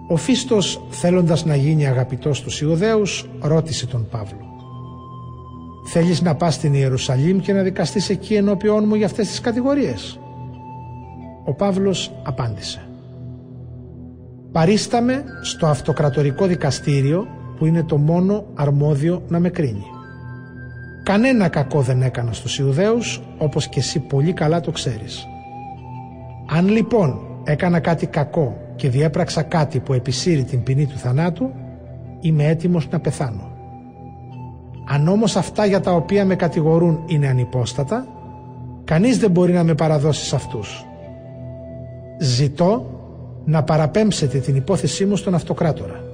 Ο 0.08 0.16
Φίστος 0.16 0.84
θέλοντας 0.89 1.44
να 1.44 1.57
γίνει 1.57 1.86
αγαπητός 1.86 2.39
στους 2.39 2.60
Ιουδαίους 2.60 3.28
ρώτησε 3.41 3.86
τον 3.86 4.08
Παύλο 4.10 4.44
Θέλεις 5.86 6.23
να 6.23 6.34
πας 6.34 6.55
στην 6.55 6.74
Ιερουσαλήμ 6.74 7.39
και 7.39 7.52
να 7.52 7.62
δικαστείς 7.62 8.08
εκεί 8.10 8.34
ενώπιόν 8.34 8.84
μου 8.86 8.94
για 8.94 9.07
αυτές 9.07 9.28
τις 9.28 9.41
κατηγορίες; 9.41 10.20
Ο 11.44 11.55
Παύλος 11.55 12.12
απάντησε. 12.23 12.89
Παρίσταμε 14.52 15.24
στο 15.42 15.66
αυτοκρατορικό 15.66 16.47
δικαστήριο 16.47 17.26
που 17.58 17.66
είναι 17.66 17.83
το 17.83 17.97
μόνο 17.97 18.44
αρμόδιο 18.55 19.23
να 19.28 19.39
με 19.39 19.49
κρίνει. 19.49 19.86
Κανένα 21.02 21.49
κακό 21.49 21.81
δεν 21.81 22.02
έκανα 22.02 22.33
στους 22.33 22.58
Ιουδαίους 22.58 23.23
όπως 23.39 23.68
και 23.68 23.78
εσύ 23.78 24.00
πολύ 24.00 24.33
καλά 24.33 24.60
το 24.60 24.70
ξέρεις. 24.70 25.26
Αν 26.47 26.68
λοιπόν 26.68 27.20
έκανα 27.44 27.81
κάτι 27.81 28.07
κακό 28.07 28.64
και 28.77 28.89
διέπραξα 28.89 29.43
κάτι 29.43 29.81
που 29.81 29.93
επισύρει 29.93 30.44
την 30.44 30.62
ποινή 30.62 30.86
του 30.86 30.97
θανάτου 30.97 31.51
είμαι 32.20 32.47
έτοιμος 32.47 32.89
να 32.91 33.01
πεθάνω. 33.01 33.53
Αν 34.89 35.09
όμως 35.09 35.36
αυτά 35.36 35.67
για 35.67 35.81
τα 35.81 35.93
οποία 35.93 36.25
με 36.25 36.36
κατηγορούν 36.36 37.03
είναι 37.07 37.28
ανυπόστατα, 37.28 38.07
κανείς 38.85 39.19
δεν 39.19 39.31
μπορεί 39.31 39.53
να 39.53 39.65
με 39.65 39.75
παραδώσει 39.75 40.25
σε 40.25 40.36
αυτούς. 40.36 40.86
Ζητώ 42.20 42.86
να 43.44 43.62
παραπέμψετε 43.62 44.39
την 44.39 44.57
υπόθεσή 44.57 45.05
μου 45.05 45.17
στον 45.17 45.35
αυτοκράτορα. 45.35 46.05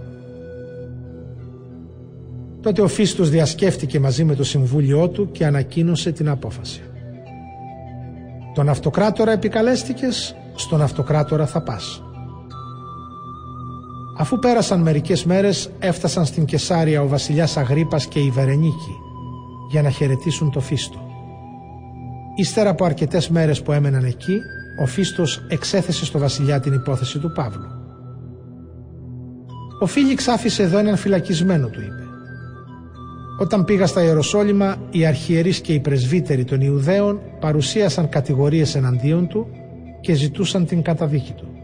Τότε 2.61 2.83
ο 2.83 2.89
Φίστος 2.89 3.31
διασκέφτηκε 3.31 4.01
μαζί 4.01 4.25
με 4.25 4.35
το 4.35 4.45
συμβούλιο 4.45 5.09
του 5.09 5.31
και 5.31 5.47
ανακοίνωσε 5.47 6.13
την 6.13 6.29
απόφαση. 6.29 6.81
Τον 8.55 8.69
αυτοκράτορα 8.69 9.33
επικαλέστηκες, 9.33 10.37
στον 10.55 10.83
αυτοκράτορα 10.83 11.47
θα 11.47 11.63
πας. 11.63 12.03
Αφού 14.21 14.39
πέρασαν 14.39 14.81
μερικές 14.81 15.25
μέρες 15.25 15.71
έφτασαν 15.79 16.25
στην 16.25 16.45
Κεσάρια 16.45 17.03
ο 17.03 17.09
βασιλιάς 17.09 17.57
Αγρίπας 17.57 18.07
και 18.07 18.19
η 18.19 18.31
Βερενίκη 18.31 18.97
για 19.71 19.83
να 19.83 19.91
χαιρετήσουν 19.91 20.51
το 20.51 20.61
Φίστο. 20.61 20.99
Ύστερα 22.37 22.71
από 22.71 22.85
αρκετές 22.85 23.29
μέρες 23.29 23.63
που 23.63 23.73
έμεναν 23.73 24.05
εκεί, 24.05 24.39
ο 24.83 24.87
Φίστος 24.87 25.47
εξέθεσε 25.49 26.05
στο 26.05 26.19
βασιλιά 26.19 26.61
την 26.61 26.73
υπόθεση 26.73 27.19
του 27.19 27.33
Παύλου. 27.33 27.67
Ο 29.81 29.87
Φίλιξ 29.87 30.29
άφησε 30.29 30.63
εδώ 30.63 30.79
έναν 30.79 30.97
φυλακισμένο, 30.97 31.69
του 31.69 31.81
είπε. 31.81 32.05
Όταν 33.39 33.65
πήγα 33.65 33.87
στα 33.87 34.03
Ιεροσόλυμα, 34.03 34.77
οι 34.91 35.07
αρχιερείς 35.07 35.61
και 35.61 35.73
οι 35.73 35.81
πρεσβύτεροι 35.81 36.45
των 36.45 36.61
Ιουδαίων 36.61 37.21
παρουσίασαν 37.41 38.09
κατηγορίες 38.09 38.75
εναντίον 38.75 39.29
του 39.29 39.47
και 40.01 40.13
ζητούσαν 40.13 40.67
την 40.67 40.83
καταδίκη 40.83 41.33
του. 41.33 41.60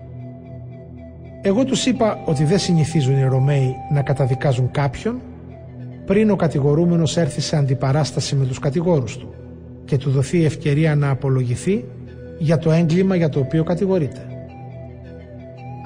Εγώ 1.47 1.65
τους 1.65 1.87
είπα 1.87 2.23
ότι 2.25 2.45
δεν 2.45 2.59
συνηθίζουν 2.59 3.17
οι 3.17 3.25
Ρωμαίοι 3.25 3.75
να 3.93 4.03
καταδικάζουν 4.03 4.71
κάποιον 4.71 5.21
πριν 6.07 6.31
ο 6.31 6.37
κατηγορούμενος 6.37 7.17
έρθει 7.17 7.41
σε 7.41 7.57
αντιπαράσταση 7.57 8.37
με 8.37 8.45
τους 8.45 8.59
κατηγόρους 8.59 9.17
του 9.17 9.35
και 9.85 9.97
του 9.97 10.11
δοθεί 10.11 10.45
ευκαιρία 10.45 10.95
να 10.95 11.11
απολογηθεί 11.11 11.85
για 12.39 12.59
το 12.59 12.71
έγκλημα 12.71 13.17
για 13.17 13.29
το 13.29 13.39
οποίο 13.39 13.65
κατηγορείται. 13.65 14.27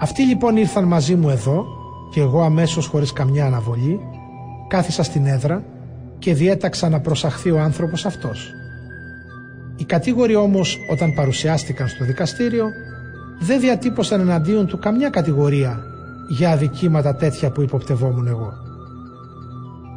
Αυτοί 0.00 0.22
λοιπόν 0.22 0.56
ήρθαν 0.56 0.84
μαζί 0.84 1.14
μου 1.14 1.28
εδώ 1.28 1.66
και 2.12 2.20
εγώ 2.20 2.40
αμέσως 2.42 2.86
χωρίς 2.86 3.12
καμιά 3.12 3.46
αναβολή 3.46 4.00
κάθισα 4.68 5.02
στην 5.02 5.26
έδρα 5.26 5.64
και 6.18 6.34
διέταξα 6.34 6.88
να 6.88 7.00
προσαχθεί 7.00 7.50
ο 7.50 7.60
άνθρωπος 7.60 8.06
αυτός. 8.06 8.52
Οι 9.76 9.84
κατήγοροι 9.84 10.34
όμως 10.34 10.78
όταν 10.90 11.14
παρουσιάστηκαν 11.14 11.88
στο 11.88 12.04
δικαστήριο 12.04 12.64
δεν 13.40 13.60
διατύπωσαν 13.60 14.20
εναντίον 14.20 14.66
του 14.66 14.78
καμιά 14.78 15.08
κατηγορία 15.08 15.84
για 16.28 16.50
αδικήματα 16.50 17.14
τέτοια 17.14 17.50
που 17.50 17.62
υποπτευόμουν 17.62 18.26
εγώ. 18.26 18.52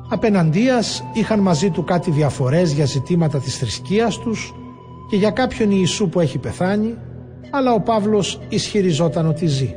Απέναντίας 0.10 1.04
είχαν 1.14 1.40
μαζί 1.40 1.70
του 1.70 1.84
κάτι 1.84 2.12
διαφορές 2.12 2.72
για 2.72 2.86
ζητήματα 2.86 3.40
της 3.40 3.58
θρησκείας 3.58 4.20
τους 4.20 4.54
και 5.10 5.16
για 5.16 5.32
κάποιον 5.32 5.70
Ιησού 5.72 6.10
που 6.10 6.20
έχει 6.20 6.38
πεθάνει, 6.38 6.96
αλλά 7.52 7.74
ο 7.74 7.80
Παύλος 7.80 8.40
ισχυριζόταν 8.50 9.28
ότι 9.28 9.46
ζει. 9.46 9.76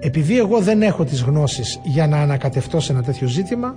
Επειδή 0.00 0.38
εγώ 0.38 0.60
δεν 0.60 0.82
έχω 0.82 1.04
τις 1.04 1.22
γνώσεις 1.22 1.80
για 1.84 2.06
να 2.06 2.16
ανακατευτώ 2.16 2.80
σε 2.80 2.92
ένα 2.92 3.02
τέτοιο 3.02 3.28
ζήτημα, 3.28 3.74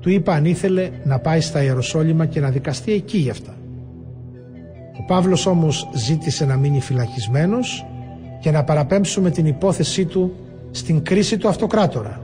του 0.00 0.10
είπα 0.10 0.34
αν 0.34 0.44
ήθελε 0.44 0.90
να 1.04 1.18
πάει 1.18 1.40
στα 1.40 1.62
Ιεροσόλυμα 1.62 2.26
και 2.26 2.40
να 2.40 2.50
δικαστεί 2.50 2.92
εκεί 2.92 3.18
γι' 3.18 3.30
αυτά. 3.30 3.54
Ο 5.02 5.04
Ο 5.04 5.14
Παύλος 5.14 5.46
όμως 5.46 5.88
ζήτησε 5.92 6.44
να 6.44 6.56
μείνει 6.56 6.80
φυλακισμένος 6.80 7.86
και 8.40 8.50
να 8.50 8.64
παραπέμψουμε 8.64 9.30
την 9.30 9.46
υπόθεσή 9.46 10.04
του 10.04 10.32
στην 10.70 11.02
κρίση 11.02 11.36
του 11.36 11.48
αυτοκράτορα. 11.48 12.20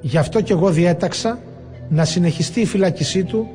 Γι' 0.00 0.18
αυτό 0.18 0.40
και 0.40 0.52
εγώ 0.52 0.70
διέταξα 0.70 1.38
να 1.88 2.04
συνεχιστεί 2.04 2.60
η 2.60 2.66
φυλακισή 2.66 3.24
του 3.24 3.46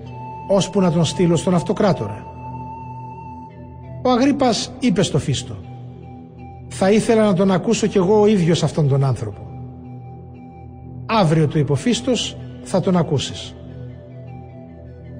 ώσπου 0.50 0.82
να 0.82 0.92
τον 0.92 1.06
στείλω 1.06 1.36
στον 1.36 1.56
αυτοκράτορα. 1.56 2.26
Ο 4.04 4.10
Αγρίπας 4.10 4.72
είπε 4.80 5.04
στο 5.04 5.20
Φίστο 5.20 5.56
«Θα 6.68 6.92
ήθελα 6.92 7.24
να 7.26 7.34
τον 7.34 7.52
ακούσω 7.52 7.88
κι 7.88 7.98
εγώ 7.98 8.22
ο 8.22 8.28
ίδιος 8.28 8.64
αυτόν 8.64 8.88
τον 8.88 9.04
άνθρωπο». 9.04 9.42
«Αύριο 11.06 11.48
του 11.48 11.58
υποφίστος 11.58 12.38
θα 12.64 12.80
τον 12.80 12.98
ακούσεις». 12.98 13.56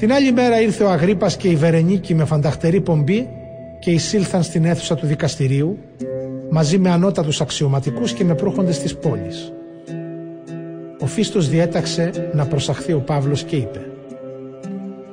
Την 0.02 0.14
άλλη 0.14 0.32
μέρα 0.32 0.62
ήρθε 0.62 0.84
ο 0.84 0.90
Αγρίπας 0.90 1.38
και 1.38 1.48
η 1.48 1.56
Βερενίκη 1.56 2.16
με 2.16 2.26
φανταχτερή 2.26 2.82
πομπή 2.82 3.30
και 3.80 3.92
εισήλθαν 3.92 4.44
στην 4.44 4.66
αίθουσα 4.66 4.96
του 4.96 5.06
δικαστηρίου 5.06 5.78
μαζί 6.50 6.78
με 6.78 6.90
ανώτατους 6.90 7.42
αξιωματικούς 7.42 8.14
και 8.14 8.24
με 8.24 8.36
προύχοντες 8.36 8.80
της 8.80 8.96
πόλης. 8.96 9.54
Ο 11.00 11.06
Φίστος 11.06 11.50
διέταξε 11.50 12.32
να 12.34 12.46
προσαχθεί 12.46 12.94
ο 12.94 13.00
Παύλος 13.00 13.44
και 13.44 13.56
είπε 13.56 13.86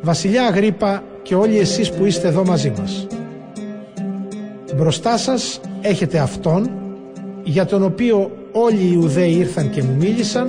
«Βασιλιά 0.00 0.46
Αγρίπα 0.46 1.02
και 1.22 1.34
όλοι 1.34 1.58
εσείς 1.58 1.90
που 1.90 2.04
είστε 2.04 2.28
εδώ 2.28 2.44
μαζί 2.44 2.72
μας, 2.78 3.06
μπροστά 4.76 5.16
σας 5.16 5.60
έχετε 5.80 6.18
Αυτόν 6.18 6.70
για 7.42 7.66
τον 7.66 7.82
οποίο 7.82 8.30
όλοι 8.52 8.80
οι 8.80 8.90
Ιουδαίοι 8.92 9.32
ήρθαν 9.32 9.70
και 9.70 9.82
μου 9.82 9.96
μίλησαν 9.98 10.48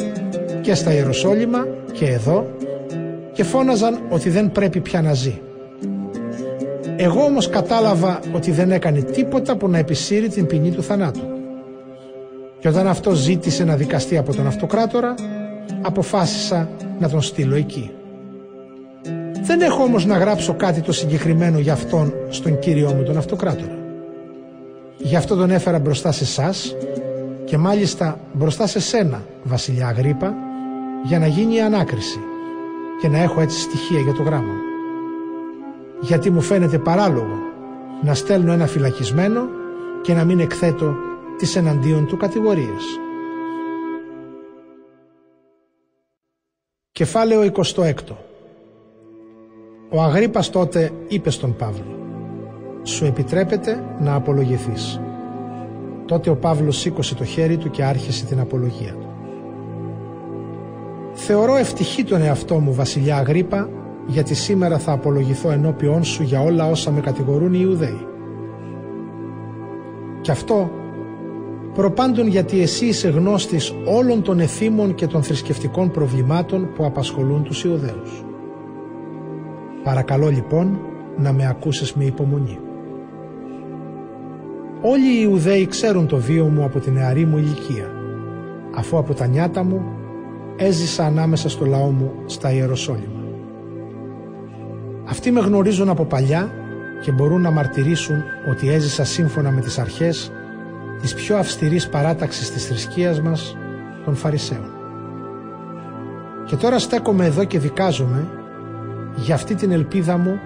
και 0.62 0.74
στα 0.74 0.94
Ιεροσόλυμα 0.94 1.68
και 1.92 2.06
εδώ 2.06 2.48
και 3.40 3.46
φώναζαν 3.46 4.00
ότι 4.10 4.30
δεν 4.30 4.52
πρέπει 4.52 4.80
πια 4.80 5.02
να 5.02 5.14
ζει. 5.14 5.42
Εγώ 6.98 7.24
όμως 7.24 7.50
κατάλαβα 7.50 8.20
ότι 8.34 8.52
δεν 8.52 8.72
έκανε 8.72 9.02
τίποτα 9.02 9.58
που 9.58 9.70
να 9.70 9.78
επισύρει 9.78 10.28
την 10.28 10.46
ποινή 10.46 10.72
του 10.72 10.84
θανάτου. 10.84 11.20
Και 12.60 12.68
όταν 12.68 12.88
αυτό 12.88 13.12
ζήτησε 13.14 13.64
να 13.64 13.76
δικαστεί 13.76 14.18
από 14.18 14.36
τον 14.36 14.48
αυτοκράτορα, 14.48 15.14
αποφάσισα 15.82 16.70
να 17.00 17.10
τον 17.10 17.22
στείλω 17.22 17.56
εκεί. 17.56 17.92
Δεν 19.42 19.62
έχω 19.62 19.84
όμως 19.84 20.06
να 20.06 20.18
γράψω 20.18 20.54
κάτι 20.54 20.82
το 20.82 20.92
συγκεκριμένο 20.92 21.60
για 21.60 21.74
αυτόν 21.74 22.14
στον 22.30 22.60
κύριό 22.60 22.94
μου 22.94 23.04
τον 23.04 23.18
αυτοκράτορα. 23.18 23.78
Γι' 24.98 25.16
αυτό 25.16 25.36
τον 25.36 25.52
έφερα 25.52 25.80
μπροστά 25.80 26.12
σε 26.12 26.24
εσάς 26.24 26.76
και 27.46 27.58
μάλιστα 27.58 28.20
μπροστά 28.34 28.68
σε 28.68 28.80
σένα, 28.80 29.24
βασιλιά 29.44 29.88
Αγρίπα, 29.88 30.34
για 31.04 31.20
να 31.20 31.28
γίνει 31.28 31.56
η 31.56 31.62
ανάκριση 31.62 32.20
και 33.02 33.08
να 33.08 33.18
έχω 33.18 33.42
έτσι 33.42 33.60
στοιχεία 33.60 34.00
για 34.00 34.14
το 34.14 34.24
γράμμα 34.24 34.54
μου. 34.54 34.62
Γιατί 36.02 36.30
μου 36.30 36.42
φαίνεται 36.42 36.80
παράλογο 36.80 37.38
να 38.04 38.14
στέλνω 38.14 38.52
ένα 38.52 38.68
φυλακισμένο 38.68 39.42
και 40.02 40.14
να 40.14 40.24
μην 40.24 40.40
εκθέτω 40.40 40.96
τις 41.38 41.56
εναντίον 41.56 42.08
του 42.08 42.18
κατηγορίες. 42.18 43.00
Κεφάλαιο 46.92 47.52
26 47.76 47.94
Ο 49.90 50.02
Αγρίπας 50.02 50.50
τότε 50.50 50.92
είπε 51.08 51.30
στον 51.30 51.56
Παύλο 51.56 51.98
«Σου 52.84 53.06
επιτρέπεται 53.06 53.84
να 54.00 54.16
απολογηθείς». 54.16 55.00
Τότε 56.06 56.30
ο 56.30 56.36
Παύλος 56.36 56.78
σήκωσε 56.78 57.16
το 57.16 57.24
χέρι 57.24 57.58
του 57.58 57.70
και 57.70 57.84
άρχισε 57.84 58.26
την 58.26 58.40
απολογία 58.40 58.94
του. 58.94 59.09
Θεωρώ 61.22 61.56
ευτυχή 61.56 62.04
τον 62.04 62.22
εαυτό 62.22 62.60
μου, 62.60 62.74
βασιλιά 62.74 63.18
Αγρίπα, 63.18 63.70
γιατί 64.06 64.36
σήμερα 64.36 64.78
θα 64.78 64.92
απολογηθώ 64.92 65.52
ενώπιόν 65.52 66.04
σου 66.04 66.24
για 66.24 66.42
όλα 66.42 66.70
όσα 66.70 66.92
με 66.92 67.00
κατηγορούν 67.00 67.54
οι 67.54 67.60
Ιουδαίοι. 67.62 68.08
Και 70.22 70.32
αυτό 70.32 70.72
προπάντων 71.74 72.28
γιατί 72.28 72.62
εσύ 72.62 72.86
είσαι 72.86 73.10
γνώστης 73.10 73.74
όλων 73.86 74.22
των 74.22 74.40
εθήμων 74.40 74.96
και 74.96 75.08
των 75.08 75.24
θρησκευτικών 75.24 75.92
προβλημάτων 75.92 76.74
που 76.76 76.86
απασχολούν 76.86 77.44
τους 77.44 77.64
Ιουδαίους. 77.64 78.24
Παρακαλώ 79.84 80.28
λοιπόν 80.28 80.80
να 81.18 81.34
με 81.34 81.48
ακούσεις 81.48 81.94
με 81.94 82.04
υπομονή. 82.04 82.60
Όλοι 84.82 85.06
οι 85.06 85.20
Ιουδαίοι 85.22 85.66
ξέρουν 85.66 86.08
το 86.08 86.18
βίο 86.18 86.46
μου 86.46 86.64
από 86.64 86.80
την 86.80 86.94
νεαρή 86.94 87.26
μου 87.26 87.38
ηλικία, 87.38 87.88
αφού 88.76 88.98
από 88.98 89.14
τα 89.14 89.28
νιάτα 89.28 89.64
μου 89.64 89.99
έζησα 90.60 91.06
ανάμεσα 91.06 91.50
στο 91.50 91.66
λαό 91.66 91.90
μου 91.90 92.12
στα 92.26 92.52
Ιεροσόλυμα. 92.52 93.24
Αυτοί 95.10 95.32
με 95.32 95.40
γνωρίζουν 95.40 95.90
από 95.90 96.06
παλιά 96.06 96.52
και 97.02 97.12
μπορούν 97.12 97.42
να 97.42 97.52
μαρτυρήσουν 97.52 98.24
ότι 98.50 98.70
έζησα 98.70 99.04
σύμφωνα 99.04 99.52
με 99.52 99.62
τις 99.62 99.80
αρχές 99.80 100.32
της 101.02 101.14
πιο 101.14 101.38
αυστηρής 101.38 101.90
παράταξης 101.90 102.52
της 102.52 102.66
θρησκείας 102.66 103.22
μας, 103.22 103.58
των 104.06 104.16
Φαρισαίων. 104.16 104.72
Και 106.46 106.56
τώρα 106.56 106.80
στέκομαι 106.80 107.26
εδώ 107.26 107.44
και 107.44 107.60
δικάζομαι 107.60 108.28
για 109.16 109.36
αυτή 109.36 109.56
την 109.56 109.72
ελπίδα 109.72 110.18
μου 110.18 110.40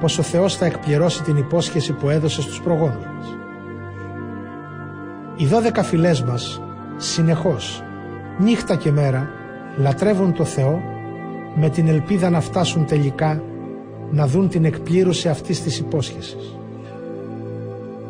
πως 0.00 0.18
ο 0.18 0.22
Θεός 0.22 0.56
θα 0.56 0.66
εκπληρώσει 0.66 1.22
την 1.22 1.36
υπόσχεση 1.36 1.92
που 1.92 2.08
έδωσε 2.08 2.42
στους 2.42 2.60
προγόνους 2.60 3.04
μας. 3.04 3.36
Οι 5.36 5.46
δώδεκα 5.46 5.82
φυλές 5.82 6.22
μας 6.22 6.62
συνεχώς, 6.96 7.82
νύχτα 8.38 8.76
και 8.76 8.92
μέρα, 8.92 9.30
λατρεύουν 9.78 10.32
το 10.32 10.44
Θεό 10.44 10.80
με 11.54 11.68
την 11.68 11.88
ελπίδα 11.88 12.30
να 12.30 12.40
φτάσουν 12.40 12.86
τελικά 12.86 13.42
να 14.10 14.26
δουν 14.26 14.48
την 14.48 14.64
εκπλήρωση 14.64 15.28
αυτής 15.28 15.62
της 15.62 15.78
υπόσχεσης. 15.78 16.56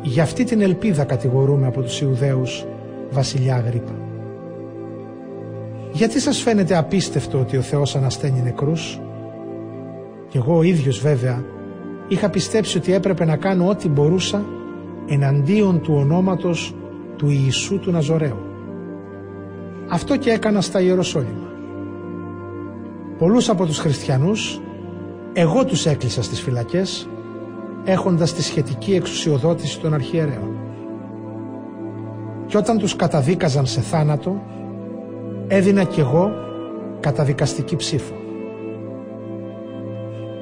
Για 0.01 0.23
αυτή 0.23 0.43
την 0.43 0.61
ελπίδα 0.61 1.03
κατηγορούμε 1.03 1.67
από 1.67 1.81
τους 1.81 2.01
Ιουδαίους 2.01 2.65
βασιλιά 3.11 3.55
Αγρίπα. 3.55 3.91
Γιατί 5.91 6.19
σας 6.19 6.37
φαίνεται 6.37 6.77
απίστευτο 6.77 7.39
ότι 7.39 7.57
ο 7.57 7.61
Θεός 7.61 7.95
ανασταίνει 7.95 8.41
νεκρούς; 8.41 8.99
Κι 10.29 10.37
εγώ 10.37 10.57
ο 10.57 10.63
ίδιος 10.63 10.99
βέβαια 10.99 11.43
είχα 12.07 12.29
πιστέψει 12.29 12.77
ότι 12.77 12.93
έπρεπε 12.93 13.25
να 13.25 13.35
κάνω 13.35 13.67
ό,τι 13.67 13.89
μπορούσα 13.89 14.45
εναντίον 15.07 15.81
του 15.81 15.93
ονόματος 15.97 16.75
του 17.15 17.29
Ιησού 17.29 17.79
του 17.79 17.91
Ναζωραίου. 17.91 18.37
Αυτό 19.89 20.17
και 20.17 20.31
έκανα 20.31 20.61
στα 20.61 20.81
Ιεροσόλυμα. 20.81 21.48
Πολλούς 23.19 23.49
από 23.49 23.65
τους 23.65 23.77
χριστιανούς 23.77 24.61
εγώ 25.33 25.65
τους 25.65 25.85
έκλεισα 25.85 26.23
στις 26.23 26.41
φυλακές 26.41 27.09
έχοντας 27.83 28.33
τη 28.33 28.43
σχετική 28.43 28.93
εξουσιοδότηση 28.93 29.79
των 29.79 29.93
αρχιερέων. 29.93 30.57
Και 32.45 32.57
όταν 32.57 32.77
τους 32.77 32.95
καταδίκαζαν 32.95 33.65
σε 33.65 33.81
θάνατο 33.81 34.41
έδινα 35.47 35.83
κι 35.83 35.99
εγώ 35.99 36.31
καταδικαστική 36.99 37.75
ψήφο. 37.75 38.13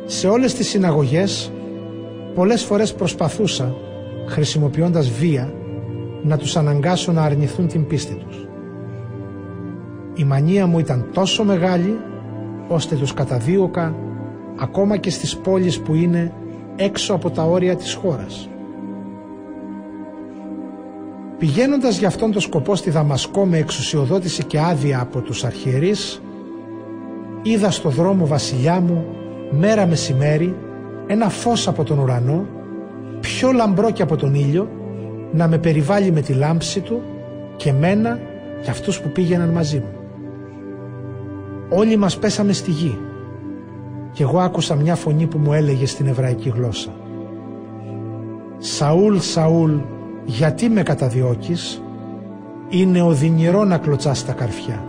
Σε 0.06 0.27
όλες 0.27 0.53
τις 0.53 0.69
συναγωγές 0.69 1.51
πολλές 2.33 2.64
φορές 2.64 2.93
προσπαθούσα 2.93 3.75
χρησιμοποιώντας 4.27 5.09
βία 5.09 5.53
να 6.23 6.38
τους 6.38 6.57
αναγκάσω 6.57 7.11
να 7.11 7.22
αρνηθούν 7.22 7.67
την 7.67 7.88
πίστη 7.88 8.14
τους. 8.15 8.47
Η 10.15 10.23
μανία 10.23 10.65
μου 10.67 10.80
ήταν 10.80 11.09
τόσο 11.14 11.43
μεγάλη 11.43 11.99
ώστε 12.67 12.95
τους 12.95 13.13
καταδίωκα 13.13 13.95
ακόμα 14.59 14.97
και 14.97 15.09
στις 15.09 15.37
πόλεις 15.37 15.79
που 15.79 15.95
είναι 15.95 16.31
έξω 16.75 17.13
από 17.13 17.29
τα 17.29 17.43
όρια 17.43 17.75
της 17.75 17.93
χώρας. 17.93 18.49
Πηγαίνοντας 21.37 21.97
για 21.97 22.07
αυτόν 22.07 22.31
τον 22.31 22.41
σκοπό 22.41 22.75
στη 22.75 22.89
Δαμασκό 22.89 23.45
με 23.45 23.57
εξουσιοδότηση 23.57 24.43
και 24.43 24.59
άδεια 24.59 24.99
από 25.01 25.21
τους 25.21 25.43
αρχιερείς, 25.43 26.21
είδα 27.41 27.71
στο 27.71 27.89
δρόμο 27.89 28.25
βασιλιά 28.25 28.79
μου 28.79 29.05
μέρα 29.51 29.85
μεσημέρι 29.85 30.55
ένα 31.07 31.29
φως 31.29 31.67
από 31.67 31.83
τον 31.83 31.99
ουρανό, 31.99 32.45
πιο 33.19 33.51
λαμπρό 33.51 33.91
και 33.91 34.01
από 34.01 34.15
τον 34.15 34.33
ήλιο, 34.33 34.69
να 35.31 35.47
με 35.47 35.57
περιβάλλει 35.57 36.11
με 36.11 36.21
τη 36.21 36.33
λάμψη 36.33 36.79
του 36.79 37.01
και 37.55 37.73
μένα 37.73 38.19
και 38.61 38.69
αυτούς 38.69 39.01
που 39.01 39.09
πήγαιναν 39.09 39.49
μαζί 39.49 39.77
μου. 39.77 39.97
Όλοι 41.69 41.97
μας 41.97 42.17
πέσαμε 42.17 42.53
στη 42.53 42.71
γη 42.71 42.97
και 44.11 44.23
εγώ 44.23 44.39
άκουσα 44.39 44.75
μια 44.75 44.95
φωνή 44.95 45.27
που 45.27 45.37
μου 45.37 45.53
έλεγε 45.53 45.85
στην 45.85 46.07
εβραϊκή 46.07 46.49
γλώσσα 46.49 46.95
«Σαούλ, 48.57 49.17
Σαούλ, 49.17 49.71
γιατί 50.25 50.69
με 50.69 50.83
καταδιώκεις» 50.83 51.81
«Είναι 52.69 53.01
οδυνηρό 53.01 53.63
να 53.63 53.77
κλωτσάς 53.77 54.25
τα 54.25 54.33
καρφιά». 54.33 54.85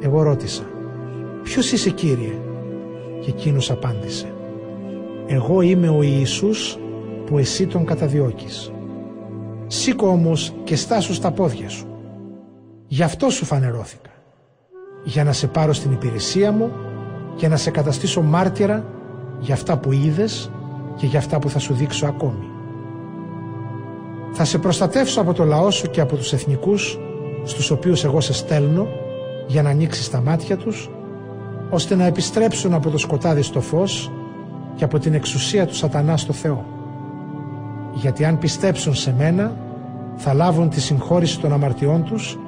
Εγώ 0.00 0.22
ρώτησα 0.22 0.62
«Ποιος 1.42 1.72
είσαι 1.72 1.90
Κύριε» 1.90 2.38
και 3.20 3.30
εκείνος 3.30 3.70
απάντησε 3.70 4.32
«Εγώ 5.26 5.60
είμαι 5.60 5.88
ο 5.88 6.02
Ιησούς 6.02 6.78
που 7.26 7.38
εσύ 7.38 7.66
τον 7.66 7.84
καταδιώκεις». 7.84 8.72
Σήκω 9.66 10.08
όμως 10.08 10.54
και 10.64 10.76
στάσου 10.76 11.14
στα 11.14 11.30
πόδια 11.30 11.68
σου. 11.68 11.86
Γι' 12.86 13.02
αυτό 13.02 13.30
σου 13.30 13.44
φανερώθηκα. 13.44 14.07
Για 15.02 15.24
να 15.24 15.32
σε 15.32 15.46
πάρω 15.46 15.72
στην 15.72 15.92
υπηρεσία 15.92 16.52
μου 16.52 16.72
και 17.36 17.48
να 17.48 17.56
σε 17.56 17.70
καταστήσω 17.70 18.22
μάρτυρα 18.22 18.84
για 19.38 19.54
αυτά 19.54 19.78
που 19.78 19.92
είδες 19.92 20.50
και 20.96 21.06
για 21.06 21.18
αυτά 21.18 21.38
που 21.38 21.50
θα 21.50 21.58
σου 21.58 21.74
δείξω 21.74 22.06
ακόμη. 22.06 22.46
Θα 24.32 24.44
σε 24.44 24.58
προστατεύσω 24.58 25.20
από 25.20 25.32
το 25.32 25.44
λαό 25.44 25.70
σου 25.70 25.90
και 25.90 26.00
από 26.00 26.16
τους 26.16 26.32
εθνικούς 26.32 26.98
στους 27.44 27.70
οποίους 27.70 28.04
εγώ 28.04 28.20
σε 28.20 28.32
στέλνω 28.32 28.86
για 29.46 29.62
να 29.62 29.70
ανοίξεις 29.70 30.10
τα 30.10 30.20
μάτια 30.20 30.56
τους 30.56 30.90
ώστε 31.70 31.94
να 31.94 32.04
επιστρέψουν 32.04 32.74
από 32.74 32.90
το 32.90 32.98
σκοτάδι 32.98 33.42
στο 33.42 33.60
φως 33.60 34.10
και 34.74 34.84
από 34.84 34.98
την 34.98 35.14
εξουσία 35.14 35.66
του 35.66 35.74
σατανά 35.74 36.16
στο 36.16 36.32
Θεό. 36.32 36.64
Γιατί 37.94 38.24
αν 38.24 38.38
πιστέψουν 38.38 38.94
σε 38.94 39.14
μένα 39.18 39.56
θα 40.16 40.34
λάβουν 40.34 40.68
τη 40.68 40.80
συγχώρηση 40.80 41.40
των 41.40 41.52
αμαρτιών 41.52 42.04
τους 42.04 42.38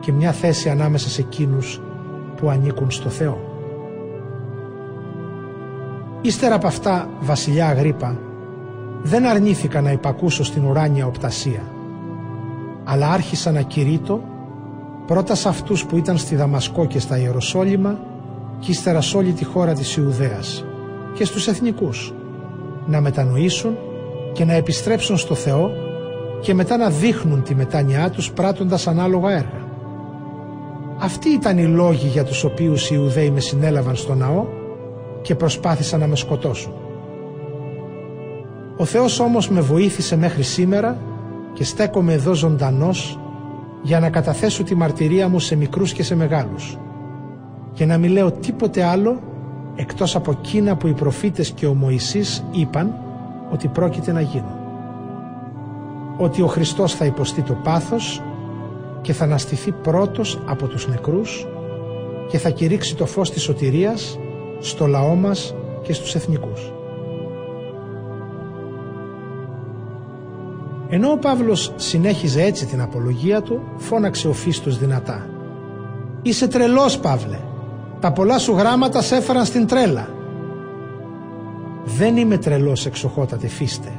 και 0.00 0.12
μια 0.12 0.32
θέση 0.32 0.68
ανάμεσα 0.68 1.08
σε 1.08 1.20
εκείνους 1.20 1.80
που 2.36 2.48
ανήκουν 2.48 2.90
στο 2.90 3.08
Θεό. 3.08 3.54
Ύστερα 6.20 6.54
από 6.54 6.66
αυτά, 6.66 7.08
βασιλιά 7.20 7.66
Αγρίπα, 7.66 8.18
δεν 9.02 9.26
αρνήθηκα 9.26 9.80
να 9.80 9.92
υπακούσω 9.92 10.44
στην 10.44 10.64
ουράνια 10.64 11.06
οπτασία, 11.06 11.62
αλλά 12.84 13.10
άρχισα 13.10 13.52
να 13.52 13.60
κηρύττω 13.60 14.22
πρώτα 15.06 15.34
σε 15.34 15.48
αυτούς 15.48 15.86
που 15.86 15.96
ήταν 15.96 16.18
στη 16.18 16.36
Δαμασκό 16.36 16.86
και 16.86 16.98
στα 16.98 17.18
Ιεροσόλυμα 17.18 17.98
και 18.58 18.70
ύστερα 18.70 19.00
σε 19.00 19.16
όλη 19.16 19.32
τη 19.32 19.44
χώρα 19.44 19.72
της 19.72 19.96
Ιουδαίας 19.96 20.64
και 21.14 21.24
στους 21.24 21.46
εθνικούς 21.46 22.14
να 22.86 23.00
μετανοήσουν 23.00 23.76
και 24.32 24.44
να 24.44 24.52
επιστρέψουν 24.52 25.16
στο 25.16 25.34
Θεό 25.34 25.70
και 26.40 26.54
μετά 26.54 26.76
να 26.76 26.90
δείχνουν 26.90 27.42
τη 27.42 27.54
μετάνοιά 27.54 28.10
τους 28.10 28.32
πράττοντας 28.32 28.86
ανάλογα 28.86 29.30
έργα. 29.30 29.65
Αυτοί 30.98 31.28
ήταν 31.28 31.58
οι 31.58 31.66
λόγοι 31.66 32.06
για 32.06 32.24
τους 32.24 32.44
οποίους 32.44 32.90
οι 32.90 32.94
Ιουδαίοι 32.98 33.30
με 33.30 33.40
συνέλαβαν 33.40 33.96
στο 33.96 34.14
ναό 34.14 34.44
και 35.22 35.34
προσπάθησαν 35.34 36.00
να 36.00 36.06
με 36.06 36.16
σκοτώσουν. 36.16 36.72
Ο 38.76 38.84
Θεός 38.84 39.20
όμως 39.20 39.48
με 39.48 39.60
βοήθησε 39.60 40.16
μέχρι 40.16 40.42
σήμερα 40.42 40.98
και 41.52 41.64
στέκομαι 41.64 42.12
εδώ 42.12 42.34
ζωντανός 42.34 43.18
για 43.82 44.00
να 44.00 44.10
καταθέσω 44.10 44.62
τη 44.62 44.74
μαρτυρία 44.74 45.28
μου 45.28 45.38
σε 45.38 45.56
μικρούς 45.56 45.92
και 45.92 46.02
σε 46.02 46.14
μεγάλους 46.14 46.78
και 47.76 47.84
να 47.84 47.98
μην 47.98 48.10
λέω 48.10 48.32
τίποτε 48.32 48.82
άλλο 48.82 49.20
εκτός 49.74 50.16
από 50.16 50.30
εκείνα 50.30 50.76
που 50.76 50.86
οι 50.86 50.92
προφήτες 50.92 51.50
και 51.50 51.66
ο 51.66 51.74
Μωυσής 51.74 52.44
είπαν 52.50 52.94
ότι 53.52 53.68
πρόκειται 53.68 54.12
να 54.12 54.20
γίνουν. 54.20 54.56
Ότι 56.18 56.42
ο 56.42 56.46
Χριστός 56.46 56.94
θα 56.94 57.04
υποστεί 57.04 57.42
το 57.42 57.52
πάθος 57.52 58.22
και 59.00 59.12
θα 59.12 59.24
αναστηθεί 59.24 59.72
πρώτος 59.72 60.38
από 60.46 60.66
τους 60.66 60.88
νεκρούς 60.88 61.46
και 62.28 62.38
θα 62.38 62.50
κηρύξει 62.50 62.96
το 62.96 63.06
φως 63.06 63.30
της 63.30 63.42
σωτηρίας 63.42 64.18
στο 64.60 64.86
λαό 64.86 65.14
μας 65.14 65.54
και 65.82 65.92
στους 65.92 66.14
εθνικούς. 66.14 66.72
Ενώ 70.88 71.10
ο 71.10 71.18
Παύλος 71.18 71.72
συνέχιζε 71.76 72.42
έτσι 72.42 72.66
την 72.66 72.80
απολογία 72.80 73.42
του, 73.42 73.62
φώναξε 73.76 74.28
ο 74.28 74.32
Φίστος 74.32 74.78
δυνατά. 74.78 75.26
«Είσαι 76.22 76.48
τρελός, 76.48 76.98
Παύλε! 76.98 77.38
Τα 78.00 78.12
πολλά 78.12 78.38
σου 78.38 78.52
γράμματα 78.52 79.02
σε 79.02 79.16
έφεραν 79.16 79.44
στην 79.44 79.66
τρέλα!» 79.66 80.08
«Δεν 81.84 82.16
είμαι 82.16 82.38
τρελός, 82.38 82.86
εξοχότατε 82.86 83.46
Φίστε», 83.46 83.92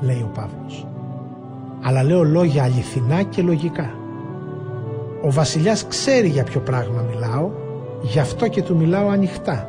λέει 0.00 0.20
ο 0.20 0.30
Παύλος. 0.34 0.86
«Αλλά 1.82 2.02
λέω 2.02 2.22
λόγια 2.22 2.62
αληθινά 2.62 3.22
και 3.22 3.42
λογικά. 3.42 3.94
Ο 5.26 5.30
βασιλιάς 5.30 5.86
ξέρει 5.86 6.28
για 6.28 6.44
ποιο 6.44 6.60
πράγμα 6.60 7.04
μιλάω, 7.10 7.50
γι' 8.02 8.18
αυτό 8.18 8.48
και 8.48 8.62
του 8.62 8.76
μιλάω 8.76 9.08
ανοιχτά. 9.08 9.68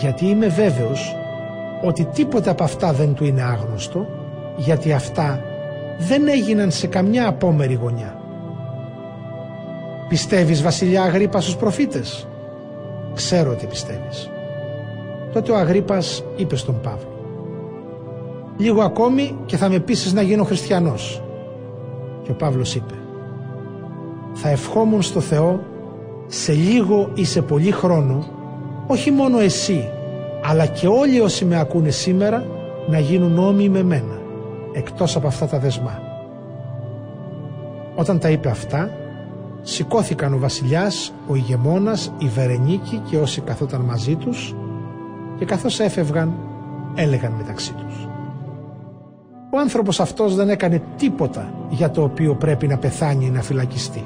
Γιατί 0.00 0.26
είμαι 0.26 0.46
βέβαιος 0.46 1.16
ότι 1.82 2.04
τίποτε 2.04 2.50
από 2.50 2.64
αυτά 2.64 2.92
δεν 2.92 3.14
του 3.14 3.24
είναι 3.24 3.42
άγνωστο 3.42 4.06
γιατί 4.56 4.92
αυτά 4.92 5.40
δεν 5.98 6.28
έγιναν 6.28 6.70
σε 6.70 6.86
καμιά 6.86 7.28
απόμερη 7.28 7.74
γωνιά. 7.74 8.20
Πιστεύεις 10.08 10.62
βασιλιά 10.62 11.02
Αγρίπα 11.02 11.40
στους 11.40 11.56
προφήτες; 11.56 12.28
Ξέρω 13.14 13.50
ότι 13.50 13.66
πιστεύεις. 13.66 14.30
Τότε 15.32 15.52
ο 15.52 15.56
Αγρίπας 15.56 16.24
είπε 16.36 16.56
στον 16.56 16.80
Παύλο 16.80 17.24
«Λίγο 18.56 18.82
ακόμη 18.82 19.36
και 19.46 19.56
θα 19.56 19.68
με 19.68 19.78
πείσεις 19.78 20.12
να 20.12 20.22
γίνω 20.22 20.44
χριστιανός». 20.44 21.22
Και 22.22 22.30
ο 22.30 22.34
Παύλος 22.34 22.74
είπε 22.74 23.01
«Θα 24.32 24.48
ευχόμουν 24.48 25.02
στο 25.02 25.20
Θεό 25.20 25.60
σε 26.26 26.52
λίγο 26.52 27.10
ή 27.14 27.24
σε 27.24 27.42
πολύ 27.42 27.70
χρόνο 27.70 28.24
όχι 28.86 29.10
μόνο 29.10 29.38
εσύ 29.38 29.88
αλλά 30.44 30.66
και 30.66 30.86
όλοι 30.86 31.20
όσοι 31.20 31.44
με 31.44 31.58
ακούνε 31.58 31.90
σήμερα 31.90 32.44
να 32.88 32.98
γίνουν 32.98 33.38
όμοιοι 33.38 33.68
με 33.72 33.82
μένα 33.82 34.20
εκτός 34.72 35.16
από 35.16 35.26
αυτά 35.26 35.46
τα 35.46 35.58
δεσμά. 35.58 36.00
Όταν 37.94 38.18
τα 38.18 38.30
είπε 38.30 38.48
αυτά, 38.48 38.90
σηκώθηκαν 39.62 40.34
ο 40.34 40.38
βασιλιάς, 40.38 41.12
ο 41.28 41.34
ηγεμόνας, 41.34 42.12
η 42.18 42.26
Βερενίκη 42.26 43.02
και 43.10 43.18
όσοι 43.18 43.40
καθόταν 43.40 43.80
μαζί 43.80 44.14
τους 44.14 44.54
και 45.38 45.44
καθώς 45.44 45.80
έφευγαν 45.80 46.32
έλεγαν 46.94 47.32
μεταξύ 47.32 47.72
τους. 47.72 48.08
Ο 49.52 49.58
άνθρωπος 49.58 50.00
αυτός 50.00 50.34
δεν 50.34 50.48
έκανε 50.48 50.82
τίποτα 50.96 51.52
για 51.70 51.90
το 51.90 52.02
οποίο 52.02 52.34
πρέπει 52.34 52.66
να 52.66 52.78
πεθάνει 52.78 53.26
ή 53.26 53.30
να 53.30 53.42
φυλακιστεί. 53.42 54.04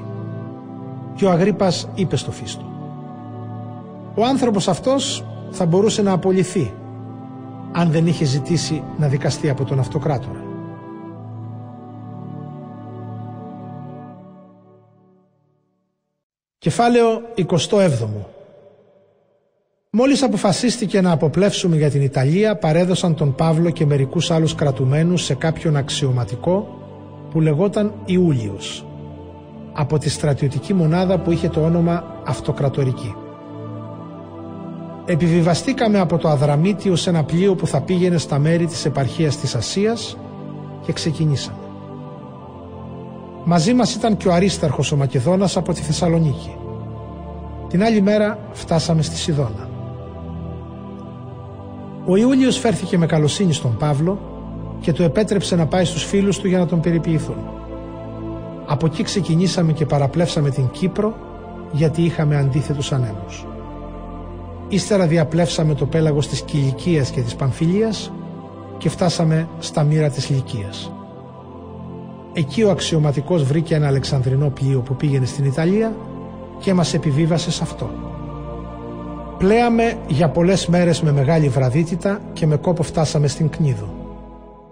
Και 1.16 1.24
ο 1.24 1.30
Αγρίπας 1.30 1.88
είπε 1.94 2.16
στο 2.16 2.30
Φίστο 2.30 2.64
«Ο 4.14 4.24
άνθρωπος 4.24 4.68
αυτός 4.68 5.24
θα 5.50 5.66
μπορούσε 5.66 6.02
να 6.02 6.12
απολυθεί 6.12 6.72
αν 7.72 7.90
δεν 7.90 8.06
είχε 8.06 8.24
ζητήσει 8.24 8.82
να 8.98 9.08
δικαστεί 9.08 9.48
από 9.48 9.64
τον 9.64 9.78
αυτοκράτορα. 9.78 10.44
Κεφάλαιο 16.58 17.20
27 17.68 17.90
Μόλις 19.90 20.22
αποφασίστηκε 20.22 21.00
να 21.00 21.10
αποπλέψουμε 21.12 21.76
για 21.76 21.90
την 21.90 22.02
Ιταλία 22.02 22.56
παρέδωσαν 22.56 23.14
τον 23.14 23.34
Παύλο 23.34 23.70
και 23.70 23.86
μερικούς 23.86 24.30
άλλους 24.30 24.54
κρατουμένους 24.54 25.24
σε 25.24 25.34
κάποιον 25.34 25.76
αξιωματικό 25.76 26.78
που 27.30 27.40
λεγόταν 27.40 27.92
Ιούλιος 28.04 28.85
από 29.78 29.98
τη 29.98 30.08
στρατιωτική 30.10 30.74
μονάδα 30.74 31.18
που 31.18 31.30
είχε 31.30 31.48
το 31.48 31.60
όνομα 31.60 32.04
Αυτοκρατορική. 32.24 33.14
Επιβιβαστήκαμε 35.04 35.98
από 35.98 36.18
το 36.18 36.28
Αδραμίτιο 36.28 36.96
σε 36.96 37.10
ένα 37.10 37.24
πλοίο 37.24 37.54
που 37.54 37.66
θα 37.66 37.80
πήγαινε 37.80 38.18
στα 38.18 38.38
μέρη 38.38 38.66
της 38.66 38.84
επαρχίας 38.84 39.36
της 39.36 39.54
Ασίας 39.54 40.16
και 40.84 40.92
ξεκινήσαμε. 40.92 41.58
Μαζί 43.44 43.74
μας 43.74 43.94
ήταν 43.94 44.16
και 44.16 44.28
ο 44.28 44.32
Αρίσταρχος 44.32 44.92
ο 44.92 44.96
Μακεδόνας 44.96 45.56
από 45.56 45.72
τη 45.72 45.80
Θεσσαλονίκη. 45.80 46.56
Την 47.68 47.82
άλλη 47.82 48.00
μέρα 48.00 48.38
φτάσαμε 48.52 49.02
στη 49.02 49.16
Σιδώνα. 49.16 49.68
Ο 52.06 52.16
Ιούλιος 52.16 52.58
φέρθηκε 52.58 52.98
με 52.98 53.06
καλοσύνη 53.06 53.52
στον 53.52 53.76
Παύλο 53.76 54.18
και 54.80 54.92
του 54.92 55.02
επέτρεψε 55.02 55.56
να 55.56 55.66
πάει 55.66 55.84
στους 55.84 56.04
φίλους 56.04 56.38
του 56.38 56.48
για 56.48 56.58
να 56.58 56.66
τον 56.66 56.80
περιποιηθούν. 56.80 57.55
Από 58.66 58.86
εκεί 58.86 59.02
ξεκινήσαμε 59.02 59.72
και 59.72 59.86
παραπλέψαμε 59.86 60.50
την 60.50 60.70
Κύπρο 60.70 61.14
γιατί 61.72 62.02
είχαμε 62.02 62.36
αντίθετους 62.36 62.92
ανέμους. 62.92 63.46
Ύστερα 64.68 65.06
διαπλέψαμε 65.06 65.74
το 65.74 65.86
πέλαγος 65.86 66.28
της 66.28 66.40
Κιλικίας 66.42 67.10
και 67.10 67.20
της 67.20 67.34
Παμφιλίας 67.34 68.12
και 68.78 68.88
φτάσαμε 68.88 69.48
στα 69.58 69.82
μοίρα 69.82 70.10
της 70.10 70.30
Λυκίας. 70.30 70.92
Εκεί 72.32 72.62
ο 72.62 72.70
αξιωματικός 72.70 73.42
βρήκε 73.42 73.74
ένα 73.74 73.86
αλεξανδρινό 73.86 74.48
πλοίο 74.50 74.80
που 74.80 74.94
πήγαινε 74.94 75.26
στην 75.26 75.44
Ιταλία 75.44 75.96
και 76.58 76.74
μας 76.74 76.94
επιβίβασε 76.94 77.50
σε 77.50 77.62
αυτό. 77.62 77.90
Πλέαμε 79.38 79.98
για 80.06 80.28
πολλές 80.28 80.66
μέρες 80.66 81.02
με 81.02 81.12
μεγάλη 81.12 81.48
βραδύτητα 81.48 82.20
και 82.32 82.46
με 82.46 82.56
κόπο 82.56 82.82
φτάσαμε 82.82 83.28
στην 83.28 83.48
Κνίδο. 83.48 83.88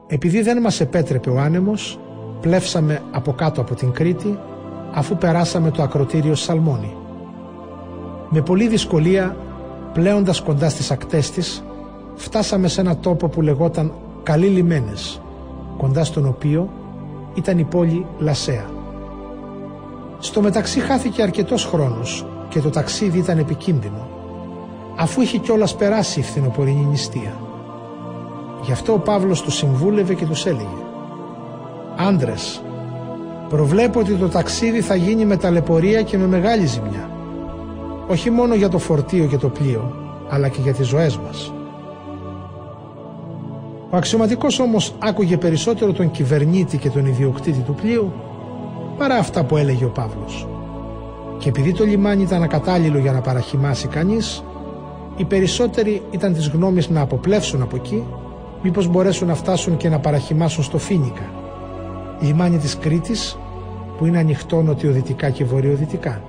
Επειδή 0.07 0.43
δεν 0.43 0.61
μας 0.61 0.81
επέτρεπε 0.81 1.31
ο 1.31 1.39
άνεμος, 1.39 1.99
πλεύσαμε 2.41 3.03
από 3.11 3.33
κάτω 3.33 3.61
από 3.61 3.75
την 3.75 3.93
Κρήτη 3.93 4.39
αφού 4.93 5.17
περάσαμε 5.17 5.71
το 5.71 5.83
ακροτήριο 5.83 6.35
Σαλμόνι. 6.35 6.97
Με 8.29 8.41
πολλή 8.43 8.69
δυσκολία, 8.69 9.37
πλέοντας 9.93 10.41
κοντά 10.41 10.69
στις 10.69 10.91
ακτές 10.91 11.31
της, 11.31 11.65
φτάσαμε 12.15 12.69
σε 12.69 12.81
ένα 12.81 12.97
τόπο 12.97 13.29
που 13.29 13.43
λεγόταν 13.43 13.93
Καλή 14.23 14.47
Λιμένες, 14.47 15.21
κοντά 15.77 16.05
στον 16.05 16.27
οποίο 16.27 16.71
ήταν 17.35 17.59
η 17.59 17.65
πόλη 17.65 18.07
Λασέα. 18.19 18.65
Στο 20.19 20.41
μεταξύ 20.41 20.81
χάθηκε 20.81 21.23
αρκετός 21.23 21.65
χρόνος 21.65 22.27
και 22.49 22.61
το 22.61 22.71
ταξίδι 22.71 23.19
ήταν 23.19 23.39
επικίνδυνο, 23.39 24.09
αφού 24.97 25.21
είχε 25.21 25.39
κιόλας 25.39 25.77
περάσει 25.77 26.21
η 26.21 26.23
φθινοπορεινή 26.23 26.85
νηστεία. 26.85 27.41
Γι' 28.63 28.73
αυτό 28.73 28.93
ο 28.93 28.99
Παύλος 28.99 29.43
τους 29.43 29.55
συμβούλευε 29.55 30.15
και 30.15 30.27
τους 30.27 30.47
έλεγε 30.47 30.84
«Άντρες, 31.97 32.63
προβλέπω 33.49 34.01
ότι 34.01 34.15
το 34.15 34.29
ταξίδι 34.29 34.81
θα 34.81 34.95
γίνει 34.95 35.25
με 35.25 35.37
ταλαιπωρία 35.37 36.03
και 36.03 36.19
με 36.19 36.27
μεγάλη 36.27 36.67
ζημιά, 36.67 37.11
όχι 38.09 38.31
μόνο 38.31 38.55
για 38.55 38.69
το 38.69 38.79
φορτίο 38.79 39.27
και 39.27 39.37
το 39.37 39.49
πλοίο, 39.49 39.93
αλλά 40.29 40.49
και 40.49 40.61
για 40.63 40.73
τις 40.73 40.87
ζωές 40.87 41.19
μας». 41.19 41.53
Ο 43.91 43.97
αξιωματικός 43.97 44.59
όμως 44.59 44.95
άκουγε 44.99 45.37
περισσότερο 45.37 45.93
τον 45.93 46.11
κυβερνήτη 46.11 46.79
και 46.79 46.91
τον 46.91 47.07
ιδιοκτήτη 47.07 47.59
του 47.59 47.75
πλοίου 47.75 48.13
παρά 48.99 49.15
αυτά 49.15 49.45
που 49.45 49.57
έλεγε 49.57 49.85
ο 49.85 49.89
Παύλος. 49.89 50.49
Και 51.39 51.49
επειδή 51.49 51.73
το 51.73 51.85
λιμάνι 51.85 52.23
ήταν 52.23 52.43
ακατάλληλο 52.43 52.99
για 52.99 53.13
να 53.13 53.21
παραχυμάσει 53.21 53.89
κανείς, 53.89 54.45
οι 55.17 55.25
περισσότεροι 55.25 56.03
ήταν 56.11 56.33
της 56.33 56.49
γνώμης 56.49 56.89
να 56.89 57.01
αποπλέψουν 57.01 57.63
από 57.63 57.77
εκεί, 57.77 58.05
μήπως 58.63 58.89
μπορέσουν 58.89 59.29
να 59.29 59.35
φτάσουν 59.35 59.77
και 59.77 59.89
να 59.89 59.99
παραχυμάσουν 59.99 60.65
στο 60.65 60.79
Φίνικα, 60.79 61.31
λιμάνι 62.25 62.59
της 62.59 62.79
Κρήτης 62.79 63.39
που 63.99 64.07
είναι 64.07 64.19
ανοιχτό 64.19 64.63
νοτιοδυτικά 64.63 65.31
και 65.31 65.45
βορειοδυτικά. 65.45 66.23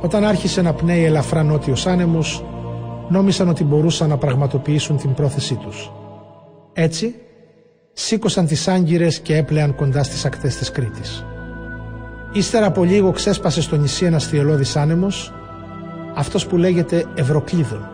Όταν 0.00 0.24
άρχισε 0.24 0.62
να 0.62 0.72
πνέει 0.72 1.04
ελαφρά 1.04 1.42
νότιος 1.42 1.86
άνεμος, 1.86 2.44
νόμισαν 3.08 3.48
ότι 3.48 3.64
μπορούσαν 3.64 4.08
να 4.08 4.16
πραγματοποιήσουν 4.16 4.96
την 4.96 5.14
πρόθεσή 5.14 5.54
τους. 5.54 5.92
Έτσι, 6.72 7.14
σήκωσαν 7.92 8.46
τις 8.46 8.68
άγκυρες 8.68 9.20
και 9.20 9.36
έπλεαν 9.36 9.74
κοντά 9.74 10.02
στις 10.02 10.24
ακτές 10.24 10.56
της 10.56 10.70
Κρήτης. 10.70 11.24
Ύστερα 12.32 12.66
από 12.66 12.84
λίγο 12.84 13.10
ξέσπασε 13.10 13.62
στο 13.62 13.76
νησί 13.76 14.04
ένας 14.04 14.26
θυελώδης 14.26 14.76
άνεμος, 14.76 15.32
αυτός 16.14 16.46
που 16.46 16.56
λέγεται 16.56 17.04
Ευρωκλίδων. 17.14 17.88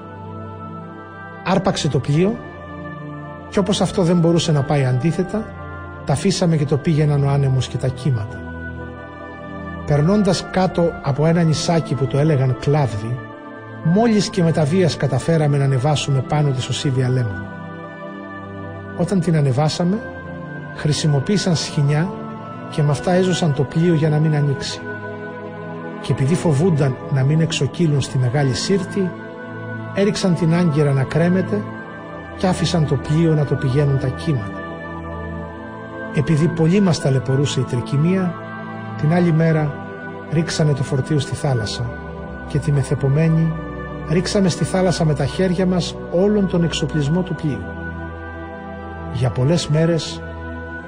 Άρπαξε 1.45 1.89
το 1.89 1.99
πλοίο 1.99 2.37
και 3.49 3.59
όπως 3.59 3.81
αυτό 3.81 4.03
δεν 4.03 4.19
μπορούσε 4.19 4.53
να 4.53 4.63
πάει 4.63 4.85
αντίθετα, 4.85 5.45
τα 6.05 6.13
αφήσαμε 6.13 6.57
και 6.57 6.65
το 6.65 6.77
πήγαιναν 6.77 7.25
ο 7.25 7.29
άνεμος 7.29 7.69
και 7.69 7.77
τα 7.77 7.89
κύματα. 7.89 8.43
Περνώντας 9.87 10.47
κάτω 10.51 10.91
από 11.03 11.27
ένα 11.27 11.43
νησάκι 11.43 11.95
που 11.95 12.07
το 12.07 12.19
έλεγαν 12.19 12.57
Κλάβδι, 12.61 13.19
μόλις 13.85 14.29
και 14.29 14.43
με 14.43 14.53
τα 14.53 14.65
βίας 14.65 14.97
καταφέραμε 14.97 15.59
να 15.59 15.65
ανεβάσουμε 15.65 16.21
πάνω 16.29 16.51
της 16.51 16.65
σωσίβια 16.65 17.09
λέμβου. 17.09 17.47
Όταν 18.97 19.21
την 19.21 19.37
ανεβάσαμε, 19.37 19.99
χρησιμοποίησαν 20.75 21.57
σχοινιά 21.57 22.13
και 22.71 22.83
με 22.83 22.91
αυτά 22.91 23.13
έζωσαν 23.13 23.55
το 23.55 23.63
πλοίο 23.63 23.95
για 23.95 24.09
να 24.09 24.19
μην 24.19 24.35
ανοίξει. 24.35 24.81
Και 26.01 26.13
επειδή 26.13 26.35
φοβούνταν 26.35 26.97
να 27.11 27.23
μην 27.23 27.41
εξοκύλουν 27.41 28.01
στη 28.01 28.19
μεγάλη 28.19 28.55
σύρτη, 28.55 29.11
έριξαν 29.95 30.35
την 30.35 30.55
άγκυρα 30.55 30.93
να 30.93 31.03
κρέμεται 31.03 31.63
και 32.37 32.47
άφησαν 32.47 32.87
το 32.87 32.95
πλοίο 32.95 33.35
να 33.35 33.45
το 33.45 33.55
πηγαίνουν 33.55 33.99
τα 33.99 34.09
κύματα. 34.09 34.54
Επειδή 36.15 36.49
πολύ 36.49 36.81
μας 36.81 37.01
ταλαιπωρούσε 37.01 37.61
η 37.61 37.63
τρικυμία, 37.63 38.35
την 39.01 39.13
άλλη 39.13 39.33
μέρα 39.33 39.75
ρίξανε 40.33 40.73
το 40.73 40.83
φορτίο 40.83 41.19
στη 41.19 41.35
θάλασσα 41.35 41.91
και 42.49 42.59
τη 42.59 42.73
μεθεπομένη 42.73 43.53
ρίξαμε 44.11 44.49
στη 44.49 44.65
θάλασσα 44.65 45.05
με 45.05 45.15
τα 45.15 45.27
χέρια 45.27 45.67
μας 45.67 45.97
όλον 46.11 46.49
τον 46.49 46.65
εξοπλισμό 46.65 47.23
του 47.23 47.35
πλοίου. 47.35 47.65
Για 49.13 49.31
πολλές 49.31 49.69
μέρες 49.69 50.23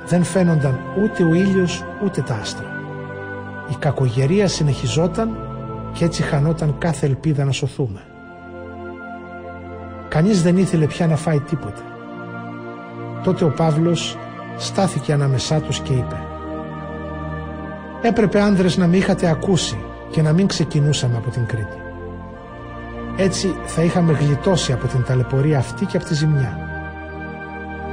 δεν 0.07 0.25
φαίνονταν 0.25 0.79
ούτε 1.03 1.23
ο 1.23 1.35
ήλιος 1.35 1.85
ούτε 2.05 2.21
τα 2.21 2.35
άστρα. 2.35 2.81
Η 3.71 3.75
κακογερία 3.79 4.49
συνεχιζόταν 4.49 5.37
και 5.93 6.05
έτσι 6.05 6.23
χανόταν 6.23 6.79
κάθε 6.79 7.07
ελπίδα 7.07 7.45
να 7.45 7.53
σωθούμε. 7.53 8.01
Κανείς 10.09 10.43
δεν 10.43 10.57
ήθελε 10.57 10.87
πια 10.87 11.07
να 11.07 11.17
φάει 11.17 11.41
τίποτε. 11.41 11.81
Τότε 13.23 13.45
ο 13.45 13.51
Παύλος 13.51 14.17
στάθηκε 14.57 15.13
ανάμεσά 15.13 15.61
τους 15.61 15.81
και 15.81 15.93
είπε 15.93 16.21
«Έπρεπε 18.03 18.41
άνδρες 18.41 18.77
να 18.77 18.87
με 18.87 18.97
είχατε 18.97 19.29
ακούσει 19.29 19.79
και 20.11 20.23
να 20.23 20.33
μην 20.33 20.47
ξεκινούσαμε 20.47 21.17
από 21.17 21.31
την 21.31 21.47
Κρήτη. 21.47 21.81
Έτσι 23.17 23.55
θα 23.65 23.83
είχαμε 23.83 24.13
γλιτώσει 24.13 24.73
από 24.73 24.87
την 24.87 25.05
ταλαιπωρία 25.05 25.59
αυτή 25.59 25.85
και 25.85 25.97
από 25.97 26.07
τη 26.07 26.15
ζημιά. 26.15 26.59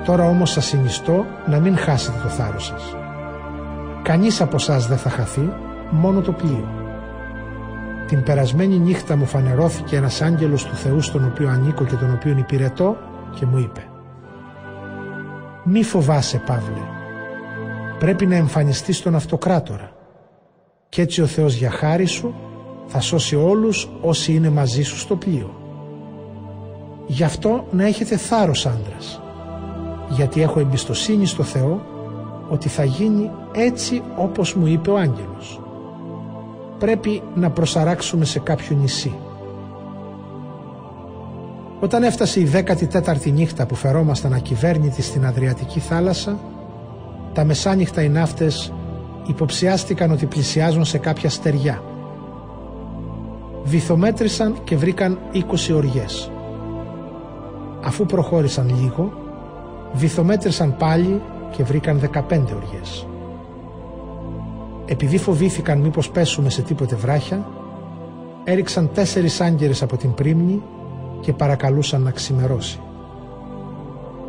Τώρα 0.06 0.28
όμως 0.28 0.52
σας 0.52 0.66
συνιστώ 0.66 1.26
να 1.46 1.60
μην 1.60 1.78
χάσετε 1.78 2.18
το 2.24 2.28
θάρρος 2.28 2.66
σας. 2.66 2.96
Κανείς 4.04 4.42
από 4.42 4.56
εσάς 4.56 4.88
δεν 4.88 4.98
θα 4.98 5.10
χαθεί, 5.10 5.54
μόνο 5.90 6.22
το 6.22 6.32
πλοίο. 6.32 6.68
Την 8.08 8.24
περασμένη 8.24 8.80
νύχτα 8.80 9.16
μου 9.16 9.26
φανερώθηκε 9.26 9.96
ένας 9.96 10.22
άγγελος 10.22 10.66
του 10.66 10.76
Θεού 10.76 11.02
στον 11.02 11.26
οποίο 11.26 11.50
ανήκω 11.50 11.86
και 11.86 11.96
τον 11.96 12.14
οποίο 12.14 12.36
υπηρετώ 12.38 12.98
και 13.36 13.46
μου 13.46 13.58
είπε 13.58 13.88
«Μη 15.64 15.84
φοβάσαι 15.84 16.44
Παύλε, 16.46 16.86
πρέπει 18.00 18.26
να 18.26 18.36
εμφανιστείς 18.36 18.98
στον 18.98 19.16
αυτοκράτορα 19.16 19.92
και 20.90 21.02
έτσι 21.02 21.22
ο 21.22 21.26
Θεός 21.26 21.54
για 21.56 21.70
χάρη 21.70 22.06
σου 22.06 22.36
θα 22.88 23.00
σώσει 23.00 23.36
όλους 23.36 23.90
όσοι 24.02 24.34
είναι 24.34 24.50
μαζί 24.50 24.82
σου 24.82 24.98
στο 24.98 25.16
πλοίο. 25.16 25.56
Γι' 27.08 27.24
αυτό 27.24 27.68
να 27.72 27.86
έχετε 27.86 28.18
θάρρος 28.18 28.66
άντρας, 28.66 29.22
γιατί 30.10 30.42
έχω 30.42 30.60
εμπιστοσύνη 30.60 31.26
στο 31.26 31.44
Θεό 31.44 31.86
ότι 32.50 32.70
θα 32.70 32.84
γίνει 32.84 33.32
έτσι 33.54 34.02
όπως 34.16 34.54
μου 34.54 34.68
είπε 34.68 34.90
ο 34.90 34.98
άγγελος. 34.98 35.62
Πρέπει 36.80 37.22
να 37.36 37.50
προσαράξουμε 37.50 38.26
σε 38.26 38.40
κάποιο 38.40 38.76
νησί. 38.76 39.16
Όταν 41.84 42.04
έφτασε 42.04 42.40
η 42.40 42.50
14η 42.54 43.32
νύχτα 43.32 43.66
που 43.66 43.76
φερόμασταν 43.76 44.34
ακυβέρνητοι 44.34 45.02
στην 45.02 45.26
Αδριατική 45.26 45.80
θάλασσα, 45.80 46.40
τα 47.34 47.44
μεσάνυχτα 47.44 48.02
οι 48.04 48.10
ναύτες 48.10 48.74
υποψιάστηκαν 49.28 50.12
ότι 50.12 50.26
πλησιάζουν 50.26 50.86
σε 50.86 50.98
κάποια 50.98 51.30
στεριά. 51.30 51.84
Βυθομέτρησαν 53.64 54.58
και 54.64 54.76
βρήκαν 54.76 55.20
20 55.34 55.74
οριές. 55.76 56.32
Αφού 57.84 58.06
προχώρησαν 58.06 58.80
λίγο, 58.82 59.14
βυθομέτρησαν 59.94 60.78
πάλι 60.78 61.22
και 61.52 61.64
βρήκαν 61.64 62.00
15 62.00 62.20
οριές. 62.56 63.08
Επειδή 64.86 65.18
φοβήθηκαν 65.18 65.80
μήπως 65.80 66.10
πέσουμε 66.10 66.50
σε 66.50 66.62
τίποτε 66.62 66.96
βράχια, 66.96 67.48
έριξαν 68.44 68.90
τέσσερις 68.94 69.42
άγγερες 69.42 69.82
από 69.82 69.98
την 69.98 70.14
πρίμνη 70.14 70.62
και 71.24 71.34
παρακαλούσαν 71.34 72.02
να 72.02 72.12
ξημερώσει. 72.12 72.80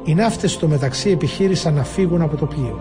Οι 0.04 0.14
ναύτες 0.14 0.52
στο 0.52 0.68
μεταξύ 0.68 1.10
επιχείρησαν 1.10 1.74
να 1.74 1.84
φύγουν 1.84 2.22
από 2.22 2.36
το 2.36 2.46
πλοίο. 2.46 2.80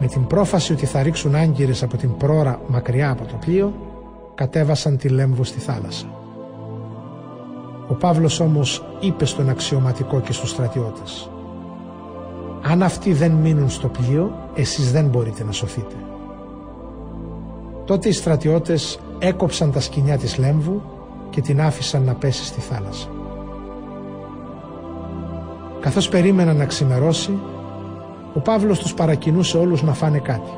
Με 0.00 0.06
την 0.06 0.26
πρόφαση 0.26 0.72
ότι 0.72 0.86
θα 0.86 1.02
ρίξουν 1.02 1.34
άγγερες 1.34 1.82
από 1.82 1.96
την 1.96 2.16
πρόρα 2.16 2.60
μακριά 2.66 3.10
από 3.10 3.24
το 3.24 3.34
πλοίο, 3.40 3.72
κατέβασαν 4.34 4.96
τη 4.96 5.08
Λέμβο 5.08 5.44
στη 5.44 5.58
θάλασσα. 5.58 6.06
Ο 7.88 7.94
Παύλος 7.94 8.40
όμως 8.40 8.84
είπε 9.00 9.24
στον 9.24 9.48
αξιωματικό 9.48 10.20
και 10.20 10.32
στους 10.32 10.50
στρατιώτες 10.50 11.30
«Αν 12.62 12.82
αυτοί 12.82 13.12
δεν 13.12 13.32
μείνουν 13.32 13.70
στο 13.70 13.88
πλοίο, 13.88 14.32
εσείς 14.54 14.92
δεν 14.92 15.06
μπορείτε 15.06 15.44
να 15.44 15.52
σωθείτε». 15.52 15.94
Τότε 17.84 18.08
οι 18.08 18.12
στρατιώτες 18.12 18.98
έκοψαν 19.18 19.72
τα 19.72 19.80
σκηνιά 19.80 20.18
της 20.18 20.38
Λέμβου 20.38 20.82
και 21.32 21.40
την 21.40 21.60
άφησαν 21.60 22.02
να 22.02 22.14
πέσει 22.14 22.44
στη 22.44 22.60
θάλασσα. 22.60 23.08
Καθώς 25.80 26.08
περίμεναν 26.08 26.56
να 26.56 26.64
ξημερώσει, 26.64 27.38
ο 28.34 28.40
Παύλος 28.40 28.78
τους 28.78 28.94
παρακινούσε 28.94 29.58
όλους 29.58 29.82
να 29.82 29.92
φάνε 29.92 30.18
κάτι. 30.18 30.50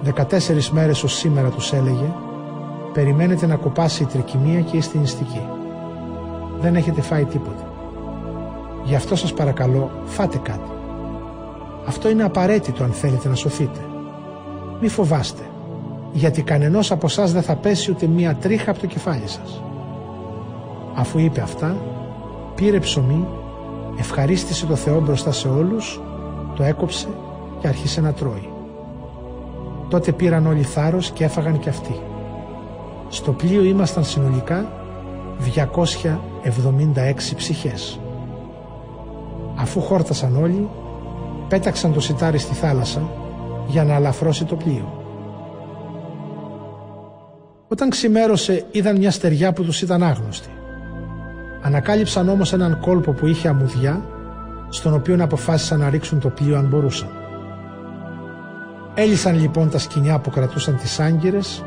Δεκατέσσερις 0.00 0.70
μέρες 0.70 1.02
ως 1.02 1.16
σήμερα 1.16 1.48
τους 1.48 1.72
έλεγε 1.72 2.14
«Περιμένετε 2.92 3.46
να 3.46 3.56
κοπάσει 3.56 4.02
η 4.02 4.06
τρικυμία 4.06 4.60
και 4.60 4.76
είστε 4.76 4.98
νηστικοί. 4.98 5.46
Δεν 6.60 6.76
έχετε 6.76 7.00
φάει 7.00 7.24
τίποτα. 7.24 7.72
Γι' 8.84 8.94
αυτό 8.94 9.16
σας 9.16 9.32
παρακαλώ 9.32 9.90
φάτε 10.04 10.38
κάτι. 10.38 10.70
Αυτό 11.86 12.08
είναι 12.08 12.24
απαραίτητο 12.24 12.84
αν 12.84 12.90
θέλετε 12.90 13.28
να 13.28 13.34
σωθείτε. 13.34 13.80
Μη 14.80 14.88
φοβάστε, 14.88 15.42
γιατί 16.12 16.42
κανενός 16.42 16.90
από 16.90 17.06
εσάς 17.06 17.32
δεν 17.32 17.42
θα 17.42 17.56
πέσει 17.56 17.90
ούτε 17.90 18.06
μία 18.06 18.36
τρίχα 18.36 18.70
από 18.70 18.80
το 18.80 18.86
κεφάλι 18.86 19.28
σας. 19.28 19.62
Αφού 20.94 21.18
είπε 21.18 21.40
αυτά, 21.40 21.76
πήρε 22.54 22.78
ψωμί, 22.78 23.26
ευχαρίστησε 23.98 24.66
το 24.66 24.74
Θεό 24.74 25.00
μπροστά 25.00 25.32
σε 25.32 25.48
όλους, 25.48 26.00
το 26.56 26.62
έκοψε 26.62 27.08
και 27.60 27.68
άρχισε 27.68 28.00
να 28.00 28.12
τρώει. 28.12 28.48
Τότε 29.88 30.12
πήραν 30.12 30.46
όλοι 30.46 30.62
θάρρος 30.62 31.10
και 31.10 31.24
έφαγαν 31.24 31.58
και 31.58 31.68
αυτοί. 31.68 32.00
Στο 33.08 33.32
πλοίο 33.32 33.64
ήμασταν 33.64 34.04
συνολικά 34.04 34.72
276 35.38 37.36
ψυχές. 37.36 38.00
Αφού 39.56 39.80
χόρτασαν 39.80 40.36
όλοι, 40.36 40.68
πέταξαν 41.48 41.92
το 41.92 42.00
σιτάρι 42.00 42.38
στη 42.38 42.54
θάλασσα 42.54 43.02
για 43.66 43.84
να 43.84 43.94
αλαφρώσει 43.94 44.44
το 44.44 44.56
πλοίο. 44.56 44.97
Όταν 47.68 47.90
ξημέρωσε 47.90 48.64
είδαν 48.70 48.96
μια 48.96 49.10
στεριά 49.10 49.52
που 49.52 49.64
τους 49.64 49.82
ήταν 49.82 50.02
άγνωστη. 50.02 50.48
Ανακάλυψαν 51.62 52.28
όμως 52.28 52.52
έναν 52.52 52.80
κόλπο 52.80 53.12
που 53.12 53.26
είχε 53.26 53.48
αμμουδιά, 53.48 54.04
στον 54.68 54.94
οποίο 54.94 55.16
αποφάσισαν 55.20 55.78
να 55.78 55.90
ρίξουν 55.90 56.20
το 56.20 56.28
πλοίο 56.28 56.56
αν 56.56 56.66
μπορούσαν. 56.66 57.08
Έλυσαν 58.94 59.40
λοιπόν 59.40 59.70
τα 59.70 59.78
σκοινιά 59.78 60.18
που 60.18 60.30
κρατούσαν 60.30 60.76
τις 60.76 61.00
άγκυρες 61.00 61.64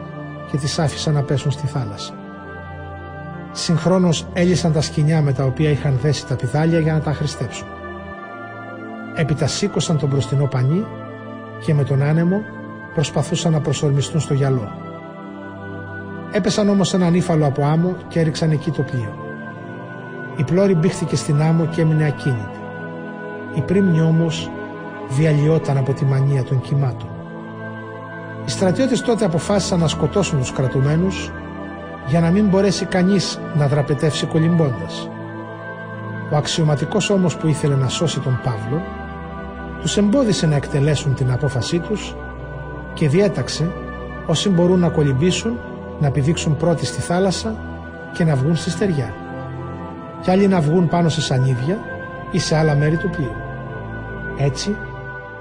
και 0.52 0.58
τις 0.58 0.80
άφησαν 0.80 1.14
να 1.14 1.24
πέσουν 1.24 1.52
στη 1.52 1.68
θάλασσα. 1.68 2.14
Συγχρόνως 3.52 4.28
έλυσαν 4.34 4.74
τα 4.74 4.82
σκηνιά 4.82 5.22
με 5.22 5.34
τα 5.34 5.44
οποία 5.44 5.70
είχαν 5.70 6.00
δέσει 6.02 6.28
τα 6.28 6.36
πιδάλια 6.36 6.80
για 6.80 6.94
να 6.94 7.00
τα 7.00 7.14
χρηστέψουν. 7.14 7.68
Έπειτα 9.16 9.48
σήκωσαν 9.48 9.98
τον 9.98 10.10
μπροστινό 10.10 10.46
πανί 10.46 10.86
και 11.66 11.74
με 11.74 11.84
τον 11.84 12.02
άνεμο 12.02 12.42
προσπαθούσαν 12.94 13.52
να 13.52 13.62
προσορμιστούν 13.62 14.20
στο 14.20 14.34
γυαλό. 14.34 14.91
Έπεσαν 16.32 16.70
όμως 16.70 16.94
έναν 16.94 17.14
ύφαλο 17.14 17.46
από 17.46 17.66
άμμο 17.66 17.96
και 18.08 18.20
έριξαν 18.20 18.52
εκεί 18.52 18.72
το 18.72 18.82
πλοίο. 18.82 19.16
Η 20.36 20.44
πλώρη 20.44 20.76
μπήχθηκε 20.76 21.16
στην 21.16 21.42
άμμο 21.42 21.66
και 21.66 21.82
έμεινε 21.82 22.06
ακίνητη. 22.06 22.60
Η 23.56 23.62
πρίμνη 23.62 24.02
όμως 24.02 24.52
διαλυόταν 25.10 25.78
από 25.78 25.94
τη 25.94 26.06
μανία 26.06 26.44
των 26.44 26.62
κυμάτων. 26.62 27.10
Οι 28.46 28.50
στρατιώτες 28.50 29.02
τότε 29.02 29.26
αποφάσισαν 29.26 29.80
να 29.80 29.88
σκοτώσουν 29.88 30.40
τους 30.40 30.52
κρατουμένους 30.52 31.32
για 32.08 32.20
να 32.20 32.30
μην 32.30 32.48
μπορέσει 32.48 32.86
κανείς 32.86 33.40
να 33.56 33.68
δραπετεύσει 33.68 34.26
κολυμπώντας. 34.26 35.10
Ο 36.32 36.36
αξιωματικός 36.36 37.10
όμως 37.10 37.38
που 37.38 37.48
ήθελε 37.48 37.76
να 37.76 37.88
σώσει 37.88 38.20
τον 38.20 38.40
Παύλο 38.44 38.82
τους 39.82 39.98
εμπόδισε 39.98 40.48
να 40.48 40.56
εκτελέσουν 40.56 41.14
την 41.14 41.32
απόφασή 41.32 41.80
τους 41.80 42.16
και 42.94 43.10
διέταξε 43.10 43.72
όσοι 44.26 44.50
μπορούν 44.50 44.80
να 44.80 44.90
κολυμπήσουν 44.90 45.60
να 46.02 46.12
πηδήξουν 46.12 46.58
πρώτοι 46.58 46.86
στη 46.86 47.02
θάλασσα 47.02 47.56
και 48.14 48.24
να 48.24 48.36
βγουν 48.36 48.56
στη 48.56 48.70
στεριά 48.70 49.14
και 50.22 50.32
άλλοι 50.32 50.48
να 50.48 50.62
βγουν 50.62 50.88
πάνω 50.88 51.10
σε 51.10 51.22
σανίδια 51.22 51.80
ή 52.32 52.40
σε 52.40 52.56
άλλα 52.56 52.76
μέρη 52.76 52.98
του 52.98 53.10
πλοίου. 53.10 53.36
Έτσι 54.38 54.76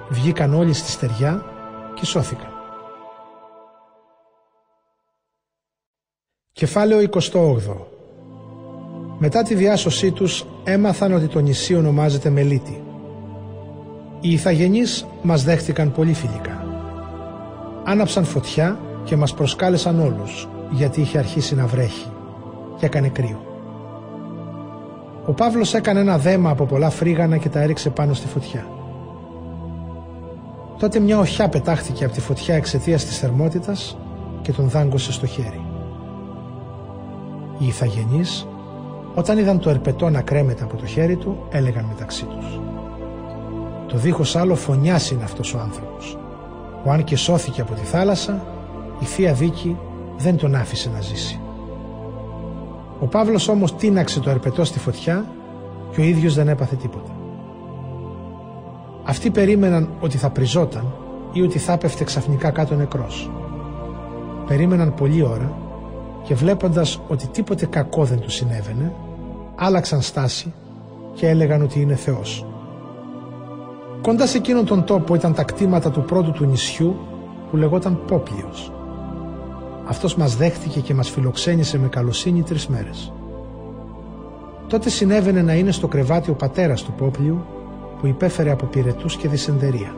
βγήκαν 0.09 0.55
όλοι 0.55 0.73
στη 0.73 0.91
στεριά 0.91 1.43
και 1.95 2.05
σώθηκαν. 2.05 2.49
Κεφάλαιο 6.53 7.09
28 7.11 7.21
Μετά 9.19 9.43
τη 9.43 9.55
διάσωσή 9.55 10.11
τους 10.11 10.47
έμαθαν 10.65 11.13
ότι 11.13 11.27
το 11.27 11.39
νησί 11.39 11.75
ονομάζεται 11.75 12.31
Μελίτη. 12.31 12.83
Οι 14.21 14.33
Ιθαγενείς 14.33 15.07
μας 15.23 15.45
δέχτηκαν 15.45 15.93
πολύ 15.93 16.13
φιλικά. 16.13 16.65
Άναψαν 17.85 18.25
φωτιά 18.25 18.79
και 19.05 19.17
μας 19.17 19.35
προσκάλεσαν 19.35 20.01
όλους 20.01 20.49
γιατί 20.71 21.01
είχε 21.01 21.19
αρχίσει 21.19 21.55
να 21.55 21.67
βρέχει 21.67 22.09
και 22.77 22.87
έκανε 22.87 23.09
κρύο. 23.09 23.45
Ο 25.27 25.33
Παύλος 25.33 25.75
έκανε 25.75 26.01
ένα 26.01 26.19
δέμα 26.19 26.51
από 26.51 26.65
πολλά 26.65 26.91
φρίγανα 26.91 27.37
και 27.37 27.49
τα 27.49 27.61
έριξε 27.61 27.91
πάνω 27.91 28.15
στη 28.15 28.27
φωτιά. 28.27 28.67
Τότε 30.79 30.99
μια 30.99 31.19
οχιά 31.19 31.49
πετάχθηκε 31.49 32.05
από 32.05 32.15
τη 32.15 32.21
φωτιά 32.21 32.55
εξαιτίας 32.55 33.05
της 33.05 33.19
θερμότητας 33.19 33.99
και 34.43 34.53
τον 34.53 34.69
δάγκωσε 34.69 35.13
στο 35.13 35.27
χέρι. 35.27 35.65
Οι 37.59 37.67
ηθαγενείς, 37.67 38.47
όταν 39.15 39.39
είδαν 39.39 39.59
το 39.59 39.71
ερπετό 39.71 40.09
να 40.09 40.21
κρέμεται 40.21 40.65
από 40.65 40.77
το 40.77 40.87
χέρι 40.87 41.17
του, 41.17 41.47
έλεγαν 41.51 41.85
μεταξύ 41.85 42.25
τους. 42.25 42.61
Το 43.87 43.97
δίχως 43.97 44.37
άλλο 44.37 44.55
φωνιάς 44.55 45.11
είναι 45.11 45.25
αυτός 45.25 45.55
ο 45.55 45.59
άνθρωπος, 45.59 46.19
που 46.83 46.91
αν 46.91 47.05
και 47.05 47.17
σώθηκε 47.17 47.61
από 47.61 47.75
τη 47.75 47.85
θάλασσα, 47.85 48.43
η 49.01 49.05
Θεία 49.05 49.33
Δίκη 49.33 49.77
δεν 50.17 50.37
τον 50.37 50.55
άφησε 50.55 50.91
να 50.91 51.01
ζήσει. 51.01 51.41
Ο 53.01 53.07
Παύλος 53.07 53.49
όμως 53.49 53.77
τίναξε 53.77 54.21
το 54.21 54.31
ερπετό 54.31 54.65
στη 54.65 54.79
φωτιά 54.79 55.25
και 55.93 56.01
ο 56.01 56.05
ίδιος 56.05 56.35
δεν 56.35 56.49
έπαθε 56.49 56.77
τίποτα. 56.77 57.11
Αυτοί 59.05 59.31
περίμεναν 59.31 59.89
ότι 60.01 60.17
θα 60.17 60.31
πριζόταν 60.31 60.85
ή 61.33 61.43
ότι 61.43 61.59
θα 61.59 61.73
έπεφτε 61.73 62.05
ξαφνικά 62.05 62.51
κάτω 62.51 62.75
νεκρός. 62.75 63.31
Περίμεναν 64.47 64.95
πολλή 64.95 65.23
ώρα 65.23 65.53
και 66.23 66.35
βλέποντας 66.35 67.01
ότι 67.09 67.27
τίποτε 67.27 67.67
κακό 67.67 68.05
δεν 68.05 68.21
του 68.21 68.31
συνέβαινε, 68.31 68.93
άλλαξαν 69.57 70.01
στάση 70.01 70.53
και 71.15 71.29
έλεγαν 71.29 71.63
ότι 71.63 71.81
είναι 71.81 71.95
Θεός. 71.95 72.47
Κοντά 74.03 74.27
σε 74.27 74.37
εκείνον 74.37 74.65
τον 74.65 74.85
τόπο 74.85 75.15
ήταν 75.15 75.35
τα 75.35 75.45
κτήματα 75.45 75.91
του 75.91 76.03
πρώτου 76.03 76.33
του 76.33 76.45
νησιού 76.45 76.97
που 77.51 77.57
λεγόταν 77.57 78.05
Πόπλιος. 78.07 78.73
Αυτός 79.91 80.17
μας 80.17 80.37
δέχτηκε 80.37 80.81
και 80.81 80.95
μας 80.95 81.11
φιλοξένησε 81.11 81.79
με 81.79 81.89
καλοσύνη 81.89 82.43
τρεις 82.43 82.67
μέρες. 82.67 83.13
Τότε 84.69 84.91
συνέβαινε 84.91 85.43
να 85.43 85.55
είναι 85.55 85.71
στο 85.71 85.89
κρεβάτι 85.89 86.31
ο 86.31 86.35
πατέρας 86.35 86.83
του 86.83 86.93
Πόπλιου 86.93 87.45
που 88.01 88.07
υπέφερε 88.07 88.51
από 88.51 88.67
πυρετούς 88.67 89.17
και 89.17 89.29
δυσεντερία. 89.29 89.95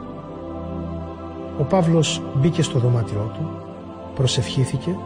Ο 1.58 1.62
Παύλος 1.62 2.22
μπήκε 2.34 2.62
στο 2.62 2.78
δωμάτιό 2.78 3.32
του, 3.34 3.50
προσευχήθηκε, 4.14 4.96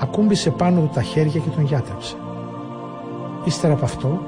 ακούμπησε 0.00 0.50
πάνω 0.50 0.80
του 0.80 0.90
τα 0.94 1.02
χέρια 1.02 1.40
και 1.40 1.50
τον 1.54 1.64
γιάτρεψε. 1.64 2.16
Ύστερα 3.44 3.72
από 3.72 3.84
αυτό 3.84 4.20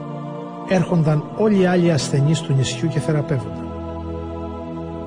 έρχονταν 0.68 1.24
όλοι 1.38 1.60
οι 1.60 1.66
άλλοι 1.66 1.92
ασθενείς 1.92 2.40
του 2.40 2.52
νησιού 2.52 2.88
και 2.88 3.00
θεραπεύονταν. 3.00 3.66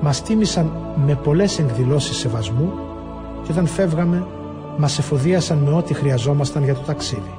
Μας 0.00 0.22
τίμησαν 0.22 0.94
με 1.06 1.14
πολλές 1.14 1.58
εκδηλώσεις 1.58 2.16
σεβασμού 2.16 2.72
και 3.42 3.52
όταν 3.52 3.66
φεύγαμε 3.66 4.26
μας 4.76 4.98
εφοδίασαν 4.98 5.58
με 5.58 5.70
ό,τι 5.70 5.94
χρειαζόμασταν 5.94 6.64
για 6.64 6.74
το 6.74 6.80
ταξίδι. 6.80 7.34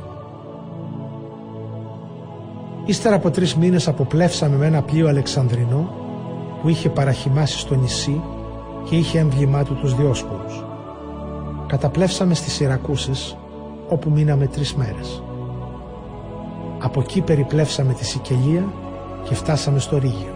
Ύστερα 2.86 3.16
από 3.16 3.32
τρεις 3.32 3.56
μήνες 3.56 3.88
αποπλέψαμε 3.88 4.56
με 4.56 4.66
ένα 4.66 4.82
πλοίο 4.82 5.08
Αλεξανδρινό 5.08 5.90
που 6.62 6.70
είχε 6.70 6.90
παραχυμάσει 6.90 7.60
στο 7.60 7.76
νησί 7.76 8.22
και 8.90 8.96
είχε 8.96 9.20
έμβλημά 9.20 9.64
του 9.64 9.76
τους 9.76 9.96
Διόσπορους. 9.96 10.66
Καταπλέψαμε 11.68 12.34
στις 12.34 12.54
Σιρακούσες 12.54 13.38
όπου 13.90 14.10
μείναμε 14.10 14.48
τρεις 14.48 14.74
μέρες. 14.74 15.24
Από 16.80 17.00
εκεί 17.00 17.22
περιπλέψαμε 17.22 17.94
τη 17.94 18.06
Σικελία 18.06 18.74
και 19.24 19.36
φτάσαμε 19.36 19.80
στο 19.80 19.98
Ρήγιο. 19.98 20.36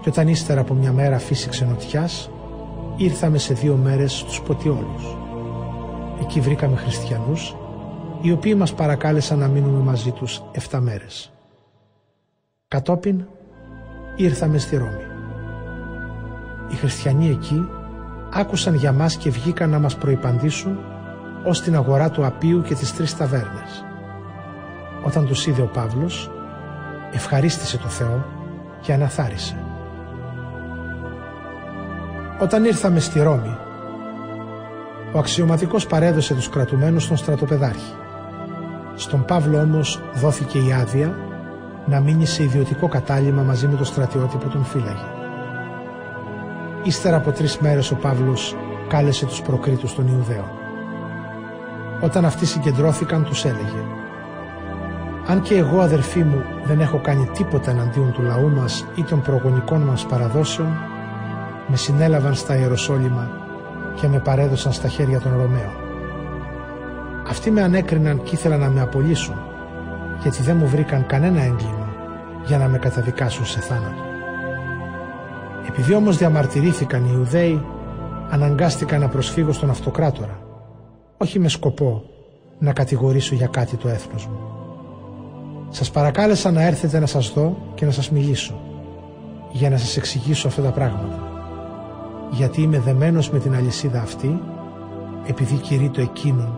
Και 0.00 0.08
όταν 0.08 0.28
ύστερα 0.28 0.60
από 0.60 0.74
μια 0.74 0.92
μέρα 0.92 1.18
φύσηξε 1.18 1.64
νοτιάς, 1.64 2.30
ήρθαμε 2.96 3.38
σε 3.38 3.54
δύο 3.54 3.76
μέρες 3.82 4.12
στους 4.18 4.40
Ποτιόλους. 4.40 5.16
Εκεί 6.22 6.40
βρήκαμε 6.40 6.76
χριστιανούς, 6.76 7.56
οι 8.20 8.32
οποίοι 8.32 8.54
μας 8.58 8.74
παρακάλεσαν 8.74 9.38
να 9.38 9.48
μείνουμε 9.48 9.78
μαζί 9.78 10.10
τους 10.10 10.42
7 10.70 10.80
μέρες. 10.80 11.32
Κατόπιν 12.68 13.24
ήρθαμε 14.16 14.58
στη 14.58 14.76
Ρώμη. 14.76 15.06
Οι 16.70 16.74
χριστιανοί 16.74 17.28
εκεί 17.28 17.68
άκουσαν 18.32 18.74
για 18.74 18.92
μας 18.92 19.16
και 19.16 19.30
βγήκαν 19.30 19.70
να 19.70 19.78
μας 19.78 19.96
προϋπαντήσουν 19.96 20.78
ως 21.46 21.60
την 21.60 21.76
αγορά 21.76 22.10
του 22.10 22.26
Απίου 22.26 22.62
και 22.62 22.74
τις 22.74 22.94
τρεις 22.96 23.16
ταβέρνες. 23.16 23.84
Όταν 25.04 25.26
τους 25.26 25.46
είδε 25.46 25.62
ο 25.62 25.66
Παύλος, 25.66 26.30
ευχαρίστησε 27.12 27.78
το 27.78 27.88
Θεό 27.88 28.24
και 28.80 28.92
αναθάρισε. 28.92 29.56
Όταν 32.40 32.64
ήρθαμε 32.64 33.00
στη 33.00 33.20
Ρώμη, 33.20 33.56
ο 35.12 35.18
αξιωματικός 35.18 35.86
παρέδωσε 35.86 36.34
τους 36.34 36.48
κρατουμένους 36.48 37.02
στον 37.02 37.16
στρατοπεδάρχη. 37.16 37.94
Στον 38.94 39.24
Παύλο 39.24 39.58
όμως 39.60 40.00
δόθηκε 40.14 40.58
η 40.58 40.72
άδεια 40.72 41.16
να 41.86 42.00
μείνει 42.00 42.26
σε 42.26 42.42
ιδιωτικό 42.42 42.88
κατάλημα 42.88 43.42
μαζί 43.42 43.66
με 43.68 43.76
το 43.76 43.84
στρατιώτη 43.84 44.36
που 44.36 44.48
τον 44.48 44.64
φύλαγε. 44.64 45.06
Ύστερα 46.82 47.16
από 47.16 47.32
τρεις 47.32 47.58
μέρες 47.58 47.90
ο 47.90 47.94
Παύλος 47.94 48.56
κάλεσε 48.88 49.26
τους 49.26 49.42
προκρίτους 49.42 49.94
των 49.94 50.06
Ιουδαίων. 50.06 50.50
Όταν 52.00 52.24
αυτοί 52.24 52.46
συγκεντρώθηκαν 52.46 53.24
τους 53.24 53.44
έλεγε 53.44 53.84
«Αν 55.26 55.42
και 55.42 55.56
εγώ 55.56 55.80
αδερφοί 55.80 56.24
μου 56.24 56.42
δεν 56.64 56.80
έχω 56.80 57.00
κάνει 57.00 57.26
τίποτα 57.26 57.70
εναντίον 57.70 58.12
του 58.12 58.22
λαού 58.22 58.50
μας 58.50 58.86
ή 58.94 59.02
των 59.02 59.22
προγονικών 59.22 59.80
μας 59.80 60.06
παραδόσεων, 60.06 60.68
με 61.66 61.76
συνέλαβαν 61.76 62.34
στα 62.34 62.56
Ιεροσόλυμα 62.56 63.41
και 63.94 64.08
με 64.08 64.18
παρέδωσαν 64.18 64.72
στα 64.72 64.88
χέρια 64.88 65.20
των 65.20 65.32
Ρωμαίων. 65.32 65.72
Αυτοί 67.28 67.50
με 67.50 67.62
ανέκριναν 67.62 68.22
και 68.22 68.34
ήθελαν 68.34 68.60
να 68.60 68.68
με 68.68 68.80
απολύσουν, 68.80 69.34
γιατί 70.22 70.42
δεν 70.42 70.56
μου 70.56 70.66
βρήκαν 70.66 71.06
κανένα 71.06 71.42
έγκλημα 71.42 71.88
για 72.46 72.58
να 72.58 72.68
με 72.68 72.78
καταδικάσουν 72.78 73.46
σε 73.46 73.60
θάνατο. 73.60 74.02
Επειδή 75.68 75.94
όμως 75.94 76.16
διαμαρτυρήθηκαν 76.16 77.04
οι 77.04 77.10
Ιουδαίοι, 77.14 77.64
αναγκάστηκα 78.30 78.98
να 78.98 79.08
προσφύγω 79.08 79.52
στον 79.52 79.70
αυτοκράτορα, 79.70 80.38
όχι 81.16 81.38
με 81.38 81.48
σκοπό 81.48 82.02
να 82.58 82.72
κατηγορήσω 82.72 83.34
για 83.34 83.46
κάτι 83.46 83.76
το 83.76 83.88
έθνος 83.88 84.26
μου. 84.26 84.38
Σας 85.68 85.90
παρακάλεσα 85.90 86.50
να 86.50 86.62
έρθετε 86.62 86.98
να 86.98 87.06
σας 87.06 87.32
δω 87.32 87.56
και 87.74 87.84
να 87.84 87.90
σας 87.90 88.10
μιλήσω, 88.10 88.60
για 89.52 89.70
να 89.70 89.76
σας 89.76 89.96
εξηγήσω 89.96 90.48
αυτά 90.48 90.62
τα 90.62 90.70
πράγματα 90.70 91.31
γιατί 92.32 92.62
είμαι 92.62 92.78
δεμένος 92.78 93.30
με 93.30 93.38
την 93.38 93.54
αλυσίδα 93.54 94.00
αυτή 94.00 94.40
επειδή 95.26 95.54
κηρύττω 95.54 96.00
εκείνον 96.00 96.52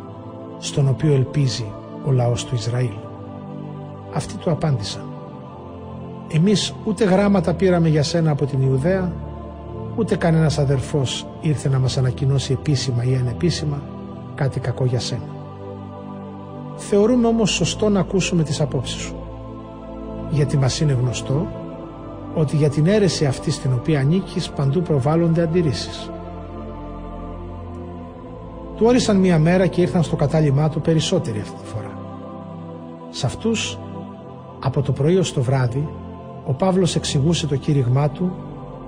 στον 0.59 0.89
οποίο 0.89 1.13
ελπίζει 1.13 1.73
ο 2.07 2.11
λαός 2.11 2.45
του 2.45 2.55
Ισραήλ. 2.55 2.95
Αυτοί 4.15 4.37
του 4.37 4.51
απάντησαν 4.51 5.03
«Εμείς 6.33 6.75
ούτε 6.85 7.05
γράμματα 7.05 7.55
πήραμε 7.55 7.89
για 7.89 8.03
σένα 8.03 8.31
από 8.31 8.47
την 8.47 8.63
Ιουδαία 8.63 9.13
ούτε 9.97 10.17
κανένας 10.17 10.59
αδερφός 10.59 11.27
ήρθε 11.41 11.69
να 11.69 11.79
μας 11.79 11.97
ανακοινώσει 11.97 12.53
επίσημα 12.53 13.05
ή 13.05 13.15
ανεπίσημα 13.15 13.83
κάτι 14.35 14.61
κακό 14.61 14.85
για 14.85 15.01
σένα. 15.01 15.33
θεωρούν 16.77 17.25
όμως 17.25 17.51
σωστό 17.51 17.89
να 17.89 18.01
ακούσουμε 18.01 18.43
τις 18.43 18.61
απόψεις 18.61 19.01
σου. 19.01 19.15
Γιατί 20.31 20.57
μας 20.57 20.81
είναι 20.81 20.93
γνωστό 20.93 21.47
ότι 22.35 22.57
για 22.57 22.69
την 22.69 22.87
αίρεση 22.87 23.27
αυτή 23.27 23.51
στην 23.51 23.73
οποία 23.73 24.01
ανήκεις 24.01 24.51
παντού 24.51 24.83
προβάλλονται 24.83 25.43
αντιρρήσεις. 25.43 26.11
Του 28.77 28.87
όρισαν 28.87 29.17
μία 29.17 29.39
μέρα 29.39 29.67
και 29.67 29.81
ήρθαν 29.81 30.03
στο 30.03 30.17
κατάλημά 30.17 30.69
του 30.69 30.81
περισσότεροι 30.81 31.41
αυτή 31.41 31.61
τη 31.61 31.67
φορά. 31.67 31.99
Σε 33.11 33.27
αυτούς, 33.27 33.79
από 34.61 34.83
το 34.83 34.93
πρωί 34.93 35.17
ως 35.17 35.33
το 35.33 35.43
βράδυ, 35.43 35.89
ο 36.47 36.53
Παύλος 36.53 36.95
εξηγούσε 36.97 37.47
το 37.47 37.57
κήρυγμά 37.57 38.11
του, 38.11 38.33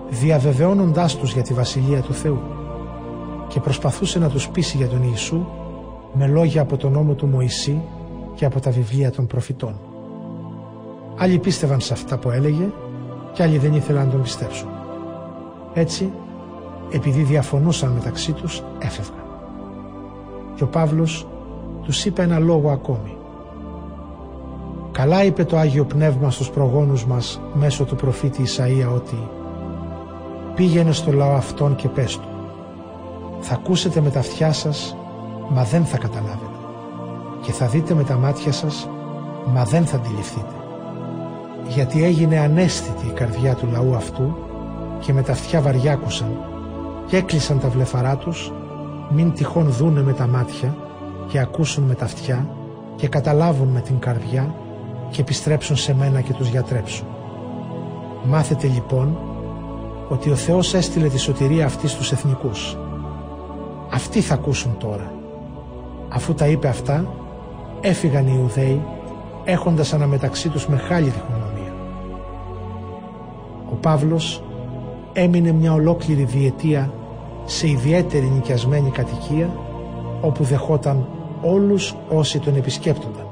διαβεβαιώνοντάς 0.08 1.16
τους 1.16 1.32
για 1.32 1.42
τη 1.42 1.54
Βασιλεία 1.54 2.00
του 2.00 2.12
Θεού 2.12 2.40
και 3.48 3.60
προσπαθούσε 3.60 4.18
να 4.18 4.28
τους 4.28 4.48
πείσει 4.48 4.76
για 4.76 4.88
τον 4.88 5.02
Ιησού 5.02 5.46
με 6.12 6.26
λόγια 6.26 6.60
από 6.62 6.76
τον 6.76 6.92
νόμο 6.92 7.14
του 7.14 7.26
Μωυσή 7.26 7.82
και 8.34 8.44
από 8.44 8.60
τα 8.60 8.70
βιβλία 8.70 9.10
των 9.10 9.26
προφητών. 9.26 9.80
Άλλοι 11.16 11.38
πίστευαν 11.38 11.80
σε 11.80 11.92
αυτά 11.92 12.18
που 12.18 12.30
έλεγε 12.30 12.68
και 13.36 13.42
άλλοι 13.42 13.58
δεν 13.58 13.74
ήθελαν 13.74 14.04
να 14.04 14.10
τον 14.10 14.22
πιστέψουν. 14.22 14.68
Έτσι, 15.74 16.12
επειδή 16.90 17.22
διαφωνούσαν 17.22 17.90
μεταξύ 17.90 18.32
τους, 18.32 18.62
έφευγαν. 18.78 19.24
Και 20.54 20.62
ο 20.62 20.66
Παύλος 20.66 21.26
τους 21.82 22.04
είπε 22.04 22.22
ένα 22.22 22.38
λόγο 22.38 22.70
ακόμη. 22.70 23.16
Καλά 24.92 25.24
είπε 25.24 25.44
το 25.44 25.56
Άγιο 25.56 25.84
Πνεύμα 25.84 26.30
στους 26.30 26.50
προγόνους 26.50 27.06
μας 27.06 27.40
μέσω 27.54 27.84
του 27.84 27.96
προφήτη 27.96 28.42
Ισαΐα 28.42 28.94
ότι 28.94 29.28
«Πήγαινε 30.54 30.92
στο 30.92 31.12
λαό 31.12 31.34
αυτόν 31.34 31.76
και 31.76 31.88
πες 31.88 32.16
του 32.18 32.28
θα 33.40 33.54
ακούσετε 33.54 34.00
με 34.00 34.10
τα 34.10 34.18
αυτιά 34.18 34.52
σας 34.52 34.96
μα 35.48 35.62
δεν 35.64 35.84
θα 35.84 35.98
καταλάβετε 35.98 36.56
και 37.40 37.52
θα 37.52 37.66
δείτε 37.66 37.94
με 37.94 38.04
τα 38.04 38.16
μάτια 38.16 38.52
σας 38.52 38.88
μα 39.46 39.64
δεν 39.64 39.86
θα 39.86 39.96
αντιληφθείτε 39.96 40.55
γιατί 41.68 42.04
έγινε 42.04 42.38
ανέστητη 42.38 43.06
η 43.06 43.12
καρδιά 43.12 43.54
του 43.54 43.68
λαού 43.72 43.94
αυτού 43.94 44.36
και 45.00 45.12
με 45.12 45.22
τα 45.22 45.32
αυτιά 45.32 45.60
βαριάκουσαν 45.60 46.38
και 47.06 47.16
έκλεισαν 47.16 47.60
τα 47.60 47.68
βλεφαρά 47.68 48.16
τους 48.16 48.52
μην 49.10 49.32
τυχόν 49.32 49.70
δούνε 49.70 50.02
με 50.02 50.12
τα 50.12 50.26
μάτια 50.26 50.76
και 51.28 51.38
ακούσουν 51.38 51.84
με 51.84 51.94
τα 51.94 52.04
αυτιά 52.04 52.48
και 52.96 53.08
καταλάβουν 53.08 53.68
με 53.68 53.80
την 53.80 53.98
καρδιά 53.98 54.54
και 55.10 55.20
επιστρέψουν 55.20 55.76
σε 55.76 55.94
μένα 55.94 56.20
και 56.20 56.32
τους 56.32 56.48
γιατρέψουν. 56.48 57.06
Μάθετε 58.24 58.66
λοιπόν 58.66 59.18
ότι 60.08 60.30
ο 60.30 60.34
Θεός 60.34 60.74
έστειλε 60.74 61.08
τη 61.08 61.18
σωτηρία 61.18 61.64
αυτή 61.64 61.88
στους 61.88 62.12
εθνικούς. 62.12 62.76
Αυτοί 63.90 64.20
θα 64.20 64.34
ακούσουν 64.34 64.76
τώρα. 64.78 65.12
Αφού 66.08 66.34
τα 66.34 66.46
είπε 66.46 66.68
αυτά, 66.68 67.14
έφυγαν 67.80 68.26
οι 68.26 68.34
Ιουδαίοι 68.36 68.82
έχοντας 69.44 69.92
αναμεταξύ 69.92 70.48
τους 70.48 70.66
μεγάλη 70.66 71.08
διχονομία. 71.08 71.35
Ο 73.76 73.78
Παύλος 73.78 74.42
έμεινε 75.12 75.52
μια 75.52 75.72
ολόκληρη 75.72 76.24
διετία 76.24 76.92
σε 77.44 77.68
ιδιαίτερη 77.68 78.26
νοικιασμένη 78.26 78.90
κατοικία 78.90 79.50
όπου 80.20 80.44
δεχόταν 80.44 81.08
όλους 81.42 81.94
όσοι 82.08 82.38
τον 82.38 82.56
επισκέπτονταν. 82.56 83.26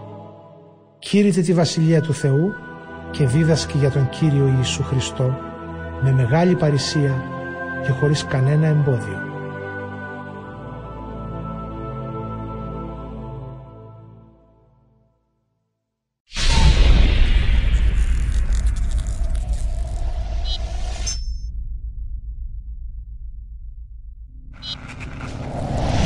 Κήρυτε 0.99 1.41
τη 1.41 1.53
Βασιλεία 1.53 2.01
του 2.01 2.13
Θεού 2.13 2.53
και 3.11 3.27
δίδασκε 3.27 3.79
για 3.79 3.91
τον 3.91 4.09
Κύριο 4.09 4.55
Ιησού 4.57 4.83
Χριστό 4.83 5.37
με 6.03 6.13
μεγάλη 6.13 6.55
παρησία 6.55 7.23
και 7.83 7.91
χωρίς 7.91 8.25
κανένα 8.25 8.67
εμπόδιο. 8.67 9.24